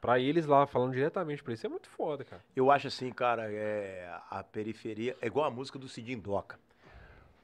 Pra 0.00 0.18
eles 0.18 0.46
lá, 0.46 0.66
falando 0.66 0.92
diretamente 0.92 1.42
pra 1.42 1.50
eles, 1.50 1.60
isso 1.60 1.66
é 1.66 1.70
muito 1.70 1.88
foda, 1.88 2.24
cara. 2.24 2.42
Eu 2.56 2.70
acho 2.70 2.86
assim, 2.86 3.10
cara, 3.12 3.52
é, 3.52 4.08
a 4.30 4.42
periferia 4.42 5.16
é 5.20 5.26
igual 5.26 5.46
a 5.46 5.50
música 5.50 5.78
do 5.78 5.88
Cidinho 5.88 6.20
Doca. 6.20 6.58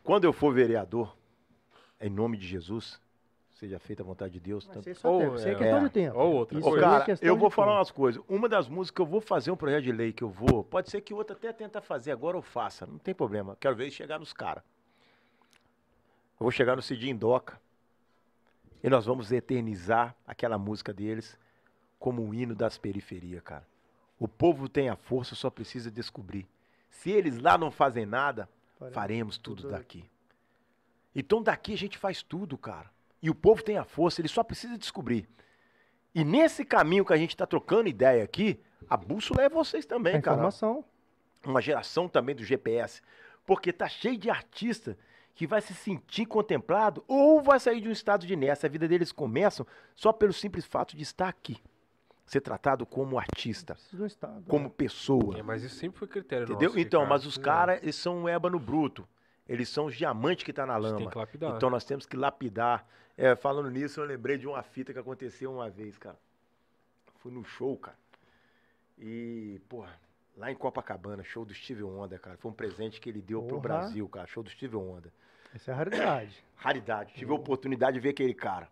Quando 0.03 0.25
eu 0.25 0.33
for 0.33 0.55
vereador, 0.55 1.15
em 2.01 2.09
nome 2.09 2.37
de 2.37 2.47
Jesus, 2.47 3.01
seja 3.57 3.79
feita 3.79 4.03
a 4.03 4.07
vontade 4.07 4.35
de 4.35 4.41
Deus. 4.41 4.67
Tanto... 4.67 4.81
isso 4.81 4.91
é 4.91 4.95
só 4.95 5.11
Ou, 5.11 5.21
tempo, 5.21 5.35
isso 5.37 5.49
é 5.49 5.53
é, 5.53 5.55
questão 5.55 5.79
é. 5.79 5.83
de 5.83 5.91
tempo. 5.91 6.19
Ou 6.19 6.35
outra 6.35 6.59
Isso 6.59 6.69
Ô, 6.69 6.77
é 6.77 6.81
cara, 6.81 7.05
questão 7.05 7.29
eu 7.29 7.37
vou 7.37 7.51
falar 7.51 7.69
tempo. 7.69 7.79
umas 7.79 7.91
coisas. 7.91 8.23
Uma 8.29 8.49
das 8.49 8.69
músicas 8.69 8.95
que 8.97 9.03
eu 9.03 9.07
vou 9.07 9.21
fazer 9.21 9.51
um 9.51 9.57
projeto 9.57 9.85
de 9.85 9.93
lei 9.93 10.13
que 10.13 10.23
eu 10.23 10.29
vou, 10.29 10.63
pode 10.63 10.91
ser 10.91 11.01
que 11.01 11.15
outra 11.15 11.35
até 11.35 11.53
tenta 11.53 11.81
fazer 11.81 12.13
agora 12.13 12.37
eu 12.37 12.43
faça, 12.43 12.87
não 12.87 12.99
tem 12.99 13.15
problema. 13.15 13.57
Quero 13.59 13.75
ver 13.75 13.91
chegar 13.91 14.19
nos 14.19 14.33
caras. 14.33 14.63
Eu 16.39 16.45
vou 16.45 16.51
chegar 16.51 16.77
no 16.77 16.83
Cidinho 16.83 17.17
Doca 17.17 17.59
e 18.83 18.91
nós 18.91 19.07
vamos 19.07 19.33
eternizar 19.33 20.15
aquela 20.27 20.59
música 20.59 20.93
deles 20.93 21.39
como 21.99 22.23
um 22.23 22.35
hino 22.35 22.55
das 22.55 22.77
periferias, 22.77 23.43
cara. 23.43 23.67
O 24.19 24.29
povo 24.29 24.69
tem 24.69 24.91
a 24.91 24.97
força, 24.97 25.35
só 25.35 25.49
precisa 25.49 25.91
descobrir. 25.91 26.47
Se 26.91 27.11
eles 27.11 27.39
lá 27.39 27.57
não 27.57 27.71
fazem 27.71 28.05
nada, 28.05 28.49
Faremos 28.79 28.95
faremos 28.95 29.39
tudo 29.39 29.63
tudo 29.63 29.71
daqui. 29.71 30.05
Então 31.15 31.43
daqui 31.43 31.73
a 31.73 31.79
gente 31.79 31.97
faz 31.97 32.23
tudo, 32.23 32.59
cara. 32.59 32.95
E 33.27 33.31
o 33.31 33.35
povo 33.35 33.61
tem 33.61 33.77
a 33.77 33.83
força, 33.85 34.21
ele 34.21 34.29
só 34.29 34.45
precisa 34.45 34.79
descobrir. 34.79 35.29
E 36.15 36.23
nesse 36.23 36.65
caminho 36.65 37.05
que 37.05 37.13
a 37.13 37.17
gente 37.17 37.31
está 37.31 37.45
trocando 37.45 37.89
ideia 37.89 38.23
aqui, 38.23 38.61
a 38.89 38.97
bússola 38.97 39.43
é 39.43 39.49
vocês 39.49 39.85
também, 39.85 40.15
A 40.15 40.23
cara. 40.23 40.37
informação. 40.37 40.85
Uma 41.45 41.61
geração 41.61 42.09
também 42.09 42.37
do 42.37 42.45
GPS. 42.45 43.03
Porque 43.45 43.73
tá 43.73 43.89
cheio 43.89 44.17
de 44.17 44.31
artista 44.31 44.97
que 45.35 45.45
vai 45.45 45.61
se 45.61 45.75
sentir 45.75 46.25
contemplado 46.27 47.03
ou 47.09 47.43
vai 47.43 47.59
sair 47.59 47.81
de 47.81 47.89
um 47.89 47.93
estado 47.93 48.25
de 48.25 48.33
inércia. 48.33 48.69
A 48.69 48.71
vida 48.71 48.87
deles 48.87 49.11
começa 49.11 49.67
só 49.93 50.13
pelo 50.13 50.33
simples 50.33 50.65
fato 50.65 50.97
de 50.97 51.03
estar 51.03 51.27
aqui. 51.29 51.57
Ser 52.27 52.43
tratado 52.43 52.87
como 52.87 53.19
artista, 53.19 53.77
estado. 54.05 54.45
como 54.47 54.71
pessoa. 54.71 55.37
É, 55.37 55.43
mas 55.43 55.65
isso 55.65 55.75
sempre 55.75 55.99
foi 55.99 56.07
critério 56.07 56.45
Entendeu? 56.45 56.69
nosso 56.71 56.79
então, 56.81 57.01
cara. 57.01 57.11
mas 57.11 57.27
os 57.27 57.37
é- 57.37 57.43
caras, 57.43 57.83
eles 57.83 57.97
são 57.97 58.19
um 58.23 58.29
ébano 58.29 58.61
bruto. 58.61 59.07
Eles 59.49 59.69
são 59.69 59.87
os 59.87 59.97
diamantes 59.97 60.45
que 60.45 60.53
tá 60.53 60.65
na 60.65 60.77
lama. 60.77 60.99
tem 60.99 61.09
que 61.11 61.19
lapidar. 61.19 61.57
Então 61.57 61.69
nós 61.71 61.85
temos 61.85 62.07
que 62.07 62.17
lapidar. 62.17 62.87
É, 63.17 63.35
falando 63.35 63.71
nisso, 63.71 64.01
eu 64.01 64.05
lembrei 64.05 64.37
de 64.37 64.47
uma 64.47 64.63
fita 64.63 64.93
que 64.93 64.99
aconteceu 64.99 65.53
uma 65.53 65.71
vez, 65.71 65.97
cara. 65.97 66.19
Fui 67.19 67.33
no 67.33 67.45
show, 67.45 67.77
cara. 67.77 67.97
E, 68.99 69.61
porra, 69.69 69.99
lá 70.37 70.51
em 70.51 70.55
Copacabana, 70.55 71.25
show 71.25 71.45
do 71.45 71.55
Steve 71.55 71.83
Wonder, 71.83 72.21
cara. 72.21 72.37
Foi 72.37 72.51
um 72.51 72.55
presente 72.55 73.01
que 73.01 73.09
ele 73.09 73.23
deu 73.23 73.41
pro 73.43 73.57
Porra. 73.57 73.63
Brasil, 73.63 74.09
cara. 74.09 74.27
Show 74.27 74.43
do 74.43 74.51
Steve 74.51 74.77
Wonder. 74.77 75.11
Essa 75.55 75.71
é 75.71 75.75
a 75.75 75.77
raridade. 75.77 76.45
Raridade. 76.57 77.15
Tive 77.15 77.33
a 77.33 77.35
oportunidade 77.35 77.95
de 77.95 78.01
ver 78.01 78.11
aquele 78.11 78.35
cara. 78.35 78.69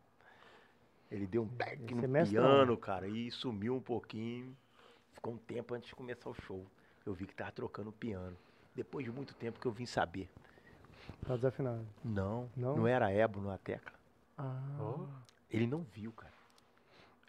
Ele 1.10 1.26
deu 1.26 1.42
um 1.42 1.46
back 1.46 1.82
Esse 1.84 1.94
no 1.94 2.16
é 2.16 2.24
piano, 2.24 2.76
cara, 2.76 3.06
e 3.06 3.30
sumiu 3.30 3.76
um 3.76 3.80
pouquinho. 3.80 4.56
Ficou 5.12 5.34
um 5.34 5.38
tempo 5.38 5.74
antes 5.74 5.88
de 5.88 5.94
começar 5.94 6.28
o 6.28 6.34
show. 6.34 6.66
Eu 7.06 7.14
vi 7.14 7.26
que 7.26 7.34
tava 7.34 7.52
trocando 7.52 7.90
o 7.90 7.92
piano. 7.92 8.36
Depois 8.74 9.04
de 9.04 9.12
muito 9.12 9.34
tempo 9.34 9.60
que 9.60 9.66
eu 9.66 9.70
vim 9.70 9.86
saber. 9.86 10.28
Tá 11.26 11.36
desafinado. 11.36 11.86
Não, 12.02 12.50
Não? 12.56 12.76
não, 12.76 12.86
era 12.86 13.10
ébano 13.12 13.50
a 13.50 13.58
tecla. 13.58 13.92
Ah. 14.36 14.76
Ó, 14.80 15.06
Ele 15.50 15.66
não 15.66 15.82
viu, 15.82 16.12
cara. 16.12 16.32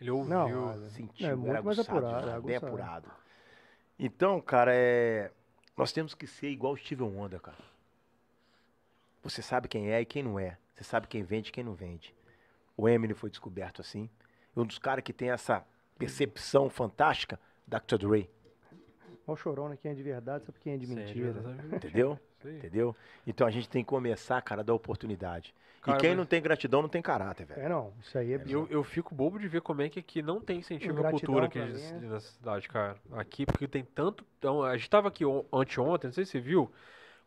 ele 0.01 0.11
ouviu. 0.11 0.29
Não, 0.33 0.89
Sentiu, 0.89 1.27
É 1.27 1.35
muito 1.35 1.49
era 1.49 1.61
mais 1.61 1.79
aguçado, 1.79 1.97
apurado, 1.99 2.25
demais, 2.25 2.43
é 2.43 2.47
bem 2.47 2.55
apurado. 2.55 3.11
Então, 3.97 4.41
cara, 4.41 4.71
é... 4.73 5.31
nós 5.77 5.91
temos 5.91 6.13
que 6.13 6.27
ser 6.27 6.49
igual 6.49 6.73
o 6.73 6.77
Steven 6.77 7.07
Wonder, 7.07 7.39
cara. 7.39 7.57
Você 9.23 9.41
sabe 9.41 9.67
quem 9.67 9.91
é 9.91 10.01
e 10.01 10.05
quem 10.05 10.21
não 10.23 10.39
é. 10.39 10.57
Você 10.75 10.83
sabe 10.83 11.07
quem 11.07 11.23
vende 11.23 11.49
e 11.49 11.51
quem 11.51 11.63
não 11.63 11.73
vende. 11.73 12.13
O 12.77 12.87
Eminem 12.89 13.15
foi 13.15 13.29
descoberto 13.29 13.81
assim. 13.81 14.09
E 14.55 14.59
um 14.59 14.65
dos 14.65 14.77
caras 14.77 15.03
que 15.03 15.13
tem 15.13 15.29
essa 15.31 15.65
percepção 15.97 16.69
fantástica, 16.69 17.39
Dr. 17.65 17.97
Dre. 17.97 18.29
Olha 19.27 19.33
o 19.33 19.35
chorona, 19.35 19.77
quem 19.77 19.91
é 19.91 19.93
de 19.95 20.03
verdade, 20.03 20.45
sabe 20.45 20.59
quem 20.59 20.73
é 20.73 20.77
de 20.77 20.85
Sério, 20.85 21.03
mentira. 21.03 21.29
exatamente. 21.29 21.75
Entendeu? 21.75 22.19
Entendeu? 22.53 22.95
Então 23.25 23.45
a 23.45 23.51
gente 23.51 23.69
tem 23.69 23.83
que 23.83 23.89
começar, 23.89 24.41
cara, 24.41 24.61
a 24.61 24.63
dar 24.63 24.73
oportunidade. 24.73 25.53
Cara, 25.81 25.97
e 25.97 26.01
quem 26.01 26.09
mas- 26.11 26.17
não 26.17 26.25
tem 26.25 26.41
gratidão 26.41 26.81
não 26.81 26.89
tem 26.89 27.01
caráter, 27.01 27.45
velho. 27.45 27.61
É, 27.61 27.69
não. 27.69 27.93
Isso 28.01 28.17
aí 28.17 28.33
é 28.33 28.41
Eu, 28.47 28.67
eu 28.71 28.83
fico 28.83 29.13
bobo 29.13 29.37
de 29.37 29.47
ver 29.47 29.61
como 29.61 29.81
é 29.83 29.89
que 29.89 29.99
aqui 29.99 30.21
não 30.21 30.41
tem 30.41 30.59
incentivo 30.59 31.05
à 31.05 31.11
cultura 31.11 31.45
aqui 31.45 31.59
é- 31.59 31.99
na 32.01 32.19
cidade, 32.19 32.67
cara. 32.67 32.97
Aqui, 33.13 33.45
porque 33.45 33.67
tem 33.67 33.83
tanto. 33.83 34.25
Então, 34.39 34.63
a 34.63 34.75
gente 34.75 34.89
tava 34.89 35.09
aqui 35.09 35.23
on- 35.25 35.45
anteontem, 35.53 36.07
não 36.07 36.13
sei 36.13 36.25
se 36.25 36.31
você 36.31 36.39
viu, 36.39 36.71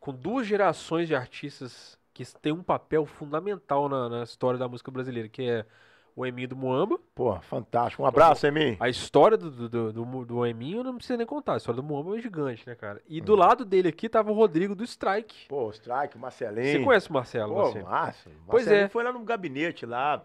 com 0.00 0.12
duas 0.12 0.46
gerações 0.46 1.06
de 1.06 1.14
artistas 1.14 1.96
que 2.12 2.24
têm 2.40 2.52
um 2.52 2.62
papel 2.64 3.06
fundamental 3.06 3.88
na, 3.88 4.08
na 4.08 4.22
história 4.24 4.58
da 4.58 4.66
música 4.68 4.90
brasileira, 4.90 5.28
que 5.28 5.42
é 5.42 5.64
o 6.18 6.26
Eminho 6.26 6.48
do 6.48 6.56
Muamba. 6.56 6.98
Pô, 7.14 7.40
fantástico. 7.40 8.02
Um 8.02 8.06
abraço, 8.06 8.44
Emin. 8.44 8.76
A 8.80 8.88
história 8.88 9.36
do, 9.36 9.50
do, 9.50 9.92
do, 9.92 10.24
do, 10.24 10.46
Eminho 10.46 10.82
não 10.82 10.96
precisa 10.96 11.16
nem 11.16 11.24
contar. 11.26 11.54
A 11.54 11.56
história 11.58 11.80
do 11.80 11.86
Muamba 11.86 12.18
é 12.18 12.20
gigante, 12.20 12.66
né, 12.66 12.74
cara? 12.74 13.00
E 13.06 13.20
Hum. 13.20 13.24
do 13.24 13.36
lado 13.36 13.64
dele 13.64 13.88
aqui 13.88 14.08
tava 14.08 14.32
o 14.32 14.34
Rodrigo 14.34 14.74
do 14.74 14.82
Strike. 14.82 15.46
Pô, 15.46 15.70
Strike, 15.70 16.18
Marcelinho. 16.18 16.78
Você 16.78 16.84
conhece 16.84 17.08
o 17.08 17.12
Marcelo? 17.12 17.54
Pô, 17.54 17.66
você? 17.66 17.82
Márcio. 17.82 18.32
Pois 18.48 18.64
Marcelinho 18.64 18.86
é. 18.86 18.88
foi 18.88 19.04
lá 19.04 19.12
no 19.12 19.20
gabinete 19.20 19.86
lá. 19.86 20.20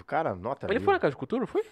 O 0.00 0.04
cara, 0.04 0.34
nota 0.34 0.66
Ele 0.66 0.78
mil. 0.78 0.84
foi 0.84 0.94
na 0.94 1.00
Casa 1.00 1.10
de 1.10 1.16
Cultura, 1.16 1.46
foi? 1.46 1.62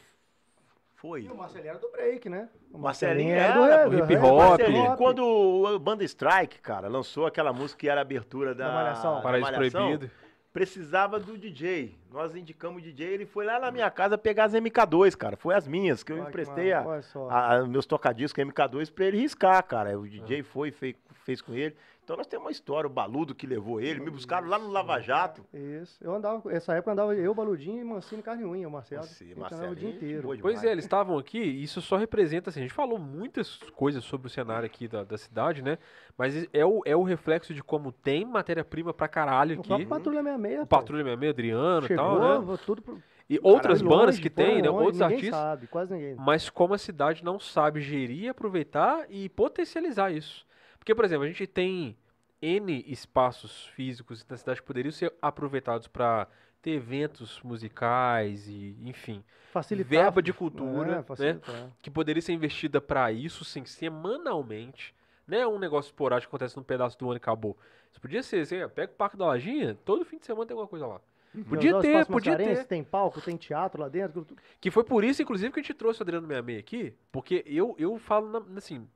Foi. 0.96 1.22
E 1.22 1.28
o 1.28 1.36
Marcelinho 1.36 1.70
era 1.70 1.78
do 1.78 1.88
break, 1.90 2.28
né? 2.28 2.48
O 2.70 2.78
Marcelinho 2.78 3.34
é 3.34 3.38
era, 3.38 3.74
é, 3.74 3.88
do 3.88 3.98
hip 3.98 4.14
rap, 4.14 4.22
hop. 4.22 4.38
Marcelinho, 4.38 4.96
quando 4.96 5.64
a 5.74 5.78
banda 5.78 6.04
Strike, 6.04 6.60
cara, 6.60 6.88
lançou 6.88 7.24
aquela 7.24 7.54
música 7.54 7.80
que 7.80 7.88
era 7.88 8.00
a 8.00 8.02
abertura 8.02 8.54
da, 8.54 8.68
Da 8.68 8.74
Malhação. 8.74 9.22
Paraíso 9.22 9.52
Proibido. 9.52 10.10
Precisava 10.58 11.20
do 11.20 11.38
DJ. 11.38 11.94
Nós 12.10 12.34
indicamos 12.34 12.82
o 12.82 12.84
DJ, 12.84 13.06
ele 13.06 13.26
foi 13.26 13.46
lá 13.46 13.60
na 13.60 13.70
minha 13.70 13.88
casa 13.92 14.18
pegar 14.18 14.44
as 14.46 14.54
MK2, 14.54 15.16
cara. 15.16 15.36
Foi 15.36 15.54
as 15.54 15.68
minhas, 15.68 16.02
que 16.02 16.10
eu 16.10 16.16
que 16.16 16.28
emprestei 16.28 16.72
a, 16.72 17.64
meus 17.68 17.86
tocadiscos 17.86 18.44
MK2 18.44 18.90
pra 18.90 19.04
ele 19.04 19.18
riscar, 19.18 19.62
cara. 19.62 19.96
O. 19.96 20.08
DJ 20.08 20.42
foi, 20.42 20.72
fez, 20.72 20.96
fez 21.24 21.40
com 21.40 21.54
ele. 21.54 21.76
Então 22.08 22.16
nós 22.16 22.26
temos 22.26 22.46
uma 22.46 22.50
história, 22.50 22.88
o 22.88 22.90
Baludo 22.90 23.34
que 23.34 23.46
levou 23.46 23.82
ele, 23.82 24.00
me 24.00 24.08
buscaram 24.08 24.48
lá 24.48 24.58
no 24.58 24.70
Lava 24.70 24.98
Jato. 24.98 25.44
Isso. 25.52 26.02
Eu 26.02 26.14
andava, 26.14 26.50
essa 26.50 26.72
época 26.72 26.92
andava 26.92 27.14
eu, 27.14 27.34
Baludinho 27.34 27.82
e 27.82 27.84
Mancini 27.84 28.22
Carne 28.22 28.44
e 28.44 28.46
Unha, 28.46 28.66
o 28.66 28.70
Marcelo. 28.70 29.02
A 29.02 29.06
gente 29.06 29.34
andava 29.34 29.72
o 29.72 29.76
dia 29.76 29.90
inteiro. 29.90 30.30
Pois 30.40 30.64
é, 30.64 30.72
eles 30.72 30.86
estavam 30.86 31.18
aqui 31.18 31.38
e 31.38 31.62
isso 31.62 31.82
só 31.82 31.98
representa, 31.98 32.48
assim, 32.48 32.60
a 32.60 32.62
gente 32.62 32.72
falou 32.72 32.98
muitas 32.98 33.58
coisas 33.76 34.02
sobre 34.04 34.26
o 34.26 34.30
cenário 34.30 34.64
aqui 34.64 34.88
da, 34.88 35.04
da 35.04 35.18
cidade, 35.18 35.60
né? 35.60 35.76
Mas 36.16 36.48
é 36.50 36.64
o, 36.64 36.80
é 36.86 36.96
o 36.96 37.02
reflexo 37.02 37.52
de 37.52 37.62
como 37.62 37.92
tem 37.92 38.24
matéria-prima 38.24 38.94
pra 38.94 39.06
caralho 39.06 39.58
O 39.58 39.60
aqui. 39.60 39.68
próprio 39.68 39.88
Patrulha 39.88 40.22
66, 40.22 40.62
O. 40.62 40.66
Patrulha 40.66 41.04
66, 41.04 41.30
Adriano 41.30 41.86
e 41.90 41.94
tal, 41.94 42.42
né? 42.42 42.58
tudo 42.64 42.80
pro... 42.80 43.02
E 43.28 43.38
outras 43.42 43.80
Foi 43.80 43.88
bandas 43.90 44.06
longe, 44.14 44.22
que 44.22 44.30
tem, 44.30 44.62
né? 44.62 44.70
longe, 44.70 44.84
Outros 44.84 45.00
ninguém 45.00 45.16
artistas. 45.16 45.38
sabe, 45.38 45.66
quase 45.66 45.92
ninguém. 45.92 46.14
Mas 46.14 46.48
como 46.48 46.72
a 46.72 46.78
cidade 46.78 47.22
não 47.22 47.38
sabe 47.38 47.82
gerir, 47.82 48.30
aproveitar 48.30 49.04
e 49.10 49.28
potencializar 49.28 50.10
isso. 50.10 50.47
Porque, 50.88 50.94
por 50.94 51.04
exemplo, 51.04 51.24
a 51.24 51.28
gente 51.28 51.46
tem 51.46 51.94
N 52.40 52.82
espaços 52.88 53.66
físicos 53.74 54.24
na 54.26 54.38
cidade 54.38 54.62
que 54.62 54.66
poderiam 54.66 54.90
ser 54.90 55.12
aproveitados 55.20 55.86
para 55.86 56.26
ter 56.62 56.70
eventos 56.70 57.42
musicais 57.42 58.48
e, 58.48 58.74
enfim, 58.80 59.22
Facilitar. 59.52 60.04
verba 60.04 60.22
de 60.22 60.32
cultura, 60.32 61.04
É, 61.18 61.32
né? 61.34 61.40
que 61.82 61.90
poderia 61.90 62.22
ser 62.22 62.32
investida 62.32 62.80
para 62.80 63.12
isso, 63.12 63.44
sim, 63.44 63.66
semanalmente. 63.66 64.94
Não 65.26 65.36
é 65.36 65.46
um 65.46 65.58
negócio 65.58 65.90
esporádico 65.90 66.30
que 66.30 66.36
acontece 66.36 66.56
num 66.56 66.62
pedaço 66.62 66.98
do 66.98 67.04
ano 67.04 67.16
e 67.16 67.18
acabou. 67.18 67.54
Isso 67.90 68.00
podia 68.00 68.22
ser, 68.22 68.40
assim, 68.40 68.56
pega 68.74 68.90
o 68.90 68.96
Parque 68.96 69.18
da 69.18 69.26
Lajinha, 69.26 69.76
todo 69.84 70.06
fim 70.06 70.16
de 70.16 70.24
semana 70.24 70.46
tem 70.46 70.54
alguma 70.54 70.68
coisa 70.68 70.86
lá. 70.86 71.02
Podia 71.50 71.76
Os 71.76 71.82
ter, 71.82 72.06
podia 72.06 72.34
ter. 72.34 72.64
Tem 72.64 72.82
palco, 72.82 73.20
tem 73.20 73.36
teatro 73.36 73.82
lá 73.82 73.90
dentro. 73.90 74.26
Que 74.58 74.70
foi 74.70 74.84
por 74.84 75.04
isso, 75.04 75.20
inclusive, 75.20 75.52
que 75.52 75.60
a 75.60 75.62
gente 75.62 75.74
trouxe 75.74 76.00
o 76.00 76.02
Adriano 76.02 76.26
66 76.26 76.58
aqui, 76.58 76.94
porque 77.12 77.44
eu, 77.46 77.76
eu 77.78 77.98
falo, 77.98 78.30
na- 78.30 78.56
assim, 78.56 78.88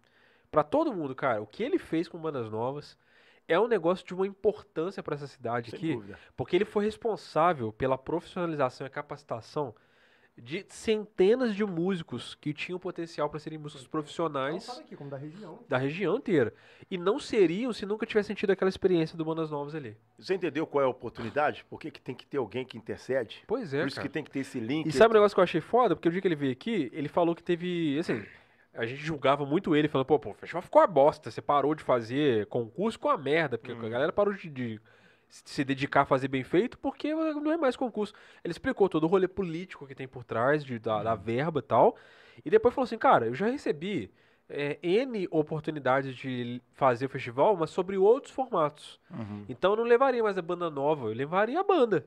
pra 0.52 0.62
todo 0.62 0.92
mundo, 0.92 1.14
cara, 1.14 1.42
o 1.42 1.46
que 1.46 1.62
ele 1.62 1.78
fez 1.78 2.06
com 2.06 2.18
bandas 2.18 2.48
novas 2.50 2.96
é 3.48 3.58
um 3.58 3.66
negócio 3.66 4.06
de 4.06 4.14
uma 4.14 4.26
importância 4.26 5.02
pra 5.02 5.14
essa 5.16 5.26
cidade 5.26 5.70
Sem 5.70 5.76
aqui, 5.78 5.94
dúvida. 5.94 6.18
porque 6.36 6.54
ele 6.54 6.64
foi 6.64 6.84
responsável 6.84 7.72
pela 7.72 7.98
profissionalização 7.98 8.86
e 8.86 8.90
capacitação 8.90 9.74
de 10.34 10.64
centenas 10.70 11.54
de 11.54 11.62
músicos 11.62 12.34
que 12.34 12.54
tinham 12.54 12.78
potencial 12.78 13.28
para 13.28 13.38
serem 13.38 13.58
músicos 13.58 13.82
Não 13.84 13.90
profissionais 13.90 14.66
daqui, 14.66 14.96
como 14.96 15.10
da 15.10 15.16
região. 15.18 15.58
da 15.68 15.76
região 15.76 16.16
inteira. 16.16 16.54
E 16.90 16.96
não 16.96 17.18
seriam 17.18 17.70
se 17.72 17.84
nunca 17.84 18.06
tivessem 18.06 18.34
tido 18.34 18.50
aquela 18.50 18.70
experiência 18.70 19.16
do 19.16 19.26
Bandas 19.26 19.50
Novas 19.50 19.74
ali. 19.74 19.94
Você 20.18 20.34
entendeu 20.34 20.66
qual 20.66 20.82
é 20.82 20.86
a 20.86 20.88
oportunidade? 20.88 21.66
Por 21.68 21.78
que, 21.78 21.90
que 21.90 22.00
tem 22.00 22.14
que 22.14 22.24
ter 22.26 22.38
alguém 22.38 22.64
que 22.64 22.78
intercede? 22.78 23.42
Pois 23.46 23.74
é, 23.74 23.80
Por 23.80 23.88
isso 23.88 23.96
cara. 23.96 24.08
que 24.08 24.12
tem 24.12 24.24
que 24.24 24.30
ter 24.30 24.38
esse 24.40 24.58
link. 24.58 24.86
E 24.86 24.92
sabe 24.92 25.12
um 25.12 25.16
negócio 25.18 25.34
que 25.34 25.40
eu 25.40 25.44
achei 25.44 25.60
foda? 25.60 25.94
Porque 25.94 26.08
o 26.08 26.12
dia 26.12 26.22
que 26.22 26.28
ele 26.28 26.34
veio 26.36 26.52
aqui, 26.52 26.88
ele 26.94 27.08
falou 27.08 27.34
que 27.34 27.42
teve, 27.42 27.98
assim, 27.98 28.24
a 28.74 28.86
gente 28.86 29.02
julgava 29.02 29.44
muito 29.44 29.76
ele, 29.76 29.88
falando, 29.88 30.06
pô, 30.06 30.18
pô, 30.18 30.30
o 30.30 30.34
festival 30.34 30.62
ficou 30.62 30.80
uma 30.80 30.86
bosta, 30.86 31.30
você 31.30 31.42
parou 31.42 31.74
de 31.74 31.82
fazer 31.82 32.46
concurso 32.46 32.98
com 32.98 33.08
a 33.08 33.18
merda, 33.18 33.58
porque 33.58 33.72
Hum. 33.72 33.86
a 33.86 33.88
galera 33.88 34.12
parou 34.12 34.32
de, 34.34 34.48
de 34.48 34.80
se 35.28 35.64
dedicar 35.64 36.02
a 36.02 36.06
fazer 36.06 36.28
bem 36.28 36.42
feito, 36.44 36.78
porque 36.78 37.14
não 37.14 37.52
é 37.52 37.56
mais 37.56 37.76
concurso. 37.76 38.14
Ele 38.44 38.52
explicou 38.52 38.88
todo 38.88 39.04
o 39.04 39.06
rolê 39.06 39.28
político 39.28 39.86
que 39.86 39.94
tem 39.94 40.08
por 40.08 40.24
trás 40.24 40.64
de, 40.64 40.78
da, 40.78 40.98
Hum. 41.00 41.04
da 41.04 41.14
verba 41.14 41.60
e 41.60 41.62
tal, 41.62 41.96
e 42.44 42.50
depois 42.50 42.74
falou 42.74 42.84
assim, 42.84 42.98
cara, 42.98 43.26
eu 43.26 43.34
já 43.34 43.46
recebi 43.46 44.10
é, 44.48 44.78
N 44.82 45.28
oportunidades 45.30 46.14
de 46.16 46.60
fazer 46.72 47.06
o 47.06 47.08
festival, 47.08 47.56
mas 47.56 47.70
sobre 47.70 47.96
outros 47.96 48.32
formatos. 48.34 48.98
Uhum. 49.10 49.44
Então 49.48 49.72
eu 49.72 49.76
não 49.76 49.84
levaria 49.84 50.22
mais 50.22 50.36
a 50.36 50.42
banda 50.42 50.68
nova, 50.70 51.08
eu 51.08 51.14
levaria 51.14 51.60
a 51.60 51.64
banda. 51.64 52.06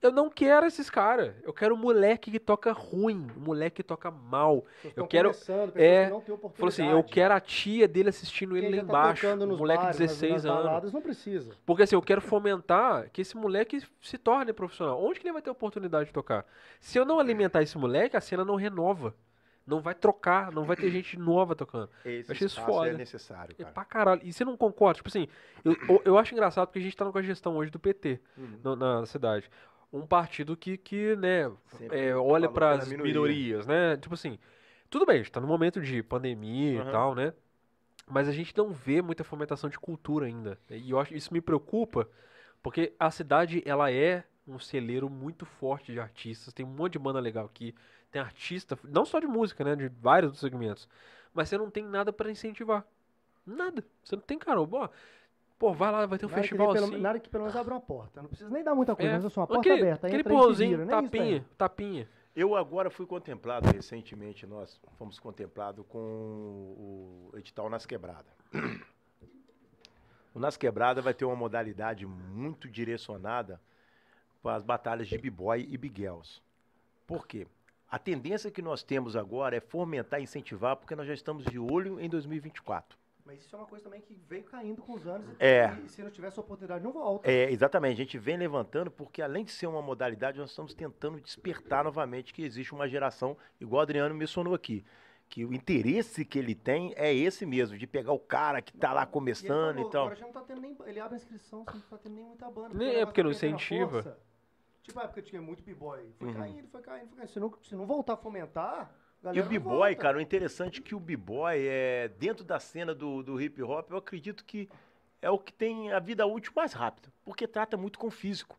Eu 0.00 0.12
não 0.12 0.30
quero 0.30 0.64
esses 0.64 0.88
caras. 0.88 1.34
Eu 1.42 1.52
quero 1.52 1.74
um 1.74 1.78
moleque 1.78 2.30
que 2.30 2.38
toca 2.38 2.70
ruim, 2.72 3.26
um 3.36 3.40
moleque 3.40 3.76
que 3.76 3.82
toca 3.82 4.10
mal. 4.10 4.64
Eu 4.94 5.06
quero- 5.08 5.32
é, 5.74 6.08
Falou 6.08 6.68
assim, 6.68 6.86
eu 6.88 7.02
quero 7.02 7.34
a 7.34 7.40
tia 7.40 7.88
dele 7.88 8.08
assistindo 8.08 8.56
ele 8.56 8.68
lá 8.68 8.76
tá 8.76 8.82
embaixo, 8.84 9.26
um 9.26 9.56
moleque 9.56 9.86
de 9.90 9.98
16 9.98 10.46
anos. 10.46 10.64
Baladas, 10.64 10.92
não 10.92 11.02
precisa. 11.02 11.52
Porque 11.66 11.82
assim, 11.82 11.96
eu 11.96 12.02
quero 12.02 12.20
fomentar 12.20 13.10
que 13.10 13.22
esse 13.22 13.36
moleque 13.36 13.82
se 14.00 14.16
torne 14.18 14.52
profissional. 14.52 15.02
Onde 15.02 15.18
que 15.18 15.26
ele 15.26 15.32
vai 15.32 15.42
ter 15.42 15.50
oportunidade 15.50 16.06
de 16.06 16.12
tocar? 16.12 16.46
Se 16.78 16.96
eu 16.96 17.04
não 17.04 17.18
alimentar 17.18 17.62
esse 17.62 17.76
moleque, 17.76 18.16
a 18.16 18.20
cena 18.20 18.44
não 18.44 18.54
renova. 18.54 19.14
Não 19.66 19.80
vai 19.82 19.94
trocar, 19.94 20.50
não 20.50 20.64
vai 20.64 20.76
ter 20.76 20.90
gente 20.90 21.18
nova 21.18 21.54
tocando. 21.54 21.90
Esse 22.02 22.32
Achei 22.32 22.46
isso 22.46 22.58
espaço 22.58 22.72
foda. 22.78 22.88
é 22.88 22.92
necessário, 22.94 23.54
É 23.58 23.62
cara. 23.64 23.74
pra 23.74 23.84
caralho. 23.84 24.20
E 24.24 24.32
você 24.32 24.42
não 24.42 24.56
concorda? 24.56 24.94
Tipo 24.96 25.08
assim, 25.10 25.28
eu, 25.62 25.76
eu- 25.88 26.02
eu 26.06 26.18
acho 26.18 26.32
engraçado 26.32 26.68
porque 26.68 26.78
a 26.78 26.82
gente 26.82 26.96
tá 26.96 27.04
com 27.04 27.18
a 27.18 27.22
gestão 27.22 27.54
hoje 27.56 27.70
do 27.70 27.78
PT 27.78 28.18
Uhum. 28.38 28.58
no- 28.64 28.76
na 28.76 29.04
cidade. 29.04 29.50
Um 29.92 30.06
partido 30.06 30.56
que, 30.56 30.76
que 30.76 31.16
né, 31.16 31.50
é, 31.90 32.14
olha 32.14 32.48
para 32.48 32.72
as 32.72 32.88
minoria. 32.88 33.12
minorias, 33.12 33.66
né? 33.66 33.96
Tipo 33.96 34.14
assim, 34.14 34.38
tudo 34.90 35.06
bem, 35.06 35.16
a 35.16 35.18
gente 35.18 35.32
tá 35.32 35.40
num 35.40 35.46
momento 35.46 35.80
de 35.80 36.02
pandemia 36.02 36.80
Aham. 36.80 36.88
e 36.88 36.92
tal, 36.92 37.14
né? 37.14 37.32
Mas 38.06 38.28
a 38.28 38.32
gente 38.32 38.56
não 38.56 38.70
vê 38.70 39.02
muita 39.02 39.24
fomentação 39.24 39.68
de 39.68 39.78
cultura 39.78 40.26
ainda. 40.26 40.58
E 40.70 40.90
eu 40.90 40.98
acho 40.98 41.14
isso 41.14 41.32
me 41.32 41.40
preocupa, 41.40 42.08
porque 42.62 42.94
a 42.98 43.10
cidade 43.10 43.62
ela 43.66 43.90
é 43.92 44.24
um 44.46 44.58
celeiro 44.58 45.10
muito 45.10 45.44
forte 45.44 45.92
de 45.92 46.00
artistas. 46.00 46.54
Tem 46.54 46.64
um 46.64 46.70
monte 46.70 46.94
de 46.94 46.98
banda 46.98 47.20
legal 47.20 47.44
aqui. 47.46 47.74
Tem 48.10 48.20
artista, 48.20 48.78
não 48.84 49.04
só 49.04 49.20
de 49.20 49.26
música, 49.26 49.62
né? 49.62 49.76
De 49.76 49.88
vários 49.88 50.28
outros 50.28 50.40
segmentos. 50.40 50.88
Mas 51.34 51.48
você 51.48 51.58
não 51.58 51.70
tem 51.70 51.84
nada 51.84 52.12
para 52.12 52.30
incentivar. 52.30 52.84
Nada. 53.46 53.84
Você 54.02 54.16
não 54.16 54.22
tem, 54.22 54.38
cara. 54.38 54.60
Ó, 54.60 54.88
Pô, 55.58 55.72
vai 55.72 55.90
lá, 55.90 56.06
vai 56.06 56.18
ter 56.18 56.26
um 56.26 56.28
Nada 56.28 56.40
festival 56.42 56.70
assim. 56.70 56.88
pelo, 56.90 57.02
nada 57.02 57.18
que 57.18 57.28
pelo 57.28 57.44
menos 57.44 57.56
abra 57.56 57.74
uma 57.74 57.80
porta. 57.80 58.22
Não 58.22 58.28
precisa 58.28 58.48
nem 58.50 58.62
dar 58.62 58.74
muita 58.74 58.94
coisa, 58.94 59.10
É. 59.10 59.14
mas 59.16 59.24
é 59.24 59.28
só 59.28 59.40
uma 59.40 59.46
porta 59.46 59.60
aquele, 59.60 59.82
aberta. 59.82 60.06
aquele 60.06 60.22
e 60.22 60.76
nem 60.76 60.86
isso 60.86 60.86
tem. 60.86 60.86
tapinha, 60.86 61.46
tapinha. 61.58 62.08
Eu 62.36 62.54
agora 62.54 62.88
fui 62.90 63.04
contemplado 63.04 63.68
recentemente, 63.72 64.46
nós 64.46 64.80
fomos 64.96 65.18
contemplados 65.18 65.84
com 65.88 65.98
o 65.98 67.30
edital 67.36 67.68
Nas 67.68 67.84
Quebrada. 67.84 68.28
O 70.32 70.38
Nas 70.38 70.56
Quebrada 70.56 71.02
vai 71.02 71.12
ter 71.12 71.24
uma 71.24 71.34
modalidade 71.34 72.06
muito 72.06 72.68
direcionada 72.68 73.60
para 74.40 74.54
as 74.54 74.62
batalhas 74.62 75.08
de 75.08 75.18
b-boy 75.18 75.66
e 75.68 75.76
big 75.76 76.00
girls. 76.02 76.40
Por 77.06 77.26
quê? 77.26 77.46
A 77.90 77.98
tendência 77.98 78.50
que 78.50 78.62
nós 78.62 78.84
temos 78.84 79.16
agora 79.16 79.56
é 79.56 79.60
fomentar 79.60 80.20
e 80.20 80.22
incentivar, 80.22 80.76
porque 80.76 80.94
nós 80.94 81.06
já 81.08 81.14
estamos 81.14 81.44
de 81.44 81.58
olho 81.58 81.98
em 81.98 82.08
2024. 82.08 82.96
Mas 83.28 83.40
isso 83.44 83.54
é 83.54 83.58
uma 83.58 83.66
coisa 83.68 83.84
também 83.84 84.00
que 84.00 84.14
vem 84.26 84.42
caindo 84.42 84.80
com 84.80 84.94
os 84.94 85.06
anos. 85.06 85.28
e- 85.32 85.36
É. 85.38 85.78
E, 85.84 85.88
se 85.90 86.02
não 86.02 86.10
tiver 86.10 86.28
essa 86.28 86.40
oportunidade, 86.40 86.82
não 86.82 86.92
volta. 86.92 87.30
É, 87.30 87.50
exatamente, 87.52 87.92
a 87.92 87.96
gente 87.96 88.16
vem 88.16 88.38
levantando 88.38 88.90
porque 88.90 89.20
além 89.20 89.44
de 89.44 89.50
ser 89.52 89.66
uma 89.66 89.82
modalidade, 89.82 90.38
nós 90.38 90.48
estamos 90.48 90.72
tentando 90.72 91.20
despertar 91.20 91.84
novamente 91.84 92.32
que 92.32 92.42
existe 92.42 92.72
uma 92.72 92.88
geração, 92.88 93.36
igual 93.60 93.80
o 93.80 93.82
Adriano 93.82 94.14
mencionou 94.14 94.54
aqui, 94.54 94.82
que 95.28 95.44
o 95.44 95.52
interesse 95.52 96.24
que 96.24 96.38
ele 96.38 96.54
tem 96.54 96.94
é 96.96 97.12
esse 97.14 97.44
mesmo, 97.44 97.76
de 97.76 97.86
pegar 97.86 98.12
o 98.12 98.18
cara 98.18 98.62
que 98.62 98.74
está 98.74 98.94
lá 98.94 99.02
E 99.02 99.04
ele 99.04 99.10
começando 99.12 99.78
e, 99.80 99.90
tal. 99.90 100.04
Agora 100.04 100.16
já 100.16 100.24
não 100.24 100.32
tá 100.32 100.40
tendo 100.40 100.62
nem. 100.62 100.74
Ele 100.86 100.98
abre 100.98 101.16
a 101.16 101.18
inscrição, 101.18 101.64
você 101.66 101.74
não 101.76 101.82
tá 101.82 101.98
tendo 101.98 102.14
nem 102.14 102.24
muita 102.24 102.50
banda. 102.50 102.70
Nem- 102.78 102.96
o 102.96 103.00
é 103.00 103.04
porque 103.04 103.22
não 103.22 103.30
tá 103.30 103.36
incentiva. 103.36 104.16
Tipo 104.82 105.00
a 105.00 105.02
época 105.02 105.20
que 105.20 105.28
tinha 105.28 105.42
muito 105.42 105.62
b-boy. 105.62 106.00
Foi 106.18 106.28
Uhum. 106.28 106.34
caindo, 106.34 106.68
foi 106.68 106.80
caindo, 106.80 107.08
foi 107.08 107.16
caindo. 107.18 107.28
Se 107.28 107.38
não, 107.38 107.52
se 107.62 107.76
não 107.76 107.86
voltar 107.86 108.14
a 108.14 108.16
fomentar. 108.16 108.90
E 109.32 109.40
o 109.40 109.44
b-boy, 109.44 109.94
cara, 109.96 110.18
o 110.18 110.20
interessante 110.20 110.80
é 110.80 110.82
que 110.82 110.94
o 110.94 111.00
b-boy 111.00 111.56
é 111.66 112.08
dentro 112.18 112.44
da 112.44 112.60
cena 112.60 112.94
do, 112.94 113.22
do 113.22 113.40
hip 113.40 113.60
hop, 113.62 113.90
eu 113.90 113.96
acredito 113.96 114.44
que 114.44 114.68
é 115.20 115.28
o 115.28 115.38
que 115.38 115.52
tem 115.52 115.92
a 115.92 115.98
vida 115.98 116.24
útil 116.24 116.52
mais 116.54 116.72
rápida, 116.72 117.08
porque 117.24 117.46
trata 117.46 117.76
muito 117.76 117.98
com 117.98 118.06
o 118.06 118.10
físico. 118.10 118.56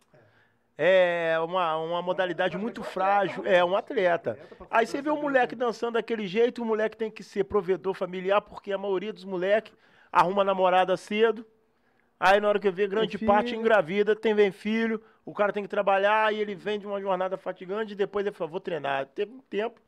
É 0.77 1.37
uma, 1.41 1.75
uma 1.77 2.01
modalidade 2.01 2.57
muito 2.57 2.83
frágil, 2.83 3.45
é 3.45 3.63
um 3.63 3.75
atleta. 3.75 4.39
Aí 4.69 4.85
você 4.85 5.01
vê 5.01 5.09
o 5.09 5.21
moleque 5.21 5.55
dançando 5.55 5.93
daquele 5.93 6.25
jeito, 6.27 6.61
o 6.61 6.65
moleque 6.65 6.95
tem 6.95 7.11
que 7.11 7.23
ser 7.23 7.45
provedor 7.45 7.93
familiar, 7.93 8.41
porque 8.41 8.71
a 8.71 8.77
maioria 8.77 9.11
dos 9.11 9.25
moleques 9.25 9.73
arruma 10.11 10.43
namorada 10.43 10.95
cedo. 10.95 11.45
Aí 12.19 12.39
na 12.39 12.49
hora 12.49 12.59
que 12.59 12.69
vê 12.69 12.87
grande 12.87 13.17
filho. 13.17 13.31
parte 13.31 13.55
engravida, 13.55 14.15
tem 14.15 14.33
vem 14.33 14.51
filho, 14.51 15.01
o 15.25 15.33
cara 15.33 15.53
tem 15.53 15.63
que 15.63 15.69
trabalhar 15.69 16.33
e 16.33 16.39
ele 16.39 16.55
vem 16.55 16.79
de 16.79 16.85
uma 16.85 16.99
jornada 16.99 17.37
fatigante 17.37 17.93
e 17.93 17.95
depois 17.95 18.25
ele 18.25 18.35
fala, 18.35 18.51
vou 18.51 18.59
treinar. 18.59 19.05
Teve 19.07 19.33
um 19.33 19.41
tempo 19.49 19.81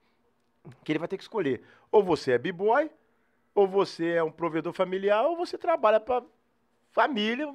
que 0.83 0.91
ele 0.91 0.99
vai 0.99 1.07
ter 1.07 1.17
que 1.17 1.23
escolher. 1.23 1.61
Ou 1.91 2.03
você 2.03 2.33
é 2.33 2.38
b-boy, 2.38 2.89
ou 3.53 3.67
você 3.67 4.11
é 4.13 4.23
um 4.23 4.31
provedor 4.31 4.73
familiar, 4.73 5.25
ou 5.25 5.35
você 5.35 5.57
trabalha 5.57 5.99
para 5.99 6.23
família. 6.91 7.51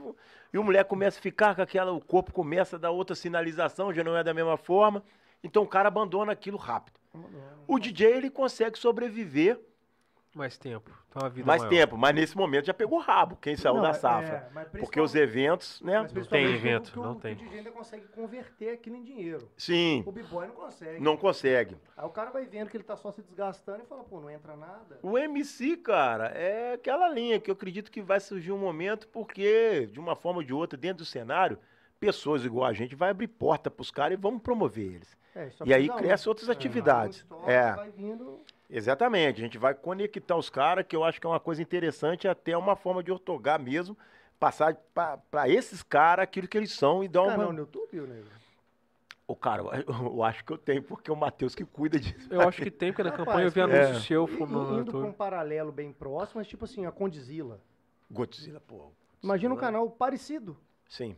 E 0.52 0.58
o 0.58 0.64
moleque 0.64 0.88
começa 0.88 1.18
a 1.18 1.22
ficar 1.22 1.54
com 1.54 1.62
aquela, 1.62 1.92
o 1.92 2.00
corpo 2.00 2.32
começa 2.32 2.76
a 2.76 2.78
dar 2.78 2.90
outra 2.90 3.14
sinalização, 3.14 3.92
já 3.92 4.02
não 4.02 4.16
é 4.16 4.24
da 4.24 4.34
mesma 4.34 4.56
forma. 4.56 5.02
Então 5.42 5.62
o 5.62 5.68
cara 5.68 5.88
abandona 5.88 6.32
aquilo 6.32 6.56
rápido. 6.56 6.98
O 7.66 7.78
DJ 7.78 8.14
ele 8.14 8.30
consegue 8.30 8.78
sobreviver 8.78 9.58
Mais 10.36 10.58
tempo. 10.58 10.90
Então 11.08 11.24
a 11.24 11.30
vida 11.30 11.46
mais 11.46 11.62
maior. 11.62 11.70
tempo, 11.70 11.96
mas 11.96 12.14
nesse 12.14 12.36
momento 12.36 12.66
já 12.66 12.74
pegou 12.74 12.98
rabo, 12.98 13.36
quem 13.40 13.56
saiu 13.56 13.76
Não, 13.76 13.82
da 13.82 13.88
é, 13.88 13.92
safra. 13.94 14.50
mas 14.52 14.68
Porque 14.68 15.00
os 15.00 15.14
eventos, 15.14 15.80
né? 15.80 16.04
principalmente 16.04 16.28
tem 16.28 16.54
evento, 16.54 16.92
que 16.92 16.98
o- 16.98 17.02
não 17.02 17.14
que 17.14 17.22
tem. 17.22 17.32
O 17.32 17.36
DJ 17.36 17.58
ainda 17.58 17.70
consegue 17.70 18.06
converter 18.08 18.74
aquilo 18.74 18.96
em 18.96 19.02
dinheiro. 19.02 19.50
Sim, 19.56 20.04
O 20.06 20.12
b-boy 20.12 20.46
não 20.46 20.54
consegue. 20.54 21.02
não 21.02 21.16
consegue. 21.16 21.78
Aí 21.96 22.04
o 22.04 22.10
cara 22.10 22.30
vai 22.30 22.44
vendo 22.44 22.68
que 22.68 22.76
ele 22.76 22.84
tá 22.84 22.96
só 22.96 23.10
se 23.10 23.22
desgastando 23.22 23.82
e 23.82 23.86
fala, 23.86 24.04
pô, 24.04 24.20
não 24.20 24.28
entra 24.30 24.54
nada. 24.56 24.98
O 25.02 25.16
MC, 25.16 25.78
cara, 25.78 26.26
é 26.28 26.74
aquela 26.74 27.08
linha 27.08 27.40
que 27.40 27.50
eu 27.50 27.54
acredito 27.54 27.90
que 27.90 28.02
vai 28.02 28.20
surgir 28.20 28.52
um 28.52 28.58
momento, 28.58 29.08
porque, 29.08 29.86
de 29.90 29.98
uma 29.98 30.14
forma 30.14 30.40
ou 30.40 30.44
de 30.44 30.52
outra, 30.52 30.76
dentro 30.78 30.98
do 30.98 31.06
cenário, 31.06 31.58
pessoas 31.98 32.44
igual 32.44 32.66
a 32.66 32.74
gente 32.74 32.94
vai 32.94 33.08
abrir 33.08 33.28
porta 33.28 33.70
pros 33.70 33.90
caras 33.90 34.18
e 34.18 34.20
vamos 34.20 34.42
promover 34.42 34.84
eles. 34.96 35.16
É, 35.34 35.48
só 35.50 35.64
E 35.64 35.72
aí 35.72 35.84
precisa 35.84 35.94
um. 35.94 35.96
cresce 35.98 36.28
outras 36.28 36.48
É, 36.48 36.52
atividades. 36.52 37.18
É. 37.46 37.60
estoque, 37.70 37.76
Vai 37.76 37.90
vindo. 37.90 38.40
Exatamente, 38.68 39.40
a 39.40 39.44
gente 39.44 39.58
vai 39.58 39.74
conectar 39.74 40.36
os 40.36 40.50
caras, 40.50 40.84
que 40.86 40.96
eu 40.96 41.04
acho 41.04 41.20
que 41.20 41.26
é 41.26 41.30
uma 41.30 41.38
coisa 41.40 41.62
interessante, 41.62 42.26
até 42.26 42.56
uma 42.56 42.74
forma 42.74 43.02
de 43.02 43.12
ortogar 43.12 43.60
mesmo, 43.60 43.96
passar 44.40 44.74
para 45.30 45.48
esses 45.48 45.82
caras 45.82 46.24
aquilo 46.24 46.48
que 46.48 46.58
eles 46.58 46.72
são 46.72 47.02
e 47.04 47.08
dar 47.08 47.22
uma. 47.22 47.32
Canal 47.32 47.52
no 47.52 47.60
YouTube, 47.60 48.00
ô, 48.00 48.06
nego? 48.06 48.26
O 49.28 49.34
cara, 49.34 49.62
eu, 49.62 50.06
eu 50.06 50.22
acho 50.22 50.44
que 50.44 50.52
eu 50.52 50.58
tenho, 50.58 50.82
porque 50.82 51.10
é 51.10 51.14
o 51.14 51.16
Matheus 51.16 51.54
que 51.54 51.64
cuida 51.64 51.98
disso. 51.98 52.32
Eu 52.32 52.42
acho 52.42 52.62
que 52.62 52.70
tem, 52.70 52.92
porque 52.92 53.02
na 53.02 53.10
Rapaz, 53.10 53.26
campanha 53.28 53.46
eu 53.46 53.50
vi 53.50 53.60
é. 53.60 53.64
anúncio 53.64 54.00
seu 54.02 54.28
I- 54.28 54.40
no, 54.40 54.46
no 54.46 54.80
Indo 54.80 54.92
pra 54.92 55.00
um 55.00 55.12
paralelo 55.12 55.72
bem 55.72 55.92
próximo, 55.92 56.38
mas 56.40 56.46
tipo 56.46 56.64
assim, 56.64 56.86
a 56.86 56.92
Condizila. 56.92 57.60
Godzilla, 58.10 58.60
pô. 58.60 58.92
Imagina 59.22 59.54
um 59.54 59.56
canal 59.56 59.90
parecido. 59.90 60.56
Sim. 60.88 61.16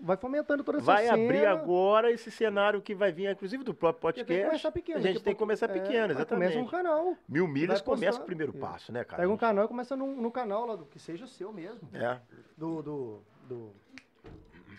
Vai 0.00 0.16
fomentando 0.16 0.62
toda 0.62 0.78
essa 0.78 0.84
Vai 0.86 1.04
cena. 1.06 1.14
abrir 1.24 1.46
agora 1.46 2.10
esse 2.10 2.30
cenário 2.30 2.82
que 2.82 2.94
vai 2.94 3.10
vir, 3.12 3.30
inclusive 3.30 3.64
do 3.64 3.72
próprio 3.72 4.00
Porque 4.02 4.24
tem 4.24 4.36
que 4.36 4.42
podcast. 4.42 4.50
começar 4.50 4.72
pequeno. 4.72 4.98
a 4.98 5.02
gente 5.02 5.22
tem 5.22 5.32
que 5.34 5.38
começar 5.38 5.66
é, 5.70 5.72
pequeno, 5.72 6.14
mas 6.14 6.24
Começa 6.28 6.58
um 6.58 6.62
exatamente. 6.62 6.70
canal. 6.70 7.16
Mil 7.28 7.48
milhas 7.48 7.80
começa 7.80 8.20
o 8.20 8.24
primeiro 8.24 8.52
Isso. 8.52 8.60
passo, 8.60 8.92
né, 8.92 9.04
cara? 9.04 9.22
Pega 9.22 9.32
um 9.32 9.36
canal 9.38 9.64
e 9.64 9.68
começa 9.68 9.96
no, 9.96 10.06
no 10.14 10.30
canal 10.30 10.66
lá, 10.66 10.76
do, 10.76 10.84
que 10.84 10.98
seja 10.98 11.26
seu 11.26 11.52
mesmo. 11.52 11.88
É. 11.94 12.18
Do, 12.56 12.82
do, 12.82 13.22
do, 13.48 13.72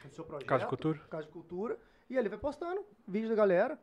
do 0.03 0.10
seu 0.11 0.23
projeto. 0.23 0.48
Casa 0.48 0.64
de 0.64 0.69
Cultura. 0.69 0.99
Casa 1.10 1.26
de 1.26 1.31
Cultura. 1.31 1.77
E 2.10 2.15
ele 2.15 2.30
vai 2.30 2.38
postando 2.38 2.85
vídeo 3.07 3.30
da 3.30 3.35
galera. 3.35 3.77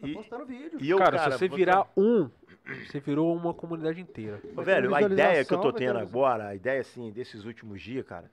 Vai 0.00 0.10
E- 0.10 0.14
postando 0.14 0.46
vídeo. 0.46 0.78
E 0.80 0.88
eu, 0.88 0.98
cara, 0.98 1.18
cara, 1.18 1.32
se 1.32 1.38
você 1.38 1.48
virar 1.48 1.86
um, 1.96 2.30
você 2.86 3.00
virou 3.00 3.34
uma 3.34 3.52
comunidade 3.52 4.00
inteira. 4.00 4.40
Velho, 4.56 4.94
a 4.94 5.02
ideia 5.02 5.44
que 5.44 5.52
eu 5.52 5.60
tô 5.60 5.72
tendo 5.72 5.98
agora, 5.98 6.48
a 6.48 6.54
ideia 6.54 6.80
assim, 6.80 7.10
desses 7.10 7.44
últimos 7.44 7.82
dias, 7.82 8.06
cara, 8.06 8.30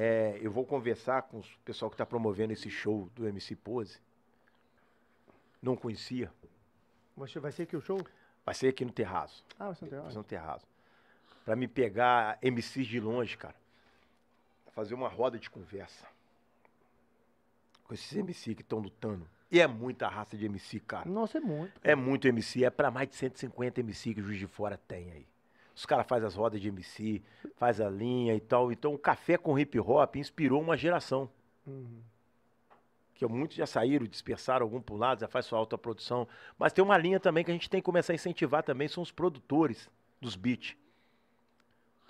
é 0.00 0.38
eu 0.40 0.52
vou 0.52 0.64
conversar 0.64 1.22
com 1.22 1.40
o 1.40 1.44
pessoal 1.64 1.90
que 1.90 1.96
tá 1.96 2.06
promovendo 2.06 2.52
esse 2.52 2.70
show 2.70 3.10
do 3.16 3.26
MC 3.26 3.56
Pose. 3.56 3.98
Não 5.60 5.74
conhecia. 5.74 6.32
Vai 7.16 7.28
vai 7.28 7.50
ser 7.50 7.64
aqui 7.64 7.76
o 7.76 7.80
show? 7.80 8.00
Vai 8.46 8.54
ser 8.54 8.68
aqui 8.68 8.84
no 8.84 8.92
terraço. 8.92 9.44
Ah, 9.58 9.66
vai 9.66 9.74
ser 9.74 9.86
no 9.86 9.90
Vai 9.90 9.98
terraço. 9.98 10.12
ser 10.12 10.18
no 10.18 10.24
terraço. 10.24 10.66
Pra 11.44 11.56
me 11.56 11.66
pegar 11.66 12.38
MCs 12.40 12.86
de 12.86 13.00
longe, 13.00 13.36
cara. 13.36 13.56
Fazer 14.72 14.94
uma 14.94 15.08
roda 15.08 15.36
de 15.36 15.50
conversa. 15.50 16.06
Com 17.82 17.92
esses 17.92 18.16
MC 18.16 18.54
que 18.54 18.62
estão 18.62 18.78
lutando. 18.78 19.28
E 19.50 19.60
é 19.60 19.66
muita 19.66 20.06
raça 20.06 20.36
de 20.36 20.44
MC, 20.46 20.78
cara. 20.78 21.10
Nossa, 21.10 21.38
é 21.38 21.40
muito. 21.40 21.72
É 21.82 21.96
muito 21.96 22.28
MC, 22.28 22.64
é 22.64 22.70
pra 22.70 22.88
mais 22.90 23.08
de 23.08 23.16
150 23.16 23.80
MC 23.80 24.14
que 24.14 24.20
o 24.20 24.24
Juiz 24.24 24.38
de 24.38 24.46
Fora 24.46 24.78
tem 24.86 25.10
aí. 25.10 25.26
Os 25.78 25.86
caras 25.86 26.08
fazem 26.08 26.26
as 26.26 26.34
rodas 26.34 26.60
de 26.60 26.66
MC, 26.66 27.22
faz 27.54 27.80
a 27.80 27.88
linha 27.88 28.34
e 28.34 28.40
tal. 28.40 28.72
Então 28.72 28.92
o 28.92 28.98
café 28.98 29.38
com 29.38 29.56
hip 29.56 29.78
hop 29.78 30.16
inspirou 30.16 30.60
uma 30.60 30.76
geração. 30.76 31.30
Uhum. 31.64 32.00
Que 33.14 33.24
muitos 33.28 33.56
já 33.56 33.64
saíram, 33.64 34.04
dispersaram 34.04 34.66
algum 34.66 34.80
para 34.80 34.92
um 34.96 34.98
lado, 34.98 35.20
já 35.20 35.28
faz 35.28 35.46
sua 35.46 35.56
autoprodução. 35.56 36.26
Mas 36.58 36.72
tem 36.72 36.84
uma 36.84 36.98
linha 36.98 37.20
também 37.20 37.44
que 37.44 37.52
a 37.52 37.54
gente 37.54 37.70
tem 37.70 37.80
que 37.80 37.84
começar 37.84 38.12
a 38.12 38.16
incentivar 38.16 38.64
também, 38.64 38.88
são 38.88 39.04
os 39.04 39.12
produtores 39.12 39.88
dos 40.20 40.34
beats. 40.34 40.76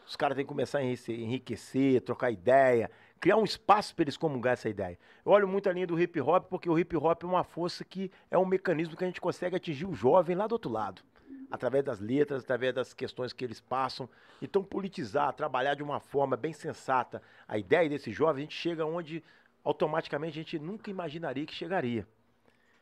Os 0.07 0.17
caras 0.17 0.35
têm 0.35 0.47
que 0.47 0.49
começar 0.49 0.79
a 0.79 0.83
enrique- 0.83 1.13
enriquecer, 1.13 2.01
trocar 2.01 2.31
ideia, 2.31 2.91
criar 3.21 3.37
um 3.37 3.45
espaço 3.45 3.95
para 3.95 4.05
eles 4.05 4.17
comungar 4.17 4.55
essa 4.55 4.71
ideia. 4.71 4.99
Eu 5.27 5.33
olho 5.33 5.47
muito 5.47 5.69
a 5.69 5.73
linha 5.75 5.87
do 5.87 6.01
hip 6.01 6.19
hop, 6.23 6.47
porque 6.49 6.71
o 6.71 6.79
hip 6.79 6.97
hop 6.97 7.23
é 7.23 7.27
uma 7.27 7.45
força 7.45 7.85
que 7.85 8.11
é 8.31 8.39
um 8.39 8.47
mecanismo 8.47 8.97
que 8.97 9.05
a 9.05 9.07
gente 9.07 9.21
consegue 9.21 9.57
atingir 9.57 9.85
o 9.85 9.93
jovem 9.93 10.35
lá 10.35 10.47
do 10.47 10.53
outro 10.53 10.71
lado. 10.71 11.03
Através 11.51 11.85
das 11.85 11.99
letras, 11.99 12.45
através 12.45 12.75
das 12.75 12.93
questões 12.93 13.33
que 13.33 13.45
eles 13.45 13.61
passam. 13.61 14.09
Então, 14.43 14.63
politizar, 14.63 15.33
trabalhar 15.33 15.75
de 15.75 15.83
uma 15.83 15.99
forma 15.99 16.37
bem 16.37 16.53
sensata 16.53 17.23
a 17.47 17.57
ideia 17.57 17.89
desse 17.89 18.13
jovem, 18.13 18.43
a 18.43 18.45
gente 18.45 18.55
chega 18.57 18.85
onde 18.85 19.25
automaticamente 19.65 20.39
a 20.39 20.43
gente 20.43 20.59
nunca 20.59 20.91
imaginaria 20.91 21.47
que 21.47 21.55
chegaria. 21.55 22.07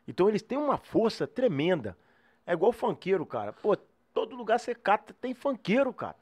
Então, 0.06 0.28
eles 0.28 0.43
têm 0.43 0.59
uma 0.59 0.76
força 0.76 1.26
tremenda. 1.26 1.97
É 2.47 2.52
igual 2.52 2.72
funkeiro, 2.72 3.24
cara. 3.24 3.52
Pô, 3.52 3.76
todo 4.12 4.34
lugar 4.36 4.59
você 4.59 4.74
cata, 4.74 5.14
tem 5.20 5.32
funkeiro, 5.34 5.93
cara. 5.93 6.16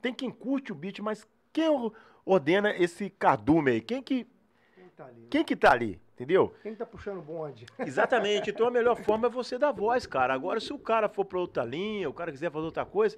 Tem 0.00 0.12
quem 0.12 0.30
curte 0.30 0.72
o 0.72 0.74
beat, 0.74 1.00
mas 1.00 1.26
quem 1.52 1.68
or- 1.68 1.92
ordena 2.24 2.70
esse 2.76 3.10
cardume 3.10 3.70
aí? 3.72 3.80
Quem 3.80 4.02
que, 4.02 4.26
Quem 4.74 4.88
tá 4.90 5.06
ali? 5.06 5.26
quem 5.30 5.44
que 5.44 5.56
tá 5.56 5.72
ali? 5.72 6.00
Entendeu? 6.18 6.52
Quem 6.64 6.74
tá 6.74 6.84
puxando 6.84 7.18
o 7.18 7.22
bonde? 7.22 7.64
Exatamente. 7.78 8.50
Então 8.50 8.66
a 8.66 8.70
melhor 8.72 8.96
forma 8.96 9.28
é 9.28 9.30
você 9.30 9.56
dar 9.56 9.70
voz, 9.70 10.04
cara. 10.04 10.34
Agora, 10.34 10.58
se 10.58 10.72
o 10.72 10.78
cara 10.78 11.08
for 11.08 11.24
pra 11.24 11.38
outra 11.38 11.62
linha, 11.64 12.10
o 12.10 12.12
cara 12.12 12.32
quiser 12.32 12.50
fazer 12.50 12.64
outra 12.64 12.84
coisa, 12.84 13.16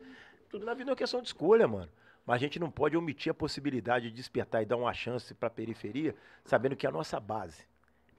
tudo 0.50 0.66
na 0.66 0.74
vida 0.74 0.90
é 0.90 0.92
uma 0.92 0.96
questão 0.96 1.22
de 1.22 1.28
escolha, 1.28 1.66
mano. 1.66 1.88
Mas 2.26 2.36
a 2.36 2.38
gente 2.38 2.60
não 2.60 2.70
pode 2.70 2.98
omitir 2.98 3.30
a 3.30 3.34
possibilidade 3.34 4.10
de 4.10 4.14
despertar 4.16 4.60
e 4.62 4.66
dar 4.66 4.76
uma 4.76 4.92
chance 4.92 5.32
pra 5.32 5.48
periferia, 5.48 6.14
sabendo 6.44 6.76
que 6.76 6.84
é 6.84 6.90
a 6.90 6.92
nossa 6.92 7.18
base. 7.18 7.64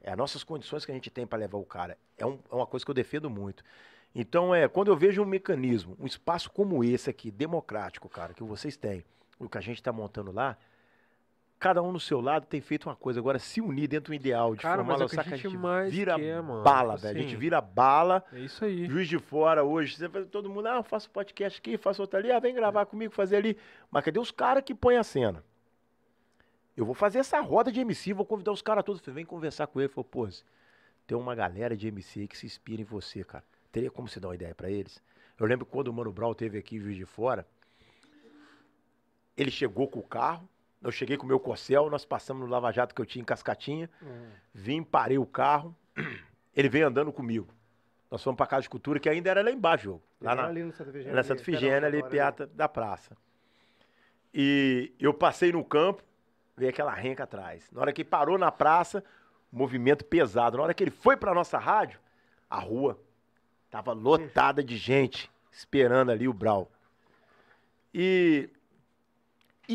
É 0.02 0.10
as 0.12 0.18
nossas 0.18 0.44
condições 0.44 0.84
que 0.84 0.92
a 0.92 0.96
gente 0.96 1.12
tem 1.12 1.28
para 1.28 1.38
levar 1.38 1.60
o 1.60 1.64
cara. 1.64 1.96
É, 2.18 2.26
um- 2.26 2.40
é 2.52 2.56
uma 2.56 2.66
coisa 2.66 2.84
que 2.84 2.90
eu 2.90 2.96
defendo 2.96 3.30
muito. 3.30 3.64
Então, 4.16 4.54
é, 4.54 4.68
quando 4.68 4.88
eu 4.90 4.98
vejo 4.98 5.22
um 5.22 5.26
mecanismo, 5.26 5.96
um 6.00 6.08
espaço 6.08 6.50
como 6.50 6.84
esse 6.84 7.08
aqui, 7.08 7.30
democrático, 7.30 8.10
cara, 8.10 8.34
que 8.34 8.44
vocês 8.44 8.76
têm, 8.76 9.06
o 9.40 9.48
que 9.48 9.60
a 9.60 9.62
gente 9.62 9.78
está 9.78 9.94
montando 9.94 10.32
lá, 10.32 10.58
cada 11.62 11.82
um 11.84 11.92
no 11.92 12.00
seu 12.00 12.20
lado 12.20 12.48
tem 12.48 12.60
feito 12.60 12.90
uma 12.90 12.96
coisa. 12.96 13.20
Agora, 13.20 13.38
se 13.38 13.62
unir 13.62 13.88
dentro 13.88 14.12
do 14.12 14.16
ideal 14.16 14.56
de 14.56 14.64
Cara, 14.64 14.78
formar 14.78 14.94
mas 14.94 15.02
é 15.02 15.06
a 15.06 15.08
saca, 15.08 15.22
a 15.22 15.38
gente 15.38 15.44
gente 15.50 15.58
mais 15.58 15.94
vira 15.94 16.16
quer, 16.16 16.42
bala, 16.42 16.98
velho. 16.98 17.18
A 17.18 17.20
Assim. 17.20 17.30
gente 17.30 17.40
vira 17.40 17.62
bala. 17.62 18.26
É 18.34 18.40
isso 18.40 18.66
aí. 18.66 18.88
Juiz 18.88 19.08
de 19.08 19.20
fora 19.20 19.64
hoje, 19.64 19.96
todo 20.32 20.50
mundo, 20.50 20.66
ah, 20.68 20.78
eu 20.78 20.84
faço 20.84 21.08
podcast 21.12 21.60
aqui, 21.60 21.78
faço 21.78 22.02
outra 22.02 22.20
ali, 22.20 22.32
ah, 22.32 22.40
vem 22.40 22.56
gravar 22.56 22.88
comigo, 22.88 23.14
fazer 23.14 23.36
ali. 23.36 23.56
Mas 23.92 24.04
cadê 24.04 24.20
os 24.20 24.32
caras 24.32 24.64
que 24.64 24.74
põem 24.74 24.98
a 24.98 25.04
cena? 25.04 25.44
eu 26.76 26.86
vou 26.86 26.96
fazer 26.96 27.20
essa 27.20 27.40
roda 27.42 27.72
de 27.72 27.80
MC, 27.80 28.12
vou 28.12 28.26
convidar 28.26 28.52
os 28.52 28.62
caras 28.62 28.84
todos. 28.84 29.00
Falei, 29.02 29.16
vem 29.16 29.26
conversar 29.26 29.68
com 29.68 29.80
ele. 29.80 29.88
Falou, 29.90 30.06
pô, 30.06 30.28
tem 31.06 31.16
uma 31.16 31.36
galera 31.36 31.78
de 31.78 31.88
MC 31.88 32.28
que 32.28 32.36
se 32.36 32.48
inspira 32.48 32.82
em 32.82 32.86
você, 32.86 33.24
cara. 33.24 33.44
Teria 33.72 33.92
como 33.92 34.08
você 34.08 34.20
dar 34.20 34.30
uma 34.30 34.36
ideia 34.36 34.56
pra 34.56 34.68
eles? 34.70 35.00
Eu 35.38 35.46
lembro 35.46 35.66
quando 35.66 35.90
o 35.90 35.94
Mano 35.94 36.12
Brown 36.12 36.34
teve 36.34 36.58
aqui 36.58 36.78
em 36.78 36.80
Juiz 36.80 36.98
de 36.98 37.06
Fora, 37.06 37.46
ele 39.38 39.52
chegou 39.52 39.88
com 39.88 40.00
o 40.00 40.04
carro, 40.04 40.50
eu 40.82 40.92
cheguei 40.92 41.18
com 41.18 41.26
o 41.26 41.28
meu 41.28 41.40
corcel, 41.40 41.90
nós 41.90 42.06
passamos 42.06 42.44
no 42.44 42.50
Lava 42.50 42.72
Jato 42.72 42.96
que 42.96 43.02
eu 43.02 43.06
tinha 43.06 43.22
em 43.22 43.26
Cascatinha, 43.26 43.90
vim, 44.54 44.84
parei 44.84 45.18
o 45.18 45.26
carro, 45.26 45.76
ele 46.56 46.70
veio 46.70 46.88
andando 46.88 47.12
comigo. 47.12 47.48
Nós 48.10 48.22
fomos 48.22 48.36
pra 48.36 48.46
Casa 48.46 48.64
de 48.64 48.70
Cultura, 48.70 49.00
que 49.00 49.08
ainda 49.08 49.30
era 49.30 49.42
lá 49.42 49.52
embaixo, 49.52 49.86
jogo. 49.86 50.04
Lá 50.20 50.36
na, 50.36 50.46
ali 50.46 50.64
no 50.64 50.74
Santa 50.74 50.92
Figênia. 50.92 51.16
na 51.16 51.24
Santa 51.24 51.44
Figênia, 51.44 51.88
ali, 51.88 52.04
piata 52.04 52.46
da 52.48 52.68
praça. 52.68 53.16
E 54.34 54.94
eu 55.00 55.14
passei 55.14 55.52
no 55.52 55.64
campo, 55.64 56.04
veio 56.58 56.70
aquela 56.70 56.94
renca 56.94 57.24
atrás. 57.24 57.70
Na 57.72 57.82
hora 57.82 57.94
que 57.94 58.04
parou 58.04 58.38
na 58.38 58.52
praça, 58.52 59.04
movimento 59.52 60.04
pesado. 60.04 60.58
Na 60.58 60.64
hora 60.64 60.74
que 60.74 60.84
ele 60.84 60.92
foi 60.92 61.16
pra 61.16 61.34
nossa 61.34 61.58
rádio, 61.58 62.00
a 62.50 62.60
rua 62.60 63.00
tava 63.70 63.94
lotada 63.94 64.62
de 64.62 64.76
gente 64.76 65.32
esperando 65.52 66.12
ali 66.12 66.28
o 66.28 66.34
Brau. 66.34 66.70
E 67.94 68.50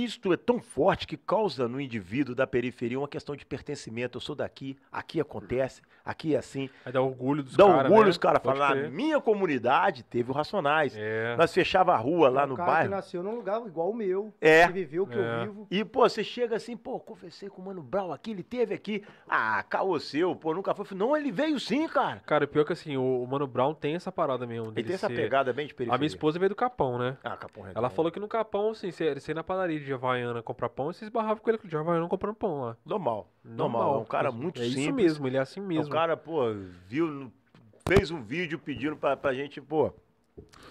isto 0.05 0.33
é 0.33 0.37
tão 0.37 0.61
forte 0.61 1.07
que 1.07 1.17
causa 1.17 1.69
no 1.69 1.81
indivíduo 1.81 2.35
da 2.35 2.47
periferia 2.47 2.99
uma 2.99 3.09
questão 3.09 3.37
de 3.37 3.47
pertencimento. 3.47 4.17
Eu 4.17 4.21
sou 4.21 4.35
daqui, 4.35 4.77
aqui 4.91 5.21
acontece, 5.21 5.83
aqui 6.07 6.35
é 6.35 6.39
assim. 6.39 6.71
Aí 6.85 6.93
dá 6.93 7.03
orgulho 7.03 7.43
dos 7.43 7.57
Dá 7.57 7.65
caras. 7.67 7.83
orgulho 7.85 8.05
né? 8.05 8.11
os 8.11 8.17
caras 8.19 8.43
falam, 8.43 8.83
na 8.83 8.89
minha 8.89 9.21
comunidade 9.21 10.03
teve 10.05 10.31
o 10.31 10.35
Racionais. 10.35 10.95
É. 10.97 11.37
Nós 11.37 11.53
fechava 11.53 11.93
a 11.93 11.97
rua 11.97 12.29
lá 12.31 12.45
um 12.45 12.49
no 12.49 12.57
cara 12.57 12.69
que 12.71 12.75
bairro. 12.77 12.91
nasceu 12.91 13.23
num 13.23 13.35
lugar 13.35 13.61
igual 13.67 13.91
o 13.91 13.95
meu. 13.95 14.33
É. 14.41 14.67
Que 14.67 14.73
viveu 14.73 15.03
o 15.03 15.07
que 15.07 15.19
É. 15.19 15.19
eu 15.19 15.41
vivo. 15.47 15.67
E, 15.71 15.85
pô, 15.85 16.09
você 16.09 16.23
chega 16.25 16.57
assim, 16.57 16.77
pô, 16.77 16.99
conversei 17.01 17.49
com 17.49 17.61
o 17.61 17.65
Mano 17.65 17.83
Brown 17.83 18.13
aqui, 18.13 18.31
ele 18.31 18.43
teve 18.43 18.75
aqui. 18.75 19.03
Ah, 19.29 19.63
caô 19.69 19.99
seu, 19.99 20.35
pô, 20.37 20.55
nunca 20.55 20.75
foi. 20.75 20.87
Não, 20.97 21.17
ele 21.17 21.33
veio 21.33 21.59
sim, 21.59 21.89
cara. 21.89 22.21
Cara, 22.25 22.45
o 22.45 22.49
pior 22.49 22.65
que 22.65 22.73
assim, 22.73 22.97
o, 22.97 23.23
o 23.23 23.27
Mano 23.27 23.47
Brown 23.47 23.75
tem 23.75 23.95
essa 23.97 24.13
parada 24.13 24.47
mesmo. 24.47 24.73
Ele 24.77 24.85
tem 24.85 24.95
essa 24.95 25.09
ser- 25.09 25.17
pegada 25.17 25.53
bem 25.53 25.67
de 25.67 25.75
periferia. 25.75 25.95
A 25.95 25.99
minha 25.99 26.07
esposa 26.07 26.39
veio 26.39 26.51
do 26.51 26.55
Capão, 26.57 26.99
né? 26.99 27.17
Ah, 27.25 27.37
Capão 27.37 27.63
Redondo. 27.65 27.79
Ela 27.79 27.91
falou 27.91 28.13
que 28.13 28.21
no 28.21 28.29
Capão, 28.29 28.71
assim, 28.71 28.91
você 28.91 29.15
ia 29.29 29.35
na 29.35 29.43
padaria 29.43 29.81
de 29.81 29.93
Havaiana 29.93 30.43
comprar 30.43 30.69
pão, 30.69 30.93
você 30.93 31.05
esbarrava 31.05 31.41
com 31.41 31.51
ele 31.51 31.59
de 31.65 31.77
Havaiana 31.77 32.07
comprando 32.09 32.35
pão 32.35 32.61
lá. 32.63 32.77
Normal, 32.85 33.29
normal. 33.47 33.95
É 33.95 33.99
um 33.99 34.05
cara 34.05 34.33
muito 34.33 34.61
é 34.61 34.65
simples. 34.65 34.85
isso 34.85 34.93
mesmo, 34.95 35.27
ele 35.27 35.37
é 35.37 35.41
assim 35.41 35.61
É 35.61 35.63
mesmo. 35.63 35.87
um 35.87 35.91
cara, 35.91 36.17
pô, 36.17 36.53
viu, 36.89 37.33
fez 37.87 38.11
um 38.11 38.21
vídeo 38.23 38.59
pedindo 38.59 38.97
pra, 38.97 39.17
pra 39.17 39.33
gente, 39.35 39.61
pô, 39.61 39.93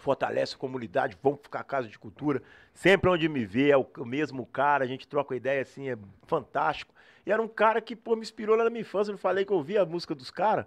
fortalece 0.02 0.56
a 0.56 0.58
comunidade, 0.58 1.18
vamos 1.22 1.40
ficar 1.44 1.64
casa 1.64 1.88
de 1.88 1.98
cultura. 1.98 2.42
Sempre 2.74 3.10
onde 3.10 3.28
me 3.28 3.46
vê, 3.46 3.70
é 3.72 3.78
o, 3.78 3.86
o 3.98 4.06
mesmo 4.06 4.46
cara, 4.46 4.84
a 4.84 4.88
gente 4.88 5.08
troca 5.08 5.36
ideia 5.36 5.62
assim, 5.62 5.90
é 5.90 5.98
fantástico. 6.28 6.94
E 7.26 7.32
era 7.32 7.42
um 7.42 7.48
cara 7.48 7.82
que, 7.82 7.96
pô, 7.96 8.16
me 8.16 8.22
inspirou 8.22 8.56
lá 8.56 8.64
na 8.66 8.70
minha 8.70 8.82
infância. 8.82 9.12
Eu 9.12 9.18
falei 9.18 9.44
que 9.46 9.52
eu 9.52 9.58
ouvia 9.58 9.82
a 9.82 9.86
música 9.86 10.14
dos 10.14 10.30
caras. 10.30 10.66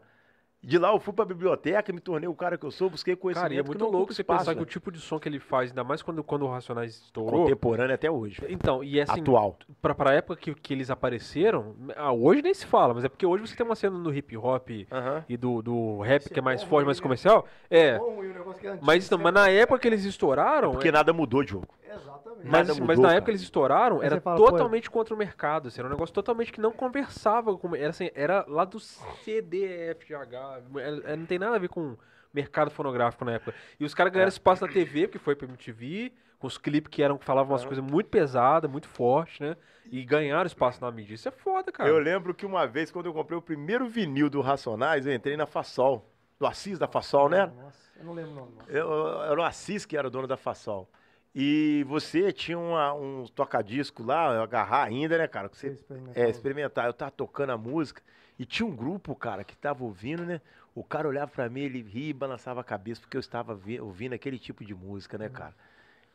De 0.60 0.76
lá 0.76 0.92
eu 0.92 0.98
fui 0.98 1.12
pra 1.12 1.24
biblioteca, 1.24 1.92
me 1.92 2.00
tornei 2.00 2.28
o 2.28 2.34
cara 2.34 2.58
que 2.58 2.66
eu 2.66 2.70
sou, 2.72 2.90
busquei 2.90 3.14
conhecimento. 3.14 3.44
Cara, 3.44 3.54
e 3.54 3.58
é 3.58 3.62
muito 3.62 3.84
louco 3.86 4.12
você 4.12 4.22
espaço, 4.22 4.40
pensar 4.40 4.54
que 4.54 4.60
o 4.60 4.64
né? 4.64 4.70
tipo 4.70 4.90
de 4.90 5.00
som 5.00 5.18
que 5.18 5.28
ele 5.28 5.38
faz, 5.38 5.70
ainda 5.70 5.84
mais 5.84 6.02
quando, 6.02 6.22
quando 6.24 6.42
o 6.44 6.48
Racionais 6.50 6.96
estourou. 6.96 7.44
Contemporâneo 7.44 7.94
até 7.94 8.10
hoje. 8.10 8.42
Então, 8.48 8.82
e 8.82 9.00
assim, 9.00 9.20
Atual. 9.20 9.56
pra, 9.80 9.94
pra 9.94 10.12
época 10.14 10.34
que, 10.40 10.52
que 10.54 10.74
eles 10.74 10.90
apareceram, 10.90 11.76
ah, 11.96 12.12
hoje 12.12 12.42
nem 12.42 12.52
se 12.52 12.66
fala, 12.66 12.92
mas 12.92 13.04
é 13.04 13.08
porque 13.08 13.24
hoje 13.24 13.46
você 13.46 13.54
tem 13.56 13.64
uma 13.64 13.76
cena 13.76 13.96
no 13.96 14.12
hip 14.12 14.36
hop 14.36 14.68
Aham. 14.90 15.24
e 15.28 15.36
do, 15.36 15.62
do 15.62 16.00
rap 16.00 16.22
Isso 16.22 16.30
que 16.30 16.40
é 16.40 16.42
é 16.42 16.44
mais 16.44 16.62
bom, 16.64 16.70
forte, 16.70 16.86
mais 16.86 16.98
né? 16.98 17.02
comercial. 17.02 17.46
É. 17.70 17.96
Bom, 17.96 18.24
e 18.24 18.28
o 18.28 18.34
negócio 18.34 18.60
que 18.60 18.66
é 18.66 18.70
antigo, 18.70 18.84
Mas, 18.84 19.08
não, 19.08 19.18
mas 19.18 19.32
na 19.34 19.48
época 19.48 19.78
que 19.78 19.86
eles 19.86 20.04
estouraram. 20.04 20.72
Porque 20.72 20.88
é- 20.88 20.92
nada 20.92 21.12
mudou, 21.12 21.44
Diogo. 21.44 21.68
Exatamente. 21.88 22.46
Mas, 22.46 22.68
mudou, 22.68 22.86
mas 22.86 22.98
na 22.98 23.02
cara. 23.04 23.14
época 23.16 23.24
que 23.26 23.30
eles 23.30 23.42
estouraram, 23.42 24.02
era 24.02 24.20
fala, 24.20 24.36
pô, 24.36 24.50
totalmente 24.50 24.90
contra 24.90 25.14
o 25.14 25.16
mercado. 25.16 25.68
assim, 25.68 25.80
era 25.80 25.88
um 25.88 25.90
negócio 25.92 26.12
totalmente 26.14 26.52
que 26.52 26.60
não 26.60 26.72
conversava 26.72 27.56
com. 27.56 27.74
Era, 27.74 27.90
assim, 27.90 28.10
era 28.14 28.44
lá 28.48 28.64
do 28.64 28.78
CDFGH. 28.78 30.47
É- 30.76 31.12
é- 31.12 31.16
não 31.16 31.26
tem 31.26 31.38
nada 31.38 31.56
a 31.56 31.58
ver 31.58 31.68
com 31.68 31.96
mercado 32.32 32.70
fonográfico 32.70 33.24
na 33.24 33.32
época. 33.32 33.54
E 33.78 33.84
os 33.84 33.94
caras 33.94 34.10
É. 34.12 34.14
ganharam 34.14 34.28
espaço 34.28 34.66
na 34.66 34.72
TV, 34.72 35.06
porque 35.08 35.18
foi 35.18 35.34
pra 35.34 35.46
MTV, 35.48 36.12
com 36.38 36.46
os 36.46 36.56
clipes 36.58 36.90
que 36.90 37.02
eram, 37.02 37.18
falavam 37.18 37.52
umas 37.52 37.62
É. 37.64 37.66
coisas 37.66 37.84
muito 37.84 38.08
pesadas, 38.08 38.70
muito 38.70 38.86
fortes, 38.88 39.40
né? 39.40 39.56
E 39.90 40.04
ganharam 40.04 40.46
espaço 40.46 40.80
na 40.80 40.90
mídia. 40.90 41.14
Isso 41.14 41.26
é 41.28 41.32
foda, 41.32 41.72
cara. 41.72 41.88
Eu 41.88 41.98
lembro 41.98 42.34
que 42.34 42.44
uma 42.46 42.66
vez, 42.66 42.90
quando 42.90 43.06
eu 43.06 43.12
comprei 43.14 43.36
o 43.38 43.42
primeiro 43.42 43.88
vinil 43.88 44.28
do 44.30 44.40
Racionais, 44.40 45.06
eu 45.06 45.12
entrei 45.14 45.36
na 45.36 45.46
Fassol. 45.46 46.08
Do 46.38 46.46
Assis 46.46 46.78
da 46.78 46.86
Fassol, 46.86 47.28
né? 47.28 47.46
Nossa, 47.46 47.90
eu 47.98 48.04
não 48.04 48.12
lembro 48.12 48.30
o 48.30 48.34
nome. 48.34 48.52
Eu, 48.68 48.88
eu- 48.88 49.22
era 49.22 49.40
o 49.40 49.42
Assis 49.42 49.84
que 49.84 49.96
era 49.96 50.06
o 50.06 50.10
dono 50.10 50.28
da 50.28 50.36
Fassol. 50.36 50.88
E 51.34 51.84
você 51.88 52.30
tinha 52.32 52.58
uma- 52.58 52.94
um 52.94 53.24
toca-disco 53.26 54.02
lá, 54.04 54.34
eu 54.34 54.42
agarrar 54.42 54.84
ainda, 54.84 55.18
né, 55.18 55.26
cara? 55.26 55.48
Que 55.48 55.56
Você 55.56 55.76
é, 56.14 56.28
experimentar. 56.28 56.86
Eu 56.86 56.92
tava 56.92 57.10
tocando 57.10 57.50
a 57.50 57.56
música 57.58 58.00
e 58.38 58.46
tinha 58.46 58.66
um 58.66 58.74
grupo, 58.74 59.14
cara, 59.14 59.42
que 59.44 59.56
tava 59.56 59.84
ouvindo, 59.84 60.24
né? 60.24 60.40
O 60.74 60.84
cara 60.84 61.08
olhava 61.08 61.30
pra 61.30 61.48
mim, 61.48 61.60
ele 61.62 61.82
ria 61.82 62.10
e 62.10 62.12
balançava 62.12 62.60
a 62.60 62.64
cabeça, 62.64 63.00
porque 63.00 63.16
eu 63.16 63.20
estava 63.20 63.54
vi- 63.54 63.80
ouvindo 63.80 64.12
aquele 64.12 64.38
tipo 64.38 64.64
de 64.64 64.74
música, 64.74 65.18
né, 65.18 65.28
cara? 65.28 65.54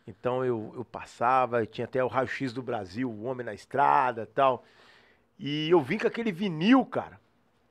Então 0.07 0.43
eu, 0.43 0.73
eu 0.75 0.85
passava, 0.85 1.65
tinha 1.65 1.85
até 1.85 2.03
o 2.03 2.07
raio-x 2.07 2.53
do 2.53 2.61
Brasil, 2.61 3.09
o 3.09 3.23
Homem 3.23 3.45
na 3.45 3.53
Estrada 3.53 4.25
tal. 4.33 4.65
E 5.37 5.69
eu 5.69 5.81
vim 5.81 5.97
com 5.97 6.07
aquele 6.07 6.31
vinil, 6.31 6.85
cara. 6.85 7.19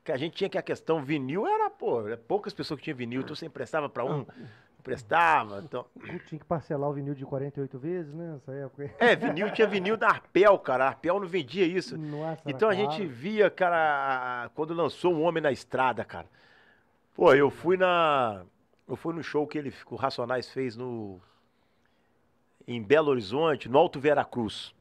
Que 0.04 0.12
a 0.12 0.16
gente 0.16 0.34
tinha 0.34 0.50
que 0.50 0.58
a 0.58 0.62
questão 0.62 1.02
vinil 1.02 1.46
era, 1.46 1.70
pô, 1.70 2.02
poucas 2.26 2.52
pessoas 2.52 2.78
que 2.78 2.84
tinham 2.84 2.96
vinil, 2.96 3.20
então 3.20 3.36
você 3.36 3.46
emprestava 3.46 3.88
pra 3.88 4.04
um, 4.04 4.26
emprestava. 4.82 5.62
Então... 5.64 5.86
Tinha 6.26 6.38
que 6.38 6.44
parcelar 6.44 6.90
o 6.90 6.92
vinil 6.92 7.14
de 7.14 7.24
48 7.24 7.78
vezes, 7.78 8.12
né? 8.12 8.32
Nessa 8.32 8.52
época. 8.52 8.90
É, 8.98 9.14
vinil 9.14 9.50
tinha 9.52 9.66
vinil 9.66 9.96
da 9.96 10.09
Arpel, 10.09 10.59
cara. 10.59 10.84
A 10.84 10.88
Arpel 10.88 11.20
não 11.20 11.26
vendia 11.26 11.64
isso. 11.64 11.96
Nossa, 11.96 12.42
Então 12.44 12.68
a 12.68 12.74
gente 12.74 13.06
via, 13.06 13.48
cara, 13.48 14.50
quando 14.54 14.74
lançou 14.74 15.14
um 15.14 15.22
Homem 15.22 15.42
na 15.42 15.52
Estrada, 15.52 16.04
cara. 16.04 16.26
Pô, 17.14 17.32
eu 17.32 17.50
fui 17.50 17.76
na. 17.76 18.42
Eu 18.88 18.96
fui 18.96 19.14
no 19.14 19.22
show 19.22 19.46
que 19.46 19.56
ele, 19.56 19.70
que 19.70 19.94
o 19.94 19.96
Racionais 19.96 20.50
fez 20.50 20.76
no. 20.76 21.20
Em 22.66 22.82
Belo 22.82 23.10
Horizonte, 23.10 23.68
no 23.68 23.78
Alto 23.78 24.00
Veracruz. 24.00 24.74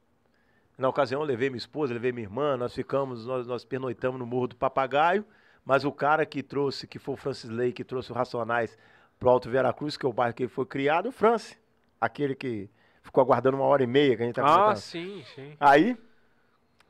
Na 0.78 0.90
ocasião, 0.90 1.22
eu 1.22 1.28
levei 1.28 1.50
minha 1.50 1.58
esposa, 1.58 1.94
levei 1.94 2.12
minha 2.12 2.26
irmã, 2.26 2.58
nós 2.58 2.74
ficamos, 2.74 3.26
nós, 3.26 3.46
nós 3.46 3.64
pernoitamos 3.64 4.20
no 4.20 4.26
Morro 4.26 4.48
do 4.48 4.56
Papagaio, 4.56 5.24
mas 5.64 5.84
o 5.84 5.92
cara 5.92 6.26
que 6.26 6.42
trouxe, 6.42 6.88
que 6.88 6.98
foi 6.98 7.14
o 7.14 7.18
Francis 7.18 7.50
Lay, 7.50 7.72
que 7.72 7.84
trouxe 7.84 8.12
o 8.12 8.16
Racionais 8.16 8.76
pro 9.22 9.30
Alto 9.30 9.52
Veracruz, 9.52 9.96
que 9.96 10.04
é 10.04 10.10
o 10.10 10.12
bairro 10.12 10.34
que 10.34 10.42
ele 10.42 10.50
foi 10.50 10.66
criado, 10.66 11.10
o 11.10 11.12
Francis. 11.12 11.56
Aquele 12.02 12.34
que 12.34 12.68
ficou 13.04 13.22
aguardando 13.22 13.56
uma 13.56 13.66
hora 13.66 13.84
e 13.84 13.88
meia 13.88 14.18
que 14.18 14.24
a 14.24 14.26
gente 14.26 14.36
tá 14.36 14.72
ah, 14.72 14.76
sim, 14.76 15.24
sim. 15.36 15.56
Aí, 15.60 15.96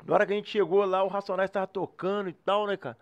na 0.05 0.13
hora 0.13 0.25
que 0.25 0.31
a 0.31 0.35
gente 0.37 0.49
chegou 0.49 0.85
lá, 0.85 1.03
o 1.03 1.09
Racionais 1.09 1.51
tava 1.51 1.67
tocando 1.67 2.29
e 2.29 2.33
tal, 2.33 2.65
né, 2.67 2.77
cara? 2.77 2.97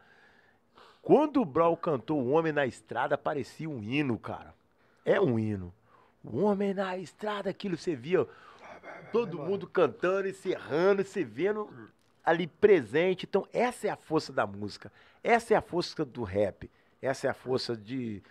Quando 1.03 1.39
o 1.41 1.45
Brau 1.45 1.77
cantou 1.77 2.19
O 2.19 2.31
Homem 2.31 2.51
na 2.51 2.65
Estrada, 2.65 3.19
parecia 3.19 3.69
um 3.69 3.83
hino, 3.83 4.17
cara. 4.17 4.55
É 5.05 5.21
um 5.21 5.37
hino. 5.37 5.71
O 6.23 6.41
Homem 6.41 6.73
na 6.73 6.97
Estrada, 6.97 7.51
aquilo 7.51 7.77
você 7.77 7.95
via 7.95 8.27
todo 9.11 9.37
mundo 9.37 9.67
cantando 9.67 10.27
e 10.27 10.33
serrando, 10.33 11.03
e 11.03 11.05
você 11.05 11.23
vendo 11.23 11.69
ali 12.25 12.47
presente. 12.47 13.27
Então, 13.29 13.47
essa 13.53 13.87
é 13.87 13.89
a 13.91 13.95
força 13.95 14.33
da 14.33 14.47
música. 14.47 14.91
Essa 15.23 15.53
é 15.53 15.57
a 15.57 15.61
força 15.61 16.03
do 16.03 16.23
rap. 16.23 16.69
Essa 16.99 17.27
é 17.27 17.29
a 17.29 17.33
força 17.35 17.77
de 17.77 18.23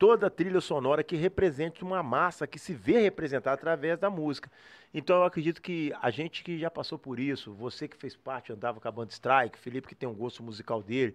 toda 0.00 0.28
a 0.28 0.30
trilha 0.30 0.62
sonora 0.62 1.04
que 1.04 1.14
representa 1.14 1.84
uma 1.84 2.02
massa 2.02 2.46
que 2.46 2.58
se 2.58 2.72
vê 2.72 3.00
representada 3.00 3.52
através 3.52 3.98
da 3.98 4.08
música. 4.08 4.50
Então 4.94 5.16
eu 5.16 5.24
acredito 5.24 5.60
que 5.60 5.92
a 6.00 6.08
gente 6.08 6.42
que 6.42 6.58
já 6.58 6.70
passou 6.70 6.98
por 6.98 7.20
isso, 7.20 7.52
você 7.52 7.86
que 7.86 7.98
fez 7.98 8.16
parte, 8.16 8.50
andava 8.50 8.80
com 8.80 8.88
a 8.88 8.90
banda 8.90 9.12
Strike, 9.12 9.58
Felipe 9.58 9.86
que 9.86 9.94
tem 9.94 10.08
um 10.08 10.14
gosto 10.14 10.42
musical 10.42 10.82
dele, 10.82 11.14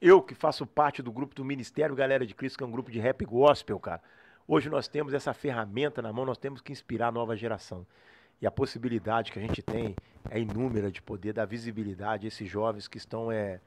eu 0.00 0.20
que 0.20 0.34
faço 0.34 0.66
parte 0.66 1.02
do 1.02 1.12
grupo 1.12 1.36
do 1.36 1.44
Ministério 1.44 1.94
Galera 1.94 2.26
de 2.26 2.34
Cristo, 2.34 2.58
que 2.58 2.64
é 2.64 2.66
um 2.66 2.70
grupo 2.70 2.90
de 2.90 2.98
rap 2.98 3.24
gospel, 3.24 3.78
cara. 3.78 4.02
Hoje 4.48 4.68
nós 4.68 4.88
temos 4.88 5.14
essa 5.14 5.32
ferramenta 5.32 6.02
na 6.02 6.12
mão, 6.12 6.26
nós 6.26 6.36
temos 6.36 6.60
que 6.60 6.72
inspirar 6.72 7.08
a 7.08 7.12
nova 7.12 7.36
geração. 7.36 7.86
E 8.42 8.46
a 8.46 8.50
possibilidade 8.50 9.30
que 9.30 9.38
a 9.38 9.42
gente 9.42 9.62
tem 9.62 9.94
é 10.28 10.40
inúmera 10.40 10.90
de 10.90 11.00
poder 11.00 11.32
dar 11.32 11.44
visibilidade 11.44 12.26
a 12.26 12.28
esses 12.28 12.50
jovens 12.50 12.88
que 12.88 12.98
estão 12.98 13.30
é, 13.30 13.60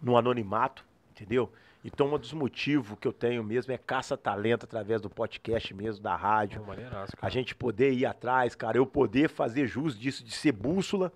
no 0.00 0.16
anonimato, 0.16 0.86
entendeu? 1.10 1.52
Então, 1.84 2.12
um 2.12 2.18
dos 2.18 2.32
motivos 2.32 2.98
que 3.00 3.06
eu 3.06 3.12
tenho 3.12 3.42
mesmo 3.44 3.72
é 3.72 3.78
caça-talento 3.78 4.64
através 4.64 5.00
do 5.00 5.08
podcast 5.08 5.72
mesmo, 5.74 6.02
da 6.02 6.16
rádio. 6.16 6.62
Maneiraço, 6.66 7.12
A 7.20 7.28
gente 7.28 7.54
poder 7.54 7.92
ir 7.92 8.04
atrás, 8.04 8.54
cara, 8.54 8.76
eu 8.78 8.84
poder 8.86 9.28
fazer 9.30 9.66
jus 9.66 9.98
disso, 9.98 10.24
de 10.24 10.32
ser 10.32 10.52
bússola 10.52 11.12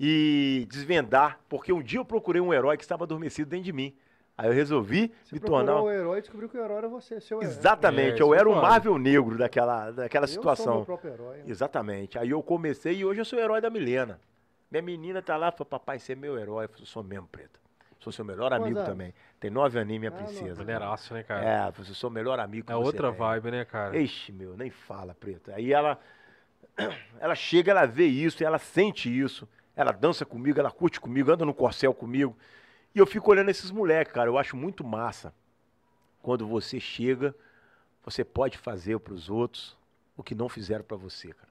e 0.00 0.66
desvendar. 0.70 1.38
Porque 1.48 1.72
um 1.72 1.82
dia 1.82 2.00
eu 2.00 2.04
procurei 2.04 2.40
um 2.40 2.52
herói 2.54 2.76
que 2.76 2.82
estava 2.84 3.04
adormecido 3.04 3.50
dentro 3.50 3.64
de 3.66 3.72
mim. 3.72 3.94
Aí 4.36 4.48
eu 4.48 4.52
resolvi 4.52 5.12
Você 5.24 5.34
me 5.34 5.40
tornar. 5.40 5.82
o 5.82 5.90
herói 5.90 6.18
e 6.18 6.20
descobriu 6.22 6.48
que 6.48 6.56
o 6.56 6.62
herói 6.64 6.78
era 6.78 6.88
você, 6.88 7.20
seu 7.20 7.38
herói. 7.42 7.50
Exatamente, 7.52 8.20
É, 8.20 8.22
eu 8.22 8.32
era 8.32 8.48
é 8.48 8.52
o. 8.52 8.54
Marvel 8.54 8.96
negro 8.96 9.36
daquela, 9.36 9.90
daquela 9.90 10.24
Eu 10.24 10.28
sou 10.28 10.34
situação. 10.36 10.76
meu 10.76 10.84
próprio 10.84 11.12
herói. 11.12 11.38
né? 11.38 11.44
Exatamente. 11.48 12.18
Aí 12.18 12.30
eu 12.30 12.40
comecei 12.42 12.94
e 12.98 13.04
hoje 13.04 13.20
eu 13.20 13.24
sou 13.24 13.38
o 13.38 13.42
herói 13.42 13.60
da 13.60 13.68
Milena. 13.68 14.20
Minha 14.70 14.82
menina 14.82 15.20
tá 15.20 15.36
lá, 15.36 15.50
falou, 15.50 15.66
papai, 15.66 15.98
você 15.98 16.12
é 16.12 16.16
meu 16.16 16.38
herói. 16.38 16.66
Eu 16.66 16.68
falei, 16.68 16.86
sou 16.86 17.02
mesmo, 17.02 17.26
preta. 17.26 17.58
Sou 17.98 18.12
seu 18.12 18.24
melhor 18.24 18.52
amigo 18.52 18.78
anos? 18.78 18.88
também. 18.90 19.12
Tem 19.40 19.50
nove 19.50 19.78
aninhos, 19.78 20.00
minha 20.00 20.10
Ah, 20.12 20.20
não. 20.20 20.24
princesa. 20.26 20.60
Maneiraço, 20.60 21.14
né, 21.14 21.22
cara? 21.24 21.44
É, 21.44 21.70
você 21.72 21.92
sou 21.94 22.08
o 22.08 22.12
melhor 22.12 22.38
amigo 22.38 22.70
É 22.70 22.74
você 22.74 22.84
outra 22.84 23.08
tem. 23.10 23.18
vibe, 23.18 23.50
né, 23.50 23.64
cara? 23.64 23.98
Ixi, 23.98 24.32
meu, 24.32 24.56
nem 24.56 24.70
fala, 24.70 25.14
preta. 25.14 25.54
Aí 25.54 25.72
ela, 25.72 25.98
ela 27.18 27.34
chega, 27.34 27.72
ela 27.72 27.86
vê 27.86 28.06
isso, 28.06 28.42
ela 28.44 28.58
sente 28.58 29.08
isso. 29.08 29.48
Ela 29.74 29.92
dança 29.92 30.24
comigo, 30.24 30.58
ela 30.58 30.70
curte 30.70 31.00
comigo, 31.00 31.30
anda 31.30 31.44
no 31.44 31.54
corcel 31.54 31.92
comigo. 31.92 32.36
E 32.94 32.98
eu 32.98 33.06
fico 33.06 33.30
olhando 33.30 33.48
esses 33.50 33.70
moleques, 33.70 34.12
cara. 34.12 34.28
Eu 34.30 34.38
acho 34.38 34.56
muito 34.56 34.84
massa. 34.84 35.32
Quando 36.22 36.46
você 36.46 36.78
chega, 36.80 37.34
você 38.04 38.24
pode 38.24 38.58
fazer 38.58 38.98
para 39.00 39.12
os 39.14 39.28
outros 39.28 39.76
o 40.16 40.22
que 40.22 40.34
não 40.34 40.48
fizeram 40.48 40.84
para 40.84 40.96
você, 40.96 41.32
cara. 41.32 41.48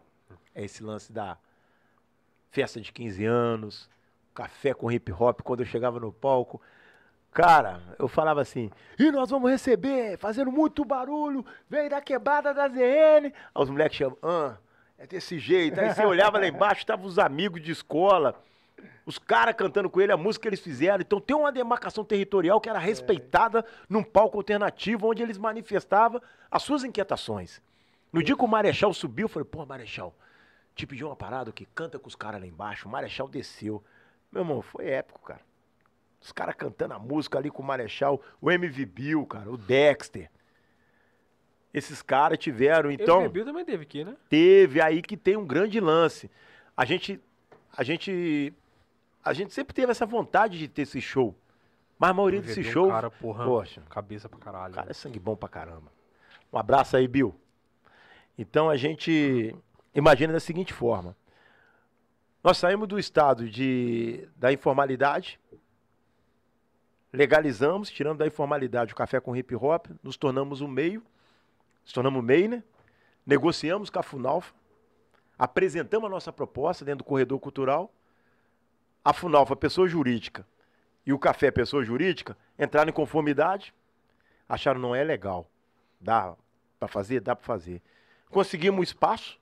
É 0.55 0.63
esse 0.63 0.83
lance 0.83 1.11
da 1.11 1.37
festa 2.51 2.81
de 2.81 2.91
15 2.91 3.23
anos, 3.25 3.89
café 4.37 4.71
com 4.71 4.91
hip 4.91 5.11
hop, 5.11 5.41
quando 5.41 5.61
eu 5.61 5.65
chegava 5.65 5.99
no 5.99 6.11
palco. 6.11 6.61
Cara, 7.31 7.81
eu 7.97 8.07
falava 8.07 8.39
assim, 8.39 8.69
e 8.99 9.11
nós 9.11 9.31
vamos 9.31 9.49
receber, 9.49 10.17
fazendo 10.19 10.51
muito 10.51 10.85
barulho, 10.85 11.43
veio 11.67 11.89
da 11.89 11.99
quebrada 11.99 12.53
da 12.53 12.67
ZN. 12.67 13.25
Aí 13.25 13.31
os 13.55 13.69
moleques 13.69 13.97
chamam, 13.97 14.17
ah, 14.21 14.57
é 14.97 15.07
desse 15.07 15.39
jeito. 15.39 15.79
Aí 15.79 15.91
você 15.91 16.05
olhava 16.05 16.37
lá 16.37 16.47
embaixo, 16.47 16.81
estavam 16.81 17.07
os 17.07 17.17
amigos 17.17 17.61
de 17.61 17.71
escola, 17.71 18.39
os 19.07 19.17
caras 19.17 19.55
cantando 19.55 19.89
com 19.89 19.99
ele 19.99 20.11
a 20.11 20.17
música 20.17 20.43
que 20.43 20.49
eles 20.49 20.59
fizeram. 20.59 21.01
Então 21.01 21.19
tem 21.19 21.35
uma 21.35 21.51
demarcação 21.51 22.03
territorial 22.03 22.61
que 22.61 22.69
era 22.69 22.79
respeitada 22.79 23.65
num 23.89 24.03
palco 24.03 24.37
alternativo, 24.37 25.09
onde 25.09 25.23
eles 25.23 25.39
manifestavam 25.39 26.21
as 26.51 26.61
suas 26.61 26.83
inquietações. 26.83 27.59
No 28.13 28.21
dia 28.21 28.35
que 28.35 28.43
o 28.43 28.47
Marechal 28.47 28.93
subiu, 28.93 29.25
eu 29.25 29.29
falei, 29.29 29.47
pô, 29.49 29.65
Marechal, 29.65 30.13
te 30.75 30.85
pediu 30.85 31.07
uma 31.07 31.15
parada 31.15 31.51
que 31.51 31.65
canta 31.65 31.97
com 31.97 32.07
os 32.07 32.15
caras 32.15 32.39
lá 32.39 32.45
embaixo. 32.45 32.87
O 32.87 32.91
Marechal 32.91 33.27
desceu. 33.27 33.83
Meu 34.31 34.43
irmão, 34.43 34.61
foi 34.61 34.87
épico, 34.89 35.21
cara. 35.21 35.41
Os 36.21 36.31
caras 36.31 36.55
cantando 36.55 36.93
a 36.93 36.99
música 36.99 37.37
ali 37.37 37.49
com 37.49 37.61
o 37.61 37.65
Marechal, 37.65 38.21
o 38.41 38.51
MV 38.51 38.85
Bill, 38.85 39.25
cara, 39.25 39.49
o 39.49 39.57
Dexter. 39.57 40.29
Esses 41.73 42.01
caras 42.01 42.37
tiveram, 42.37 42.89
então. 42.91 43.25
O 43.25 43.29
Bill 43.29 43.45
também 43.45 43.63
teve 43.63 43.83
aqui, 43.83 44.03
né? 44.03 44.15
Teve 44.29 44.81
aí 44.81 45.01
que 45.01 45.15
tem 45.15 45.37
um 45.37 45.45
grande 45.45 45.79
lance. 45.79 46.29
A 46.75 46.85
gente, 46.85 47.21
a 47.75 47.83
gente, 47.83 48.53
a 49.23 49.33
gente 49.33 49.53
sempre 49.53 49.73
teve 49.73 49.91
essa 49.91 50.05
vontade 50.05 50.57
de 50.57 50.67
ter 50.67 50.83
esse 50.83 50.99
show. 50.99 51.35
Mas 51.99 52.11
a 52.11 52.13
maioria 52.13 52.41
desse 52.41 52.63
show, 52.63 52.87
um 52.87 52.91
cara, 52.91 53.09
porra, 53.09 53.45
poxa, 53.45 53.81
cabeça 53.89 54.29
pra 54.29 54.39
caralho. 54.39 54.73
Cara 54.73 54.91
é 54.91 54.93
sangue 54.93 55.19
bom 55.19 55.35
pra 55.35 55.49
caramba. 55.49 55.91
Um 56.51 56.57
abraço 56.57 56.95
aí, 56.95 57.07
Bill. 57.07 57.35
Então 58.37 58.69
a 58.69 58.77
gente 58.77 59.55
imagina 59.95 60.33
da 60.33 60.39
seguinte 60.39 60.73
forma: 60.73 61.15
nós 62.47 62.59
saímos 62.59 62.87
do 62.87 62.97
estado 62.97 63.49
de, 63.49 64.25
da 64.37 64.53
informalidade, 64.53 65.37
legalizamos, 67.11 67.89
tirando 67.89 68.19
da 68.19 68.25
informalidade 68.25 68.93
o 68.93 68.95
café 68.95 69.19
com 69.19 69.35
hip 69.35 69.53
hop, 69.53 69.87
nos 70.01 70.15
tornamos 70.15 70.61
um 70.61 70.67
meio, 70.69 71.03
nos 71.83 71.91
tornamos 71.91 72.23
MEI, 72.23 72.47
né? 72.47 72.63
Negociamos 73.25 73.89
com 73.89 73.99
a 73.99 74.01
Funalfa, 74.01 74.55
apresentamos 75.37 76.07
a 76.07 76.09
nossa 76.09 76.31
proposta 76.31 76.85
dentro 76.85 76.99
do 76.99 77.03
corredor 77.03 77.37
cultural. 77.37 77.91
A 79.03 79.11
Funalfa, 79.11 79.53
pessoa 79.53 79.85
jurídica, 79.85 80.47
e 81.05 81.11
o 81.11 81.19
café, 81.19 81.51
pessoa 81.51 81.83
jurídica, 81.83 82.37
entraram 82.57 82.91
em 82.91 82.93
conformidade, 82.93 83.73
acharam 84.47 84.79
não 84.79 84.95
é 84.95 85.03
legal. 85.03 85.51
Dá 85.99 86.33
para 86.79 86.87
fazer? 86.87 87.19
Dá 87.19 87.35
para 87.35 87.45
fazer. 87.45 87.81
Conseguimos 88.29 88.87
espaço 88.87 89.37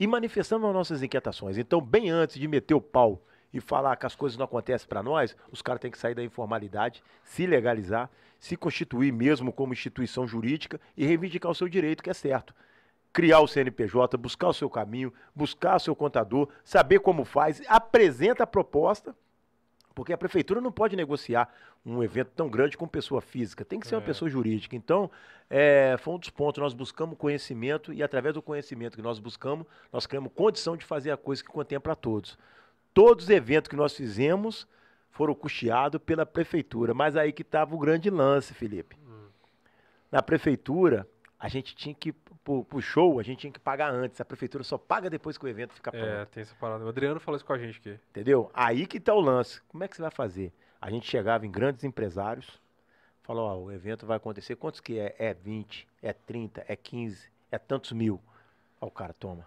e 0.00 0.06
manifestamos 0.06 0.66
as 0.66 0.74
nossas 0.74 1.02
inquietações. 1.02 1.58
Então, 1.58 1.78
bem 1.78 2.08
antes 2.08 2.38
de 2.38 2.48
meter 2.48 2.72
o 2.72 2.80
pau 2.80 3.22
e 3.52 3.60
falar 3.60 3.96
que 3.96 4.06
as 4.06 4.14
coisas 4.14 4.38
não 4.38 4.46
acontecem 4.46 4.88
para 4.88 5.02
nós, 5.02 5.36
os 5.52 5.60
caras 5.60 5.82
têm 5.82 5.90
que 5.90 5.98
sair 5.98 6.14
da 6.14 6.24
informalidade, 6.24 7.02
se 7.22 7.46
legalizar, 7.46 8.10
se 8.38 8.56
constituir 8.56 9.12
mesmo 9.12 9.52
como 9.52 9.74
instituição 9.74 10.26
jurídica 10.26 10.80
e 10.96 11.04
reivindicar 11.04 11.52
o 11.52 11.54
seu 11.54 11.68
direito, 11.68 12.02
que 12.02 12.08
é 12.08 12.14
certo. 12.14 12.54
Criar 13.12 13.40
o 13.40 13.46
CNPJ, 13.46 14.16
buscar 14.16 14.48
o 14.48 14.54
seu 14.54 14.70
caminho, 14.70 15.12
buscar 15.34 15.76
o 15.76 15.80
seu 15.80 15.94
contador, 15.94 16.48
saber 16.64 17.00
como 17.00 17.24
faz, 17.24 17.60
apresenta 17.68 18.44
a 18.44 18.46
proposta, 18.46 19.14
porque 19.94 20.12
a 20.12 20.18
prefeitura 20.18 20.60
não 20.60 20.70
pode 20.72 20.96
negociar 20.96 21.52
um 21.84 22.02
evento 22.02 22.30
tão 22.34 22.48
grande 22.48 22.76
com 22.76 22.86
pessoa 22.86 23.20
física, 23.20 23.64
tem 23.64 23.80
que 23.80 23.86
ser 23.86 23.94
é. 23.94 23.98
uma 23.98 24.04
pessoa 24.04 24.30
jurídica. 24.30 24.76
Então, 24.76 25.10
é, 25.48 25.96
foi 25.98 26.14
um 26.14 26.18
dos 26.18 26.30
pontos, 26.30 26.62
nós 26.62 26.74
buscamos 26.74 27.18
conhecimento 27.18 27.92
e 27.92 28.02
através 28.02 28.34
do 28.34 28.42
conhecimento 28.42 28.96
que 28.96 29.02
nós 29.02 29.18
buscamos, 29.18 29.66
nós 29.92 30.06
criamos 30.06 30.32
condição 30.34 30.76
de 30.76 30.84
fazer 30.84 31.10
a 31.10 31.16
coisa 31.16 31.42
que 31.42 31.48
contempla 31.48 31.92
a 31.92 31.96
todos. 31.96 32.38
Todos 32.94 33.24
os 33.24 33.30
eventos 33.30 33.68
que 33.68 33.76
nós 33.76 33.94
fizemos 33.94 34.66
foram 35.10 35.34
custeados 35.34 36.00
pela 36.00 36.24
prefeitura. 36.24 36.94
Mas 36.94 37.16
aí 37.16 37.32
que 37.32 37.42
estava 37.42 37.74
o 37.74 37.78
grande 37.78 38.10
lance, 38.10 38.54
Felipe. 38.54 38.96
Hum. 39.06 39.26
Na 40.10 40.22
prefeitura, 40.22 41.06
a 41.38 41.48
gente 41.48 41.74
tinha 41.74 41.94
que, 41.94 42.14
pro, 42.44 42.64
pro, 42.64 42.80
show, 42.80 43.18
a 43.18 43.22
gente 43.22 43.40
tinha 43.40 43.52
que 43.52 43.60
pagar 43.60 43.92
antes. 43.92 44.20
A 44.20 44.24
prefeitura 44.24 44.64
só 44.64 44.78
paga 44.78 45.08
depois 45.10 45.36
que 45.38 45.44
o 45.44 45.48
evento 45.48 45.72
fica 45.72 45.90
pronto. 45.90 46.06
É, 46.06 46.24
tem 46.26 46.42
essa 46.42 46.54
parada. 46.54 46.84
O 46.84 46.88
Adriano 46.88 47.20
falou 47.20 47.36
isso 47.36 47.44
com 47.44 47.52
a 47.52 47.58
gente 47.58 47.78
aqui. 47.78 47.98
Entendeu? 48.10 48.50
Aí 48.54 48.86
que 48.86 48.98
está 48.98 49.14
o 49.14 49.20
lance. 49.20 49.60
Como 49.62 49.84
é 49.84 49.88
que 49.88 49.96
você 49.96 50.02
vai 50.02 50.10
fazer? 50.10 50.52
A 50.80 50.90
gente 50.90 51.08
chegava 51.08 51.46
em 51.46 51.50
grandes 51.50 51.84
empresários, 51.84 52.60
falou, 53.22 53.48
ó, 53.48 53.56
o 53.56 53.72
evento 53.72 54.06
vai 54.06 54.16
acontecer. 54.16 54.56
Quantos 54.56 54.80
que 54.80 54.98
é? 54.98 55.14
É 55.18 55.34
20, 55.34 55.86
é 56.02 56.12
30, 56.12 56.64
é 56.66 56.74
15, 56.74 57.30
é 57.50 57.58
tantos 57.58 57.92
mil. 57.92 58.20
Ó, 58.80 58.86
o 58.86 58.90
cara, 58.90 59.12
toma. 59.12 59.46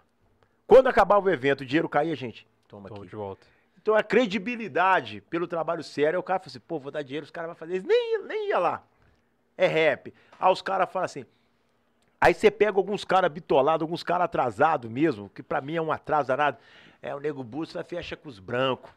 Quando 0.66 0.86
acabava 0.86 1.26
o 1.26 1.30
evento, 1.30 1.62
o 1.62 1.66
dinheiro 1.66 1.88
caía, 1.88 2.14
gente. 2.14 2.46
Toma, 2.68 2.88
Toma 2.88 3.00
aqui. 3.00 3.10
de 3.10 3.16
volta. 3.16 3.46
Então 3.80 3.94
a 3.94 4.02
credibilidade 4.02 5.20
pelo 5.22 5.46
trabalho 5.46 5.82
sério, 5.84 6.18
o 6.18 6.22
cara 6.22 6.38
fala 6.38 6.48
assim, 6.48 6.60
pô, 6.60 6.78
vou 6.78 6.90
dar 6.90 7.02
dinheiro, 7.02 7.24
os 7.24 7.30
caras 7.30 7.48
vão 7.48 7.56
fazer 7.56 7.76
isso. 7.76 7.86
Nem, 7.86 8.22
nem 8.22 8.48
ia 8.48 8.58
lá. 8.58 8.82
É 9.58 9.66
rap. 9.66 10.12
Aí 10.40 10.50
os 10.50 10.62
caras 10.62 10.90
falam 10.90 11.04
assim. 11.04 11.26
Aí 12.20 12.32
você 12.32 12.50
pega 12.50 12.78
alguns 12.78 13.04
caras 13.04 13.30
bitolados, 13.30 13.82
alguns 13.82 14.02
caras 14.02 14.24
atrasados 14.24 14.90
mesmo, 14.90 15.28
que 15.28 15.42
pra 15.42 15.60
mim 15.60 15.76
é 15.76 15.82
um 15.82 15.92
atraso 15.92 16.28
danado. 16.28 16.58
É, 17.02 17.14
o 17.14 17.20
nego 17.20 17.44
Bússola 17.44 17.84
fecha 17.84 18.16
com 18.16 18.28
os 18.28 18.38
brancos. 18.38 18.90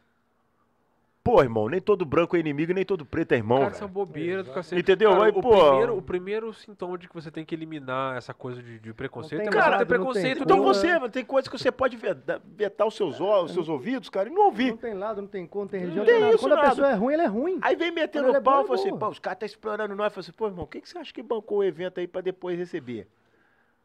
Pô, 1.22 1.42
irmão, 1.42 1.68
nem 1.68 1.78
todo 1.78 2.06
branco 2.06 2.36
é 2.36 2.40
inimigo, 2.40 2.72
nem 2.72 2.86
todo 2.86 3.04
preto 3.04 3.32
é 3.32 3.36
irmão. 3.36 3.58
Cara, 3.58 3.70
essa 3.72 3.86
bobeira 3.86 4.42
do 4.42 4.50
cacete. 4.50 4.80
Entendeu? 4.80 5.10
Cara, 5.10 5.24
Aí, 5.24 5.30
o, 5.30 5.40
pô... 5.42 5.50
primeiro, 5.68 5.96
o 5.98 6.02
primeiro 6.02 6.54
sintoma 6.54 6.96
de 6.96 7.06
que 7.06 7.14
você 7.14 7.30
tem 7.30 7.44
que 7.44 7.54
eliminar 7.54 8.16
essa 8.16 8.32
coisa 8.32 8.62
de, 8.62 8.78
de 8.78 8.94
preconceito 8.94 9.40
tem 9.40 9.48
é 9.48 9.50
você 9.52 9.58
nada, 9.58 9.72
ter 9.72 9.78
não 9.80 9.86
preconceito. 9.86 10.34
tem. 10.36 10.42
Então 10.44 10.56
nenhum, 10.56 10.68
você, 10.72 10.98
né? 10.98 11.08
tem 11.10 11.24
coisas 11.26 11.46
que 11.46 11.58
você 11.58 11.70
pode 11.70 11.98
vetar, 11.98 12.86
os 12.86 12.94
seus, 12.96 13.20
ó- 13.20 13.42
os 13.44 13.52
seus 13.52 13.68
ouvidos, 13.68 14.08
cara, 14.08 14.30
e 14.30 14.32
não 14.32 14.46
ouvir. 14.46 14.70
Não 14.70 14.76
tem 14.78 14.94
lado, 14.94 15.20
não 15.20 15.28
tem 15.28 15.46
cor, 15.46 15.62
não 15.62 15.68
tem 15.68 15.80
religião, 15.80 16.04
tem 16.06 16.14
não 16.14 16.18
tem 16.20 16.24
nada. 16.24 16.34
isso, 16.34 16.44
Quando 16.44 16.52
a 16.52 16.56
nada. 16.56 16.68
pessoa 16.70 16.88
é 16.88 16.94
ruim, 16.94 17.14
ela 17.14 17.22
é 17.24 17.26
ruim. 17.26 17.58
Aí 17.60 17.76
vem 17.76 17.90
metendo 17.90 18.28
o 18.32 18.36
é 18.36 18.40
pau 18.40 18.62
e 18.62 18.66
fala 18.66 18.78
é 18.78 18.80
assim, 18.82 18.96
pô, 18.98 19.08
os 19.08 19.18
caras 19.18 19.38
tá 19.40 19.44
explorando 19.46 19.94
nós. 19.94 20.06
Eu 20.06 20.10
falo 20.10 20.20
assim, 20.20 20.32
pô, 20.32 20.46
irmão, 20.46 20.66
quem 20.66 20.80
que 20.80 20.88
você 20.88 20.96
acha 20.96 21.12
que 21.12 21.22
bancou 21.22 21.58
o 21.58 21.64
evento 21.64 22.00
aí 22.00 22.06
pra 22.06 22.22
depois 22.22 22.56
receber? 22.58 23.06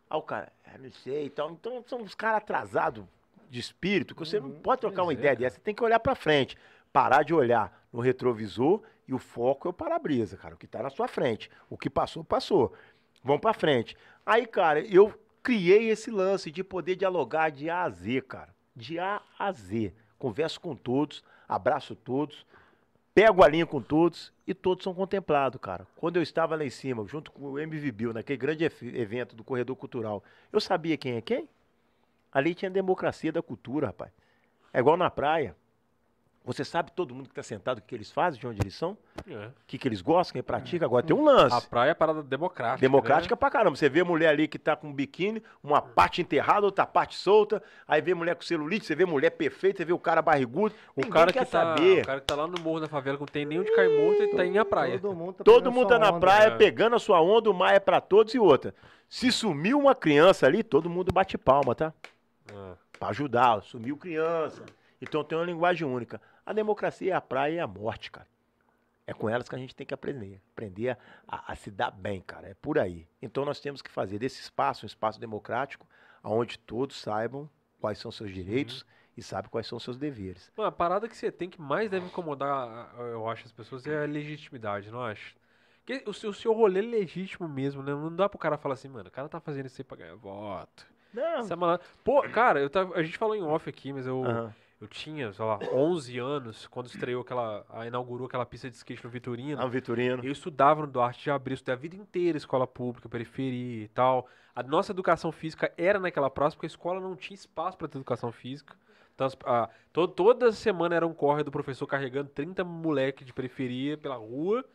Aí 0.10 0.18
o 0.18 0.22
cara, 0.22 0.50
"Ah, 0.66 0.78
não 0.78 0.92
sei 0.92 1.26
e 1.26 1.30
tal. 1.30 1.52
Então 1.52 1.84
são 1.88 2.00
uns 2.00 2.16
caras 2.16 2.38
atrasados 2.38 3.04
de 3.50 3.60
espírito, 3.60 4.16
que 4.16 4.20
você 4.22 4.40
não 4.40 4.50
pode 4.50 4.80
trocar 4.82 5.04
uma 5.04 5.12
é, 5.12 5.16
ideia 5.16 5.36
dessa, 5.36 5.56
você 5.58 5.62
tem 5.62 5.76
que 5.76 5.84
olhar 5.84 6.00
pra 6.00 6.16
frente. 6.16 6.58
Parar 6.94 7.24
de 7.24 7.34
olhar 7.34 7.86
no 7.92 8.00
retrovisor 8.00 8.82
e 9.08 9.14
o 9.14 9.20
foco 9.20 9.68
é 9.68 9.72
o 9.72 9.74
para-brisa, 9.74 10.38
cara, 10.38 10.56
o 10.56 10.58
que 10.58 10.68
tá 10.68 10.82
na 10.82 10.90
sua 10.90 11.08
frente. 11.08 11.50
O 11.70 11.78
que 11.78 11.90
passou, 11.90 12.24
passou. 12.24 12.74
Vamos 13.24 13.42
pra 13.42 13.54
frente. 13.54 13.98
Aí, 14.26 14.46
cara, 14.46 14.80
eu 14.80 15.14
criei 15.42 15.90
esse 15.90 16.10
lance 16.10 16.50
de 16.52 16.64
poder 16.64 16.96
dialogar 16.96 17.50
de 17.50 17.70
A 17.70 17.84
a 17.84 17.90
Z, 17.90 18.22
cara. 18.22 18.56
De 18.76 19.00
A 19.00 19.22
a 19.38 19.52
Z. 19.52 19.94
Converso 20.18 20.62
com 20.62 20.76
todos, 20.76 21.24
abraço 21.48 21.96
todos, 21.96 22.46
pego 23.14 23.44
a 23.44 23.48
linha 23.48 23.66
com 23.66 23.82
todos 23.82 24.32
e 24.48 24.54
todos 24.54 24.84
são 24.84 24.94
contemplados, 24.94 25.60
cara. 25.60 25.86
Quando 25.98 26.16
eu 26.16 26.24
estava 26.24 26.56
lá 26.56 26.64
em 26.64 26.70
cima, 26.70 27.06
junto 27.06 27.32
com 27.32 27.52
o 27.52 27.60
MV 27.60 27.92
Bill, 27.92 28.14
naquele 28.14 28.38
grande 28.38 28.64
evento 28.64 29.36
do 29.36 29.44
Corredor 29.44 29.76
Cultural, 29.76 30.24
eu 30.52 30.62
sabia 30.62 30.96
quem 30.96 31.16
é 31.16 31.22
quem? 31.22 31.50
Ali 32.32 32.56
tinha 32.56 32.72
democracia 32.72 33.32
da 33.32 33.42
cultura, 33.42 33.88
rapaz. 33.88 34.12
É 34.72 34.80
igual 34.80 34.96
na 34.96 35.10
praia. 35.10 35.56
Você 36.46 36.66
sabe 36.66 36.92
todo 36.92 37.16
mundo 37.16 37.28
que 37.30 37.32
está 37.32 37.42
sentado 37.44 37.78
o 37.78 37.82
que 37.82 37.96
eles 37.96 38.12
fazem, 38.12 38.38
de 38.38 38.46
onde 38.46 38.60
eles 38.62 38.76
são, 38.76 38.98
É. 39.30 39.48
o 39.48 39.52
que, 39.66 39.78
que 39.78 39.88
eles 39.88 40.02
gostam, 40.02 40.34
quem 40.34 40.44
pratica. 40.44 40.84
Agora 40.86 41.02
tem 41.06 41.16
um 41.16 41.24
lance. 41.24 41.56
A 41.56 41.62
praia 41.62 41.92
é 41.92 41.94
parada 41.94 42.22
democrática. 42.22 42.82
Democrática 42.82 43.34
né? 43.34 43.40
pra 43.40 43.50
caramba. 43.50 43.78
Você 43.78 43.88
vê 43.88 44.02
a 44.02 44.06
mulher 44.06 44.28
ali 44.28 44.46
que 44.46 44.60
tá 44.60 44.76
com 44.76 44.90
um 44.90 44.94
biquíni, 44.94 45.42
uma 45.64 45.82
parte 45.82 46.22
enterrada, 46.22 46.66
outra 46.66 46.86
parte 46.86 47.16
solta. 47.16 47.64
Aí 47.88 48.02
vê 48.02 48.14
mulher 48.14 48.36
com 48.36 48.42
celulite, 48.42 48.86
você 48.86 48.94
vê 48.94 49.06
mulher 49.06 49.30
perfeita, 49.30 49.78
você 49.78 49.86
vê 49.86 49.94
o 49.94 49.98
cara 50.00 50.22
barrigudo. 50.22 50.76
O 50.94 51.00
Ninguém 51.00 51.12
cara, 51.14 51.32
quer 51.32 51.46
que 51.46 51.52
tá, 51.52 51.76
saber. 51.76 52.02
o 52.02 52.06
cara 52.06 52.20
que 52.20 52.26
tá 52.28 52.36
lá 52.36 52.46
no 52.46 52.60
morro 52.60 52.82
da 52.82 52.90
favela, 52.90 53.16
que 53.16 53.22
não 53.22 53.28
tem 53.28 53.46
nem 53.46 53.62
onde 53.62 53.74
cair 53.74 53.98
morto, 53.98 54.22
ele 54.24 54.36
tá 54.36 54.46
em 54.46 54.58
a 54.58 54.66
praia. 54.66 55.00
Todo 55.00 55.16
mundo 55.16 55.34
tá, 55.36 55.44
Todo 55.46 55.72
mundo 55.72 55.88
tá 55.88 55.98
na 55.98 56.10
onda. 56.10 56.20
praia 56.20 56.50
né? 56.50 56.58
pegando 56.58 56.98
a 56.98 57.00
sua 57.00 57.22
onda, 57.22 57.50
o 57.50 57.54
mar 57.54 57.74
é 57.74 57.80
pra 57.80 58.02
todos 58.02 58.34
e 58.34 58.40
outra. 58.40 58.76
Se 59.08 59.32
sumiu 59.32 59.80
uma 59.80 59.96
criança 59.96 60.46
ali, 60.46 60.62
todo 60.62 60.90
mundo 60.90 61.14
bate 61.14 61.38
palma, 61.38 61.74
tá? 61.74 61.94
Ah. 62.54 62.74
Pra 63.00 63.08
ajudar, 63.10 63.62
sumiu 63.64 63.96
criança. 63.96 64.62
Então 65.02 65.24
tem 65.24 65.38
uma 65.38 65.46
linguagem 65.46 65.88
única. 65.88 66.20
A 66.46 66.54
democracia 66.54 67.14
é 67.14 67.16
a 67.16 67.22
praia 67.22 67.56
e 67.56 67.60
a 67.60 67.68
morte, 67.68 68.12
cara. 68.12 68.28
É 69.06 69.14
com 69.14 69.30
elas 69.30 69.50
que 69.50 69.56
a 69.56 69.58
gente 69.58 69.76
tem 69.76 69.86
que 69.86 69.94
aprender. 69.94 70.42
Aprender 70.54 70.98
a, 71.28 71.52
a 71.52 71.56
se 71.56 71.70
dar 71.70 71.92
bem, 71.92 72.22
cara. 72.22 72.50
É 72.50 72.54
por 72.54 72.80
aí. 72.80 73.08
Então 73.22 73.44
nós 73.44 73.60
temos 73.60 73.82
que 73.82 73.92
fazer 73.92 74.18
desse 74.18 74.42
espaço 74.42 74.86
um 74.86 74.88
espaço 74.88 75.20
democrático, 75.20 75.86
onde 76.24 76.58
todos 76.58 77.00
saibam 77.02 77.50
quais 77.80 77.98
são 77.98 78.12
seus 78.12 78.32
direitos 78.32 78.86
e 79.16 79.22
sabem 79.22 79.50
quais 79.50 79.68
são 79.68 79.80
seus 79.80 79.98
deveres. 79.98 80.52
Mano, 80.56 80.70
a 80.70 80.72
parada 80.72 81.08
que 81.08 81.16
você 81.18 81.32
tem 81.32 81.50
que 81.50 81.62
mais 81.62 81.90
deve 81.90 82.06
incomodar, 82.06 82.94
eu 82.98 83.28
acho, 83.28 83.46
as 83.46 83.52
pessoas 83.52 83.86
é 83.86 84.04
a 84.04 84.08
legitimidade, 84.08 84.90
não 84.90 85.02
acho? 85.04 85.36
Porque 85.86 86.10
o 86.10 86.14
seu, 86.14 86.30
o 86.30 86.34
seu 86.34 86.54
rolê 86.54 86.80
é 86.80 86.82
legítimo 86.82 87.48
mesmo, 87.48 87.84
né? 87.84 87.92
Não 87.92 88.16
dá 88.16 88.30
pro 88.30 88.40
cara 88.40 88.58
falar 88.58 88.76
assim, 88.76 88.88
mano, 88.88 89.10
o 89.10 89.12
cara 89.12 89.28
tá 89.28 89.42
fazendo 89.42 89.66
isso 89.66 89.82
aí 89.82 89.84
pra 89.84 89.98
ganhar 89.98 90.16
voto. 90.16 90.88
Não. 91.14 91.40
Essa 91.40 91.58
mala... 91.58 91.80
Pô, 92.04 92.24
cara, 92.30 92.62
eu 92.62 92.70
tava, 92.70 92.96
a 92.96 93.04
gente 93.04 93.18
falou 93.18 93.36
em 93.36 93.44
off 93.44 93.70
aqui, 93.70 93.92
mas 93.92 94.08
eu, 94.08 94.24
Aham. 94.24 94.56
Eu 94.84 94.88
tinha, 94.90 95.32
sei 95.32 95.46
lá, 95.46 95.60
11 95.72 96.20
anos, 96.20 96.68
quando 96.68 96.88
estreou 96.88 97.22
aquela. 97.22 97.66
Inaugurou 97.88 98.28
aquela 98.28 98.46
pista 98.46 98.70
de 98.70 98.76
skate 98.76 99.02
no 99.06 99.10
Vitorino. 99.10 99.62
Ah, 99.62 99.66
Vitorino. 99.66 100.22
Eu 100.26 100.32
estudava 100.34 100.82
no 100.82 100.88
Duarte 100.88 101.24
de 101.24 101.32
Abril, 101.32 101.54
estudei 101.54 101.74
a 101.74 101.78
vida 101.78 101.96
inteira 101.96 102.38
escola 102.38 102.68
pública, 102.68 103.08
periferia 103.08 103.86
e 103.86 103.88
tal. 103.88 104.28
A 104.54 104.62
nossa 104.62 104.92
educação 104.92 105.32
física 105.32 105.72
era 105.78 106.00
naquela 106.00 106.30
praça, 106.30 106.58
porque 106.58 106.66
a 106.66 106.68
escola 106.68 107.00
não 107.00 107.16
tinha 107.16 107.34
espaço 107.36 107.78
para 107.78 107.88
ter 107.88 107.98
educação 107.98 108.30
física. 108.34 108.76
Então, 109.16 109.28
a- 109.46 109.70
to- 109.94 110.06
toda 110.08 110.52
semana 110.52 110.96
era 110.96 111.08
um 111.08 111.14
corre 111.14 111.44
do 111.44 111.52
professor 111.52 111.88
carregando 111.88 112.30
30 112.30 112.66
moleque 112.66 113.24
de 113.24 113.32
periferia 113.32 113.98
pela 113.98 114.16
rua 114.16 114.66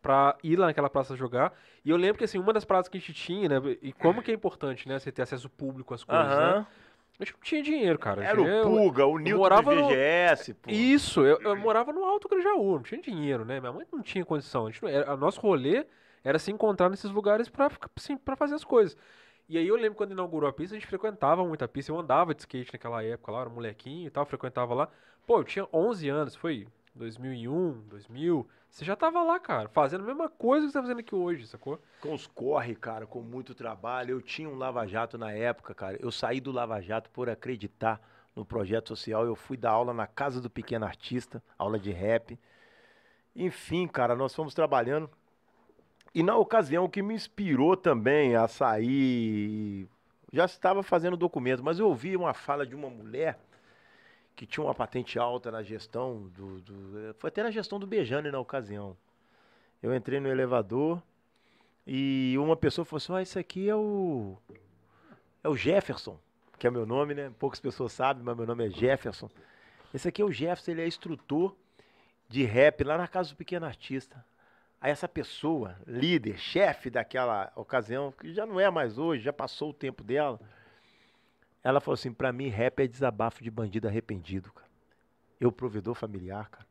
pra 0.00 0.36
ir 0.44 0.54
lá 0.56 0.66
naquela 0.66 0.88
praça 0.88 1.16
jogar. 1.16 1.52
E 1.84 1.90
eu 1.90 1.96
lembro 1.96 2.18
que, 2.18 2.24
assim, 2.24 2.38
uma 2.38 2.52
das 2.52 2.64
praças 2.64 2.88
que 2.88 2.96
a 2.96 3.00
gente 3.00 3.12
tinha, 3.12 3.48
né? 3.48 3.56
E 3.82 3.92
como 3.92 4.22
que 4.22 4.30
é 4.30 4.34
importante, 4.34 4.86
né? 4.88 5.00
Você 5.00 5.10
ter 5.10 5.22
acesso 5.22 5.50
público 5.50 5.92
às 5.94 6.04
coisas, 6.04 6.26
né? 6.60 6.66
Aham. 7.18 7.20
A 7.20 7.24
gente 7.24 7.34
não 7.34 7.40
tinha 7.42 7.62
dinheiro, 7.62 7.98
cara. 7.98 8.24
Era 8.24 8.40
Eu- 8.40 8.60
o 8.72 8.78
Puga, 8.78 9.06
o 9.06 9.18
Nilton 9.18 9.30
do 9.36 9.38
morava 9.38 9.74
no- 9.74 9.88
VGS, 9.88 10.54
pô. 10.54 10.70
isso, 10.70 11.24
eu, 11.24 11.40
eu 11.40 11.56
morava 11.56 11.92
no 11.92 12.04
Alto 12.04 12.28
Grajaú, 12.28 12.74
não 12.76 12.82
tinha 12.82 13.00
dinheiro, 13.00 13.44
né? 13.44 13.58
Minha 13.60 13.72
mãe 13.72 13.86
não 13.92 14.02
tinha 14.02 14.24
condição. 14.24 14.66
A 14.66 14.70
gente 14.70 14.82
não, 14.82 14.88
era, 14.88 15.10
a 15.12 15.16
nosso 15.16 15.40
rolê 15.40 15.84
era 16.22 16.38
se 16.38 16.50
encontrar 16.52 16.88
nesses 16.88 17.10
lugares 17.10 17.48
pra, 17.48 17.70
assim, 17.96 18.16
pra 18.16 18.36
fazer 18.36 18.54
as 18.54 18.64
coisas. 18.64 18.96
E 19.48 19.56
aí 19.58 19.66
eu 19.66 19.76
lembro 19.76 19.94
quando 19.96 20.12
inaugurou 20.12 20.48
a 20.48 20.52
pista, 20.52 20.76
a 20.76 20.78
gente 20.78 20.86
frequentava 20.86 21.44
muito 21.44 21.64
a 21.64 21.68
pista. 21.68 21.90
Eu 21.90 21.98
andava 21.98 22.34
de 22.34 22.42
skate 22.42 22.72
naquela 22.72 23.02
época 23.02 23.32
lá, 23.32 23.40
era 23.40 23.50
molequinho 23.50 24.06
e 24.06 24.10
tal, 24.10 24.24
frequentava 24.26 24.74
lá. 24.74 24.88
Pô, 25.26 25.38
eu 25.38 25.44
tinha 25.44 25.66
11 25.72 26.08
anos, 26.08 26.34
foi 26.36 26.66
2001, 26.94 27.80
2000. 27.88 28.46
Você 28.70 28.84
já 28.84 28.94
tava 28.94 29.22
lá, 29.22 29.40
cara, 29.40 29.68
fazendo 29.68 30.04
a 30.04 30.06
mesma 30.06 30.28
coisa 30.28 30.66
que 30.66 30.72
você 30.72 30.78
tá 30.78 30.82
fazendo 30.82 31.00
aqui 31.00 31.14
hoje, 31.14 31.46
sacou? 31.46 31.80
Com 32.00 32.14
os 32.14 32.26
corre, 32.26 32.74
cara, 32.74 33.06
com 33.06 33.20
muito 33.20 33.54
trabalho. 33.54 34.12
Eu 34.12 34.22
tinha 34.22 34.48
um 34.48 34.56
Lava 34.56 34.86
Jato 34.86 35.16
na 35.18 35.32
época, 35.32 35.74
cara. 35.74 35.96
Eu 36.00 36.12
saí 36.12 36.40
do 36.40 36.52
Lava 36.52 36.80
Jato 36.80 37.10
por 37.10 37.28
acreditar 37.28 38.00
no 38.36 38.44
projeto 38.44 38.88
social. 38.88 39.24
Eu 39.24 39.34
fui 39.34 39.56
dar 39.56 39.70
aula 39.70 39.92
na 39.92 40.06
Casa 40.06 40.40
do 40.40 40.50
Pequeno 40.50 40.84
Artista, 40.84 41.42
aula 41.58 41.78
de 41.78 41.90
rap. 41.90 42.38
Enfim, 43.34 43.86
cara, 43.88 44.14
nós 44.14 44.34
fomos 44.34 44.54
trabalhando. 44.54 45.10
E 46.14 46.22
na 46.22 46.36
ocasião, 46.36 46.84
o 46.84 46.88
que 46.88 47.02
me 47.02 47.14
inspirou 47.14 47.76
também 47.76 48.36
a 48.36 48.46
sair. 48.46 49.88
Já 50.32 50.44
estava 50.44 50.82
fazendo 50.82 51.16
documento, 51.16 51.64
mas 51.64 51.78
eu 51.78 51.86
ouvi 51.86 52.16
uma 52.16 52.34
fala 52.34 52.66
de 52.66 52.74
uma 52.74 52.90
mulher 52.90 53.38
que 54.38 54.46
tinha 54.46 54.62
uma 54.64 54.72
patente 54.74 55.18
alta 55.18 55.50
na 55.50 55.64
gestão 55.64 56.28
do. 56.28 56.60
do- 56.60 57.14
foi 57.18 57.26
até 57.26 57.42
na 57.42 57.50
gestão 57.50 57.76
do 57.80 57.88
Bejane 57.88 58.30
na 58.30 58.38
ocasião. 58.38 58.96
Eu 59.82 59.92
entrei 59.92 60.20
no 60.20 60.28
elevador 60.28 61.02
e 61.84 62.36
uma 62.38 62.56
pessoa 62.56 62.84
falou 62.84 62.98
assim: 62.98 63.12
Ó, 63.12 63.18
esse 63.18 63.36
aqui 63.36 63.68
é 63.68 63.74
o. 63.74 64.36
É 65.42 65.48
o 65.48 65.56
Jefferson, 65.56 66.16
que 66.56 66.68
é 66.68 66.70
meu 66.70 66.86
nome, 66.86 67.14
né? 67.14 67.32
Poucas 67.36 67.58
pessoas 67.58 67.92
sabem, 67.92 68.22
mas 68.22 68.36
meu 68.36 68.46
nome 68.46 68.64
é 68.66 68.70
Jefferson. 68.70 69.28
Esse 69.92 70.06
aqui 70.06 70.22
é 70.22 70.24
o 70.24 70.30
Jefferson, 70.30 70.70
ele 70.70 70.82
é 70.82 70.86
instrutor 70.86 71.56
de 72.28 72.44
rap 72.44 72.84
lá 72.84 72.96
na 72.96 73.08
casa 73.08 73.30
do 73.30 73.36
pequeno 73.36 73.66
artista. 73.66 74.24
Aí 74.80 74.92
essa 74.92 75.08
pessoa, 75.08 75.74
líder, 75.84 76.38
chefe 76.38 76.90
daquela 76.90 77.50
ocasião, 77.56 78.12
que 78.12 78.32
já 78.32 78.46
não 78.46 78.60
é 78.60 78.70
mais 78.70 78.98
hoje, 78.98 79.24
já 79.24 79.32
passou 79.32 79.70
o 79.70 79.74
tempo 79.74 80.04
dela, 80.04 80.38
ela 81.62 81.80
falou 81.80 81.94
assim: 81.94 82.12
pra 82.12 82.32
mim, 82.32 82.48
rap 82.48 82.80
é 82.80 82.86
desabafo 82.86 83.42
de 83.42 83.50
bandido 83.50 83.88
arrependido, 83.88 84.52
cara. 84.52 84.68
Eu, 85.40 85.52
provedor 85.52 85.94
familiar, 85.94 86.48
cara. 86.50 86.66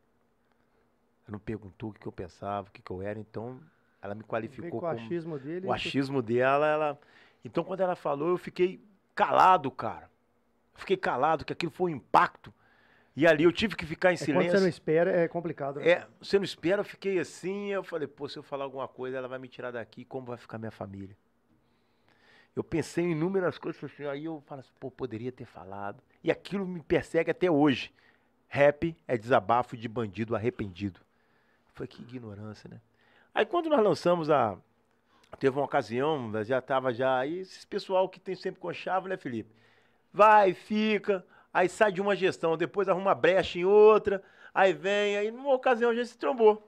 Ela 1.27 1.33
não 1.33 1.39
perguntou 1.39 1.89
o 1.89 1.93
que, 1.93 1.99
que 1.99 2.07
eu 2.07 2.11
pensava, 2.11 2.67
o 2.67 2.71
que, 2.71 2.81
que 2.81 2.91
eu 2.91 3.01
era, 3.01 3.19
então 3.19 3.59
ela 4.01 4.15
me 4.15 4.23
qualificou 4.23 4.79
com 4.79 4.85
o 4.85 4.89
achismo 4.89 5.37
dele. 5.39 5.67
o 5.67 5.73
achismo 5.73 6.21
dela, 6.21 6.67
ela. 6.67 6.99
Então, 7.43 7.63
quando 7.63 7.81
ela 7.81 7.95
falou, 7.95 8.29
eu 8.29 8.37
fiquei 8.37 8.81
calado, 9.15 9.69
cara. 9.71 10.09
Eu 10.73 10.79
fiquei 10.79 10.97
calado, 10.97 11.43
que 11.45 11.51
aquilo 11.53 11.71
foi 11.71 11.91
um 11.91 11.95
impacto. 11.95 12.53
E 13.15 13.25
ali 13.25 13.43
eu 13.45 13.51
tive 13.51 13.75
que 13.75 13.85
ficar 13.85 14.11
em 14.11 14.13
É, 14.13 14.17
quando 14.17 14.25
você 14.27 14.31
silêncio. 14.31 14.59
não 14.61 14.67
espera, 14.67 15.11
é 15.11 15.27
complicado. 15.27 15.79
né? 15.79 15.89
É, 15.89 16.07
você 16.21 16.37
não 16.37 16.45
espera, 16.45 16.81
eu 16.81 16.85
fiquei 16.85 17.17
assim, 17.19 17.69
eu 17.69 17.83
falei, 17.83 18.07
pô, 18.07 18.29
se 18.29 18.37
eu 18.37 18.43
falar 18.43 18.63
alguma 18.65 18.87
coisa, 18.87 19.17
ela 19.17 19.27
vai 19.27 19.39
me 19.39 19.47
tirar 19.47 19.71
daqui, 19.71 20.05
como 20.05 20.27
vai 20.27 20.37
ficar 20.37 20.57
minha 20.59 20.71
família? 20.71 21.17
Eu 22.57 22.63
pensei 22.63 23.03
em 23.03 23.11
inúmeras 23.11 23.59
coisas 23.59 23.83
assim, 23.83 24.07
aí 24.07 24.25
eu 24.25 24.41
falo 24.47 24.61
assim, 24.61 24.71
pô, 24.79 24.89
poderia 24.89 25.31
ter 25.31 25.45
falado. 25.45 26.01
E 26.23 26.31
aquilo 26.31 26.65
me 26.65 26.81
persegue 26.81 27.29
até 27.29 27.51
hoje. 27.51 27.93
Rap 28.47 28.97
é 29.07 29.15
desabafo 29.15 29.77
de 29.77 29.87
bandido 29.87 30.35
arrependido. 30.35 30.99
Foi 31.75 31.85
que 31.85 32.01
ignorância, 32.01 32.67
né? 32.67 32.81
Aí 33.31 33.45
quando 33.45 33.69
nós 33.69 33.83
lançamos 33.83 34.31
a. 34.31 34.57
Teve 35.39 35.55
uma 35.55 35.65
ocasião, 35.65 36.31
já 36.43 36.59
tava 36.59 36.91
já. 36.91 37.19
Aí 37.19 37.37
esse 37.37 37.67
pessoal 37.67 38.09
que 38.09 38.19
tem 38.19 38.33
sempre 38.33 38.59
com 38.59 38.73
chave, 38.73 39.07
né, 39.07 39.17
Felipe? 39.17 39.53
Vai, 40.11 40.55
fica, 40.55 41.23
aí 41.53 41.69
sai 41.69 41.91
de 41.91 42.01
uma 42.01 42.15
gestão, 42.15 42.57
depois 42.57 42.89
arruma 42.89 43.13
brecha 43.13 43.59
em 43.59 43.65
outra, 43.65 44.23
aí 44.51 44.73
vem, 44.73 45.15
aí 45.15 45.29
numa 45.29 45.53
ocasião 45.53 45.91
a 45.91 45.93
gente 45.93 46.07
se 46.07 46.17
trombou. 46.17 46.67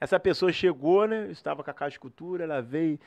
Essa 0.00 0.20
pessoa 0.20 0.52
chegou, 0.52 1.06
né? 1.06 1.24
Eu 1.26 1.30
estava 1.30 1.64
com 1.64 1.70
a 1.70 1.74
Caixa 1.74 1.92
de 1.92 2.00
Cultura, 2.00 2.44
ela 2.44 2.60
veio 2.60 2.98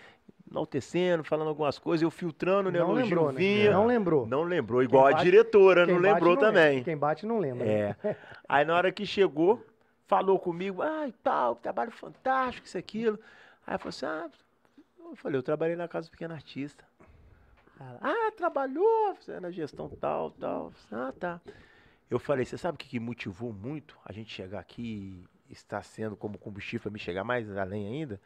enaltecendo, 0.49 1.23
falando 1.23 1.49
algumas 1.49 1.77
coisas, 1.77 2.01
eu 2.01 2.09
filtrando, 2.09 2.71
né? 2.71 2.79
Não 2.79 2.93
lembrou, 2.93 3.31
né? 3.31 3.69
Não 3.69 3.85
lembrou. 3.85 4.25
Não 4.27 4.43
lembrou, 4.43 4.81
igual 4.81 5.03
Quem 5.03 5.13
a 5.13 5.17
bate- 5.17 5.25
diretora, 5.25 5.85
não 5.85 5.93
bate 5.95 6.03
lembrou 6.13 6.29
lembra. 6.33 6.47
também. 6.47 6.83
Quem 6.83 6.97
bate 6.97 7.25
não 7.25 7.37
lembra. 7.39 7.65
É. 7.67 7.95
Aí 8.47 8.65
na 8.65 8.75
hora 8.75 8.91
que 8.91 9.05
chegou, 9.05 9.63
falou 10.07 10.39
comigo, 10.39 10.81
ah, 10.81 11.07
e 11.07 11.11
tal, 11.11 11.55
trabalho 11.55 11.91
fantástico, 11.91 12.65
isso, 12.65 12.77
aquilo. 12.77 13.19
Aí 13.67 13.75
eu 13.75 13.79
falei 13.79 13.89
assim, 13.89 14.05
ah, 14.07 14.29
eu 15.11 15.15
falei, 15.15 15.37
eu 15.37 15.43
trabalhei 15.43 15.75
na 15.75 15.87
casa 15.87 16.07
do 16.07 16.11
pequeno 16.11 16.33
artista. 16.33 16.83
Ela, 17.79 17.99
ah, 18.01 18.31
trabalhou, 18.35 19.15
você 19.15 19.33
é 19.33 19.39
na 19.39 19.51
gestão 19.51 19.87
tal, 19.89 20.31
tal. 20.31 20.73
Ah, 20.91 21.13
tá. 21.17 21.39
Eu 22.09 22.17
falei, 22.17 22.43
você 22.43 22.57
sabe 22.57 22.75
o 22.75 22.77
que, 22.79 22.89
que 22.89 22.99
motivou 22.99 23.53
muito 23.53 23.95
a 24.03 24.11
gente 24.11 24.33
chegar 24.33 24.59
aqui 24.59 25.23
e 25.49 25.53
estar 25.53 25.81
sendo 25.83 26.15
como 26.15 26.37
combustível 26.37 26.83
para 26.83 26.91
me 26.91 26.99
chegar 26.99 27.23
mais 27.23 27.49
além 27.57 27.87
ainda? 27.87 28.21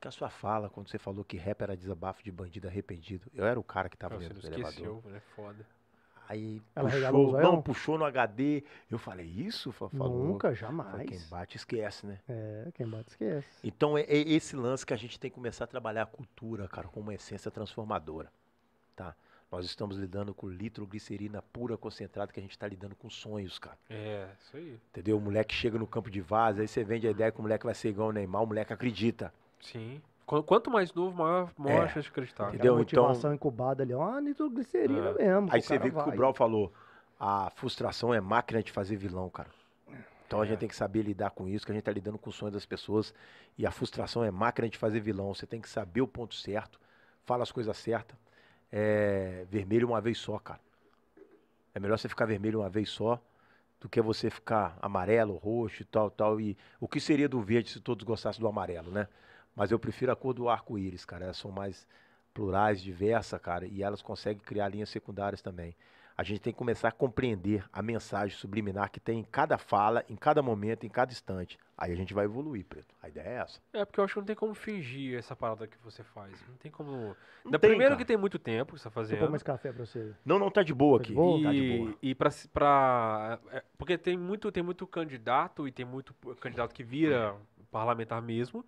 Que 0.00 0.08
a 0.08 0.10
sua 0.10 0.28
fala, 0.28 0.68
quando 0.68 0.88
você 0.88 0.98
falou 0.98 1.24
que 1.24 1.36
rap 1.36 1.62
era 1.62 1.76
desabafo 1.76 2.24
de 2.24 2.32
bandido 2.32 2.66
arrependido. 2.66 3.30
Eu 3.32 3.44
era 3.44 3.58
o 3.58 3.62
cara 3.62 3.88
que 3.88 3.96
tava 3.96 4.16
Você 4.16 4.28
não 4.28 4.34
dentro 4.34 4.40
do 4.50 4.54
elevador. 4.54 4.96
esqueceu, 4.96 5.12
né? 5.12 5.20
Foda. 5.36 5.66
Aí 6.28 6.62
Ela 6.74 6.88
puxou, 6.90 7.32
não, 7.40 7.62
puxou 7.62 7.98
no 7.98 8.04
HD. 8.04 8.64
Eu 8.90 8.98
falei, 8.98 9.26
isso? 9.26 9.70
Fa- 9.70 9.88
Falou. 9.90 10.26
Nunca, 10.28 10.48
Falei, 10.48 10.56
jamais. 10.56 11.08
Quem 11.08 11.20
bate 11.30 11.56
esquece, 11.56 12.06
né? 12.06 12.18
É, 12.28 12.70
quem 12.74 12.86
bate 12.86 13.10
esquece. 13.10 13.46
Então 13.62 13.96
é, 13.96 14.02
é 14.02 14.16
esse 14.18 14.56
lance 14.56 14.84
que 14.84 14.94
a 14.94 14.96
gente 14.96 15.20
tem 15.20 15.30
que 15.30 15.34
começar 15.34 15.64
a 15.64 15.68
trabalhar 15.68 16.02
a 16.02 16.06
cultura, 16.06 16.66
cara, 16.68 16.88
com 16.88 17.00
uma 17.00 17.14
essência 17.14 17.50
transformadora, 17.50 18.32
tá? 18.96 19.14
Nós 19.52 19.66
estamos 19.66 19.98
lidando 19.98 20.32
com 20.32 20.48
litroglicerina 20.48 21.42
pura 21.42 21.76
concentrada, 21.76 22.32
que 22.32 22.40
a 22.40 22.42
gente 22.42 22.52
está 22.52 22.66
lidando 22.66 22.96
com 22.96 23.10
sonhos, 23.10 23.58
cara. 23.58 23.76
É, 23.90 24.26
isso 24.40 24.56
aí. 24.56 24.80
Entendeu? 24.90 25.18
O 25.18 25.20
moleque 25.20 25.54
chega 25.54 25.78
no 25.78 25.86
campo 25.86 26.10
de 26.10 26.22
vaza, 26.22 26.62
aí 26.62 26.68
você 26.68 26.82
vende 26.82 27.06
a 27.06 27.10
ideia 27.10 27.30
que 27.30 27.38
o 27.38 27.42
moleque 27.42 27.66
vai 27.66 27.74
ser 27.74 27.90
igual 27.90 28.08
o 28.08 28.12
Neymar, 28.12 28.42
o 28.42 28.46
moleque 28.46 28.72
acredita. 28.72 29.30
Sim. 29.60 30.00
Qu- 30.24 30.42
Quanto 30.42 30.70
mais 30.70 30.94
novo, 30.94 31.18
maior, 31.18 31.50
maior 31.58 31.82
É. 31.82 31.84
a 31.84 31.88
chance 31.88 32.04
de 32.04 32.08
acreditar. 32.08 32.48
Entendeu? 32.48 32.72
Aquela 32.76 32.80
Então- 32.82 33.02
motivação 33.02 33.34
incubada 33.34 33.82
ali, 33.82 33.92
ó, 33.92 34.18
nitroglicerina 34.20 35.10
É. 35.18 35.34
mesmo. 35.34 35.48
Aí 35.52 35.60
você 35.60 35.78
vê 35.78 35.90
que 35.90 35.98
o. 35.98 36.12
Brau 36.12 36.32
falou, 36.32 36.72
a 37.20 37.50
frustração 37.50 38.14
é 38.14 38.22
máquina 38.22 38.62
de 38.62 38.72
fazer 38.72 38.96
vilão, 38.96 39.28
cara. 39.28 39.50
Então 40.26 40.40
a 40.40 40.44
É. 40.44 40.48
gente 40.48 40.60
tem 40.60 40.68
que 40.70 40.74
saber 40.76 41.02
lidar 41.02 41.28
com 41.30 41.46
isso, 41.46 41.66
que 41.66 41.72
a 41.72 41.74
gente 41.74 41.84
tá 41.84 41.92
lidando 41.92 42.16
com 42.16 42.30
o 42.30 42.32
sonho 42.32 42.50
das 42.50 42.64
pessoas. 42.64 43.12
E 43.58 43.66
a 43.66 43.70
frustração 43.70 44.24
é 44.24 44.30
máquina 44.30 44.66
de 44.66 44.78
fazer 44.78 44.98
vilão. 45.00 45.34
Você 45.34 45.46
tem 45.46 45.60
que 45.60 45.68
saber 45.68 46.00
o 46.00 46.08
ponto 46.08 46.34
certo, 46.34 46.80
fala 47.26 47.42
as 47.42 47.52
coisas 47.52 47.76
certas. 47.76 48.16
É, 48.72 49.44
vermelho 49.50 49.86
uma 49.86 50.00
vez 50.00 50.18
só, 50.18 50.38
cara. 50.38 50.60
É 51.74 51.78
melhor 51.78 51.98
você 51.98 52.08
ficar 52.08 52.26
vermelho 52.26 52.60
uma 52.60 52.70
vez 52.70 52.88
só 52.88 53.20
do 53.80 53.88
que 53.88 54.00
você 54.00 54.30
ficar 54.30 54.78
amarelo, 54.80 55.36
roxo 55.36 55.82
e 55.82 55.84
tal, 55.84 56.10
tal. 56.10 56.40
E 56.40 56.56
o 56.80 56.88
que 56.88 57.00
seria 57.00 57.28
do 57.28 57.40
verde 57.42 57.70
se 57.70 57.80
todos 57.80 58.04
gostassem 58.04 58.40
do 58.40 58.48
amarelo, 58.48 58.90
né? 58.90 59.08
Mas 59.54 59.70
eu 59.70 59.78
prefiro 59.78 60.12
a 60.12 60.16
cor 60.16 60.32
do 60.32 60.48
arco-íris, 60.48 61.04
cara. 61.04 61.24
Elas 61.24 61.36
são 61.36 61.50
mais 61.50 61.86
plurais, 62.32 62.80
diversas, 62.80 63.40
cara, 63.40 63.66
e 63.66 63.82
elas 63.82 64.00
conseguem 64.00 64.42
criar 64.42 64.68
linhas 64.68 64.88
secundárias 64.88 65.42
também. 65.42 65.74
A 66.22 66.24
gente 66.24 66.40
tem 66.40 66.52
que 66.52 66.58
começar 66.60 66.86
a 66.86 66.92
compreender 66.92 67.64
a 67.72 67.82
mensagem 67.82 68.36
subliminar 68.38 68.92
que 68.92 69.00
tem 69.00 69.18
em 69.18 69.24
cada 69.24 69.58
fala, 69.58 70.04
em 70.08 70.14
cada 70.14 70.40
momento, 70.40 70.86
em 70.86 70.88
cada 70.88 71.10
instante. 71.10 71.58
Aí 71.76 71.90
a 71.90 71.96
gente 71.96 72.14
vai 72.14 72.26
evoluir, 72.26 72.64
Preto. 72.64 72.94
A 73.02 73.08
ideia 73.08 73.26
é 73.26 73.34
essa. 73.38 73.60
É, 73.72 73.84
porque 73.84 73.98
eu 73.98 74.04
acho 74.04 74.14
que 74.14 74.20
não 74.20 74.26
tem 74.26 74.36
como 74.36 74.54
fingir 74.54 75.18
essa 75.18 75.34
parada 75.34 75.66
que 75.66 75.76
você 75.82 76.04
faz. 76.04 76.32
Não 76.48 76.54
tem 76.58 76.70
como. 76.70 77.16
Não 77.44 77.50
Da- 77.50 77.58
tem, 77.58 77.70
primeiro 77.70 77.94
cara. 77.94 77.96
que 77.98 78.04
tem 78.04 78.16
muito 78.16 78.38
tempo 78.38 78.74
que 78.74 78.78
você 78.78 78.84
tá 78.84 78.90
fazendo. 78.92 79.28
mais 79.30 79.42
café 79.42 79.72
pra 79.72 79.84
você. 79.84 80.12
Não, 80.24 80.38
não, 80.38 80.48
tá 80.48 80.62
de 80.62 80.72
boa 80.72 80.98
Tá 81.00 81.06
de 81.06 81.08
aqui. 81.08 81.14
boa? 81.16 81.42
Tá 81.42 81.50
de 81.50 81.58
E, 81.58 81.78
boa. 81.78 81.94
e 82.00 82.14
pra, 82.14 82.30
se- 82.30 82.46
pra. 82.46 83.40
é, 83.50 83.64
Porque 83.76 83.98
tem 83.98 84.16
muito, 84.16 84.52
tem 84.52 84.62
muito 84.62 84.86
candidato 84.86 85.66
e 85.66 85.72
tem 85.72 85.84
muito 85.84 86.14
candidato 86.40 86.72
que 86.72 86.84
vira 86.84 87.34
parlamentar 87.72 88.22
mesmo, 88.22 88.64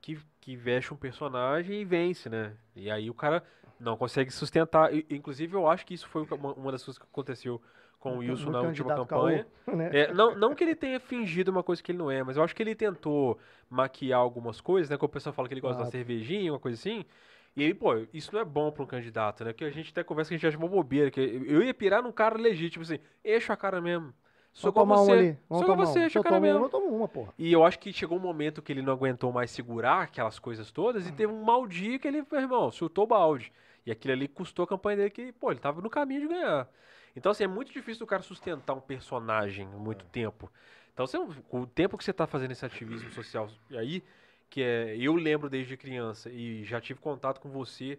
que, 0.00 0.18
que 0.40 0.56
veste 0.56 0.92
um 0.92 0.96
personagem 0.96 1.80
e 1.80 1.84
vence, 1.84 2.28
né? 2.28 2.56
E 2.74 2.90
aí 2.90 3.10
o 3.10 3.14
cara 3.14 3.42
não 3.78 3.96
consegue 3.96 4.30
sustentar. 4.30 4.92
E, 4.94 5.06
inclusive, 5.10 5.54
eu 5.54 5.68
acho 5.68 5.84
que 5.86 5.94
isso 5.94 6.08
foi 6.08 6.22
uma, 6.30 6.52
uma 6.54 6.72
das 6.72 6.84
coisas 6.84 6.98
que 6.98 7.04
aconteceu 7.04 7.60
com 7.98 8.14
o 8.14 8.18
Wilson 8.18 8.50
na 8.50 8.60
última 8.62 8.90
candidato 8.90 9.06
campanha. 9.06 9.46
caô, 9.66 9.76
né? 9.76 9.90
É, 9.92 10.12
não, 10.12 10.34
não 10.36 10.54
que 10.54 10.62
ele 10.62 10.74
tenha 10.76 11.00
fingido 11.00 11.50
uma 11.50 11.62
coisa 11.62 11.82
que 11.82 11.90
ele 11.90 11.98
não 11.98 12.10
é, 12.10 12.22
mas 12.22 12.36
eu 12.36 12.42
acho 12.42 12.54
que 12.54 12.62
ele 12.62 12.74
tentou 12.74 13.38
maquiar 13.68 14.20
algumas 14.20 14.60
coisas, 14.60 14.88
né? 14.88 14.96
Quando 14.96 15.10
o 15.10 15.12
pessoal 15.12 15.32
fala 15.32 15.48
que 15.48 15.54
ele 15.54 15.60
gosta 15.60 15.82
da 15.82 15.90
Claro. 15.90 15.90
cervejinha, 15.90 16.52
uma 16.52 16.60
coisa 16.60 16.78
assim. 16.78 17.04
E 17.56 17.64
aí, 17.64 17.74
pô, 17.74 17.94
isso 18.12 18.32
não 18.32 18.40
é 18.40 18.44
bom 18.44 18.70
para 18.70 18.84
um 18.84 18.86
candidato, 18.86 19.42
né? 19.44 19.52
Porque 19.52 19.64
a 19.64 19.70
gente 19.70 19.90
até 19.90 20.04
conversa 20.04 20.28
que 20.28 20.34
a 20.34 20.38
gente 20.38 20.46
acha 20.46 20.56
uma 20.56 20.68
bobeira. 20.68 21.10
Que 21.10 21.20
eu 21.20 21.60
ia 21.62 21.74
pirar 21.74 22.00
num 22.02 22.12
cara 22.12 22.38
legítimo, 22.38 22.82
assim, 22.84 23.00
enche 23.24 23.50
a 23.50 23.56
cara 23.56 23.80
mesmo. 23.80 24.14
Sou 24.52 24.72
Vamos 24.72 24.88
tomar 24.88 24.96
você. 25.04 25.10
um 25.10 25.14
ali. 25.14 25.38
Vamos 25.48 25.66
Sou 25.66 25.74
tomar 25.74 25.86
você, 25.86 26.06
um. 26.06 26.10
Se 26.10 26.18
eu 26.18 26.22
tomo 26.22 26.34
uma, 26.36 26.40
mesmo. 26.40 26.64
eu 26.64 26.68
tomo 26.68 26.86
uma, 26.96 27.08
porra. 27.08 27.32
E 27.38 27.52
eu 27.52 27.64
acho 27.64 27.78
que 27.78 27.92
chegou 27.92 28.18
um 28.18 28.20
momento 28.20 28.60
que 28.60 28.72
ele 28.72 28.82
não 28.82 28.92
aguentou 28.92 29.32
mais 29.32 29.50
segurar 29.50 30.02
aquelas 30.02 30.38
coisas 30.38 30.70
todas 30.72 31.06
e 31.06 31.12
teve 31.12 31.32
um 31.32 31.42
mau 31.42 31.66
dia 31.66 31.98
que 31.98 32.08
ele, 32.08 32.24
meu 32.30 32.40
irmão, 32.40 32.70
chutou 32.72 33.04
o 33.04 33.06
balde. 33.06 33.52
E 33.86 33.90
aquilo 33.90 34.12
ali 34.14 34.28
custou 34.28 34.64
a 34.64 34.68
campanha 34.68 34.96
dele 34.98 35.10
que, 35.10 35.32
pô, 35.32 35.50
ele 35.50 35.60
tava 35.60 35.80
no 35.80 35.88
caminho 35.88 36.22
de 36.22 36.28
ganhar. 36.28 36.68
Então, 37.16 37.32
assim, 37.32 37.44
é 37.44 37.48
muito 37.48 37.72
difícil 37.72 38.04
o 38.04 38.06
cara 38.06 38.22
sustentar 38.22 38.74
um 38.74 38.80
personagem 38.80 39.66
muito 39.66 40.04
tempo. 40.06 40.50
Então, 40.92 41.06
você, 41.06 41.18
com 41.48 41.60
o 41.62 41.66
tempo 41.66 41.96
que 41.96 42.04
você 42.04 42.12
tá 42.12 42.26
fazendo 42.26 42.50
esse 42.50 42.66
ativismo 42.66 43.10
social, 43.12 43.48
e 43.70 43.78
aí, 43.78 44.04
que 44.50 44.62
é, 44.62 44.96
eu 44.96 45.14
lembro 45.14 45.48
desde 45.48 45.76
criança 45.76 46.30
e 46.30 46.64
já 46.64 46.80
tive 46.80 47.00
contato 47.00 47.40
com 47.40 47.48
você, 47.48 47.98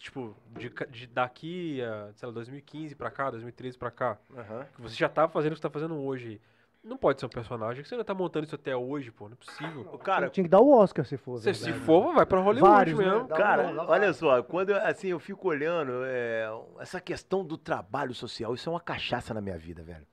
tipo, 0.00 0.34
de, 0.56 0.72
de 0.90 1.06
daqui 1.06 1.80
a, 1.82 2.10
sei 2.14 2.26
lá, 2.26 2.32
2015 2.34 2.94
pra 2.94 3.10
cá, 3.10 3.30
2013 3.30 3.78
pra 3.78 3.90
cá, 3.90 4.18
Aham. 4.36 4.66
que 4.74 4.80
você 4.80 4.94
já 4.96 5.08
tá 5.08 5.28
fazendo 5.28 5.52
o 5.52 5.54
que 5.54 5.60
você 5.60 5.68
tá 5.68 5.70
fazendo 5.70 5.94
hoje. 5.96 6.40
Não 6.82 6.96
pode 6.96 7.20
ser 7.20 7.26
um 7.26 7.28
personagem 7.28 7.82
que 7.82 7.88
você 7.88 7.94
ainda 7.94 8.04
tá 8.06 8.14
montando 8.14 8.46
isso 8.46 8.54
até 8.54 8.74
hoje, 8.74 9.10
pô, 9.10 9.28
não 9.28 9.34
é 9.34 9.36
possível. 9.36 9.86
Ô, 9.92 9.98
Cara, 9.98 10.30
Tinha 10.30 10.44
que 10.44 10.48
dar 10.50 10.60
o 10.60 10.70
Oscar 10.72 11.04
se 11.04 11.18
for. 11.18 11.38
Se, 11.38 11.52
se 11.52 11.64
verdade. 11.66 11.84
for, 11.84 12.14
vai 12.14 12.24
pra 12.24 12.40
Hollywood 12.40 12.70
Vários, 12.72 12.98
né? 12.98 13.04
mesmo. 13.04 13.28
Dá- 13.28 13.36
Cara, 13.36 13.72
dá- 13.74 13.84
olha 13.86 14.12
só, 14.14 14.42
quando 14.42 14.70
eu, 14.70 14.76
assim 14.78 15.08
eu 15.08 15.20
fico 15.20 15.46
olhando, 15.46 15.92
é, 16.06 16.48
essa 16.78 16.98
questão 16.98 17.44
do 17.44 17.58
trabalho 17.58 18.14
social, 18.14 18.54
isso 18.54 18.66
é 18.66 18.72
uma 18.72 18.80
cachaça 18.80 19.34
na 19.34 19.42
minha 19.42 19.58
vida, 19.58 19.82
velho. 19.82 20.06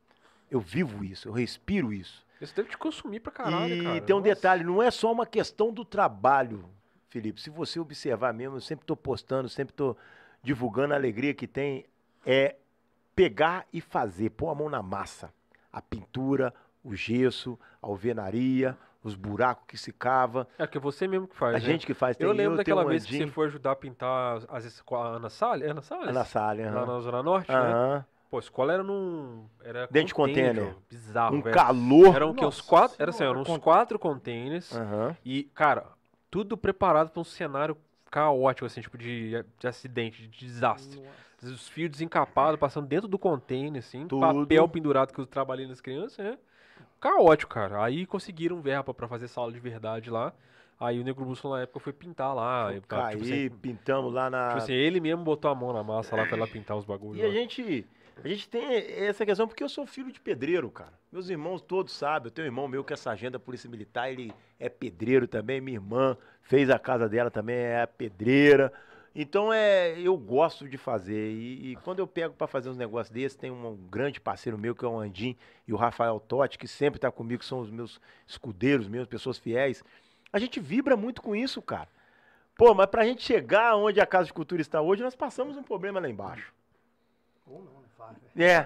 Eu 0.52 0.60
vivo 0.60 1.06
isso, 1.06 1.30
eu 1.30 1.32
respiro 1.34 1.94
isso. 1.94 2.26
Isso 2.42 2.54
deve 2.54 2.68
te 2.70 2.78
consumir 2.78 3.22
pra 3.22 3.32
caralho, 3.32 3.74
e 3.74 3.84
cara. 3.84 4.02
tem 4.02 4.14
um 4.16 4.20
Nossa. 4.20 4.34
detalhe, 4.36 4.64
não 4.66 4.84
é 4.84 4.92
só 4.92 5.10
uma 5.10 5.26
questão 5.26 5.72
do 5.72 5.86
trabalho, 5.86 6.70
Felipe. 7.18 7.42
Se 7.42 7.50
você 7.50 7.80
observar 7.80 8.32
mesmo, 8.34 8.58
eu 8.58 8.62
sempre 8.62 8.84
estou 8.84 8.96
postando, 8.96 9.50
sempre 9.50 9.74
estou 9.74 9.98
divulgando 10.44 10.94
a 10.94 10.98
alegria 10.98 11.34
que 11.34 11.48
tem, 11.48 11.86
é 12.26 12.56
pegar 13.16 13.66
e 13.74 13.82
fazer, 13.82 14.30
pôr 14.30 14.50
a 14.50 14.56
mão 14.56 14.70
na 14.70 14.84
massa. 14.84 15.34
A 15.74 15.82
pintura, 15.82 16.54
o 16.84 16.94
gesso, 16.96 17.58
a 17.82 17.88
alvenaria, 17.88 18.78
os 19.04 19.16
buracos 19.16 19.66
que 19.68 19.78
se 19.78 19.92
cava. 19.92 20.48
É 20.60 20.68
que 20.68 20.78
você 20.78 21.08
mesmo 21.08 21.28
que 21.28 21.36
faz, 21.36 21.56
A 21.56 21.60
né? 21.60 21.66
gente 21.66 21.86
que 21.88 21.94
faz 21.96 22.16
tem 22.16 22.26
Eu 22.28 22.32
lembro 22.34 22.52
tenho 22.52 22.58
daquela 22.58 22.84
um 22.86 22.88
vez 22.88 23.04
que 23.04 23.16
Andinho, 23.16 23.28
você 23.30 23.34
foi 23.34 23.48
ajudar 23.48 23.72
a 23.72 23.76
pintar 23.76 24.40
as 24.50 24.64
escolas. 24.64 25.16
Ana 25.18 25.30
Salles? 25.30 25.66
É 25.68 25.72
Ana 25.72 25.82
Salles? 25.82 26.10
Ana 26.10 26.24
Salles, 26.24 26.66
Lá 26.72 26.86
na 26.86 27.00
Zona 27.00 27.24
Norte, 27.24 27.52
né? 27.52 28.06
Pô, 28.30 28.38
a 28.38 28.40
escola 28.42 28.74
era 28.74 28.84
num. 28.84 29.46
Era 29.64 29.88
Dentro 29.90 30.10
de 30.10 30.14
container. 30.14 30.76
Bizarro, 30.90 31.36
Um 31.38 31.42
velho. 31.42 31.56
calor. 31.56 32.14
Eram 32.16 32.30
o 32.32 32.34
quê? 32.36 32.42
Uns 32.46 32.58
Nossa 32.58 32.64
quatro. 32.70 32.96
Era 33.00 33.10
assim, 33.10 33.24
eram 33.24 33.42
uns 33.42 33.58
quatro 33.58 33.98
containers. 33.98 34.72
E, 35.24 35.44
cara, 35.56 35.86
tudo 36.30 36.58
preparado 36.58 37.10
pra 37.10 37.22
um 37.22 37.24
cenário 37.24 37.78
caótico, 38.10 38.66
assim, 38.66 38.82
tipo 38.82 38.98
de, 38.98 39.44
de 39.60 39.68
acidente, 39.68 40.28
de 40.28 40.28
desastre. 40.28 41.02
Os 41.44 41.68
fios 41.68 41.92
desencapados, 41.92 42.60
passando 42.60 42.88
dentro 42.88 43.08
do 43.08 43.20
container, 43.20 43.80
assim, 43.80 44.08
Tudo. 44.08 44.22
papel 44.22 44.68
pendurado 44.68 45.14
que 45.14 45.20
eu 45.20 45.26
trabalhei 45.26 45.68
nas 45.68 45.80
crianças, 45.80 46.18
né? 46.26 46.38
Caótico, 47.00 47.54
cara. 47.54 47.84
Aí 47.84 48.06
conseguiram 48.08 48.60
verba 48.60 48.92
pra 48.94 49.08
fazer 49.08 49.28
sala 49.28 49.52
de 49.52 49.60
verdade 49.60 50.10
lá. 50.10 50.34
Aí 50.80 51.00
o 51.00 51.04
Negro 51.04 51.26
Bússola 51.26 51.58
na 51.58 51.64
época 51.64 51.80
foi 51.80 51.94
pintar 51.94 52.36
lá. 52.36 52.74
e 52.74 52.82
tal, 52.82 53.02
Caí, 53.04 53.12
tipo 53.16 53.24
assim, 53.24 53.50
pintamos 53.50 54.14
lá 54.14 54.30
na. 54.30 54.48
tipo 54.50 54.58
assim, 54.60 54.74
ele 54.74 55.00
mesmo 55.00 55.24
botou 55.24 55.50
a 55.50 55.56
mão 55.56 55.74
na 55.74 55.84
massa 55.84 56.16
lá 56.16 56.26
pra 56.26 56.38
ela 56.38 56.48
pintar 56.48 56.78
os 56.78 56.86
bagulhos. 56.86 57.18
E 57.18 57.26
a 57.26 57.28
lá. 57.28 57.34
gente, 57.34 57.86
a 58.24 58.28
gente 58.28 58.50
tem 58.50 58.64
essa 59.06 59.26
questão 59.26 59.48
porque 59.48 59.64
eu 59.64 59.70
sou 59.70 59.86
filho 59.86 60.12
de 60.12 60.20
pedreiro, 60.20 60.70
cara. 60.70 60.94
Meus 61.12 61.30
irmãos 61.30 61.62
todos 61.62 61.94
sabem. 61.94 62.28
Eu 62.28 62.32
tenho 62.32 62.46
um 62.46 62.50
irmão 62.50 62.68
meu 62.68 62.84
que 62.84 62.94
é 62.94 62.96
sargento 62.96 63.34
da 63.34 63.40
Polícia 63.40 63.70
Militar, 63.70 64.12
ele 64.12 64.34
é 64.60 64.70
pedreiro 64.70 65.28
também. 65.28 65.62
Minha 65.62 65.78
irmã 65.78 66.18
fez 66.42 66.70
a 66.70 66.80
casa 66.80 67.08
dela 67.08 67.30
também, 67.30 67.56
é 67.56 67.86
pedreira. 67.86 68.74
Então 69.20 69.52
é, 69.52 70.00
eu 70.00 70.16
gosto 70.16 70.68
de 70.68 70.78
fazer. 70.78 71.32
E, 71.32 71.72
e 71.72 71.76
quando 71.78 72.00
eu 72.00 72.08
pego 72.08 72.34
para 72.36 72.48
fazer 72.48 72.70
uns 72.70 72.78
negócios 72.78 73.12
desses, 73.12 73.36
tem 73.36 73.50
um 73.50 73.76
grande 73.90 74.20
parceiro 74.20 74.58
meu 74.58 74.76
que 74.76 74.86
é 74.86 74.88
o 74.88 75.00
Andim 75.00 75.36
e 75.68 75.74
o 75.74 75.76
Rafael 75.76 76.20
Totti, 76.20 76.58
que 76.58 76.68
sempre 76.68 77.00
tá 77.00 77.12
comigo, 77.12 77.40
que 77.40 77.46
são 77.46 77.60
os 77.60 77.72
meus 77.72 78.00
escudeiros 78.28 78.88
meus, 78.88 79.08
pessoas 79.08 79.38
fiéis. 79.38 79.84
A 80.32 80.40
gente 80.40 80.60
vibra 80.60 80.96
muito 80.96 81.22
com 81.22 81.36
isso, 81.36 81.62
cara. 81.62 81.90
Pô, 82.56 82.74
mas 82.74 82.88
pra 82.88 83.06
gente 83.06 83.24
chegar 83.24 83.76
onde 83.76 84.00
a 84.00 84.06
Casa 84.06 84.26
de 84.26 84.34
Cultura 84.34 84.62
está 84.62 84.82
hoje, 84.82 85.04
nós 85.04 85.16
passamos 85.16 85.56
um 85.56 85.64
problema 85.64 86.00
lá 86.00 86.10
embaixo. 86.10 86.54
Ou 87.46 87.64
não, 87.64 87.77
não 88.12 88.20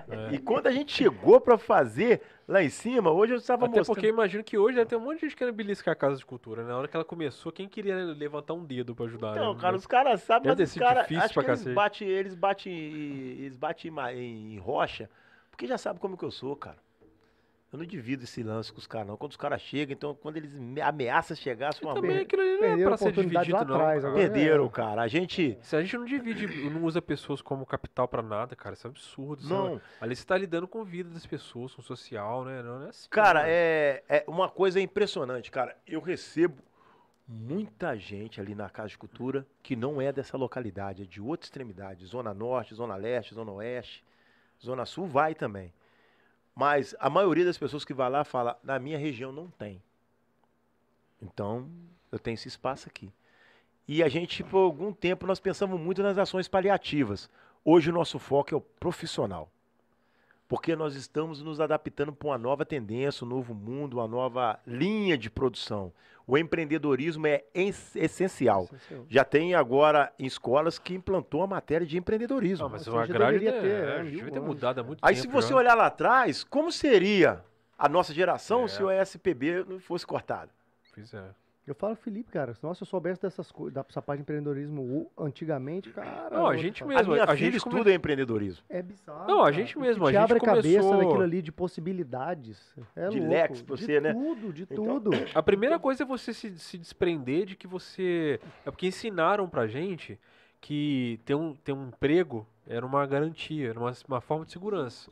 velho. 0.08 0.32
É, 0.32 0.34
e 0.34 0.38
quando 0.38 0.68
a 0.68 0.72
gente 0.72 0.94
chegou 0.94 1.40
pra 1.40 1.58
fazer 1.58 2.22
lá 2.48 2.62
em 2.62 2.70
cima, 2.70 3.12
hoje 3.12 3.34
eu 3.34 3.38
estava 3.38 3.66
Até 3.66 3.78
mostrando. 3.78 3.96
porque 3.96 4.08
eu 4.08 4.14
imagino 4.14 4.44
que 4.44 4.58
hoje 4.58 4.76
deve 4.76 4.90
ter 4.90 4.96
um 4.96 5.00
monte 5.00 5.20
de 5.20 5.28
gente 5.28 5.36
querendo 5.36 5.56
beliscar 5.56 5.94
a 5.94 5.96
Casa 5.96 6.18
de 6.18 6.26
Cultura, 6.26 6.64
né? 6.64 6.70
Na 6.70 6.78
hora 6.78 6.88
que 6.88 6.96
ela 6.96 7.06
começou, 7.06 7.52
quem 7.52 7.68
queria 7.68 7.96
levantar 7.96 8.54
um 8.54 8.66
dedo 8.66 8.94
pra 8.94 9.06
ajudar? 9.06 9.32
Então, 9.32 9.54
né? 9.54 9.60
cara, 9.60 9.76
os 9.76 9.88
caras 9.88 10.22
sabem, 10.22 10.56
ter 10.56 10.62
mas 10.62 10.72
os 10.72 10.78
caras 10.78 11.12
acho 11.12 11.40
eles 11.40 11.74
batem, 11.74 12.08
eles 12.08 12.36
batem, 12.36 12.74
eles 12.74 13.58
batem 13.58 13.92
em, 14.16 14.54
em 14.56 14.58
rocha, 14.58 15.10
porque 15.50 15.66
já 15.66 15.78
sabem 15.78 16.02
como 16.02 16.18
que 16.18 16.26
eu 16.26 16.32
sou, 16.32 16.56
cara. 16.56 16.78
Eu 17.72 17.80
não 17.80 17.86
divido 17.86 18.26
esse 18.26 18.44
lance 18.44 18.70
com 18.70 18.80
os 18.80 18.86
caras, 18.86 19.08
não. 19.08 19.16
Quando 19.16 19.32
os 19.32 19.38
caras 19.38 19.62
chegam, 19.62 19.94
então, 19.94 20.14
quando 20.14 20.36
eles 20.36 20.54
me 20.60 20.82
ameaçam 20.82 21.38
chegar, 21.38 21.74
sua 21.74 21.94
Também 21.94 22.12
mãe. 22.12 22.20
aquilo 22.24 22.42
ali 22.42 22.58
não 22.60 22.68
é 22.68 22.84
pra 22.84 22.96
a 22.96 22.98
ser 22.98 23.12
dividido, 23.14 23.52
não. 23.52 23.62
atrás, 23.76 24.02
cara. 24.04 24.08
agora. 24.14 24.14
Perderam, 24.30 24.66
É. 24.66 24.70
cara. 24.70 25.02
A 25.04 25.08
gente. 25.08 25.58
Se 25.62 25.76
a 25.78 25.82
gente 25.82 25.98
não 25.98 26.04
divide, 26.04 26.70
não 26.70 26.84
usa 26.84 27.02
pessoas 27.02 27.42
como 27.42 27.66
capital 27.66 28.10
pra 28.10 28.22
nada, 28.22 28.58
cara, 28.58 28.74
isso 28.74 28.86
é 28.86 28.90
absurdo. 28.90 29.42
sabe? 29.44 29.54
Não. 29.54 29.82
Ali 30.02 30.16
você 30.18 30.26
tá 30.26 30.38
lidando 30.38 30.68
com 30.68 30.82
a 30.82 30.84
vida 30.84 31.10
das 31.12 31.26
pessoas, 31.26 31.74
com 31.74 31.82
o 31.82 31.86
social, 31.86 32.44
né? 32.44 32.62
Não 32.62 32.84
é 32.86 32.90
assim. 32.90 33.08
Cara, 33.10 33.44
né? 33.44 33.50
é, 33.50 34.04
é 34.10 34.24
uma 34.28 34.50
coisa 34.50 34.82
impressionante, 34.82 35.50
cara. 35.50 35.78
Eu 35.88 36.02
recebo 36.02 36.62
muita 37.26 37.96
gente 37.98 38.42
ali 38.42 38.54
na 38.54 38.70
Casa 38.70 38.90
de 38.90 38.98
Cultura 38.98 39.48
que 39.64 39.78
não 39.78 40.02
é 40.02 40.12
dessa 40.12 40.36
localidade, 40.36 41.04
é 41.04 41.06
de 41.06 41.22
outra 41.22 41.46
extremidade. 41.46 42.06
Zona 42.06 42.34
Norte, 42.34 42.76
Zona 42.76 42.98
Leste, 42.98 43.34
Zona 43.34 43.52
Oeste, 43.54 44.04
Zona 44.62 44.86
Sul 44.86 45.08
vai 45.08 45.34
também. 45.34 45.74
Mas 46.56 46.96
a 47.00 47.10
maioria 47.10 47.46
das 47.46 47.58
pessoas 47.58 47.86
que 47.86 47.94
vai 47.94 48.10
lá 48.10 48.24
fala, 48.24 48.60
na 48.64 48.78
minha 48.80 48.98
região 48.98 49.32
não 49.32 49.50
tem. 49.50 49.82
Então, 51.22 51.70
eu 52.12 52.20
tenho 52.20 52.36
esse 52.36 52.48
espaço 52.48 52.88
aqui. 52.88 53.12
E 53.88 54.04
a 54.04 54.10
gente, 54.10 54.44
por 54.44 54.60
algum 54.60 54.94
tempo, 54.94 55.26
nós 55.26 55.40
pensamos 55.40 55.80
muito 55.80 56.04
nas 56.04 56.18
ações 56.18 56.48
paliativas. 56.48 57.30
Hoje 57.64 57.90
o 57.90 57.94
nosso 57.94 58.20
foco 58.20 58.54
é 58.54 58.58
o 58.58 58.62
profissional 58.62 59.50
porque 60.52 60.76
nós 60.76 60.96
estamos 60.96 61.42
nos 61.42 61.62
adaptando 61.62 62.12
para 62.12 62.28
uma 62.28 62.38
nova 62.38 62.66
tendência, 62.66 63.24
um 63.24 63.30
novo 63.30 63.56
mundo, 63.56 64.00
uma 64.00 64.08
nova 64.08 64.60
linha 64.68 65.18
de 65.18 65.30
produção. 65.30 65.94
O 66.32 66.38
empreendedorismo 66.38 67.28
é 67.28 67.44
es- 67.54 67.94
essencial. 67.94 68.64
Essencial. 68.64 69.06
Já 69.10 69.26
tem 69.26 69.54
agora 69.54 70.14
em 70.18 70.26
escolas 70.26 70.80
que 70.80 70.94
implantou 70.94 71.44
a 71.44 71.48
matéria 71.48 71.86
de 71.86 71.98
empreendedorismo. 71.98 72.64
Não, 72.64 72.72
mas 72.72 72.88
o 72.88 72.92
já 72.94 73.04
agrário 73.04 73.38
deveria 73.38 73.62
ter, 73.62 73.68
ter, 73.68 73.84
é, 73.84 73.96
é, 74.00 74.04
mil 74.04 74.12
devia 74.14 74.32
ter 74.32 74.40
mudado 74.40 74.80
há 74.80 74.84
muito 74.84 75.00
Aí 75.06 75.14
tempo. 75.16 75.28
se 75.28 75.34
você 75.34 75.50
já. 75.50 75.56
olhar 75.58 75.76
lá 75.76 75.88
atrás, 75.88 76.42
como 76.46 76.72
seria 76.72 77.44
a 77.78 77.90
nossa 77.90 78.14
geração 78.14 78.64
É. 78.64 78.68
se 78.70 78.82
o 78.82 78.90
ESPB 78.90 79.66
não 79.68 79.78
fosse 79.82 80.08
cortado? 80.08 80.50
Pois 80.96 81.14
é. 81.14 81.22
Eu 81.68 81.76
falo, 81.76 81.96
Felipe, 81.96 82.32
cara, 82.32 82.54
nossa, 82.64 82.80
se 82.80 82.84
eu 82.84 82.88
soubesse 82.88 83.22
dessas 83.22 83.52
coisas, 83.52 83.72
dessa 83.74 84.02
parte 84.02 84.18
de 84.18 84.22
empreendedorismo 84.24 85.10
antigamente, 85.18 85.92
cara. 85.92 86.30
Não, 86.32 86.48
a 86.48 86.58
gente 86.58 86.84
A 86.84 86.88
mesmo. 86.88 87.14
a 87.14 87.18
filha 87.20 87.36
gente 87.36 87.58
estuda 87.58 87.78
come- 87.84 87.94
empreendedorismo. 87.94 88.64
É 88.68 88.82
bizarro. 88.82 89.28
Não, 89.28 89.42
a 89.42 89.44
cara. 89.44 89.54
gente 89.54 89.78
mesmo, 89.78 90.04
a 90.04 90.08
te 90.10 90.14
gente 90.14 90.24
abre 90.24 90.38
a 90.38 90.42
cabeça 90.42 90.80
começou- 90.80 90.98
naquilo 91.04 91.22
ali 91.22 91.42
de 91.42 91.52
possibilidades. 91.52 92.76
É 92.96 93.10
De 93.10 93.20
louco. 93.20 93.32
leques 93.34 93.62
pra 93.62 93.76
de 93.76 93.84
você, 93.86 94.02
né? 94.02 94.12
tudo, 94.14 94.52
de 94.52 94.64
Então- 94.64 94.84
tudo. 95.00 95.12
A 95.36 95.44
primeira 95.44 95.78
coisa 95.78 96.04
é 96.04 96.06
você 96.06 96.34
se, 96.34 96.58
se 96.58 96.78
desprender 96.80 97.46
de 97.46 97.56
que 97.56 97.68
você. 97.68 98.40
É 98.66 98.72
porque 98.72 98.88
ensinaram 98.88 99.48
pra 99.48 99.68
gente 99.68 100.20
que 100.60 101.20
ter 101.26 101.36
um, 101.36 101.54
ter 101.56 101.74
um 101.74 101.88
emprego 101.90 102.46
era 102.68 102.86
uma 102.86 103.06
garantia, 103.06 103.70
era 103.70 103.80
uma, 103.80 103.92
uma 104.08 104.20
forma 104.22 104.46
de 104.46 104.52
segurança. 104.52 105.12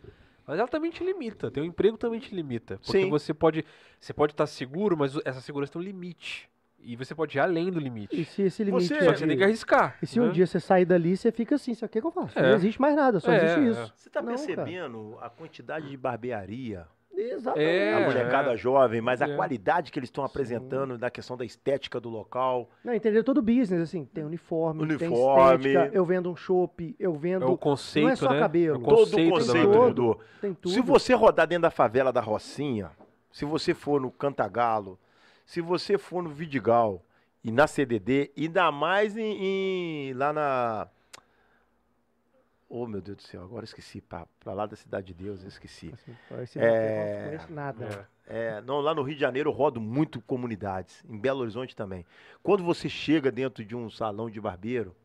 Mas 0.49 0.57
ela 0.57 0.67
também 0.67 0.89
te 0.89 1.03
limita, 1.03 1.51
ter 1.51 1.61
um 1.61 1.63
emprego 1.63 1.95
também 1.95 2.19
te 2.19 2.33
limita. 2.33 2.79
Porque 2.79 3.03
Sim. 3.03 3.07
você 3.07 3.35
pode 3.35 3.63
você 3.99 4.11
pode 4.11 4.33
estar 4.33 4.47
seguro, 4.47 4.97
mas 4.97 5.15
essa 5.23 5.39
segurança 5.41 5.73
tem 5.73 5.79
um 5.79 5.85
limite. 5.85 6.49
E 6.79 6.95
você 6.95 7.13
pode 7.13 7.37
ir 7.37 7.39
além 7.39 7.69
do 7.69 7.79
limite. 7.79 8.19
E 8.19 8.25
se 8.25 8.41
esse 8.41 8.63
limite. 8.63 8.87
Você- 8.87 8.99
Só 9.03 9.11
que 9.13 9.19
você 9.19 9.27
tem 9.27 9.37
que 9.37 9.43
arriscar. 9.43 9.99
E 10.01 10.07
se 10.07 10.19
um 10.19 10.25
né? 10.25 10.31
dia 10.31 10.47
você 10.47 10.59
sair 10.59 10.85
dali, 10.85 11.15
você 11.15 11.31
fica 11.31 11.53
assim, 11.53 11.73
o 11.73 11.87
que, 11.87 12.01
que 12.01 12.07
eu 12.07 12.09
faço? 12.09 12.39
É. 12.39 12.41
Não 12.41 12.55
existe 12.55 12.81
mais 12.81 12.95
nada, 12.95 13.19
só 13.19 13.31
É, 13.31 13.35
existe 13.35 13.59
é. 13.59 13.63
isso. 13.69 13.93
Você 13.95 14.09
está 14.09 14.21
Não, 14.23 14.29
cara. 14.35 14.37
percebendo 14.47 15.17
a 15.21 15.29
quantidade 15.29 15.87
de 15.87 15.95
barbearia, 15.95 16.87
Exatamente. 17.21 17.69
É, 17.69 17.93
a 17.95 17.99
molecada 18.07 18.55
jovem, 18.55 19.01
mas 19.01 19.21
a 19.21 19.27
É. 19.27 19.35
qualidade 19.35 19.91
que 19.91 19.99
eles 19.99 20.07
estão 20.07 20.23
apresentando 20.23 20.97
da 20.97 21.09
questão 21.09 21.35
da 21.35 21.43
estética 21.43 21.99
do 21.99 22.09
local. 22.09 22.69
Não, 22.83 22.93
entender 22.93 23.23
todo 23.23 23.39
o 23.39 23.41
business, 23.41 23.81
assim, 23.81 24.05
tem 24.05 24.23
uniforme, 24.23 24.79
tem 24.97 25.07
Uniforme. 25.09 25.67
estética, 25.67 25.95
eu 25.97 26.05
vendo 26.05 26.31
um 26.31 26.35
chopp, 26.35 26.95
eu 26.99 27.13
vendo. 27.13 27.43
É 27.45 27.47
o 27.47 27.57
conceito, 27.57 28.05
não 28.05 28.13
é 28.13 28.15
só 28.15 28.31
né? 28.31 28.39
cabelo. 28.39 28.75
É 28.75 28.77
o 28.79 28.81
Todo 28.83 28.93
o 28.93 28.99
conceito, 28.99 29.29
da 29.29 29.35
conceito 29.39 29.67
mudou. 29.69 30.19
Tem 30.39 30.53
tudo. 30.53 30.73
Se 30.73 30.81
você 30.81 31.13
rodar 31.13 31.45
dentro 31.47 31.63
da 31.63 31.71
favela 31.71 32.13
da 32.13 32.21
Rocinha, 32.21 32.91
se 33.31 33.43
você 33.45 33.73
for 33.73 33.99
no 33.99 34.09
Cantagalo, 34.09 34.97
se 35.45 35.61
você 35.61 35.97
for 35.97 36.23
no 36.23 36.29
Vidigal 36.29 37.03
e 37.43 37.51
na 37.51 37.67
CDD, 37.67 38.31
ainda 38.37 38.71
mais 38.71 39.17
em, 39.17 40.09
em- 40.09 40.13
lá 40.13 40.31
na 40.33 40.87
Oh, 42.71 42.85
meu 42.85 43.01
Deus 43.01 43.17
do 43.17 43.23
céu, 43.23 43.41
agora 43.41 43.61
eu 43.61 43.65
esqueci. 43.65 43.99
Pra, 43.99 44.27
pra 44.39 44.53
lá 44.53 44.67
da 44.67 44.75
Cidade 44.75 45.07
de 45.07 45.13
Deus, 45.15 45.41
eu 45.41 45.47
esqueci. 45.47 45.91
Assim, 45.91 46.59
É. 46.59 47.19
não 47.19 47.25
conheço 47.29 47.51
nada. 47.53 48.07
É. 48.07 48.19
É, 48.31 48.61
não, 48.61 48.79
lá 48.79 48.93
no 48.93 49.01
Rio 49.01 49.15
de 49.15 49.21
Janeiro 49.21 49.49
eu 49.49 49.53
rodo 49.53 49.81
muito 49.81 50.21
comunidades, 50.21 51.03
em 51.09 51.17
Belo 51.17 51.39
Horizonte 51.41 51.75
também. 51.75 52.05
Quando 52.43 52.63
você 52.63 52.87
chega 52.87 53.31
dentro 53.31 53.65
de 53.65 53.75
um 53.75 53.89
salão 53.89 54.29
de 54.29 54.39
barbeiro, 54.39 54.95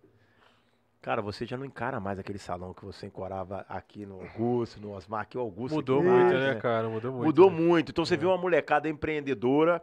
cara, 1.00 1.22
você 1.22 1.46
já 1.46 1.56
não 1.56 1.64
encara 1.64 1.98
mais 1.98 2.18
aquele 2.18 2.38
salão 2.38 2.74
que 2.74 2.84
você 2.84 3.06
encorava 3.06 3.64
aqui 3.66 4.04
no 4.04 4.20
Augusto, 4.20 4.78
no 4.78 4.92
Osmar, 4.92 5.22
aqui 5.22 5.38
o 5.38 5.40
Augusto. 5.40 5.74
Mudou 5.76 6.00
aqui 6.00 6.08
muito, 6.08 6.34
mais, 6.34 6.54
né, 6.54 6.60
cara? 6.60 6.86
Mudou 6.86 7.12
muito. 7.12 7.24
Mudou 7.24 7.50
né? 7.50 7.56
muito. 7.56 7.90
Então 7.92 8.04
você 8.04 8.14
vê 8.14 8.26
uma 8.26 8.36
molecada 8.36 8.90
empreendedora, 8.90 9.82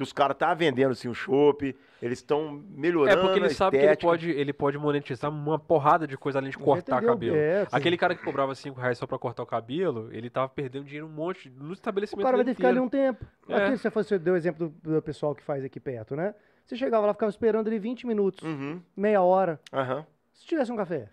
que 0.00 0.04
os 0.04 0.14
caras 0.14 0.34
tá 0.38 0.54
vendendo 0.54 0.92
assim 0.92 1.08
o 1.08 1.14
chopp, 1.14 1.76
eles 2.00 2.18
estão 2.20 2.64
É 2.74 2.80
melhorando 2.80 3.20
porque 3.20 3.38
ele 3.38 3.46
a 3.46 3.50
sabe 3.50 3.78
que 3.78 3.84
ele 3.84 3.96
pode, 3.96 4.30
ele 4.30 4.52
pode 4.54 4.78
monetizar 4.78 5.30
uma 5.30 5.58
porrada 5.58 6.06
de 6.06 6.16
coisa 6.16 6.38
além 6.38 6.50
de 6.50 6.56
cortar 6.56 6.96
Entendeu? 6.96 7.08
cabelo. 7.14 7.36
É, 7.36 7.66
Aquele 7.70 7.98
cara 7.98 8.14
que 8.14 8.22
cobrava 8.24 8.54
5 8.54 8.80
reais 8.80 8.96
só 8.96 9.06
pra 9.06 9.18
cortar 9.18 9.42
o 9.42 9.46
cabelo, 9.46 10.08
ele 10.10 10.30
tava 10.30 10.48
perdendo 10.48 10.86
dinheiro 10.86 11.06
um 11.06 11.10
monte 11.10 11.50
no 11.50 11.68
O 11.68 11.72
estabelecimento 11.74 12.24
cara 12.24 12.38
vai 12.38 12.44
ter 12.46 12.52
que 12.52 12.56
ficar 12.56 12.68
ali 12.70 12.80
um 12.80 12.88
tempo. 12.88 13.26
É. 13.46 13.54
Aqui 13.56 13.76
você, 13.76 13.90
foi- 13.90 14.02
você 14.04 14.18
deu 14.18 14.32
o 14.32 14.36
exemplo 14.38 14.70
do, 14.82 14.94
do 14.94 15.02
pessoal 15.02 15.34
que 15.34 15.42
faz 15.42 15.62
aqui 15.62 15.78
perto, 15.78 16.16
né? 16.16 16.34
Você 16.64 16.76
chegava 16.76 17.06
lá, 17.06 17.12
ficava 17.12 17.28
esperando 17.30 17.66
ali 17.66 17.78
20 17.78 18.06
minutos, 18.06 18.42
Uhum, 18.42 18.80
meia 18.96 19.20
hora. 19.20 19.60
aham. 19.70 20.06
Se 20.32 20.46
tivesse 20.46 20.72
um 20.72 20.76
café. 20.76 21.10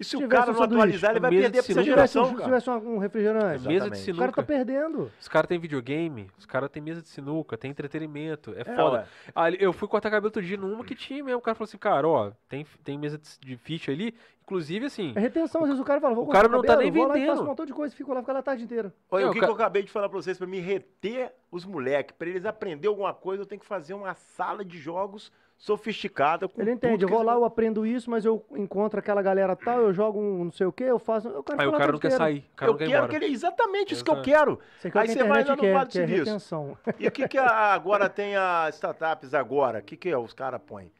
E 0.00 0.04
se 0.04 0.16
o 0.16 0.26
cara 0.26 0.44
um 0.50 0.54
não 0.54 0.54
sanduíche, 0.54 0.76
atualizar, 0.82 1.10
ele 1.10 1.20
vai 1.20 1.30
perder 1.30 1.50
de 1.50 1.50
pra 1.52 1.58
essa 1.60 1.66
sinuca. 1.66 1.82
Se 1.84 1.90
tivesse, 1.90 2.14
geração, 2.14 2.22
um, 2.22 2.26
se 2.28 2.32
cara. 2.34 2.44
tivesse 2.44 2.70
um, 2.70 2.94
um 2.94 2.98
refrigerante. 2.98 3.44
Mesa 3.46 3.60
de 3.68 3.74
Exatamente. 3.74 4.00
O 4.00 4.04
sinuca. 4.04 4.20
cara 4.20 4.32
tá 4.32 4.42
perdendo. 4.42 5.12
Os 5.20 5.28
caras 5.28 5.48
têm 5.48 5.58
videogame, 5.58 6.30
os 6.38 6.46
caras 6.46 6.70
têm 6.70 6.82
mesa 6.82 7.02
de 7.02 7.08
sinuca, 7.08 7.58
tem 7.58 7.70
entretenimento. 7.70 8.52
É, 8.56 8.62
É, 8.62 8.64
foda. 8.64 8.96
ué. 8.96 9.06
Ah, 9.34 9.50
eu 9.50 9.72
fui 9.72 9.86
cortar 9.86 10.10
cabelo 10.10 10.26
outro 10.28 10.42
dia 10.42 10.56
numa 10.56 10.84
que 10.84 10.94
tinha 10.94 11.22
mesmo. 11.22 11.38
O 11.38 11.42
cara 11.42 11.54
falou 11.54 11.66
assim, 11.68 11.76
cara, 11.78 12.08
ó, 12.08 12.32
tem, 12.48 12.66
tem 12.82 12.98
mesa 12.98 13.18
de, 13.18 13.38
de 13.40 13.56
ficha 13.58 13.92
ali. 13.92 14.14
Inclusive, 14.42 14.86
assim, 14.86 15.12
É 15.14 15.20
retenção, 15.20 15.60
às 15.60 15.68
vezes 15.68 15.80
o 15.80 15.84
cara 15.84 16.00
fala, 16.00 16.12
vou 16.14 16.24
O 16.24 16.26
cortar 16.26 16.40
cara 16.42 16.52
não 16.52 16.60
tá 16.62 16.68
cabelo, 16.74 16.82
nem 16.82 16.90
vou 16.92 17.06
lá 17.06 17.14
e 17.16 17.20
vendendo. 17.20 17.30
faço 17.32 17.42
um 17.44 17.46
montão 17.46 17.66
de 17.66 17.72
coisa, 17.72 17.94
fico 17.94 18.12
lá, 18.12 18.20
fico 18.20 18.32
lá 18.32 18.38
a 18.40 18.42
tarde 18.42 18.64
inteira. 18.64 18.92
Olha, 19.08 19.22
É, 19.22 19.26
o 19.26 19.30
o 19.30 19.32
que, 19.32 19.38
ca- 19.38 19.46
que 19.46 19.50
eu 19.52 19.54
acabei 19.54 19.82
de 19.84 19.90
falar 19.92 20.08
pra 20.08 20.18
vocês, 20.20 20.36
pra 20.38 20.46
me 20.46 20.58
reter 20.58 21.32
os 21.52 21.64
moleques, 21.64 22.16
pra 22.18 22.26
eles 22.28 22.44
aprenderem 22.44 22.88
alguma 22.88 23.14
coisa, 23.14 23.42
eu 23.42 23.46
tenho 23.46 23.60
que 23.60 23.66
fazer 23.66 23.94
uma 23.94 24.12
sala 24.14 24.64
de 24.64 24.76
jogos 24.76 25.30
sofisticada. 25.60 26.48
Com 26.48 26.60
Ele 26.62 26.72
entende, 26.72 27.04
eu 27.04 27.08
que 27.08 27.14
vou 27.14 27.22
lá, 27.22 27.34
eu 27.34 27.44
aprendo 27.44 27.84
isso, 27.86 28.10
mas 28.10 28.24
eu 28.24 28.42
encontro 28.52 28.98
aquela 28.98 29.20
galera 29.20 29.54
tal, 29.54 29.78
eu 29.82 29.92
jogo 29.92 30.18
um 30.18 30.44
não 30.44 30.50
sei 30.50 30.66
o 30.66 30.72
quê, 30.72 30.84
eu 30.84 30.98
faço... 30.98 31.28
Eu 31.28 31.42
quero 31.44 31.60
aí 31.60 31.68
o 31.68 31.72
cara 31.72 31.92
não 31.92 31.98
quer 31.98 32.10
sair, 32.12 32.48
o 32.52 32.56
cara 32.56 32.68
Eu 32.70 32.72
não 32.72 32.78
quer 32.78 32.86
ir 32.86 32.90
quero 32.90 33.08
que 33.08 33.16
ele... 33.16 33.26
Exatamente 33.26 33.92
isso 33.92 34.02
que 34.02 34.10
eu 34.10 34.22
quero. 34.22 34.58
Aqui 34.82 34.88
é 34.98 35.00
Aí 35.02 35.06
que 35.06 35.12
a 35.12 35.14
você 35.22 35.28
vai 35.28 35.44
lá 35.44 35.54
no 35.56 35.60
que 35.60 35.66
é 35.66 35.84
Serviço. 35.90 36.78
E 36.98 37.06
o 37.06 37.12
que, 37.12 37.28
que 37.28 37.36
a- 37.38 37.74
agora 37.74 38.08
tem 38.08 38.34
as 38.36 38.74
startups 38.76 39.34
agora? 39.34 39.80
O 39.80 39.82
que, 39.82 39.96
que 39.98 40.08
é? 40.08 40.16
Os 40.16 40.32
caras 40.32 40.60
põem? 40.66 40.90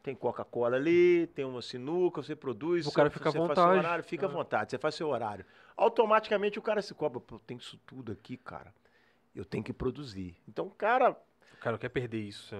Tem 0.00 0.14
Coca-Cola 0.14 0.76
ali, 0.76 1.26
tem 1.34 1.44
uma 1.44 1.60
sinuca, 1.62 2.22
você 2.22 2.36
produz. 2.36 2.86
O 2.86 2.92
cara 2.92 3.08
você 3.08 3.14
fica 3.14 3.28
à 3.30 3.32
faz 3.32 3.34
seu 3.34 3.48
vontade. 3.48 3.78
horário, 3.78 4.04
fica 4.04 4.26
à 4.26 4.28
É. 4.28 4.32
vontade, 4.32 4.70
você 4.70 4.78
faz 4.78 4.94
seu 4.94 5.08
horário. 5.08 5.44
Automaticamente 5.76 6.56
o 6.58 6.62
cara 6.62 6.80
se 6.82 6.94
cobra, 6.94 7.18
pô, 7.18 7.38
tem 7.40 7.56
isso 7.56 7.80
tudo 7.86 8.12
aqui, 8.12 8.36
cara. 8.36 8.72
Eu 9.34 9.44
tenho 9.44 9.64
que 9.64 9.72
produzir. 9.72 10.36
Então, 10.48 10.68
cara, 10.68 11.10
O 11.54 11.56
cara 11.60 11.72
não 11.72 11.78
quer 11.78 11.88
perder 11.88 12.20
isso. 12.20 12.54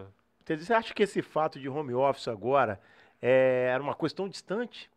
É. 0.44 0.46
Quer 0.46 0.54
dizer, 0.56 0.66
Você 0.66 0.74
acha 0.74 0.94
que 0.94 1.02
esse 1.02 1.22
fato 1.22 1.58
de 1.58 1.68
home 1.68 1.94
office 1.94 2.28
agora 2.28 2.80
é, 3.20 3.70
era 3.72 3.82
uma 3.82 3.94
coisa 3.94 4.14
tão 4.14 4.28
distante? 4.28 4.90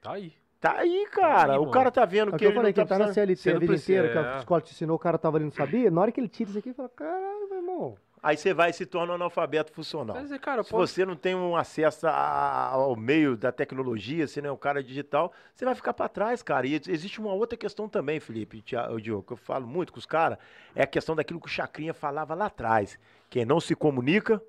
Tá 0.00 0.12
aí. 0.12 0.32
Tá 0.60 0.72
aí, 0.78 1.06
cara. 1.12 1.52
aí, 1.52 1.58
o 1.58 1.70
cara 1.70 1.88
tá 1.90 2.04
vendo 2.04 2.30
É 2.30 2.30
o 2.30 2.32
que 2.32 2.38
que 2.38 2.44
eu 2.46 2.48
ele 2.48 2.56
falei, 2.56 2.72
não 2.76 2.82
que 2.84 2.88
tá 2.88 2.94
ele 2.96 3.04
tá 3.04 3.06
na. 3.08 3.12
CLT 3.14 3.36
Você 3.42 3.50
a 3.50 3.52
vida 3.54 3.66
precisa- 3.66 3.92
inteira, 4.00 4.12
que 4.12 4.18
é. 4.18 4.32
a 4.34 4.38
escola 4.38 4.60
te 4.60 4.72
ensinou, 4.72 4.96
o 4.96 4.98
cara 4.98 5.16
tava 5.16 5.36
ali 5.36 5.44
não 5.44 5.52
sabia, 5.52 5.88
na 5.90 6.00
hora 6.00 6.10
que 6.10 6.18
ele 6.20 6.28
tira 6.28 6.50
isso 6.50 6.58
aqui, 6.58 6.70
ele 6.70 6.74
fala, 6.74 6.88
caralho, 6.88 7.48
meu 7.48 7.58
irmão. 7.58 7.96
Aí 8.20 8.36
você 8.36 8.52
vai 8.52 8.70
e 8.70 8.72
se 8.72 8.84
torna 8.84 9.12
um 9.12 9.14
analfabeto 9.14 9.70
funcional. 9.72 10.16
Quer 10.16 10.22
dizer, 10.24 10.40
cara, 10.40 10.64
Se 10.64 10.70
pode... 10.70 10.90
você 10.90 11.06
não 11.06 11.14
tem 11.14 11.36
um 11.36 11.54
acesso 11.54 12.08
a- 12.08 12.70
ao 12.72 12.96
meio 12.96 13.36
da 13.36 13.52
tecnologia, 13.52 14.26
se 14.26 14.42
não 14.42 14.48
é 14.48 14.52
um 14.52 14.56
cara 14.56 14.82
digital, 14.82 15.32
você 15.54 15.64
vai 15.64 15.76
ficar 15.76 15.94
para 15.94 16.08
trás, 16.08 16.42
cara. 16.42 16.66
E 16.66 16.74
existe 16.88 17.20
uma 17.20 17.32
outra 17.32 17.56
questão 17.56 17.88
também, 17.88 18.18
Felipe, 18.18 18.64
o 18.90 19.00
Diogo, 19.00 19.22
que 19.22 19.32
eu 19.34 19.36
falo 19.36 19.64
muito 19.68 19.92
com 19.92 20.00
os 20.00 20.06
caras, 20.06 20.36
é 20.74 20.82
a 20.82 20.86
questão 20.88 21.14
daquilo 21.14 21.38
que 21.40 21.46
o 21.46 21.48
Chacrinha 21.48 21.94
falava 21.94 22.34
lá 22.34 22.46
atrás. 22.46 22.98
Quem 23.30 23.44
não 23.44 23.60
se 23.60 23.76
comunica, 23.76 24.42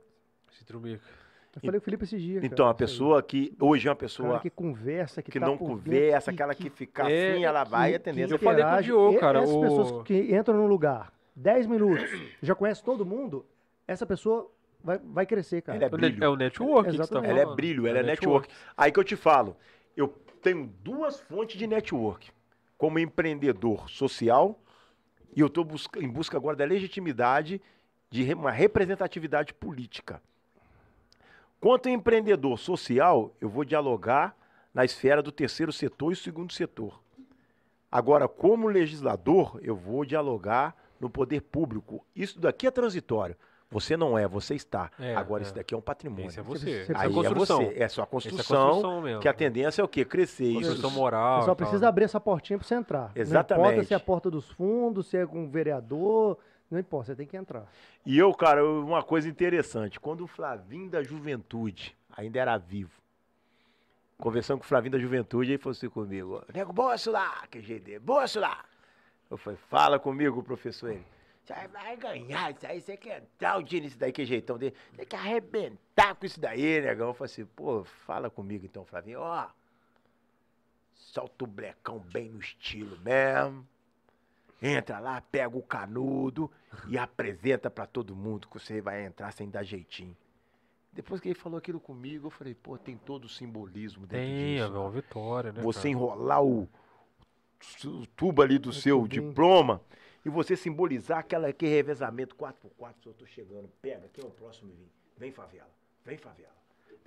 Se. 0.66 1.00
Eu 1.56 1.62
falei 1.62 1.80
com 1.80 1.84
o 1.84 1.86
Felipe 1.86 2.04
esses 2.04 2.22
dias. 2.22 2.44
então 2.44 2.68
a 2.68 2.74
cara, 2.74 2.76
aí. 2.86 2.88
pessoa 2.88 3.24
que 3.24 3.56
hoje 3.60 3.88
é 3.88 3.90
uma 3.90 3.96
O 3.96 3.98
cara 3.98 4.08
pessoa 4.08 4.40
que 4.40 4.50
conversa, 4.52 5.22
que, 5.22 5.32
que 5.32 5.40
tá 5.40 5.48
não 5.48 5.58
por 5.58 5.70
conversa, 5.70 6.32
dentro, 6.32 6.44
aquela 6.44 6.54
que, 6.56 6.70
fica 6.70 7.10
é, 7.10 7.32
assim, 7.34 7.44
ela 7.44 7.64
vai, 7.64 7.90
que- 7.90 7.96
a 7.96 8.00
tendência 8.00 8.34
eu 8.34 8.36
é 8.36 8.40
falei 8.40 8.64
com 8.64 8.76
o. 8.76 8.82
Diogo, 8.84 9.18
E- 9.18 9.20
cara, 9.20 9.40
Essas 9.42 9.56
o- 9.56 9.62
pessoas 9.62 10.04
que 10.04 10.36
entram 10.36 10.56
num 10.58 10.68
lugar 10.68 11.12
10 11.36 11.66
minutos, 11.66 12.06
já 12.42 12.54
conhece 12.54 12.84
todo 12.84 13.04
mundo, 13.06 13.46
essa 13.88 14.06
pessoa 14.06 14.50
vai, 14.84 15.00
vai 15.04 15.26
crescer, 15.26 15.62
cara. 15.64 15.78
Ela 15.78 15.86
é 15.88 15.90
brilho. 15.90 16.24
É 16.24 16.30
o 16.30 16.36
network 16.36 16.92
que 16.92 16.98
você 16.98 17.14
tá. 17.14 17.26
Ela 17.26 17.40
é 17.40 17.46
brilho, 17.56 17.88
ela 17.88 18.00
é 18.00 18.04
network. 18.04 18.48
Aí 18.78 18.92
que 18.92 19.00
eu 19.00 19.04
te 19.04 19.16
falo, 19.16 19.58
eu 19.98 20.08
tenho 20.44 20.68
duas 20.84 21.20
fontes 21.22 21.58
de 21.58 21.66
network. 21.66 22.30
Como 22.78 23.00
empreendedor 23.00 23.90
social, 23.90 24.58
e 25.36 25.42
eu 25.42 25.48
estou 25.48 25.68
em 25.98 26.08
busca 26.08 26.38
agora 26.38 26.56
da 26.56 26.64
legitimidade 26.64 27.60
de 28.10 28.22
re- 28.24 28.36
uma 28.36 28.52
representatividade 28.52 29.54
política. 29.54 30.22
Quanto 31.60 31.90
empreendedor 31.90 32.58
social, 32.58 33.34
eu 33.42 33.50
vou 33.50 33.66
dialogar 33.66 34.36
na 34.74 34.86
esfera 34.86 35.22
do 35.22 35.32
terceiro 35.32 35.74
setor 35.74 36.12
e 36.14 36.16
segundo 36.16 36.54
setor. 36.54 37.02
Agora, 37.92 38.28
como 38.28 38.68
legislador, 38.68 39.60
eu 39.62 39.76
vou 39.76 40.06
dialogar 40.06 40.76
no 41.00 41.10
poder 41.10 41.42
público. 41.42 42.06
Isso 42.16 42.40
daqui 42.40 42.68
é 42.68 42.72
transitório. 42.72 43.36
Você 43.72 43.96
não 43.96 44.18
é, 44.18 44.28
você 44.28 44.56
está. 44.56 44.90
É, 45.00 45.16
Agora, 45.16 45.42
é. 45.42 45.46
isso 45.46 45.54
daqui 45.54 45.76
é 45.76 45.78
um 45.78 45.82
patrimônio. 45.82 46.28
Esse 46.28 46.40
é 46.40 46.44
Você- 46.44 46.86
é 46.90 46.96
a 46.96 47.02
Aí 47.02 47.10
é 47.10 47.14
construção. 47.14 47.58
você, 47.58 47.64
é 47.66 47.68
sua 47.68 47.84
Essa 47.84 48.02
é 48.02 48.04
a 48.04 48.08
construção, 48.08 48.68
construção 48.70 49.02
mesmo. 49.02 49.22
que 49.22 49.28
a 49.28 49.34
tendência 49.34 49.82
é 49.82 49.86
o 49.86 49.88
quê? 49.88 50.04
Crescer. 50.06 50.54
Construção 50.56 50.90
Isso, 50.90 51.00
moral. 51.00 51.36
Você 51.42 51.42
só 51.42 51.46
tal. 51.48 51.56
precisa 51.56 51.88
abrir 51.88 52.06
essa 52.06 52.20
portinha 52.20 52.58
pra 52.58 52.68
você 52.68 52.76
entrar. 52.76 53.12
Não 53.16 53.22
Exatamente. 53.22 53.68
importa 53.68 53.84
se 53.88 53.94
é 53.94 53.98
a 53.98 54.00
porta 54.00 54.32
dos 54.32 54.50
fundos, 54.52 55.08
se 55.08 55.18
é 55.18 55.26
com 55.26 55.44
um 55.44 55.50
vereador, 55.50 56.38
não 56.70 56.80
importa, 56.80 57.08
você 57.08 57.16
tem 57.16 57.26
que 57.26 57.36
entrar. 57.36 57.66
E 58.06 58.18
eu, 58.18 58.34
cara, 58.34 58.64
uma 58.64 59.02
coisa 59.02 59.28
interessante, 59.28 60.00
quando 60.00 60.22
o 60.22 60.28
Flavinho 60.28 60.90
da 60.90 61.02
Juventude 61.02 61.98
ainda 62.16 62.40
era 62.40 62.58
vivo, 62.58 62.92
conversando 64.18 64.60
com 64.60 64.66
o 64.66 64.68
Flavinho 64.68 64.92
da 64.92 65.00
Juventude, 65.00 65.52
ele 65.52 65.58
falou 65.58 65.72
assim 65.72 65.90
comigo, 65.90 66.44
nego, 66.54 66.72
bolso 66.72 67.10
lá, 67.10 67.48
que 67.48 67.60
dele, 67.60 68.00
bolso 68.00 68.40
lá. 68.40 68.64
Eu 69.32 69.38
falei, 69.38 69.58
fala 69.70 69.98
comigo, 69.98 70.44
professor. 70.44 70.92
Ele, 70.92 71.06
você 71.44 71.68
vai 71.70 71.98
ganhar 71.98 72.52
isso 72.52 72.68
aí, 72.68 72.82
você 72.82 72.96
quer 72.96 73.24
dar 73.40 73.58
o 73.58 73.64
dia 73.64 73.80
nisso 73.80 73.98
daí, 73.98 74.12
que 74.12 74.24
jeitão 74.24 74.58
dele. 74.58 74.76
Você 74.94 75.06
quer 75.06 75.18
arrebentar 75.18 76.14
com 76.14 76.26
isso 76.26 76.40
daí, 76.40 76.82
negão. 76.82 77.08
Eu 77.08 77.14
falei 77.16 77.32
assim, 77.32 77.46
pô, 77.46 77.84
fala 77.84 78.30
comigo 78.30 78.66
então, 78.66 78.86
Flavinho, 78.86 79.22
ó. 79.22 79.48
Solta 80.94 81.44
o 81.44 81.48
blecão 81.48 82.00
bem 82.00 82.30
no 82.30 82.40
estilo 82.40 83.00
mesmo. 83.00 83.68
Entra 84.62 85.00
lá, 85.00 85.22
pega 85.22 85.58
o 85.58 85.62
canudo 85.62 86.52
e 86.88 86.98
apresenta 86.98 87.70
pra 87.70 87.86
todo 87.86 88.16
mundo 88.16 88.48
que 88.48 88.60
você 88.60 88.82
vai 88.82 89.06
entrar 89.06 89.32
sem 89.32 89.50
dar 89.50 89.64
jeitinho. 89.64 90.16
Depois 90.92 91.22
que 91.22 91.30
ele 91.30 91.36
falou 91.36 91.58
aquilo 91.58 91.80
comigo, 91.80 92.28
eu 92.28 92.32
falei, 92.32 92.54
pô, 92.56 92.78
tem 92.78 92.98
todo 92.98 93.26
o 93.26 93.30
simbolismo 93.30 94.06
dentro 94.06 94.26
Tem, 94.26 94.60
é 94.60 94.66
disso. 94.66 94.80
uma 94.80 94.90
vitória, 94.90 95.52
né? 95.54 95.62
você 95.62 95.80
cara? 95.80 95.90
enrolar 95.90 96.44
o, 96.44 96.68
o 97.86 98.08
tubo 98.16 98.42
ali 98.42 98.58
do 98.58 98.74
seu 98.74 99.02
tubinho. 99.02 99.30
diploma 99.30 99.82
e 100.26 100.30
você 100.30 100.56
simbolizar 100.58 101.20
aquela, 101.20 101.48
aquele 101.48 101.72
revezamento 101.72 102.36
4x4, 102.36 102.94
se 103.02 103.08
eu 103.08 103.14
tô 103.14 103.26
chegando, 103.26 103.70
pega, 103.82 104.10
quem 104.12 104.24
é 104.24 104.28
o 104.28 104.32
próximo 104.32 104.74
vir? 104.74 104.90
Vem 105.18 105.32
favela, 105.32 105.70
vem 106.04 106.18
favela, 106.18 106.56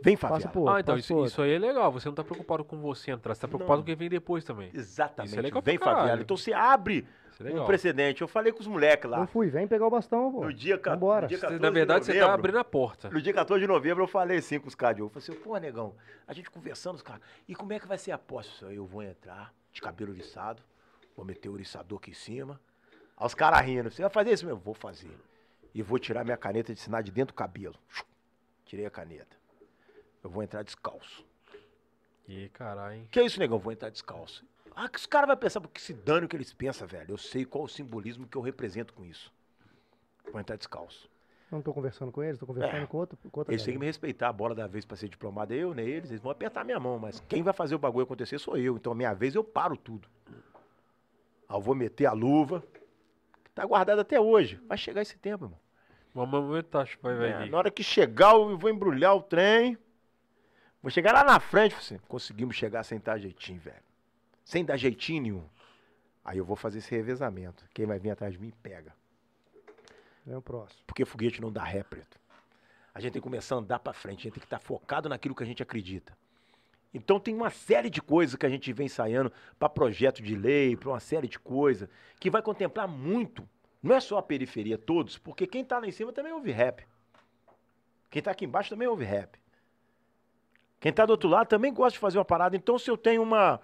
vem 0.00 0.16
por 0.16 0.68
Ah, 0.68 0.80
então 0.80 0.96
isso, 0.96 1.24
isso 1.24 1.42
aí 1.42 1.52
é 1.52 1.58
legal. 1.58 1.90
Você 1.92 2.08
não 2.08 2.14
tá 2.14 2.22
preocupado 2.24 2.64
com 2.64 2.78
você 2.80 3.10
entrar, 3.10 3.34
você 3.34 3.40
tá 3.40 3.48
preocupado 3.48 3.78
Não. 3.78 3.82
com 3.82 3.86
quem 3.86 3.96
vem 3.96 4.08
depois 4.08 4.44
também. 4.44 4.70
Exatamente, 4.72 5.30
Isso 5.30 5.38
é 5.38 5.42
legal 5.42 5.62
vem 5.62 5.78
favela. 5.78 6.20
Então 6.20 6.36
você 6.36 6.52
abre 6.52 7.06
é 7.44 7.60
um 7.60 7.64
precedente. 7.64 8.22
Eu 8.22 8.28
falei 8.28 8.52
com 8.52 8.60
os 8.60 8.66
moleques 8.66 9.10
lá. 9.10 9.20
Eu 9.20 9.26
fui, 9.26 9.48
vem 9.48 9.66
pegar 9.66 9.86
o 9.86 9.90
bastão, 9.90 10.30
pô. 10.30 10.44
No 10.44 10.52
dia, 10.52 10.78
ca- 10.78 10.92
Vambora. 10.94 11.22
no 11.22 11.28
dia 11.28 11.38
Você- 11.38 11.46
14 11.46 11.62
Na 11.62 11.70
verdade, 11.70 12.00
de 12.00 12.06
você 12.06 12.12
tá 12.12 12.18
novembro, 12.20 12.34
abrindo 12.38 12.58
a 12.58 12.64
porta. 12.64 13.10
No 13.10 13.20
dia 13.20 13.32
14 13.32 13.60
de 13.60 13.66
novembro 13.66 14.04
eu 14.04 14.08
falei 14.08 14.38
assim 14.38 14.60
com 14.60 14.68
os 14.68 14.74
caras. 14.74 14.98
Eu 14.98 15.08
falei 15.08 15.28
assim, 15.28 15.40
pô, 15.42 15.56
negão, 15.56 15.94
a 16.26 16.32
gente 16.32 16.50
conversando, 16.50 16.96
os 16.96 17.02
caras, 17.02 17.22
e 17.48 17.54
como 17.54 17.72
é 17.72 17.80
que 17.80 17.86
vai 17.88 17.98
ser 17.98 18.12
a 18.12 18.18
posse? 18.18 18.50
Eu 18.72 18.86
vou 18.86 19.02
entrar 19.02 19.52
de 19.72 19.80
cabelo 19.80 20.12
oriçado, 20.12 20.62
vou 21.16 21.24
meter 21.24 21.48
o 21.48 21.52
oriçador 21.54 21.98
aqui 21.98 22.10
em 22.10 22.14
cima. 22.14 22.60
Aí 23.16 23.26
os 23.26 23.34
caras 23.34 23.60
rindo, 23.62 23.90
você 23.90 24.02
vai 24.02 24.10
fazer 24.10 24.32
isso 24.32 24.44
mesmo? 24.46 24.60
Vou 24.60 24.74
fazer. 24.74 25.16
E 25.74 25.80
vou 25.82 25.98
tirar 25.98 26.22
minha 26.24 26.36
caneta 26.36 26.72
de 26.74 26.80
sinal 26.80 27.02
de 27.02 27.10
dentro 27.10 27.34
do 27.34 27.36
cabelo. 27.36 27.74
Tirei 28.64 28.86
a 28.86 28.90
caneta. 28.90 29.36
Eu 30.22 30.30
vou 30.30 30.42
entrar 30.42 30.62
descalço. 30.62 31.24
Ih, 32.28 32.48
caralho, 32.50 32.94
hein? 32.96 33.08
Que 33.10 33.20
é 33.20 33.24
isso, 33.24 33.38
negão? 33.38 33.58
Vou 33.58 33.72
entrar 33.72 33.90
descalço. 33.90 34.44
Ah, 34.74 34.88
que 34.88 34.98
os 34.98 35.06
caras 35.06 35.26
vão 35.28 35.36
pensar, 35.36 35.60
porque 35.60 35.80
se 35.80 35.92
dane 35.92 36.24
o 36.26 36.28
que 36.28 36.36
eles 36.36 36.52
pensam, 36.52 36.86
velho. 36.86 37.12
Eu 37.12 37.18
sei 37.18 37.44
qual 37.44 37.64
o 37.64 37.68
simbolismo 37.68 38.26
que 38.26 38.36
eu 38.36 38.42
represento 38.42 38.94
com 38.94 39.04
isso. 39.04 39.32
Vou 40.30 40.40
entrar 40.40 40.56
descalço. 40.56 41.10
Não 41.50 41.60
tô 41.60 41.74
conversando 41.74 42.10
com 42.10 42.22
eles, 42.22 42.38
tô 42.38 42.46
conversando 42.46 42.82
É. 42.84 42.86
com 42.86 42.96
outro, 42.96 43.18
com 43.30 43.40
outra 43.40 43.52
Eles 43.52 43.62
têm 43.62 43.74
que 43.74 43.80
me 43.80 43.84
respeitar. 43.84 44.28
A 44.28 44.32
bola 44.32 44.54
da 44.54 44.66
vez 44.66 44.86
pra 44.86 44.96
ser 44.96 45.08
diplomado 45.10 45.52
é 45.52 45.56
eu, 45.58 45.74
né? 45.74 45.82
Eles, 45.82 46.08
eles 46.10 46.22
vão 46.22 46.32
apertar 46.32 46.64
minha 46.64 46.80
mão, 46.80 46.98
mas 46.98 47.20
quem 47.28 47.42
vai 47.42 47.52
fazer 47.52 47.74
o 47.74 47.78
bagulho 47.78 48.04
acontecer 48.04 48.38
sou 48.38 48.56
eu. 48.56 48.76
Então, 48.76 48.92
a 48.92 48.94
minha 48.94 49.12
vez, 49.12 49.34
eu 49.34 49.44
paro 49.44 49.76
tudo. 49.76 50.08
Aí 51.46 51.56
eu 51.56 51.60
vou 51.60 51.74
meter 51.74 52.06
a 52.06 52.12
luva, 52.12 52.62
que 53.44 53.50
tá 53.50 53.66
guardada 53.66 54.00
até 54.00 54.18
hoje. 54.18 54.58
Vai 54.66 54.78
chegar 54.78 55.02
esse 55.02 55.18
tempo, 55.18 55.44
irmão. 55.44 55.58
Uma 56.14 56.24
momento 56.24 56.66
tá, 56.66 56.86
vai, 57.02 57.16
vai 57.16 57.30
É, 57.32 57.38
vir. 57.40 57.50
na 57.50 57.58
hora 57.58 57.70
que 57.70 57.82
chegar, 57.82 58.34
eu 58.34 58.56
vou 58.56 58.70
embrulhar 58.70 59.14
o 59.14 59.20
trem. 59.22 59.76
Vou 60.82 60.90
chegar 60.90 61.12
lá 61.12 61.22
na 61.22 61.38
frente, 61.38 61.76
assim, 61.76 61.98
conseguimos 62.08 62.56
chegar 62.56 62.82
sem 62.82 62.98
dar 62.98 63.16
jeitinho, 63.16 63.60
velho. 63.60 63.82
sem 64.44 64.64
dar 64.64 64.76
jeitinho 64.76 65.22
nenhum. 65.22 65.48
Aí 66.24 66.38
eu 66.38 66.44
vou 66.44 66.56
fazer 66.56 66.78
esse 66.78 66.90
revezamento. 66.90 67.64
Quem 67.72 67.86
vai 67.86 67.98
vir 67.98 68.10
atrás 68.10 68.32
de 68.32 68.40
mim, 68.40 68.52
pega. 68.62 68.92
Vem 70.26 70.36
o 70.36 70.42
próximo. 70.42 70.82
Porque 70.86 71.04
foguete 71.04 71.40
não 71.40 71.52
dá 71.52 71.62
ré, 71.62 71.82
preto. 71.84 72.20
A 72.94 73.00
gente 73.00 73.12
tem 73.12 73.22
que 73.22 73.24
começar 73.24 73.54
a 73.54 73.58
andar 73.58 73.78
para 73.78 73.92
frente, 73.92 74.20
a 74.20 74.22
gente 74.24 74.34
tem 74.34 74.40
que 74.40 74.46
estar 74.46 74.58
focado 74.58 75.08
naquilo 75.08 75.34
que 75.34 75.42
a 75.42 75.46
gente 75.46 75.62
acredita. 75.62 76.16
Então 76.92 77.18
tem 77.18 77.34
uma 77.34 77.48
série 77.48 77.88
de 77.88 78.02
coisas 78.02 78.36
que 78.36 78.44
a 78.44 78.48
gente 78.48 78.72
vem 78.72 78.86
ensaiando 78.86 79.32
para 79.58 79.68
projeto 79.68 80.22
de 80.22 80.34
lei, 80.34 80.76
para 80.76 80.90
uma 80.90 81.00
série 81.00 81.26
de 81.26 81.38
coisas, 81.38 81.88
que 82.20 82.28
vai 82.28 82.42
contemplar 82.42 82.86
muito. 82.86 83.48
Não 83.82 83.94
é 83.94 84.00
só 84.00 84.18
a 84.18 84.22
periferia, 84.22 84.76
todos, 84.76 85.16
porque 85.16 85.46
quem 85.46 85.62
está 85.62 85.78
lá 85.78 85.86
em 85.86 85.92
cima 85.92 86.12
também 86.12 86.32
ouve 86.32 86.50
rap. 86.50 86.86
Quem 88.10 88.18
está 88.18 88.30
aqui 88.30 88.44
embaixo 88.44 88.68
também 88.68 88.86
ouve 88.86 89.04
rap. 89.04 89.40
Quem 90.82 90.90
está 90.90 91.06
do 91.06 91.10
outro 91.10 91.28
lado 91.30 91.46
também 91.46 91.72
gosta 91.72 91.92
de 91.92 91.98
fazer 92.00 92.18
uma 92.18 92.24
parada. 92.24 92.56
Então, 92.56 92.76
se 92.76 92.90
eu 92.90 92.96
tenho 92.96 93.22
uma, 93.22 93.60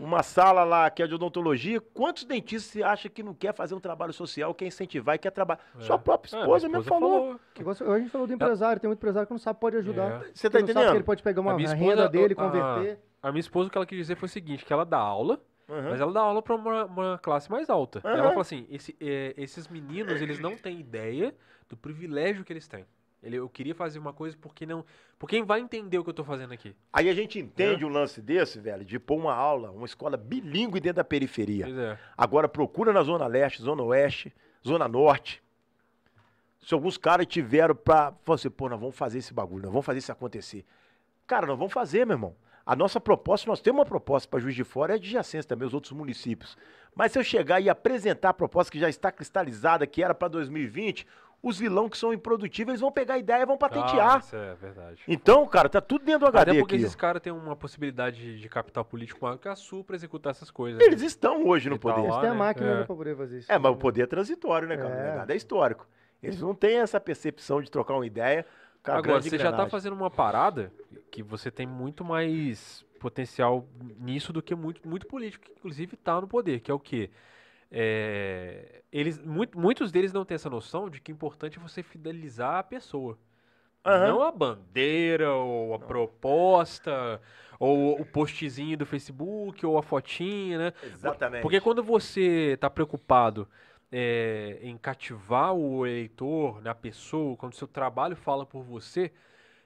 uma 0.00 0.22
sala 0.22 0.64
lá 0.64 0.88
que 0.90 1.02
é 1.02 1.06
de 1.06 1.14
odontologia, 1.14 1.78
quantos 1.78 2.24
dentistas 2.24 2.72
você 2.72 2.82
acha 2.82 3.08
que 3.10 3.22
não 3.22 3.34
quer 3.34 3.52
fazer 3.54 3.74
um 3.74 3.80
trabalho 3.80 4.14
social, 4.14 4.54
quer 4.54 4.64
incentivar 4.66 5.14
e 5.14 5.18
quer 5.18 5.30
trabalhar? 5.30 5.60
É. 5.78 5.82
Sua 5.82 5.98
própria 5.98 6.34
É, 6.34 6.40
esposa 6.40 6.66
minha 6.68 6.78
mesmo 6.78 6.88
falou. 6.88 7.38
Que 7.52 7.62
você- 7.62 7.84
a 7.84 7.98
gente 7.98 8.08
falou 8.10 8.26
do 8.26 8.32
empresário, 8.32 8.80
tem 8.80 8.88
muito 8.88 8.98
empresário 8.98 9.26
que 9.26 9.32
não 9.32 9.38
sabe 9.38 9.60
pode 9.60 9.76
ajudar. 9.76 10.22
É. 10.24 10.30
Você 10.32 10.48
tá 10.48 10.58
não 10.58 10.66
sabe 10.66 10.72
que 10.72 10.72
entendendo? 10.72 10.94
ele 10.96 11.04
pode 11.04 11.22
pegar 11.22 11.40
uma 11.42 11.52
A 11.52 11.56
a 11.56 11.60
esposa, 11.60 11.76
renda 11.84 12.08
dele, 12.08 12.32
a- 12.32 12.36
converter. 12.36 12.98
A 13.22 13.30
minha 13.30 13.40
esposa, 13.40 13.68
o 13.68 13.70
que 13.70 13.76
ela 13.76 13.86
quis 13.86 13.98
dizer 13.98 14.16
foi 14.16 14.26
o 14.26 14.30
seguinte, 14.30 14.64
que 14.64 14.72
ela 14.72 14.84
dá 14.86 14.98
aula, 14.98 15.38
Uhum. 15.68 15.90
mas 15.90 16.00
ela 16.00 16.12
dá 16.12 16.20
aula 16.22 16.40
para 16.42 16.56
uma, 16.56 16.84
uma 16.86 17.18
classe 17.22 17.50
mais 17.50 17.68
alta. 17.68 18.00
Aham. 18.02 18.16
Ela 18.16 18.28
fala 18.30 18.40
assim, 18.40 18.66
esse- 18.70 18.96
é, 18.98 19.34
esses 19.36 19.68
meninos, 19.68 20.20
eles 20.22 20.38
não 20.40 20.56
têm 20.56 20.80
ideia 20.80 21.34
do 21.68 21.76
privilégio 21.76 22.42
que 22.42 22.52
eles 22.52 22.66
têm. 22.66 22.84
Ele, 23.22 23.36
eu 23.36 23.48
queria 23.48 23.74
fazer 23.74 23.98
uma 23.98 24.12
coisa 24.12 24.36
porque 24.40 24.66
não... 24.66 24.84
Por 25.18 25.28
quem 25.28 25.44
vai 25.44 25.60
entender 25.60 25.96
o 25.98 26.02
que 26.04 26.10
eu 26.10 26.14
tô 26.14 26.24
fazendo 26.24 26.52
aqui? 26.52 26.74
Aí 26.92 27.08
a 27.08 27.14
gente 27.14 27.38
É. 27.38 27.42
entende 27.42 27.84
um 27.84 27.88
lance 27.88 28.20
desse, 28.20 28.58
velho, 28.58 28.84
de 28.84 28.98
pôr 28.98 29.16
uma 29.16 29.32
aula, 29.34 29.70
uma 29.70 29.86
escola 29.86 30.16
bilíngue 30.16 30.80
dentro 30.80 30.96
da 30.96 31.04
periferia. 31.04 31.66
Pois 31.66 31.78
é. 31.78 31.98
Agora 32.18 32.48
procura 32.48 32.92
na 32.92 33.02
Zona 33.02 33.26
Leste, 33.28 33.62
Zona 33.62 33.82
Oeste, 33.84 34.32
Zona 34.66 34.88
Norte. 34.88 35.40
Se 36.60 36.74
alguns 36.74 36.96
caras 36.96 37.26
tiveram 37.26 37.74
pra. 37.74 38.12
Falar 38.24 38.34
assim, 38.36 38.50
pô, 38.50 38.68
nós 38.68 38.78
vamos 38.80 38.96
fazer 38.96 39.18
esse 39.18 39.32
bagulho, 39.34 39.62
nós 39.64 39.72
vamos 39.72 39.86
fazer 39.86 39.98
isso 39.98 40.12
acontecer. 40.12 40.64
Cara, 41.26 41.46
nós 41.46 41.58
vamos 41.58 41.72
fazer, 41.72 42.04
meu 42.06 42.14
irmão. 42.14 42.36
A 42.64 42.76
nossa 42.76 43.00
proposta, 43.00 43.48
nós 43.48 43.60
temos 43.60 43.80
uma 43.80 43.84
proposta 43.86 44.28
para 44.28 44.38
Juiz 44.38 44.54
de 44.54 44.62
Fora 44.62 44.92
e 44.92 44.96
adjacência 44.96 45.48
também, 45.48 45.66
os 45.66 45.74
outros 45.74 45.92
municípios. 45.92 46.56
Mas 46.94 47.10
se 47.10 47.18
eu 47.18 47.24
chegar 47.24 47.60
e 47.60 47.68
apresentar 47.68 48.28
a 48.30 48.34
proposta 48.34 48.70
que 48.70 48.78
já 48.78 48.88
está 48.88 49.10
cristalizada, 49.10 49.84
que 49.86 50.02
era 50.02 50.14
para 50.14 50.28
2020, 50.28 51.04
os 51.42 51.58
vilão 51.58 51.88
que 51.88 51.98
são 51.98 52.12
improdutivos, 52.12 52.70
eles 52.70 52.80
vão 52.80 52.92
pegar 52.92 53.14
a 53.14 53.18
ideia 53.18 53.42
e 53.42 53.46
vão 53.46 53.56
Ah, 53.56 53.58
patentear. 53.58 54.20
isso 54.20 54.36
é 54.36 54.54
verdade. 54.54 55.02
Então, 55.08 55.44
cara, 55.46 55.68
tá 55.68 55.80
tudo 55.80 56.04
dentro 56.04 56.20
do 56.20 56.26
HD 56.28 56.50
Até 56.52 56.60
porque 56.60 56.76
aqui. 56.76 56.84
esses 56.84 56.94
caras 56.94 57.20
têm 57.20 57.32
uma 57.32 57.56
possibilidade 57.56 58.38
de, 58.38 58.48
capital 58.48 58.84
político 58.84 59.18
maior 59.24 59.36
que 59.38 59.48
a 59.48 59.56
Sul 59.56 59.82
pra 59.82 59.96
executar 59.96 60.30
essas 60.30 60.50
coisas. 60.50 60.78
né? 60.78 60.84
Eles 60.86 61.02
estão 61.02 61.44
hoje 61.46 61.68
no 61.68 61.74
Ele 61.74 61.80
tá 61.82 61.88
poder. 61.94 62.02
lá, 62.02 62.08
Eles 62.08 62.20
têm 62.20 62.30
a 62.30 62.32
né? 62.32 62.38
máquina 62.38 62.66
É. 62.70 62.74
né, 62.76 62.84
pra 62.84 62.94
poder 62.96 63.16
fazer 63.16 63.38
isso. 63.40 63.50
É, 63.52 63.58
mas 63.58 63.72
o 63.72 63.76
poder 63.76 64.02
é 64.02 64.06
transitório, 64.06 64.68
né, 64.68 64.76
cara? 64.76 65.24
É. 65.28 65.32
É 65.32 65.36
histórico. 65.36 65.86
Eles 66.22 66.40
não 66.40 66.54
têm 66.54 66.78
essa 66.78 67.00
percepção 67.00 67.60
de 67.60 67.68
trocar 67.70 67.94
uma 67.94 68.06
ideia. 68.06 68.46
com 68.84 68.92
a 68.92 68.96
Agora, 68.98 69.20
você 69.20 69.30
já 69.30 69.36
tá 69.38 69.48
engrenagem. 69.48 69.70
fazendo 69.70 69.92
uma 69.94 70.10
parada 70.10 70.72
que 71.10 71.22
você 71.22 71.50
tem 71.50 71.66
muito 71.66 72.04
mais 72.04 72.84
potencial 73.00 73.66
nisso 73.98 74.32
do 74.32 74.40
que 74.40 74.54
muito, 74.54 74.88
muito 74.88 75.06
político, 75.08 75.44
que 75.44 75.50
inclusive 75.52 75.96
tá 75.96 76.20
no 76.20 76.28
poder, 76.28 76.60
que 76.60 76.70
é 76.70 76.74
o 76.74 76.78
quê? 76.78 77.10
É, 77.74 78.82
eles, 78.92 79.18
muito- 79.18 79.58
muitos 79.58 79.90
deles 79.90 80.12
não 80.12 80.24
têm 80.26 80.34
essa 80.34 80.50
noção 80.50 80.90
de 80.90 81.00
que 81.00 81.10
o 81.10 81.14
importante 81.14 81.58
é 81.58 81.62
você 81.62 81.82
fidelizar 81.82 82.56
a 82.58 82.62
pessoa. 82.62 83.18
Aham. 83.84 84.08
Não 84.08 84.22
a 84.22 84.30
bandeira, 84.30 85.32
ou 85.32 85.74
a 85.74 85.78
proposta, 85.78 87.20
ou 87.58 88.00
o 88.00 88.04
postzinho 88.04 88.76
do 88.76 88.84
Facebook, 88.86 89.64
ou 89.64 89.78
a 89.78 89.82
fotinha, 89.82 90.58
né? 90.58 90.72
Exatamente. 90.84 91.42
Porque 91.42 91.60
quando 91.60 91.82
você 91.82 92.52
está 92.54 92.68
preocupado 92.68 93.48
é, 93.90 94.58
em 94.62 94.76
cativar 94.76 95.54
o 95.54 95.86
eleitor, 95.86 96.60
na 96.62 96.74
pessoa, 96.74 97.36
quando 97.36 97.54
o 97.54 97.56
seu 97.56 97.66
trabalho 97.66 98.14
fala 98.14 98.46
por 98.46 98.62
você, 98.62 99.10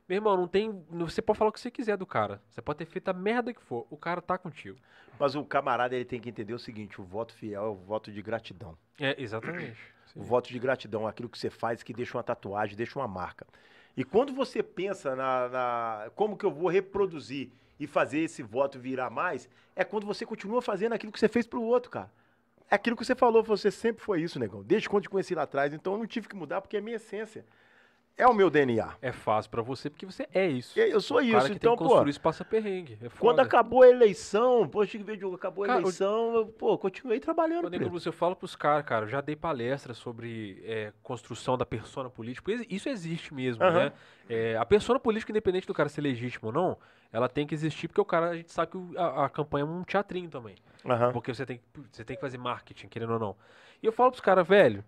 meu 0.09 0.17
irmão, 0.17 0.37
não 0.37 0.47
tem. 0.49 0.85
Você 0.91 1.21
pode 1.21 1.39
falar 1.39 1.51
o 1.51 1.53
que 1.53 1.61
você 1.61 1.71
quiser 1.71 1.97
do 1.97 2.07
cara. 2.07 2.41
Você 2.51 2.63
pode 2.63 2.79
ter 2.79 2.87
feito 2.87 3.09
a 3.09 3.13
merda 3.13 3.53
que 3.53 3.61
for. 3.63 3.87
O 3.91 3.97
cara 3.97 4.21
tá 4.23 4.39
contigo. 4.39 4.79
Mas 5.19 5.35
o 5.35 5.45
camarada 5.45 5.95
ele 5.95 6.05
tem 6.05 6.21
que 6.21 6.29
entender 6.29 6.55
o 6.55 6.59
seguinte: 6.59 7.01
o 7.01 7.05
voto 7.05 7.35
fiel 7.35 7.65
é 7.65 7.69
o 7.69 7.75
voto 7.75 8.13
de 8.13 8.23
gratidão. 8.23 8.77
É, 9.01 9.21
exatamente. 9.21 9.77
O 10.15 10.21
Sim. 10.23 10.29
voto 10.29 10.49
de 10.49 10.59
gratidão 10.59 11.07
aquilo 11.07 11.29
que 11.29 11.37
você 11.39 11.51
faz 11.51 11.83
que 11.83 11.93
deixa 11.93 12.17
uma 12.17 12.23
tatuagem, 12.23 12.75
deixa 12.75 12.99
uma 12.99 13.09
marca. 13.09 13.45
E 13.95 14.03
quando 14.03 14.33
você 14.33 14.63
pensa 14.63 15.15
na, 15.15 15.49
na- 15.49 16.11
como 16.15 16.39
que 16.39 16.47
eu 16.47 16.51
vou 16.51 16.71
reproduzir 16.71 17.51
e 17.79 17.87
fazer 17.87 18.21
esse 18.21 18.43
voto 18.43 18.79
virar 18.79 19.11
mais, 19.11 19.47
é 19.75 19.85
quando 19.85 20.07
você 20.07 20.25
continua 20.25 20.63
fazendo 20.63 20.95
aquilo 20.95 21.13
que 21.13 21.19
você 21.21 21.29
fez 21.29 21.47
pro 21.47 21.61
outro, 21.61 21.91
cara. 21.91 22.11
É 22.71 22.77
aquilo 22.77 22.97
que 22.97 23.05
você 23.05 23.15
falou, 23.17 23.43
você 23.43 23.71
sempre 23.71 24.03
foi 24.03 24.23
isso, 24.23 24.39
negão. 24.39 24.63
Desde 24.63 24.89
quando 24.89 25.03
te 25.03 25.11
conheci 25.11 25.35
lá 25.35 25.43
atrás, 25.43 25.75
então 25.75 25.95
eu 25.95 25.99
não 25.99 26.07
tive 26.07 26.29
que 26.29 26.37
mudar 26.37 26.63
porque 26.63 26.77
é 26.77 26.79
a 26.79 26.83
minha 26.83 26.97
essência. 26.97 27.45
É 28.19 28.27
o 28.27 28.33
meu 28.33 28.49
DNA. 28.49 28.95
É 29.03 29.13
fácil 29.13 29.51
pra 29.51 29.61
você 29.61 29.91
porque 29.91 30.07
você 30.07 30.27
é 30.33 30.47
isso. 30.47 30.79
Eu 30.81 31.01
sou 31.03 31.19
o 31.19 31.21
isso, 31.21 31.33
cara 31.33 31.51
que 31.51 31.57
então, 31.57 31.73
tem 31.73 31.77
que 31.77 31.85
pô. 31.85 31.89
construir 31.91 32.11
isso 32.11 32.21
passa 32.21 32.45
perrengue. 32.47 32.99
É 33.03 33.11
Quando 33.11 33.41
acabou 33.41 33.83
a 33.83 33.89
eleição, 33.89 34.67
pô, 34.67 34.87
Chico 34.87 35.05
Diogo, 35.15 35.37
acabou 35.37 35.65
a 35.65 35.67
Cara, 35.67 35.81
eleição, 35.81 36.35
eu, 36.35 36.47
pô, 36.47 36.79
continuei 36.79 37.21
trabalhando. 37.21 37.63
Quando 37.63 37.77
preto. 37.77 37.95
eu, 37.95 38.01
eu 38.07 38.13
falo 38.13 38.35
pros 38.35 38.57
caras, 38.57 38.87
cara, 38.87 39.05
eu 39.05 39.09
já 39.09 39.21
dei 39.21 39.37
palestra 39.37 39.93
sobre 39.93 40.63
é, 40.65 40.95
construção 41.03 41.59
da 41.59 41.67
persona 41.67 42.09
política, 42.09 42.51
isso 42.71 42.89
existe 42.89 43.35
mesmo, 43.35 43.63
Aham. 43.63 43.85
né? 43.85 43.93
É, 44.31 44.57
a 44.57 44.65
persona 44.65 44.99
política, 44.99 45.31
independente 45.31 45.67
do 45.67 45.75
cara 45.75 45.91
ser 45.91 46.01
legítimo 46.01 46.47
ou 46.49 46.53
não, 46.55 46.79
ela 47.13 47.29
tem 47.29 47.47
que 47.47 47.55
existir 47.55 47.87
porque 47.89 48.01
o 48.01 48.05
cara, 48.05 48.31
a 48.31 48.37
gente 48.37 48.51
sabe 48.51 48.73
que 48.73 48.97
a, 48.99 49.27
a 49.27 49.29
campanha 49.29 49.63
é 49.65 49.67
um 49.67 49.85
teatrinho 49.85 50.31
também. 50.31 50.55
Aham. 50.87 51.13
Porque 51.13 51.35
você 51.35 51.45
tem, 51.45 51.59
que- 51.59 51.65
você 51.93 52.03
tem 52.03 52.17
que 52.17 52.23
fazer 52.23 52.39
marketing, 52.39 52.89
querendo 52.89 53.13
ou 53.13 53.19
não. 53.19 53.37
E 53.83 53.87
eu 53.87 53.93
falo 53.93 54.11
pros 54.11 54.23
caras, 54.23 54.49
velho, 54.49 54.83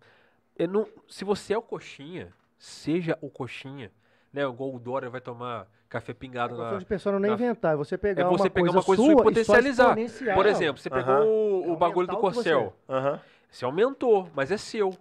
eu 0.58 0.66
não- 0.66 0.88
se 1.08 1.24
você 1.24 1.52
é 1.54 1.58
o 1.58 1.62
coxinha, 1.62 2.32
seja 2.58 3.16
o 3.20 3.30
coxinha, 3.30 3.90
né? 4.32 4.42
Igual 4.42 4.74
o 4.74 4.78
Dória 4.78 5.08
vai 5.08 5.20
tomar 5.20 5.66
café 5.88 6.12
pingado 6.12 6.54
A 6.54 6.56
na... 6.56 6.62
questão 6.64 6.78
de 6.80 6.84
pessoa 6.84 7.12
não 7.18 7.24
é 7.24 7.28
na- 7.28 7.34
inventar, 7.34 7.72
é 7.72 7.76
você 7.76 7.96
pegar 7.96 8.22
É 8.22 8.24
você 8.26 8.42
uma 8.44 8.50
pegar 8.50 8.64
coisa 8.66 8.78
uma 8.78 8.84
coisa 8.84 9.02
sua 9.02 9.06
sua 9.06 9.12
e 9.12 9.14
e 9.14 9.18
só 9.18 9.22
potencializar. 9.24 9.84
exponenciar. 9.98 10.34
Por 10.34 10.46
exemplo, 10.46 10.82
você 10.82 10.90
pegou 10.90 11.14
Aham. 11.14 11.24
o, 11.24 11.72
o 11.72 11.76
bagulho 11.76 12.06
do 12.06 12.12
o 12.14 12.16
que 12.16 12.22
você 12.22 12.34
Corcel. 12.34 12.72
Aham. 12.88 13.20
Você 13.50 13.64
aumentou, 13.64 14.28
mas 14.34 14.50
é 14.50 14.56
seu. 14.58 14.92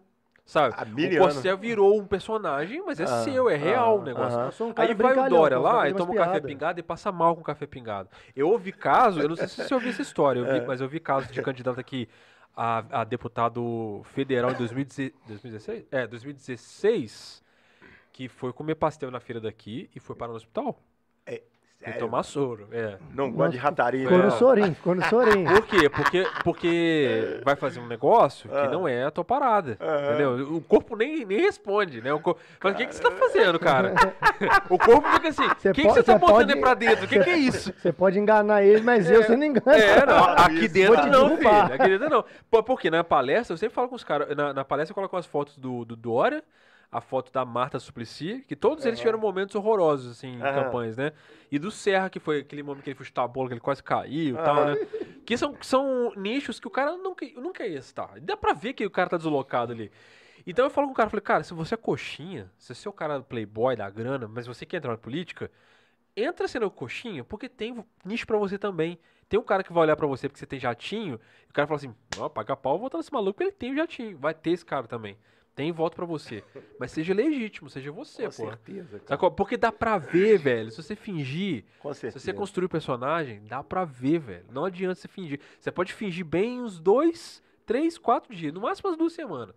Sabe? 0.46 0.74
O. 1.18 1.18
Corcel 1.20 1.58
virou 1.58 2.00
um 2.00 2.06
personagem, 2.08 2.82
mas 2.86 3.02
é 3.02 3.04
Ah, 3.04 3.08
seu, 3.22 3.50
é 3.50 3.58
real 3.58 3.98
ah, 3.98 4.00
o 4.00 4.02
negócio. 4.02 4.52
sou 4.54 4.70
um 4.70 4.74
cara 4.74 4.88
Aí 4.88 4.96
vai 4.96 5.18
o 5.20 5.30
Dória 5.30 5.60
lá 5.60 5.90
e 5.90 5.94
toma 5.94 6.14
um 6.14 6.16
café 6.16 6.40
pingado 6.40 6.80
e 6.80 6.84
passa 6.84 7.12
mal 7.12 7.36
com 7.36 7.44
café 7.44 7.66
pingado. 7.68 8.08
Eu 8.34 8.48
ouvi 8.50 8.72
caso, 8.72 9.20
eu 9.20 9.28
não 9.28 9.36
sei 9.36 9.46
se 9.50 9.62
você 9.66 9.74
ouviu 9.74 9.90
essa 9.90 10.02
história, 10.02 10.40
eu 10.40 10.46
vi- 10.46 10.52
É. 10.64 10.66
mas 10.66 10.80
eu 10.80 10.88
vi 10.88 11.02
caso 11.02 11.30
de 11.30 11.42
candidato 11.42 11.82
aqui 11.82 12.08
a, 12.56 13.02
a 13.02 13.04
deputado 13.04 14.02
federal 14.06 14.52
em 14.52 14.56
2016, 14.56 15.14
2016? 15.28 15.86
É, 15.92 16.08
2016, 16.08 17.44
que 18.18 18.28
foi 18.28 18.52
comer 18.52 18.74
pastel 18.74 19.12
na 19.12 19.20
feira 19.20 19.40
daqui 19.40 19.92
e 19.96 20.00
foi 20.00 20.16
parar 20.16 20.32
no 20.32 20.38
hospital. 20.38 20.80
E 21.30 21.44
Sério? 21.86 22.00
tomar 22.00 22.24
soro, 22.24 22.68
é. 22.72 22.98
Não 23.14 23.32
gosta 23.32 23.52
de 23.52 23.58
rataria. 23.60 24.06
Ficou 24.08 24.20
É. 24.20 24.26
no 24.26 24.32
sorinho, 24.32 24.74
ficou 24.74 24.96
no 24.96 25.04
sorinho. 25.06 25.48
Por 25.48 25.68
quê? 25.68 25.88
Porque, 25.88 26.26
porque 26.44 27.40
vai 27.46 27.56
fazer 27.56 27.80
um 27.80 27.86
negócio 27.86 28.50
que 28.50 28.58
Ah. 28.58 28.68
não 28.70 28.88
é 28.88 29.04
a 29.04 29.12
tua 29.12 29.24
parada. 29.24 29.78
Aham. 29.80 30.06
Entendeu? 30.08 30.56
O 30.56 30.62
corpo 30.62 30.96
nem, 30.96 31.24
nem 31.24 31.40
responde, 31.42 32.02
né? 32.02 32.12
O 32.12 32.20
corpo 32.20 32.42
fala, 32.60 32.74
o 32.74 32.78
que, 32.78 32.88
que 32.88 32.96
você 32.96 33.04
tá 33.04 33.12
fazendo, 33.12 33.60
cara? 33.60 33.94
o 34.72 34.80
corpo 34.80 35.08
fica 35.10 35.30
assim, 35.30 35.46
o 35.46 35.74
que, 35.74 35.84
você 35.84 36.02
tá 36.02 36.18
botando 36.18 36.50
aí 36.50 36.60
pra 36.60 36.74
dentro? 36.74 37.06
O 37.06 37.08
que, 37.08 37.20
que 37.20 37.30
é 37.30 37.38
isso? 37.38 37.72
Você 37.78 37.94
pode 37.94 38.18
enganar 38.18 38.64
ele, 38.64 38.82
mas 38.82 39.08
eu 39.12 39.22
você 39.22 39.38
não 39.38 39.44
engana. 39.46 39.78
É, 39.78 40.04
não, 40.04 40.24
aqui 40.30 40.68
dentro 40.68 41.06
não, 41.12 41.38
filho. 41.38 41.50
Aqui 41.76 41.90
dentro 41.90 42.10
não. 42.10 42.26
Porque 42.64 42.90
na 42.90 43.04
palestra, 43.04 43.54
eu 43.54 43.58
sempre 43.60 43.76
falo 43.76 43.88
com 43.88 43.96
os 43.96 44.04
caras, 44.04 44.36
na, 44.36 44.52
na 44.52 44.66
palestra 44.66 44.94
eu 44.94 44.96
coloco 44.96 45.16
as 45.16 45.28
fotos 45.28 45.56
do, 45.60 45.86
do 45.86 45.96
Dória, 45.96 46.44
a 46.92 47.02
foto 47.02 47.32
da 47.32 47.44
Marta 47.44 47.80
Suplicy, 47.80 48.44
que 48.48 48.56
todos 48.56 48.86
eles 48.86 49.00
tiveram 49.00 49.20
momentos 49.20 49.56
horrorosos, 49.56 50.12
assim, 50.12 50.36
em 50.36 50.40
campanhas, 50.40 50.96
né? 50.96 51.12
E 51.52 51.60
do 51.60 51.70
Serra, 51.70 52.10
que 52.10 52.20
foi 52.20 52.40
aquele 52.40 52.64
momento 52.64 52.84
que 52.84 52.90
ele 52.90 52.98
foi 52.98 53.06
chutar 53.06 53.24
a 53.24 53.28
bola, 53.28 53.50
que 53.50 53.54
ele 53.54 53.62
quase 53.62 53.84
caiu 53.84 54.36
e 54.36 54.38
Aham. 54.38 54.44
tal, 54.44 54.66
né? 54.66 54.76
Que 55.26 55.38
são, 55.38 55.58
são 55.62 56.14
nichos 56.16 56.60
que 56.60 56.68
o 56.68 56.72
cara 56.72 56.96
nunca, 56.96 57.26
nunca 57.36 57.68
ia 57.68 57.80
estar. 57.80 58.20
Dá 58.22 58.38
pra 58.38 58.54
ver 58.54 58.74
que 58.74 58.86
o 58.86 58.90
cara 58.90 59.10
tá 59.10 59.18
deslocado 59.18 59.74
ali. 59.74 59.92
Então 60.46 60.66
eu 60.66 60.70
falo 60.70 60.88
com 60.88 60.94
o 60.94 60.96
cara, 60.96 61.08
eu 61.08 61.12
falei, 61.12 61.24
cara, 61.24 61.44
se 61.44 61.54
você 61.54 61.74
é 61.74 61.78
coxinha, 61.78 62.50
se 62.58 62.74
você 62.74 62.88
é 62.88 62.90
o 62.90 62.94
cara 62.94 63.18
do 63.18 63.26
playboy, 63.26 63.76
da 63.76 63.90
grana, 63.90 64.28
mas 64.28 64.48
você 64.48 64.66
quer 64.66 64.78
entrar 64.78 64.92
na 64.92 64.98
política, 64.98 65.52
entra 66.16 66.48
sendo 66.48 66.72
coxinha, 66.72 67.24
porque 67.26 67.50
tem 67.50 67.84
nicho 68.06 68.26
pra 68.26 68.38
você 68.38 68.58
também. 68.58 68.98
Tem 69.28 69.38
um 69.38 69.44
cara 69.44 69.62
que 69.62 69.74
vai 69.74 69.84
olhar 69.84 69.98
pra 69.98 70.08
você 70.08 70.30
porque 70.30 70.40
você 70.40 70.46
tem 70.46 70.58
jatinho, 70.58 71.20
e 71.46 71.50
o 71.50 71.54
cara 71.54 71.68
fala 71.68 71.76
assim, 71.76 71.94
ó, 72.18 72.30
paga 72.30 72.56
pau, 72.56 72.74
vou 72.74 72.84
votar 72.84 72.98
nesse 72.98 73.12
maluco 73.12 73.44
ele 73.44 73.52
tem 73.52 73.74
o 73.74 73.76
jatinho. 73.76 74.18
Vai 74.18 74.34
ter 74.34 74.52
esse 74.52 74.66
cara 74.66 74.88
também. 74.88 75.18
Tem 75.58 75.72
voto 75.72 75.96
pra 75.96 76.06
você. 76.06 76.44
Mas 76.80 76.92
seja 76.92 77.14
legítimo, 77.14 77.68
seja 77.70 77.92
você, 77.92 78.24
Com 78.24 78.30
pô. 78.30 78.32
certeza. 78.50 79.00
cara. 79.00 79.32
Porque 79.32 79.58
dá 79.58 79.72
pra 79.72 79.98
ver, 79.98 80.38
velho. 80.38 80.70
Se 80.72 80.82
você 80.82 80.96
fingir, 80.96 81.66
se 81.96 82.12
você 82.12 82.32
construir 82.32 82.66
o 82.68 82.70
personagem, 82.70 83.42
dá 83.44 83.64
pra 83.64 83.84
ver, 83.84 84.20
velho. 84.20 84.46
Não 84.52 84.64
adianta 84.66 84.94
você 84.96 85.08
fingir. 85.08 85.40
Você 85.60 85.72
pode 85.72 85.92
fingir 85.94 86.24
bem 86.24 86.62
uns 86.62 86.80
dois, 86.80 87.42
três, 87.66 87.98
quatro 87.98 88.36
dias, 88.36 88.54
no 88.54 88.62
máximo 88.62 88.90
as 88.92 88.96
duas 88.98 89.14
semanas. 89.14 89.56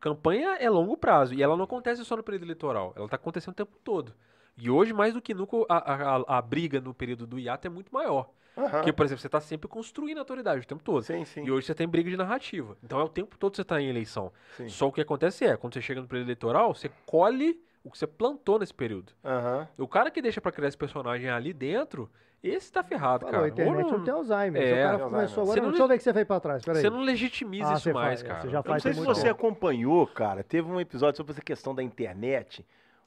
Campanha 0.00 0.56
é 0.58 0.68
longo 0.70 0.96
prazo 0.96 1.34
e 1.34 1.42
ela 1.42 1.56
não 1.56 1.64
acontece 1.64 2.02
só 2.04 2.16
no 2.16 2.22
período 2.24 2.44
eleitoral, 2.46 2.92
ela 2.96 3.08
tá 3.08 3.16
acontecendo 3.16 3.52
o 3.52 3.56
tempo 3.56 3.76
todo. 3.84 4.12
E 4.56 4.68
hoje, 4.70 4.92
mais 4.92 5.14
do 5.14 5.22
que 5.22 5.32
nunca, 5.32 5.56
a, 5.68 5.76
a, 5.92 6.16
a- 6.16 6.38
a 6.38 6.42
briga 6.42 6.80
no 6.80 6.92
período 6.92 7.26
do 7.26 7.38
hiato 7.38 7.66
é 7.66 7.70
muito 7.70 7.92
maior. 7.94 8.28
Aham. 8.56 8.70
Porque, 8.70 8.92
por 8.92 9.06
exemplo, 9.06 9.20
você 9.22 9.28
tá 9.28 9.40
sempre 9.40 9.66
construindo 9.68 10.18
autoridade 10.18 10.60
o 10.62 10.66
tempo 10.66 10.82
todo. 10.82 11.02
Sim, 11.02 11.24
sim. 11.24 11.44
E 11.44 11.50
hoje 11.50 11.66
você 11.66 11.74
tem 11.74 11.88
briga 11.88 12.10
de 12.10 12.16
narrativa. 12.16 12.76
Então 12.82 13.00
é 13.00 13.02
o 13.04 13.08
tempo 13.08 13.36
todo 13.38 13.52
que 13.52 13.56
você 13.56 13.64
tá 13.64 13.80
em 13.80 13.88
eleição. 13.88 14.30
sim. 14.56 14.68
Só 14.68 14.88
o 14.88 14.92
que 14.92 15.00
acontece 15.00 15.44
é, 15.44 15.56
quando 15.56 15.74
você 15.74 15.80
chega 15.80 16.00
no 16.00 16.06
período 16.06 16.26
eleitoral, 16.26 16.74
você 16.74 16.90
colhe 17.06 17.58
o 17.82 17.90
que 17.90 17.98
você 17.98 18.06
plantou 18.06 18.58
nesse 18.58 18.74
período. 18.74 19.12
Aham. 19.24 19.66
O 19.78 19.88
cara 19.88 20.10
que 20.10 20.20
deixa 20.22 20.40
pra 20.40 20.52
criar 20.52 20.68
esse 20.68 20.76
personagem 20.76 21.28
ali 21.30 21.52
dentro, 21.52 22.10
esse 22.42 22.70
tá 22.70 22.82
ferrado, 22.82 23.20
Falou, 23.24 23.32
cara. 23.32 23.44
a 23.46 23.48
internet 23.48 23.84
Ou 23.86 23.92
não 23.98 24.04
tem 24.04 24.12
Alzheimer. 24.14 24.62
É, 24.62 24.72
o 24.72 24.86
cara 24.86 24.98
começou 24.98 25.44
Você 25.46 25.58
agora. 25.58 25.62
não 25.62 25.68
Deixa 25.70 25.82
eu 25.82 25.88
ver 25.88 25.94
o 25.94 25.96
que 25.98 26.04
você 26.04 26.12
fez 26.12 26.26
pra 26.26 26.40
trás. 26.40 26.62
Peraí. 26.64 26.82
Você 26.82 26.90
não 26.90 27.00
legitimiza 27.00 27.70
Ah, 27.70 27.72
isso 27.74 27.82
você 27.84 27.92
mais, 27.92 28.20
faz- 28.20 28.22
cara. 28.22 28.40
você 28.42 28.48
já 28.50 28.58
Eu 28.58 28.58
não 28.58 28.62
faz 28.64 28.82
sei 28.82 28.92
se 28.92 28.98
muito 29.00 29.14
você 29.14 29.22
tempo. 29.28 29.34
acompanhou, 29.46 30.06
cara. 30.08 30.42
Teve 30.44 30.70
um 30.70 30.78
episódio 30.80 31.16
sobre 31.16 31.32
essa 31.32 31.42
questão 31.42 31.74
da 31.74 31.82
internet. 31.82 32.66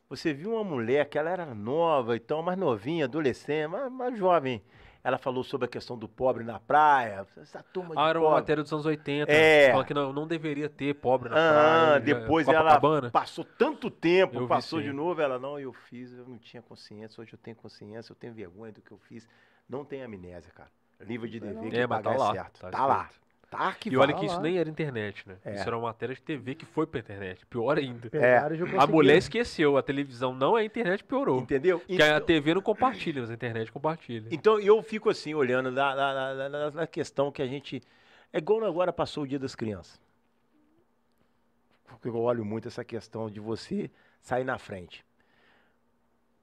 Você 0.09 0.33
viu 0.33 0.53
uma 0.53 0.63
mulher 0.63 1.07
que 1.09 1.17
ela 1.17 1.29
era 1.29 1.45
nova, 1.53 2.15
então, 2.15 2.41
mais 2.43 2.57
novinha, 2.57 3.05
adolescente, 3.05 3.67
mais, 3.67 3.91
mais 3.91 4.17
jovem. 4.17 4.61
Ela 5.07 5.19
falou 5.19 5.43
sobre 5.43 5.65
a 5.65 5.67
questão 5.67 5.95
do 5.95 6.09
pobre 6.09 6.43
na 6.43 6.59
praia. 6.59 7.27
Essa 7.37 7.61
turma 7.61 7.91
de 7.95 8.01
Ah, 8.01 8.09
era 8.09 8.17
uma 8.19 8.25
pobre. 8.25 8.41
matéria 8.41 8.63
dos 8.63 8.73
anos 8.73 8.87
80. 8.87 9.31
É. 9.31 9.69
Falando 9.69 9.85
que 9.85 9.93
não, 9.93 10.11
não 10.11 10.25
deveria 10.25 10.67
ter 10.67 10.95
pobre 10.95 11.29
na 11.29 11.35
Ah, 11.35 11.51
praia. 11.53 11.91
já- 11.93 11.99
depois 11.99 12.47
ela 12.47 12.57
Copacabana. 12.63 13.11
passou 13.11 13.45
tanto 13.45 13.91
tempo, 13.91 14.39
Eu 14.39 14.47
passou 14.47 14.81
de 14.81 14.91
novo, 14.91 15.21
ela 15.21 15.37
não, 15.37 15.59
eu 15.59 15.71
fiz, 15.71 16.11
eu 16.11 16.25
não 16.27 16.39
tinha 16.39 16.59
consciência, 16.63 17.21
hoje 17.21 17.33
eu 17.33 17.37
tenho 17.37 17.55
consciência, 17.55 18.11
eu 18.11 18.15
tenho 18.15 18.33
vergonha 18.33 18.71
do 18.71 18.81
que 18.81 18.91
eu 18.91 18.97
fiz. 18.97 19.27
Não 19.69 19.85
tem 19.85 20.01
amnésia, 20.03 20.51
cara. 20.55 20.71
Livro 21.01 21.29
de 21.29 21.39
dever 21.39 21.69
que 21.69 21.77
É, 21.77 21.85
pagar 21.87 22.11
tá 22.13 22.17
lá. 22.17 22.29
é 22.29 22.33
certo. 22.33 22.59
Tá, 22.61 22.71
Tá, 22.71 22.85
lá. 22.87 23.01
escrito. 23.03 23.24
E 23.85 23.97
olha 23.97 24.13
que 24.13 24.25
isso 24.25 24.35
lá. 24.35 24.41
nem 24.41 24.57
era 24.57 24.69
internet, 24.69 25.27
né? 25.27 25.37
É. 25.45 25.55
Isso 25.55 25.63
era 25.67 25.77
uma 25.77 25.87
matéria 25.87 26.13
de 26.15 26.21
TV 26.21 26.55
que 26.55 26.65
foi 26.65 26.85
pra 26.87 26.99
internet. 26.99 27.45
Pior 27.45 27.77
ainda. 27.77 28.09
Já 28.13 28.81
A 28.81 28.87
mulher 28.87 29.17
esqueceu, 29.17 29.77
a 29.77 29.83
televisão 29.83 30.33
não 30.33 30.57
é 30.57 30.63
internet, 30.63 31.03
piorou. 31.03 31.39
Entendeu? 31.41 31.79
Porque 31.79 32.01
a 32.01 32.15
Então- 32.17 32.25
TV 32.25 32.53
não 32.53 32.61
compartilha, 32.61 33.21
mas 33.21 33.29
a 33.29 33.33
internet 33.33 33.71
compartilha. 33.71 34.27
Então 34.31 34.59
eu 34.59 34.81
fico 34.83 35.09
assim, 35.09 35.33
olhando 35.33 35.71
na, 35.71 35.95
na- 35.95 36.33
na- 36.33 36.49
na- 36.49 36.71
na 36.71 36.87
questão 36.87 37.31
que 37.31 37.41
a 37.41 37.47
gente. 37.47 37.81
É 38.33 38.37
igual 38.39 38.63
agora 38.65 38.91
passou 38.91 39.23
o 39.23 39.27
dia 39.27 39.39
das 39.39 39.55
crianças. 39.55 39.99
Porque 41.87 42.07
eu 42.09 42.17
olho 42.17 42.43
muito 42.43 42.67
essa 42.67 42.83
questão 42.83 43.29
de 43.29 43.39
você 43.39 43.89
sair 44.19 44.43
na 44.43 44.57
frente. 44.57 45.05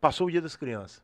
Passou 0.00 0.26
o 0.26 0.30
dia 0.30 0.40
das 0.40 0.56
crianças. 0.56 1.02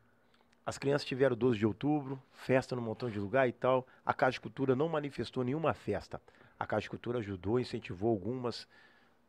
As 0.69 0.77
crianças 0.77 1.09
tiveram 1.09 1.35
12 1.35 1.59
de 1.59 1.65
outubro, 1.65 2.23
festa 2.31 2.77
num 2.77 2.83
montão 2.83 3.09
de 3.09 3.19
lugar 3.19 3.49
e 3.49 3.53
tal. 3.53 3.87
A 4.05 4.13
Casa 4.13 4.33
de 4.33 4.41
Cultura 4.43 4.77
não 4.77 4.87
manifestou 4.87 5.43
nenhuma 5.43 5.73
festa. 5.73 6.21
A 6.61 6.67
Casa 6.67 6.83
de 6.83 6.91
Cultura 6.91 7.21
ajudou, 7.21 7.59
incentivou 7.59 8.11
algumas, 8.11 8.69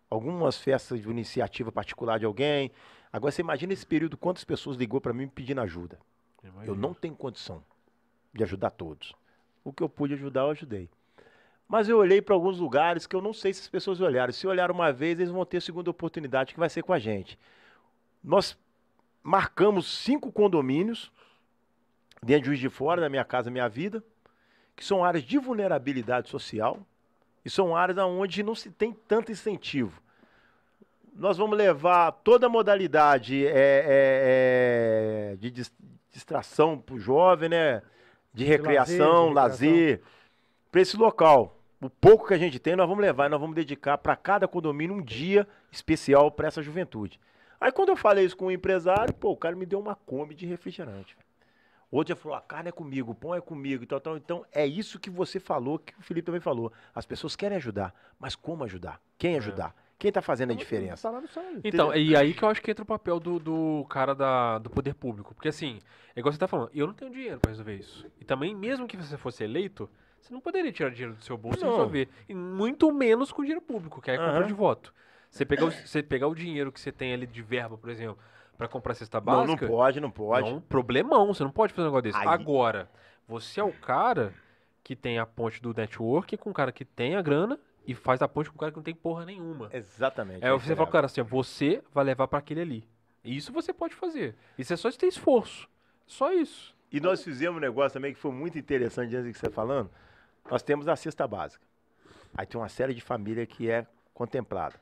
algumas 0.10 0.58
festas 0.58 1.02
de 1.02 1.10
iniciativa 1.10 1.72
particular 1.72 2.20
de 2.20 2.26
alguém. 2.26 2.74
Agora 3.10 3.32
você 3.32 3.42
imagina 3.42 3.72
esse 3.72 3.86
período, 3.86 4.18
quantas 4.18 4.44
pessoas 4.44 4.76
ligou 4.76 5.00
para 5.00 5.14
mim 5.14 5.30
pedindo 5.30 5.62
ajuda. 5.62 5.98
Eu 6.66 6.76
não 6.76 6.94
tenho 6.94 7.16
condição 7.16 7.64
de 8.34 8.44
ajudar 8.44 8.72
todos. 8.72 9.16
O 9.64 9.72
que 9.72 9.82
eu 9.82 9.88
pude 9.88 10.16
ajudar, 10.16 10.42
eu 10.42 10.50
ajudei. 10.50 10.90
Mas 11.70 11.88
eu 11.88 12.00
olhei 12.00 12.22
para 12.22 12.36
alguns 12.36 12.60
lugares 12.60 13.08
que 13.08 13.16
eu 13.16 13.22
não 13.22 13.32
sei 13.32 13.54
se 13.54 13.62
as 13.62 13.70
pessoas 13.70 14.02
olharam. 14.02 14.34
Se 14.34 14.46
olharam 14.46 14.76
uma 14.76 14.92
vez, 14.92 15.18
eles 15.18 15.32
vão 15.32 15.46
ter 15.46 15.62
segunda 15.62 15.90
oportunidade, 15.90 16.54
que 16.54 16.60
vai 16.60 16.70
ser 16.70 16.84
com 16.84 16.92
a 16.92 17.00
gente. 17.00 17.40
Nós 18.22 18.58
marcamos 19.24 19.88
cinco 19.88 20.34
condomínios 20.34 21.10
dentro 22.22 22.44
de 22.44 22.48
Juiz 22.48 22.60
de 22.60 22.70
Fora, 22.70 23.02
da 23.02 23.10
Minha 23.10 23.26
Casa 23.26 23.50
Minha 23.50 23.68
Vida, 23.68 24.04
que 24.76 24.84
são 24.84 25.04
áreas 25.04 25.24
de 25.24 25.38
vulnerabilidade 25.38 26.30
social 26.30 26.80
e 27.44 27.50
são 27.50 27.76
áreas 27.76 27.98
onde 27.98 28.44
não 28.44 28.56
se 28.56 28.70
tem 28.70 28.94
tanto 29.08 29.32
incentivo. 29.32 30.02
Nós 31.14 31.38
vamos 31.38 31.58
levar 31.58 32.12
toda 32.12 32.46
a 32.46 32.50
modalidade 32.50 33.46
é, 33.46 33.52
é, 33.52 35.34
é, 35.34 35.36
de 35.38 35.52
dis- 35.52 35.74
distração 36.12 36.78
para 36.78 36.96
o 36.96 37.00
jovem, 37.00 37.50
né? 37.50 37.82
De 38.34 38.46
recreação, 38.46 39.30
lazer, 39.32 39.70
de 39.70 39.76
lazer, 39.76 40.02
para 40.72 40.82
esse 40.82 40.96
local. 40.96 41.58
O 41.82 41.90
pouco 41.90 42.28
que 42.28 42.34
a 42.34 42.38
gente 42.38 42.60
tem, 42.60 42.76
nós 42.76 42.88
vamos 42.88 43.02
levar 43.02 43.26
e 43.26 43.30
nós 43.30 43.40
vamos 43.40 43.56
dedicar 43.56 43.98
para 43.98 44.16
cada 44.16 44.48
condomínio 44.48 44.96
um 44.96 45.02
dia 45.02 45.48
especial 45.72 46.32
para 46.32 46.48
essa 46.48 46.62
juventude. 46.62 47.20
Aí 47.60 47.72
quando 47.72 47.90
eu 47.90 47.98
falei 47.98 48.24
isso 48.24 48.38
com 48.38 48.46
o 48.46 48.52
empresário, 48.52 49.14
pô, 49.14 49.32
o 49.32 49.38
cara 49.38 49.56
me 49.56 49.66
deu 49.66 49.80
uma 49.80 49.96
Kombi 49.96 50.36
de 50.36 50.46
refrigerante. 50.46 51.18
Outro 51.92 52.14
já 52.14 52.16
falou, 52.16 52.38
a 52.38 52.42
carne 52.42 52.70
é 52.70 52.72
comigo, 52.72 53.12
o 53.12 53.16
pão 53.16 53.34
é 53.34 53.42
comigo, 53.42 53.84
e 53.84 53.88
tal, 53.88 54.00
tal. 54.00 54.18
Então 54.18 54.46
é 54.52 54.66
isso 54.66 55.00
que 55.00 55.10
você 55.10 55.40
falou, 55.40 55.80
que 55.80 55.98
o 55.98 56.02
Felipe 56.02 56.26
também 56.26 56.42
falou. 56.42 56.72
As 56.94 57.06
pessoas 57.06 57.36
querem 57.36 57.58
ajudar, 57.58 57.94
mas 58.20 58.36
como 58.36 58.64
ajudar? 58.64 59.02
Quem 59.18 59.38
ajudar? 59.38 59.76
Quem 59.98 60.10
está 60.10 60.22
fazendo 60.22 60.54
a 60.54 60.56
diferença? 60.56 61.12
No 61.12 61.28
sangue. 61.28 61.62
Então, 61.64 61.94
e 61.94 62.16
aí 62.16 62.34
que 62.34 62.44
eu 62.44 62.48
acho 62.50 62.62
que 62.62 62.72
entra 62.72 62.84
o 62.84 62.88
papel 62.88 63.20
do, 63.20 63.38
do 63.38 63.86
cara 63.90 64.14
da, 64.14 64.58
do 64.60 64.70
poder 64.70 64.94
público. 64.94 65.34
Porque 65.34 65.50
assim, 65.50 65.80
é 66.16 66.20
igual 66.20 66.32
você 66.32 66.40
tá 66.40 66.48
falando, 66.48 66.70
eu 66.74 66.88
não 66.88 66.94
tenho 66.94 67.12
dinheiro 67.12 67.40
pra 67.40 67.50
resolver 67.50 67.76
isso. 67.76 68.06
E 68.20 68.24
também, 68.24 68.56
mesmo 68.56 68.88
que 68.88 68.96
você 68.96 69.18
fosse 69.18 69.44
eleito, 69.44 69.90
você 70.22 70.34
não 70.34 70.40
poderia 70.40 70.72
tirar 70.72 70.90
dinheiro 70.92 71.16
do 71.16 71.24
seu 71.24 71.38
bolso 71.38 71.60
Não. 71.60 71.68
e 71.68 71.72
resolver. 71.72 72.10
E 72.30 72.34
muito 72.34 72.92
menos 72.94 73.32
com 73.32 73.42
dinheiro 73.42 73.62
público, 73.62 74.02
que 74.02 74.12
é 74.12 74.16
a 74.16 74.18
compra 74.18 74.40
Aham. 74.40 74.48
de 74.48 74.54
voto. 74.54 74.94
Você 75.30 75.46
pegar, 75.46 75.66
o, 75.66 75.72
você 75.72 76.02
pegar 76.02 76.28
o 76.28 76.34
dinheiro 76.34 76.72
que 76.72 76.80
você 76.80 76.92
tem 76.92 77.14
ali 77.14 77.28
de 77.28 77.42
verba, 77.42 77.78
por 77.78 77.90
exemplo, 77.90 78.18
pra 78.60 78.68
comprar 78.68 78.94
cesta 78.94 79.22
Não, 79.22 79.34
não 79.38 79.46
básica. 79.46 79.68
pode, 79.68 80.00
não 80.02 80.12
pode. 80.12 80.50
É 80.50 80.52
um 80.54 80.60
problemão, 80.60 81.34
você 81.34 81.42
não 81.46 81.50
pode 81.50 81.72
fazer 81.72 81.88
um 81.88 81.92
negócio 81.92 82.04
desse. 82.12 82.18
Aí- 82.18 82.28
Agora, 82.28 82.90
você 83.26 83.62
é 83.62 83.64
o 83.64 83.72
cara 83.72 84.34
que 84.84 84.98
tem 84.98 85.18
a 85.18 85.26
ponte 85.26 85.62
do 85.62 85.74
network 85.74 86.36
com 86.36 86.50
o 86.50 86.54
cara 86.54 86.70
que 86.74 86.84
tem 86.84 87.16
a 87.16 87.22
grana 87.22 87.58
e 87.88 87.96
faz 87.96 88.22
a 88.22 88.28
ponte 88.28 88.50
com 88.50 88.58
o 88.58 88.60
cara 88.60 88.70
que 88.70 88.78
não 88.78 88.84
tem 88.84 88.94
porra 88.94 89.26
nenhuma. 89.26 89.70
Exatamente. 89.72 90.44
Aí 90.44 90.52
é 90.52 90.54
você 90.54 90.76
fala, 90.76 90.90
cara, 90.92 91.06
assim, 91.06 91.22
você 91.22 91.82
vai 91.94 92.04
levar 92.04 92.28
pra 92.28 92.40
aquele 92.40 92.60
ali. 92.60 92.90
Isso 93.24 93.54
você 93.54 93.72
pode 93.72 93.96
fazer. 93.96 94.36
Isso 94.58 94.74
é 94.74 94.76
só 94.76 94.92
ter 94.92 95.08
esforço. 95.08 95.70
Só 96.06 96.34
isso. 96.34 96.76
E 96.92 97.00
nós 97.00 97.24
fizemos 97.24 97.56
um 97.58 97.62
negócio 97.62 97.94
também 97.94 98.14
que 98.14 98.20
foi 98.20 98.32
muito 98.32 98.60
interessante 98.60 99.16
antes 99.16 99.26
do 99.26 99.32
que 99.32 99.40
você 99.40 99.46
tá 99.48 99.52
falando. 99.54 99.90
Nós 100.52 100.62
temos 100.62 100.86
a 100.90 100.98
cesta 100.98 101.26
básica. 101.26 101.66
Aí 102.38 102.46
tem 102.46 102.60
uma 102.60 102.68
série 102.68 102.94
de 102.94 103.00
família 103.00 103.46
que 103.46 103.70
é 103.72 103.88
contemplada. 104.14 104.76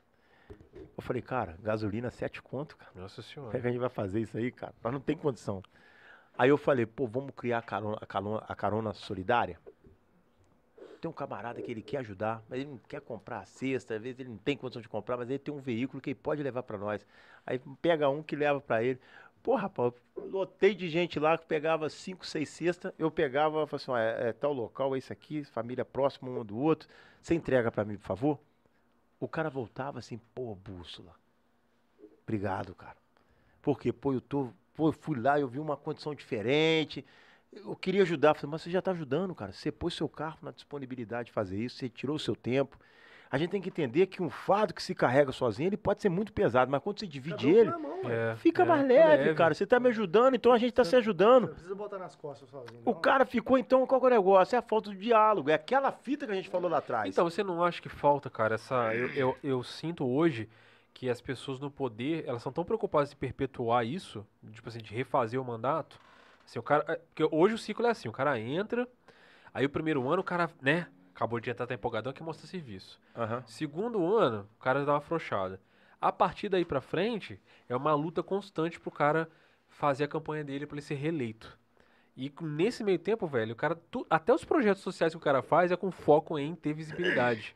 Eu 0.97 1.03
falei, 1.03 1.21
cara, 1.21 1.57
gasolina 1.61 2.09
sete 2.09 2.41
conto, 2.41 2.75
cara. 2.75 2.91
Nossa 2.95 3.21
Como 3.21 3.27
é 3.27 3.33
senhora. 3.33 3.61
que 3.61 3.67
a 3.67 3.71
gente 3.71 3.79
vai 3.79 3.89
fazer 3.89 4.19
isso 4.21 4.37
aí, 4.37 4.51
cara? 4.51 4.73
Nós 4.83 4.93
não 4.93 4.99
tem 4.99 5.15
condição. 5.15 5.61
Aí 6.37 6.49
eu 6.49 6.57
falei, 6.57 6.85
pô, 6.85 7.07
vamos 7.07 7.31
criar 7.35 7.59
a 7.59 7.61
carona, 7.61 7.97
a 7.99 8.05
carona, 8.05 8.43
a 8.47 8.55
carona 8.55 8.93
solidária? 8.93 9.59
Tem 11.01 11.09
um 11.09 11.13
camarada 11.13 11.61
que 11.61 11.69
ele 11.71 11.81
quer 11.81 11.97
ajudar, 11.97 12.43
mas 12.49 12.59
ele 12.59 12.69
não 12.69 12.77
quer 12.77 13.01
comprar 13.01 13.39
a 13.39 13.45
cesta, 13.45 13.95
às 13.95 14.01
vezes 14.01 14.19
ele 14.19 14.29
não 14.29 14.37
tem 14.37 14.57
condição 14.57 14.81
de 14.81 14.89
comprar, 14.89 15.17
mas 15.17 15.29
ele 15.29 15.39
tem 15.39 15.53
um 15.53 15.59
veículo 15.59 16.01
que 16.01 16.09
ele 16.09 16.19
pode 16.19 16.41
levar 16.41 16.63
para 16.63 16.77
nós. 16.77 17.05
Aí 17.45 17.59
pega 17.81 18.09
um 18.09 18.23
que 18.23 18.35
leva 18.35 18.59
para 18.59 18.83
ele. 18.83 18.99
Pô, 19.43 19.55
rapaz, 19.55 19.93
lotei 20.15 20.73
de 20.73 20.89
gente 20.89 21.19
lá 21.19 21.37
que 21.37 21.45
pegava 21.45 21.89
cinco, 21.89 22.25
seis 22.25 22.49
cestas, 22.49 22.91
eu 22.97 23.09
pegava 23.11 23.63
e 23.63 23.67
falava 23.67 23.75
assim, 23.75 23.91
ó, 23.91 23.97
é, 23.97 24.29
é 24.29 24.33
tal 24.33 24.51
local, 24.51 24.95
é 24.95 24.97
isso 24.97 25.13
aqui, 25.13 25.43
família 25.45 25.85
próxima 25.85 26.29
um 26.29 26.43
do 26.43 26.57
outro, 26.57 26.89
você 27.21 27.33
entrega 27.35 27.71
para 27.71 27.85
mim, 27.85 27.95
por 27.97 28.05
favor? 28.05 28.39
O 29.19 29.27
cara 29.27 29.49
voltava 29.49 29.99
assim, 29.99 30.19
pô, 30.35 30.55
bússola. 30.55 31.13
Obrigado, 32.23 32.75
cara. 32.75 32.97
Porque, 33.61 33.91
pô, 33.91 34.13
eu 34.13 34.21
tô. 34.21 34.49
Pô, 34.75 34.89
eu 34.89 34.93
fui 34.93 35.19
lá, 35.19 35.39
eu 35.39 35.47
vi 35.47 35.59
uma 35.59 35.75
condição 35.75 36.13
diferente. 36.13 37.03
Eu 37.51 37.75
queria 37.75 38.03
ajudar. 38.03 38.35
Falei, 38.35 38.51
mas 38.51 38.61
você 38.61 38.69
já 38.69 38.79
está 38.79 38.91
ajudando, 38.91 39.33
cara. 39.33 39.51
Você 39.51 39.71
pôs 39.71 39.93
seu 39.93 40.07
carro 40.07 40.37
na 40.41 40.51
disponibilidade 40.51 41.27
de 41.27 41.31
fazer 41.31 41.57
isso, 41.57 41.77
você 41.77 41.89
tirou 41.89 42.15
o 42.15 42.19
seu 42.19 42.35
tempo. 42.35 42.77
A 43.29 43.37
gente 43.37 43.49
tem 43.51 43.61
que 43.61 43.67
entender 43.69 44.07
que 44.07 44.23
um 44.23 44.29
fardo 44.29 44.73
que 44.73 44.81
se 44.81 44.95
carrega 44.95 45.31
sozinho, 45.31 45.67
ele 45.67 45.75
pode 45.77 46.01
ser 46.01 46.07
muito 46.09 46.31
pesado, 46.31 46.71
mas 46.71 46.81
quando 46.81 46.99
você 46.99 47.05
divide 47.07 47.49
ele, 47.49 47.71
É, 48.05 48.35
fica 48.37 48.63
é, 48.63 48.65
mais 48.65 48.81
tá 48.81 48.87
leve, 48.87 49.33
cara. 49.35 49.53
Você 49.53 49.65
está 49.65 49.79
me 49.79 49.89
ajudando, 49.89 50.35
então 50.35 50.53
a 50.53 50.57
gente 50.57 50.69
está 50.69 50.83
se 50.85 50.93
Não 50.93 50.99
ajudando. 50.99 51.47
precisa 51.49 51.75
botar 51.75 51.97
nas 51.97 52.15
costas 52.15 52.49
sozinho. 52.49 52.81
O 52.85 52.91
não. 52.93 53.01
cara 53.01 53.25
ficou, 53.25 53.57
então, 53.57 53.85
qual 53.85 53.99
que 53.99 54.07
é 54.07 54.09
o 54.09 54.13
negócio? 54.13 54.55
É 54.55 54.59
a 54.59 54.61
falta 54.61 54.89
do 54.91 54.95
diálogo. 54.95 55.49
É 55.49 55.53
aquela 55.55 55.91
fita 55.91 56.25
que 56.25 56.31
a 56.31 56.35
gente 56.35 56.47
falou 56.49 56.69
lá 56.71 56.77
atrás. 56.77 57.09
Então, 57.09 57.29
você 57.29 57.43
não 57.43 57.63
acha 57.63 57.81
que 57.81 57.89
falta, 57.89 58.29
cara, 58.29 58.55
essa. 58.55 58.93
Eu, 58.95 59.09
eu, 59.09 59.37
eu 59.43 59.63
sinto 59.63 60.05
hoje 60.05 60.47
que 60.93 61.09
as 61.09 61.19
pessoas 61.21 61.59
no 61.59 61.69
poder, 61.69 62.23
elas 62.25 62.41
são 62.41 62.51
tão 62.51 62.63
preocupadas 62.63 63.11
em 63.11 63.15
perpetuar 63.15 63.85
isso, 63.85 64.25
tipo 64.51 64.67
assim, 64.69 64.79
de 64.79 64.93
refazer 64.93 65.39
o 65.39 65.43
mandato. 65.45 65.99
Assim, 66.45 66.59
o 66.59 66.63
cara. 66.63 66.85
é, 66.87 66.95
Porque 66.95 67.27
hoje 67.29 67.53
o 67.55 67.57
ciclo 67.57 67.85
é 67.85 67.89
assim, 67.89 68.07
o 68.07 68.11
cara 68.11 68.39
entra, 68.39 68.87
aí 69.53 69.65
o 69.65 69.69
primeiro 69.69 70.07
ano 70.09 70.21
o 70.21 70.23
cara, 70.23 70.49
né, 70.61 70.87
acabou 71.17 71.39
de 71.39 71.49
entrar, 71.49 71.65
tá 71.65 71.73
empolgadão, 71.73 72.13
que 72.13 72.21
mostra 72.21 72.45
serviço. 72.47 73.01
Aham. 73.15 73.43
Segundo 73.47 74.15
ano, 74.15 74.47
o 74.59 74.61
cara 74.63 74.85
dá 74.85 74.91
uma 74.93 74.99
afrouxada. 74.99 75.59
A 75.99 76.11
partir 76.11 76.47
daí 76.47 76.63
pra 76.63 76.79
frente, 76.79 77.41
é 77.67 77.75
uma 77.75 77.95
luta 77.95 78.21
constante 78.21 78.79
pro 78.79 78.91
cara 78.91 79.27
fazer 79.67 80.03
a 80.03 80.07
campanha 80.07 80.43
dele 80.43 80.67
pra 80.67 80.75
ele 80.75 80.85
ser 80.85 80.93
reeleito. 80.93 81.57
E 82.15 82.31
nesse 82.41 82.83
meio 82.83 82.99
tempo, 82.99 83.27
velho, 83.27 83.53
o 83.53 83.55
cara. 83.55 83.75
tu- 83.91 84.05
até 84.09 84.33
os 84.33 84.45
projetos 84.45 84.83
sociais 84.83 85.13
que 85.13 85.17
o 85.17 85.21
cara 85.21 85.41
faz 85.41 85.71
é 85.71 85.75
com 85.75 85.91
foco 85.91 86.37
em 86.37 86.55
ter 86.55 86.73
visibilidade. 86.73 87.55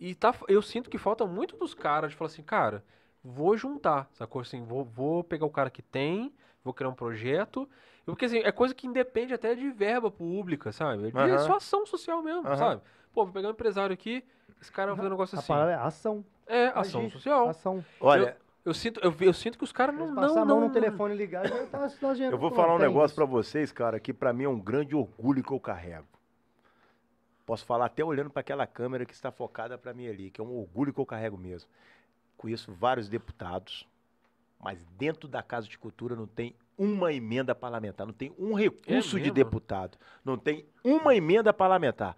E 0.00 0.14
tá, 0.14 0.34
eu 0.48 0.60
sinto 0.62 0.90
que 0.90 0.98
falta 0.98 1.26
muito 1.26 1.56
dos 1.56 1.74
caras 1.74 2.10
de 2.10 2.16
falar 2.16 2.30
assim, 2.30 2.42
cara, 2.42 2.84
vou 3.24 3.56
juntar, 3.56 4.08
sacou? 4.12 4.42
Assim, 4.42 4.62
vou, 4.64 4.84
vou 4.84 5.24
pegar 5.24 5.46
o 5.46 5.50
cara 5.50 5.70
que 5.70 5.82
tem, 5.82 6.34
vou 6.64 6.74
criar 6.74 6.90
um 6.90 6.94
projeto. 6.94 7.68
Porque 8.04 8.24
assim, 8.24 8.38
é 8.38 8.50
coisa 8.50 8.74
que 8.74 8.86
independe 8.86 9.32
até 9.32 9.54
de 9.54 9.70
verba 9.70 10.10
pública, 10.10 10.72
sabe? 10.72 11.08
É 11.08 11.10
Aham. 11.14 11.38
só 11.38 11.56
ação 11.56 11.86
social 11.86 12.22
mesmo, 12.22 12.46
Aham. 12.46 12.56
sabe? 12.56 12.82
Pô, 13.12 13.24
vou 13.24 13.32
pegar 13.32 13.48
um 13.48 13.52
empresário 13.52 13.92
aqui, 13.94 14.24
esse 14.60 14.72
cara 14.72 14.88
vai 14.88 14.96
fazer 14.96 15.08
um 15.08 15.10
negócio 15.10 15.36
A 15.36 15.38
assim. 15.38 15.48
palavra 15.48 15.72
é 15.72 15.76
ação. 15.76 16.24
É, 16.46 16.66
ação 16.68 17.02
Agir. 17.02 17.12
social. 17.12 17.48
Ação. 17.48 17.84
Olha, 18.00 18.36
Eu 18.64 18.74
sinto, 18.74 19.00
eu, 19.00 19.14
eu 19.20 19.32
sinto 19.32 19.58
que 19.58 19.64
os 19.64 19.72
caras 19.72 19.94
não. 19.94 20.04
Eles 20.04 20.14
não, 20.14 20.22
passar 20.22 20.42
a 20.42 20.44
mão 20.44 20.60
não 20.60 20.68
no 20.68 20.72
telefone 20.72 21.14
ligar 21.14 21.48
já 21.48 21.66
tá 21.66 21.88
Eu 22.30 22.38
vou 22.38 22.50
falar 22.50 22.74
um 22.74 22.78
negócio 22.78 23.14
pra 23.14 23.24
vocês, 23.24 23.72
cara, 23.72 23.98
que 23.98 24.12
pra 24.12 24.32
mim 24.32 24.44
é 24.44 24.48
um 24.48 24.58
grande 24.60 24.94
orgulho 24.94 25.42
que 25.42 25.52
eu 25.52 25.60
carrego. 25.60 26.06
Posso 27.44 27.64
falar 27.64 27.86
até 27.86 28.04
olhando 28.04 28.30
pra 28.30 28.40
aquela 28.40 28.66
câmera 28.66 29.04
que 29.04 29.12
está 29.12 29.32
focada 29.32 29.76
pra 29.76 29.92
mim 29.92 30.06
ali, 30.06 30.30
que 30.30 30.40
é 30.40 30.44
um 30.44 30.56
orgulho 30.56 30.92
que 30.92 31.00
eu 31.00 31.06
carrego 31.06 31.36
mesmo. 31.36 31.68
Conheço 32.36 32.72
vários 32.72 33.08
deputados, 33.08 33.86
mas 34.60 34.84
dentro 34.96 35.28
da 35.28 35.42
Casa 35.42 35.66
de 35.66 35.76
Cultura 35.76 36.14
não 36.14 36.26
tem 36.26 36.54
uma 36.76 37.12
emenda 37.12 37.54
parlamentar, 37.54 38.06
não 38.06 38.14
tem 38.14 38.34
um 38.38 38.54
recurso 38.54 39.16
de 39.16 39.22
mesmo? 39.22 39.34
deputado, 39.34 39.98
não 40.24 40.36
tem 40.36 40.66
uma 40.82 41.14
emenda 41.14 41.52
parlamentar. 41.52 42.16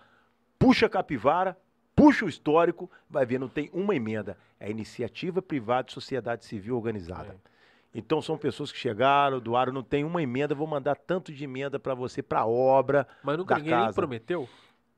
Puxa 0.59 0.87
a 0.87 0.89
capivara, 0.89 1.59
puxa 1.95 2.25
o 2.25 2.29
histórico, 2.29 2.91
vai 3.09 3.27
ver, 3.27 3.39
não 3.39 3.49
tem 3.49 3.71
uma 3.73 3.95
emenda. 3.95 4.37
É 4.59 4.71
iniciativa 4.71 5.43
privada 5.43 5.85
de 5.85 5.93
sociedade 5.93 6.45
civil 6.45 6.77
organizada. 6.77 7.33
É. 7.33 7.55
Então 7.95 8.21
são 8.21 8.37
pessoas 8.37 8.73
que 8.73 8.79
chegaram, 8.79 9.39
doaram, 9.39 9.73
não 9.73 9.83
tem 9.83 10.05
uma 10.05 10.23
emenda, 10.23 10.55
vou 10.55 10.67
mandar 10.67 10.97
tanto 10.97 11.33
de 11.33 11.45
emenda 11.45 11.79
pra 11.79 11.95
você, 11.95 12.23
pra 12.23 12.45
obra. 12.45 13.07
Mas 13.23 13.39
nunca 13.39 13.55
da 13.55 13.61
ninguém 13.61 13.75
casa. 13.75 13.95
prometeu? 13.95 14.49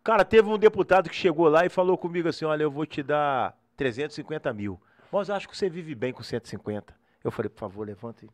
Cara, 0.02 0.24
teve 0.24 0.48
um 0.48 0.56
deputado 0.56 1.10
que 1.10 1.16
chegou 1.16 1.48
lá 1.48 1.66
e 1.66 1.68
falou 1.68 1.98
comigo 1.98 2.28
assim: 2.28 2.44
olha, 2.44 2.62
eu 2.62 2.70
vou 2.70 2.86
te 2.86 3.02
dar 3.02 3.58
350 3.76 4.52
mil. 4.54 4.80
Mas 5.12 5.28
acho 5.28 5.48
que 5.48 5.56
você 5.56 5.68
vive 5.68 5.94
bem 5.94 6.12
com 6.12 6.22
150. 6.22 6.94
Eu 7.22 7.30
falei, 7.30 7.48
por 7.48 7.58
favor, 7.58 7.86
levanta 7.86 8.24
aí. 8.24 8.30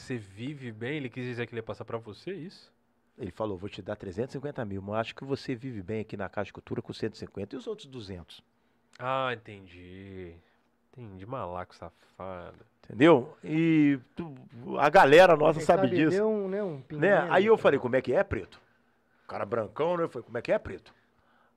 Você 0.00 0.16
vive 0.16 0.72
bem? 0.72 0.96
Ele 0.96 1.08
quis 1.10 1.24
dizer 1.24 1.46
que 1.46 1.52
ele 1.52 1.60
ia 1.60 1.62
passar 1.64 1.84
pra 1.84 1.98
você, 1.98 2.30
é 2.30 2.34
isso? 2.34 2.72
Ele 3.18 3.30
falou, 3.30 3.58
vou 3.58 3.68
te 3.68 3.82
dar 3.82 3.96
350 3.96 4.64
mil, 4.64 4.80
mas 4.80 4.96
acho 5.00 5.14
que 5.14 5.24
você 5.24 5.54
vive 5.54 5.82
bem 5.82 6.00
aqui 6.00 6.16
na 6.16 6.28
Casa 6.28 6.46
de 6.46 6.52
Cultura 6.54 6.80
com 6.80 6.92
150. 6.92 7.54
E 7.54 7.58
os 7.58 7.66
outros 7.66 7.86
200? 7.86 8.42
Ah, 8.98 9.30
entendi. 9.34 10.32
Entendi, 10.96 11.26
malaco 11.26 11.74
safado. 11.74 12.56
Entendeu? 12.84 13.36
E 13.44 13.98
tu- 14.16 14.34
a 14.78 14.88
galera 14.88 15.36
nossa 15.36 15.60
sabe 15.60 15.82
sabe 15.82 15.96
disso. 15.96 16.16
deu 16.16 16.28
um, 16.28 16.48
né, 16.48 16.62
um 16.62 16.82
né? 16.92 17.18
Aí 17.30 17.46
eu 17.46 17.54
ali, 17.54 17.62
falei, 17.62 17.78
tá? 17.78 17.82
como 17.82 17.96
é 17.96 18.02
que 18.02 18.12
é, 18.12 18.24
preto? 18.24 18.60
O 19.24 19.28
cara 19.28 19.44
brancão, 19.44 19.96
né? 19.96 20.04
Eu 20.04 20.08
falei, 20.08 20.24
como 20.24 20.38
é 20.38 20.42
que 20.42 20.50
é, 20.50 20.58
preto? 20.58 20.92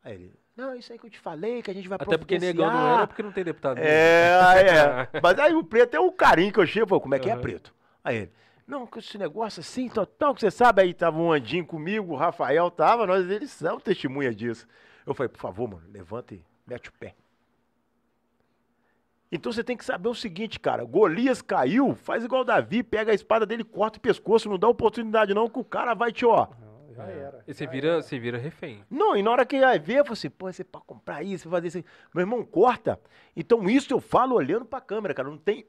Aí 0.03 0.13
ele, 0.15 0.33
não, 0.55 0.75
isso 0.75 0.91
aí 0.91 0.99
que 0.99 1.05
eu 1.05 1.09
te 1.09 1.19
falei, 1.19 1.61
que 1.63 1.71
a 1.71 1.73
gente 1.73 1.87
vai 1.87 1.97
Até 1.99 2.17
porque 2.17 2.37
negão 2.37 2.65
não 2.65 2.71
providenciar." 2.73 2.97
era, 2.97 3.07
porque 3.07 3.23
não 3.23 3.31
tem 3.31 3.43
deputado. 3.43 3.79
É, 3.79 5.07
é. 5.13 5.19
Mas 5.23 5.39
aí 5.39 5.53
o 5.55 5.63
preto 5.63 5.95
é 5.95 5.99
o 5.99 6.11
carinho 6.11 6.51
que 6.53 6.59
eu 6.59 6.67
chego, 6.67 6.99
como 6.99 7.15
é 7.15 7.19
que 7.19 7.29
é 7.29 7.33
Aham. 7.33 7.41
preto? 7.41 7.73
Aí 8.03 8.17
ele, 8.17 8.31
não, 8.67 8.87
com 8.87 8.99
esse 8.99 9.17
negócio 9.17 9.59
assim, 9.59 9.89
total, 9.89 10.33
que 10.33 10.41
você 10.41 10.51
sabe, 10.51 10.81
aí 10.81 10.93
tava 10.93 11.17
um 11.17 11.31
Andinho 11.31 11.65
comigo, 11.65 12.13
o 12.13 12.15
Rafael 12.15 12.69
tava, 12.71 13.05
nós, 13.05 13.29
eles 13.29 13.51
são 13.51 13.79
testemunha 13.79 14.33
disso. 14.33 14.67
Eu 15.05 15.13
falei, 15.13 15.29
por 15.29 15.39
favor, 15.39 15.69
mano, 15.69 15.83
levanta 15.91 16.33
e 16.33 16.43
mete 16.65 16.89
o 16.89 16.93
pé. 16.93 17.15
Então 19.31 19.51
você 19.51 19.63
tem 19.63 19.75
que 19.75 19.83
saber 19.83 20.07
o 20.09 20.13
seguinte, 20.13 20.59
cara, 20.59 20.85
Golias 20.85 21.41
caiu, 21.41 21.95
faz 21.95 22.23
igual 22.23 22.41
o 22.41 22.45
Davi, 22.45 22.83
pega 22.83 23.11
a 23.11 23.15
espada 23.15 23.45
dele, 23.45 23.63
corta 23.63 23.97
o 23.97 24.01
pescoço, 24.01 24.47
não 24.47 24.59
dá 24.59 24.67
oportunidade 24.67 25.33
não, 25.33 25.49
que 25.49 25.59
o 25.59 25.63
cara 25.63 25.95
vai 25.95 26.11
te, 26.11 26.23
ó, 26.23 26.47
Não, 26.61 26.93
já 26.93 27.03
era. 27.05 27.43
E 27.47 27.51
você 27.53 27.65
vira, 27.65 27.87
era. 27.87 28.01
você 28.03 28.19
vira 28.19 28.37
refém. 28.37 28.83
não, 28.91 29.17
e 29.17 29.23
na 29.23 29.31
hora 29.31 29.43
que 29.43 29.59
vai 29.59 29.79
ver, 29.79 29.99
eu 29.99 30.05
falei 30.05 30.13
assim, 30.13 30.29
pô, 30.29 30.51
você 30.51 30.63
pode 30.63 30.85
comprar 30.85 31.23
isso, 31.23 31.49
fazer 31.49 31.67
isso. 31.67 31.83
Meu 32.13 32.21
irmão, 32.21 32.45
corta. 32.45 32.99
Então, 33.35 33.67
isso 33.67 33.91
eu 33.91 33.99
falo 33.99 34.35
olhando 34.35 34.65
pra 34.65 34.79
câmera, 34.79 35.15
cara. 35.15 35.27
Não 35.27 35.37
tem 35.39 35.65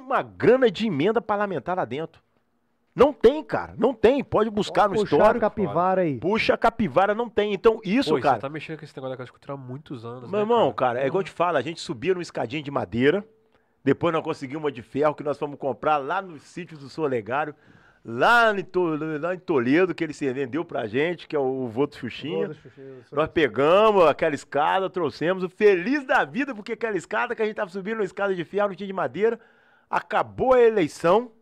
uma 0.00 0.22
grana 0.22 0.70
de 0.70 0.86
emenda 0.86 1.20
parlamentar 1.20 1.76
lá 1.76 1.84
dentro. 1.84 2.22
Não 2.94 3.12
tem, 3.12 3.42
cara. 3.42 3.74
Não 3.78 3.94
tem. 3.94 4.22
Pode 4.22 4.50
buscar 4.50 4.88
Pode 4.88 4.94
no 4.94 5.00
puxar 5.00 5.16
a 5.16 5.18
histórico. 5.18 5.40
capivara 5.40 6.00
aí. 6.02 6.18
Puxa 6.18 6.54
a 6.54 6.58
capivara, 6.58 7.14
não 7.14 7.28
tem. 7.28 7.54
Então, 7.54 7.80
isso, 7.84 8.14
Pô, 8.14 8.20
cara. 8.20 8.34
você 8.36 8.40
tá 8.42 8.48
mexendo 8.48 8.78
com 8.78 8.84
esse 8.84 8.96
negócio 8.96 9.12
da 9.12 9.16
Casa 9.16 9.26
de 9.26 9.32
Cultura 9.32 9.54
há 9.54 9.56
muitos 9.56 10.04
anos, 10.04 10.22
Meu 10.22 10.30
né, 10.32 10.40
irmão, 10.40 10.72
cara, 10.72 11.00
é 11.00 11.06
igual 11.06 11.20
eu 11.20 11.24
te 11.24 11.30
falo, 11.30 11.56
a 11.56 11.62
gente 11.62 11.80
subia 11.80 12.12
numa 12.14 12.22
escadinha 12.22 12.62
de 12.62 12.70
madeira, 12.70 13.24
depois 13.84 14.12
nós 14.12 14.24
conseguimos 14.24 14.64
uma 14.64 14.72
de 14.72 14.82
ferro 14.82 15.14
que 15.14 15.22
nós 15.22 15.38
fomos 15.38 15.56
comprar 15.58 15.98
lá 15.98 16.20
no 16.20 16.38
sítio 16.40 16.76
do 16.76 16.88
Solegário, 16.88 17.54
lá 18.04 18.52
lá 19.20 19.34
em 19.34 19.38
Toledo, 19.38 19.94
que 19.94 20.02
ele 20.02 20.12
se 20.12 20.30
vendeu 20.32 20.64
pra 20.64 20.86
gente, 20.88 21.28
que 21.28 21.36
é 21.36 21.38
o 21.38 21.68
Voto 21.68 21.96
Xuxinha. 21.96 22.46
Eu 22.46 22.54
sou- 22.54 23.18
Nós 23.18 23.28
pegamos 23.28 24.04
aquela 24.06 24.34
escada, 24.34 24.90
trouxemos, 24.90 25.44
o 25.44 25.48
feliz 25.48 26.04
da 26.04 26.24
vida, 26.24 26.54
porque 26.54 26.72
aquela 26.72 26.96
escada 26.96 27.36
que 27.36 27.40
a 27.42 27.46
gente 27.46 27.54
tava 27.54 27.70
subindo, 27.70 27.98
uma 27.98 28.04
escada 28.04 28.34
de 28.34 28.44
ferro, 28.44 28.68
não 28.68 28.74
tinha 28.74 28.86
de 28.88 28.92
madeira, 28.92 29.38
acabou 29.90 30.54
a 30.54 30.60
eleição. 30.60 31.32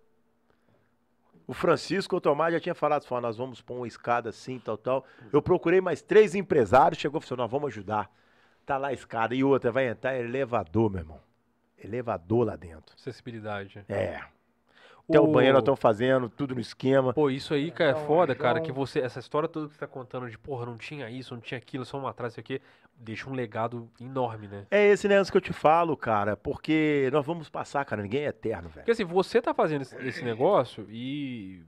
O 1.47 1.53
Francisco 1.53 2.17
Otomar 2.17 2.51
já 2.53 2.61
tinha 2.61 2.75
falado, 2.75 3.05
falou, 3.05 3.23
nós 3.23 3.37
vamos 3.37 3.61
pôr 3.61 3.77
uma 3.77 3.87
escada 3.87 4.31
assim, 4.31 4.59
tal, 4.59 4.77
tal. 4.77 5.05
Eu 5.33 5.41
procurei 5.41 5.81
mais 5.81 6.03
três 6.03 6.35
empresários, 6.35 7.01
chegou 7.01 7.21
e 7.21 7.25
falou, 7.25 7.45
nós 7.45 7.51
vamos 7.51 7.69
ajudar. 7.69 8.11
Tá 8.67 8.77
lá 8.77 8.89
a 8.89 8.93
escada. 8.93 9.35
E 9.35 9.43
outra, 9.43 9.73
vai 9.73 9.89
entrar 9.89 10.15
elevador, 10.17 10.91
meu 10.91 11.01
irmão. 11.01 11.21
Elevador 11.83 12.47
lá 12.47 12.57
dentro. 12.57 12.95
Acessibilidade. 12.99 13.85
É. 13.89 14.21
Até 15.09 15.19
o, 15.19 15.27
banheiro 15.27 15.55
nós 15.55 15.63
estamos 15.63 15.81
fazendo, 15.81 16.29
tudo 16.29 16.55
no 16.55 16.61
esquema. 16.61 17.15
Pô, 17.15 17.31
isso 17.31 17.55
aí, 17.55 17.71
cara, 17.71 17.93
é 17.93 17.95
foda, 18.07 18.35
cara, 18.35 18.59
então- 18.59 18.67
que 18.67 18.73
você, 18.73 19.01
essa 19.01 19.19
história 19.19 19.49
toda 19.49 19.69
que 19.69 19.73
você 19.73 19.81
tá 19.81 19.87
contando 19.87 20.29
de, 20.29 20.37
porra, 20.37 20.67
não 20.67 20.77
tinha 20.77 21.09
isso, 21.09 21.33
não 21.33 21.41
tinha 21.41 21.57
aquilo, 21.57 21.83
só 21.87 21.99
um 21.99 22.07
atrás, 22.07 22.35
isso 22.35 22.41
aqui, 22.41 22.61
deixa 22.99 23.31
um 23.31 23.33
legado 23.33 23.89
enorme, 24.01 24.49
né? 24.49 24.67
É 24.71 24.89
esse 24.89 25.07
negócio 25.07 25.33
que 25.33 25.37
eu 25.37 25.43
te 25.43 25.53
falo, 25.53 25.97
cara, 25.97 26.37
porque 26.37 27.09
nós 27.13 27.25
vamos 27.25 27.49
passar, 27.49 27.85
cara, 27.85 28.03
ninguém 28.03 28.23
é 28.23 28.29
eterno, 28.29 28.69
velho. 28.69 28.81
Porque 28.81 28.91
assim, 28.91 29.05
você 29.05 29.41
tá 29.41 29.55
fazendo 29.55 29.83
esse, 29.83 30.25
negócio 30.25 30.87
e. 30.91 31.63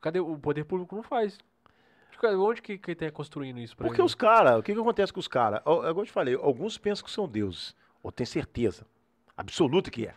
Cadê 0.00 0.20
o 0.20 0.38
poder 0.38 0.64
público 0.64 0.94
não 0.94 1.02
faz? 1.02 1.38
Tipo, 2.12 2.26
Onde 2.26 2.62
que, 2.62 2.78
que 2.78 2.94
tem 2.94 3.10
construindo 3.10 3.58
isso 3.58 3.76
pra 3.76 3.86
Porque 3.86 4.00
ele? 4.00 4.06
os 4.06 4.14
caras, 4.14 4.58
o 4.58 4.62
que, 4.62 4.72
que 4.72 4.80
acontece 4.80 5.12
com 5.12 5.18
os 5.18 5.26
caras? 5.26 5.60
É 5.60 5.70
igual 5.70 5.98
eu 5.98 6.06
te 6.06 6.12
falei, 6.12 6.34
alguns 6.34 6.78
pensam 6.78 7.04
que 7.04 7.10
são 7.10 7.28
deuses, 7.28 7.74
ou 8.02 8.12
tem 8.12 8.26
certeza, 8.26 8.86
absoluta 9.36 9.90
que 9.90 10.06
é. 10.06 10.14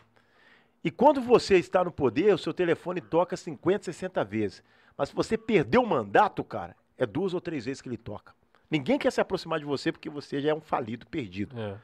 E 0.84 0.90
quando 0.90 1.22
você 1.22 1.58
está 1.58 1.84
no 1.84 1.92
poder, 1.92 2.34
o 2.34 2.38
seu 2.38 2.54
telefone 2.54 3.02
toca 3.02 3.38
50, 3.38 3.86
60 3.86 4.24
vezes. 4.24 4.64
Mas 4.98 5.10
se 5.10 5.16
você 5.16 5.38
perder 5.38 5.78
o 5.78 5.86
mandato, 5.86 6.44
cara, 6.44 6.76
é 6.98 7.06
duas 7.06 7.34
ou 7.34 7.42
três 7.42 7.66
vezes 7.66 7.82
que 7.82 7.90
ele 7.90 7.98
toca. 7.98 8.34
Ninguém 8.72 8.98
quer 8.98 9.12
se 9.12 9.20
aproximar 9.20 9.60
de 9.60 9.66
você 9.66 9.92
porque 9.92 10.10
você 10.10 10.40
já 10.40 10.52
é 10.52 10.54
um 10.54 10.62
falido, 10.62 11.06
perdido. 11.06 11.60
É. 11.60 11.78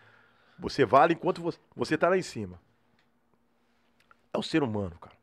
Você 0.58 0.86
vale 0.86 1.14
enquanto 1.14 1.42
você, 1.42 1.60
você 1.76 1.98
tá 1.98 2.08
lá 2.08 2.18
em 2.18 2.22
cima. 2.22 2.60
É 4.34 4.38
o 4.38 4.42
ser 4.42 4.64
humano, 4.64 4.98
cara. 5.00 5.16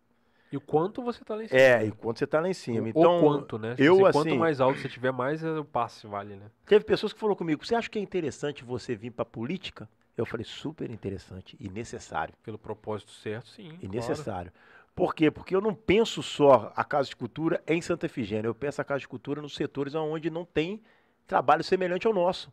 E 0.52 0.56
o 0.56 0.60
quanto 0.60 1.02
você 1.02 1.24
tá 1.24 1.34
lá 1.34 1.42
em 1.42 1.48
cima. 1.48 1.60
É, 1.60 1.86
enquanto 1.86 2.18
você 2.18 2.26
tá 2.26 2.38
lá 2.38 2.48
em 2.48 2.54
cima. 2.54 2.82
O 2.82 2.88
Então, 2.88 3.18
quanto, 3.20 3.58
né? 3.58 3.74
eu, 3.78 4.06
Assim, 4.06 4.18
assim, 4.18 4.28
Quanto 4.30 4.36
mais 4.36 4.60
alto 4.60 4.78
você 4.78 4.88
tiver, 4.88 5.10
mais 5.10 5.42
é, 5.42 5.50
o 5.58 5.64
passe 5.64 6.06
vale, 6.06 6.36
né? 6.36 6.50
Teve 6.66 6.84
pessoas 6.84 7.12
que 7.12 7.18
falaram 7.18 7.36
comigo, 7.36 7.66
você 7.66 7.74
acha 7.74 7.88
que 7.88 7.98
é 7.98 8.02
interessante 8.02 8.62
você 8.62 8.94
vir 8.94 9.10
pra 9.10 9.24
política? 9.24 9.88
Eu 10.16 10.24
falei, 10.24 10.44
super 10.44 10.90
interessante 10.90 11.56
e 11.58 11.68
necessário. 11.68 12.34
Pelo 12.44 12.56
propósito 12.56 13.10
certo, 13.10 13.48
sim. 13.48 13.70
E 13.80 13.88
claro. 13.88 13.94
necessário. 13.94 14.52
Por 14.94 15.12
quê? 15.12 15.28
Porque 15.28 15.56
eu 15.56 15.60
não 15.60 15.74
penso 15.74 16.22
só 16.22 16.72
a 16.76 16.84
Casa 16.84 17.08
de 17.08 17.16
Cultura 17.16 17.60
em 17.66 17.82
Santa 17.82 18.06
Efigênia, 18.06 18.46
eu 18.46 18.54
penso 18.54 18.80
a 18.80 18.84
Casa 18.84 19.00
de 19.00 19.08
Cultura 19.08 19.42
nos 19.42 19.56
setores 19.56 19.94
onde 19.96 20.30
não 20.30 20.44
tem 20.44 20.80
trabalho 21.26 21.64
semelhante 21.64 22.06
ao 22.06 22.12
nosso. 22.12 22.52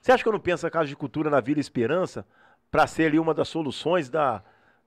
Você 0.00 0.12
acha 0.12 0.22
que 0.22 0.28
eu 0.28 0.32
não 0.32 0.40
penso 0.40 0.66
a 0.66 0.70
Casa 0.70 0.88
de 0.88 0.96
Cultura 0.96 1.30
na 1.30 1.40
Vila 1.40 1.60
Esperança 1.60 2.26
para 2.70 2.86
ser 2.86 3.06
ali 3.06 3.18
uma 3.18 3.34
das 3.34 3.48
soluções 3.48 4.08
da, 4.08 4.42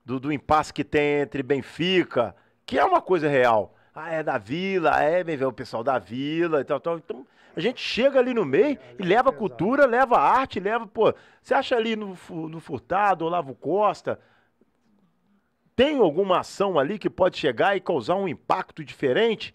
do, 0.05 0.19
do 0.19 0.31
impasse 0.31 0.73
que 0.73 0.83
tem 0.83 1.21
entre 1.21 1.43
Benfica, 1.43 2.35
que 2.65 2.77
é 2.77 2.85
uma 2.85 3.01
coisa 3.01 3.27
real. 3.27 3.75
Ah, 3.93 4.11
é 4.11 4.23
da 4.23 4.37
Vila, 4.37 5.01
é, 5.01 5.23
vem 5.23 5.35
ver 5.35 5.45
o 5.45 5.53
pessoal 5.53 5.83
da 5.83 5.97
Vila 5.97 6.61
e 6.61 6.63
tal, 6.63 6.79
tal. 6.79 6.97
Então, 6.97 7.25
a 7.55 7.59
gente 7.59 7.81
chega 7.81 8.19
ali 8.19 8.33
no 8.33 8.45
meio 8.45 8.77
e 8.97 9.03
leva 9.03 9.31
cultura, 9.31 9.85
leva 9.85 10.17
arte, 10.17 10.59
leva, 10.59 10.87
pô, 10.87 11.13
você 11.41 11.53
acha 11.53 11.75
ali 11.75 11.95
no, 11.95 12.17
no 12.29 12.59
Furtado, 12.59 13.25
Olavo 13.25 13.55
Costa, 13.55 14.19
tem 15.75 15.97
alguma 15.97 16.39
ação 16.39 16.77
ali 16.77 16.99
que 16.99 17.09
pode 17.09 17.37
chegar 17.37 17.75
e 17.75 17.81
causar 17.81 18.15
um 18.15 18.27
impacto 18.27 18.83
diferente? 18.83 19.53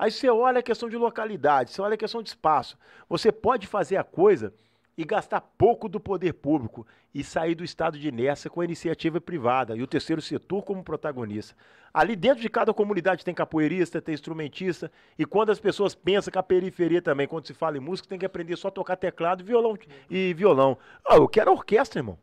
Aí 0.00 0.10
você 0.10 0.30
olha 0.30 0.60
a 0.60 0.62
questão 0.62 0.88
de 0.88 0.96
localidade, 0.96 1.72
você 1.72 1.82
olha 1.82 1.92
a 1.92 1.98
questão 1.98 2.22
de 2.22 2.30
espaço. 2.30 2.78
Você 3.06 3.30
pode 3.30 3.66
fazer 3.66 3.98
a 3.98 4.02
coisa 4.02 4.50
e 4.96 5.04
gastar 5.04 5.42
pouco 5.42 5.90
do 5.90 6.00
poder 6.00 6.32
público 6.32 6.86
e 7.12 7.22
sair 7.22 7.54
do 7.54 7.62
estado 7.62 7.98
de 7.98 8.08
inércia 8.08 8.48
com 8.48 8.62
a 8.62 8.64
iniciativa 8.64 9.20
privada 9.20 9.76
e 9.76 9.82
o 9.82 9.86
terceiro 9.86 10.22
setor 10.22 10.62
como 10.62 10.82
protagonista. 10.82 11.54
Ali 11.92 12.16
dentro 12.16 12.40
de 12.40 12.48
cada 12.48 12.72
comunidade 12.72 13.22
tem 13.22 13.34
capoeirista, 13.34 14.00
tem 14.00 14.14
instrumentista, 14.14 14.90
e 15.18 15.26
quando 15.26 15.50
as 15.50 15.60
pessoas 15.60 15.94
pensam 15.94 16.32
que 16.32 16.38
a 16.38 16.42
periferia 16.42 17.02
também, 17.02 17.28
quando 17.28 17.46
se 17.46 17.52
fala 17.52 17.76
em 17.76 17.80
música, 17.80 18.08
tem 18.08 18.18
que 18.18 18.24
aprender 18.24 18.56
só 18.56 18.68
a 18.68 18.70
tocar 18.70 18.96
teclado, 18.96 19.44
violão 19.44 19.76
e 20.08 20.32
violão. 20.32 20.78
Ah, 21.06 21.16
eu 21.16 21.28
quero 21.28 21.52
orquestra, 21.52 22.00
irmão. 22.00 22.18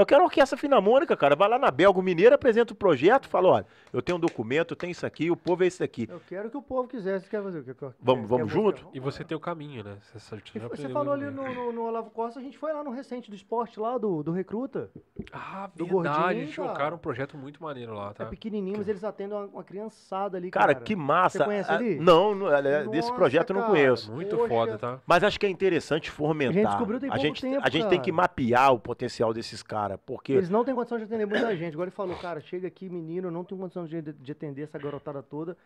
Eu 0.00 0.06
quero 0.06 0.24
orquestra 0.24 0.56
filarmônica, 0.56 1.14
cara. 1.16 1.36
Vai 1.36 1.48
lá 1.48 1.58
na 1.58 1.70
Belgo 1.70 2.00
Mineiro, 2.02 2.34
apresenta 2.34 2.72
o 2.72 2.76
projeto, 2.76 3.28
fala, 3.28 3.48
olha, 3.48 3.66
eu 3.92 4.00
tenho 4.00 4.16
um 4.16 4.20
documento, 4.20 4.72
eu 4.72 4.76
tenho 4.76 4.90
isso 4.92 5.04
aqui, 5.04 5.30
o 5.30 5.36
povo 5.36 5.62
é 5.62 5.66
isso 5.66 5.84
aqui. 5.84 6.08
Eu 6.10 6.20
quero 6.26 6.48
que 6.48 6.56
o 6.56 6.62
povo 6.62 6.88
quisesse. 6.88 7.28
Quer 7.28 7.42
fazer 7.42 7.58
o? 7.58 7.64
Quer- 7.64 7.74
Vamos- 8.00 8.26
vamos 8.28 8.46
quer 8.46 8.52
junto? 8.58 8.72
buscar- 8.84 8.90
E 8.96 9.00
você 9.00 9.24
tem 9.24 9.36
o 9.36 9.40
caminho, 9.40 9.84
né? 9.84 9.96
Você, 10.00 10.18
sabe- 10.18 10.42
E 10.46 10.58
Você 10.58 10.64
aprendeu 10.66 10.90
falou 10.90 11.12
ali 11.12 11.26
no, 11.26 11.54
no, 11.54 11.72
no 11.72 11.82
Olavo 11.82 12.08
Costa, 12.10 12.40
a 12.40 12.42
gente 12.42 12.56
foi 12.56 12.72
lá 12.72 12.82
no 12.82 12.90
recente 12.90 13.28
do 13.28 13.36
esporte 13.36 13.78
lá, 13.78 13.98
do, 13.98 14.22
do 14.22 14.32
Recruta. 14.32 14.88
Ah, 15.32 15.68
do 15.76 15.84
verdade. 15.84 16.08
gordinho, 16.18 16.42
Eles 16.44 16.56
cara. 16.56 16.68
colocaram 16.68 16.96
um 16.96 17.00
projeto 17.00 17.36
muito 17.36 17.62
maneiro 17.62 17.92
lá, 17.94 18.14
tá? 18.14 18.24
É 18.24 18.26
pequenininho, 18.26 18.78
mas 18.78 18.88
eles 18.88 19.04
atendem 19.04 19.36
uma, 19.36 19.46
uma 19.46 19.64
criançada 19.64 20.38
ali, 20.38 20.50
Cara, 20.50 20.72
cara. 20.74 20.84
que 20.84 20.96
massa. 20.96 21.38
Você 21.38 21.44
conhece 21.44 21.70
Ah, 21.70 21.74
ali? 21.74 21.96
Não, 22.00 22.34
não, 22.34 22.50
é, 22.54 22.62
desse 22.86 23.08
Nossa, 23.08 23.12
projeto 23.14 23.50
eu 23.50 23.54
não 23.54 23.62
cara. 23.62 23.72
conheço. 23.74 24.12
Muito 24.12 24.34
Poxa. 24.36 24.48
foda, 24.48 24.78
tá? 24.78 24.98
Mas 25.06 25.22
acho 25.22 25.38
que 25.38 25.44
é 25.44 25.50
interessante 25.50 26.10
fomentar. 26.10 26.50
A 26.56 26.58
gente 26.60 26.68
descobriu 26.68 27.00
tem 27.00 27.08
a 27.08 27.12
pouco 27.12 27.26
gente, 27.26 27.40
tempo, 27.42 27.60
a 27.62 27.68
gente 27.70 27.88
tem 27.88 28.00
que 28.00 28.10
cara. 28.10 28.22
mapear 28.22 28.72
o 28.72 28.78
potencial 28.80 29.34
desses 29.34 29.62
caras. 29.62 29.89
Cara, 29.90 29.98
porque 30.04 30.32
Eles 30.32 30.50
não 30.50 30.64
têm 30.64 30.74
condição 30.74 30.98
de 30.98 31.04
atender 31.04 31.26
muita 31.26 31.54
gente. 31.56 31.72
Agora 31.74 31.88
ele 31.88 31.94
falou, 31.96 32.16
cara, 32.16 32.40
chega 32.40 32.68
aqui, 32.68 32.88
menino, 32.88 33.28
eu 33.28 33.32
não 33.32 33.44
tenho 33.44 33.60
condição 33.60 33.86
de, 33.86 34.00
de 34.00 34.32
atender 34.32 34.62
essa 34.62 34.78
garotada 34.78 35.22
toda. 35.22 35.56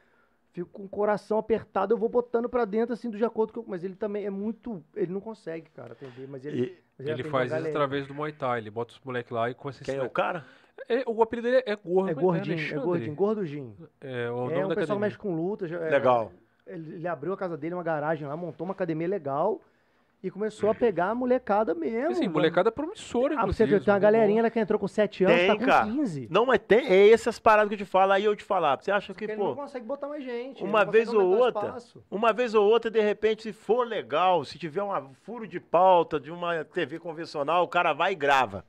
Fico 0.53 0.71
com 0.71 0.85
o 0.85 0.89
coração 0.89 1.37
apertado, 1.39 1.93
eu 1.93 1.99
vou 1.99 2.09
botando 2.09 2.49
pra 2.49 2.65
dentro, 2.65 2.93
assim, 2.93 3.11
do 3.11 3.19
de 3.19 3.25
acordo 3.25 3.53
com. 3.53 3.65
Mas 3.67 3.83
ele 3.83 3.97
também 3.97 4.25
é 4.25 4.31
muito. 4.31 4.83
Ele 4.95 5.13
não 5.13 5.21
consegue, 5.21 5.69
cara, 5.71 5.93
atender. 5.95 6.29
Mas 6.29 6.45
ele. 6.45 6.63
E- 6.67 6.85
mas 6.97 7.07
Ele 7.09 7.13
atende 7.15 7.29
faz 7.31 7.53
isso 7.53 7.67
através 7.69 8.07
do 8.07 8.15
Muay 8.15 8.33
Thai. 8.33 8.61
Ele 8.61 8.71
bota 8.71 8.93
os 8.93 9.01
moleques 9.01 9.33
lá 9.33 9.51
e 9.51 9.55
começa 9.55 9.83
a 9.83 9.85
quem 9.85 9.97
é 9.97 10.03
o 10.03 10.09
cara? 10.09 10.45
É, 10.89 11.03
o 11.09 11.21
apelido 11.25 11.49
dele 11.51 11.65
é 11.67 11.75
gordo. 11.75 12.11
É 12.11 12.15
mas 12.15 12.23
gordinho, 12.25 12.55
é 12.55 12.59
Alexandre. 12.61 12.85
gordinho, 12.85 13.15
gordujinho. 13.17 13.77
É, 14.01 14.31
o 14.31 14.37
nome 14.37 14.53
É 14.53 14.65
um 14.65 14.69
da 14.69 14.75
pessoal 14.77 14.77
que 14.77 14.83
academia. 14.85 14.99
mexe 15.01 15.19
com 15.19 15.35
luta. 15.35 15.67
já- 15.67 15.79
é, 15.81 15.91
Legal. 15.91 16.31
Ele, 16.67 16.95
ele 16.95 17.09
abriu 17.09 17.33
a 17.33 17.37
casa 17.37 17.57
dele, 17.57 17.75
uma 17.75 17.83
garagem 17.83 18.29
lá, 18.29 18.37
montou 18.37 18.65
uma 18.65 18.73
academia 18.75 19.09
legal 19.09 19.61
e 20.25 20.31
começou 20.31 20.71
a 20.71 20.75
pegar 20.75 21.11
a 21.11 21.15
molecada 21.15 21.75
mesmo. 21.75 22.13
Assim, 22.13 22.23
mano. 22.23 22.33
molecada 22.33 22.73
promissora, 22.73 23.35
Ah, 23.39 23.45
você 23.45 23.67
tem 23.67 23.75
uma 23.75 23.79
muito 23.79 24.01
galerinha 24.01 24.43
lá 24.43 24.49
que 24.49 24.59
entrou 24.59 24.81
com 24.81 24.89
7 24.89 25.25
anos, 25.25 25.37
Tem, 25.37 25.49
tá 25.49 25.57
com 25.59 25.65
cara. 25.67 25.85
15. 25.85 26.29
Não, 26.31 26.47
mas 26.47 26.61
tem, 26.67 26.87
é 26.87 27.11
essas 27.11 27.39
paradas 27.39 27.69
que 27.69 27.75
eu 27.75 27.79
te 27.79 27.85
falo, 27.85 28.13
aí 28.13 28.25
eu 28.25 28.35
te 28.35 28.43
falar. 28.43 28.81
Você 28.81 28.91
acha 28.91 29.13
que, 29.13 29.25
ele 29.25 29.37
não 29.37 29.55
pô, 29.55 29.57
consegue 29.57 29.85
botar 29.85 30.09
mais 30.09 30.25
gente. 30.25 30.65
uma 30.65 30.83
vez 30.83 31.13
ou 31.13 31.29
outra, 31.29 31.67
espaço. 31.67 32.03
uma 32.11 32.33
vez 32.33 32.55
ou 32.55 32.67
outra, 32.67 32.91
de 32.91 33.03
repente, 33.03 33.43
se 33.43 33.53
for 33.53 33.87
legal, 33.87 34.43
se 34.47 34.59
tiver 34.59 34.83
um 34.83 35.13
furo 35.25 35.47
de 35.47 35.61
pauta 35.61 36.19
de 36.19 36.31
uma 36.33 36.65
TV 36.65 36.99
convencional, 36.99 37.63
o 37.63 37.69
cara 37.69 37.93
vai 37.93 38.13
e 38.13 38.17
grava. 38.17 38.65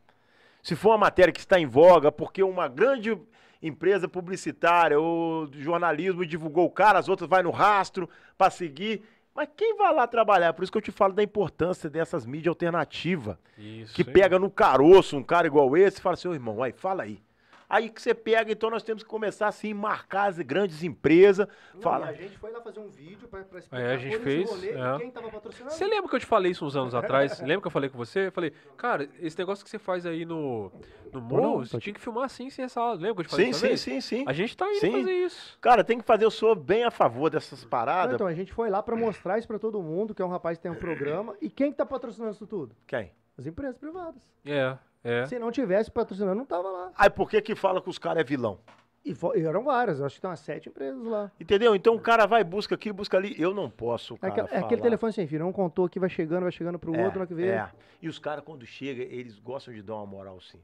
Se 0.61 0.75
for 0.75 0.89
uma 0.89 0.97
matéria 0.97 1.31
que 1.31 1.39
está 1.39 1.57
em 1.57 1.65
voga, 1.65 2.11
porque 2.11 2.43
uma 2.43 2.67
grande 2.67 3.17
empresa 3.61 4.09
publicitária 4.09 4.99
ou 4.99 5.47
de 5.47 5.63
jornalismo 5.63 6.25
divulgou 6.25 6.65
o 6.65 6.69
cara, 6.69 6.99
as 6.99 7.07
outras 7.07 7.29
vai 7.29 7.41
no 7.41 7.51
rastro 7.51 8.09
para 8.37 8.51
seguir. 8.51 9.03
Mas 9.35 9.49
quem 9.55 9.75
vai 9.75 9.93
lá 9.93 10.07
trabalhar? 10.07 10.53
Por 10.53 10.63
isso 10.63 10.71
que 10.71 10.77
eu 10.77 10.81
te 10.81 10.91
falo 10.91 11.13
da 11.13 11.21
importância 11.21 11.89
dessas 11.89 12.25
mídias 12.25 12.47
alternativas. 12.47 13.35
Isso, 13.57 13.93
que 13.93 14.01
hein? 14.01 14.13
pega 14.13 14.39
no 14.39 14.49
caroço 14.49 15.17
um 15.17 15.23
cara 15.23 15.45
igual 15.45 15.75
esse 15.75 15.99
e 15.99 16.01
fala 16.01 16.13
assim, 16.13 16.29
ô 16.29 16.33
irmão, 16.33 16.63
aí, 16.63 16.71
fala 16.71 17.03
aí. 17.03 17.21
Aí 17.67 17.89
que 17.89 18.01
você 18.01 18.13
pega, 18.13 18.51
então 18.51 18.69
nós 18.69 18.83
temos 18.83 19.01
que 19.03 19.09
começar 19.09 19.47
assim, 19.47 19.73
marcar 19.73 20.25
as 20.29 20.39
grandes 20.39 20.83
empresas, 20.83 21.47
Não, 21.73 21.81
fala. 21.81 22.07
e 22.07 22.09
a 22.09 22.13
gente 22.13 22.37
foi 22.37 22.51
lá 22.51 22.61
fazer 22.61 22.79
um 22.79 22.87
vídeo 22.89 23.27
pra, 23.27 23.43
pra 23.43 23.59
explicar 23.59 23.83
É, 23.83 23.93
a 23.93 23.97
gente 23.97 24.19
fez, 24.19 24.49
rolê 24.49 24.67
e 24.73 24.77
é. 24.77 24.97
quem 24.99 25.11
tava 25.11 25.29
patrocinando. 25.31 25.71
Você 25.73 25.85
lembra 25.85 26.09
que 26.09 26.15
eu 26.15 26.19
te 26.19 26.25
falei 26.25 26.51
isso 26.51 26.65
uns 26.65 26.75
anos 26.75 26.93
atrás? 26.95 27.39
lembra 27.41 27.61
que 27.61 27.67
eu 27.67 27.71
falei 27.71 27.89
com 27.89 27.97
você? 27.97 28.27
Eu 28.27 28.31
falei, 28.31 28.53
cara, 28.77 29.09
esse 29.19 29.37
negócio 29.37 29.63
que 29.63 29.69
você 29.69 29.79
faz 29.79 30.05
aí 30.05 30.25
no, 30.25 30.71
no 31.11 31.21
morro, 31.21 31.41
não, 31.59 31.65
você 31.65 31.79
tinha 31.79 31.93
que 31.93 31.99
filmar 32.01 32.25
assim, 32.25 32.49
sem 32.49 32.65
essa 32.65 32.79
aula. 32.79 32.95
Lembra 32.95 33.15
que 33.15 33.21
eu 33.21 33.25
te 33.25 33.31
falei 33.31 33.45
Sim, 33.45 33.49
essa 33.51 33.59
sim, 33.59 33.67
vez? 33.67 33.81
sim, 33.81 34.01
sim. 34.01 34.23
A 34.27 34.33
gente 34.33 34.55
tá 34.55 34.69
indo 34.69 34.79
Sim. 34.79 34.91
fazer 34.91 35.13
isso. 35.13 35.57
Cara, 35.59 35.83
tem 35.83 35.97
que 35.97 36.05
fazer, 36.05 36.25
eu 36.25 36.31
sou 36.31 36.55
bem 36.55 36.83
a 36.83 36.91
favor 36.91 37.29
dessas 37.29 37.63
Não, 37.63 37.69
paradas. 37.69 38.13
então, 38.15 38.27
a 38.27 38.33
gente 38.33 38.53
foi 38.53 38.69
lá 38.69 38.83
pra 38.83 38.95
mostrar 38.95 39.37
isso 39.39 39.47
pra 39.47 39.57
todo 39.59 39.81
mundo, 39.81 40.13
que 40.13 40.21
é 40.21 40.25
um 40.25 40.29
rapaz 40.29 40.57
que 40.57 40.63
tem 40.63 40.71
um 40.71 40.75
programa. 40.75 41.35
E 41.41 41.49
quem 41.49 41.71
que 41.71 41.77
tá 41.77 41.85
patrocinando 41.85 42.33
isso 42.33 42.45
tudo? 42.45 42.75
Quem? 42.85 43.11
As 43.37 43.45
empresas 43.45 43.77
privadas. 43.77 44.21
É, 44.45 44.77
é. 45.05 45.25
Se 45.27 45.39
não 45.39 45.51
tivesse 45.51 45.89
patrocinando, 45.89 46.35
não 46.35 46.45
tava 46.45 46.69
lá. 46.69 46.91
Aí 46.97 47.09
por 47.09 47.29
que 47.29 47.41
que 47.41 47.55
fala 47.55 47.81
que 47.81 47.89
os 47.89 47.97
caras 47.97 48.21
é 48.21 48.23
vilão? 48.23 48.59
E, 49.05 49.15
e 49.35 49.45
eram 49.45 49.63
várias, 49.63 50.01
acho 50.01 50.15
que 50.15 50.21
tem 50.21 50.29
umas 50.29 50.39
sete 50.39 50.67
empresas 50.67 51.05
lá. 51.05 51.31
Entendeu? 51.39 51.75
Então 51.75 51.93
o 51.93 51.99
cara 52.01 52.25
vai, 52.25 52.43
busca 52.43 52.73
aqui, 52.73 52.91
busca 52.91 53.15
ali. 53.15 53.39
Eu 53.39 53.53
não 53.53 53.69
posso, 53.69 54.15
É, 54.15 54.17
cara, 54.17 54.31
aquele, 54.31 54.47
é 54.47 54.57
aquele 54.57 54.67
falar. 54.69 54.81
telefone 54.81 55.13
sem 55.13 55.27
fio, 55.27 55.37
não 55.37 55.53
contou 55.53 55.85
aqui, 55.85 55.99
vai 55.99 56.09
chegando, 56.09 56.41
vai 56.41 56.51
chegando 56.51 56.79
pro 56.79 56.91
outro, 56.99 57.19
na 57.19 57.27
que 57.27 57.35
vê. 57.35 57.49
É. 57.49 57.69
E 58.01 58.09
os 58.09 58.17
caras, 58.17 58.43
quando 58.43 58.65
chega, 58.65 59.03
eles 59.03 59.37
gostam 59.37 59.73
de 59.73 59.83
dar 59.83 59.93
uma 59.95 60.07
moral, 60.07 60.41
sim. 60.41 60.59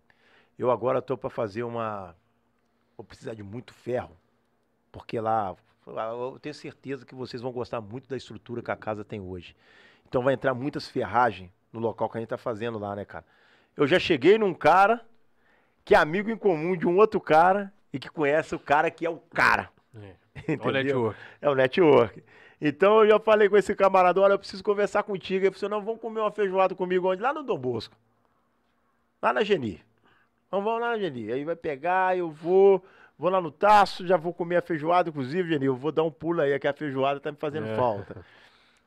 Eu 0.58 0.72
agora 0.72 1.02
tô 1.04 1.16
pra 1.16 1.30
fazer 1.30 1.62
uma. 1.62 2.16
Vou 2.98 3.06
precisar 3.06 3.36
de 3.36 3.44
muito 3.44 3.74
ferro. 3.76 4.18
Porque 4.92 5.20
lá. 5.20 5.56
Eu 5.86 6.38
tenho 6.42 6.54
certeza 6.54 7.06
que 7.06 7.14
vocês 7.16 7.42
vão 7.42 7.52
gostar 7.52 7.80
muito 7.80 8.10
da 8.10 8.18
estrutura 8.18 8.62
que 8.62 8.72
a 8.72 8.76
casa 8.76 9.04
tem 9.04 9.20
hoje. 9.20 9.56
Então 10.08 10.24
vai 10.24 10.34
entrar 10.34 10.54
muitas 10.54 10.88
ferragens 10.88 11.50
no 11.72 11.80
local 11.80 12.10
que 12.10 12.18
a 12.18 12.22
gente 12.22 12.30
tá 12.30 12.38
fazendo 12.38 12.78
lá, 12.78 12.96
né, 12.96 13.06
cara? 13.06 13.26
Eu 13.76 13.88
já 13.88 14.00
cheguei 14.00 14.38
num 14.38 14.54
cara 14.54 15.02
que 15.84 15.96
é 15.96 15.98
amigo 15.98 16.30
em 16.30 16.38
comum 16.38 16.76
de 16.76 16.88
um 16.88 16.98
outro 16.98 17.20
cara 17.20 17.72
e 17.92 18.00
que 18.00 18.10
conhece 18.10 18.54
o 18.56 18.60
cara 18.60 18.90
que 18.92 19.06
é 19.06 19.10
o 19.10 19.18
cara. 19.18 19.70
é. 19.96 20.12
Olha, 20.64 20.84
network. 20.84 21.20
É 21.42 21.50
o 21.50 21.56
network. 21.56 22.24
Então 22.62 23.04
eu 23.04 23.10
já 23.10 23.20
falei 23.20 23.50
com 23.50 23.58
esse 23.58 23.74
camarada, 23.76 24.22
olha, 24.22 24.34
eu 24.34 24.40
preciso 24.40 24.64
conversar 24.64 25.04
contigo. 25.04 25.46
Ele 25.46 25.56
falou, 25.56 25.78
não, 25.80 25.86
vamos 25.86 26.00
comer 26.00 26.20
uma 26.22 26.32
feijoada 26.32 26.76
comigo 26.76 27.10
onde? 27.12 27.22
Lá 27.22 27.34
no 27.34 27.44
Dom 27.44 27.58
Bosco. 27.58 27.96
Lá 29.22 29.34
na 29.34 29.44
Geni. 29.44 29.82
Então 30.48 30.64
vamos 30.64 30.80
lá 30.80 30.92
na 30.92 31.00
Geni. 31.00 31.32
Aí 31.32 31.44
vai 31.44 31.56
pegar, 31.56 32.16
eu 32.18 32.30
vou, 32.30 32.84
vou 33.18 33.30
lá 33.30 33.42
no 33.42 33.52
Taço, 33.52 34.06
já 34.06 34.16
vou 34.16 34.34
comer 34.34 34.58
a 34.58 34.62
feijoada, 34.62 35.10
inclusive, 35.10 35.50
Geni, 35.50 35.66
eu 35.66 35.76
vou 35.76 35.92
dar 35.92 36.04
um 36.04 36.12
pulo 36.12 36.40
aí, 36.42 36.58
que 36.60 36.68
a 36.68 36.74
feijoada 36.74 37.20
tá 37.20 37.32
me 37.32 37.38
fazendo 37.38 37.68
É. 37.68 37.76
falta. 37.76 38.24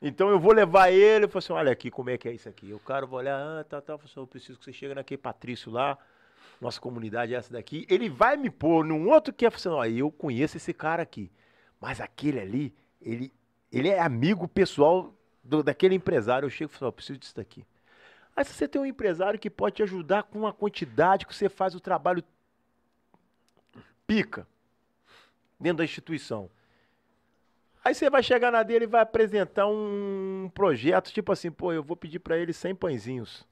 Então 0.07 0.29
eu 0.29 0.39
vou 0.39 0.53
levar 0.53 0.91
ele, 0.91 1.25
eu 1.25 1.29
falo 1.31 1.39
assim, 1.39 1.53
olha 1.55 1.73
aqui, 1.73 1.91
como 1.91 2.11
é 2.11 2.19
que 2.19 2.29
é 2.29 2.33
isso 2.33 2.47
aqui? 2.47 2.75
O 2.75 2.79
cara 2.79 3.07
vai 3.07 3.21
olhar, 3.21 3.39
ah, 3.41 3.65
tá, 3.65 3.81
tá, 3.81 3.95
eu 3.95 4.01
assim, 4.05 4.21
eu 4.21 4.27
preciso 4.27 4.59
que 4.59 4.65
você 4.67 4.73
chegue 4.73 4.95
naquele 4.95 5.17
Patrício 5.17 5.73
lá, 5.73 5.97
nossa 6.61 6.79
comunidade 6.79 7.35
é 7.35 7.39
essa 7.39 7.51
daqui. 7.51 7.87
Ele 7.89 8.11
vai 8.11 8.37
me 8.37 8.51
pôr 8.51 8.85
num 8.85 9.09
outro 9.09 9.33
que 9.33 9.47
é 9.47 9.49
assim, 9.49 9.71
ó, 9.71 9.83
eu 9.87 10.13
conheço 10.13 10.59
esse 10.59 10.75
cara 10.75 11.03
aqui, 11.03 11.33
mas 11.81 12.03
aquele 12.03 12.39
ali, 12.39 12.75
ele, 13.01 13.33
ele 13.73 13.89
é 13.89 13.99
amigo 13.99 14.47
pessoal 14.47 15.15
do- 15.43 15.63
daquele 15.63 15.95
empresário. 15.95 16.45
Eu 16.45 16.51
chego 16.51 16.71
e 16.71 16.75
falo, 16.75 16.89
ó, 16.89 16.89
eu 16.89 16.93
preciso 16.93 17.19
disso 17.19 17.35
daqui. 17.35 17.65
Aí 18.37 18.45
você 18.45 18.69
tem 18.69 18.83
um 18.83 18.87
empresário 18.87 19.41
que 19.41 19.49
pode 19.49 19.77
te 19.77 19.83
ajudar 19.83 20.25
com 20.25 20.41
uma 20.41 20.53
quantidade 20.53 21.25
que 21.25 21.35
você 21.35 21.49
faz 21.49 21.75
o 21.75 21.81
trabalho 21.81 22.23
pica 24.07 24.47
dentro 25.59 25.79
da 25.79 25.85
instituição. 25.85 26.51
Aí 27.85 27.95
você 27.95 28.09
vai 28.09 28.23
chegar 28.23 28.51
na 28.51 28.63
dele 28.63 28.85
e 28.85 28.89
vai 28.89 29.03
apresentar 29.03 29.67
um 29.67 30.51
projeto, 30.55 31.13
tipo 31.13 31.31
assim, 31.31 31.51
pô, 31.51 31.71
eu 31.73 31.83
vou 31.83 31.95
pedir 31.97 32.19
para 32.19 32.39
ele 32.39 32.53
100 32.53 32.75
pãezinhos. 32.75 33.47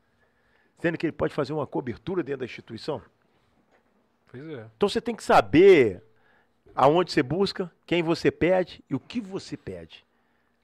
Sendo 0.78 0.96
que 0.96 1.04
ele 1.06 1.12
pode 1.12 1.34
fazer 1.34 1.52
uma 1.52 1.66
cobertura 1.66 2.22
dentro 2.22 2.40
da 2.40 2.44
instituição. 2.46 3.02
Pois 4.28 4.42
é. 4.48 4.66
Então 4.76 4.88
você 4.88 5.00
tem 5.00 5.14
que 5.14 5.22
saber 5.22 6.02
aonde 6.74 7.12
você 7.12 7.22
busca, 7.22 7.70
quem 7.86 8.02
você 8.02 8.30
pede 8.30 8.82
e 8.88 8.94
o 8.94 8.98
que 9.00 9.20
você 9.20 9.56
pede. 9.56 10.04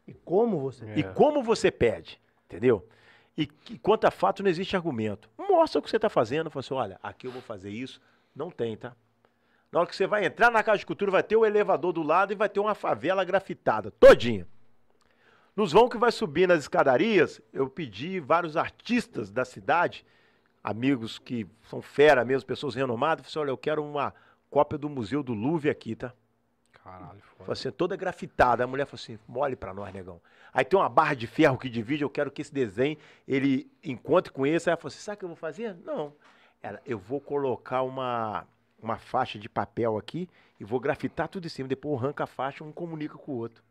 E 0.06 0.14
como 0.14 0.58
você. 0.58 0.86
É. 0.86 0.98
E 0.98 1.02
como 1.04 1.42
você 1.42 1.70
pede, 1.70 2.18
entendeu? 2.46 2.88
E, 3.36 3.46
que- 3.46 3.78
quanto 3.78 4.06
a 4.06 4.10
fato, 4.10 4.42
não 4.42 4.48
existe 4.50 4.74
argumento. 4.74 5.28
Mostra 5.36 5.78
o 5.78 5.82
que 5.82 5.90
você 5.90 5.96
está 5.96 6.08
fazendo. 6.08 6.50
Fala 6.50 6.60
assim, 6.60 6.74
olha, 6.74 6.98
aqui 7.02 7.26
eu 7.26 7.30
vou 7.30 7.42
fazer 7.42 7.70
isso. 7.70 8.00
Não 8.34 8.50
tem, 8.50 8.76
tá? 8.76 8.96
Na 9.70 9.80
hora 9.80 9.88
que 9.88 9.94
você 9.96 10.06
vai 10.06 10.24
entrar 10.24 10.50
na 10.50 10.62
Casa 10.62 10.78
de 10.78 10.86
Cultura, 10.86 11.10
vai 11.10 11.22
ter 11.22 11.36
o 11.36 11.44
elevador 11.44 11.92
do 11.92 12.02
lado 12.02 12.32
e 12.32 12.36
vai 12.36 12.48
ter 12.48 12.60
uma 12.60 12.74
favela 12.74 13.24
grafitada, 13.24 13.90
todinha. 13.90 14.46
Nos 15.54 15.72
vão 15.72 15.88
que 15.88 15.98
vai 15.98 16.12
subir 16.12 16.46
nas 16.46 16.60
escadarias, 16.60 17.40
eu 17.52 17.68
pedi 17.68 18.20
vários 18.20 18.56
artistas 18.56 19.30
da 19.30 19.44
cidade, 19.44 20.06
amigos 20.62 21.18
que 21.18 21.46
são 21.68 21.82
fera 21.82 22.24
mesmo, 22.24 22.46
pessoas 22.46 22.74
renomadas, 22.74 23.24
falei 23.24 23.30
assim, 23.30 23.38
olha, 23.40 23.50
eu 23.50 23.58
quero 23.58 23.84
uma 23.84 24.14
cópia 24.48 24.78
do 24.78 24.88
Museu 24.88 25.22
do 25.22 25.34
Louvre 25.34 25.68
aqui, 25.68 25.94
tá? 25.96 26.12
Caralho, 26.72 27.08
Falei 27.08 27.22
foda. 27.36 27.52
assim, 27.52 27.70
toda 27.70 27.96
grafitada. 27.96 28.64
A 28.64 28.66
mulher 28.66 28.86
falou 28.86 29.00
assim, 29.02 29.18
mole 29.28 29.56
pra 29.56 29.74
nós, 29.74 29.92
negão. 29.92 30.20
Aí 30.52 30.64
tem 30.64 30.78
uma 30.78 30.88
barra 30.88 31.14
de 31.14 31.26
ferro 31.26 31.58
que 31.58 31.68
divide, 31.68 32.02
eu 32.02 32.08
quero 32.08 32.30
que 32.30 32.40
esse 32.40 32.54
desenho, 32.54 32.96
ele 33.26 33.70
encontre 33.84 34.32
com 34.32 34.46
esse. 34.46 34.68
Aí 34.68 34.72
ela 34.72 34.80
falou 34.80 34.88
assim, 34.88 35.00
sabe 35.00 35.16
o 35.16 35.18
que 35.18 35.24
eu 35.24 35.28
vou 35.28 35.36
fazer? 35.36 35.76
Não. 35.84 36.14
Ela, 36.62 36.80
eu 36.86 36.98
vou 36.98 37.20
colocar 37.20 37.82
uma, 37.82 38.46
uma 38.80 38.98
faixa 38.98 39.38
de 39.38 39.48
papel 39.48 39.96
aqui 39.96 40.28
e 40.58 40.64
vou 40.64 40.80
grafitar 40.80 41.28
tudo 41.28 41.46
em 41.46 41.48
cima. 41.48 41.68
Depois 41.68 41.92
eu 41.92 41.98
arranco 41.98 42.22
a 42.22 42.26
faixa, 42.26 42.64
um 42.64 42.72
comunica 42.72 43.16
com 43.16 43.32
o 43.32 43.36
outro. 43.36 43.62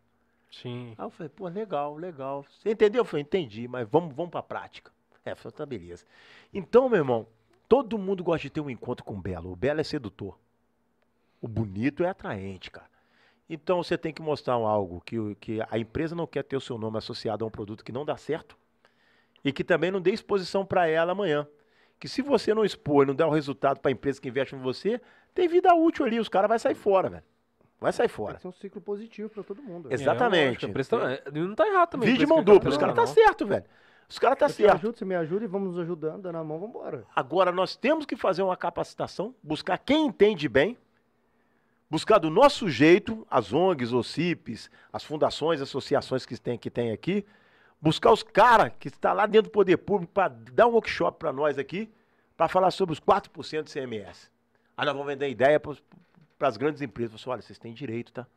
Sim. 0.52 0.94
Aí 0.98 1.06
eu 1.06 1.10
falei, 1.10 1.30
pô, 1.30 1.48
legal, 1.48 1.96
legal. 1.96 2.44
Você 2.44 2.72
entendeu? 2.72 3.02
Eu 3.02 3.06
falei, 3.06 3.24
entendi, 3.24 3.68
mas 3.68 3.88
vamos, 3.90 4.16
vamos 4.16 4.32
pra 4.32 4.44
prática. 4.44 4.92
É, 5.26 5.36
falou, 5.36 5.52
tá 5.52 5.66
beleza. 5.66 6.06
Então, 6.54 6.88
meu 6.88 7.00
irmão, 7.00 7.28
todo 7.68 7.98
mundo 7.98 8.24
gosta 8.24 8.44
de 8.44 8.50
ter 8.50 8.62
um 8.62 8.70
encontro 8.70 9.04
com 9.04 9.14
o 9.14 9.22
belo. 9.22 9.52
O 9.52 9.56
belo 9.56 9.82
é 9.82 9.84
sedutor. 9.84 10.38
O 11.42 11.48
bonito 11.48 12.04
é 12.04 12.10
atraente, 12.10 12.72
cara. 12.72 12.98
Então 13.50 13.82
você 13.82 13.98
tem 13.98 14.14
que 14.14 14.22
mostrar 14.22 14.56
algo 14.56 15.02
que, 15.02 15.36
que 15.36 15.60
a 15.70 15.78
empresa 15.78 16.16
não 16.16 16.28
quer 16.28 16.44
ter 16.44 16.58
o 16.58 16.62
seu 16.62 16.78
nome 16.78 16.98
associado 16.98 17.46
a 17.46 17.48
um 17.48 17.52
produto 17.52 17.84
que 17.84 17.92
não 17.92 18.04
dá 18.04 18.18
certo 18.18 18.58
e 19.44 19.54
que 19.54 19.64
também 19.64 19.90
não 19.90 20.02
dê 20.02 20.12
exposição 20.12 20.66
para 20.66 20.88
ela 20.88 21.14
amanhã. 21.14 21.48
Que 22.00 22.08
se 22.08 22.22
você 22.22 22.54
não 22.54 22.64
expor 22.64 23.04
e 23.04 23.08
não 23.08 23.16
der 23.16 23.26
o 23.26 23.30
resultado 23.30 23.80
para 23.80 23.90
a 23.90 23.92
empresa 23.92 24.22
que 24.22 24.30
investe 24.30 24.56
em 24.56 24.60
você, 24.60 25.02
tem 25.34 25.48
vida 25.48 25.74
útil 25.74 26.06
ali, 26.06 26.20
os 26.20 26.30
caras 26.30 26.48
vão 26.50 26.60
sair 26.60 26.76
fora, 26.76 27.10
velho. 27.10 27.24
Vai 27.80 27.92
sair 27.94 28.08
fora. 28.08 28.36
que 28.36 28.42
ser 28.42 28.48
um 28.48 28.52
ciclo 28.52 28.82
positivo 28.82 29.30
pra 29.30 29.44
todo 29.44 29.62
mundo. 29.62 29.92
Ex- 29.92 30.02
Exatamente. 30.02 30.38
É, 30.40 30.48
lógico, 30.48 30.66
a 30.66 30.70
empresa 30.70 30.90
tá- 30.90 31.12
é, 31.12 31.32
não 31.32 31.56
tá 31.56 31.68
errado 31.68 31.90
também. 31.90 32.10
Vídeo 32.12 32.28
mão 32.28 32.44
dupla, 32.44 32.70
os 32.70 32.78
caras 32.78 32.96
tá 32.96 33.06
certo, 33.08 33.46
velho. 33.46 33.66
Os 34.10 34.18
caras 34.18 34.38
tá 34.40 34.48
certo. 34.50 34.76
ajudo, 34.76 34.98
você 34.98 35.06
me 35.06 35.16
ajuda 35.16 35.44
e 35.46 35.48
vamos 35.48 35.70
nos 35.76 35.80
ajudando, 35.80 36.22
dando 36.24 36.38
a 36.38 36.44
mão, 36.44 36.60
vambora. 36.60 37.04
Agora 37.16 37.52
nós 37.52 37.76
temos 37.76 38.06
que 38.06 38.16
fazer 38.16 38.42
uma 38.42 38.56
capacitação, 38.58 39.36
buscar 39.44 39.78
quem 39.78 40.06
entende 40.08 40.48
bem, 40.48 40.78
buscar 41.90 42.18
do 42.18 42.30
nosso 42.30 42.70
jeito, 42.70 43.26
as 43.30 43.54
ONGs, 43.54 43.92
os 43.94 44.08
CIPs, 44.08 44.70
as 44.92 45.04
fundações, 45.04 45.62
associações 45.62 46.26
que 46.26 46.40
tem, 46.40 46.58
que 46.58 46.70
tem 46.72 46.92
aqui, 46.92 47.26
buscar 47.82 48.12
os 48.12 48.24
caras 48.24 48.72
que 48.80 48.88
estão 48.88 49.14
lá 49.14 49.26
dentro 49.26 49.50
do 49.50 49.54
poder 49.54 49.78
público 49.78 50.12
para 50.14 50.30
dar 50.30 50.68
um 50.68 50.72
workshop 50.72 51.20
para 51.20 51.32
nós 51.32 51.58
aqui, 51.58 51.92
para 52.36 52.48
falar 52.48 52.72
sobre 52.72 52.94
os 52.94 53.00
4% 53.00 53.64
do 53.64 53.72
CMS. 53.72 54.30
Aí 54.76 54.86
nós 54.86 54.94
vamos 54.94 55.08
vender 55.08 55.30
ideia 55.30 55.60
para 55.60 56.48
as 56.48 56.58
grandes 56.58 56.82
empresas. 56.82 57.16
Assim, 57.16 57.30
olha, 57.30 57.42
vocês 57.42 57.58
têm 57.58 57.74
direito, 57.74 58.12
tá? 58.12 58.28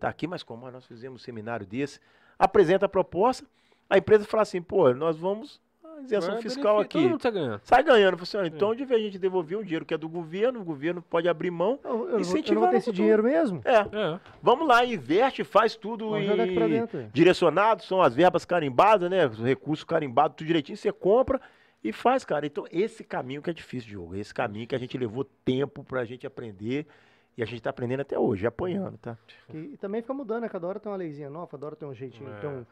Tá 0.00 0.08
aqui, 0.08 0.26
mas 0.26 0.42
como 0.42 0.70
nós 0.70 0.86
fizemos 0.86 1.20
um 1.20 1.24
seminário 1.24 1.66
desse, 1.66 2.00
apresenta 2.38 2.86
a 2.86 2.88
proposta, 2.88 3.46
a 3.88 3.98
empresa 3.98 4.24
fala 4.24 4.42
assim, 4.42 4.60
pô, 4.60 4.92
nós 4.94 5.16
vamos, 5.16 5.60
isenção 6.04 6.40
fiscal 6.42 6.76
benefício, 6.76 6.88
Todo 6.90 7.00
aqui. 7.00 7.08
mundo 7.08 7.18
tá 7.20 7.30
ganhando. 7.30 7.60
Sai 7.64 7.82
ganhando. 7.82 8.22
Assim, 8.22 8.36
ó, 8.36 8.44
então, 8.44 8.74
de 8.74 8.84
vez 8.84 9.00
a 9.00 9.04
gente 9.04 9.18
devolver 9.18 9.58
um 9.58 9.62
dinheiro 9.62 9.84
que 9.84 9.94
é 9.94 9.98
do 9.98 10.08
governo, 10.08 10.60
o 10.60 10.64
governo 10.64 11.02
pode 11.02 11.28
abrir 11.28 11.50
mão. 11.50 11.78
Eu, 11.84 11.90
eu, 11.90 11.96
não 11.96 11.98
vou- 11.98 12.06
eu 12.08 12.12
não 12.12 12.20
Incentivar 12.20 12.60
vou 12.62 12.68
ter 12.70 12.76
esse 12.76 12.92
dinheiro 12.92 13.22
mesmo? 13.22 13.60
É, 13.64 13.76
É. 13.76 14.20
vamos 14.42 14.66
lá, 14.66 14.84
investe, 14.84 15.42
faz 15.44 15.74
tudo 15.76 16.10
Vamos 16.10 16.28
aqui 16.40 16.54
dentro. 16.68 16.98
ué. 16.98 17.08
direcionado, 17.12 17.82
são 17.82 18.00
as 18.02 18.14
verbas 18.14 18.44
carimbadas, 18.44 19.10
né? 19.10 19.26
Os 19.26 19.38
recursos 19.38 19.84
carimbados, 19.84 20.36
tudo 20.36 20.46
direitinho, 20.46 20.76
você 20.76 20.92
compra 20.92 21.40
e 21.82 21.92
faz, 21.92 22.24
cara. 22.24 22.46
Então, 22.46 22.64
esse 22.70 23.02
caminho 23.02 23.42
que 23.42 23.50
é 23.50 23.52
difícil, 23.52 23.88
Diogo. 23.90 24.14
Esse 24.14 24.32
caminho 24.34 24.66
que 24.66 24.74
a 24.74 24.78
gente 24.78 24.96
levou 24.96 25.24
tempo 25.44 25.82
pra 25.84 26.04
gente 26.04 26.26
aprender. 26.26 26.86
E 27.34 27.42
a 27.42 27.46
gente 27.46 27.62
tá 27.62 27.70
aprendendo 27.70 28.00
até 28.00 28.18
hoje, 28.18 28.46
apanhando, 28.46 28.98
tá? 28.98 29.16
E, 29.54 29.56
e 29.56 29.76
também 29.78 30.02
fica 30.02 30.12
mudando, 30.12 30.42
né? 30.42 30.50
Cada 30.50 30.66
hora 30.66 30.78
tem 30.78 30.92
uma 30.92 30.98
leizinha 30.98 31.30
nova, 31.30 31.46
cada 31.46 31.64
hora 31.64 31.74
tem 31.74 31.88
um 31.88 31.94
jeitinho. 31.94 32.28
É. 32.30 32.40
Tem, 32.40 32.50
um- 32.50 32.66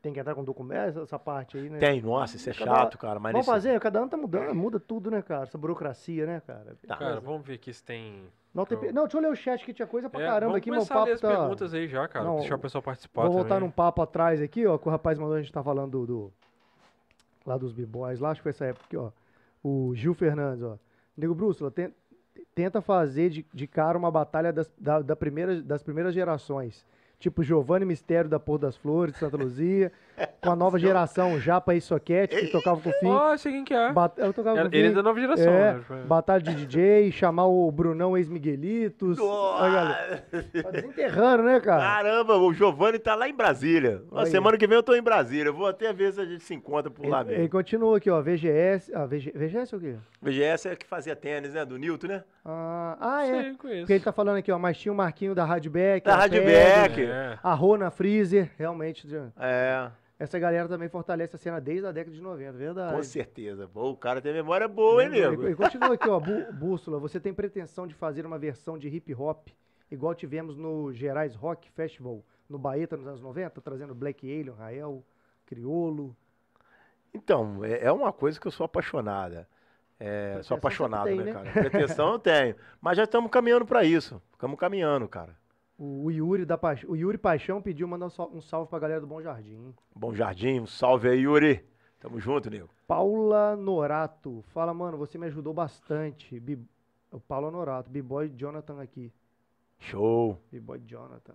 tem 0.00 0.12
que 0.12 0.20
entrar 0.20 0.34
com 0.34 0.44
documento, 0.44 1.00
essa, 1.02 1.18
parte 1.18 1.56
aí, 1.58 1.68
né? 1.68 1.78
Tem, 1.78 2.00
nossa, 2.00 2.36
isso 2.36 2.48
é 2.48 2.52
Cada- 2.54 2.64
chato, 2.74 2.98
cara. 2.98 3.18
Mas 3.20 3.32
Vamos 3.32 3.46
nesse- 3.46 3.54
fazer, 3.56 3.80
cada 3.80 3.98
ano 4.00 4.08
tá 4.08 4.16
mudando, 4.16 4.54
muda 4.54 4.78
tudo, 4.80 5.10
né, 5.10 5.22
cara? 5.22 5.44
Essa 5.44 5.58
burocracia, 5.58 6.26
né, 6.26 6.42
cara? 6.46 6.76
Tá. 6.86 6.96
Cara, 6.96 7.20
vamos 7.20 7.46
ver 7.46 7.54
aqui 7.54 7.72
se 7.72 7.82
tem. 7.82 8.22
Não, 8.54 8.66
tem, 8.66 8.78
pe- 8.78 8.92
não, 8.92 9.02
deixa 9.04 9.16
eu 9.16 9.22
ler 9.22 9.30
o 9.30 9.34
chat 9.36 9.64
que 9.64 9.72
tinha 9.72 9.86
coisa 9.88 10.10
pra 10.10 10.20
É, 10.22 10.26
caramba 10.26 10.40
vamos 10.52 10.56
aqui, 10.58 10.70
meu 10.70 10.84
papo 10.86 11.10
as 11.10 11.20
tá... 11.20 11.28
perguntas 11.36 11.72
aí 11.72 11.88
já, 11.88 12.06
cara. 12.06 12.24
Não, 12.24 12.36
Deixar 12.40 12.56
o 12.56 12.58
pessoal 12.58 12.82
participar 12.82 13.22
Vou 13.22 13.32
voltar 13.32 13.60
num 13.60 13.70
papo 13.70 14.02
atrás 14.02 14.40
aqui, 14.42 14.66
ó, 14.66 14.76
que 14.76 14.86
o 14.86 14.90
rapaz 14.90 15.18
mandou, 15.18 15.34
a 15.36 15.40
gente 15.40 15.52
tá 15.52 15.62
falando 15.62 16.04
do, 16.04 16.06
do- 16.06 16.32
lá 17.46 17.56
dos 17.56 17.72
b-boys, 17.72 18.20
lá, 18.20 18.30
acho 18.30 18.40
que 18.40 18.42
foi 18.44 18.50
essa 18.50 18.66
época 18.66 18.84
aqui, 18.86 18.96
ó. 18.96 19.10
O 19.64 19.92
Gil 19.94 20.14
Fernandes, 20.14 20.62
ó. 20.62 20.76
Nego 21.16 21.34
Brússula, 21.34 21.70
ten- 21.70 21.92
tenta 22.54 22.80
fazer 22.82 23.30
de, 23.30 23.46
de 23.52 23.66
cara 23.66 23.96
uma 23.96 24.10
batalha 24.10 24.52
das, 24.52 24.70
da, 24.78 25.00
da 25.00 25.16
primeira, 25.16 25.62
das 25.62 25.82
primeiras 25.82 26.14
gerações. 26.14 26.84
Tipo 27.22 27.44
Giovanni 27.44 27.84
Mistério 27.84 28.28
da 28.28 28.40
Pôr 28.40 28.58
das 28.58 28.76
Flores, 28.76 29.14
de 29.14 29.20
Santa 29.20 29.36
Luzia, 29.36 29.92
com 30.40 30.50
a 30.50 30.56
nova 30.56 30.78
geração, 30.78 31.38
Japa 31.40 31.74
e 31.74 31.80
Soquete, 31.80 32.36
que 32.36 32.46
tocava 32.48 32.80
com 32.80 32.90
o 32.90 32.92
fim. 32.94 33.06
Ó, 33.08 33.36
sei 33.36 33.52
quem 33.52 33.64
que 33.64 33.74
é. 33.74 33.92
Bat- 33.92 34.18
eu 34.18 34.32
tocava 34.32 34.62
com 34.62 34.68
o 34.68 34.74
Ele 34.74 34.88
é 34.88 34.90
da 34.92 35.02
nova 35.02 35.20
geração, 35.20 35.52
É, 35.52 35.74
né? 35.74 35.84
Batalha 36.06 36.42
de 36.42 36.54
DJ, 36.54 37.10
chamar 37.12 37.46
o 37.46 37.70
Brunão 37.70 38.16
ex-Miguelitos. 38.16 39.18
Nossa! 39.18 40.22
tá 40.62 40.70
desenterrando, 40.70 41.42
né, 41.44 41.60
cara? 41.60 41.80
Caramba, 41.82 42.36
o 42.36 42.52
Giovanni 42.52 42.98
tá 42.98 43.14
lá 43.14 43.28
em 43.28 43.34
Brasília. 43.34 44.02
Na 44.10 44.18
Olha. 44.20 44.26
semana 44.26 44.56
que 44.58 44.66
vem 44.66 44.76
eu 44.76 44.82
tô 44.82 44.94
em 44.94 45.02
Brasília. 45.02 45.48
Eu 45.50 45.54
vou 45.54 45.66
até 45.66 45.92
ver 45.92 46.12
se 46.12 46.20
a 46.20 46.24
gente 46.24 46.42
se 46.44 46.54
encontra 46.54 46.90
por 46.90 47.06
lá 47.06 47.20
Ele, 47.20 47.28
mesmo. 47.28 47.42
ele 47.42 47.48
continua 47.48 47.96
aqui, 47.96 48.10
ó, 48.10 48.20
VGS. 48.20 48.92
Ah, 48.94 49.06
VG, 49.06 49.32
VGS 49.34 49.74
é 49.74 49.76
o 49.76 49.80
quê? 49.80 49.96
VGS 50.20 50.68
é 50.68 50.76
que 50.76 50.86
fazia 50.86 51.16
tênis, 51.16 51.54
né? 51.54 51.64
Do 51.64 51.76
Newton, 51.78 52.06
né? 52.08 52.24
Ah, 52.44 52.96
ah, 53.00 53.26
é. 53.26 53.54
Conheço. 53.54 53.80
Porque 53.80 53.92
ele 53.92 54.04
tá 54.04 54.12
falando 54.12 54.36
aqui, 54.38 54.50
ó, 54.52 54.58
mas 54.58 54.76
tinha 54.78 54.92
o 54.92 54.96
Marquinho 54.96 55.34
da 55.34 55.44
Radbeck. 55.44 56.04
Da 56.06 56.26
Beck. 56.28 57.00
É. 57.02 57.38
A 57.42 57.54
Rona 57.54 57.90
Freezer, 57.90 58.50
realmente. 58.58 59.06
É, 59.38 59.88
Essa 60.22 60.38
galera 60.38 60.68
também 60.68 60.88
fortalece 60.88 61.34
a 61.34 61.38
cena 61.38 61.60
desde 61.60 61.84
a 61.84 61.90
década 61.90 62.14
de 62.14 62.22
90, 62.22 62.52
verdade. 62.52 62.94
com 62.94 63.02
certeza. 63.02 63.66
Pô, 63.66 63.90
o 63.90 63.96
cara 63.96 64.20
tem 64.22 64.32
memória 64.32 64.68
boa, 64.68 65.02
hein, 65.02 65.08
nego? 65.10 65.42
ele 65.42 65.56
continua 65.56 65.94
aqui, 65.94 66.08
ó, 66.08 66.20
Bú- 66.20 66.52
Bússola, 66.52 66.96
você 67.00 67.18
tem 67.18 67.34
pretensão 67.34 67.88
de 67.88 67.94
fazer 67.94 68.24
uma 68.24 68.38
versão 68.38 68.78
de 68.78 68.86
hip 68.88 69.12
hop, 69.16 69.48
igual 69.90 70.14
tivemos 70.14 70.56
no 70.56 70.92
Gerais 70.92 71.34
Rock 71.34 71.68
Festival, 71.72 72.22
no 72.48 72.56
Baeta 72.56 72.96
nos 72.96 73.08
anos 73.08 73.20
90, 73.20 73.60
trazendo 73.60 73.96
Black 73.96 74.24
Alien, 74.24 74.54
Rael, 74.54 75.02
Criolo. 75.44 76.16
Então, 77.12 77.64
é, 77.64 77.86
é 77.86 77.90
uma 77.90 78.12
coisa 78.12 78.40
que 78.40 78.46
eu 78.46 78.52
sou 78.52 78.64
apaixonada. 78.64 79.48
É, 79.98 80.40
sou 80.44 80.56
apaixonado, 80.56 81.08
sempre 81.08 81.24
né, 81.24 81.24
tem, 81.24 81.32
cara? 81.32 81.44
né? 81.46 81.68
Pretensão 81.68 82.12
eu 82.12 82.18
tenho. 82.20 82.54
Mas 82.80 82.96
já 82.96 83.04
estamos 83.04 83.28
caminhando 83.28 83.66
pra 83.66 83.82
isso. 83.82 84.22
Estamos 84.32 84.58
caminhando, 84.58 85.08
cara. 85.08 85.36
O, 85.84 86.10
Yuri 86.12 86.44
da 86.44 86.56
Paix- 86.56 86.84
o 86.86 86.94
Yuri 86.94 87.18
Paixão 87.18 87.60
pediu 87.60 87.88
mandar 87.88 88.06
um 88.06 88.10
sal- 88.10 88.40
salve 88.40 88.70
pra 88.70 88.78
galera 88.78 89.00
do 89.00 89.06
Bom 89.08 89.20
Jardim. 89.20 89.74
Bom 89.92 90.14
Jardim, 90.14 90.60
um 90.60 90.66
salve 90.66 91.08
aí, 91.08 91.18
Yuri. 91.22 91.64
Tamo 91.98 92.20
junto, 92.20 92.48
nego. 92.48 92.70
Paula 92.86 93.56
Norato, 93.56 94.42
fala, 94.52 94.72
mano, 94.72 94.96
você 94.96 95.18
me 95.18 95.26
ajudou 95.26 95.52
bastante. 95.52 96.40
O 97.10 97.18
Paula 97.18 97.50
Norato, 97.50 97.90
B-Boy 97.90 98.28
Jonathan 98.28 98.80
aqui. 98.80 99.12
Show. 99.80 100.40
B-Boy 100.52 100.80
Jonathan. 100.86 101.34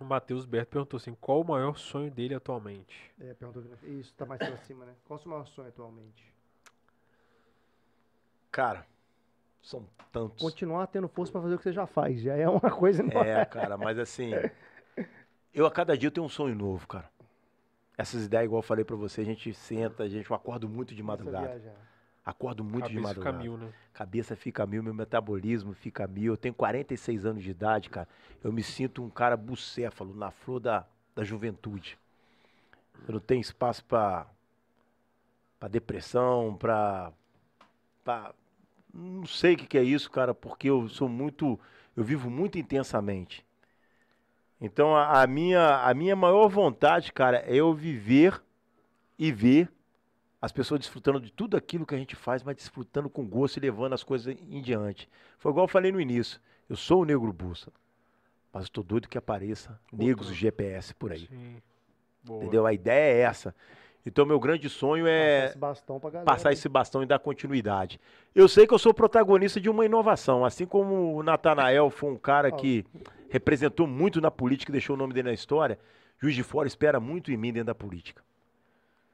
O 0.00 0.04
Matheus 0.04 0.46
Berto 0.46 0.70
perguntou 0.70 0.96
assim: 0.96 1.14
qual 1.20 1.42
o 1.42 1.46
maior 1.46 1.76
sonho 1.76 2.10
dele 2.10 2.34
atualmente? 2.34 3.12
É, 3.20 3.34
perguntou 3.34 3.62
Isso, 3.82 4.14
tá 4.14 4.24
mais 4.24 4.38
pra 4.38 4.56
cima, 4.56 4.86
né? 4.86 4.94
Qual 5.06 5.18
o 5.18 5.22
seu 5.22 5.30
maior 5.30 5.46
sonho 5.46 5.68
atualmente? 5.68 6.32
Cara, 8.50 8.86
são 9.62 9.86
tantos. 10.10 10.42
Continuar 10.42 10.86
tendo 10.88 11.08
força 11.08 11.32
pra 11.32 11.40
fazer 11.40 11.54
o 11.54 11.58
que 11.58 11.64
você 11.64 11.72
já 11.72 11.86
faz. 11.86 12.20
Já 12.20 12.36
é 12.36 12.48
uma 12.48 12.60
coisa 12.70 13.02
enorme. 13.02 13.30
É, 13.30 13.44
cara, 13.44 13.76
mas 13.78 13.98
assim, 13.98 14.32
eu 15.54 15.64
a 15.66 15.70
cada 15.70 15.96
dia 15.96 16.08
eu 16.08 16.12
tenho 16.12 16.26
um 16.26 16.28
sonho 16.28 16.54
novo, 16.54 16.86
cara. 16.86 17.08
Essas 17.96 18.24
ideias, 18.24 18.46
igual 18.46 18.58
eu 18.58 18.66
falei 18.66 18.84
pra 18.84 18.96
você, 18.96 19.20
a 19.20 19.24
gente 19.24 19.52
senta, 19.54 20.02
a 20.02 20.08
gente, 20.08 20.28
eu 20.28 20.34
acordo 20.36 20.68
muito 20.68 20.94
de 20.94 21.02
madrugada. 21.02 21.62
Acordo 22.24 22.62
muito 22.62 22.88
de 22.88 22.94
Cabeça 22.94 23.14
fica 23.14 23.32
madrugada. 23.32 23.38
mil, 23.38 23.56
né? 23.56 23.72
Cabeça 23.92 24.36
fica 24.36 24.66
mil, 24.66 24.82
meu 24.82 24.94
metabolismo 24.94 25.74
fica 25.74 26.06
mil. 26.06 26.32
Eu 26.32 26.36
tenho 26.36 26.54
46 26.54 27.26
anos 27.26 27.42
de 27.42 27.50
idade, 27.50 27.90
cara. 27.90 28.08
Eu 28.42 28.52
me 28.52 28.62
sinto 28.62 29.02
um 29.02 29.10
cara 29.10 29.36
bucéfalo, 29.36 30.14
na 30.14 30.30
flor 30.30 30.60
da, 30.60 30.86
da 31.14 31.24
juventude. 31.24 31.98
Eu 33.06 33.14
não 33.14 33.20
tenho 33.20 33.40
espaço 33.40 33.84
pra, 33.84 34.26
pra 35.58 35.68
depressão, 35.68 36.56
pra. 36.56 37.12
Não 38.92 39.26
sei 39.26 39.54
o 39.54 39.56
que, 39.56 39.66
que 39.66 39.78
é 39.78 39.82
isso, 39.82 40.10
cara, 40.10 40.34
porque 40.34 40.68
eu 40.68 40.88
sou 40.88 41.08
muito. 41.08 41.58
Eu 41.96 42.04
vivo 42.04 42.30
muito 42.30 42.58
intensamente. 42.58 43.44
Então 44.60 44.94
a, 44.94 45.22
a 45.22 45.26
minha, 45.26 45.82
a 45.82 45.92
minha 45.92 46.14
maior 46.14 46.48
vontade, 46.48 47.12
cara, 47.12 47.38
é 47.38 47.54
eu 47.56 47.74
viver 47.74 48.40
e 49.18 49.32
ver 49.32 49.70
as 50.40 50.52
pessoas 50.52 50.80
desfrutando 50.80 51.20
de 51.20 51.32
tudo 51.32 51.56
aquilo 51.56 51.86
que 51.86 51.94
a 51.94 51.98
gente 51.98 52.16
faz, 52.16 52.42
mas 52.42 52.56
desfrutando 52.56 53.08
com 53.08 53.24
gosto 53.26 53.56
e 53.56 53.60
levando 53.60 53.92
as 53.92 54.02
coisas 54.02 54.36
em 54.36 54.60
diante. 54.60 55.08
Foi 55.38 55.52
igual 55.52 55.64
eu 55.64 55.68
falei 55.68 55.92
no 55.92 56.00
início. 56.00 56.40
Eu 56.68 56.76
sou 56.76 57.02
o 57.02 57.04
negro 57.04 57.32
bussa, 57.32 57.72
mas 58.52 58.64
estou 58.64 58.82
doido 58.82 59.08
que 59.08 59.18
apareça 59.18 59.80
negros 59.92 60.28
Outro. 60.28 60.40
GPS 60.40 60.94
por 60.94 61.12
aí. 61.12 61.26
Sim. 61.26 61.62
Boa. 62.24 62.42
Entendeu? 62.42 62.66
A 62.66 62.72
ideia 62.72 63.14
é 63.14 63.20
essa. 63.20 63.54
Então 64.04 64.26
meu 64.26 64.40
grande 64.40 64.68
sonho 64.68 65.04
Passar 65.04 65.12
é 65.14 65.44
esse 65.46 65.58
bastão 65.58 66.00
pra 66.00 66.10
galera. 66.10 66.26
passar 66.26 66.52
esse 66.52 66.68
bastão 66.68 67.02
e 67.02 67.06
dar 67.06 67.18
continuidade. 67.18 68.00
Eu 68.34 68.48
sei 68.48 68.66
que 68.66 68.74
eu 68.74 68.78
sou 68.78 68.92
protagonista 68.92 69.60
de 69.60 69.70
uma 69.70 69.84
inovação, 69.84 70.44
assim 70.44 70.66
como 70.66 71.14
o 71.16 71.22
Natanael 71.22 71.88
foi 71.90 72.10
um 72.10 72.18
cara 72.18 72.50
que 72.50 72.84
representou 73.30 73.86
muito 73.86 74.20
na 74.20 74.30
política 74.30 74.70
e 74.70 74.72
deixou 74.72 74.94
o 74.94 74.98
nome 74.98 75.14
dele 75.14 75.28
na 75.28 75.34
história. 75.34 75.78
Juiz 76.20 76.34
de 76.34 76.42
Fora 76.42 76.66
espera 76.66 76.98
muito 77.00 77.30
em 77.32 77.36
mim 77.36 77.52
dentro 77.52 77.66
da 77.66 77.74
política. 77.74 78.22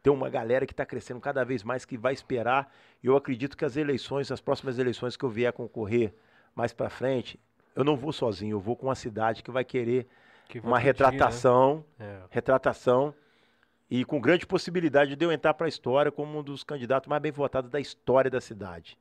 Tem 0.02 0.12
uma 0.12 0.30
galera 0.30 0.64
que 0.64 0.72
está 0.72 0.86
crescendo 0.86 1.20
cada 1.20 1.44
vez 1.44 1.62
mais 1.62 1.84
que 1.84 1.98
vai 1.98 2.12
esperar. 2.14 2.72
E 3.02 3.06
eu 3.06 3.16
acredito 3.16 3.56
que 3.56 3.64
as 3.64 3.76
eleições, 3.76 4.30
as 4.30 4.40
próximas 4.40 4.78
eleições 4.78 5.16
que 5.16 5.24
eu 5.24 5.28
vier 5.28 5.52
concorrer 5.52 6.14
mais 6.54 6.72
para 6.72 6.88
frente, 6.88 7.38
eu 7.74 7.84
não 7.84 7.96
vou 7.96 8.12
sozinho, 8.12 8.54
eu 8.56 8.60
vou 8.60 8.74
com 8.74 8.86
uma 8.86 8.94
cidade 8.94 9.42
que 9.42 9.50
vai 9.50 9.64
querer 9.64 10.06
Que 10.48 10.60
uma 10.60 10.76
pedir, 10.76 10.86
retratação 10.86 11.84
Né? 11.98 12.06
É. 12.06 12.18
retratação 12.30 13.14
e 13.90 14.04
com 14.04 14.20
grande 14.20 14.46
possibilidade 14.46 15.16
de 15.16 15.24
eu 15.24 15.32
entrar 15.32 15.54
para 15.54 15.66
a 15.66 15.68
história 15.68 16.10
como 16.12 16.38
um 16.38 16.42
dos 16.42 16.62
candidatos 16.62 17.08
mais 17.08 17.22
bem 17.22 17.32
votados 17.32 17.70
da 17.70 17.80
história 17.80 18.30
da 18.30 18.40
cidade. 18.40 18.98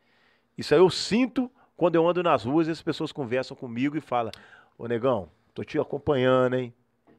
Isso 0.57 0.73
aí 0.73 0.79
eu 0.79 0.89
sinto 0.89 1.51
quando 1.75 1.95
eu 1.95 2.07
ando 2.07 2.23
nas 2.23 2.45
ruas 2.45 2.67
e 2.67 2.71
as 2.71 2.81
pessoas 2.81 3.11
conversam 3.11 3.55
comigo 3.55 3.95
e 3.97 4.01
falam: 4.01 4.31
Ô 4.77 4.87
negão, 4.87 5.29
tô 5.53 5.63
te 5.63 5.77
acompanhando, 5.79 6.55
hein? 6.55 6.73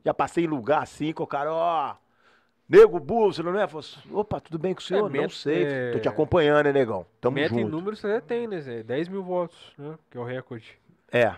Já 0.05 0.15
passei 0.15 0.45
em 0.45 0.49
lugar 0.49 0.83
assim 0.83 1.13
com 1.13 1.25
o 1.25 1.27
cara, 1.27 1.53
ó. 1.53 1.95
Nego 2.69 3.01
Bulso, 3.01 3.43
não 3.43 3.59
é? 3.59 3.67
Falo, 3.67 3.83
Opa, 4.13 4.41
tudo 4.41 4.59
bem 4.59 4.75
com 4.75 4.81
o 4.81 4.85
senhor? 4.85 5.03
não 5.05 5.09
meta- 5.11 5.33
sei. 5.35 5.65
é- 5.65 5.93
Tô 5.93 5.99
te 6.01 6.09
acompanhando, 6.09 6.67
hein, 6.67 6.73
negão? 6.75 7.07
Tamo 7.21 7.37
Meta 7.37 7.55
em 7.55 7.61
junto. 7.61 7.71
números 7.71 7.99
você 7.99 8.09
já 8.09 8.21
tem, 8.21 8.47
né? 8.47 8.61
Zé? 8.61 8.83
10 8.83 9.09
mil 9.09 9.23
votos, 9.23 9.73
né? 9.79 9.95
Que 10.11 10.19
é 10.19 10.21
o 10.21 10.25
recorde. 10.25 10.79
É. 11.11 11.29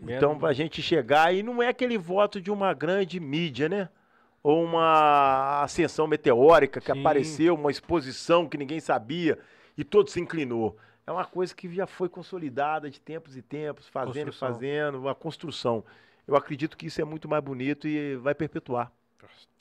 Meta- 0.00 0.16
Então, 0.18 0.38
pra 0.38 0.52
gente 0.52 0.82
chegar, 0.82 1.34
e 1.34 1.42
não 1.42 1.62
é 1.62 1.68
aquele 1.68 1.96
voto 1.96 2.38
de 2.38 2.50
uma 2.50 2.74
grande 2.74 3.18
mídia, 3.18 3.66
né? 3.66 3.88
Ou 4.44 4.62
uma 4.62 5.62
ascensão 5.62 6.06
meteórica 6.06 6.78
que 6.78 6.92
Sim. 6.92 7.00
apareceu, 7.00 7.54
uma 7.54 7.70
exposição 7.70 8.46
que 8.46 8.58
ninguém 8.58 8.78
sabia 8.78 9.38
e 9.76 9.82
todo 9.82 10.10
se 10.10 10.20
inclinou. 10.20 10.76
É 11.06 11.10
uma 11.10 11.24
coisa 11.24 11.54
que 11.54 11.72
já 11.74 11.86
foi 11.86 12.10
consolidada 12.10 12.90
de 12.90 13.00
tempos 13.00 13.38
e 13.38 13.42
tempos, 13.42 13.88
fazendo 13.88 14.28
e 14.28 14.34
fazendo, 14.34 14.98
uma 15.00 15.14
construção. 15.14 15.82
Eu 16.28 16.36
acredito 16.36 16.76
que 16.76 16.86
isso 16.86 17.00
é 17.00 17.04
muito 17.04 17.26
mais 17.26 17.42
bonito 17.42 17.88
e 17.88 18.16
vai 18.16 18.34
perpetuar. 18.34 18.92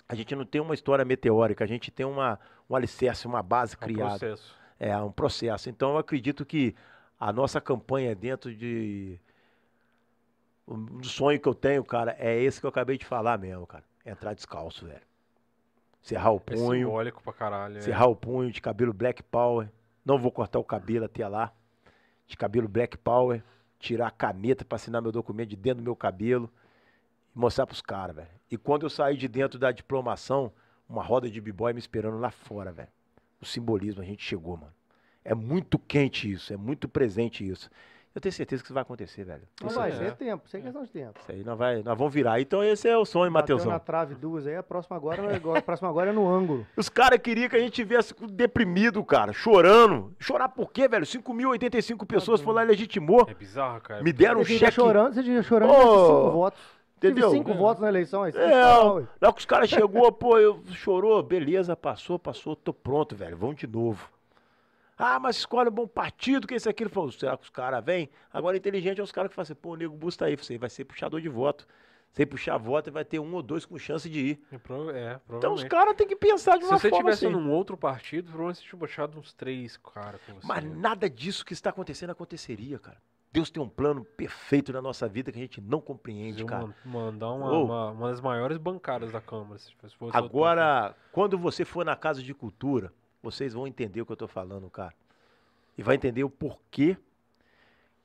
A 0.08 0.16
gente 0.16 0.36
não 0.36 0.46
tem 0.46 0.60
uma 0.60 0.74
história 0.74 1.06
meteórica, 1.06 1.64
a 1.64 1.68
gente 1.68 1.90
tem 1.90 2.06
uma, 2.06 2.38
um 2.70 2.76
alicerce, 2.76 3.26
uma 3.26 3.42
base 3.42 3.76
É 3.76 3.78
um 3.78 3.88
criada. 3.88 4.20
processo. 4.20 4.56
É 4.78 4.98
um 4.98 5.12
processo. 5.12 5.70
Então 5.70 5.92
eu 5.92 5.98
acredito 5.98 6.46
que 6.46 6.76
a 7.18 7.32
nossa 7.32 7.62
campanha 7.62 8.14
dentro 8.14 8.54
de. 8.54 9.18
Um 10.68 11.02
sonho 11.04 11.40
que 11.40 11.48
eu 11.48 11.56
tenho, 11.56 11.84
cara, 11.86 12.16
é 12.20 12.38
esse 12.42 12.60
que 12.60 12.66
eu 12.66 12.70
acabei 12.70 12.98
de 12.98 13.06
falar 13.06 13.38
mesmo, 13.38 13.66
cara. 13.66 13.84
Entrar 14.06 14.34
descalço, 14.34 14.86
velho. 14.86 15.02
Serrar 16.02 16.34
o 16.34 16.38
É 16.38 16.40
punho, 16.56 16.88
simbólico 16.88 17.24
pra 17.24 17.34
caralho. 17.34 17.78
é. 17.78 17.82
serrar 17.82 18.10
o 18.10 18.16
punho 18.16 18.52
de 18.52 18.62
cabelo 18.62 18.94
Black 18.94 19.24
Power. 19.24 19.70
Não 20.04 20.18
vou 20.18 20.32
cortar 20.32 20.60
o 20.60 20.64
cabelo 20.64 21.06
até 21.06 21.26
lá. 21.28 21.54
De 22.28 22.36
cabelo 22.36 22.68
Black 22.68 22.98
Power. 22.98 23.42
Tirar 23.80 24.08
a 24.08 24.12
caneta 24.12 24.66
pra 24.66 24.76
assinar 24.76 25.02
meu 25.02 25.12
documento 25.12 25.50
de 25.50 25.56
dentro 25.56 25.82
do 25.82 25.84
meu 25.86 25.96
cabelo. 25.96 26.52
E 27.36 27.40
mostrar 27.40 27.66
pros 27.66 27.82
caras, 27.82 28.16
velho. 28.18 28.30
E 28.52 28.58
quando 28.58 28.84
eu 28.84 28.90
saí 28.90 29.16
de 29.16 29.28
dentro 29.28 29.58
da 29.58 29.72
diplomação, 29.72 30.52
uma 30.88 31.02
roda 31.04 31.30
de 31.30 31.40
b-boy 31.40 31.72
me 31.74 31.80
esperando 31.80 32.18
lá 32.20 32.30
fora, 32.32 32.72
velho. 32.72 32.90
o 33.42 33.46
simbolismo, 33.46 34.02
a 34.02 34.06
gente 34.06 34.24
chegou, 34.24 34.58
mano. 34.58 34.74
É 35.24 35.34
muito 35.34 35.80
quente 35.80 36.30
isso, 36.30 36.54
é 36.54 36.58
muito 36.58 36.88
presente 36.90 37.48
isso. 37.48 37.70
Eu 38.16 38.22
tenho 38.22 38.32
certeza 38.32 38.62
que 38.62 38.68
isso 38.68 38.74
vai 38.76 38.84
acontecer, 38.84 39.24
velho. 39.24 39.42
Não 39.60 39.70
Isso, 39.70 39.80
vai, 39.80 39.90
é. 39.90 39.94
isso 39.94 40.04
é 40.04 40.12
tempo, 40.12 40.44
isso 40.46 40.56
é 40.56 40.62
questão 40.62 40.84
de 40.84 40.90
tempo. 40.92 41.20
isso 41.20 41.32
aí 41.32 41.44
nós, 41.44 41.58
vai, 41.58 41.82
nós 41.82 41.98
vamos 41.98 42.14
virar. 42.14 42.40
Então 42.40 42.64
esse 42.64 42.88
é 42.88 42.96
o 42.96 43.06
sonho, 43.06 43.32
Matheusão. 43.32 43.72
na 43.72 43.80
trave 43.80 44.14
duas 44.14 44.46
aí, 44.46 44.56
a 44.56 44.62
próxima 44.62 44.96
agora, 44.96 45.20
a 45.58 45.62
próxima 45.64 45.90
agora 45.90 46.12
é 46.12 46.14
no 46.14 46.30
ângulo. 46.30 46.64
Os 46.78 46.90
caras 46.90 47.18
queriam 47.20 47.50
que 47.50 47.56
a 47.56 47.60
gente 47.60 47.72
tivesse 47.74 48.14
deprimido, 48.30 49.04
cara, 49.04 49.34
chorando. 49.34 50.14
Chorar 50.20 50.50
por 50.50 50.72
quê, 50.72 50.88
velho? 50.88 51.06
5.085 51.06 52.06
pessoas 52.06 52.40
foram 52.40 52.58
lá 52.58 52.64
e 52.64 52.68
legitimou. 52.68 53.26
É 53.28 53.34
bizarro, 53.34 53.82
cara. 53.82 54.04
Me 54.04 54.14
deram 54.14 54.42
um 54.42 54.44
Você 54.46 54.54
tá 54.54 54.60
cheque. 54.60 54.76
chorando, 54.76 55.14
você 55.16 55.24
tinha 55.24 55.42
chorando 55.42 55.72
oh, 55.72 56.06
cinco 56.06 56.32
votos. 56.34 56.62
entendeu? 56.98 57.30
Tive 57.30 57.38
cinco 57.40 57.52
É. 57.52 57.58
votos 57.58 57.82
na 57.82 57.90
eleição. 57.90 58.22
Aí, 58.22 58.32
É, 58.36 58.64
lá 59.20 59.34
que 59.34 59.40
os 59.40 59.46
caras 59.46 59.68
chegou, 59.70 60.12
pô, 60.12 60.38
eu 60.38 60.62
chorou, 60.74 61.24
beleza, 61.24 61.76
passou, 61.76 62.20
passou, 62.20 62.56
tô 62.56 62.72
pronto, 62.74 63.16
velho, 63.16 63.36
vamos 63.36 63.56
de 63.56 63.66
novo. 63.66 64.08
Ah, 64.98 65.20
mas 65.20 65.38
escolhe 65.38 65.70
um 65.70 65.74
bom 65.74 65.88
partido, 65.88 66.48
que 66.48 66.54
esse 66.54 66.70
aqui. 66.70 66.84
Ele 66.84 66.90
falou, 66.90 67.12
será 67.12 67.36
que 67.38 67.44
os 67.44 67.50
caras 67.50 67.84
vêm? 67.84 68.10
Agora, 68.32 68.56
inteligente 68.58 69.00
é 69.00 69.04
os 69.04 69.12
caras 69.12 69.30
que 69.30 69.36
falam 69.36 69.44
assim, 69.44 69.56
pô, 69.56 69.72
o 69.72 69.76
nego 69.76 69.96
busta 69.96 70.26
aí, 70.26 70.36
você 70.36 70.58
vai 70.58 70.70
ser 70.70 70.86
puxador 70.86 71.20
de 71.22 71.30
voto. 71.30 71.68
Você 72.12 72.28
puxar 72.28 72.58
voto, 72.58 72.92
vai 72.92 73.04
ter 73.04 73.18
um 73.18 73.34
ou 73.34 73.42
dois 73.42 73.66
com 73.66 73.76
chance 73.80 74.08
de 74.08 74.20
ir. 74.20 74.42
É, 74.52 74.56
é, 74.96 75.20
Então 75.36 75.52
os 75.54 75.64
caras 75.64 75.96
têm 75.96 76.08
que 76.08 76.16
pensar 76.16 76.58
de 76.60 76.64
Se 76.66 76.70
uma 76.70 76.78
você 76.78 76.90
forma 76.92 77.06
tivesse 77.06 77.26
assim. 77.26 77.34
num 77.36 77.50
outro 77.50 77.76
partido, 77.76 78.26
provavelmente 78.26 78.58
você 78.62 78.70
tinha 78.70 78.80
puxado 78.80 79.18
uns 79.18 79.34
três 79.34 79.78
caras 79.78 80.22
com 80.28 80.34
você. 80.36 80.46
Mas 80.48 80.64
nada 80.64 81.10
disso 81.10 81.44
que 81.44 81.54
está 81.54 81.72
acontecendo 81.72 82.12
aconteceria, 82.12 82.78
cara. 82.78 83.02
Deus 83.32 83.50
tem 83.50 83.64
um 83.64 83.68
plano 83.68 84.06
perfeito 84.06 84.72
na 84.72 84.80
nossa 84.80 85.08
vida 85.08 85.32
que 85.32 85.40
a 85.40 85.42
gente 85.42 85.60
não 85.60 85.82
compreende, 85.82 86.44
Preciso 86.44 86.46
cara. 86.46 86.68
man- 86.68 86.74
mandar 86.86 87.32
uma, 87.32 87.52
Ô. 87.52 87.66
uma, 87.66 87.90
uma 87.90 88.10
das 88.12 88.22
maiores 88.22 88.58
bancadas 88.60 89.12
da 89.12 89.20
Câmara. 89.20 89.58
Se 89.58 89.74
fosse 89.98 90.16
Agora, 90.16 90.96
quando 91.12 91.36
você 91.36 91.66
for 91.66 91.84
na 91.84 91.96
Casa 91.96 92.22
de 92.22 92.32
Cultura, 92.32 92.94
vocês 93.24 93.54
vão 93.54 93.66
entender 93.66 94.02
o 94.02 94.06
que 94.06 94.12
eu 94.12 94.18
tô 94.18 94.28
falando, 94.28 94.70
cara. 94.70 94.94
E 95.78 95.82
vai 95.82 95.96
entender 95.96 96.24
o 96.24 96.30
porquê 96.30 96.98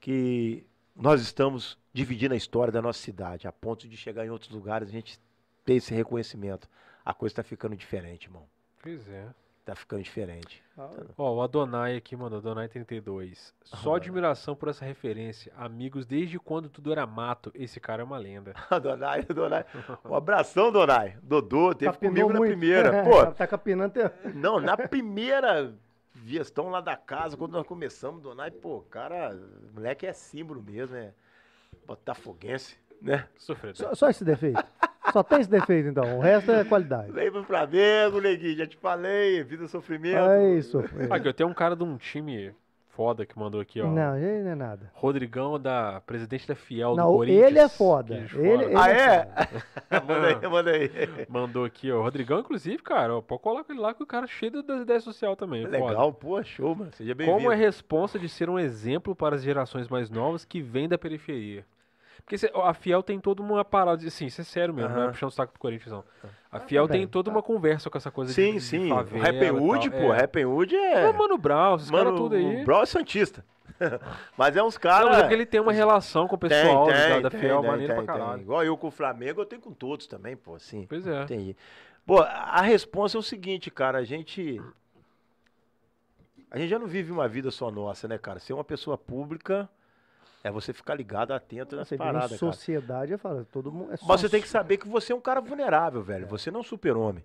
que 0.00 0.64
nós 0.94 1.20
estamos 1.20 1.76
dividindo 1.92 2.32
a 2.32 2.36
história 2.36 2.72
da 2.72 2.80
nossa 2.80 3.00
cidade, 3.00 3.48
a 3.48 3.52
ponto 3.52 3.88
de 3.88 3.96
chegar 3.96 4.24
em 4.24 4.30
outros 4.30 4.50
lugares 4.50 4.88
a 4.88 4.92
gente 4.92 5.20
ter 5.64 5.74
esse 5.74 5.92
reconhecimento. 5.92 6.68
A 7.04 7.12
coisa 7.12 7.36
tá 7.36 7.42
ficando 7.42 7.76
diferente, 7.76 8.26
irmão. 8.26 8.48
Pois 8.80 9.06
é. 9.08 9.28
Tá 9.68 9.74
ficando 9.74 10.02
diferente. 10.02 10.62
Ó, 11.18 11.34
o 11.34 11.42
Adonai 11.42 11.94
aqui, 11.94 12.16
mano, 12.16 12.36
Adonai 12.36 12.68
32. 12.68 13.52
Só 13.62 13.76
Adonai. 13.76 13.96
admiração 14.00 14.56
por 14.56 14.70
essa 14.70 14.82
referência. 14.82 15.52
Amigos 15.58 16.06
desde 16.06 16.38
quando 16.38 16.70
tudo 16.70 16.90
era 16.90 17.06
mato. 17.06 17.52
Esse 17.54 17.78
cara 17.78 18.00
é 18.00 18.04
uma 18.04 18.16
lenda. 18.16 18.54
Donai, 18.82 19.24
Donai. 19.24 19.66
Um 20.06 20.14
abração, 20.14 20.72
Donai. 20.72 21.18
Dodô, 21.22 21.74
teve 21.74 21.92
Capinou 21.92 22.12
comigo 22.14 22.32
na 22.32 22.38
muito. 22.38 22.50
primeira. 22.52 23.04
Pô, 23.04 23.26
tá 23.26 23.46
capinando. 23.46 24.00
até- 24.00 24.30
Não, 24.32 24.58
na 24.58 24.74
primeira 24.74 25.74
gestão 26.24 26.70
lá 26.70 26.80
da 26.80 26.96
casa, 26.96 27.36
quando 27.36 27.52
nós 27.52 27.66
começamos, 27.66 28.22
Donai, 28.22 28.50
pô, 28.50 28.80
cara, 28.88 29.38
moleque 29.74 30.06
é 30.06 30.14
símbolo 30.14 30.62
mesmo, 30.62 30.96
é 30.96 31.12
botafoguense, 31.86 32.78
né? 33.02 33.28
Sofredor. 33.36 33.76
Só, 33.76 33.94
só 33.94 34.08
esse 34.08 34.24
defeito. 34.24 34.64
Só 35.12 35.22
tem 35.22 35.40
esse 35.40 35.50
defeito, 35.50 35.88
então. 35.88 36.18
O 36.18 36.20
resto 36.20 36.50
é 36.52 36.64
qualidade. 36.64 37.10
Vem 37.12 37.30
pro 37.30 37.42
Flamengo, 37.44 38.20
neguinho, 38.20 38.56
já 38.58 38.66
te 38.66 38.76
falei, 38.76 39.42
vida 39.42 39.66
sofrimento. 39.66 40.16
É 40.18 40.54
isso. 40.54 40.82
Aqui, 41.10 41.28
eu 41.28 41.32
tenho 41.34 41.48
um 41.48 41.54
cara 41.54 41.74
de 41.74 41.82
um 41.82 41.96
time 41.96 42.52
foda 42.88 43.24
que 43.24 43.38
mandou 43.38 43.60
aqui, 43.60 43.80
ó. 43.80 43.86
Não, 43.86 44.16
ele 44.18 44.42
não 44.42 44.50
é 44.50 44.54
nada. 44.56 44.90
Rodrigão, 44.92 45.58
da 45.58 46.02
presidente 46.04 46.48
da 46.48 46.56
Fiel 46.56 46.90
do 46.90 46.96
Não, 46.96 47.12
Corinthians. 47.12 47.46
ele 47.46 47.58
é 47.60 47.68
foda. 47.68 48.26
Ele- 48.34 48.64
ele 48.64 48.74
Ah, 48.76 48.90
é 48.90 49.28
é? 49.88 50.00
manda 50.04 50.26
aí, 50.26 50.48
manda 50.50 50.70
aí. 50.72 50.90
Mandou 51.28 51.64
aqui, 51.64 51.92
ó. 51.92 52.02
Rodrigão, 52.02 52.40
inclusive, 52.40 52.82
cara, 52.82 53.14
ó, 53.16 53.20
pode 53.22 53.40
colar 53.40 53.62
com 53.62 53.72
ele 53.72 53.80
lá, 53.80 53.94
que 53.94 54.02
o 54.02 54.06
cara 54.06 54.24
é 54.24 54.28
cheio 54.28 54.62
das 54.64 54.82
ideias 54.82 55.04
sociais 55.04 55.36
também. 55.36 55.64
foda. 55.64 55.78
Legal, 55.78 56.12
pô, 56.12 56.42
show, 56.42 56.74
mano. 56.74 56.90
Seja 56.92 57.14
bem-vindo. 57.14 57.38
Como 57.38 57.52
é 57.52 57.54
responsa 57.56 58.18
de 58.18 58.28
ser 58.28 58.50
um 58.50 58.58
exemplo 58.58 59.14
para 59.14 59.36
as 59.36 59.42
gerações 59.44 59.88
mais 59.88 60.10
novas 60.10 60.44
que 60.44 60.60
vêm 60.60 60.88
da 60.88 60.98
periferia? 60.98 61.64
Porque 62.28 62.36
cê- 62.36 62.52
a 62.54 62.74
Fiel 62.74 63.02
tem 63.02 63.18
toda 63.18 63.40
uma 63.42 63.64
parada, 63.64 64.06
assim, 64.06 64.26
isso 64.26 64.42
é 64.42 64.44
sério 64.44 64.74
mesmo, 64.74 64.94
não 64.94 65.04
é 65.04 65.08
puxando 65.08 65.30
o 65.30 65.32
saco 65.32 65.54
do 65.54 65.58
Corinthians, 65.58 65.90
não. 65.90 66.04
A 66.52 66.60
Fiel 66.60 66.86
também, 66.86 67.00
tem 67.00 67.08
toda 67.08 67.30
tá. 67.30 67.34
uma 67.36 67.42
conversa 67.42 67.88
com 67.88 67.96
essa 67.96 68.10
coisa 68.10 68.28
de, 68.30 68.34
Sim, 68.34 68.52
de 68.56 68.60
sim. 68.60 68.88
favela 68.90 69.18
O 69.18 69.22
Rappenwood, 69.24 69.90
pô, 69.90 70.12
é. 70.12 70.20
Rappenwood 70.20 70.76
é. 70.76 71.04
É, 71.08 71.12
Mano 71.12 71.38
Brown, 71.38 71.76
esses 71.76 71.90
caras 71.90 72.04
Mano, 72.04 72.16
tudo 72.18 72.34
aí. 72.36 72.60
o 72.60 72.64
Brown 72.66 72.82
é 72.82 72.86
Santista. 72.86 73.42
Mas 74.36 74.54
é 74.58 74.62
uns 74.62 74.74
Não, 74.74 74.80
caras. 74.82 75.08
mas 75.08 75.18
é 75.18 75.20
porque 75.22 75.34
ele 75.34 75.46
tem 75.46 75.58
uma 75.58 75.72
relação 75.72 76.28
com 76.28 76.36
o 76.36 76.38
Tem, 76.38 76.50
pessoal 76.50 76.86
tem, 76.88 76.94
da, 76.94 77.20
da 77.20 77.30
tem, 77.30 77.40
Fiel, 77.40 77.60
tem, 77.62 77.70
maneiro 77.70 77.94
tem, 77.94 78.04
pra 78.04 78.12
tem. 78.14 78.22
caralho. 78.22 78.42
Igual 78.42 78.64
eu 78.64 78.76
com 78.76 78.88
o 78.88 78.90
Flamengo, 78.90 79.40
eu 79.40 79.46
tenho 79.46 79.62
com 79.62 79.72
todos 79.72 80.06
também, 80.06 80.36
pô, 80.36 80.54
assim. 80.56 80.84
Pois 80.86 81.06
é. 81.06 81.22
Entendi. 81.22 81.56
Pô, 82.04 82.20
a 82.20 82.60
resposta 82.60 83.16
é 83.16 83.20
o 83.20 83.22
seguinte, 83.22 83.70
cara, 83.70 83.98
a 83.98 84.04
gente. 84.04 84.60
A 86.50 86.58
gente 86.58 86.68
já 86.68 86.78
não 86.78 86.86
vive 86.86 87.10
uma 87.10 87.26
vida 87.28 87.50
só 87.50 87.70
nossa, 87.70 88.06
né, 88.06 88.18
cara? 88.18 88.38
Ser 88.38 88.52
uma 88.52 88.64
pessoa 88.64 88.98
pública 88.98 89.68
é 90.42 90.50
você 90.50 90.72
ficar 90.72 90.94
ligado, 90.94 91.32
atento 91.32 91.76
vê 91.76 91.94
em 91.94 91.98
paradas, 91.98 92.38
cara. 92.38 92.38
sociedade, 92.38 93.12
eu 93.12 93.18
falo, 93.18 93.44
todo 93.44 93.72
mundo 93.72 93.92
é 93.92 93.96
Mas 94.06 94.20
você 94.20 94.28
tem 94.28 94.40
que 94.40 94.48
saber 94.48 94.76
que 94.76 94.88
você 94.88 95.12
é 95.12 95.16
um 95.16 95.20
cara 95.20 95.40
vulnerável, 95.40 96.02
velho. 96.02 96.26
Você 96.28 96.50
não 96.50 96.58
é 96.58 96.60
um 96.60 96.64
super-homem. 96.64 97.24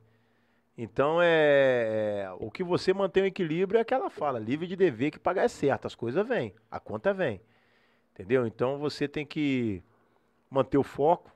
Então 0.78 1.22
é, 1.22 2.24
é, 2.26 2.32
O 2.40 2.50
que 2.50 2.64
você 2.64 2.94
mantém 2.94 3.24
o 3.24 3.26
equilíbrio 3.28 3.78
é 3.78 3.82
aquela 3.82 4.10
fala: 4.10 4.40
livre 4.40 4.66
de 4.66 4.76
dever 4.76 5.12
que 5.12 5.20
pagar 5.20 5.44
é 5.44 5.48
certo. 5.48 5.86
As 5.86 5.96
coisas 5.96 6.28
vêm, 6.28 6.54
a 6.70 6.80
conta 6.80 7.14
vem. 7.14 7.40
Entendeu? 8.12 8.46
Então 8.48 8.78
você 8.78 9.08
tem 9.08 9.26
que 9.26 9.84
manter 10.50 10.78
o 10.78 10.84
foco, 10.84 11.32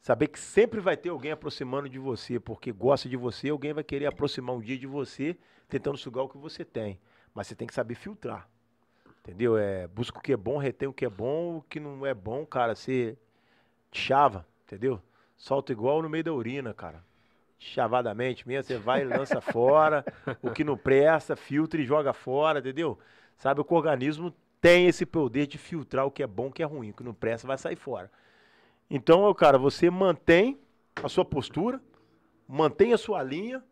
saber 0.00 0.28
que 0.28 0.38
sempre 0.38 0.80
vai 0.80 0.96
ter 0.96 1.10
alguém 1.10 1.32
aproximando 1.32 1.88
de 1.88 1.98
você, 1.98 2.40
porque 2.40 2.72
gosta 2.72 3.08
de 3.08 3.16
você, 3.16 3.50
alguém 3.50 3.72
vai 3.72 3.84
querer 3.84 4.06
aproximar 4.06 4.56
um 4.56 4.60
dia 4.60 4.78
de 4.78 4.86
você, 4.86 5.36
tentando 5.68 5.98
sugar 5.98 6.24
o 6.24 6.28
que 6.28 6.38
você 6.38 6.64
tem. 6.64 6.98
Mas 7.34 7.46
você 7.46 7.54
tem 7.54 7.66
que 7.66 7.74
saber 7.74 7.94
filtrar. 7.94 8.48
Entendeu? 9.22 9.56
É, 9.56 9.86
busca 9.86 10.18
o 10.18 10.22
que 10.22 10.32
é 10.32 10.36
bom, 10.36 10.58
retém 10.58 10.88
o 10.88 10.92
que 10.92 11.04
é 11.04 11.08
bom, 11.08 11.58
o 11.58 11.62
que 11.62 11.78
não 11.78 12.04
é 12.04 12.12
bom, 12.12 12.44
cara, 12.44 12.74
você 12.74 13.16
chava, 13.92 14.44
entendeu? 14.66 15.00
Solta 15.36 15.70
igual 15.70 16.02
no 16.02 16.08
meio 16.08 16.24
da 16.24 16.32
urina, 16.32 16.74
cara. 16.74 17.04
Chavadamente 17.56 18.46
mesmo, 18.48 18.64
você 18.64 18.78
vai 18.78 19.02
e 19.02 19.04
lança 19.04 19.38
fora, 19.40 20.04
o 20.42 20.50
que 20.50 20.64
não 20.64 20.76
presta, 20.76 21.36
filtra 21.36 21.80
e 21.80 21.84
joga 21.84 22.12
fora, 22.12 22.58
entendeu? 22.58 22.98
Sabe, 23.38 23.62
que 23.62 23.72
o 23.72 23.76
organismo 23.76 24.34
tem 24.60 24.88
esse 24.88 25.06
poder 25.06 25.46
de 25.46 25.56
filtrar 25.56 26.04
o 26.04 26.10
que 26.10 26.22
é 26.22 26.26
bom 26.26 26.46
e 26.46 26.48
o 26.48 26.52
que 26.52 26.62
é 26.62 26.66
ruim, 26.66 26.90
o 26.90 26.94
que 26.94 27.04
não 27.04 27.14
presta 27.14 27.46
vai 27.46 27.56
sair 27.56 27.76
fora. 27.76 28.10
Então, 28.90 29.32
cara, 29.34 29.56
você 29.56 29.88
mantém 29.88 30.58
a 31.00 31.08
sua 31.08 31.24
postura, 31.24 31.80
mantém 32.48 32.92
a 32.92 32.98
sua 32.98 33.22
linha, 33.22 33.62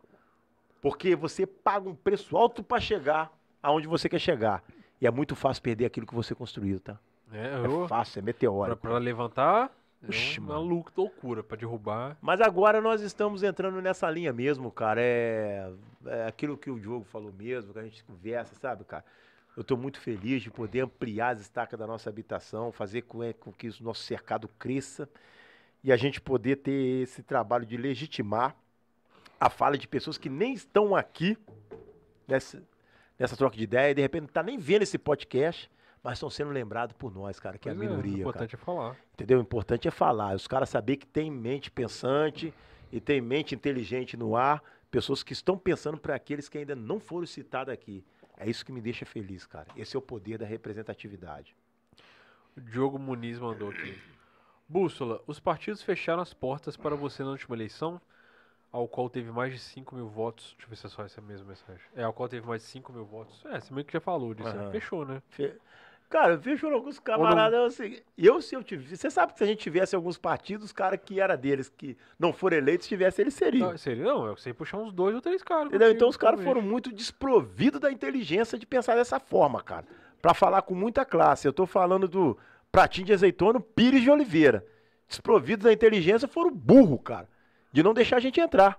porque 0.81 1.17
você 1.17 1.45
paga 1.45 1.89
um 1.89 1.95
preço 1.95 2.37
alto 2.37 2.63
para 2.63 2.81
chegar 2.81 3.33
aonde 3.63 3.89
você 3.89 4.09
quer 4.09 4.21
chegar. 4.21 4.63
E 5.01 5.07
é 5.07 5.11
muito 5.11 5.35
fácil 5.35 5.63
perder 5.63 5.87
aquilo 5.87 6.07
que 6.07 6.15
você 6.15 6.35
construiu, 6.35 6.79
tá? 6.81 6.99
É, 7.33 7.63
É 7.63 7.67
eu, 7.67 7.87
fácil, 7.89 8.19
é 8.19 8.23
pra, 8.23 8.27
meteórico. 8.27 8.81
pra 8.81 8.99
levantar, 8.99 9.71
é 10.03 10.39
uma 10.41 10.59
lou- 10.59 10.85
loucura. 10.97 11.43
Pra 11.43 11.57
derrubar, 11.57 12.17
Mas 12.21 12.41
agora 12.41 12.81
nós 12.81 13.01
estamos 13.01 13.43
entrando 13.43 13.81
nessa 13.81 14.11
linha 14.11 14.33
mesmo, 14.33 14.71
cara. 14.71 15.01
É, 15.01 15.71
é 16.07 16.27
aquilo 16.27 16.57
que 16.57 16.71
o 16.71 16.79
Diogo 16.79 17.05
falou 17.05 17.33
mesmo, 17.33 17.73
que 17.73 17.79
a 17.79 17.83
gente 17.85 18.03
conversa, 18.05 18.55
sabe, 18.57 18.85
cara? 18.85 19.05
Eu 19.57 19.63
estou 19.63 19.77
muito 19.77 20.01
feliz 20.01 20.43
de 20.43 20.51
poder 20.51 20.81
ampliar 20.81 21.31
as 21.35 21.41
estacas 21.41 21.79
da 21.79 21.87
nossa 21.87 22.09
habitação, 22.09 22.71
fazer 22.73 23.03
com, 23.03 23.23
é, 23.23 23.33
com 23.33 23.53
que 23.53 23.69
o 23.69 23.75
nosso 23.81 24.03
cercado 24.03 24.49
cresça 24.59 25.09
e 25.83 25.91
a 25.93 25.97
gente 25.97 26.21
poder 26.21 26.57
ter 26.57 27.03
esse 27.03 27.23
trabalho 27.23 27.67
de 27.67 27.77
legitimar 27.77 28.55
a 29.41 29.49
fala 29.51 29.77
de 29.77 29.89
pessoas 29.89 30.17
que 30.19 30.29
nem 30.29 30.53
estão 30.55 30.95
aqui 30.95 31.37
nessa, 32.29 32.63
nessa 33.21 33.37
troca 33.37 33.55
de 33.55 33.63
ideia 33.63 33.91
e 33.91 33.95
de 33.95 34.01
repente 34.01 34.23
não 34.23 34.29
tá 34.29 34.43
nem 34.43 34.57
vendo 34.57 34.81
esse 34.83 34.97
podcast, 34.97 35.71
mas 36.03 36.15
estão 36.15 36.31
sendo 36.31 36.51
lembrados 36.51 36.97
por 36.97 37.15
nós, 37.15 37.39
cara, 37.39 37.59
que 37.59 37.69
é 37.69 37.73
a 37.73 37.75
Pois 37.75 37.87
o 37.87 37.91
minoria, 37.91 38.13
cara. 38.13 38.21
importante 38.23 38.55
é 38.55 38.59
falar. 38.59 38.97
Entendeu? 39.13 39.39
O 39.39 39.43
importante 39.43 39.87
é 39.87 39.91
falar. 39.91 40.35
Os 40.35 40.49
caras 40.49 40.71
saber 40.71 40.97
que 40.97 41.07
tem 41.07 41.31
mente 41.31 41.71
pensante 41.71 42.55
e 42.91 42.99
tem 42.99 43.21
mente 43.21 43.55
inteligente 43.55 44.17
no 44.17 44.35
ar, 44.35 44.63
pessoas 44.91 45.23
que 45.23 45.35
estão 45.35 45.59
pensando 45.59 45.99
para 45.99 46.15
aqueles 46.15 46.49
que 46.49 46.57
ainda 46.57 46.75
não 46.75 46.99
foram 46.99 47.27
citados 47.27 47.73
aqui. 47.73 48.03
É 48.39 48.49
isso 48.49 48.65
que 48.65 48.73
me 48.73 48.81
deixa 48.81 49.05
feliz, 49.05 49.47
cara. 49.47 49.67
Esse 49.77 49.95
é 49.95 49.99
o 49.99 50.03
poder 50.03 50.39
da 50.39 50.47
representatividade. 50.47 51.55
O 52.57 52.61
Diogo 52.63 52.99
Muniz 52.99 53.39
mandou 53.39 53.69
aqui. 53.69 54.01
Bússola, 54.67 55.21
os 55.27 55.39
partidos 55.39 55.83
fecharam 55.83 56.23
as 56.23 56.33
portas 56.33 56.75
para 56.75 56.97
você 56.97 57.23
na 57.23 57.31
última 57.31 57.55
eleição, 57.55 58.01
ao 58.73 58.87
qual 58.87 59.09
teve 59.11 59.31
mais 59.31 59.53
de 59.53 59.59
5 59.59 59.95
mil 59.95 60.09
votos. 60.09 60.55
Deixa 60.57 60.67
eu 60.67 60.71
ver 60.71 60.77
se 60.77 60.87
é 60.87 60.89
só 60.91 61.03
essa 61.05 61.21
mesma 61.21 61.47
mensagem. 61.49 61.83
É, 61.95 62.05
ao 62.05 62.13
qual 62.13 62.29
teve 62.29 62.47
mais 62.47 62.63
de 62.63 62.69
5 62.69 62.93
mil 62.93 63.05
votos. 63.05 63.45
É, 63.47 63.61
você 63.61 63.73
meio 63.75 63.85
que 63.85 63.93
já 63.93 64.01
falou 64.01 64.33
disso. 64.35 64.49
Aham. 64.49 64.71
Fechou, 64.71 65.05
né? 65.05 65.23
Fe- 65.29 65.57
Cara, 66.09 66.37
vejo 66.37 66.67
alguns 66.69 66.99
camaradas 66.99 67.75
seguinte, 67.75 68.03
eu 68.19 68.43
se 68.43 68.57
eu 68.57 68.65
tivesse, 68.65 68.97
você 68.97 69.09
sabe 69.13 69.33
que 69.33 69.39
se 69.39 69.45
a 69.45 69.47
gente 69.47 69.61
tivesse 69.61 69.95
alguns 69.95 70.19
partidos, 70.19 70.65
os 70.67 70.73
caras 70.73 70.99
que 71.05 71.21
era 71.21 71.37
deles, 71.37 71.69
que 71.69 71.97
não 72.19 72.33
foram 72.33 72.57
eleitos, 72.57 72.89
tivesse, 72.89 73.23
eles 73.23 73.33
seriam. 73.33 73.71
Não, 73.71 73.79
seria, 73.79 74.03
não, 74.03 74.27
eu 74.27 74.37
sei 74.37 74.53
puxar 74.53 74.79
uns 74.79 74.93
dois 74.93 75.15
ou 75.15 75.21
três 75.21 75.41
caras. 75.41 75.67
Entendeu? 75.69 75.89
Então 75.93 76.09
os 76.09 76.17
caras 76.17 76.41
foram 76.43 76.61
muito 76.61 76.93
desprovidos 76.93 77.81
da 77.81 77.93
inteligência 77.93 78.59
de 78.59 78.67
pensar 78.67 78.97
dessa 78.97 79.21
forma, 79.21 79.63
cara. 79.63 79.87
Pra 80.21 80.35
falar 80.35 80.63
com 80.63 80.75
muita 80.75 81.05
classe. 81.05 81.47
Eu 81.47 81.53
tô 81.53 81.65
falando 81.65 82.09
do 82.09 82.37
Pratinho 82.73 83.07
de 83.07 83.13
Azeitona, 83.13 83.61
Pires 83.61 84.03
de 84.03 84.11
Oliveira. 84.11 84.67
Desprovidos 85.09 85.63
da 85.65 85.73
inteligência 85.73 86.27
foram 86.27 86.51
burro, 86.51 86.99
cara. 86.99 87.29
De 87.73 87.83
não 87.83 87.95
deixar 87.95 88.17
a 88.17 88.21
gente 88.21 88.41
entrar. 88.41 88.79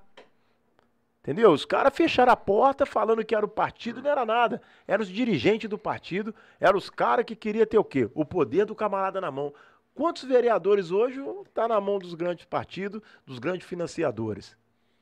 Entendeu? 1.21 1.51
Os 1.51 1.65
caras 1.65 1.95
fecharam 1.95 2.33
a 2.33 2.35
porta 2.35 2.85
falando 2.85 3.23
que 3.23 3.35
era 3.35 3.45
o 3.45 3.49
partido, 3.49 4.01
não 4.01 4.09
era 4.09 4.25
nada. 4.25 4.61
Eram 4.87 5.03
os 5.03 5.09
dirigentes 5.09 5.69
do 5.69 5.77
partido, 5.77 6.33
eram 6.59 6.77
os 6.77 6.89
caras 6.89 7.25
que 7.25 7.35
queriam 7.35 7.65
ter 7.65 7.77
o 7.77 7.83
quê? 7.83 8.09
O 8.15 8.25
poder 8.25 8.65
do 8.65 8.73
camarada 8.73 9.21
na 9.21 9.29
mão. 9.29 9.53
Quantos 9.93 10.23
vereadores 10.23 10.89
hoje 10.89 11.21
tá 11.53 11.67
na 11.67 11.79
mão 11.79 11.99
dos 11.99 12.15
grandes 12.15 12.45
partidos, 12.45 13.01
dos 13.25 13.37
grandes 13.37 13.67
financiadores? 13.67 14.57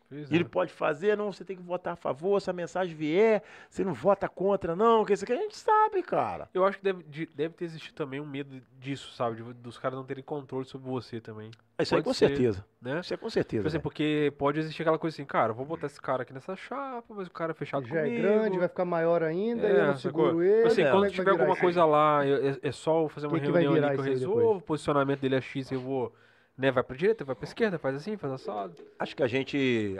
Pois 0.09 0.29
E 0.31 0.33
ele 0.35 0.43
é. 0.43 0.47
pode 0.47 0.73
fazer, 0.73 1.15
não, 1.15 1.31
você 1.31 1.45
tem 1.45 1.55
que 1.55 1.61
votar 1.61 1.93
a 1.93 1.95
favor, 1.95 2.41
se 2.41 2.49
a 2.49 2.53
mensagem 2.53 2.95
vier, 2.95 3.43
você 3.69 3.83
não 3.83 3.93
vota 3.93 4.27
contra, 4.27 4.75
não, 4.75 5.05
que 5.05 5.13
isso 5.13 5.23
aqui 5.23 5.33
a 5.33 5.35
gente 5.37 5.55
sabe, 5.55 6.01
cara. 6.01 6.49
Eu 6.51 6.65
acho 6.65 6.79
que 6.79 6.83
deve, 6.83 7.03
de- 7.03 7.27
deve 7.27 7.53
ter 7.53 7.65
existido 7.65 7.93
também 7.93 8.19
um 8.19 8.25
medo 8.25 8.59
disso, 8.79 9.13
sabe? 9.13 9.35
de- 9.43 9.53
dos 9.53 9.77
caras 9.77 9.95
não 9.97 10.03
terem 10.03 10.23
controle 10.23 10.65
sobre 10.65 10.89
você 10.89 11.21
também, 11.21 11.51
Isso 11.79 11.95
aí 11.95 12.01
com 12.01 12.11
ser. 12.11 12.27
certeza. 12.29 12.65
né? 12.81 13.01
Isso 13.01 13.13
é 13.13 13.17
com 13.17 13.29
certeza. 13.29 13.67
Assim, 13.67 13.79
porque 13.79 14.33
pode 14.37 14.57
existir 14.59 14.81
aquela 14.81 14.97
coisa 14.97 15.15
assim, 15.15 15.25
cara, 15.25 15.51
eu 15.51 15.55
vou 15.55 15.65
botar 15.65 15.85
esse 15.85 16.01
cara 16.01 16.23
aqui 16.23 16.33
nessa 16.33 16.55
chapa, 16.55 17.13
mas 17.13 17.27
o 17.27 17.31
cara 17.31 17.51
é 17.51 17.53
fechado 17.53 17.85
Já 17.85 17.99
é 17.99 18.03
comigo. 18.05 18.21
grande, 18.21 18.57
vai 18.57 18.67
ficar 18.67 18.85
maior 18.85 19.21
ainda, 19.21 19.67
É, 19.67 19.79
eu 19.81 19.87
não 19.87 19.95
seguro 19.97 20.41
ele. 20.41 20.67
Assim, 20.67 20.81
É, 20.81 20.89
quando 20.91 21.05
é 21.05 21.09
que 21.11 21.17
vai 21.17 21.25
tiver 21.25 21.31
alguma 21.39 21.55
coisa 21.55 21.85
lá, 21.85 22.25
eu- 22.25 22.49
é, 22.49 22.57
é 22.63 22.71
só 22.71 23.03
eu 23.03 23.09
fazer 23.09 23.27
uma 23.27 23.35
Que 23.37 23.45
que 23.45 23.51
reunião 23.51 23.73
virar 23.73 23.87
ali 23.89 23.95
que 23.95 24.01
eu 24.01 24.05
aí 24.05 24.09
resolvo, 24.11 24.57
o 24.57 24.61
posicionamento 24.61 25.19
dele 25.19 25.35
é 25.35 25.41
X, 25.41 25.71
eu 25.71 25.79
vou, 25.79 26.11
né, 26.59 26.71
vai 26.71 26.83
pra 26.83 26.95
direita, 26.95 27.23
vai 27.23 27.35
pra 27.35 27.45
esquerda, 27.45 27.79
faz 27.79 27.95
assim, 27.95 28.17
faz 28.17 28.33
assado. 28.33 28.75
Acho 28.99 29.15
que 29.15 29.23
a 29.23 29.27
gente. 29.27 29.97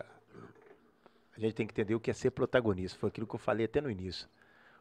A 1.36 1.40
gente 1.40 1.54
tem 1.54 1.66
que 1.66 1.72
entender 1.72 1.96
o 1.96 2.00
que 2.00 2.12
é 2.12 2.14
ser 2.14 2.32
protagonista. 2.32 3.00
Foi 3.00 3.08
aquilo 3.08 3.26
que 3.26 3.34
eu 3.36 3.40
falei 3.40 3.66
até 3.66 3.80
no 3.80 3.90
início. 3.90 4.28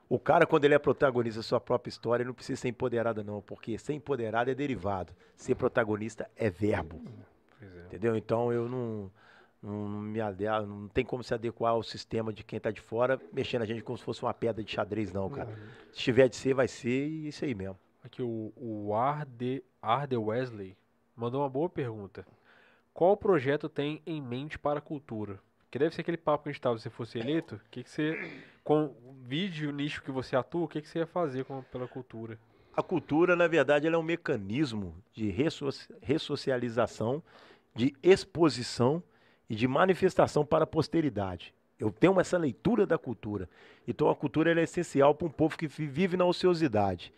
O 0.08 0.18
cara, 0.18 0.44
quando 0.46 0.64
ele 0.64 0.74
é 0.74 0.78
protagonista 0.78 1.38
da 1.38 1.42
sua 1.44 1.60
própria 1.60 1.88
história, 1.90 2.22
ele 2.22 2.28
não 2.28 2.34
precisa 2.34 2.60
ser 2.60 2.68
empoderado, 2.68 3.22
não. 3.22 3.40
Porque 3.40 3.78
ser 3.78 3.92
empoderado 3.92 4.50
é 4.50 4.54
derivado. 4.54 5.12
Ser 5.36 5.54
protagonista 5.54 6.28
é 6.34 6.50
verbo. 6.50 7.00
É. 7.62 7.66
Entendeu? 7.86 8.16
Então 8.16 8.52
eu 8.52 8.68
não. 8.68 9.10
Não, 9.60 9.88
me 9.88 10.20
ade- 10.20 10.44
não 10.44 10.86
tem 10.88 11.04
como 11.04 11.22
se 11.24 11.34
adequar 11.34 11.72
ao 11.72 11.82
sistema 11.82 12.32
de 12.32 12.44
quem 12.44 12.60
tá 12.60 12.70
de 12.70 12.80
fora, 12.80 13.20
mexendo 13.32 13.62
a 13.62 13.64
gente 13.64 13.82
como 13.82 13.98
se 13.98 14.04
fosse 14.04 14.22
uma 14.22 14.32
pedra 14.32 14.62
de 14.62 14.70
xadrez, 14.70 15.12
não, 15.12 15.28
cara. 15.28 15.52
Se 15.92 15.98
tiver 15.98 16.28
de 16.28 16.36
ser, 16.36 16.54
vai 16.54 16.68
ser, 16.68 17.08
e 17.08 17.26
isso 17.28 17.44
aí 17.44 17.56
mesmo. 17.56 17.76
Aqui 18.04 18.22
o, 18.22 18.52
o 18.56 18.94
Arde, 18.94 19.62
Arde 19.82 20.16
Wesley 20.16 20.76
mandou 21.18 21.42
uma 21.42 21.50
boa 21.50 21.68
pergunta. 21.68 22.24
Qual 22.94 23.16
projeto 23.16 23.68
tem 23.68 24.00
em 24.06 24.22
mente 24.22 24.58
para 24.58 24.78
a 24.78 24.82
cultura? 24.82 25.38
Que 25.70 25.78
deve 25.78 25.94
ser 25.94 26.00
aquele 26.00 26.16
papo 26.16 26.44
que 26.44 26.48
a 26.48 26.52
gente 26.52 26.60
tava, 26.62 26.78
se 26.78 26.88
fosse 26.88 27.18
eleito, 27.18 27.56
o 27.56 27.60
que, 27.70 27.82
que 27.82 27.90
você, 27.90 28.18
com 28.64 28.94
vídeo, 29.26 29.70
nicho 29.70 30.02
que 30.02 30.10
você 30.10 30.34
atua, 30.34 30.64
o 30.64 30.68
que, 30.68 30.80
que 30.80 30.88
você 30.88 31.00
ia 31.00 31.06
fazer 31.06 31.44
com, 31.44 31.62
pela 31.64 31.86
cultura? 31.86 32.38
A 32.74 32.82
cultura, 32.82 33.36
na 33.36 33.46
verdade, 33.46 33.86
ela 33.86 33.96
é 33.96 33.98
um 33.98 34.02
mecanismo 34.02 34.94
de 35.12 35.28
ressoci- 35.28 35.92
ressocialização, 36.00 37.22
de 37.74 37.94
exposição 38.02 39.02
e 39.50 39.54
de 39.54 39.68
manifestação 39.68 40.46
para 40.46 40.64
a 40.64 40.66
posteridade. 40.66 41.52
Eu 41.78 41.92
tenho 41.92 42.18
essa 42.18 42.38
leitura 42.38 42.86
da 42.86 42.96
cultura. 42.96 43.48
Então 43.86 44.08
a 44.08 44.16
cultura 44.16 44.58
é 44.58 44.62
essencial 44.62 45.14
para 45.14 45.26
um 45.26 45.30
povo 45.30 45.56
que 45.56 45.66
vi- 45.66 45.86
vive 45.86 46.16
na 46.16 46.24
ociosidade. 46.24 47.12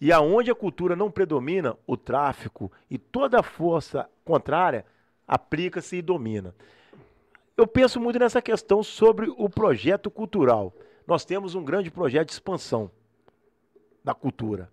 E 0.00 0.12
aonde 0.12 0.50
a 0.50 0.54
cultura 0.54 0.96
não 0.96 1.10
predomina, 1.10 1.76
o 1.86 1.96
tráfico 1.96 2.70
e 2.90 2.98
toda 2.98 3.40
a 3.40 3.42
força 3.42 4.08
contrária 4.24 4.84
aplica-se 5.26 5.96
e 5.96 6.02
domina. 6.02 6.54
Eu 7.56 7.66
penso 7.66 8.00
muito 8.00 8.18
nessa 8.18 8.42
questão 8.42 8.82
sobre 8.82 9.32
o 9.36 9.48
projeto 9.48 10.10
cultural. 10.10 10.74
Nós 11.06 11.24
temos 11.24 11.54
um 11.54 11.64
grande 11.64 11.90
projeto 11.90 12.28
de 12.28 12.34
expansão 12.34 12.90
da 14.02 14.12
cultura. 14.12 14.70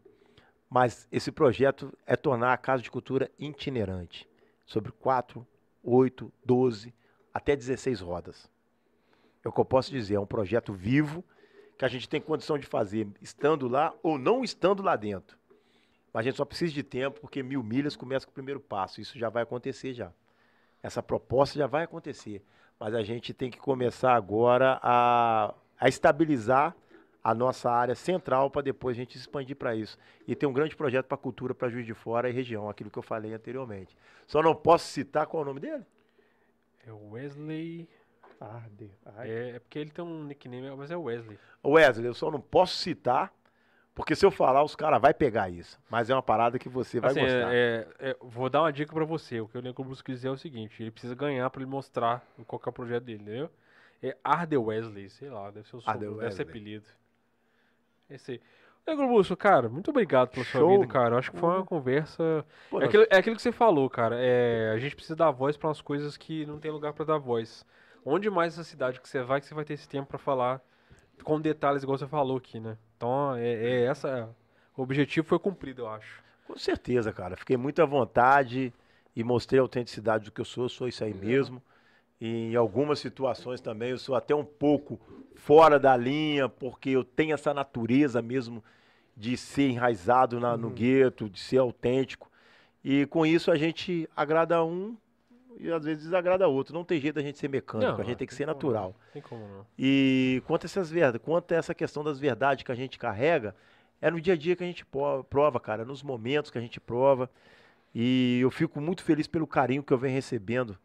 Mas 0.69 1.08
esse 1.11 1.32
projeto 1.32 1.93
é 2.06 2.16
tornar 2.16 2.53
a 2.53 2.58
Casa 2.58 2.82
de 2.82 2.90
Cultura 2.90 3.30
itinerante, 3.38 4.27
sobre 4.66 4.91
4, 4.91 5.45
8, 5.83 6.32
12, 6.45 6.93
até 7.33 7.56
16 7.56 8.00
rodas. 8.00 8.50
É 9.43 9.50
o 9.50 9.51
que 9.51 9.59
eu 9.59 9.66
posso 9.66 9.91
dizer, 9.91 10.16
é 10.16 10.19
um 10.19 10.25
projeto 10.25 10.74
vivo 10.74 11.24
que 11.82 11.85
a 11.85 11.88
gente 11.88 12.08
tem 12.08 12.22
condição 12.22 12.60
de 12.60 12.68
fazer 12.68 13.08
estando 13.19 13.68
lá 13.68 13.92
ou 14.03 14.19
não 14.19 14.43
estando 14.43 14.84
lá 14.84 14.95
dentro. 14.95 15.35
Mas 16.14 16.19
a 16.19 16.24
gente 16.26 16.38
só 16.38 16.45
precisa 16.45 16.72
de 16.72 16.84
tempo, 16.84 17.19
porque 17.19 17.42
mil 17.42 17.64
milhas 17.64 17.95
começa 17.95 18.24
com 18.24 18.30
o 18.30 18.35
primeiro 18.35 18.60
passo. 18.60 19.01
Isso 19.01 19.18
já 19.18 19.30
vai 19.30 19.42
acontecer 19.42 19.92
já. 19.92 20.11
Essa 20.84 21.01
proposta 21.01 21.58
já 21.58 21.66
vai 21.66 21.85
acontecer. 21.85 22.45
Mas 22.80 22.93
a 22.93 23.01
gente 23.01 23.34
tem 23.34 23.50
que 23.50 23.58
começar 23.58 24.14
agora 24.14 24.80
a, 24.80 25.56
a 25.80 25.90
estabilizar 25.90 26.76
a 27.24 27.34
nossa 27.34 27.72
área 27.72 27.95
central 27.95 28.51
para 28.51 28.61
depois 28.61 28.95
a 28.95 29.00
gente 29.00 29.18
expandir 29.18 29.56
para 29.56 29.76
isso. 29.76 29.98
E 30.27 30.35
tem 30.35 30.48
um 30.48 30.53
grande 30.53 30.76
projeto 30.76 31.08
para 31.08 31.18
cultura 31.18 31.56
para 31.56 31.68
Juiz 31.68 31.88
de 31.88 31.95
Fora 31.95 32.30
e 32.30 32.32
região, 32.32 32.69
aquilo 32.69 32.92
que 32.92 33.00
eu 33.00 33.03
falei 33.03 33.34
anteriormente. 33.34 33.98
Só 34.27 34.43
não 34.43 34.53
posso 34.53 34.85
citar 34.85 35.26
qual 35.26 35.42
é 35.42 35.45
o 35.45 35.48
nome 35.48 35.61
dele? 35.61 35.84
É 36.85 36.92
Wesley. 36.92 37.90
Arde. 38.42 38.92
Ai, 39.18 39.30
É, 39.30 39.50
é 39.52 39.60
porque 39.60 39.78
ele 39.80 39.92
tem 39.92 40.03
um 40.03 40.24
nickname, 40.24 40.76
mas 40.76 40.90
é 40.92 40.95
Wesley. 40.98 41.38
Wesley, 41.64 42.08
eu 42.08 42.14
só 42.14 42.32
não 42.32 42.42
posso 42.42 42.76
citar, 42.76 43.32
porque 43.94 44.16
se 44.16 44.26
eu 44.26 44.32
falar, 44.32 44.64
os 44.64 44.76
caras 44.76 45.00
vão 45.00 45.14
pegar 45.14 45.50
isso. 45.50 45.80
Mas 45.90 46.10
é 46.10 46.16
uma 46.16 46.24
parada 46.24 46.58
que 46.58 46.68
você 46.68 47.00
vai 47.00 47.11
Assim, 47.11 47.22
gostar. 47.22 47.53
é- 47.53 47.88
é- 48.00 48.10
é, 48.11 48.18
vou 48.20 48.50
dar 48.50 48.61
uma 48.64 48.74
dica 48.74 48.94
pra 48.94 49.06
você. 49.06 49.40
O 49.40 49.48
que 49.48 49.58
o 49.58 49.61
Negro 49.61 49.84
Bruce 49.84 50.03
quis 50.03 50.16
dizer 50.16 50.30
é 50.30 50.32
o 50.32 50.38
seguinte: 50.38 50.82
ele 50.82 50.90
precisa 50.92 51.14
ganhar 51.14 51.50
pra 51.52 51.61
ele 51.61 51.70
mostrar 51.70 52.26
qual 52.48 52.60
que 52.60 52.68
é 52.68 52.72
o 52.72 52.74
projeto 52.74 53.03
dele, 53.03 53.22
entendeu? 53.22 53.50
É 54.02 54.18
Arde 54.24 54.58
Wesley, 54.58 55.10
sei 55.11 55.30
lá, 55.30 55.52
deve 55.52 55.68
ser 55.70 55.76
o 55.76 55.80
Arde 55.80 55.92
sobrenome, 55.92 56.20
deve 56.22 56.32
ser 56.36 56.42
apelido. 56.42 56.86
Esse 58.10 58.32
aí. 58.34 58.42
Negro 58.88 59.08
Bruce, 59.08 59.36
cara, 59.36 59.70
muito 59.70 59.92
obrigado 59.92 60.30
pela 60.30 60.44
sua 60.44 60.60
Show. 60.61 60.80
vida, 60.80 60.88
cara. 60.92 61.14
Eu 61.14 61.20
acho 61.20 61.32
que 61.32 61.38
foi 61.38 61.50
uma 61.50 61.64
conversa. 61.66 62.44
Pô, 62.70 62.82
É 62.82 62.86
aquilo, 62.86 63.06
é 63.11 63.18
aquilo 63.18 63.36
que 63.36 63.42
você 63.42 63.52
falou, 63.52 63.88
cara. 63.88 64.16
É, 64.20 64.72
a 64.74 64.80
gente 64.80 64.95
precisa 64.95 65.16
dar 65.16 65.30
voz 65.30 65.56
pra 65.56 65.68
umas 65.68 65.82
coisas 65.82 66.18
que 66.18 66.45
não 66.48 66.60
tem 66.60 66.72
lugar 66.72 66.92
pra 66.94 67.06
dar 67.06 67.20
voz. 67.20 67.64
Onde 68.05 68.30
mais 68.30 68.53
essa 68.53 68.63
cidade 68.63 68.99
que 68.99 69.07
você 69.07 69.21
vai 69.21 69.39
que 69.39 69.47
você 69.47 69.53
vai 69.53 69.63
ter 69.65 69.73
esse 69.73 69.88
tempo 69.88 70.07
pra 70.09 70.17
falar 70.17 70.61
com 71.23 71.39
detalhes 71.39 71.83
igual 71.83 71.97
você 71.97 72.07
falou 72.07 72.38
aqui, 72.38 72.59
né? 72.59 72.77
Então, 72.97 73.35
é, 73.35 73.53
é 73.53 73.83
essa. 73.85 74.30
O 74.75 74.81
objetivo 74.81 75.27
foi 75.27 75.38
cumprido, 75.38 75.83
eu 75.83 75.88
acho. 75.88 76.23
Com 76.47 76.57
certeza, 76.57 77.13
cara. 77.13 77.38
Fiquei 77.38 77.57
muito 77.57 77.81
à 77.81 77.85
vontade 77.85 78.73
e 79.15 79.23
mostrei 79.23 79.59
a 79.59 79.63
autenticidade 79.63 80.25
do 80.25 80.31
que 80.31 80.41
eu 80.41 80.45
sou. 80.45 80.65
Eu 80.65 80.69
sou 80.69 80.88
isso 80.88 81.03
aí 81.03 81.13
mesmo. 81.13 81.61
E 82.19 82.51
em 82.51 82.55
algumas 82.55 82.99
situações 82.99 83.61
também 83.61 83.91
eu 83.91 83.97
sou 83.97 84.15
até 84.15 84.33
um 84.33 84.45
pouco 84.45 84.99
fora 85.35 85.80
da 85.80 85.95
linha, 85.97 86.47
porque 86.49 86.89
eu 86.91 87.03
tenho 87.03 87.33
essa 87.33 87.53
natureza 87.53 88.21
mesmo 88.21 88.63
de 89.15 89.35
ser 89.38 89.69
enraizado 89.69 90.39
na- 90.39 90.55
no 90.57 90.69
gueto, 90.69 91.30
de 91.30 91.39
ser 91.39 91.57
autêntico. 91.57 92.31
E 92.83 93.05
com 93.07 93.25
isso 93.25 93.51
a 93.51 93.55
gente 93.55 94.09
agrada 94.15 94.63
um 94.63 94.95
e 95.59 95.71
às 95.71 95.83
vezes 95.83 96.03
desagrada 96.03 96.47
outro. 96.47 96.73
Não 96.73 96.83
tem 96.83 96.99
jeito 96.99 97.15
da 97.15 97.21
gente 97.21 97.38
ser 97.38 97.47
mecânico, 97.47 97.91
Não, 97.91 97.99
a 97.99 98.03
gente 98.03 98.17
tem 98.17 98.27
que 98.27 98.33
ser 98.33 98.45
como 98.45 98.55
natural. 98.55 98.95
Tem 99.13 99.21
como 99.21 99.47
não. 99.47 99.65
E 99.77 100.41
quanto 100.45 100.63
a, 100.63 100.67
essas 100.67 100.89
verdades, 100.89 101.21
quanto 101.23 101.51
a 101.53 101.57
essa 101.57 101.73
questão 101.73 102.03
das 102.03 102.19
verdades 102.19 102.63
que 102.63 102.71
a 102.71 102.75
gente 102.75 102.97
carrega, 102.97 103.55
é 104.01 104.09
no 104.09 104.19
dia 104.19 104.33
a 104.33 104.38
dia 104.38 104.55
que 104.55 104.63
a 104.63 104.67
gente 104.67 104.85
prova, 105.30 105.59
cara, 105.59 105.85
nos 105.85 106.01
momentos 106.01 106.49
que 106.49 106.57
a 106.57 106.61
gente 106.61 106.80
prova. 106.80 107.30
E 107.93 108.39
eu 108.41 108.49
fico 108.49 108.80
muito 108.80 109.03
feliz 109.03 109.27
pelo 109.27 109.45
carinho 109.45 109.83
que 109.83 109.91
eu 109.93 109.97
venho 109.97 110.13
recebendo 110.13 110.77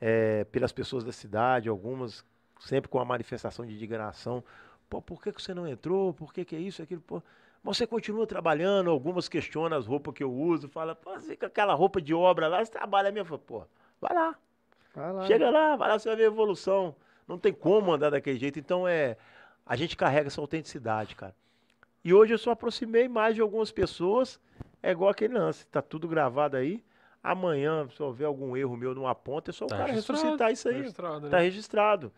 eh, 0.00 0.44
pelas 0.52 0.72
pessoas 0.72 1.04
da 1.04 1.12
cidade, 1.12 1.68
algumas 1.68 2.24
sempre 2.60 2.88
com 2.88 2.98
a 2.98 3.04
manifestação 3.04 3.66
de 3.66 3.74
indignação. 3.74 4.42
Pô, 4.88 5.02
por 5.02 5.20
que, 5.22 5.32
que 5.32 5.42
você 5.42 5.52
não 5.52 5.66
entrou? 5.66 6.14
Por 6.14 6.32
que, 6.32 6.44
que 6.44 6.54
é 6.54 6.58
isso, 6.58 6.82
aquilo? 6.82 7.00
Pô, 7.00 7.22
mas 7.62 7.78
você 7.78 7.86
continua 7.86 8.26
trabalhando, 8.26 8.90
algumas 8.90 9.28
questionam 9.28 9.76
as 9.76 9.86
roupas 9.86 10.14
que 10.14 10.22
eu 10.22 10.32
uso, 10.32 10.68
fala, 10.68 10.94
pô, 10.94 11.14
você 11.14 11.36
com 11.36 11.46
aquela 11.46 11.74
roupa 11.74 12.00
de 12.00 12.12
obra 12.12 12.46
lá, 12.46 12.64
você 12.64 12.70
trabalha 12.70 13.10
mesmo? 13.10 13.38
Pô, 13.38 13.64
vai 14.08 14.14
lá, 14.14 14.34
vai 14.94 15.12
lá. 15.12 15.26
Chega 15.26 15.50
lá, 15.50 15.76
vai 15.76 15.88
lá, 15.88 15.98
você 15.98 16.08
vai 16.08 16.16
ver 16.16 16.24
a 16.24 16.26
evolução. 16.26 16.94
Não 17.26 17.38
tem 17.38 17.52
como 17.52 17.92
andar 17.92 18.10
daquele 18.10 18.38
jeito. 18.38 18.58
Então 18.58 18.86
é. 18.86 19.16
A 19.66 19.76
gente 19.76 19.96
carrega 19.96 20.26
essa 20.26 20.40
autenticidade, 20.42 21.16
cara. 21.16 21.34
E 22.04 22.12
hoje 22.12 22.34
eu 22.34 22.38
só 22.38 22.50
aproximei 22.50 23.08
mais 23.08 23.34
de 23.34 23.40
algumas 23.40 23.72
pessoas. 23.72 24.38
É 24.82 24.90
igual 24.90 25.08
aquele 25.10 25.32
lance, 25.38 25.66
tá 25.68 25.80
tudo 25.80 26.06
gravado 26.06 26.56
aí. 26.58 26.84
Amanhã, 27.22 27.88
se 27.88 28.02
houver 28.02 28.26
algum 28.26 28.54
erro 28.54 28.76
meu 28.76 28.94
numa 28.94 29.14
ponta, 29.14 29.50
é 29.50 29.54
só 29.54 29.64
Tá 29.64 29.74
o 29.74 29.78
cara 29.78 29.90
registrado, 29.90 30.20
ressuscitar 30.20 30.52
isso 30.52 30.68
aí. 30.68 30.74
registrado, 30.76 31.30
Tá 31.30 31.36
né? 31.38 31.42
registrado. 31.42 32.12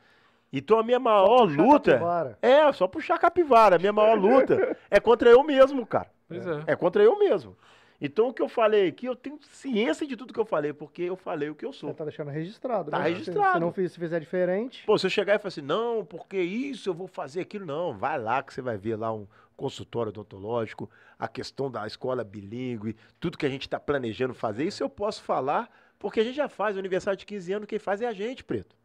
Então 0.52 0.78
a 0.78 0.82
minha 0.82 0.98
Só 0.98 1.02
maior 1.04 1.44
luta. 1.48 1.92
capivara. 1.92 2.38
É, 2.42 2.72
só 2.72 2.88
puxar 2.88 3.14
a 3.14 3.18
capivara. 3.18 3.76
A 3.76 3.78
minha 3.78 3.92
maior 3.92 4.18
luta 4.18 4.76
é 4.90 4.98
contra 4.98 5.30
eu 5.30 5.44
mesmo, 5.44 5.86
cara. 5.86 6.10
Pois 6.26 6.44
é. 6.44 6.64
É 6.66 6.74
contra 6.74 7.00
eu 7.04 7.16
mesmo. 7.16 7.56
Então 8.00 8.28
o 8.28 8.32
que 8.34 8.42
eu 8.42 8.48
falei 8.48 8.88
aqui, 8.88 9.06
eu 9.06 9.16
tenho 9.16 9.38
ciência 9.50 10.06
de 10.06 10.16
tudo 10.16 10.32
que 10.34 10.40
eu 10.40 10.44
falei, 10.44 10.72
porque 10.72 11.02
eu 11.02 11.16
falei 11.16 11.48
o 11.48 11.54
que 11.54 11.64
eu 11.64 11.72
sou. 11.72 11.90
Você 11.90 11.96
tá 11.96 12.04
deixando 12.04 12.30
registrado, 12.30 12.90
Tá 12.90 12.98
né? 12.98 13.04
Se- 13.06 13.10
registrado. 13.12 13.52
Se 13.54 13.60
não 13.60 13.72
fiz- 13.72 13.92
se 13.92 13.98
fizer 13.98 14.20
diferente, 14.20 14.84
Pô, 14.84 14.98
se 14.98 15.06
eu 15.06 15.10
chegar 15.10 15.34
e 15.34 15.38
falar 15.38 15.48
assim, 15.48 15.62
não, 15.62 16.04
porque 16.04 16.38
isso 16.40 16.88
eu 16.90 16.94
vou 16.94 17.06
fazer 17.08 17.40
aquilo, 17.40 17.64
não, 17.64 17.96
vai 17.96 18.18
lá 18.18 18.42
que 18.42 18.52
você 18.52 18.60
vai 18.60 18.76
ver 18.76 18.96
lá 18.96 19.12
um 19.12 19.26
consultório 19.56 20.10
odontológico, 20.10 20.90
a 21.18 21.26
questão 21.26 21.70
da 21.70 21.86
escola 21.86 22.22
bilíngue, 22.22 22.94
tudo 23.18 23.38
que 23.38 23.46
a 23.46 23.48
gente 23.48 23.62
está 23.62 23.80
planejando 23.80 24.34
fazer, 24.34 24.64
isso 24.64 24.82
eu 24.82 24.88
posso 24.90 25.22
falar, 25.22 25.70
porque 25.98 26.20
a 26.20 26.24
gente 26.24 26.36
já 26.36 26.48
faz 26.48 26.76
o 26.76 26.78
aniversário 26.78 27.16
de 27.18 27.24
15 27.24 27.52
anos, 27.54 27.66
quem 27.66 27.78
faz 27.78 28.02
é 28.02 28.06
a 28.06 28.12
gente, 28.12 28.44
Preto. 28.44 28.76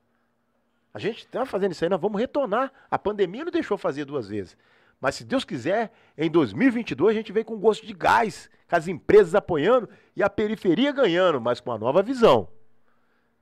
A 0.94 1.00
gente 1.00 1.20
está 1.20 1.46
fazendo 1.46 1.72
isso 1.72 1.84
aí, 1.86 1.90
nós 1.90 2.02
vamos 2.02 2.20
retornar. 2.20 2.72
A 2.90 3.00
pandemia 3.00 3.46
não 3.46 3.52
deixou 3.52 3.78
fazer 3.78 4.04
duas 4.04 4.28
vezes. 4.28 4.58
Mas 5.02 5.16
se 5.16 5.26
Deus 5.26 5.44
quiser, 5.44 5.92
em 6.16 6.30
2022 6.30 7.10
a 7.10 7.18
gente 7.18 7.34
vem 7.34 7.44
com 7.44 7.58
gosto 7.58 7.86
de 7.86 7.94
gás, 7.94 8.50
com 8.70 8.76
as 8.76 8.88
empresas 8.88 9.34
apoiando 9.34 9.90
e 10.16 10.22
a 10.22 10.30
periferia 10.30 10.92
ganhando, 10.92 11.42
mas 11.42 11.60
com 11.60 11.72
uma 11.72 11.78
nova 11.80 12.04
visão. 12.04 12.48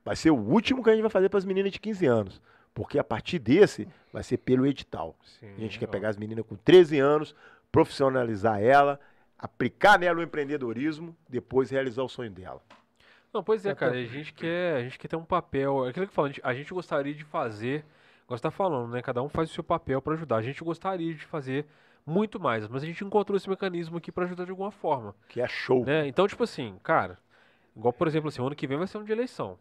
Vai 0.02 0.16
ser 0.16 0.30
o 0.30 0.36
último 0.36 0.82
que 0.82 0.88
a 0.88 0.94
gente 0.94 1.02
vai 1.02 1.10
fazer 1.10 1.28
para 1.28 1.38
as 1.38 1.44
meninas 1.44 1.70
de 1.70 1.78
15 1.78 2.06
anos. 2.06 2.40
Porque 2.72 2.98
a 2.98 3.04
partir 3.04 3.38
desse 3.38 3.86
vai 4.10 4.22
ser 4.22 4.38
pelo 4.38 4.66
edital. 4.66 5.14
Sim, 5.38 5.54
A 5.56 5.60
gente 5.60 5.78
quer 5.78 5.86
pegar 5.86 6.08
as 6.08 6.16
meninas 6.16 6.46
com 6.46 6.56
13 6.56 6.98
anos, 6.98 7.34
profissionalizar 7.70 8.62
ela, 8.62 8.98
aplicar 9.38 9.98
nela 9.98 10.20
o 10.20 10.22
empreendedorismo, 10.22 11.14
depois 11.28 11.68
realizar 11.70 12.02
o 12.02 12.08
sonho 12.08 12.30
dela. 12.30 12.62
Não, 13.32 13.44
pois 13.44 13.66
é, 13.66 13.74
cara, 13.74 13.92
a 13.92 14.04
gente 14.04 14.32
quer, 14.32 14.76
a 14.76 14.82
gente 14.82 14.98
quer 14.98 15.08
ter 15.08 15.16
um 15.16 15.24
papel, 15.24 15.86
é 15.86 15.90
aquilo 15.90 16.06
que 16.06 16.10
eu 16.10 16.14
falo, 16.14 16.26
a 16.26 16.30
gente, 16.30 16.40
a 16.42 16.54
gente 16.54 16.72
gostaria 16.72 17.14
de 17.14 17.22
fazer, 17.22 17.84
igual 18.30 18.38
você 18.38 18.42
tá 18.42 18.50
falando, 18.52 18.92
né, 18.92 19.02
cada 19.02 19.20
um 19.22 19.28
faz 19.28 19.50
o 19.50 19.52
seu 19.54 19.64
papel 19.64 20.00
pra 20.00 20.14
ajudar, 20.14 20.36
a 20.36 20.42
gente 20.42 20.62
gostaria 20.62 21.12
de 21.12 21.24
fazer 21.26 21.66
muito 22.06 22.38
mais, 22.38 22.68
mas 22.68 22.84
a 22.84 22.86
gente 22.86 23.02
encontrou 23.04 23.36
esse 23.36 23.50
mecanismo 23.50 23.98
aqui 23.98 24.12
pra 24.12 24.24
ajudar 24.24 24.44
de 24.44 24.50
alguma 24.52 24.70
forma, 24.70 25.16
Que 25.28 25.40
é 25.40 25.48
show. 25.48 25.84
né, 25.84 26.06
então, 26.06 26.28
tipo 26.28 26.44
assim, 26.44 26.76
cara, 26.84 27.18
igual, 27.76 27.92
por 27.92 28.06
exemplo, 28.06 28.28
assim, 28.28 28.40
o 28.40 28.46
ano 28.46 28.54
que 28.54 28.68
vem 28.68 28.78
vai 28.78 28.86
ser 28.86 28.98
um 28.98 29.04
de 29.04 29.10
eleição, 29.10 29.58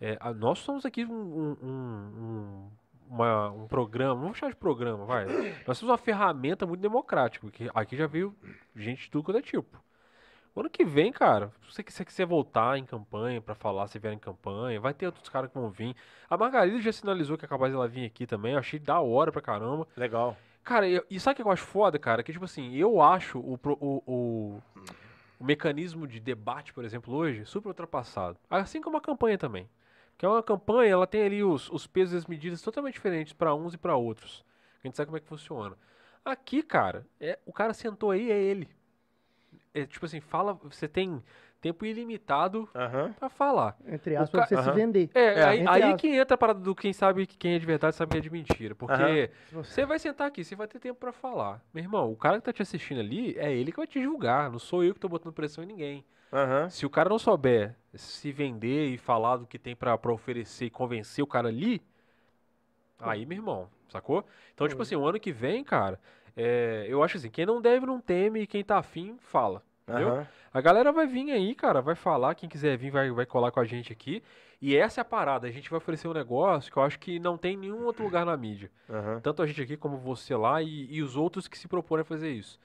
é, 0.00 0.16
a- 0.20 0.32
nós 0.32 0.58
somos 0.60 0.86
aqui 0.86 1.04
um, 1.04 1.12
um, 1.12 1.56
um- 1.62 1.68
um- 1.68 2.70
uma- 3.10 3.50
um 3.50 3.66
programa, 3.68 4.14
vou 4.14 4.32
chamar 4.32 4.52
de 4.52 4.56
programa, 4.56 5.04
vai, 5.04 5.26
nós 5.66 5.76
somos 5.76 5.90
uma 5.92 5.98
ferramenta 5.98 6.66
muito 6.66 6.80
democrática, 6.80 7.46
porque 7.46 7.70
aqui 7.74 7.94
já 7.94 8.06
veio 8.06 8.34
gente 8.74 9.02
de 9.02 9.10
tudo 9.10 9.24
quanto 9.24 9.38
é 9.38 9.42
tipo. 9.42 9.78
Ano 10.58 10.68
que 10.68 10.84
vem, 10.84 11.12
cara, 11.12 11.52
se 11.62 11.72
você 11.72 11.84
quiser, 11.84 12.04
quiser 12.04 12.26
voltar 12.26 12.76
em 12.76 12.84
campanha 12.84 13.40
pra 13.40 13.54
falar, 13.54 13.86
se 13.86 13.96
vier 13.98 14.12
em 14.12 14.18
campanha, 14.18 14.80
vai 14.80 14.92
ter 14.92 15.06
outros 15.06 15.28
caras 15.28 15.48
que 15.50 15.56
vão 15.56 15.70
vir. 15.70 15.94
A 16.28 16.36
Margarida 16.36 16.80
já 16.80 16.92
sinalizou 16.92 17.38
que 17.38 17.44
é 17.44 17.48
capaz 17.48 17.72
dela 17.72 17.86
vir 17.86 18.04
aqui 18.04 18.26
também, 18.26 18.54
eu 18.54 18.58
achei 18.58 18.80
da 18.80 18.98
hora 19.00 19.30
pra 19.30 19.40
caramba. 19.40 19.86
Legal. 19.96 20.36
Cara, 20.64 20.88
eu- 20.88 21.04
e 21.08 21.20
sabe 21.20 21.34
o 21.34 21.36
que 21.36 21.42
eu 21.42 21.52
acho 21.52 21.64
foda, 21.64 21.96
cara? 21.96 22.24
Que, 22.24 22.32
tipo 22.32 22.44
assim, 22.44 22.74
eu 22.74 23.00
acho 23.00 23.38
o, 23.38 23.54
o, 23.54 24.02
o, 24.04 24.62
o 25.38 25.44
mecanismo 25.44 26.08
de 26.08 26.18
debate, 26.18 26.72
por 26.74 26.84
exemplo, 26.84 27.14
hoje, 27.14 27.44
super 27.44 27.68
ultrapassado. 27.68 28.36
Assim 28.50 28.80
como 28.80 28.96
a 28.96 29.00
campanha 29.00 29.38
também. 29.38 29.68
Porque 30.10 30.26
uma 30.26 30.42
campanha, 30.42 30.90
ela 30.90 31.06
tem 31.06 31.22
ali 31.22 31.44
os, 31.44 31.70
os 31.70 31.86
pesos 31.86 32.14
e 32.14 32.16
as 32.16 32.26
medidas 32.26 32.60
totalmente 32.60 32.94
diferentes 32.94 33.32
pra 33.32 33.54
uns 33.54 33.74
e 33.74 33.78
pra 33.78 33.94
outros. 33.94 34.44
A 34.82 34.88
gente 34.88 34.96
sabe 34.96 35.06
como 35.06 35.16
é 35.18 35.20
que 35.20 35.28
funciona. 35.28 35.76
Aqui, 36.24 36.64
cara, 36.64 37.06
é, 37.20 37.38
o 37.46 37.52
cara 37.52 37.72
sentou 37.72 38.10
aí, 38.10 38.28
é 38.30 38.42
ele. 38.42 38.68
É 39.74 39.86
tipo 39.86 40.06
assim, 40.06 40.20
fala, 40.20 40.54
você 40.54 40.88
tem 40.88 41.22
tempo 41.60 41.84
ilimitado 41.84 42.68
Aham. 42.74 43.12
pra 43.18 43.28
falar. 43.28 43.76
Entre 43.86 44.16
aspas, 44.16 44.30
pra 44.30 44.56
ca- 44.56 44.62
você 44.62 44.70
se 44.70 44.76
vender. 44.76 45.10
É, 45.14 45.40
É, 45.40 45.44
aí, 45.44 45.64
aí 45.68 45.94
que 45.96 46.08
entra 46.08 46.34
a 46.34 46.38
parada 46.38 46.60
do 46.60 46.74
quem 46.74 46.92
sabe 46.92 47.26
que 47.26 47.36
quem 47.36 47.54
é 47.54 47.58
de 47.58 47.66
verdade 47.66 47.94
sabe 47.96 48.10
quem 48.12 48.18
é 48.18 48.22
de 48.22 48.30
mentira. 48.30 48.74
Porque 48.74 49.30
você 49.52 49.84
vai 49.84 49.98
sentar 49.98 50.28
aqui, 50.28 50.42
você 50.44 50.54
vai 50.56 50.66
ter 50.68 50.78
tempo 50.78 50.98
pra 50.98 51.12
falar. 51.12 51.62
Meu 51.74 51.82
irmão, 51.84 52.10
o 52.10 52.16
cara 52.16 52.38
que 52.38 52.44
tá 52.44 52.52
te 52.52 52.62
assistindo 52.62 53.00
ali, 53.00 53.36
é 53.38 53.52
ele 53.52 53.70
que 53.72 53.76
vai 53.78 53.86
te 53.86 54.02
julgar. 54.02 54.50
Não 54.50 54.58
sou 54.58 54.82
eu 54.84 54.94
que 54.94 55.00
tô 55.00 55.08
botando 55.08 55.32
pressão 55.32 55.62
em 55.64 55.66
ninguém. 55.66 56.04
Se 56.70 56.84
o 56.86 56.90
cara 56.90 57.08
não 57.08 57.18
souber 57.18 57.74
se 57.94 58.30
vender 58.30 58.88
e 58.88 58.98
falar 58.98 59.38
do 59.38 59.46
que 59.46 59.58
tem 59.58 59.74
pra, 59.74 59.96
pra 59.98 60.12
oferecer 60.12 60.66
e 60.66 60.70
convencer 60.70 61.22
o 61.24 61.26
cara 61.26 61.48
ali, 61.48 61.82
aí, 62.98 63.24
meu 63.26 63.36
irmão, 63.38 63.68
sacou? 63.88 64.24
Então, 64.54 64.66
tipo 64.68 64.78
Uhum. 64.78 64.82
assim, 64.82 64.96
o 64.96 65.06
ano 65.06 65.20
que 65.20 65.32
vem, 65.32 65.64
cara, 65.64 65.98
é, 66.38 66.86
eu 66.88 67.02
acho 67.02 67.16
assim, 67.18 67.28
quem 67.30 67.44
não 67.44 67.60
deve 67.60 67.84
não 67.84 68.00
teme 68.00 68.40
e 68.42 68.46
quem 68.46 68.62
tá 68.64 68.78
afim, 68.78 69.16
fala. 69.18 69.62
Entendeu? 69.86 70.08
Aham. 70.08 70.26
A 70.52 70.60
galera 70.62 70.90
vai 70.92 71.06
vir 71.06 71.30
aí, 71.30 71.54
cara, 71.54 71.80
vai 71.82 71.94
falar, 71.94 72.34
quem 72.34 72.48
quiser 72.48 72.76
vir 72.78 72.90
vai, 72.90 73.10
vai 73.10 73.26
colar 73.26 73.50
com 73.50 73.60
a 73.60 73.64
gente 73.64 73.92
aqui. 73.92 74.22
E 74.60 74.74
essa 74.76 75.00
é 75.00 75.02
a 75.02 75.04
parada, 75.04 75.46
a 75.46 75.50
gente 75.50 75.68
vai 75.70 75.76
oferecer 75.76 76.08
um 76.08 76.12
negócio 76.12 76.72
que 76.72 76.78
eu 76.78 76.82
acho 76.82 76.98
que 76.98 77.18
não 77.18 77.36
tem 77.36 77.54
em 77.54 77.58
nenhum 77.58 77.84
outro 77.84 78.02
lugar 78.02 78.24
na 78.26 78.36
mídia. 78.36 78.70
Aham. 78.88 79.20
Tanto 79.20 79.42
a 79.42 79.46
gente 79.46 79.60
aqui 79.62 79.76
como 79.76 79.96
você 79.98 80.34
lá 80.34 80.62
e, 80.62 80.86
e 80.92 81.02
os 81.02 81.16
outros 81.16 81.46
que 81.46 81.58
se 81.58 81.68
propõem 81.68 82.00
a 82.00 82.04
fazer 82.04 82.30
isso. 82.32 82.58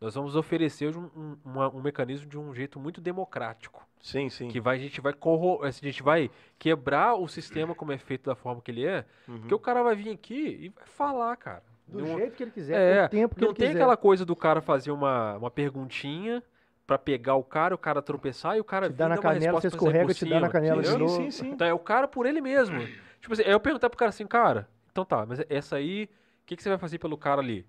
Nós 0.00 0.14
vamos 0.14 0.36
oferecer 0.36 0.96
um, 0.96 1.10
um, 1.16 1.36
uma- 1.44 1.68
um 1.74 1.80
mecanismo 1.80 2.28
de 2.28 2.38
um 2.38 2.54
jeito 2.54 2.78
muito 2.78 3.00
democrático. 3.00 3.84
Sim, 4.00 4.28
sim. 4.28 4.48
Que 4.48 4.60
vai, 4.60 4.76
a 4.76 4.80
gente 4.80 5.00
vai 5.00 5.12
corro, 5.12 5.62
a 5.64 5.70
gente 5.70 6.02
vai 6.02 6.30
quebrar 6.58 7.14
o 7.14 7.26
sistema 7.26 7.74
como 7.74 7.90
é 7.92 7.98
feito 7.98 8.26
da 8.26 8.34
forma 8.36 8.60
que 8.62 8.70
ele 8.70 8.86
é. 8.86 9.04
Uhum. 9.26 9.40
Porque 9.40 9.54
o 9.54 9.58
cara 9.58 9.82
vai 9.82 9.96
vir 9.96 10.10
aqui 10.10 10.58
e 10.60 10.68
vai 10.68 10.86
falar, 10.86 11.34
cara. 11.36 11.62
Do 11.88 12.00
Não- 12.00 12.16
jeito 12.18 12.36
que 12.36 12.42
ele 12.42 12.50
quiser, 12.50 12.74
é, 12.78 13.06
o 13.06 13.08
tempo 13.08 13.34
que 13.34 13.40
não 13.40 13.48
ele 13.48 13.54
tem 13.56 13.66
quiser. 13.68 13.78
aquela 13.80 13.96
coisa 13.96 14.24
do 14.24 14.36
cara 14.36 14.60
fazer 14.60 14.90
uma, 14.90 15.36
uma 15.38 15.50
perguntinha 15.50 16.42
pra 16.86 16.98
pegar 16.98 17.34
o 17.34 17.42
cara, 17.42 17.74
o 17.74 17.78
cara 17.78 18.02
tropeçar 18.02 18.56
e 18.56 18.60
o 18.60 18.64
cara 18.64 18.86
Te 18.88 18.92
vir 18.92 18.98
dá 18.98 19.08
na 19.08 19.14
dar 19.14 19.20
uma 19.20 19.22
canela, 19.22 19.44
resposta 19.44 19.70
você 19.70 19.76
escorrega, 19.76 20.04
por 20.06 20.14
te 20.14 20.24
dá 20.26 20.40
na 20.40 20.48
canela 20.50 20.82
de 20.82 20.96
novo. 20.98 21.08
Sim, 21.16 21.30
sim. 21.30 21.50
Então 21.50 21.66
é 21.66 21.72
o 21.72 21.78
cara 21.78 22.06
por 22.06 22.26
ele 22.26 22.40
mesmo. 22.40 22.78
tipo 23.20 23.32
assim, 23.32 23.42
aí 23.42 23.50
eu 23.52 23.60
perguntar 23.60 23.88
pro 23.88 23.98
cara 23.98 24.10
assim, 24.10 24.26
cara, 24.26 24.68
então 24.92 25.04
tá, 25.04 25.24
mas 25.26 25.40
essa 25.48 25.76
aí, 25.76 26.04
o 26.42 26.46
que, 26.46 26.56
que 26.56 26.62
você 26.62 26.68
vai 26.68 26.78
fazer 26.78 26.98
pelo 26.98 27.16
cara 27.16 27.40
ali? 27.40 27.66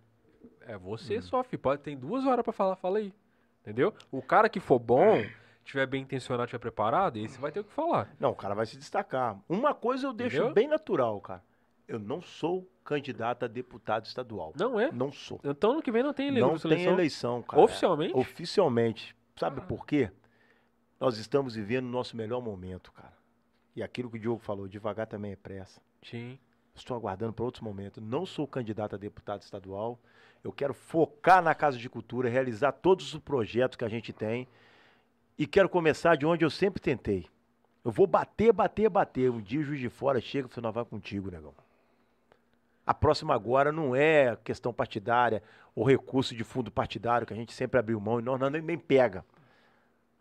É 0.61 0.77
você 0.77 1.17
Hum. 1.17 1.21
só, 1.21 1.43
filho. 1.43 1.59
Pode, 1.61 1.81
tem 1.81 1.97
duas 1.97 2.25
horas 2.25 2.43
pra 2.43 2.53
falar, 2.53 2.75
fala 2.75 2.99
aí. 2.99 3.13
Entendeu? 3.61 3.93
O 4.11 4.21
cara 4.21 4.47
que 4.49 4.59
for 4.59 4.79
bom, 4.79 5.25
tiver 5.63 5.85
bem 5.85 6.01
intencionado, 6.03 6.47
tiver 6.47 6.59
preparado, 6.59 7.17
esse 7.17 7.39
vai 7.39 7.51
ter 7.51 7.59
o 7.61 7.63
que 7.63 7.71
falar. 7.73 8.09
Não, 8.19 8.31
o 8.31 8.35
cara 8.35 8.53
vai 8.53 8.65
se 8.65 8.77
destacar. 8.77 9.37
Uma 9.49 9.73
coisa 9.73 10.07
eu 10.07 10.13
deixo 10.13 10.37
Entendeu? 10.37 10.53
bem 10.53 10.67
natural, 10.67 11.19
cara. 11.21 11.41
Eu 11.87 11.97
não 11.99 12.21
sou 12.21 12.69
candidato 12.89 13.45
a 13.45 13.47
deputado 13.47 14.05
estadual. 14.05 14.51
Não 14.57 14.79
é? 14.79 14.91
Não 14.91 15.11
sou. 15.11 15.39
Então 15.43 15.73
ano 15.73 15.81
que 15.81 15.91
vem 15.91 16.01
não 16.01 16.11
tem 16.11 16.29
ele 16.29 16.39
Não 16.41 16.57
tem 16.57 16.71
eleição. 16.71 16.93
eleição, 16.93 17.43
cara. 17.43 17.61
Oficialmente? 17.61 18.17
Oficialmente. 18.17 19.15
Ah. 19.35 19.39
Sabe 19.41 19.61
por 19.61 19.85
quê? 19.85 20.09
Nós 20.99 21.19
estamos 21.19 21.53
vivendo 21.53 21.85
o 21.85 21.89
nosso 21.89 22.17
melhor 22.17 22.41
momento, 22.41 22.91
cara. 22.91 23.13
E 23.75 23.83
aquilo 23.83 24.09
que 24.09 24.17
o 24.17 24.19
Diogo 24.19 24.41
falou, 24.41 24.67
devagar 24.67 25.05
também 25.05 25.33
é 25.33 25.35
pressa. 25.35 25.79
Sim. 26.01 26.39
Estou 26.73 26.97
aguardando 26.97 27.31
para 27.31 27.45
outros 27.45 27.61
momentos. 27.61 28.01
Não 28.03 28.25
sou 28.25 28.47
candidato 28.47 28.95
a 28.95 28.97
deputado 28.97 29.43
estadual. 29.43 29.99
Eu 30.43 30.51
quero 30.51 30.73
focar 30.73 31.43
na 31.43 31.53
Casa 31.53 31.77
de 31.77 31.87
Cultura, 31.87 32.27
realizar 32.27 32.71
todos 32.71 33.13
os 33.13 33.19
projetos 33.19 33.77
que 33.77 33.85
a 33.85 33.89
gente 33.89 34.11
tem. 34.11 34.47
E 35.37 35.45
quero 35.45 35.69
começar 35.69 36.15
de 36.15 36.25
onde 36.25 36.43
eu 36.43 36.49
sempre 36.49 36.81
tentei. 36.81 37.27
Eu 37.85 37.91
vou 37.91 38.07
bater, 38.07 38.51
bater, 38.51 38.89
bater. 38.89 39.29
Um 39.29 39.39
dia 39.39 39.59
o 39.59 39.63
juiz 39.63 39.79
de 39.79 39.89
fora 39.89 40.19
chega 40.19 40.47
e 40.47 40.51
fala, 40.51 40.67
não 40.67 40.73
vai 40.73 40.85
contigo, 40.85 41.29
negão. 41.29 41.53
A 42.89 42.93
próxima 42.95 43.35
agora 43.35 43.71
não 43.71 43.95
é 43.95 44.35
questão 44.43 44.73
partidária 44.73 45.43
ou 45.75 45.85
recurso 45.85 46.33
de 46.33 46.43
fundo 46.43 46.71
partidário, 46.71 47.27
que 47.27 47.31
a 47.31 47.35
gente 47.35 47.53
sempre 47.53 47.79
abriu 47.79 47.99
mão 47.99 48.19
e 48.19 48.23
nós 48.23 48.39
não, 48.39 48.49
nem, 48.49 48.79
pega. 48.79 49.23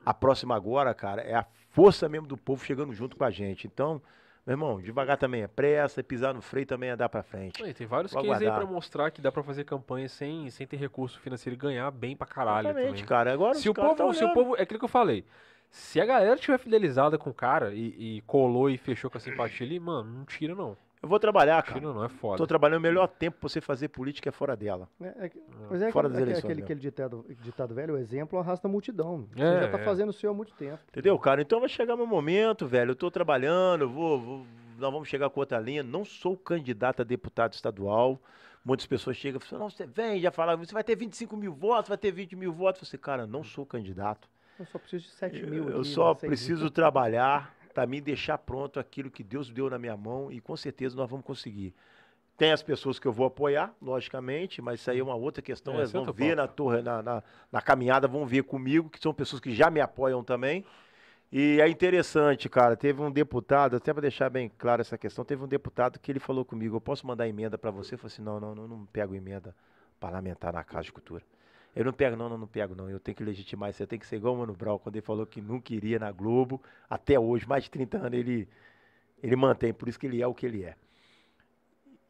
A 0.05 0.13
próxima 0.13 0.55
agora, 0.55 0.93
cara, 0.93 1.23
é 1.23 1.35
a 1.35 1.47
força 1.71 2.11
mesmo 2.11 2.27
do 2.27 2.37
povo 2.37 2.63
chegando 2.63 2.93
junto 2.93 3.17
com 3.17 3.25
a 3.25 3.31
gente. 3.31 3.67
Então, 3.67 4.03
meu 4.47 4.53
irmão, 4.53 4.83
devagar 4.83 5.17
também 5.17 5.41
é 5.41 5.49
pressa, 5.49 6.03
pisar 6.03 6.35
no 6.35 6.43
freio 6.43 6.67
também 6.67 6.91
é 6.91 6.97
dar 6.97 7.09
pra 7.09 7.23
frente. 7.23 7.65
Aí, 7.65 7.73
tem 7.73 7.87
vários 7.87 8.13
Vou 8.13 8.23
cases 8.23 8.37
aí 8.43 8.45
pra 8.49 8.57
aguardar. 8.57 8.75
mostrar 8.75 9.11
que 9.13 9.23
dá 9.23 9.33
pra 9.33 9.43
fazer 9.43 9.65
campanha 9.65 10.07
sem, 10.07 10.51
sem 10.51 10.67
ter 10.67 10.77
recurso 10.77 11.19
financeiro 11.21 11.55
e 11.55 11.59
ganhar 11.59 11.91
bem 11.91 12.15
pra 12.15 12.27
caralho 12.27 12.67
Exatamente, 12.67 12.91
também. 12.91 13.05
cara. 13.07 13.33
Agora 13.33 13.55
Se 13.55 13.71
o, 13.71 13.73
povo, 13.73 13.95
tá 13.95 14.13
se 14.13 14.23
o 14.23 14.35
povo. 14.35 14.57
É 14.59 14.63
aquilo 14.65 14.79
que 14.79 14.85
eu 14.85 14.91
falei. 14.91 15.25
Se 15.71 16.03
a 16.03 16.05
galera 16.05 16.37
tiver 16.37 16.59
fidelizada 16.59 17.17
com 17.17 17.31
o 17.31 17.35
cara 17.35 17.73
e, 17.73 18.19
e 18.19 18.21
colou 18.27 18.69
e 18.69 18.77
fechou 18.77 19.11
com 19.11 19.17
a 19.17 19.21
simpatia 19.23 19.67
ali, 19.67 19.81
mano, 19.81 20.19
não 20.19 20.25
tira 20.27 20.55
não. 20.55 20.77
Eu 21.03 21.09
vou 21.09 21.19
trabalhar, 21.21 21.63
cara. 21.63 21.79
Tira 21.81 21.93
não, 21.93 22.05
é 22.05 22.09
foda. 22.09 22.37
Tô 22.39 22.47
trabalhando 22.47 22.79
o 22.79 22.83
melhor 22.83 23.07
tempo 23.07 23.39
pra 23.39 23.49
você 23.49 23.61
fazer 23.61 23.89
política 23.89 24.29
é 24.29 24.33
fora 24.33 24.57
dela. 24.57 24.89
É, 25.01 25.27
é 25.27 25.31
mas 25.71 25.81
é 25.83 25.93
Fora 25.93 26.09
aquele, 26.09 26.21
das 26.21 26.23
eleições 26.23 26.39
aquele, 26.45 26.55
mesmo. 26.55 26.65
aquele 26.65 26.81
ditado, 26.81 27.27
ditado 27.41 27.75
velho, 27.75 27.95
o 27.95 27.99
exemplo 27.99 28.39
arrasta 28.39 28.67
a 28.67 28.71
multidão. 28.71 29.27
Você 29.33 29.43
É, 29.43 29.61
já 29.63 29.69
tá 29.71 29.79
é. 29.79 29.85
fazendo 29.85 30.09
o 30.09 30.13
seu 30.13 30.31
há 30.31 30.35
muito 30.35 30.53
tempo. 30.55 30.79
Entendeu, 30.89 31.19
cara? 31.19 31.41
Então 31.41 31.61
vai 31.61 31.69
chegar 31.69 31.97
meu 31.97 32.07
momento, 32.07 32.67
velho. 32.67 32.91
Eu 32.93 32.97
tô 32.97 33.11
trabalhando, 33.11 33.83
eu 33.83 33.89
vou, 33.89 34.21
vou- 34.21 34.47
nós 34.79 34.93
vamos 34.93 35.09
chegar 35.09 35.31
com 35.31 35.41
outra 35.41 35.59
linha. 35.61 35.83
Não 35.83 36.05
sou 36.05 36.37
candidato 36.37 37.03
a 37.03 37.05
deputado 37.05 37.53
estadual. 37.53 38.21
Muitas 38.65 38.87
pessoas 38.87 39.17
chegam 39.17 39.41
e 39.41 39.45
falam, 39.45 39.65
não, 39.67 39.71
você 39.71 39.87
vem, 39.87 40.21
já 40.21 40.31
falaram, 40.33 40.59
você 40.59 40.73
vai 40.75 40.83
ter 40.85 40.97
25 40.97 41.37
mil 41.37 41.53
votos, 41.55 41.89
vai 41.89 41.97
ter 41.97 42.11
20 42.11 42.35
mil 42.37 42.53
votos. 42.53 42.83
Eu 42.83 42.87
falei, 42.89 43.01
cara, 43.03 43.27
não 43.27 43.43
sou 43.45 43.65
candidato. 43.65 44.29
Eu 44.59 44.67
só 44.67 44.79
preciso 44.79 45.05
de 45.05 45.11
7 45.11 45.47
mil 45.47 45.65
Eu, 45.65 45.71
eu 45.71 45.81
aqui, 45.81 45.89
só 45.89 46.09
né, 46.13 46.19
preciso 46.21 46.63
mil. 46.63 46.71
trabalhar 46.71 47.55
para 47.79 47.87
mim 47.87 48.03
deixar 48.03 48.37
pronto 48.39 48.81
aquilo 48.81 49.09
que 49.09 49.23
Deus 49.23 49.51
deu 49.51 49.71
na 49.71 49.79
minha 49.79 49.97
mão 49.97 50.33
e 50.33 50.41
com 50.41 50.57
certeza 50.57 50.97
nós 50.97 51.09
vamos 51.09 51.25
conseguir. 51.25 51.73
Tem 52.37 52.51
as 52.51 52.61
pessoas 52.61 52.99
que 52.99 53.07
eu 53.07 53.13
vou 53.13 53.25
apoiar, 53.25 53.73
logicamente, 53.81 54.61
mas 54.61 54.81
isso 54.81 54.91
aí 54.91 54.99
é 54.99 55.03
uma 55.03 55.15
outra 55.15 55.41
questão. 55.41 55.75
É, 55.75 55.77
Elas 55.77 55.95
é 55.95 56.01
vão 56.01 56.13
ver 56.13 56.35
na, 56.35 56.49
torre, 56.49 56.83
na, 56.83 57.01
na, 57.01 57.23
na 57.53 57.63
caminhada, 57.63 58.09
vão 58.09 58.27
ver 58.27 58.43
comigo, 58.43 58.91
que 58.91 58.99
são 58.99 59.15
pessoas 59.15 59.39
que 59.41 59.55
já 59.55 59.71
me 59.71 59.81
apoiam 59.81 60.25
também. 60.25 60.65
E 61.31 61.61
é 61.61 61.69
interessante, 61.69 62.49
cara. 62.49 62.77
Teve 62.77 63.01
um 63.01 63.13
deputado, 63.13 63.77
até 63.77 63.93
para 63.93 64.01
deixar 64.01 64.29
bem 64.29 64.51
claro 64.59 64.81
essa 64.81 64.99
questão, 64.99 65.25
teve 65.25 65.45
um 65.45 65.49
deputado 65.49 66.01
que 66.01 66.11
ele 66.11 66.19
falou 66.19 66.45
comigo: 66.45 66.75
eu 66.75 66.81
posso 66.81 67.07
mandar 67.07 67.29
emenda 67.29 67.57
para 67.57 67.71
você? 67.71 67.95
Eu 67.95 67.99
falei 67.99 68.13
assim: 68.13 68.23
não, 68.23 68.41
não, 68.41 68.57
não, 68.57 68.67
não 68.67 68.87
pego 68.87 69.15
emenda 69.15 69.55
parlamentar 70.01 70.53
na 70.53 70.65
Casa 70.65 70.87
de 70.87 70.93
Cultura. 70.93 71.23
Eu 71.79 71.85
não 71.85 71.93
pego, 71.93 72.17
não, 72.17 72.29
não, 72.29 72.37
não 72.37 72.47
pego, 72.49 72.75
não. 72.75 72.91
Eu 72.91 72.99
tenho 72.99 73.15
que 73.15 73.23
legitimar 73.23 73.71
isso. 73.71 73.81
Eu 73.81 73.87
tenho 73.87 74.01
que 74.01 74.07
ser 74.07 74.17
igual 74.17 74.35
o 74.35 74.39
Mano 74.39 74.53
Brown, 74.53 74.81
quando 74.81 74.97
ele 74.97 75.07
falou 75.07 75.25
que 75.25 75.41
não 75.41 75.61
queria 75.61 75.97
na 75.97 76.11
Globo. 76.11 76.61
Até 76.91 77.21
hoje, 77.21 77.47
mais 77.47 77.63
de 77.63 77.71
30 77.71 77.99
anos, 77.99 78.19
ele, 78.19 78.49
ele 79.23 79.37
mantém. 79.37 79.73
Por 79.73 79.89
isso 79.89 79.97
que 79.97 80.05
ele 80.05 80.21
é 80.21 80.27
o 80.27 80.35
que 80.35 80.45
ele 80.45 80.65
é. 80.65 80.75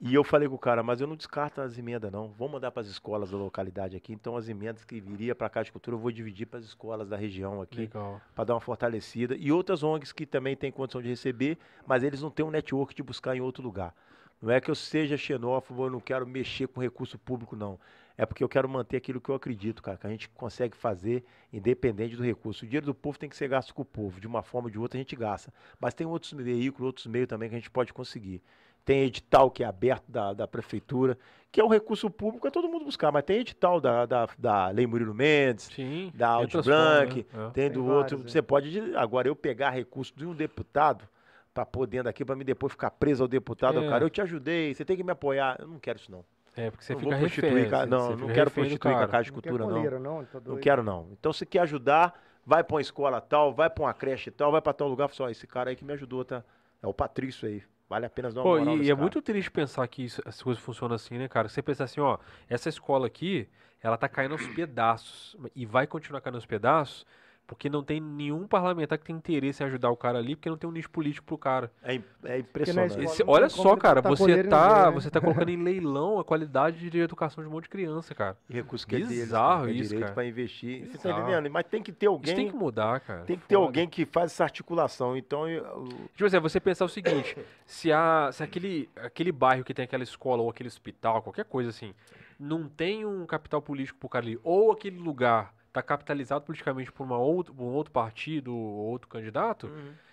E 0.01 0.15
eu 0.15 0.25
falei 0.25 0.49
com 0.49 0.55
o 0.55 0.59
cara, 0.59 0.83
mas 0.83 1.03
eu 1.03 1.07
não 1.07 1.15
descarto 1.15 1.61
as 1.61 1.77
emendas, 1.77 2.11
não. 2.11 2.29
Vou 2.29 2.49
mandar 2.49 2.71
para 2.71 2.81
as 2.81 2.89
escolas 2.89 3.31
da 3.31 3.37
localidade 3.37 3.95
aqui. 3.95 4.11
Então, 4.11 4.39
as 4.39 4.49
emendas 4.49 4.87
que 4.87 5.03
viria 5.03 5.35
para 5.35 5.49
a 5.49 5.51
Casa 5.51 5.65
de 5.67 5.73
Cultura, 5.73 5.97
eu 5.97 6.01
vou 6.01 6.11
dividir 6.11 6.47
para 6.47 6.61
as 6.61 6.65
escolas 6.65 7.07
da 7.07 7.19
região 7.19 7.61
aqui 7.61 7.91
para 8.35 8.45
dar 8.45 8.55
uma 8.55 8.61
fortalecida. 8.61 9.37
E 9.37 9.53
outras 9.53 9.83
ONGs 9.83 10.13
que 10.13 10.25
também 10.25 10.57
têm 10.57 10.73
condição 10.73 11.03
de 11.03 11.11
receber, 11.11 11.59
mas 11.87 12.03
eles 12.03 12.23
não 12.23 12.31
têm 12.31 12.47
um 12.47 12.51
network 12.51 12.95
de 12.95 13.03
buscar 13.03 13.37
em 13.37 13.43
outro 13.43 13.63
lugar. 13.63 13.95
Não 14.41 14.51
é 14.51 14.63
que 14.63 14.71
eu 14.71 14.75
seja 14.75 15.15
xenófobo, 15.19 15.85
eu 15.85 15.91
não 15.91 16.01
quero 16.01 16.27
mexer 16.27 16.69
com 16.69 16.81
recurso 16.81 17.19
público, 17.19 17.55
não. 17.55 17.79
É 18.19 18.27
porque 18.27 18.43
eu 18.43 18.49
quero 18.49 18.69
manter 18.69 18.97
aquilo 18.97 19.21
que 19.21 19.29
eu 19.31 19.35
acredito, 19.37 19.81
cara, 19.81 19.97
que 19.97 20.07
a 20.07 20.11
gente 20.11 20.29
consegue 20.31 20.77
fazer 20.77 21.25
independente 21.53 22.17
do 22.17 22.23
recurso. 22.25 22.65
O 22.65 22.69
dinheiro 22.69 22.85
do 22.87 22.95
povo 22.95 23.17
tem 23.17 23.29
que 23.29 23.37
ser 23.37 23.47
gasto 23.49 23.73
com 23.73 23.83
o 23.83 23.85
povo. 23.85 24.21
De 24.21 24.27
uma 24.27 24.43
forma 24.43 24.67
ou 24.67 24.71
de 24.73 24.79
outra 24.79 24.99
a 24.99 25.01
gente 25.01 25.15
gasta. 25.15 25.55
Mas 25.81 25.95
tem 25.95 26.05
outros 26.05 26.33
veículos, 26.33 26.85
outros 26.87 27.07
meios 27.07 27.29
também 27.29 27.49
que 27.49 27.55
a 27.55 27.59
gente 27.59 27.71
pode 27.71 27.93
conseguir. 27.93 28.43
tem 28.85 29.03
edital 29.05 29.51
que 29.51 29.63
é 29.63 29.67
aberto 29.67 30.11
da, 30.11 30.33
da 30.33 30.49
prefeitura, 30.49 31.17
que 31.53 31.61
é 31.61 31.65
um 31.65 31.69
recurso 31.69 32.11
público, 32.11 32.49
é 32.49 32.51
todo 32.51 32.69
mundo 32.69 32.87
buscar, 32.87 33.13
mas 33.13 33.23
tem 33.23 33.39
edital 33.41 33.81
da, 33.81 34.05
da, 34.07 34.29
da 34.39 34.69
Lei 34.71 34.87
Murilo 34.87 35.15
Mendes, 35.15 35.67
Sim. 35.67 36.11
da 36.15 36.29
Audi 36.31 36.57
Blanc, 36.63 37.15
né? 37.33 37.47
É. 37.47 37.51
tem 37.51 37.71
do 37.71 37.83
Tem 37.83 37.91
outro. 37.91 38.17
vários, 38.17 38.25
é. 38.25 38.29
Você 38.33 38.43
pode. 38.43 38.97
Agora, 38.97 39.29
eu 39.29 39.37
pegar 39.37 39.71
recurso 39.71 40.13
de 40.17 40.27
um 40.27 40.35
deputado 40.35 41.07
para 41.55 41.65
pôr 41.67 41.87
dentro 41.87 42.05
daqui, 42.05 42.25
para 42.25 42.35
mim 42.35 42.45
depois 42.45 42.73
ficar 42.73 42.91
preso 42.91 43.23
ao 43.23 43.29
deputado, 43.29 43.79
É. 43.85 43.89
cara, 43.89 44.05
eu 44.05 44.11
te 44.11 44.21
ajudei, 44.23 44.75
você 44.75 44.85
tem 44.85 44.97
que 44.97 45.05
me 45.05 45.13
apoiar. 45.13 45.57
Eu 45.61 45.69
não 45.69 45.79
quero 45.79 45.99
isso, 45.99 46.11
não. 46.11 46.25
É, 46.59 46.71
porque 46.73 46.85
você 46.85 46.93
não 46.95 47.01
fica 47.01 47.11
vou 47.13 47.21
prostituir, 47.21 47.53
refém, 47.55 47.71
ca- 47.71 47.79
você- 47.81 47.87
não, 47.87 48.01
você 48.01 48.09
não 48.11 48.19
fica 48.19 48.33
quero 48.35 48.51
prostituir 48.51 48.97
com 48.97 49.03
a. 49.05 49.07
Caixa 49.09 49.25
de 49.25 49.33
Não 49.33 49.41
quer 49.41 49.49
Cultura, 49.51 49.65
não. 49.65 49.73
coleira, 49.75 49.99
não? 50.01 50.25
Tá 50.25 50.29
Não 50.35 50.41
doido? 50.41 50.61
quero, 50.61 50.83
não. 50.83 51.09
Então, 51.13 51.33
se 51.33 51.47
quer 51.47 51.61
ajudar, 51.61 52.21
vai 52.45 52.65
pra 52.65 52.75
uma 52.75 52.81
escola 52.81 53.21
tal, 53.21 53.55
vai 53.55 53.71
pra 53.71 53.85
uma 53.85 53.95
creche 53.95 54.31
tal, 54.33 54.51
vai 54.51 54.61
pra 54.61 54.73
tal 54.73 54.89
lugar. 54.89 55.07
Fala, 55.09 55.15
Só, 55.17 55.31
esse 55.31 55.47
cara 55.47 55.71
aí 55.71 55.77
que 55.77 55.85
me 55.85 55.93
ajudou, 55.93 56.25
tá? 56.25 56.43
É 56.83 56.87
o 56.87 56.93
Patrício 56.93 57.47
aí. 57.49 57.63
Vale 57.89 58.05
a 58.07 58.11
pena 58.11 58.29
dar 58.31 58.41
uma 58.41 58.45
Pô, 58.45 58.59
moral 58.59 58.77
e, 58.77 58.83
e 58.87 58.91
é 58.91 58.95
muito 58.95 59.23
triste 59.23 59.51
pensar 59.51 59.87
que 59.89 60.05
isso, 60.05 60.21
as 60.27 60.43
coisas 60.43 60.63
funcionam 60.63 60.95
assim, 60.97 61.17
né, 61.17 61.27
cara? 61.29 61.49
Você 61.49 61.63
pensa 61.63 61.85
assim, 61.85 62.01
ó, 62.01 62.19
essa 62.49 62.69
escola 62.69 63.07
aqui, 63.07 63.49
ela 63.81 63.97
tá 63.97 64.09
caindo 64.09 64.33
aos 64.33 64.47
pedaços 64.49 65.37
e 65.55 65.65
vai 65.65 65.87
continuar 65.87 66.21
caindo 66.21 66.35
aos 66.35 66.45
pedaços 66.45 67.07
porque 67.49 67.71
não 67.71 67.83
tem 67.83 67.99
nenhum 67.99 68.47
parlamentar 68.47 68.99
que 68.99 69.07
tem 69.07 69.17
interesse 69.17 69.63
em 69.63 69.67
ajudar 69.67 69.91
o 69.91 69.97
cara 69.97 70.19
ali, 70.19 70.37
porque 70.37 70.51
não 70.51 70.59
tem 70.59 70.69
um 70.69 70.73
nicho 70.73 70.91
político 70.91 71.27
pro 71.27 71.39
cara. 71.39 71.73
É, 71.83 71.99
é 72.25 72.39
impressionante. 72.41 73.01
Esse- 73.01 73.25
olha 73.27 73.49
só, 73.49 73.75
cara, 73.75 74.03
você 74.03 74.45
tá, 74.45 74.69
ninguém, 74.69 74.85
né? 74.85 74.91
você 74.93 75.11
tá 75.11 75.19
colocando 75.19 75.49
em 75.49 75.57
leilão 75.57 76.21
a 76.21 76.25
qualidade 76.25 76.91
de 76.91 76.99
educação 77.01 77.43
de 77.43 77.49
um 77.49 77.53
monte 77.53 77.65
de 77.65 77.71
criança, 77.71 78.15
cara. 78.15 78.37
E 78.51 78.53
recurso 78.53 78.87
que 78.87 78.97
é 78.97 78.99
deles, 78.99 79.15
Bizarro 79.19 79.61
cara, 79.61 79.73
que 79.73 79.79
é 79.79 79.81
isso, 79.81 79.89
direito 79.95 80.13
pra 80.13 80.27
investir. 80.27 80.87
Você 80.91 80.99
tá 80.99 81.11
entendendo? 81.11 81.51
Mas 81.51 81.65
tem 81.67 81.83
que 81.83 81.91
ter 81.91 82.05
Isso 82.05 82.13
alguém. 82.15 82.35
tem 82.37 82.51
que 82.51 82.55
mudar, 82.55 83.01
cara. 83.01 83.25
Tem 83.25 83.39
que 83.39 83.47
ter 83.47 83.55
Foda. 83.55 83.67
alguém 83.67 83.89
que 83.89 84.05
faz 84.05 84.31
essa 84.31 84.45
articulação. 84.45 85.17
Então, 85.17 85.49
eu- 85.49 85.89
Tipo 86.13 86.27
assim, 86.27 86.37
é 86.37 86.41
você 86.41 86.61
pensar 86.61 86.85
o 86.85 86.89
seguinte, 86.89 87.35
se, 87.65 87.91
a, 87.91 88.29
se 88.31 88.43
aquele, 88.43 88.91
aquele 88.97 89.33
bairro 89.33 89.65
que 89.65 89.73
tem 89.73 89.87
aquela 89.87 90.03
escola 90.05 90.43
ou 90.43 90.51
aquele 90.51 90.67
hospital, 90.69 91.23
qualquer 91.23 91.47
coisa 91.47 91.71
assim, 91.71 91.95
não 92.39 92.69
tem 92.69 93.07
um 93.07 93.25
capital 93.25 93.63
político 93.63 93.99
pro 93.99 94.09
cara 94.11 94.27
ali, 94.27 94.39
ou 94.45 94.71
aquele 94.71 94.99
lugar 94.99 95.57
tá 95.73 95.83
capitalizado 95.83 96.45
politicamente 96.45 96.91
por 96.91 97.05
uma 97.05 97.19
outro, 97.19 97.55
um 97.59 97.65
outro 97.65 97.93
partido 97.93 98.55
ou 98.55 98.87
outro 98.91 99.09
candidato, 99.09 99.71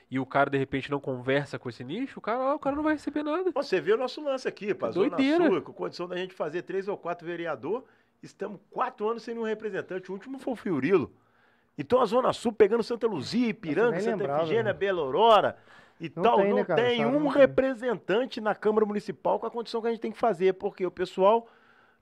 e 0.10 0.20
o 0.20 0.26
cara 0.26 0.50
de 0.50 0.58
repente 0.58 0.92
não 0.92 1.00
conversa 1.00 1.58
com 1.58 1.70
esse 1.70 1.84
nicho, 1.84 2.20
o 2.20 2.22
cara, 2.22 2.44
ah, 2.44 2.56
o 2.56 2.60
cara 2.60 2.76
não 2.76 2.84
vai 2.84 2.94
receber 2.94 3.24
nada. 3.24 3.52
Você 3.52 3.82
vê 3.82 3.94
o 3.94 3.98
nosso 3.98 4.24
lance 4.24 4.48
aqui, 4.48 4.74
pá, 4.74 4.92
Zona 4.92 5.10
Doideira. 5.10 5.48
Sul, 5.48 5.62
com 5.62 5.74
condição 5.74 6.08
da 6.08 6.16
gente 6.16 6.34
fazer 6.34 6.62
três 6.62 6.88
ou 6.88 6.98
quatro 6.98 7.26
vereador, 7.26 7.84
estamos 8.22 8.60
quatro 8.70 9.10
anos 9.10 9.24
sem 9.24 9.34
nenhum 9.34 9.46
representante. 9.46 10.10
O 10.10 10.14
último 10.14 10.38
foi 10.38 10.54
o 10.54 10.56
Fiorilo. 10.56 11.12
Então 11.78 12.02
a 12.02 12.06
Zona 12.06 12.32
Sul 12.34 12.54
pegando 12.54 12.84
Santa 12.84 13.08
Luzia, 13.08 13.50
Ipiranga, 13.50 14.00
Santa 14.00 14.18
lembrava, 14.18 14.44
Efigênia, 14.44 14.64
né? 14.64 14.74
Bela 14.74 15.02
Aurora 15.02 15.58
e 16.00 16.12
Não 16.16 16.24
tal. 16.24 16.38
tem, 16.38 16.50
não 16.50 16.56
né, 16.58 16.64
cara? 16.64 16.82
tem 16.82 17.06
um 17.06 17.20
não 17.20 17.32
tem. 17.32 17.42
representante 17.42 18.40
na 18.40 18.56
Câmara 18.56 18.86
Municipal 18.86 19.40
com 19.40 19.46
a 19.46 19.52
condição 19.52 19.82
que 19.82 19.88
a 19.88 19.92
gente 19.92 20.00
tem 20.02 20.12
que 20.12 20.18
fazer, 20.18 20.54
porque 20.54 20.86
o 20.86 20.92
pessoal. 20.92 21.48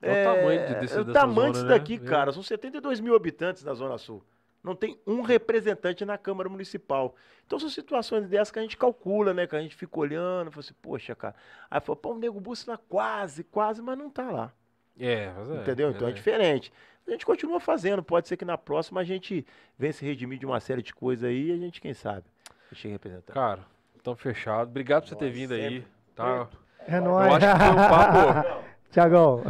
Olha 0.10 0.22
o 0.32 0.36
tamanho 0.36 0.68
de- 0.68 0.76
desse- 0.82 0.98
é 0.98 1.02
o 1.02 1.04
dessa 1.04 1.20
tamanho 1.20 1.52
disso 1.52 1.62
zona, 1.64 1.74
né? 1.74 1.80
daqui, 1.80 1.94
É. 1.96 2.00
cara. 2.00 2.32
São 2.32 2.42
82 2.42 3.00
mil 3.00 3.16
habitantes 3.16 3.64
na 3.64 3.74
Zona 3.74 3.98
Sul. 3.98 4.24
Não 4.64 4.76
tem 4.76 4.98
um 5.06 5.22
representante 5.22 6.06
na 6.06 6.18
Câmara 6.18 6.48
Municipal. 6.48 7.16
Então 7.46 7.60
são 7.60 7.70
situações 7.70 8.28
dessas 8.28 8.50
que 8.52 8.60
a 8.60 8.62
gente 8.62 8.78
calcula, 8.78 9.34
né? 9.34 9.46
Que 9.46 9.56
a 9.56 9.62
gente 9.62 9.76
fica 9.76 10.00
olhando, 10.00 10.52
fala 10.52 10.62
assim, 10.62 10.74
poxa, 10.82 11.14
cara. 11.16 11.36
Aí 11.70 11.82
fala, 11.82 11.96
pô, 11.98 12.14
o 12.14 12.18
Nego 12.18 12.40
Busso 12.40 12.66
tá 12.68 12.78
quase, 12.78 13.44
quase, 13.44 13.82
mas 13.82 13.98
não 13.98 14.10
tá 14.10 14.32
lá. 14.32 14.54
É, 14.98 15.32
mas 15.36 15.50
é, 15.52 15.56
entendeu? 15.56 15.90
Então 15.92 16.08
é, 16.08 16.12
é. 16.12 16.14
diferente. 16.14 16.72
A 17.06 17.12
gente 17.12 17.26
continua 17.26 17.60
fazendo. 17.60 18.02
Pode 18.02 18.30
ser 18.30 18.38
que 18.38 18.46
na 18.46 18.58
próxima 18.58 19.02
a 19.02 19.04
gente 19.04 19.46
venha 19.78 19.92
se 19.92 20.06
redimir 20.06 20.40
de 20.40 20.46
uma 20.46 20.62
série 20.62 20.82
de 20.82 20.94
coisas 20.94 21.26
aí 21.30 21.50
e 21.50 21.52
a 21.52 21.58
gente, 21.58 21.82
quem 21.82 21.94
sabe, 21.94 22.24
deixe 22.72 22.88
representar. 22.88 23.34
Cara, 23.34 23.66
então 24.00 24.16
fechado. 24.16 24.70
Obrigado 24.70 25.04
por 25.04 25.10
você 25.10 25.16
ter 25.18 25.30
vindo 25.30 25.54
aí. 25.54 25.62
sempre. 25.82 25.88
Tá? 26.16 26.48
É 26.88 26.98
Eu 27.00 27.02
nóis. 27.02 27.34
acho 27.34 27.40
que 27.52 27.60
foi 27.60 27.70
um 27.70 27.76
papo. 27.76 28.64
Tiagão. 28.94 29.42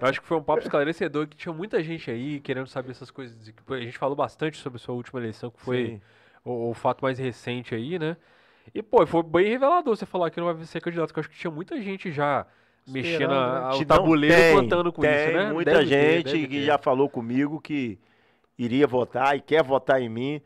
Eu 0.00 0.08
acho 0.08 0.20
que 0.20 0.26
foi 0.26 0.36
um 0.36 0.42
papo 0.42 0.62
esclarecedor, 0.62 1.26
que 1.26 1.36
tinha 1.36 1.52
muita 1.52 1.82
gente 1.82 2.10
aí 2.10 2.40
querendo 2.40 2.66
saber 2.66 2.92
essas 2.92 3.10
coisas. 3.10 3.36
A 3.68 3.76
gente 3.80 3.98
falou 3.98 4.16
bastante 4.16 4.56
sobre 4.58 4.76
a 4.76 4.80
sua 4.80 4.94
última 4.94 5.20
eleição, 5.20 5.50
que 5.50 5.60
foi 5.60 6.00
o, 6.44 6.70
o 6.70 6.74
fato 6.74 7.02
mais 7.02 7.18
recente 7.18 7.74
aí, 7.74 7.98
né? 7.98 8.16
E, 8.74 8.82
pô, 8.82 9.04
foi 9.06 9.22
bem 9.22 9.48
revelador 9.48 9.96
você 9.96 10.06
falar 10.06 10.30
que 10.30 10.40
não 10.40 10.52
vai 10.54 10.64
ser 10.64 10.80
candidato, 10.80 11.08
porque 11.08 11.18
eu 11.18 11.22
acho 11.22 11.30
que 11.30 11.36
tinha 11.38 11.50
muita 11.50 11.80
gente 11.82 12.12
já 12.12 12.46
mexendo 12.86 13.32
a- 13.32 13.70
né? 13.70 13.74
o 13.76 13.84
tabuleiro 13.84 14.36
tem, 14.36 14.56
contando 14.56 14.92
com 14.92 15.02
tem 15.02 15.14
isso, 15.14 15.32
né? 15.32 15.52
muita 15.52 15.70
Deve 15.72 15.86
ter, 15.86 15.96
gente 16.12 16.24
deve 16.24 16.46
que 16.48 16.54
ter. 16.60 16.64
já 16.66 16.78
falou 16.78 17.08
comigo 17.08 17.60
que 17.60 17.98
iria 18.58 18.86
votar 18.86 19.36
e 19.36 19.40
quer 19.40 19.62
votar 19.62 20.00
em 20.00 20.08
mim. 20.08 20.40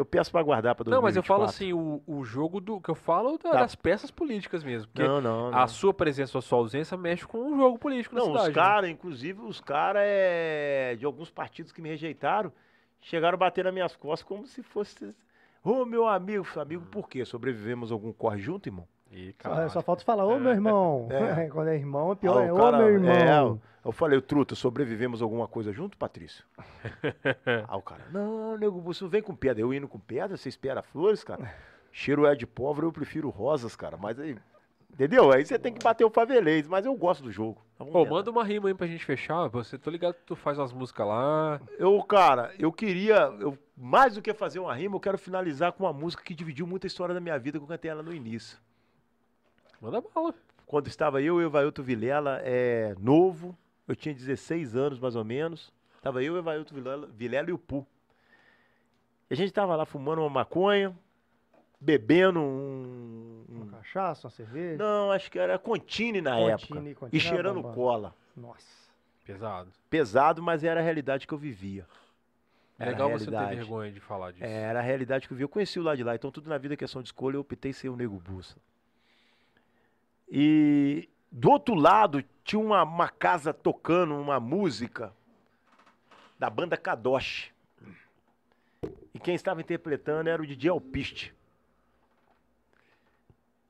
Eu 0.00 0.04
peço 0.06 0.32
para 0.32 0.42
guardar 0.42 0.74
para 0.74 0.84
2024. 0.84 0.96
Não, 0.96 1.02
mas 1.02 1.14
eu 1.16 1.22
falo 1.22 1.44
assim, 1.44 1.72
o, 1.74 2.02
o 2.06 2.24
jogo 2.24 2.58
do. 2.58 2.80
que 2.80 2.88
eu 2.88 2.94
falo 2.94 3.36
da- 3.36 3.50
Tá. 3.50 3.60
das 3.60 3.74
peças 3.74 4.10
políticas 4.10 4.64
mesmo. 4.64 4.90
Não, 4.96 5.20
não, 5.20 5.50
não. 5.50 5.58
a 5.58 5.66
sua 5.66 5.92
presença 5.92 6.36
ou 6.36 6.40
a 6.40 6.42
sua 6.42 6.58
ausência 6.58 6.96
mexe 6.96 7.26
com 7.26 7.52
o 7.52 7.56
jogo 7.56 7.78
político 7.78 8.14
na 8.14 8.22
Não, 8.22 8.28
cidade. 8.28 8.42
os 8.50 8.56
né? 8.56 8.62
caras, 8.62 8.90
inclusive 8.90 9.42
os 9.42 9.60
caras 9.60 10.02
é, 10.04 10.96
de 10.98 11.04
alguns 11.04 11.30
partidos 11.30 11.70
que 11.70 11.82
me 11.82 11.90
rejeitaram, 11.90 12.50
chegaram 13.02 13.34
a 13.34 13.38
bater 13.38 13.64
nas 13.64 13.74
minhas 13.74 13.94
costas 13.94 14.26
como 14.26 14.46
se 14.46 14.62
fosse. 14.62 15.14
Ô, 15.62 15.84
meu 15.84 16.08
amigo, 16.08 16.46
amigo, 16.58 16.86
por 16.86 17.06
quê? 17.06 17.22
Sobrevivemos 17.26 17.92
algum 17.92 18.10
corre 18.12 18.38
junto, 18.38 18.68
irmão? 18.70 18.88
Ih, 19.10 19.34
Só, 19.42 19.68
só 19.68 19.82
falta 19.82 20.04
falar, 20.04 20.24
ô 20.24 20.38
meu 20.38 20.52
irmão. 20.52 21.08
É. 21.10 21.48
Quando 21.50 21.68
é 21.68 21.74
irmão, 21.76 22.12
é 22.12 22.14
pior. 22.14 22.38
Ah, 22.42 22.44
é, 22.44 22.52
o 22.52 22.56
ô 22.56 22.58
cara- 22.58 22.78
meu 22.78 22.86
é, 22.86 22.92
irmão. 22.92 23.60
eu 23.84 23.90
falei, 23.92 24.20
truta, 24.20 24.54
sobrevivemos 24.54 25.20
alguma 25.20 25.48
coisa 25.48 25.72
junto, 25.72 25.96
Patrício? 25.96 26.44
Aí 27.44 27.64
o 27.76 27.82
cara, 27.82 28.04
não, 28.12 28.56
nego, 28.56 28.80
você 28.80 29.02
não 29.02 29.10
vem 29.10 29.22
com 29.22 29.34
pedra. 29.34 29.60
Eu 29.62 29.74
indo 29.74 29.88
com 29.88 29.98
pedra, 29.98 30.36
você 30.36 30.48
espera 30.48 30.80
flores, 30.82 31.24
cara. 31.24 31.52
Cheiro 31.90 32.24
é 32.24 32.36
de 32.36 32.46
pobre, 32.46 32.86
eu 32.86 32.92
prefiro 32.92 33.28
rosas, 33.30 33.74
cara. 33.74 33.96
Mas 33.96 34.16
aí, 34.20 34.36
entendeu? 34.92 35.32
Aí 35.32 35.44
você 35.44 35.58
tem 35.58 35.72
que 35.74 35.82
bater 35.82 36.04
o 36.04 36.10
favelês, 36.10 36.68
mas 36.68 36.86
eu 36.86 36.94
gosto 36.94 37.24
do 37.24 37.32
jogo. 37.32 37.60
Pô, 37.78 37.84
tentar. 38.04 38.10
manda 38.10 38.30
uma 38.30 38.44
rima 38.44 38.68
aí 38.68 38.74
pra 38.74 38.86
gente 38.86 39.04
fechar. 39.04 39.48
Você, 39.48 39.76
tô 39.76 39.90
ligado 39.90 40.14
que 40.14 40.24
tu 40.24 40.36
faz 40.36 40.56
umas 40.56 40.72
músicas 40.72 41.06
lá. 41.06 41.60
Eu, 41.78 42.00
cara, 42.04 42.52
eu 42.60 42.70
queria, 42.70 43.16
eu, 43.40 43.58
mais 43.76 44.14
do 44.14 44.22
que 44.22 44.32
fazer 44.34 44.60
uma 44.60 44.72
rima, 44.74 44.94
eu 44.94 45.00
quero 45.00 45.18
finalizar 45.18 45.72
com 45.72 45.82
uma 45.82 45.92
música 45.92 46.22
que 46.22 46.34
dividiu 46.34 46.64
muita 46.66 46.86
história 46.86 47.12
da 47.14 47.20
minha 47.20 47.38
vida, 47.38 47.58
que 47.58 47.64
eu 47.64 47.68
cantei 47.68 47.90
ela 47.90 48.02
no 48.04 48.14
início. 48.14 48.58
Manda 49.80 50.00
bala. 50.00 50.34
Quando 50.66 50.86
estava 50.86 51.20
eu 51.20 51.40
e 51.40 51.44
o 51.44 51.46
Evailton 51.48 51.82
Vilela, 51.82 52.40
é, 52.44 52.94
novo, 52.98 53.56
eu 53.88 53.96
tinha 53.96 54.14
16 54.14 54.76
anos 54.76 54.98
mais 55.00 55.16
ou 55.16 55.24
menos, 55.24 55.72
estava 55.96 56.22
eu, 56.22 56.34
o 56.34 56.38
Evailton 56.38 56.74
Vilela, 56.74 57.06
Vilela 57.08 57.50
e 57.50 57.52
o 57.52 57.58
Pu. 57.58 57.86
E 59.28 59.34
a 59.34 59.36
gente 59.36 59.48
estava 59.48 59.74
lá 59.74 59.84
fumando 59.84 60.20
uma 60.20 60.30
maconha, 60.30 60.96
bebendo 61.80 62.40
um... 62.40 63.44
um- 63.48 63.56
Uma 63.62 63.66
cachaça, 63.78 64.26
uma 64.26 64.30
cerveja. 64.30 64.76
não, 64.82 65.10
acho 65.10 65.30
que 65.30 65.38
era 65.38 65.58
Contine 65.58 66.20
na 66.20 66.32
Contine, 66.36 66.50
época. 66.52 66.74
Contine 67.00 67.10
E 67.12 67.20
cheirando 67.20 67.56
bombando. 67.56 67.74
cola. 67.74 68.14
Nossa. 68.36 68.80
Pesado. 69.24 69.70
Pesado, 69.88 70.42
mas 70.42 70.62
era 70.64 70.80
a 70.80 70.82
realidade 70.82 71.26
que 71.26 71.32
eu 71.34 71.38
vivia. 71.38 71.86
É 72.78 72.82
Era 72.84 72.90
legal 72.92 73.10
você 73.10 73.30
ter 73.30 73.46
vergonha 73.56 73.92
de 73.92 74.00
falar 74.00 74.32
disso. 74.32 74.44
É, 74.44 74.50
era 74.62 74.78
a 74.78 74.82
realidade 74.82 75.26
que 75.28 75.32
eu 75.34 75.36
vi. 75.36 75.42
Eu 75.44 75.48
conheci 75.48 75.78
o 75.78 75.82
lado 75.82 75.96
de 75.98 76.04
lá, 76.04 76.14
então 76.14 76.30
tudo 76.30 76.48
na 76.48 76.58
vida 76.58 76.74
é 76.74 76.76
questão 76.76 77.02
de 77.02 77.08
escolha, 77.08 77.36
eu 77.36 77.40
optei 77.40 77.72
ser 77.72 77.88
o 77.90 77.96
Nego 77.96 78.18
Bussa. 78.18 78.56
E 80.30 81.08
do 81.30 81.50
outro 81.50 81.74
lado 81.74 82.24
tinha 82.44 82.60
uma, 82.60 82.84
uma 82.84 83.08
casa 83.08 83.52
tocando 83.52 84.14
uma 84.14 84.38
música 84.38 85.12
da 86.38 86.48
banda 86.48 86.76
Kadosh. 86.76 87.52
E 89.12 89.18
quem 89.18 89.34
estava 89.34 89.60
interpretando 89.60 90.28
era 90.28 90.40
o 90.40 90.46
DJ 90.46 90.70
Alpiste. 90.70 91.34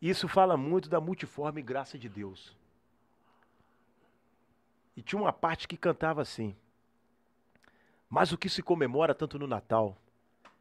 Isso 0.00 0.28
fala 0.28 0.56
muito 0.56 0.88
da 0.88 1.00
multiforme 1.00 1.62
graça 1.62 1.98
de 1.98 2.08
Deus. 2.08 2.56
E 4.96 5.02
tinha 5.02 5.20
uma 5.20 5.32
parte 5.32 5.66
que 5.66 5.76
cantava 5.76 6.20
assim: 6.20 6.54
Mas 8.08 8.32
o 8.32 8.38
que 8.38 8.48
se 8.48 8.62
comemora 8.62 9.14
tanto 9.14 9.38
no 9.38 9.46
Natal? 9.46 9.96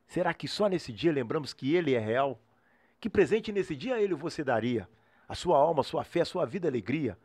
Será 0.07 0.33
que 0.33 0.47
só 0.47 0.67
nesse 0.67 0.91
dia 0.91 1.11
lembramos 1.11 1.53
que 1.53 1.75
Ele 1.75 1.93
é 1.93 1.99
real? 1.99 2.39
Que 2.99 3.09
presente 3.09 3.51
nesse 3.51 3.75
dia 3.75 4.01
Ele 4.01 4.13
você 4.13 4.43
daria? 4.43 4.89
A 5.29 5.35
sua 5.35 5.57
alma, 5.57 5.81
a 5.81 5.83
sua 5.83 6.03
fé, 6.03 6.21
a 6.21 6.25
sua 6.25 6.43
vida, 6.43 6.67
alegria. 6.67 7.15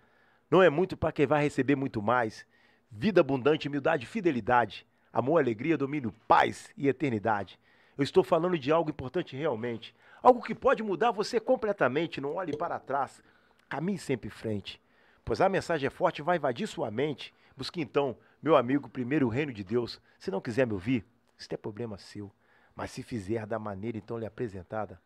Não 0.50 0.62
é 0.62 0.68
muito 0.68 0.94
para 0.94 1.10
quem 1.10 1.26
vai 1.26 1.42
receber 1.42 1.74
muito 1.74 2.02
mais. 2.02 2.46
Vida 2.90 3.22
abundante, 3.22 3.66
humildade, 3.66 4.04
fidelidade. 4.04 4.86
Amor, 5.10 5.38
alegria, 5.38 5.78
domínio, 5.78 6.12
paz 6.28 6.68
e 6.76 6.86
eternidade. 6.86 7.58
Eu 7.96 8.04
estou 8.04 8.22
falando 8.22 8.58
de 8.58 8.70
algo 8.70 8.90
importante 8.90 9.34
realmente. 9.34 9.94
Algo 10.22 10.42
que 10.42 10.54
pode 10.54 10.82
mudar 10.82 11.12
você 11.12 11.40
completamente. 11.40 12.20
Não 12.20 12.34
olhe 12.34 12.54
para 12.54 12.78
trás. 12.78 13.22
Caminhe 13.70 13.98
sempre 13.98 14.28
em 14.28 14.30
frente. 14.30 14.78
Pois 15.24 15.40
a 15.40 15.48
mensagem 15.48 15.86
é 15.86 15.90
forte, 15.90 16.20
vai 16.20 16.36
invadir 16.36 16.68
sua 16.68 16.90
mente. 16.90 17.32
Busque 17.56 17.80
então, 17.80 18.16
meu 18.42 18.54
amigo, 18.54 18.86
primeiro 18.88 19.26
o 19.26 19.30
reino 19.30 19.52
de 19.52 19.64
Deus. 19.64 19.98
Se 20.18 20.30
não 20.30 20.42
quiser 20.42 20.66
me 20.66 20.74
ouvir, 20.74 21.06
isso 21.38 21.48
é 21.50 21.56
problema 21.56 21.96
seu. 21.96 22.30
Mas 22.76 22.90
se 22.90 23.02
fizer 23.02 23.46
da 23.46 23.58
maneira 23.58 23.96
então 23.96 24.18
lhe 24.18 24.26
apresentada, 24.26 25.00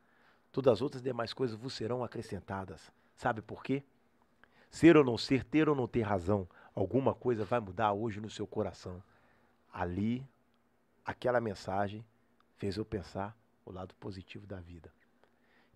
todas 0.53 0.73
as 0.75 0.83
outras 0.83 1.03
demais 1.03 1.33
coisas 1.33 1.57
vos 1.57 1.75
serão 1.75 2.03
acrescentadas. 2.05 2.93
Sabe 3.17 3.43
por 3.43 3.63
quê? 3.63 3.83
Ser 4.71 4.97
ou 4.97 5.05
não 5.05 5.17
ser, 5.17 5.45
ter 5.45 5.69
ou 5.69 5.75
não 5.75 5.89
ter 5.89 6.03
razão, 6.03 6.49
alguma 6.75 7.15
coisa 7.15 7.45
vai 7.45 7.61
mudar 7.61 7.93
hoje 7.93 8.21
no 8.21 8.31
seu 8.31 8.47
coração. 8.47 9.03
Ali, 9.73 10.27
aquela 11.05 11.41
mensagem 11.41 12.05
fez 12.57 12.77
eu 12.77 12.85
pensar 12.85 13.37
o 13.65 13.73
lado 13.73 13.95
positivo 13.95 14.47
da 14.47 14.61
vida. 14.61 14.93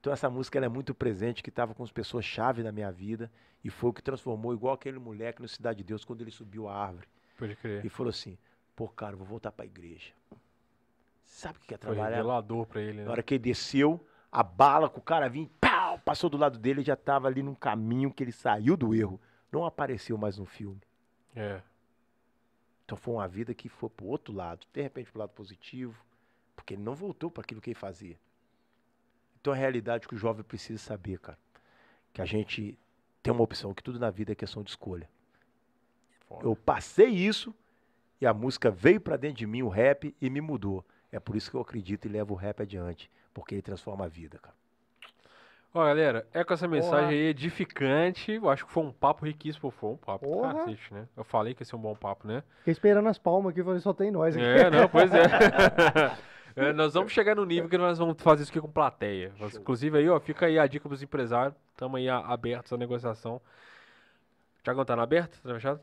Então 0.00 0.12
essa 0.12 0.28
música 0.28 0.58
é 0.58 0.68
muito 0.68 0.94
presente, 0.94 1.42
que 1.42 1.48
estava 1.48 1.74
com 1.74 1.84
as 1.84 1.92
pessoas-chave 1.92 2.62
na 2.62 2.72
minha 2.72 2.90
vida. 2.90 3.30
E 3.62 3.70
foi 3.70 3.90
o 3.90 3.92
que 3.92 4.02
transformou, 4.02 4.52
igual 4.52 4.74
aquele 4.74 4.98
moleque 4.98 5.40
no 5.40 5.46
Cidade 5.46 5.78
de 5.78 5.84
Deus, 5.84 6.04
quando 6.04 6.22
ele 6.22 6.32
subiu 6.32 6.66
a 6.68 6.74
árvore. 6.74 7.06
Pode 7.38 7.54
crer. 7.54 7.84
E 7.84 7.88
falou 7.88 8.10
assim, 8.10 8.36
pô, 8.74 8.88
cara, 8.88 9.14
vou 9.14 9.24
voltar 9.24 9.52
pra 9.52 9.64
igreja. 9.64 10.12
Sabe 11.24 11.58
o 11.58 11.60
que 11.60 11.72
é 11.72 11.78
Foi 11.78 11.94
trabalhar? 11.94 12.16
revelador 12.16 12.66
pra 12.66 12.80
ele, 12.80 12.98
né? 12.98 13.04
Na 13.04 13.12
hora 13.12 13.22
que 13.22 13.34
ele 13.34 13.44
desceu, 13.44 14.04
a 14.32 14.42
bala 14.42 14.88
com 14.88 14.98
o 14.98 15.02
cara 15.02 15.28
vinha, 15.28 15.48
pau, 15.60 15.98
passou 15.98 16.30
do 16.30 16.38
lado 16.38 16.58
dele 16.58 16.80
e 16.80 16.84
já 16.84 16.94
estava 16.94 17.28
ali 17.28 17.42
num 17.42 17.54
caminho 17.54 18.10
que 18.10 18.24
ele 18.24 18.32
saiu 18.32 18.78
do 18.78 18.94
erro. 18.94 19.20
Não 19.52 19.66
apareceu 19.66 20.16
mais 20.16 20.38
no 20.38 20.46
filme. 20.46 20.80
É. 21.36 21.60
Então 22.86 22.96
foi 22.96 23.14
uma 23.14 23.28
vida 23.28 23.54
que 23.54 23.68
foi 23.68 23.90
pro 23.90 24.06
outro 24.06 24.32
lado, 24.32 24.66
de 24.72 24.80
repente 24.80 25.10
pro 25.10 25.20
lado 25.20 25.30
positivo, 25.30 26.02
porque 26.56 26.72
ele 26.72 26.82
não 26.82 26.94
voltou 26.94 27.30
para 27.30 27.42
aquilo 27.42 27.60
que 27.60 27.70
ele 27.70 27.78
fazia. 27.78 28.18
Então 29.38 29.52
a 29.52 29.56
realidade 29.56 30.08
que 30.08 30.14
o 30.14 30.18
jovem 30.18 30.42
precisa 30.42 30.82
saber, 30.82 31.18
cara, 31.18 31.38
que 32.12 32.22
a 32.22 32.24
gente 32.24 32.78
tem 33.22 33.32
uma 33.32 33.42
opção, 33.42 33.74
que 33.74 33.82
tudo 33.82 33.98
na 33.98 34.10
vida 34.10 34.32
é 34.32 34.34
questão 34.34 34.62
de 34.62 34.70
escolha. 34.70 35.08
Foda. 36.26 36.46
Eu 36.46 36.56
passei 36.56 37.08
isso 37.08 37.54
e 38.18 38.26
a 38.26 38.32
música 38.32 38.70
veio 38.70 39.00
para 39.00 39.16
dentro 39.16 39.38
de 39.38 39.46
mim, 39.46 39.62
o 39.62 39.68
rap, 39.68 40.14
e 40.20 40.30
me 40.30 40.40
mudou. 40.40 40.84
É 41.10 41.20
por 41.20 41.36
isso 41.36 41.50
que 41.50 41.56
eu 41.56 41.60
acredito 41.60 42.06
e 42.06 42.08
levo 42.08 42.32
o 42.32 42.36
rap 42.36 42.62
adiante, 42.62 43.10
porque 43.32 43.54
ele 43.54 43.62
transforma 43.62 44.04
a 44.04 44.08
vida, 44.08 44.38
cara. 44.38 44.54
Ó, 45.74 45.82
galera, 45.84 46.26
é 46.34 46.44
com 46.44 46.52
essa 46.52 46.68
mensagem 46.68 47.18
aí 47.18 47.26
edificante. 47.28 48.32
Eu 48.32 48.50
acho 48.50 48.66
que 48.66 48.72
foi 48.72 48.82
um 48.82 48.92
papo 48.92 49.24
riquíssimo. 49.24 49.70
Foi 49.70 49.90
um 49.90 49.96
papo 49.96 50.26
do 50.26 50.42
cacete, 50.42 50.92
né? 50.92 51.08
Eu 51.16 51.24
falei 51.24 51.54
que 51.54 51.62
ia 51.62 51.66
ser 51.66 51.76
um 51.76 51.80
bom 51.80 51.96
papo, 51.96 52.28
né? 52.28 52.42
Fiquei 52.58 52.72
esperando 52.72 53.08
as 53.08 53.16
palmas 53.16 53.52
aqui, 53.52 53.62
falei, 53.62 53.80
só 53.80 53.94
tem 53.94 54.10
nós 54.10 54.36
aqui. 54.36 54.44
É, 54.44 54.70
não, 54.70 54.88
pois 54.88 55.10
é. 55.14 55.22
É, 56.54 56.70
nós 56.70 56.92
vamos 56.92 57.12
chegar 57.12 57.34
no 57.34 57.46
nível 57.46 57.66
que 57.66 57.78
nós 57.78 57.98
vamos 57.98 58.20
fazer 58.20 58.42
isso 58.42 58.52
aqui 58.52 58.60
com 58.60 58.70
plateia. 58.70 59.32
Inclusive 59.54 59.96
aí, 59.96 60.08
ó, 60.08 60.20
fica 60.20 60.44
aí 60.44 60.58
a 60.58 60.66
dica 60.66 60.86
pros 60.86 61.02
empresários. 61.02 61.54
Estamos 61.70 61.96
aí 61.96 62.10
abertos 62.10 62.70
à 62.72 62.76
negociação. 62.76 63.40
Tiagão, 64.62 64.84
tá 64.84 64.94
na 64.94 65.02
aberta? 65.02 65.38
Tá 65.42 65.54
fechado? 65.54 65.80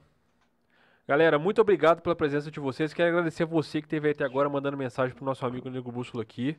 Galera, 1.08 1.40
muito 1.40 1.60
obrigado 1.60 2.02
pela 2.02 2.16
presença 2.16 2.52
de 2.52 2.60
vocês. 2.60 2.94
Quero 2.94 3.10
agradecer 3.10 3.44
a 3.44 3.46
você 3.48 3.82
que 3.82 3.88
esteve 3.88 4.10
aí 4.10 4.14
até 4.14 4.24
agora 4.24 4.48
mandando 4.48 4.78
mensagem 4.78 5.16
pro 5.16 5.26
nosso 5.26 5.44
amigo 5.44 5.68
Nego 5.68 5.92
Bússola 5.92 6.22
aqui. 6.22 6.56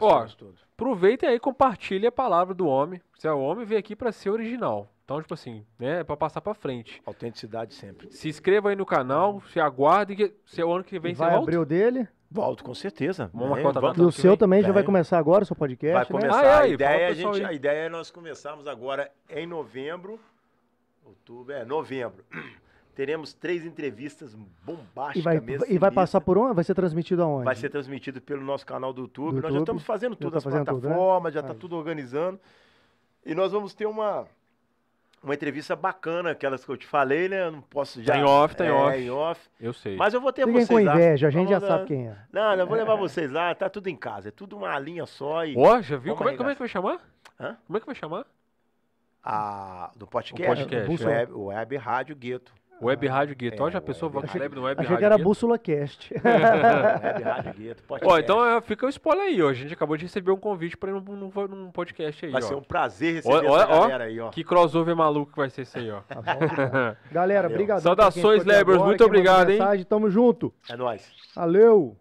Ó. 0.00 0.26
Aproveitem 0.74 1.28
aí 1.28 1.36
e 1.36 1.40
compartilhem 1.40 2.06
a 2.08 2.12
palavra 2.12 2.54
do 2.54 2.66
homem. 2.66 3.00
Se 3.18 3.26
é 3.26 3.32
o 3.32 3.38
homem, 3.40 3.64
veio 3.64 3.78
aqui 3.80 3.96
pra 3.96 4.12
ser 4.12 4.30
original. 4.30 4.88
Então, 5.04 5.20
tipo 5.22 5.34
assim, 5.34 5.64
né? 5.78 6.00
É 6.00 6.04
pra 6.04 6.16
passar 6.16 6.40
pra 6.40 6.52
frente. 6.54 7.00
Autenticidade 7.06 7.74
sempre. 7.74 8.10
Se 8.12 8.28
inscreva 8.28 8.70
aí 8.70 8.76
no 8.76 8.84
canal, 8.84 9.40
se 9.52 9.60
aguardem 9.60 10.16
que 10.16 10.34
se 10.44 10.62
o 10.62 10.72
ano 10.72 10.82
que 10.84 10.96
E 10.96 10.98
vem 10.98 11.14
você 11.14 11.18
vai 11.20 11.30
volta. 11.30 11.44
abrir 11.44 11.58
o 11.58 11.64
dele. 11.64 12.08
Volto, 12.28 12.64
com 12.64 12.74
certeza. 12.74 13.30
Vamos 13.32 13.40
Vem, 13.54 13.62
marcar 13.64 13.66
outra 13.68 13.80
vamos- 13.82 13.98
E 13.98 14.02
o 14.02 14.10
seu 14.10 14.36
também 14.36 14.62
já 14.62 14.72
vai 14.72 14.82
começar 14.82 15.16
agora, 15.16 15.44
o 15.44 15.46
seu 15.46 15.54
podcast, 15.54 15.94
Vai 15.94 16.20
né? 16.22 16.28
começar. 16.28 16.40
Ah, 16.40 16.44
é 16.44 16.62
a, 16.62 16.68
ideia 16.68 16.96
é 17.02 17.06
a, 17.06 17.14
gente, 17.14 17.44
a 17.44 17.52
ideia 17.52 17.86
é 17.86 17.88
nós 17.88 18.10
começarmos 18.10 18.66
agora 18.66 19.10
em 19.30 19.46
novembro. 19.46 20.18
Outubro, 21.04 21.52
é, 21.54 21.64
novembro. 21.64 22.24
Teremos 22.96 23.34
três 23.34 23.64
entrevistas 23.64 24.34
bombásticas 24.64 25.16
E 25.16 25.20
vai, 25.22 25.38
mesmo. 25.38 25.66
e 25.68 25.76
vai 25.76 25.90
passar 25.90 26.18
por 26.20 26.38
onde? 26.38 26.54
Vai 26.54 26.64
ser 26.64 26.74
transmitido 26.74 27.22
aonde? 27.22 27.44
Vai 27.44 27.54
ser 27.54 27.68
transmitido 27.68 28.22
pelo 28.22 28.42
nosso 28.42 28.64
canal 28.64 28.90
do 28.90 29.02
YouTube. 29.02 29.26
Do 29.28 29.34
nós 29.34 29.42
já 29.42 29.48
YouTube. 29.48 29.60
estamos 29.60 29.84
fazendo 29.84 30.12
Já 30.14 30.18
tudo 30.18 30.30
tá 30.32 30.38
as 30.38 30.44
fazendo 30.44 30.64
tudo, 30.64 30.88
né? 30.88 30.94
plataformas, 30.94 31.34
já 31.34 31.40
está 31.40 31.52
Aí. 31.52 31.58
tudo 31.58 31.76
organizando. 31.76 32.40
E 33.24 33.34
nós 33.34 33.52
vamos 33.52 33.74
ter 33.74 33.84
uma, 33.84 34.26
uma 35.22 35.34
entrevista 35.34 35.76
bacana, 35.76 36.30
aquelas 36.30 36.64
que 36.64 36.70
eu 36.70 36.76
te 36.78 36.86
falei, 36.86 37.28
né? 37.28 37.42
Eu 37.48 37.52
não 37.52 37.60
posso 37.60 38.02
já. 38.02 38.14
Tá 38.14 38.18
em 38.18 38.24
off, 38.24 38.56
tá 38.56 38.64
em 38.64 38.68
é, 38.68 38.72
off. 38.72 38.98
em 38.98 39.10
off. 39.10 39.40
Eu 39.60 39.72
sei. 39.74 39.94
Mas 39.96 40.14
eu 40.14 40.20
vou 40.20 40.32
ter 40.32 40.46
Fiquem 40.46 40.54
vocês 40.64 40.68
com 40.68 40.82
lá. 40.82 40.94
inveja, 40.94 41.26
a 41.26 41.30
gente 41.30 41.50
já 41.50 41.58
Vamos 41.58 41.68
lá. 41.70 41.76
sabe 41.78 41.88
quem 41.88 42.08
é. 42.08 42.16
Não, 42.32 42.54
eu 42.54 42.66
vou 42.66 42.76
levar 42.78 42.94
vocês 42.96 43.30
lá, 43.30 43.54
tá 43.54 43.68
tudo 43.68 43.88
em 43.88 43.96
casa. 43.96 44.28
É 44.28 44.32
tudo 44.32 44.56
uma 44.56 44.78
linha 44.78 45.04
só 45.04 45.44
e. 45.44 45.54
Ó, 45.54 45.82
já 45.82 45.98
viu? 45.98 46.16
Como 46.16 46.30
é, 46.30 46.36
como 46.36 46.48
é 46.48 46.54
que 46.54 46.60
vai 46.60 46.68
chamar? 46.68 46.98
Hã? 47.38 47.58
Como 47.66 47.76
é 47.76 47.80
que 47.80 47.84
vai 47.86 47.94
chamar? 47.94 48.24
A, 49.22 49.90
do 49.96 50.06
podcast, 50.06 50.62
O 50.62 50.66
podcast, 50.66 51.04
o 51.04 51.10
é. 51.10 51.12
web, 51.18 51.32
o 51.32 51.44
web 51.46 51.76
Rádio 51.76 52.16
Gueto. 52.16 52.54
Web 52.82 53.06
Rádio 53.06 53.36
Gueto. 53.36 53.66
É, 53.66 53.70
já 53.70 53.80
pensou 53.80 54.08
Rádio. 54.10 54.28
Caleb 54.30 54.54
no 54.54 54.62
Web 54.62 54.80
Achei 54.80 54.88
Rádio 54.88 54.98
que 54.98 55.04
era 55.04 55.16
Gueto? 55.16 55.28
Bússola 55.28 55.58
Cast. 55.58 56.12
web 56.22 57.22
Rádio 57.22 57.54
Gueto. 57.54 57.82
Ó, 58.04 58.18
então 58.18 58.62
fica 58.62 58.86
o 58.86 58.88
spoiler 58.88 59.24
aí, 59.24 59.42
ó. 59.42 59.48
A 59.48 59.54
gente 59.54 59.72
acabou 59.72 59.96
de 59.96 60.04
receber 60.04 60.30
um 60.30 60.36
convite 60.36 60.76
pra 60.76 60.90
ir 60.90 60.94
num, 60.94 61.00
num, 61.00 61.48
num 61.48 61.70
podcast 61.70 62.26
aí, 62.26 62.32
Vai 62.32 62.42
ó. 62.42 62.46
ser 62.46 62.54
um 62.54 62.62
prazer 62.62 63.14
receber 63.14 63.48
Ó, 63.48 63.56
essa 63.56 63.68
ó. 63.68 63.80
galera 63.82 64.04
aí, 64.04 64.20
ó. 64.20 64.30
Que 64.30 64.44
crossover 64.44 64.94
maluco 64.94 65.32
que 65.32 65.38
vai 65.38 65.50
ser 65.50 65.62
isso 65.62 65.78
aí, 65.78 65.90
ó. 65.90 66.00
Tá 66.02 66.16
bom. 66.16 66.96
Galera, 67.10 67.48
obrigado. 67.48 67.80
Saudações, 67.80 68.44
Lebers, 68.44 68.78
muito 68.82 69.04
obrigado, 69.04 69.50
hein? 69.50 69.60
Tamo 69.88 70.10
junto. 70.10 70.52
É 70.68 70.76
nóis. 70.76 71.10
Valeu. 71.34 71.96